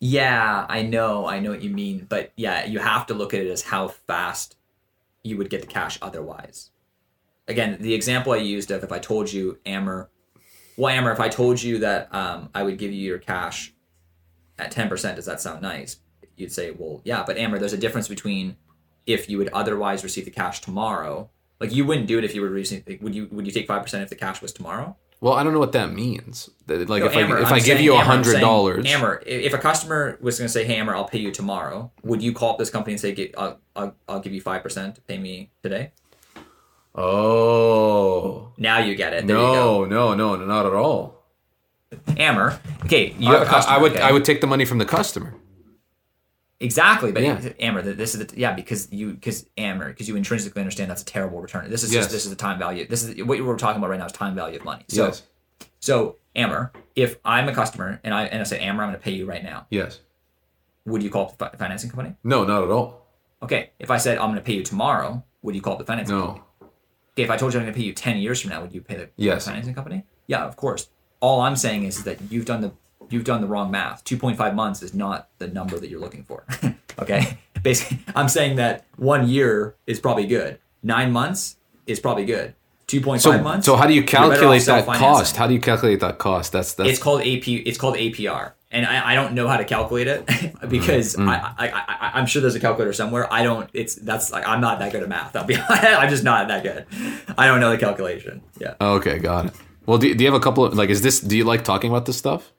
Yeah, 0.00 0.66
I 0.68 0.82
know, 0.82 1.26
I 1.26 1.38
know 1.40 1.50
what 1.50 1.62
you 1.62 1.70
mean, 1.70 2.06
but 2.08 2.32
yeah, 2.36 2.66
you 2.66 2.80
have 2.80 3.06
to 3.06 3.14
look 3.14 3.32
at 3.34 3.40
it 3.40 3.50
as 3.50 3.62
how 3.62 3.88
fast 3.88 4.56
you 5.22 5.36
would 5.38 5.48
get 5.48 5.60
the 5.62 5.66
cash 5.66 5.98
otherwise. 6.02 6.70
Again, 7.48 7.76
the 7.80 7.94
example 7.94 8.32
I 8.32 8.36
used 8.38 8.70
of 8.70 8.82
if 8.82 8.90
I 8.92 8.98
told 8.98 9.32
you, 9.32 9.58
Amer, 9.66 10.10
well, 10.76 10.92
Amer, 10.94 11.12
if 11.12 11.20
I 11.20 11.28
told 11.28 11.62
you 11.62 11.78
that 11.78 12.12
um, 12.14 12.50
I 12.54 12.62
would 12.62 12.76
give 12.78 12.92
you 12.92 13.00
your 13.02 13.18
cash 13.18 13.72
at 14.58 14.70
ten 14.70 14.88
percent, 14.88 15.16
does 15.16 15.26
that 15.26 15.40
sound 15.40 15.62
nice? 15.62 15.98
You'd 16.36 16.52
say, 16.52 16.70
well, 16.72 17.00
yeah, 17.04 17.22
but 17.26 17.38
Amer, 17.38 17.58
there's 17.58 17.72
a 17.72 17.78
difference 17.78 18.08
between 18.08 18.56
if 19.06 19.30
you 19.30 19.38
would 19.38 19.48
otherwise 19.52 20.02
receive 20.02 20.24
the 20.24 20.30
cash 20.30 20.60
tomorrow. 20.60 21.30
Like 21.60 21.72
you 21.72 21.86
wouldn't 21.86 22.06
do 22.08 22.18
it 22.18 22.24
if 22.24 22.34
you 22.34 22.42
were 22.42 22.50
receiving. 22.50 22.98
Would 23.00 23.14
you? 23.14 23.28
Would 23.30 23.46
you 23.46 23.52
take 23.52 23.66
five 23.66 23.82
percent 23.82 24.02
if 24.02 24.10
the 24.10 24.16
cash 24.16 24.42
was 24.42 24.52
tomorrow? 24.52 24.96
Well, 25.22 25.32
I 25.32 25.42
don't 25.42 25.54
know 25.54 25.58
what 25.58 25.72
that 25.72 25.90
means. 25.94 26.50
Like 26.68 26.88
No, 26.88 27.06
if 27.06 27.16
Amer, 27.16 27.38
I 27.38 27.40
if 27.42 27.46
I'm 27.46 27.52
I 27.54 27.56
give 27.56 27.64
saying- 27.78 27.84
you 27.84 27.94
a 27.94 28.00
hundred 28.00 28.38
dollars, 28.40 28.84
Amer, 28.86 29.22
i- 29.24 29.28
if 29.30 29.54
a 29.54 29.58
customer 29.58 30.18
was 30.20 30.36
going 30.38 30.46
to 30.48 30.52
say, 30.52 30.64
"Hey, 30.64 30.74
Amer, 30.76 30.94
I'll 30.94 31.08
pay 31.08 31.18
you 31.20 31.30
tomorrow," 31.32 31.90
would 32.02 32.22
you 32.22 32.34
call 32.34 32.50
up 32.52 32.58
this 32.58 32.68
company 32.68 32.92
and 32.92 33.00
say, 33.00 33.12
"Get- 33.12 33.34
"I'll, 33.38 33.58
I'll, 33.74 33.96
I'll 34.06 34.20
give 34.20 34.34
you 34.34 34.42
five 34.42 34.62
percent 34.62 34.98
pay 35.06 35.16
me 35.16 35.50
today"? 35.62 35.92
Oh 36.96 38.52
Now 38.58 38.78
you 38.78 38.94
get 38.94 39.12
it. 39.12 39.26
There 39.26 39.36
you 39.36 39.42
go. 39.42 39.84
no, 39.84 40.14
no, 40.14 40.36
no, 40.36 40.44
not 40.46 40.66
at 40.66 40.72
all. 40.72 41.24
Amer. 42.16 42.58
Okay, 42.84 43.14
you 43.18 43.30
have 43.32 43.42
a 43.42 43.46
I, 43.46 43.48
customer. 43.48 43.76
I 43.76 43.80
would 43.80 43.92
okay? 43.92 44.00
I 44.02 44.12
would 44.12 44.24
take 44.24 44.40
the 44.40 44.46
money 44.46 44.64
from 44.64 44.78
the 44.78 44.84
customer. 44.84 45.34
exactly, 46.58 47.12
but 47.12 47.22
Yeah. 47.22 47.40
Amer, 47.60 47.82
this 47.82 48.14
is 48.14 48.26
the, 48.26 48.38
yeah 48.38 48.52
because 48.54 48.90
you 48.92 49.12
because 49.12 49.46
Amer 49.56 49.88
because 49.90 50.08
you 50.08 50.16
intrinsically 50.16 50.60
understand 50.60 50.90
that's 50.90 51.02
a 51.02 51.06
terrible 51.06 51.40
return. 51.40 51.70
This 51.70 51.82
is 51.84 51.92
Yes. 51.92 52.04
just 52.04 52.12
this 52.12 52.24
is 52.24 52.30
the 52.30 52.36
time 52.36 52.58
value. 52.58 52.86
This 52.86 53.02
is 53.04 53.22
what 53.24 53.40
we're 53.40 53.56
talking 53.58 53.78
about 53.78 53.90
right 53.90 53.98
now 54.00 54.06
is 54.06 54.12
time 54.12 54.34
value 54.34 54.58
of 54.58 54.64
money. 54.64 54.84
So 54.88 55.06
yes, 55.06 55.22
so 55.80 56.16
Amer, 56.34 56.72
if 56.96 57.18
I'm 57.24 57.48
a 57.48 57.54
customer 57.54 58.00
and 58.04 58.12
I 58.14 58.24
and 58.24 58.40
I 58.40 58.44
say 58.44 58.58
Amer, 58.60 58.82
I'm 58.82 58.88
going 58.90 58.98
to 58.98 59.04
pay 59.04 59.12
you 59.12 59.26
right 59.26 59.44
now, 59.44 59.66
yes. 59.70 60.00
would 60.86 61.02
you 61.02 61.10
call 61.10 61.36
up 61.40 61.52
the 61.52 61.58
financing 61.58 61.90
company? 61.90 62.14
No, 62.24 62.44
not 62.44 62.62
at 62.64 62.70
all. 62.70 63.06
Okay, 63.42 63.70
if 63.78 63.90
I 63.90 63.98
said 63.98 64.18
I'm 64.18 64.26
going 64.30 64.36
to 64.36 64.42
pay 64.42 64.54
you 64.54 64.62
tomorrow, 64.62 65.22
would 65.42 65.54
you 65.54 65.60
call 65.60 65.74
up 65.74 65.78
the 65.78 65.84
financing 65.84 66.18
company? 66.18 66.42
Okay, 67.16 67.22
if 67.24 67.30
I 67.30 67.38
told 67.38 67.54
you 67.54 67.58
I'm 67.60 67.64
going 67.64 67.72
to 67.72 67.78
pay 67.80 67.84
you 67.86 67.94
10 67.94 68.18
years 68.18 68.42
from 68.42 68.50
now, 68.50 68.60
would 68.60 68.74
you 68.74 68.82
pay 68.82 68.94
the 68.96 69.08
Yes. 69.16 69.46
financing 69.46 69.72
company? 69.74 70.04
Yeah, 70.26 70.44
of 70.44 70.56
course. 70.56 70.90
All 71.20 71.40
I'm 71.40 71.56
saying 71.56 71.84
is 71.84 72.04
that 72.04 72.18
you've 72.30 72.44
done 72.44 72.60
the 72.60 72.72
you've 73.08 73.24
done 73.24 73.40
the 73.40 73.46
wrong 73.46 73.70
math. 73.70 74.04
2.5 74.04 74.54
months 74.54 74.82
is 74.82 74.92
not 74.92 75.28
the 75.38 75.46
number 75.46 75.78
that 75.78 75.88
you're 75.88 76.00
looking 76.00 76.24
for. 76.24 76.44
okay? 76.98 77.38
Basically, 77.62 78.00
I'm 78.14 78.28
saying 78.28 78.56
that 78.56 78.84
1 78.96 79.28
year 79.28 79.76
is 79.86 79.98
probably 79.98 80.26
good. 80.26 80.58
9 80.82 81.10
months 81.10 81.56
is 81.86 82.00
probably 82.00 82.26
good. 82.26 82.54
2.5 82.88 83.20
So, 83.20 83.38
months. 83.42 83.66
so 83.66 83.74
how 83.76 83.86
do 83.86 83.92
you 83.94 84.00
you're 84.00 84.06
better 84.06 84.22
off 84.24 84.30
calculate 84.38 84.64
that 84.66 84.86
cost? 84.86 85.36
How 85.36 85.46
do 85.46 85.54
you 85.54 85.60
calculate 85.60 86.00
that 86.00 86.18
cost? 86.18 86.52
That's 86.52 86.74
that's 86.74 86.88
It's 86.90 86.98
called 87.02 87.20
AP. 87.22 87.48
It's 87.48 87.78
called 87.78 87.96
APR, 87.96 88.52
and 88.70 88.86
I, 88.86 89.12
I 89.12 89.14
don't 89.14 89.34
know 89.34 89.48
how 89.48 89.56
to 89.56 89.64
calculate 89.64 90.06
it 90.06 90.24
because 90.68 91.16
Mm, 91.16 91.28
I, 91.28 91.52
I, 91.58 91.68
I 91.68 92.10
I'm 92.14 92.26
sure 92.26 92.40
there's 92.42 92.54
a 92.54 92.60
calculator 92.60 92.92
somewhere. 92.92 93.32
I 93.32 93.42
don't. 93.42 93.68
It's 93.72 93.96
that's 93.96 94.30
like 94.30 94.46
I'm 94.46 94.60
not 94.60 94.78
that 94.78 94.92
good 94.92 95.02
at 95.02 95.08
math. 95.08 95.34
I'll 95.34 95.44
be. 95.44 95.56
I'm 95.68 96.08
just 96.08 96.22
not 96.24 96.46
that 96.48 96.62
good. 96.62 96.86
I 97.36 97.46
don't 97.48 97.58
know 97.60 97.70
the 97.70 97.78
calculation. 97.78 98.42
Yeah. 98.58 98.74
okay. 98.80 99.18
Got 99.18 99.46
it. 99.46 99.54
Well, 99.86 99.98
do, 99.98 100.14
do 100.14 100.22
you 100.24 100.30
have 100.30 100.40
a 100.40 100.42
couple 100.42 100.64
of 100.64 100.74
like? 100.74 100.90
Is 100.90 101.02
this? 101.02 101.20
Do 101.20 101.36
you 101.36 101.44
like 101.44 101.64
talking 101.64 101.90
about 101.90 102.06
this 102.06 102.16
stuff? 102.16 102.52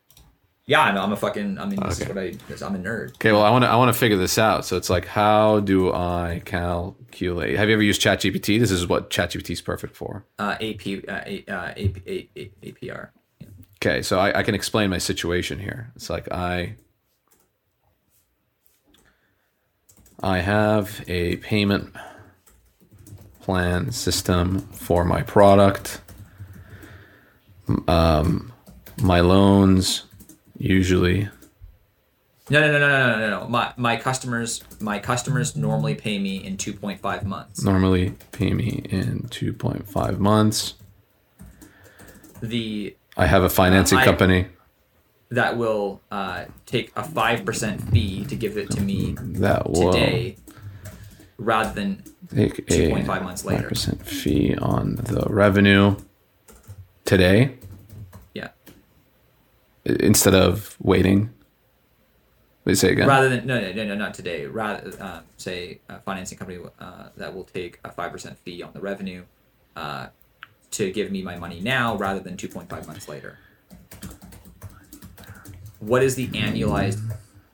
Yeah, 0.68 0.82
I 0.82 0.92
know. 0.94 1.02
I'm 1.02 1.14
a 1.14 1.16
fucking. 1.16 1.58
I 1.60 1.66
mean, 1.66 1.80
this 1.82 2.02
Okay. 2.02 2.30
is 2.30 2.38
what 2.50 2.62
I. 2.62 2.68
I'm 2.68 2.76
a 2.76 2.80
nerd. 2.80 3.12
Okay. 3.16 3.32
Well, 3.32 3.42
I 3.44 3.50
want 3.50 3.64
to 3.64 3.70
I 3.70 3.78
want 3.78 3.88
to 3.94 3.98
figure 3.98 4.18
this 4.18 4.38
out. 4.38 4.66
So 4.66 4.76
it's 4.76 4.90
like, 4.90 5.06
how 5.08 5.62
do 5.62 5.94
I 5.94 6.42
calculate? 6.44 7.56
Have 7.58 7.70
you 7.70 7.74
ever 7.74 7.82
used 7.82 8.02
ChatGPT? 8.02 8.60
This 8.60 8.70
is 8.70 8.86
what 8.86 9.10
ChatGPT 9.10 9.52
is 9.52 9.62
perfect 9.62 9.96
for. 9.96 10.26
Uh, 10.38 10.58
AP. 10.60 10.86
Uh, 11.08 11.22
A, 11.26 11.46
uh, 11.48 11.70
AP, 11.70 12.06
A, 12.06 12.30
A, 12.36 12.52
APR. 12.64 13.10
Okay, 13.82 14.02
so 14.02 14.20
I, 14.20 14.40
I 14.40 14.44
can 14.44 14.56
explain 14.56 14.90
my 14.90 14.98
situation 14.98 15.58
here. 15.58 15.92
It's 15.96 16.10
like 16.10 16.30
I 16.34 16.76
I 20.22 20.40
have 20.40 21.02
a 21.08 21.38
payment 21.38 21.96
plan 23.40 23.92
system 23.94 24.60
for 24.74 25.06
my 25.06 25.22
product. 25.22 26.02
Um, 27.88 28.52
my 29.02 29.22
loans 29.22 30.04
usually 30.58 31.30
No, 32.50 32.62
no, 32.62 32.72
no, 32.72 32.80
no, 32.80 32.88
no, 32.88 33.20
no, 33.20 33.30
no. 33.42 33.48
My 33.50 33.74
my 33.78 33.98
customers, 33.98 34.64
my 34.80 35.00
customers 35.00 35.56
normally 35.56 35.96
pay 35.96 36.18
me 36.20 36.38
in 36.38 36.58
2.5 36.58 37.24
months. 37.24 37.64
normally 37.64 38.14
pay 38.32 38.54
me 38.54 38.84
in 38.90 39.28
2.5 39.30 40.18
months. 40.20 40.76
The 42.42 42.96
I 43.18 43.26
have 43.26 43.44
a 43.44 43.50
financing 43.50 43.98
I- 43.98 44.06
company 44.06 44.48
that 45.30 45.58
will 45.58 46.00
uh, 46.10 46.46
take 46.66 46.92
a 46.96 47.04
five 47.04 47.44
percent 47.44 47.82
fee 47.92 48.24
to 48.26 48.36
give 48.36 48.58
it 48.58 48.72
to 48.72 48.82
me 48.82 49.16
that 49.20 49.70
will 49.70 49.92
today, 49.92 50.38
rather 51.38 51.74
than 51.74 52.04
take 52.34 52.66
2.5 52.68 53.24
months 53.24 53.44
later. 53.44 53.70
5% 53.70 54.06
fee 54.06 54.56
on 54.56 54.96
the 54.96 55.26
revenue 55.30 55.98
today. 57.04 57.57
Instead 59.88 60.36
of 60.36 60.76
waiting. 60.82 61.34
Wait, 62.66 62.78
say 62.78 62.92
again. 62.92 63.08
Rather 63.08 63.30
than 63.30 63.48
no, 63.48 63.60
no, 63.60 63.72
no, 63.72 63.86
no, 63.86 63.96
not 63.96 64.14
today. 64.14 64.46
Rather, 64.46 64.92
uh, 65.02 65.22
say 65.38 65.80
a 65.88 66.00
financing 66.00 66.38
company 66.38 66.60
uh, 66.80 67.10
that 67.16 67.34
will 67.34 67.46
take 67.46 67.80
a 67.86 67.92
five 67.92 68.12
percent 68.12 68.38
fee 68.40 68.62
on 68.62 68.74
the 68.74 68.80
revenue 68.80 69.24
uh, 69.76 70.08
to 70.72 70.92
give 70.92 71.12
me 71.12 71.22
my 71.22 71.38
money 71.38 71.62
now, 71.62 71.96
rather 71.96 72.20
than 72.20 72.36
two 72.36 72.50
point 72.50 72.70
five 72.70 72.86
months 72.86 73.08
later. 73.08 73.38
What 75.80 76.04
is 76.04 76.16
the 76.16 76.28
annualized 76.30 77.00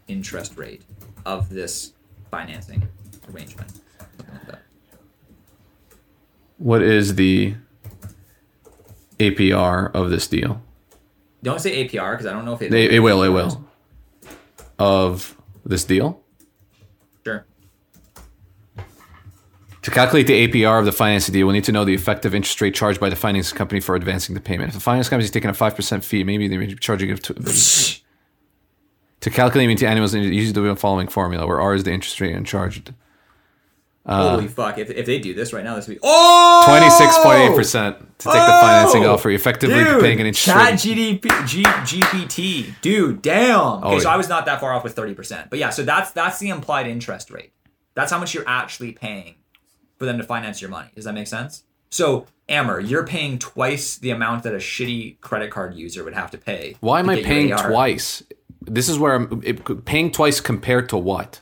interest 0.07 0.57
rate 0.57 0.81
of 1.25 1.49
this 1.49 1.93
financing 2.31 2.87
arrangement? 3.31 3.81
Like 4.47 4.59
what 6.57 6.81
is 6.81 7.15
the 7.15 7.55
APR 9.19 9.93
of 9.93 10.09
this 10.09 10.27
deal? 10.27 10.62
Don't 11.43 11.59
say 11.59 11.85
APR 11.85 12.13
because 12.13 12.25
I 12.25 12.31
don't 12.31 12.45
know 12.45 12.53
if 12.53 12.61
it. 12.61 12.73
It, 12.73 12.93
it 12.93 12.99
will, 12.99 13.21
it 13.21 13.29
will. 13.29 13.67
Of 14.79 15.37
this 15.65 15.83
deal? 15.83 16.23
Sure. 17.23 17.45
To 19.81 19.91
calculate 19.91 20.25
the 20.25 20.47
APR 20.47 20.79
of 20.79 20.85
the 20.85 20.93
financing 20.93 21.33
deal, 21.33 21.45
we'll 21.45 21.53
need 21.53 21.65
to 21.65 21.73
know 21.73 21.83
the 21.83 21.93
effective 21.93 22.33
interest 22.33 22.59
rate 22.61 22.73
charged 22.73 22.99
by 22.99 23.09
the 23.09 23.17
finance 23.17 23.51
company 23.51 23.81
for 23.81 23.95
advancing 23.95 24.33
the 24.33 24.41
payment. 24.41 24.69
If 24.69 24.75
the 24.75 24.79
finance 24.79 25.09
company 25.09 25.25
is 25.25 25.31
taking 25.31 25.49
a 25.49 25.53
5% 25.53 26.03
fee, 26.03 26.23
maybe 26.23 26.47
they're 26.47 26.65
charging 26.75 27.09
it 27.09 27.23
to. 27.23 27.33
to 29.19 29.29
calculate 29.29 29.77
the 29.77 29.85
annual, 29.85 30.09
usually 30.09 30.69
the 30.69 30.75
following 30.77 31.07
formula, 31.09 31.45
where 31.45 31.59
R 31.59 31.75
is 31.75 31.83
the 31.83 31.91
interest 31.91 32.19
rate 32.21 32.33
and 32.33 32.45
charged. 32.45 32.93
Holy 34.05 34.45
uh, 34.45 34.49
fuck! 34.49 34.77
If, 34.77 34.89
if 34.89 35.05
they 35.05 35.17
do 35.19 35.33
this 35.33 35.53
right 35.53 35.63
now, 35.63 35.75
this 35.75 35.87
would 35.87 35.93
be 35.95 35.99
oh 36.03 36.63
Twenty 36.67 36.89
six 36.89 37.17
point 37.19 37.39
eight 37.39 37.55
percent 37.55 37.97
to 38.19 38.25
take 38.25 38.33
the 38.33 38.57
oh! 38.57 38.61
financing 38.61 39.05
Oh! 39.05 39.13
offer, 39.13 39.29
effectively 39.29 39.81
Dude, 39.81 40.01
paying 40.01 40.19
an 40.19 40.27
interest 40.27 40.45
Chat 40.45 40.71
rate. 40.71 41.21
GDP, 41.21 41.47
G, 41.47 41.63
GPT, 41.63 42.75
dude, 42.81 43.21
damn. 43.21 43.59
Oh, 43.59 43.77
okay, 43.77 43.95
Oh, 43.95 43.99
so 43.99 44.09
yeah. 44.09 44.13
I 44.13 44.17
was 44.17 44.27
not 44.27 44.45
that 44.45 44.59
far 44.59 44.73
off 44.73 44.83
with 44.83 44.93
thirty 44.93 45.13
percent, 45.13 45.49
but 45.49 45.57
yeah, 45.57 45.69
so 45.69 45.83
that's 45.83 46.11
that's 46.11 46.37
the 46.39 46.49
implied 46.49 46.87
interest 46.87 47.31
rate. 47.31 47.53
That's 47.95 48.11
how 48.11 48.19
much 48.19 48.33
you're 48.33 48.47
actually 48.47 48.91
paying 48.91 49.35
for 49.97 50.05
them 50.05 50.17
to 50.17 50.23
finance 50.23 50.59
your 50.61 50.69
money. 50.69 50.89
Does 50.95 51.05
that 51.05 51.13
make 51.13 51.27
sense? 51.27 51.63
So, 51.89 52.25
Amer, 52.49 52.79
you're 52.79 53.05
paying 53.05 53.37
twice 53.39 53.97
the 53.97 54.09
amount 54.09 54.43
that 54.43 54.53
a 54.53 54.57
shitty 54.57 55.21
credit 55.21 55.51
card 55.51 55.75
user 55.75 56.03
would 56.03 56.15
have 56.15 56.31
to 56.31 56.37
pay. 56.37 56.75
Why 56.79 56.99
am 56.99 57.09
I 57.09 57.21
paying 57.21 57.55
twice? 57.55 58.23
This 58.61 58.89
is 58.89 58.97
where 58.97 59.13
I'm 59.13 59.41
it, 59.45 59.85
paying 59.85 60.11
twice 60.11 60.41
compared 60.41 60.89
to 60.89 60.97
what? 60.97 61.39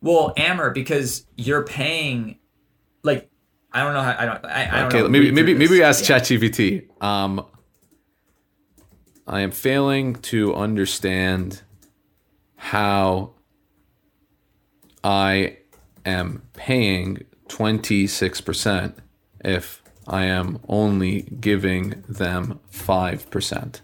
Well, 0.00 0.32
Amber, 0.36 0.70
because 0.70 1.26
you're 1.36 1.64
paying, 1.64 2.38
like, 3.02 3.30
I 3.72 3.82
don't 3.82 3.92
know 3.94 4.02
how 4.02 4.16
I 4.18 4.24
don't. 4.24 4.44
I, 4.46 4.68
I 4.70 4.78
don't 4.80 4.86
Okay, 4.88 5.02
know. 5.02 5.08
maybe 5.08 5.30
maybe 5.30 5.54
maybe 5.54 5.72
we 5.72 5.82
ask 5.82 6.08
Yeah. 6.08 6.18
ChatGPT. 6.18 6.88
Um, 7.02 7.44
I 9.26 9.40
am 9.42 9.50
failing 9.50 10.14
to 10.14 10.54
understand 10.54 11.62
how 12.56 13.34
I 15.04 15.58
am 16.06 16.42
paying 16.54 17.24
twenty 17.48 18.06
six 18.06 18.40
percent 18.40 18.96
if 19.44 19.82
I 20.06 20.24
am 20.24 20.60
only 20.68 21.22
giving 21.22 22.02
them 22.08 22.60
five 22.70 23.30
percent. 23.30 23.82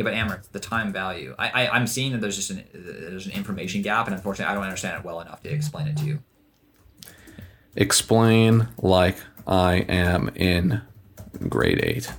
Yeah, 0.00 0.04
but 0.04 0.14
Amer, 0.14 0.40
the 0.52 0.60
time 0.60 0.94
value. 0.94 1.34
I, 1.38 1.48
I 1.66 1.76
I'm 1.76 1.86
seeing 1.86 2.12
that 2.12 2.22
there's 2.22 2.36
just 2.36 2.48
an 2.48 2.64
there's 2.72 3.26
an 3.26 3.32
information 3.32 3.82
gap, 3.82 4.06
and 4.06 4.14
unfortunately, 4.14 4.50
I 4.50 4.54
don't 4.54 4.64
understand 4.64 4.98
it 4.98 5.04
well 5.04 5.20
enough 5.20 5.42
to 5.42 5.50
explain 5.50 5.88
it 5.88 5.98
to 5.98 6.04
you. 6.06 6.22
Explain 7.76 8.68
like 8.78 9.18
I 9.46 9.84
am 9.90 10.30
in 10.34 10.80
grade 11.50 11.80
eight. 11.82 12.10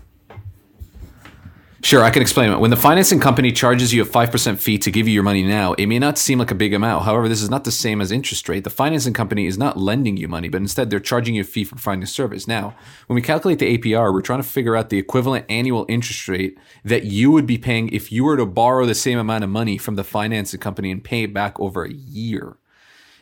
Sure, 1.83 2.03
I 2.03 2.11
can 2.11 2.21
explain 2.21 2.51
it. 2.51 2.59
When 2.59 2.69
the 2.69 2.77
financing 2.77 3.19
company 3.19 3.51
charges 3.51 3.91
you 3.91 4.03
a 4.03 4.05
5% 4.05 4.59
fee 4.59 4.77
to 4.77 4.91
give 4.91 5.07
you 5.07 5.15
your 5.15 5.23
money 5.23 5.41
now, 5.41 5.73
it 5.73 5.87
may 5.87 5.97
not 5.97 6.19
seem 6.19 6.37
like 6.37 6.51
a 6.51 6.55
big 6.55 6.75
amount. 6.75 7.05
However, 7.05 7.27
this 7.27 7.41
is 7.41 7.49
not 7.49 7.63
the 7.63 7.71
same 7.71 8.01
as 8.01 8.11
interest 8.11 8.47
rate. 8.47 8.63
The 8.63 8.69
financing 8.69 9.13
company 9.13 9.47
is 9.47 9.57
not 9.57 9.77
lending 9.77 10.15
you 10.15 10.27
money, 10.27 10.47
but 10.47 10.61
instead 10.61 10.91
they're 10.91 10.99
charging 10.99 11.33
you 11.33 11.41
a 11.41 11.43
fee 11.43 11.63
for 11.63 11.75
providing 11.75 12.03
a 12.03 12.07
service. 12.07 12.47
Now, 12.47 12.75
when 13.07 13.15
we 13.15 13.21
calculate 13.23 13.57
the 13.57 13.77
APR, 13.77 14.13
we're 14.13 14.21
trying 14.21 14.43
to 14.43 14.47
figure 14.47 14.75
out 14.75 14.89
the 14.89 14.99
equivalent 14.99 15.45
annual 15.49 15.87
interest 15.89 16.27
rate 16.27 16.55
that 16.85 17.05
you 17.05 17.31
would 17.31 17.47
be 17.47 17.57
paying 17.57 17.89
if 17.89 18.11
you 18.11 18.25
were 18.25 18.37
to 18.37 18.45
borrow 18.45 18.85
the 18.85 18.93
same 18.93 19.17
amount 19.17 19.43
of 19.43 19.49
money 19.49 19.79
from 19.79 19.95
the 19.95 20.03
financing 20.03 20.59
company 20.59 20.91
and 20.91 21.03
pay 21.03 21.23
it 21.23 21.33
back 21.33 21.59
over 21.59 21.83
a 21.83 21.91
year. 21.91 22.57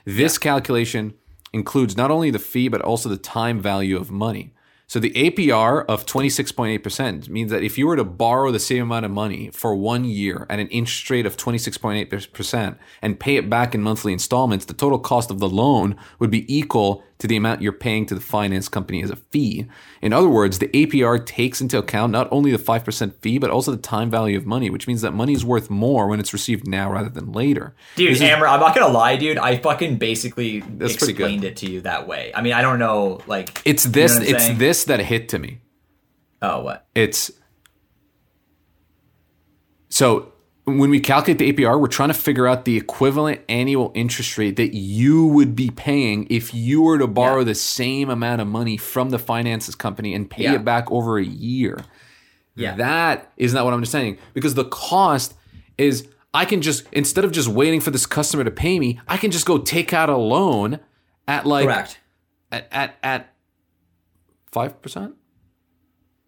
This 0.04 0.38
calculation 0.38 1.14
includes 1.54 1.96
not 1.96 2.12
only 2.12 2.30
the 2.30 2.40
fee, 2.40 2.68
but 2.68 2.82
also 2.82 3.08
the 3.08 3.18
time 3.18 3.62
value 3.62 3.96
of 3.96 4.12
money. 4.12 4.54
So 4.90 5.00
the 5.00 5.12
APR 5.12 5.86
of 5.86 6.08
26.8% 6.08 7.30
means 7.30 7.52
that 7.52 7.62
if 7.62 7.78
you 7.78 7.86
were 7.86 7.96
to 7.96 8.04
borrow 8.04 8.52
the 8.52 8.60
same 8.60 8.82
amount 8.82 9.06
of 9.06 9.12
money 9.12 9.52
for 9.54 9.76
one 9.76 10.04
year 10.04 10.48
at 10.50 10.58
an 10.58 10.68
interest 10.70 11.08
rate 11.12 11.28
of 11.28 11.38
26.8% 11.38 12.76
and 13.04 13.20
pay 13.20 13.36
it 13.36 13.52
back 13.52 13.76
in 13.76 13.84
monthly 13.84 14.12
installments, 14.14 14.66
the 14.66 14.74
total 14.74 14.98
cost 14.98 15.30
of 15.30 15.38
the 15.38 15.48
loan 15.48 15.96
would 16.18 16.32
be 16.32 16.52
equal 16.52 17.04
to 17.20 17.28
the 17.28 17.36
amount 17.36 17.62
you're 17.62 17.74
paying 17.74 18.06
to 18.06 18.16
the 18.16 18.22
finance 18.22 18.70
company 18.70 19.04
as 19.04 19.10
a 19.10 19.16
fee. 19.18 19.68
In 20.02 20.14
other 20.14 20.30
words, 20.30 20.60
the 20.60 20.70
APR 20.70 21.24
takes 21.26 21.60
into 21.60 21.78
account 21.78 22.14
not 22.14 22.30
only 22.32 22.50
the 22.50 22.58
5% 22.58 23.14
fee, 23.16 23.38
but 23.38 23.50
also 23.50 23.72
the 23.72 23.78
time 23.78 24.10
value 24.10 24.38
of 24.38 24.46
money, 24.46 24.70
which 24.70 24.88
means 24.88 25.02
that 25.02 25.12
money 25.12 25.34
is 25.34 25.44
worth 25.44 25.70
more 25.70 26.08
when 26.08 26.22
it's 26.22 26.32
received 26.32 26.66
now 26.66 26.90
rather 26.90 27.10
than 27.10 27.34
later. 27.34 27.76
Dude, 27.98 28.12
This 28.12 28.20
is- 28.20 28.24
Amer, 28.24 28.48
I'm 28.48 28.62
not 28.62 28.74
gonna 28.74 28.88
lie, 28.94 29.18
dude. 29.18 29.38
I 29.38 29.58
fucking 29.58 29.98
basically 29.98 30.64
explained 30.80 31.44
it 31.44 31.58
to 31.58 31.70
you 31.70 31.82
that 31.82 32.08
way. 32.08 32.32
I 32.34 32.42
mean, 32.42 32.54
I 32.54 32.62
don't 32.62 32.80
know, 32.80 33.20
like 33.28 33.62
It's 33.66 33.84
you 33.84 33.90
know 33.90 33.94
this. 33.96 34.14
what 34.14 34.22
I'm 34.30 34.36
it's 34.36 34.46
saying? 34.46 34.58
this 34.58 34.84
that 34.86 35.00
hit 35.02 35.28
to 35.30 35.40
me. 35.40 35.60
Oh, 36.42 36.62
what? 36.62 36.88
It's 36.96 37.32
so 39.90 40.32
when 40.78 40.90
we 40.90 41.00
calculate 41.00 41.40
the 41.40 41.52
APR, 41.52 41.80
we're 41.80 41.88
trying 41.88 42.10
to 42.10 42.14
figure 42.14 42.48
out 42.48 42.66
the 42.66 42.78
equivalent 42.78 43.42
annual 43.50 43.92
interest 43.96 44.38
rate 44.38 44.56
that 44.58 44.76
you 44.76 45.26
would 45.26 45.56
be 45.56 45.70
paying 45.72 46.28
if 46.30 46.54
you 46.54 46.82
were 46.82 46.98
to 46.98 47.08
borrow 47.08 47.40
Yeah. 47.40 47.46
the 47.46 47.56
same 47.56 48.10
amount 48.10 48.42
of 48.42 48.48
money 48.48 48.78
from 48.78 49.10
the 49.10 49.20
finances 49.20 49.76
company 49.76 50.14
and 50.14 50.30
pay 50.30 50.44
Yeah. 50.44 50.56
it 50.56 50.66
back 50.66 50.92
over 50.92 51.18
a 51.18 51.26
year. 51.26 51.80
Yeah. 52.56 52.76
That 52.76 53.32
is 53.38 53.54
not 53.54 53.66
what 53.66 53.74
I'm 53.74 53.86
saying 53.86 54.18
because 54.34 54.54
the 54.54 54.66
cost 54.66 55.34
is 55.78 56.08
I 56.34 56.46
can 56.46 56.62
just 56.62 56.84
instead 56.92 57.24
of 57.26 57.32
just 57.32 57.48
waiting 57.48 57.80
for 57.82 57.90
this 57.92 58.06
customer 58.06 58.44
to 58.44 58.52
pay 58.52 58.80
me, 58.80 59.00
I 59.08 59.18
can 59.18 59.32
just 59.32 59.46
go 59.46 59.58
take 59.58 59.94
out 59.94 60.10
a 60.10 60.18
loan 60.18 60.80
at 61.28 61.46
like 61.46 61.66
Correct. 61.66 62.00
at 62.52 62.68
at 62.72 62.98
at 63.02 63.34
five 64.52 64.82
percent. 64.82 65.16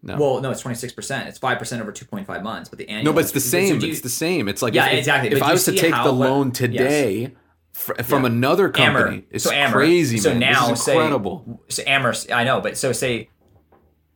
No. 0.04 0.16
Well, 0.16 0.40
no, 0.40 0.50
it's 0.50 0.60
26. 0.60 0.92
percent 0.94 1.28
It's 1.28 1.38
five 1.38 1.58
percent 1.58 1.80
over 1.80 1.92
2.5 1.92 2.42
months, 2.42 2.68
but 2.68 2.78
the 2.78 2.88
annual. 2.88 3.12
No, 3.12 3.14
but 3.14 3.20
it's 3.24 3.32
the 3.32 3.38
same. 3.40 3.78
do 3.78 3.86
you- 3.86 3.92
it's 3.92 4.00
the 4.02 4.08
same. 4.08 4.48
It's 4.48 4.60
like 4.62 4.74
Yeah, 4.74 4.86
if, 4.88 4.98
exactly. 4.98 5.30
If 5.30 5.38
But 5.40 5.48
I 5.48 5.52
was 5.52 5.64
to 5.66 5.72
take 5.72 5.94
how 5.94 6.04
the 6.04 6.12
loan 6.12 6.48
yes. 6.48 6.56
today 6.58 7.32
fr- 7.72 7.94
from 8.02 8.22
Yeah. 8.24 8.30
another 8.30 8.68
company, 8.68 9.16
Amer, 9.18 9.22
it's 9.30 9.44
so 9.44 9.52
Amer, 9.52 9.72
crazy, 9.72 10.18
so 10.18 10.30
man. 10.30 10.40
now 10.40 10.68
this 10.70 10.80
is 10.80 10.84
say- 10.86 10.92
incredible. 10.94 11.60
So 11.68 11.82
Amer, 11.86 12.14
I 12.32 12.42
know, 12.44 12.60
but 12.60 12.76
so 12.76 12.90
say, 12.92 13.28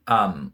um, 0.08 0.52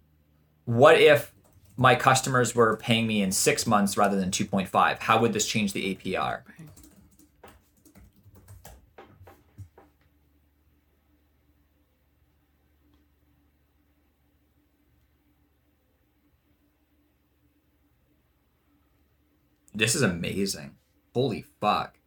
what 0.66 1.00
if 1.00 1.32
my 1.76 1.94
customers 1.94 2.54
were 2.54 2.76
paying 2.76 3.06
me 3.06 3.22
in 3.22 3.32
six 3.32 3.66
months 3.66 3.96
rather 3.96 4.20
than 4.20 4.30
2.5? 4.30 4.98
How 5.00 5.18
would 5.20 5.32
this 5.32 5.46
change 5.46 5.72
the 5.72 5.94
APR? 5.96 6.40
This 19.74 19.94
is 19.94 20.02
amazing. 20.02 20.76
Holy 21.14 21.42
fuck. 21.60 21.98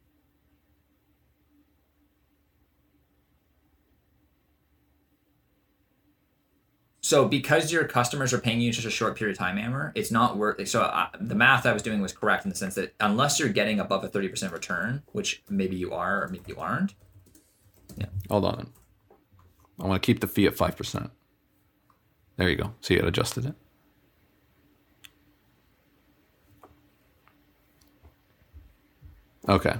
So 7.01 7.27
because 7.27 7.71
your 7.71 7.85
customers 7.87 8.33
are 8.33 8.39
paying 8.39 8.59
you 8.61 8.69
in 8.69 8.73
such 8.73 8.85
a 8.85 8.89
short 8.89 9.15
period 9.15 9.35
of 9.35 9.37
time, 9.37 9.59
Amer, 9.59 9.91
it's 9.93 10.09
not 10.09 10.37
worth. 10.37 10.67
So 10.67 10.81
uh, 10.81 11.09
the 11.19 11.35
math 11.35 11.65
I 11.67 11.71
was 11.73 11.83
doing 11.83 12.01
was 12.01 12.11
correct 12.13 12.45
in 12.45 12.49
the 12.49 12.55
sense 12.55 12.73
that 12.75 12.95
unless 12.99 13.39
you're 13.39 13.49
getting 13.49 13.79
above 13.79 14.03
a 14.03 14.07
thirty 14.07 14.27
percent 14.27 14.51
return, 14.51 15.03
which 15.11 15.43
maybe 15.47 15.75
you 15.75 15.93
are 15.93 16.23
or 16.23 16.29
maybe 16.29 16.45
you 16.47 16.57
aren't, 16.57 16.95
Yeah. 17.95 18.07
Hold 18.29 18.45
on. 18.45 18.71
I 19.79 19.85
want 19.85 20.01
to 20.01 20.05
keep 20.05 20.19
the 20.19 20.27
fee 20.27 20.47
at 20.47 20.55
five 20.57 20.75
percent. 20.75 21.11
There 22.37 22.49
you 22.49 22.55
go. 22.55 22.73
See, 22.81 22.95
it 22.95 23.05
adjusted 23.05 23.45
it. 23.45 23.55
Okay. 29.47 29.75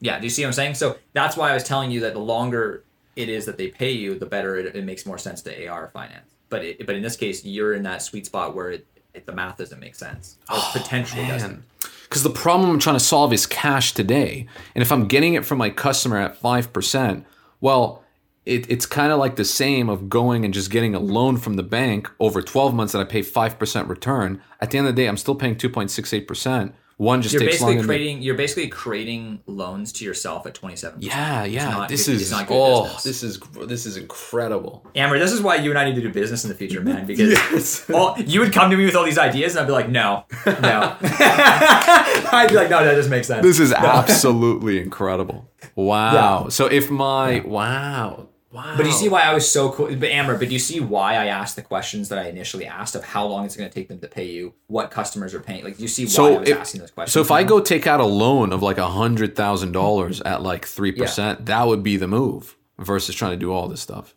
yeah. 0.00 0.18
Do 0.18 0.24
you 0.24 0.30
see 0.30 0.42
what 0.42 0.48
I'm 0.48 0.52
saying? 0.52 0.74
So 0.74 0.96
that's 1.12 1.36
why 1.36 1.50
I 1.50 1.54
was 1.54 1.64
telling 1.64 1.90
you 1.90 2.00
that 2.00 2.14
the 2.14 2.20
longer 2.20 2.84
it 3.16 3.28
is 3.28 3.46
that 3.46 3.58
they 3.58 3.68
pay 3.68 3.90
you, 3.90 4.18
the 4.18 4.26
better 4.26 4.56
it, 4.56 4.74
it 4.74 4.84
makes 4.84 5.06
more 5.06 5.18
sense 5.18 5.42
to 5.42 5.66
AR 5.66 5.88
finance. 5.88 6.34
But 6.48 6.64
it, 6.64 6.86
but 6.86 6.94
in 6.94 7.02
this 7.02 7.16
case, 7.16 7.44
you're 7.44 7.74
in 7.74 7.82
that 7.84 8.02
sweet 8.02 8.26
spot 8.26 8.54
where 8.54 8.70
it, 8.70 8.86
it 9.14 9.26
the 9.26 9.32
math 9.32 9.58
doesn't 9.58 9.80
make 9.80 9.94
sense 9.94 10.36
or 10.48 10.56
oh, 10.56 10.70
potentially 10.72 11.26
doesn't. 11.26 11.62
Because 12.02 12.22
the 12.24 12.30
problem 12.30 12.70
I'm 12.70 12.78
trying 12.80 12.96
to 12.96 13.04
solve 13.04 13.32
is 13.32 13.46
cash 13.46 13.92
today. 13.92 14.46
And 14.74 14.82
if 14.82 14.90
I'm 14.90 15.06
getting 15.06 15.34
it 15.34 15.44
from 15.44 15.58
my 15.58 15.70
customer 15.70 16.16
at 16.16 16.40
5%, 16.40 17.24
well, 17.60 18.02
it, 18.44 18.68
it's 18.68 18.86
kind 18.86 19.12
of 19.12 19.18
like 19.20 19.36
the 19.36 19.44
same 19.44 19.88
of 19.88 20.08
going 20.08 20.44
and 20.44 20.52
just 20.52 20.70
getting 20.70 20.94
a 20.94 20.98
loan 20.98 21.36
from 21.36 21.54
the 21.54 21.62
bank 21.62 22.10
over 22.18 22.42
12 22.42 22.74
months 22.74 22.92
that 22.94 23.00
I 23.00 23.04
pay 23.04 23.20
5% 23.20 23.88
return. 23.88 24.42
At 24.60 24.72
the 24.72 24.78
end 24.78 24.88
of 24.88 24.96
the 24.96 25.02
day, 25.02 25.08
I'm 25.08 25.16
still 25.16 25.36
paying 25.36 25.54
2.68%. 25.54 26.72
One 27.00 27.22
just 27.22 27.32
You're 27.32 27.40
takes 27.40 27.62
basically 27.62 27.82
creating 27.82 28.20
you're 28.20 28.34
basically 28.34 28.68
creating 28.68 29.40
loans 29.46 29.90
to 29.94 30.04
yourself 30.04 30.44
at 30.44 30.52
27. 30.52 31.00
yeah, 31.00 31.44
yeah. 31.44 31.70
not 31.70 31.88
this 31.88 32.08
is 32.08 32.20
it's 32.20 32.30
not 32.30 32.46
good 32.46 32.54
oh, 32.54 32.82
business. 32.82 33.02
this 33.04 33.22
is 33.22 33.40
this 33.66 33.86
is 33.86 33.96
incredible. 33.96 34.86
Amer, 34.94 35.18
this 35.18 35.32
is 35.32 35.40
why 35.40 35.54
you 35.54 35.70
and 35.70 35.78
I 35.78 35.86
need 35.86 35.94
to 35.94 36.02
do 36.02 36.12
business 36.12 36.44
in 36.44 36.50
the 36.50 36.54
future, 36.54 36.82
man. 36.82 37.06
Because 37.06 37.30
Yes. 37.52 37.88
well, 37.88 38.20
you 38.20 38.40
would 38.40 38.52
come 38.52 38.70
to 38.70 38.76
me 38.76 38.84
with 38.84 38.94
all 38.96 39.06
these 39.06 39.16
ideas, 39.16 39.56
and 39.56 39.62
I'd 39.62 39.66
be 39.66 39.72
like, 39.72 39.88
no, 39.88 40.26
no. 40.44 40.98
I'd 41.00 42.48
be 42.50 42.56
like, 42.56 42.68
no, 42.68 42.84
that 42.84 42.96
just 42.96 43.08
makes 43.08 43.28
sense. 43.28 43.46
This 43.46 43.60
is 43.60 43.72
absolutely 43.72 44.78
incredible. 44.78 45.48
Wow. 45.76 46.42
Yeah. 46.42 46.48
So 46.50 46.66
if 46.66 46.90
my 46.90 47.40
wow. 47.40 48.28
Wow. 48.52 48.74
But 48.76 48.86
you 48.86 48.92
see 48.92 49.08
why 49.08 49.20
I 49.22 49.32
was 49.32 49.48
so 49.48 49.70
cool. 49.70 49.94
But 49.94 50.08
Amer, 50.08 50.36
but 50.36 50.48
do 50.48 50.52
you 50.52 50.58
see 50.58 50.80
why 50.80 51.14
I 51.14 51.26
asked 51.26 51.54
the 51.54 51.62
questions 51.62 52.08
that 52.08 52.18
I 52.18 52.28
initially 52.28 52.66
asked 52.66 52.96
of 52.96 53.04
how 53.04 53.24
long 53.24 53.44
it's 53.44 53.56
going 53.56 53.68
to 53.68 53.74
take 53.74 53.86
them 53.86 54.00
to 54.00 54.08
pay 54.08 54.24
you, 54.24 54.54
what 54.66 54.90
customers 54.90 55.34
are 55.34 55.40
paying? 55.40 55.62
Like, 55.62 55.76
do 55.76 55.82
you 55.82 55.88
see 55.88 56.06
why 56.06 56.30
I 56.30 56.38
was 56.38 56.48
if, 56.48 56.58
asking 56.58 56.80
those 56.80 56.90
questions? 56.90 57.12
so 57.12 57.20
if 57.20 57.30
I 57.30 57.42
mm-hmm. 57.42 57.48
go 57.48 57.60
take 57.60 57.86
out 57.86 58.00
a 58.00 58.04
loan 58.04 58.52
of 58.52 58.60
like 58.60 58.78
a 58.78 58.88
hundred 58.88 59.36
thousand 59.36 59.70
dollars 59.70 60.20
at 60.22 60.42
like 60.42 60.64
three 60.66 60.90
percent, 60.90 61.46
that 61.46 61.66
would 61.68 61.84
be 61.84 61.96
the 61.96 62.08
move 62.08 62.56
versus 62.76 63.14
trying 63.14 63.32
to 63.32 63.36
do 63.36 63.52
all 63.52 63.68
this 63.68 63.80
stuff. 63.80 64.16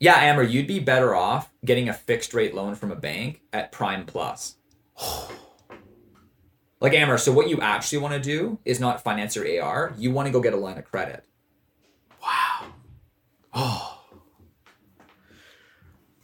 yeah, 0.00 0.22
Amer, 0.30 0.42
you'd 0.42 0.66
be 0.66 0.78
better 0.78 1.14
off 1.14 1.50
getting 1.64 1.88
a 1.88 1.94
fixed 1.94 2.34
rate 2.34 2.54
loan 2.54 2.74
from 2.74 2.92
a 2.92 2.96
bank 2.96 3.40
at 3.52 3.72
Prime 3.72 4.04
Plus. 4.04 4.56
Like 6.80 6.92
Amer, 6.92 7.18
so 7.18 7.32
what 7.32 7.48
you 7.48 7.60
actually 7.60 7.98
want 7.98 8.14
to 8.14 8.20
do 8.20 8.60
is 8.64 8.78
not 8.78 9.02
finance 9.02 9.34
your 9.34 9.60
AR. 9.60 9.92
You 9.98 10.12
want 10.12 10.26
to 10.26 10.32
go 10.32 10.40
get 10.40 10.54
a 10.54 10.56
line 10.56 10.78
of 10.78 10.84
credit. 10.84 11.24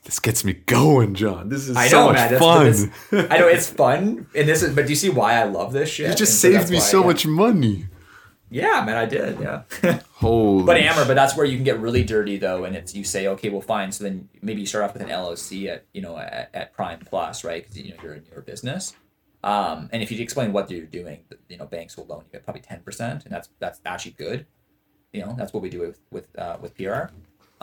This 0.05 0.19
gets 0.20 0.44
me 0.44 0.52
going, 0.52 1.15
John. 1.15 1.48
This 1.48 1.66
is 1.66 1.77
I 1.78 1.89
so 1.89 2.01
know, 2.01 2.06
much 2.12 2.31
man. 2.31 2.39
Fun. 2.39 2.66
this- 2.66 2.89
I 3.31 3.39
know 3.39 3.48
it's 3.48 3.70
fun, 3.82 4.27
and 4.35 4.47
this 4.47 4.62
is. 4.62 4.74
But 4.74 4.85
do 4.85 4.90
you 4.93 4.97
see 4.97 5.09
why 5.09 5.35
I 5.40 5.44
love 5.44 5.73
this 5.73 5.89
shit? 5.89 6.11
you 6.11 6.15
just 6.15 6.32
And 6.44 6.52
saved 6.52 6.56
that's 6.56 6.70
me 6.70 6.78
so 6.81 7.02
much 7.02 7.27
money. 7.27 7.86
Yeah, 8.51 8.85
man, 8.85 8.98
I 8.98 9.06
did. 9.06 9.40
Yeah. 9.40 9.62
Holy. 10.12 10.65
But 10.66 10.77
Amer, 10.77 11.06
but 11.06 11.15
that's 11.15 11.35
where 11.35 11.47
you 11.47 11.56
can 11.56 11.65
get 11.65 11.81
really 11.81 12.05
dirty 12.05 12.36
though, 12.36 12.65
and 12.65 12.77
it's 12.77 12.94
you 12.94 13.02
say, 13.02 13.27
okay, 13.28 13.48
well, 13.48 13.62
fine. 13.62 13.90
So 13.93 14.05
then 14.05 14.28
maybe 14.43 14.61
you 14.61 14.66
start 14.66 14.85
off 14.85 14.93
with 14.93 15.02
an 15.02 15.09
LOC 15.09 15.65
at 15.73 15.86
you 15.94 16.02
know 16.02 16.19
at, 16.19 16.51
at 16.52 16.73
Prime 16.74 16.98
Plus, 17.01 17.43
right? 17.43 17.62
Because 17.62 17.78
you 17.78 17.89
know 17.94 17.97
you're 18.02 18.12
a 18.12 18.20
newer 18.20 18.43
business. 18.43 18.94
Um, 19.43 19.89
and 19.90 20.02
if 20.02 20.12
you 20.12 20.20
explain 20.23 20.52
what 20.52 20.70
you're 20.70 20.85
doing, 20.85 21.20
you 21.48 21.56
know 21.56 21.65
banks 21.65 21.97
will 21.97 22.05
loan 22.05 22.24
you 22.31 22.36
at 22.36 22.44
probably 22.44 22.61
ten 22.61 22.81
percent, 22.81 23.24
and 23.24 23.32
that's 23.32 23.48
that's 23.59 23.81
actually 23.86 24.12
good. 24.12 24.44
You 25.15 25.23
know 25.24 25.35
that's 25.39 25.55
what 25.55 25.62
we 25.62 25.70
do 25.70 25.81
with 25.81 25.98
with 26.11 26.27
uh, 26.39 26.59
with 26.61 26.77
PRR, 26.77 27.11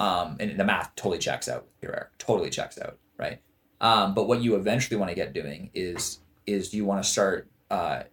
um, 0.01 0.37
and 0.39 0.59
the 0.59 0.63
math 0.65 0.93
totally 0.95 1.19
checks 1.19 1.47
out 1.47 1.65
with 1.65 1.91
PRR, 1.91 2.07
totally 2.17 2.49
checks 2.49 2.79
out, 2.79 2.97
right? 3.17 3.39
Um, 3.79 4.13
but 4.13 4.27
what 4.27 4.41
you 4.41 4.55
eventually 4.55 4.97
want 4.97 5.09
to 5.09 5.15
get 5.15 5.33
doing 5.33 5.69
is 5.73 6.19
is 6.47 6.73
you 6.73 6.85
want 6.85 7.03
to 7.03 7.09
start 7.09 7.47
uh, 7.69 8.03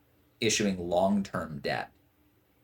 issuing 0.41 0.77
long 0.79 1.23
term 1.23 1.61
debt 1.63 1.91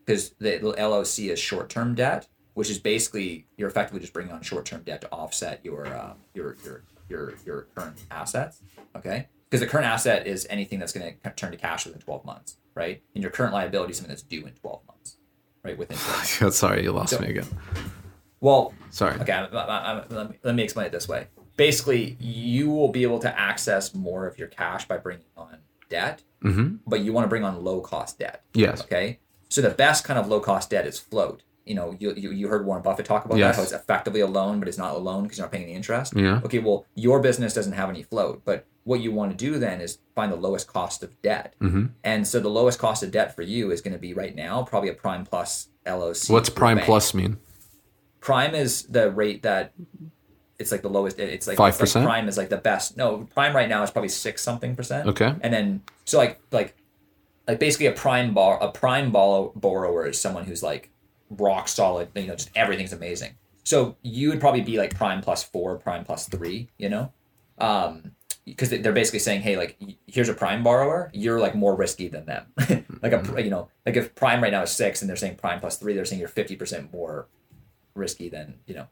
because 0.05 0.30
the 0.38 0.59
LOC 0.60 1.18
is 1.30 1.38
short 1.38 1.68
term 1.70 1.94
debt, 1.94 2.28
which 2.55 2.70
is 2.70 2.78
basically 2.78 3.46
you're 3.56 3.68
effectively 3.68 4.01
just 4.01 4.12
bringing 4.12 4.32
on 4.32 4.42
short 4.42 4.64
term 4.66 4.82
debt 4.82 5.01
to 5.02 5.09
offset 5.10 5.60
your 5.64 5.86
uh, 5.86 6.14
your 6.34 6.56
your 6.64 6.84
your 7.09 7.34
your 7.46 7.62
current 7.74 8.05
assets. 8.10 8.62
Okay, 8.96 9.28
because 9.48 9.60
the 9.60 9.66
current 9.66 9.86
asset 9.86 10.26
is 10.26 10.46
anything 10.51 10.78
that's 10.78 10.92
going 10.92 11.14
to 11.24 11.30
turn 11.30 11.51
to 11.51 11.56
cash 11.56 11.86
within 11.86 12.01
12 12.01 12.24
months, 12.24 12.59
right? 12.74 13.02
And 13.14 13.22
your 13.22 13.30
current 13.30 13.52
liability 13.52 13.92
is 13.92 13.96
something 13.98 14.10
that's 14.10 14.22
due 14.22 14.46
in 14.46 14.52
12 14.52 14.80
months, 14.86 15.16
right? 15.62 15.76
Within 15.76 15.96
12 16.38 16.40
months. 16.42 16.56
Sorry, 16.59 16.82
you 16.82 16.92
lost 16.92 17.12
So- 17.14 17.20
me 17.20 17.28
again. 17.28 17.46
Well, 18.44 18.74
Sorry. 18.90 19.18
Okay, 19.20 19.32
I- 19.32 19.46
I- 19.46 19.92
I- 20.00 20.04
let 20.10 20.30
me, 20.30 20.36
let 20.44 20.54
me 20.54 20.62
explain 20.62 20.86
it 20.86 20.92
this 20.92 21.08
way. 21.08 21.26
Basically, 21.56 22.16
you 22.20 22.68
will 22.70 22.88
be 22.88 23.02
able 23.02 23.18
to 23.20 23.40
access 23.40 23.94
more 23.94 24.26
of 24.26 24.38
your 24.38 24.48
cash 24.48 24.86
by 24.86 24.98
bringing 24.98 25.24
on 25.36 25.56
debt, 25.88 26.22
Mm-hmm. 26.44 26.76
but 26.86 27.00
you 27.00 27.12
want 27.14 27.24
to 27.24 27.28
bring 27.28 27.42
on 27.42 27.64
low 27.64 27.80
cost 27.80 28.18
debt. 28.18 28.42
Yes. 28.52 28.82
Okay. 28.82 29.18
So 29.48 29.62
the 29.62 29.70
best 29.70 30.04
kind 30.04 30.18
of 30.18 30.28
low 30.28 30.40
cost 30.40 30.68
debt 30.70 30.86
is 30.86 30.98
float. 30.98 31.42
You 31.64 31.74
know, 31.74 31.96
you, 31.98 32.12
you, 32.14 32.30
you 32.32 32.48
heard 32.48 32.66
Warren 32.66 32.82
Buffett 32.82 33.06
talk 33.06 33.24
about 33.24 33.38
Yes. 33.38 33.54
that, 33.56 33.56
how 33.56 33.62
it's 33.62 33.72
effectively 33.72 34.20
a 34.20 34.26
loan, 34.26 34.58
but 34.58 34.68
it's 34.68 34.76
not 34.76 34.94
a 34.94 34.98
loan 34.98 35.22
because 35.22 35.38
you're 35.38 35.46
not 35.46 35.52
paying 35.52 35.66
the 35.66 35.72
interest. 35.72 36.12
Yeah. 36.14 36.40
Okay, 36.44 36.58
well, 36.58 36.84
your 36.94 37.20
business 37.20 37.54
doesn't 37.54 37.72
have 37.72 37.88
any 37.88 38.02
float, 38.02 38.42
but 38.44 38.66
what 38.84 39.00
you 39.00 39.10
want 39.12 39.30
to 39.30 39.36
do 39.36 39.58
then 39.58 39.80
is 39.80 39.98
find 40.14 40.30
the 40.30 40.36
lowest 40.36 40.66
cost 40.66 41.02
of 41.02 41.10
debt. 41.22 41.54
Mm-hmm. 41.62 41.86
And 42.04 42.28
so 42.28 42.38
the 42.40 42.50
lowest 42.50 42.78
cost 42.78 43.02
of 43.02 43.10
debt 43.10 43.34
for 43.34 43.40
you 43.42 43.70
is 43.70 43.80
going 43.80 43.94
to 43.94 43.98
be 43.98 44.12
right 44.12 44.34
now 44.36 44.62
probably 44.64 44.90
a 44.90 44.94
Prime 44.94 45.24
Plus 45.24 45.68
LOC. 45.86 46.28
What's 46.28 46.50
Prime. 46.50 46.78
Plus 46.80 47.14
mean? 47.14 47.38
Prime 48.24 48.55
is 48.55 48.84
the 48.84 49.10
rate 49.10 49.42
that 49.42 49.74
it's 50.59 50.72
like 50.72 50.80
the 50.80 50.88
lowest. 50.88 51.18
It's 51.18 51.46
like 51.46 51.59
5%? 51.59 51.94
Like 51.94 52.05
prime 52.06 52.26
is 52.26 52.38
like 52.38 52.48
the 52.48 52.56
best. 52.56 52.96
No, 52.96 53.28
Prime 53.34 53.55
right 53.55 53.68
now 53.68 53.82
is 53.82 53.90
probably 53.90 54.09
six 54.09 54.42
something 54.42 54.74
percent. 54.74 55.06
Okay. 55.09 55.34
And 55.42 55.52
then 55.52 55.82
so 56.06 56.16
like 56.16 56.40
like 56.51 56.74
like 57.46 57.60
basically 57.60 57.84
a 57.84 57.92
prime 57.92 58.32
bar 58.32 58.59
a 58.62 58.72
prime 58.72 59.12
borrow, 59.12 59.52
borrower 59.55 60.06
is 60.06 60.18
someone 60.18 60.44
who's 60.44 60.62
like 60.62 60.88
rock 61.28 61.68
solid. 61.68 62.09
You 62.14 62.28
know, 62.28 62.34
just 62.34 62.51
everything's 62.56 62.94
amazing. 62.94 63.34
So 63.62 63.96
you 64.01 64.30
would 64.30 64.40
probably 64.40 64.62
be 64.62 64.78
like 64.78 64.96
prime 64.96 65.20
plus 65.20 65.42
four, 65.42 65.76
prime 65.76 66.02
plus 66.06 66.26
three. 66.26 66.70
You 66.78 66.88
know, 66.88 67.12
um, 67.59 68.12
because 68.46 68.70
they're 68.70 68.92
basically 68.92 69.18
saying, 69.18 69.42
hey, 69.42 69.59
like 69.59 69.78
here's 70.06 70.30
a 70.30 70.34
prime 70.34 70.62
borrower, 70.62 71.10
you're 71.12 71.40
like 71.40 71.55
more 71.55 71.76
risky 71.76 72.09
than 72.09 72.24
them. 72.24 72.46
like 73.02 73.12
a 73.12 73.42
you 73.42 73.51
know 73.51 73.68
like 73.84 73.96
if 73.96 74.14
prime 74.14 74.42
right 74.42 74.52
now 74.52 74.62
is 74.62 74.70
six 74.70 75.02
and 75.02 75.10
they're 75.10 75.16
saying 75.16 75.36
prime 75.36 75.60
plus 75.60 75.76
three, 75.76 75.92
they're 75.92 76.06
saying 76.06 76.20
you're 76.20 76.28
fifty 76.28 76.56
percent 76.56 76.90
more 76.90 77.26
risky 77.94 78.28
than 78.28 78.54
you 78.66 78.74
know. 78.74 78.86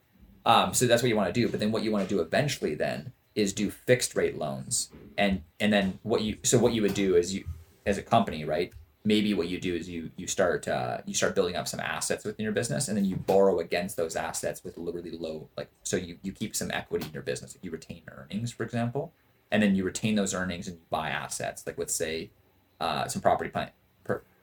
Um, 0.44 0.74
so 0.74 0.86
that's 0.86 1.02
what 1.02 1.08
you 1.08 1.16
want 1.16 1.32
to 1.32 1.40
do. 1.40 1.48
But 1.48 1.60
then 1.60 1.72
what 1.72 1.82
you 1.82 1.92
want 1.92 2.08
to 2.08 2.14
do 2.14 2.20
eventually 2.20 2.74
then 2.74 3.12
is 3.34 3.52
do 3.52 3.70
fixed 3.70 4.14
rate 4.16 4.36
loans, 4.38 4.90
and 5.16 5.42
and 5.60 5.72
then 5.72 5.98
what 6.02 6.22
you 6.22 6.38
so 6.42 6.58
what 6.58 6.72
you 6.72 6.82
would 6.82 6.94
do 6.94 7.16
is 7.16 7.34
you 7.34 7.44
as 7.86 7.98
a 7.98 8.02
company, 8.02 8.44
right? 8.44 8.72
Maybe 9.04 9.34
what 9.34 9.48
you 9.48 9.60
do 9.60 9.74
is 9.74 9.88
you 9.88 10.10
you 10.16 10.26
start 10.26 10.68
uh, 10.68 10.98
you 11.06 11.14
start 11.14 11.34
building 11.34 11.56
up 11.56 11.66
some 11.66 11.80
assets 11.80 12.24
within 12.24 12.44
your 12.44 12.52
business, 12.52 12.88
and 12.88 12.96
then 12.96 13.04
you 13.04 13.16
borrow 13.16 13.58
against 13.60 13.96
those 13.96 14.16
assets 14.16 14.62
with 14.62 14.78
literally 14.78 15.10
low 15.10 15.48
like 15.56 15.68
so 15.82 15.96
you 15.96 16.18
you 16.22 16.32
keep 16.32 16.54
some 16.54 16.70
equity 16.70 17.06
in 17.06 17.12
your 17.12 17.22
business. 17.22 17.54
If 17.54 17.64
you 17.64 17.70
retain 17.70 18.02
earnings, 18.08 18.52
for 18.52 18.62
example, 18.62 19.12
and 19.50 19.62
then 19.62 19.74
you 19.74 19.84
retain 19.84 20.14
those 20.14 20.34
earnings 20.34 20.68
and 20.68 20.76
you 20.76 20.82
buy 20.90 21.10
assets 21.10 21.66
like 21.66 21.78
let's 21.78 21.94
say 21.94 22.30
uh, 22.80 23.06
some 23.06 23.22
property 23.22 23.50
plant 23.50 23.70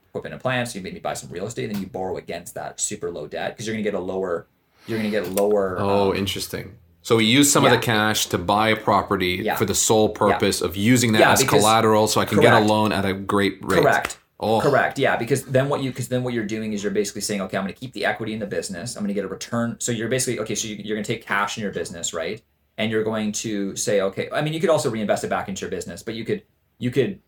equipment 0.09 0.33
and 0.33 0.41
plants. 0.41 0.75
You 0.75 0.81
maybe 0.81 0.99
buy 0.99 1.13
some 1.13 1.29
real 1.29 1.45
estate, 1.45 1.65
and 1.65 1.75
then 1.75 1.81
you 1.81 1.87
borrow 1.87 2.17
against 2.17 2.55
that 2.55 2.79
super 2.79 3.09
low 3.11 3.27
debt 3.27 3.53
because 3.53 3.65
you're 3.65 3.75
going 3.75 3.83
to 3.83 3.89
get 3.91 3.97
a 3.97 4.01
lower. 4.03 4.47
You're 4.87 4.97
going 4.99 5.11
to 5.11 5.17
get 5.17 5.27
a 5.27 5.31
lower. 5.31 5.77
Oh, 5.79 6.11
um, 6.11 6.17
interesting. 6.17 6.75
So 7.01 7.15
we 7.15 7.25
use 7.25 7.51
some 7.51 7.63
of 7.63 7.71
the 7.71 7.77
cash 7.77 8.25
to 8.27 8.37
buy 8.37 8.69
a 8.69 8.75
property 8.75 9.39
Yeah. 9.41 9.55
for 9.55 9.65
the 9.65 9.75
sole 9.75 10.09
purpose 10.09 10.61
of 10.61 10.75
using 10.75 11.13
that 11.13 11.19
Yeah, 11.19 11.31
as 11.31 11.41
because- 11.41 11.61
collateral, 11.61 12.07
so 12.07 12.19
I 12.19 12.25
can 12.25 12.39
get 12.39 12.53
a 12.53 12.59
loan 12.59 12.91
at 12.91 13.05
a 13.05 13.13
great 13.13 13.59
rate. 13.63 13.81
Correct. 13.81 14.17
Oh, 14.41 14.61
Correct. 14.61 14.97
Yeah, 14.97 15.17
because 15.17 15.43
then 15.43 15.67
what 15.67 15.81
you 15.83 15.89
because 15.91 16.07
then 16.07 16.23
what 16.23 16.33
you're 16.33 16.45
doing 16.45 16.71
is 16.71 16.81
you're 16.81 16.93
basically 16.93 17.21
saying, 17.21 17.41
okay, 17.41 17.57
I'm 17.57 17.63
going 17.63 17.73
to 17.73 17.79
keep 17.79 17.91
the 17.91 18.05
equity 18.05 18.33
in 18.33 18.39
the 18.39 18.45
business. 18.47 18.95
I'm 18.95 19.03
going 19.03 19.09
to 19.09 19.13
get 19.13 19.25
a 19.25 19.27
return. 19.27 19.75
So 19.79 19.91
you're 19.91 20.07
basically 20.07 20.39
okay. 20.39 20.55
So 20.55 20.69
you, 20.69 20.75
you're 20.75 20.95
going 20.95 21.03
to 21.03 21.13
take 21.13 21.25
cash 21.25 21.57
in 21.57 21.63
your 21.63 21.73
business, 21.73 22.13
right? 22.13 22.41
And 22.77 22.89
you're 22.89 23.03
going 23.03 23.33
to 23.33 23.75
say, 23.75 23.99
okay. 23.99 24.29
I 24.31 24.41
mean, 24.41 24.53
you 24.53 24.61
could 24.61 24.69
also 24.69 24.89
reinvest 24.89 25.25
it 25.25 25.29
back 25.29 25.49
into 25.49 25.61
your 25.61 25.69
business, 25.69 26.03
but 26.03 26.13
you 26.13 26.23
could 26.23 26.43
you 26.77 26.89
could 26.89 27.19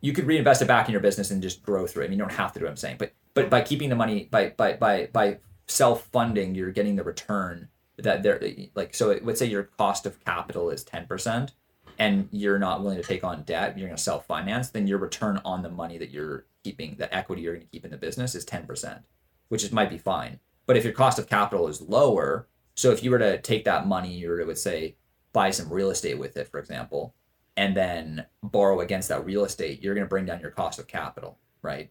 you 0.00 0.12
could 0.12 0.26
reinvest 0.26 0.62
it 0.62 0.68
back 0.68 0.88
in 0.88 0.92
your 0.92 1.00
business 1.00 1.30
and 1.30 1.42
just 1.42 1.62
grow 1.62 1.86
through 1.86 2.02
it. 2.02 2.06
I 2.06 2.08
mean, 2.08 2.18
you 2.18 2.24
don't 2.24 2.34
have 2.34 2.52
to 2.52 2.58
do 2.58 2.64
what 2.64 2.70
I'm 2.70 2.76
saying, 2.76 2.96
but 2.98 3.12
but 3.34 3.50
by 3.50 3.60
keeping 3.60 3.88
the 3.88 3.96
money 3.96 4.28
by 4.30 4.50
by 4.50 4.74
by 4.74 5.08
by 5.12 5.38
self 5.68 6.06
funding, 6.06 6.54
you're 6.54 6.72
getting 6.72 6.96
the 6.96 7.04
return 7.04 7.68
that 7.98 8.22
they're 8.22 8.40
like. 8.74 8.94
So 8.94 9.18
let's 9.22 9.38
say 9.38 9.46
your 9.46 9.64
cost 9.64 10.06
of 10.06 10.24
capital 10.24 10.70
is 10.70 10.84
ten 10.84 11.06
percent 11.06 11.52
and 12.00 12.28
you're 12.32 12.58
not 12.58 12.82
willing 12.82 12.96
to 12.96 13.06
take 13.06 13.22
on 13.22 13.42
debt, 13.42 13.76
you're 13.76 13.86
going 13.86 13.96
to 13.96 14.02
self 14.02 14.26
finance, 14.26 14.70
then 14.70 14.86
your 14.86 14.98
return 14.98 15.38
on 15.44 15.62
the 15.62 15.68
money 15.68 15.98
that 15.98 16.10
you're 16.10 16.46
keeping, 16.64 16.96
the 16.96 17.14
equity 17.14 17.42
you're 17.42 17.52
going 17.54 17.66
to 17.66 17.70
keep 17.70 17.84
in 17.84 17.90
the 17.90 17.96
business 17.98 18.34
is 18.34 18.44
10%, 18.46 19.02
which 19.48 19.62
is, 19.62 19.70
might 19.70 19.90
be 19.90 19.98
fine. 19.98 20.40
But 20.64 20.78
if 20.78 20.84
your 20.84 20.94
cost 20.94 21.18
of 21.18 21.28
capital 21.28 21.68
is 21.68 21.82
lower, 21.82 22.48
so 22.74 22.90
if 22.90 23.04
you 23.04 23.10
were 23.10 23.18
to 23.18 23.38
take 23.42 23.64
that 23.64 23.86
money, 23.86 24.14
you 24.14 24.30
were 24.30 24.38
to, 24.38 24.44
would 24.46 24.56
say, 24.56 24.96
buy 25.34 25.50
some 25.50 25.70
real 25.70 25.90
estate 25.90 26.18
with 26.18 26.38
it, 26.38 26.48
for 26.48 26.58
example, 26.58 27.14
and 27.56 27.76
then 27.76 28.26
borrow 28.42 28.80
against 28.80 29.08
that 29.08 29.24
real 29.24 29.44
estate, 29.44 29.82
you're 29.82 29.94
going 29.94 30.04
to 30.06 30.08
bring 30.08 30.26
down 30.26 30.40
your 30.40 30.50
cost 30.50 30.78
of 30.78 30.86
capital, 30.86 31.38
right? 31.62 31.90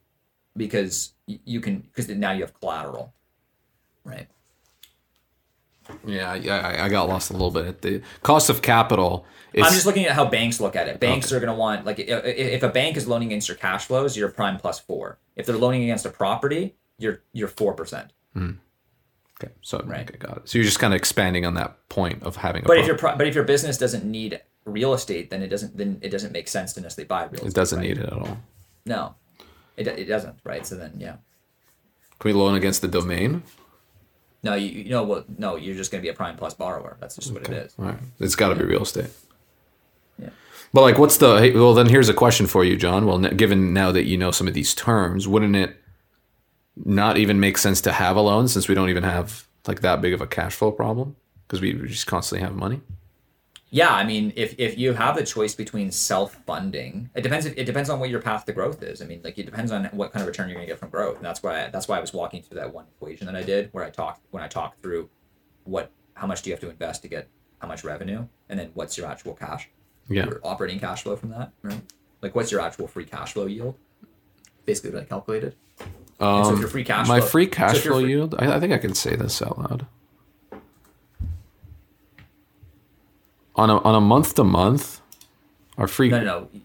Because 0.57 1.13
you 1.27 1.61
can, 1.61 1.79
because 1.79 2.09
now 2.09 2.31
you 2.31 2.41
have 2.41 2.53
collateral, 2.59 3.13
right? 4.03 4.27
yeah, 6.05 6.35
yeah. 6.35 6.57
I, 6.57 6.85
I 6.85 6.89
got 6.89 7.07
lost 7.07 7.29
a 7.29 7.33
little 7.33 7.51
bit. 7.51 7.65
at 7.65 7.81
The 7.81 8.01
cost 8.21 8.49
of 8.49 8.61
capital 8.61 9.25
is 9.53 9.65
I'm 9.65 9.73
just 9.73 9.85
looking 9.85 10.05
at 10.05 10.11
how 10.11 10.25
banks 10.25 10.59
look 10.59 10.75
at 10.75 10.87
it. 10.87 10.99
Banks 10.99 11.31
are 11.31 11.39
going 11.39 11.51
to 11.51 11.55
want 11.55 11.85
like 11.85 11.99
if 11.99 12.63
a 12.63 12.69
bank 12.69 12.97
is 12.97 13.07
loaning 13.07 13.29
against 13.29 13.47
your 13.47 13.57
cash 13.57 13.85
flows, 13.85 14.15
you're 14.15 14.29
prime 14.29 14.57
plus 14.57 14.79
four. 14.79 15.19
If 15.35 15.45
they're 15.45 15.57
loaning 15.57 15.83
against 15.83 16.05
a 16.05 16.09
property, 16.09 16.75
you're 16.97 17.21
you're 17.33 17.47
four 17.47 17.73
percent. 17.73 18.11
Hmm. 18.33 18.51
okay. 19.41 19.53
So 19.61 19.81
Right. 19.85 20.07
okay, 20.07 20.17
got 20.17 20.37
it. 20.37 20.49
So 20.49 20.57
you're 20.57 20.65
just 20.65 20.79
kind 20.79 20.93
of 20.93 20.97
expanding 20.97 21.45
on 21.45 21.55
that 21.55 21.89
point 21.89 22.21
of 22.23 22.35
having 22.37 22.63
a. 22.63 22.67
But 22.67 22.77
if 22.77 22.85
your 22.87 22.97
but 22.97 23.25
if 23.27 23.33
your 23.33 23.43
business 23.43 23.77
doesn't 23.77 24.05
need 24.05 24.41
real 24.65 24.93
estate, 24.93 25.29
then 25.29 25.41
it 25.41 25.47
doesn't 25.47 25.77
then 25.77 25.99
it 26.01 26.09
doesn't 26.09 26.31
make 26.31 26.47
sense 26.47 26.73
to 26.73 26.81
necessarily 26.81 27.07
buy 27.07 27.23
real 27.23 27.35
estate. 27.35 27.47
it 27.47 27.53
doesn't 27.55 27.79
right? 27.79 27.87
need 27.87 27.97
it 27.97 28.05
at 28.05 28.13
all. 28.13 28.37
No, 28.85 29.15
it, 29.77 29.87
it 29.87 30.05
doesn't. 30.05 30.39
Right. 30.43 30.65
So 30.65 30.75
then 30.75 30.93
yeah. 30.97 31.17
Can 32.19 32.29
we 32.29 32.33
loan 32.33 32.55
against 32.55 32.81
the 32.81 32.87
domain? 32.87 33.43
No, 34.43 34.53
you, 34.53 34.67
you 34.69 34.89
know 34.89 35.03
what? 35.03 35.39
No, 35.39 35.55
you're 35.55 35.75
just 35.75 35.91
going 35.91 36.01
to 36.01 36.05
be 36.05 36.09
a 36.09 36.13
prime 36.13 36.37
plus 36.37 36.53
borrower. 36.53 36.97
That's 36.99 37.15
just 37.15 37.33
what 37.33 37.43
it 37.43 37.49
is. 37.49 37.73
All 37.77 37.85
right. 37.85 37.97
It's 38.19 38.35
got 38.35 38.49
to 38.49 38.55
be 38.55 38.63
real 38.63 38.83
estate. 38.83 39.09
Yeah. 40.17 40.29
But 40.73 40.81
like, 40.81 40.97
what's 40.97 41.17
the? 41.17 41.37
Hey, 41.37 41.51
well, 41.51 41.73
then 41.73 41.87
here's 41.87 42.09
a 42.09 42.13
question 42.13 42.47
for 42.47 42.63
you, 42.63 42.77
John. 42.77 43.05
Well, 43.05 43.25
n- 43.25 43.35
given 43.35 43.73
now 43.73 43.91
that 43.91 44.05
you 44.05 44.17
know 44.17 44.31
some 44.31 44.47
of 44.47 44.53
these 44.53 44.73
terms, 44.73 45.27
wouldn't 45.27 45.55
it 45.55 45.75
not 46.85 47.17
even 47.17 47.39
make 47.39 47.57
sense 47.57 47.81
to 47.81 47.91
have 47.91 48.15
a 48.15 48.21
loan 48.21 48.47
since 48.47 48.67
we 48.67 48.75
don't 48.75 48.89
even 48.89 49.03
have 49.03 49.45
like 49.67 49.81
that 49.81 50.01
big 50.01 50.13
of 50.13 50.21
a 50.21 50.27
cash 50.27 50.55
flow 50.55 50.71
problem 50.71 51.15
because 51.47 51.61
we 51.61 51.73
just 51.73 52.07
constantly 52.07 52.45
have 52.45 52.55
money? 52.55 52.81
Yeah, 53.71 53.89
I 53.93 54.03
mean, 54.03 54.33
if, 54.35 54.55
if 54.57 54.77
you 54.79 54.93
have 54.93 55.15
the 55.15 55.23
choice 55.23 55.53
between 55.53 55.91
self 55.91 56.33
funding, 56.47 57.09
it 57.13 57.21
depends. 57.21 57.45
It 57.45 57.65
depends 57.65 57.89
on 57.89 57.99
what 57.99 58.09
your 58.09 58.21
path 58.21 58.45
to 58.45 58.53
growth 58.53 58.81
is. 58.81 59.01
I 59.01 59.05
mean, 59.05 59.21
like 59.23 59.37
it 59.37 59.45
depends 59.45 59.71
on 59.71 59.85
what 59.85 60.11
kind 60.11 60.21
of 60.21 60.27
return 60.27 60.49
you're 60.49 60.55
going 60.55 60.65
to 60.67 60.71
get 60.71 60.79
from 60.79 60.89
growth, 60.89 61.17
and 61.17 61.25
that's 61.25 61.43
why 61.43 61.69
that's 61.71 61.87
why 61.87 61.97
I 61.97 61.99
was 62.01 62.11
walking 62.11 62.41
through 62.41 62.59
that 62.59 62.73
one 62.73 62.85
equation 62.95 63.27
that 63.27 63.35
I 63.35 63.43
did, 63.43 63.69
where 63.71 63.83
I 63.85 63.91
talked 63.91 64.21
when 64.31 64.41
I 64.41 64.47
talked 64.47 64.81
through 64.81 65.09
what 65.65 65.91
how 66.15 66.25
much 66.25 66.41
do 66.41 66.49
you 66.49 66.53
have 66.55 66.61
to 66.61 66.69
invest 66.69 67.03
to 67.03 67.07
get 67.07 67.27
how 67.59 67.67
much 67.67 67.83
revenue, 67.83 68.25
and 68.49 68.59
then 68.59 68.71
what's 68.73 68.97
your 68.97 69.05
actual 69.05 69.35
cash, 69.35 69.69
Yeah. 70.09 70.25
your 70.25 70.39
operating 70.43 70.79
cash 70.79 71.03
flow 71.03 71.15
from 71.15 71.29
that, 71.29 71.51
right? 71.61 71.81
Like 72.23 72.33
what's 72.33 72.51
your 72.51 72.61
actual 72.61 72.87
free 72.87 73.05
cash 73.05 73.33
flow 73.33 73.45
yield? 73.45 73.75
Basically, 74.65 74.91
what 74.91 75.03
I 75.03 75.05
calculated. 75.05 75.55
And 75.79 76.45
so 76.45 76.49
if 76.51 76.55
Um, 76.55 76.59
your 76.59 76.69
free 76.69 76.83
cash 76.83 77.07
my 77.07 77.19
flow- 77.19 77.29
free 77.29 77.47
cash 77.47 77.85
your 77.85 77.93
flow 77.93 78.01
free- 78.01 78.09
yield. 78.09 78.35
I, 78.39 78.55
I 78.55 78.59
think 78.59 78.73
I 78.73 78.77
can 78.79 78.95
say 78.95 79.15
this 79.15 79.41
out 79.43 79.57
loud. 79.59 79.85
On 83.59 83.69
a 83.69 83.77
on 83.79 83.93
a 83.93 83.99
month 83.99 84.35
to 84.35 84.45
month, 84.45 85.01
our 85.77 85.87
free 85.87 86.07
No, 86.07 86.23
no, 86.23 86.47
no. 86.53 86.61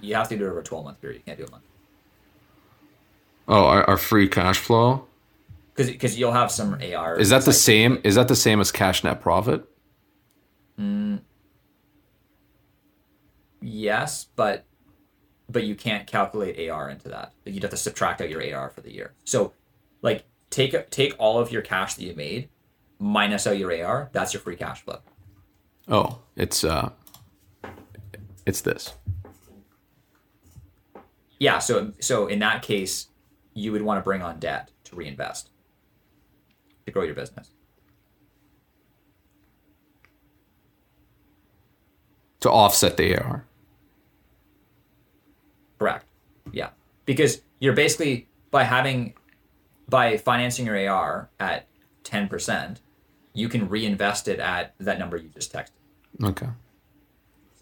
You 0.00 0.16
have 0.16 0.28
to 0.30 0.36
do 0.36 0.44
it 0.46 0.48
over 0.48 0.58
a 0.58 0.64
twelve 0.64 0.84
month 0.84 1.00
period. 1.00 1.18
You 1.18 1.22
can't 1.24 1.38
do 1.38 1.44
a 1.44 1.50
month. 1.50 1.62
oh 3.46 3.64
our, 3.66 3.84
our 3.84 3.96
free 3.96 4.28
cash 4.28 4.58
flow 4.58 5.06
because 5.74 5.92
because 5.92 6.18
you'll 6.18 6.32
have 6.32 6.50
some 6.50 6.74
AR. 6.74 7.16
Is 7.20 7.30
that 7.30 7.44
the 7.44 7.52
same? 7.52 8.00
Is 8.02 8.16
that 8.16 8.26
the 8.26 8.34
same 8.34 8.60
as 8.60 8.72
cash 8.72 9.04
net 9.04 9.20
profit? 9.20 9.64
Mm. 10.76 11.20
Yes, 13.60 14.26
but 14.34 14.64
but 15.48 15.62
you 15.62 15.76
can't 15.76 16.04
calculate 16.06 16.68
AR 16.68 16.88
into 16.90 17.08
that. 17.10 17.32
You'd 17.44 17.62
have 17.62 17.70
to 17.70 17.76
subtract 17.76 18.20
out 18.20 18.28
your 18.28 18.42
AR 18.54 18.70
for 18.70 18.80
the 18.80 18.92
year. 18.92 19.14
So, 19.24 19.52
like, 20.02 20.24
take 20.50 20.90
take 20.90 21.14
all 21.18 21.38
of 21.38 21.52
your 21.52 21.62
cash 21.62 21.94
that 21.94 22.02
you 22.02 22.16
made, 22.16 22.48
minus 22.98 23.46
out 23.46 23.56
your 23.56 23.72
AR. 23.84 24.10
That's 24.12 24.34
your 24.34 24.40
free 24.40 24.56
cash 24.56 24.82
flow. 24.82 24.98
Oh, 25.88 26.20
it's 26.36 26.64
uh, 26.64 26.90
it's 28.46 28.60
this. 28.62 28.94
Yeah. 31.38 31.58
So 31.58 31.92
so 32.00 32.26
in 32.26 32.38
that 32.40 32.62
case, 32.62 33.08
you 33.52 33.72
would 33.72 33.82
want 33.82 33.98
to 33.98 34.02
bring 34.02 34.22
on 34.22 34.38
debt 34.38 34.70
to 34.84 34.96
reinvest 34.96 35.50
to 36.86 36.92
grow 36.92 37.02
your 37.02 37.14
business. 37.14 37.50
to 42.44 42.50
offset 42.50 42.98
the 42.98 43.16
AR. 43.16 43.46
Correct. 45.78 46.04
Yeah. 46.52 46.68
Because 47.06 47.40
you're 47.58 47.72
basically 47.72 48.28
by 48.50 48.64
having 48.64 49.14
by 49.88 50.18
financing 50.18 50.66
your 50.66 50.90
AR 50.90 51.30
at 51.40 51.66
ten 52.02 52.28
percent, 52.28 52.82
you 53.34 53.48
can 53.48 53.68
reinvest 53.68 54.28
it 54.28 54.38
at 54.38 54.74
that 54.78 54.98
number 54.98 55.16
you 55.16 55.28
just 55.28 55.52
texted. 55.52 55.70
Okay. 56.22 56.48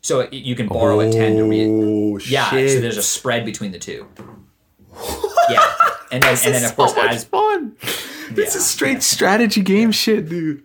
So 0.02 0.20
it, 0.20 0.32
you 0.32 0.54
can 0.54 0.68
borrow 0.68 1.00
at 1.00 1.12
ten 1.12 1.36
to 1.36 1.44
re. 1.44 1.66
Oh 1.66 2.18
Yeah. 2.18 2.50
So 2.50 2.56
there's 2.56 2.96
a 2.96 3.02
spread 3.02 3.44
between 3.44 3.72
the 3.72 3.78
two. 3.78 4.06
yeah. 5.50 5.74
And 6.12 6.22
then 6.22 6.38
and 6.44 6.54
then 6.54 6.64
of 6.64 6.76
course 6.76 6.94
as 6.96 7.24
fun. 7.24 7.76
This 8.30 8.54
is 8.54 8.66
straight 8.66 9.02
strategy 9.02 9.62
game 9.62 9.92
shit, 9.92 10.28
dude. 10.28 10.64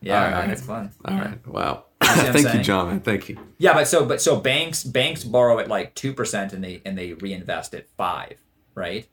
yeah, 0.00 0.24
All 0.24 0.30
man, 0.30 0.50
it's 0.50 0.62
fun. 0.62 0.90
All 1.04 1.16
right. 1.16 1.46
Wow. 1.46 1.84
what 1.98 2.10
I'm 2.10 2.32
Thank 2.32 2.54
you. 2.54 2.62
John. 2.62 2.88
Man. 2.88 3.00
Thank 3.00 3.28
you. 3.28 3.38
Yeah, 3.58 3.74
but 3.74 3.88
so 3.88 4.06
but 4.06 4.20
so 4.20 4.40
banks 4.40 4.84
banks 4.84 5.24
borrow 5.24 5.58
at 5.58 5.68
like 5.68 5.94
two 5.94 6.14
percent 6.14 6.52
and 6.52 6.62
they 6.62 6.80
and 6.84 6.96
they 6.96 7.12
reinvest 7.14 7.74
at 7.74 7.88
five, 7.96 8.38
right? 8.74 9.06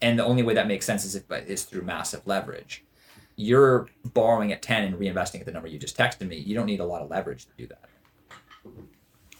And 0.00 0.18
the 0.18 0.24
only 0.24 0.42
way 0.42 0.54
that 0.54 0.66
makes 0.66 0.86
sense 0.86 1.04
is 1.04 1.14
if 1.14 1.30
is 1.48 1.64
through 1.64 1.82
massive 1.82 2.26
leverage. 2.26 2.84
You're 3.40 3.88
borrowing 4.12 4.52
at 4.52 4.60
ten 4.60 4.84
and 4.84 4.96
reinvesting 4.96 5.40
at 5.40 5.46
the 5.46 5.52
number 5.52 5.66
you 5.66 5.78
just 5.78 5.96
texted 5.96 6.28
me. 6.28 6.36
You 6.36 6.54
don't 6.54 6.66
need 6.66 6.80
a 6.80 6.84
lot 6.84 7.00
of 7.00 7.08
leverage 7.08 7.46
to 7.46 7.52
do 7.56 7.66
that. 7.68 7.88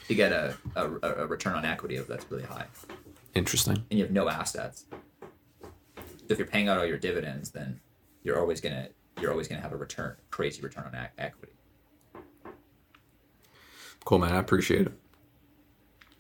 To 0.09 0.15
get 0.15 0.33
a, 0.33 0.57
a, 0.75 0.87
a 1.25 1.27
return 1.27 1.55
on 1.55 1.67
equity 1.67 1.97
of 1.97 2.07
that's 2.09 2.25
really 2.31 2.43
high, 2.45 2.65
Interesting. 3.35 3.85
and 3.91 3.99
you 3.99 4.05
have 4.05 4.11
no 4.13 4.29
assets. 4.31 4.87
So 4.91 5.69
if 6.31 6.39
you're 6.39 6.47
paying 6.49 6.69
out 6.69 6.79
all 6.79 6.87
your 6.87 6.97
dividends, 6.97 7.51
then 7.51 7.79
you're 8.23 8.39
always 8.41 8.63
gonna 8.63 8.89
you're 9.21 9.31
always 9.33 9.49
gonna 9.49 9.61
have 9.61 9.73
a 9.73 9.77
return, 9.77 10.17
crazy 10.31 10.63
return 10.63 10.85
on 10.87 11.09
equity. 11.19 11.53
Cool, 14.07 14.19
man. 14.21 14.33
I 14.33 14.39
appreciate 14.39 14.87
it. 14.87 14.93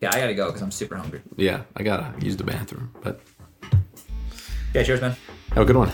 Yeah, 0.02 0.10
I 0.12 0.20
gotta 0.20 0.34
go 0.34 0.46
because 0.48 0.60
I'm 0.60 0.70
super 0.70 0.96
hungry. 0.96 1.22
Yeah, 1.36 1.62
I 1.76 1.82
gotta 1.82 2.12
use 2.24 2.36
the 2.36 2.44
bathroom, 2.44 2.94
but 3.02 3.20
Yeah, 4.74 4.82
cheers, 4.82 5.00
man. 5.00 5.16
have 5.54 5.62
a 5.62 5.64
good 5.64 5.76
one. 5.76 5.90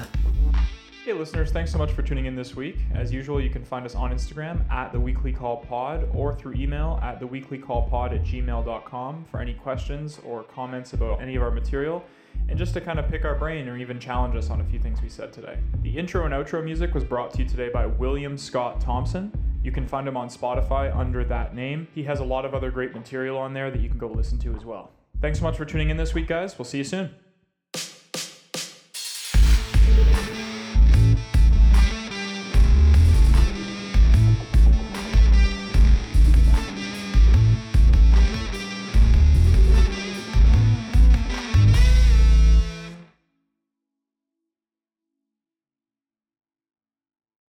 Hey, 1.07 1.13
listeners, 1.13 1.53
thanks 1.53 1.71
so 1.71 1.79
much 1.79 1.93
for 1.93 2.03
tuning 2.03 2.27
in 2.27 2.35
this 2.35 2.57
week. 2.57 2.79
As 2.93 3.13
usual, 3.13 3.41
you 3.41 3.49
can 3.49 3.65
find 3.65 3.87
us 3.87 3.95
on 3.95 4.11
Instagram 4.11 4.69
at 4.73 4.91
the 4.91 4.99
Weekly 4.99 5.33
Call 5.33 5.59
Pod 5.59 6.09
or 6.13 6.35
through 6.35 6.55
email 6.55 6.99
at 7.01 7.21
the 7.21 7.27
Weekly 7.29 7.59
Call 7.59 7.89
Pod 7.89 8.13
at 8.13 8.25
gmail.com 8.25 9.25
for 9.31 9.39
any 9.41 9.55
questions 9.55 10.19
or 10.27 10.43
comments 10.43 10.95
about 10.95 11.23
any 11.23 11.37
of 11.37 11.45
our 11.45 11.53
material 11.53 12.03
and 12.49 12.59
just 12.59 12.75
to 12.75 12.81
kind 12.81 12.99
of 12.99 13.07
pick 13.07 13.25
our 13.25 13.37
brain 13.37 13.69
or 13.69 13.77
even 13.77 14.01
challenge 14.01 14.35
us 14.35 14.51
on 14.51 14.61
a 14.61 14.65
few 14.65 14.81
things 14.81 15.01
we 15.01 15.09
said 15.09 15.33
today. 15.33 15.59
The 15.83 15.97
intro 15.97 16.25
and 16.25 16.35
outro 16.35 16.65
music 16.65 16.93
was 16.93 17.05
brought 17.05 17.33
to 17.35 17.45
you 17.45 17.49
today 17.49 17.69
by 17.69 17.87
William 17.87 18.37
Scott 18.37 18.81
Thompson. 18.81 19.31
You 19.63 19.71
can 19.71 19.87
find 19.87 20.09
him 20.09 20.17
on 20.17 20.29
Spotify 20.29 20.93
under 20.93 21.23
that 21.23 21.55
name. 21.55 21.87
He 21.95 22.03
has 22.03 22.19
a 22.19 22.25
lot 22.25 22.45
of 22.45 22.53
other 22.53 22.73
great 22.73 22.93
material 22.93 23.39
on 23.39 23.55
there 23.55 23.71
that 23.71 23.81
you 23.81 23.89
can 23.89 23.99
go 23.99 24.09
listen 24.09 24.41
to 24.41 24.57
as 24.57 24.65
well. 24.65 24.91
Thanks 25.21 25.39
so 25.39 25.45
much 25.45 25.57
for 25.57 25.65
tuning 25.65 25.91
in 25.91 25.99
this 25.99 26.15
week, 26.15 26.27
guys. 26.27 26.59
We'll 26.59 26.65
see 26.65 26.79
you 26.79 26.85
soon. 26.85 27.11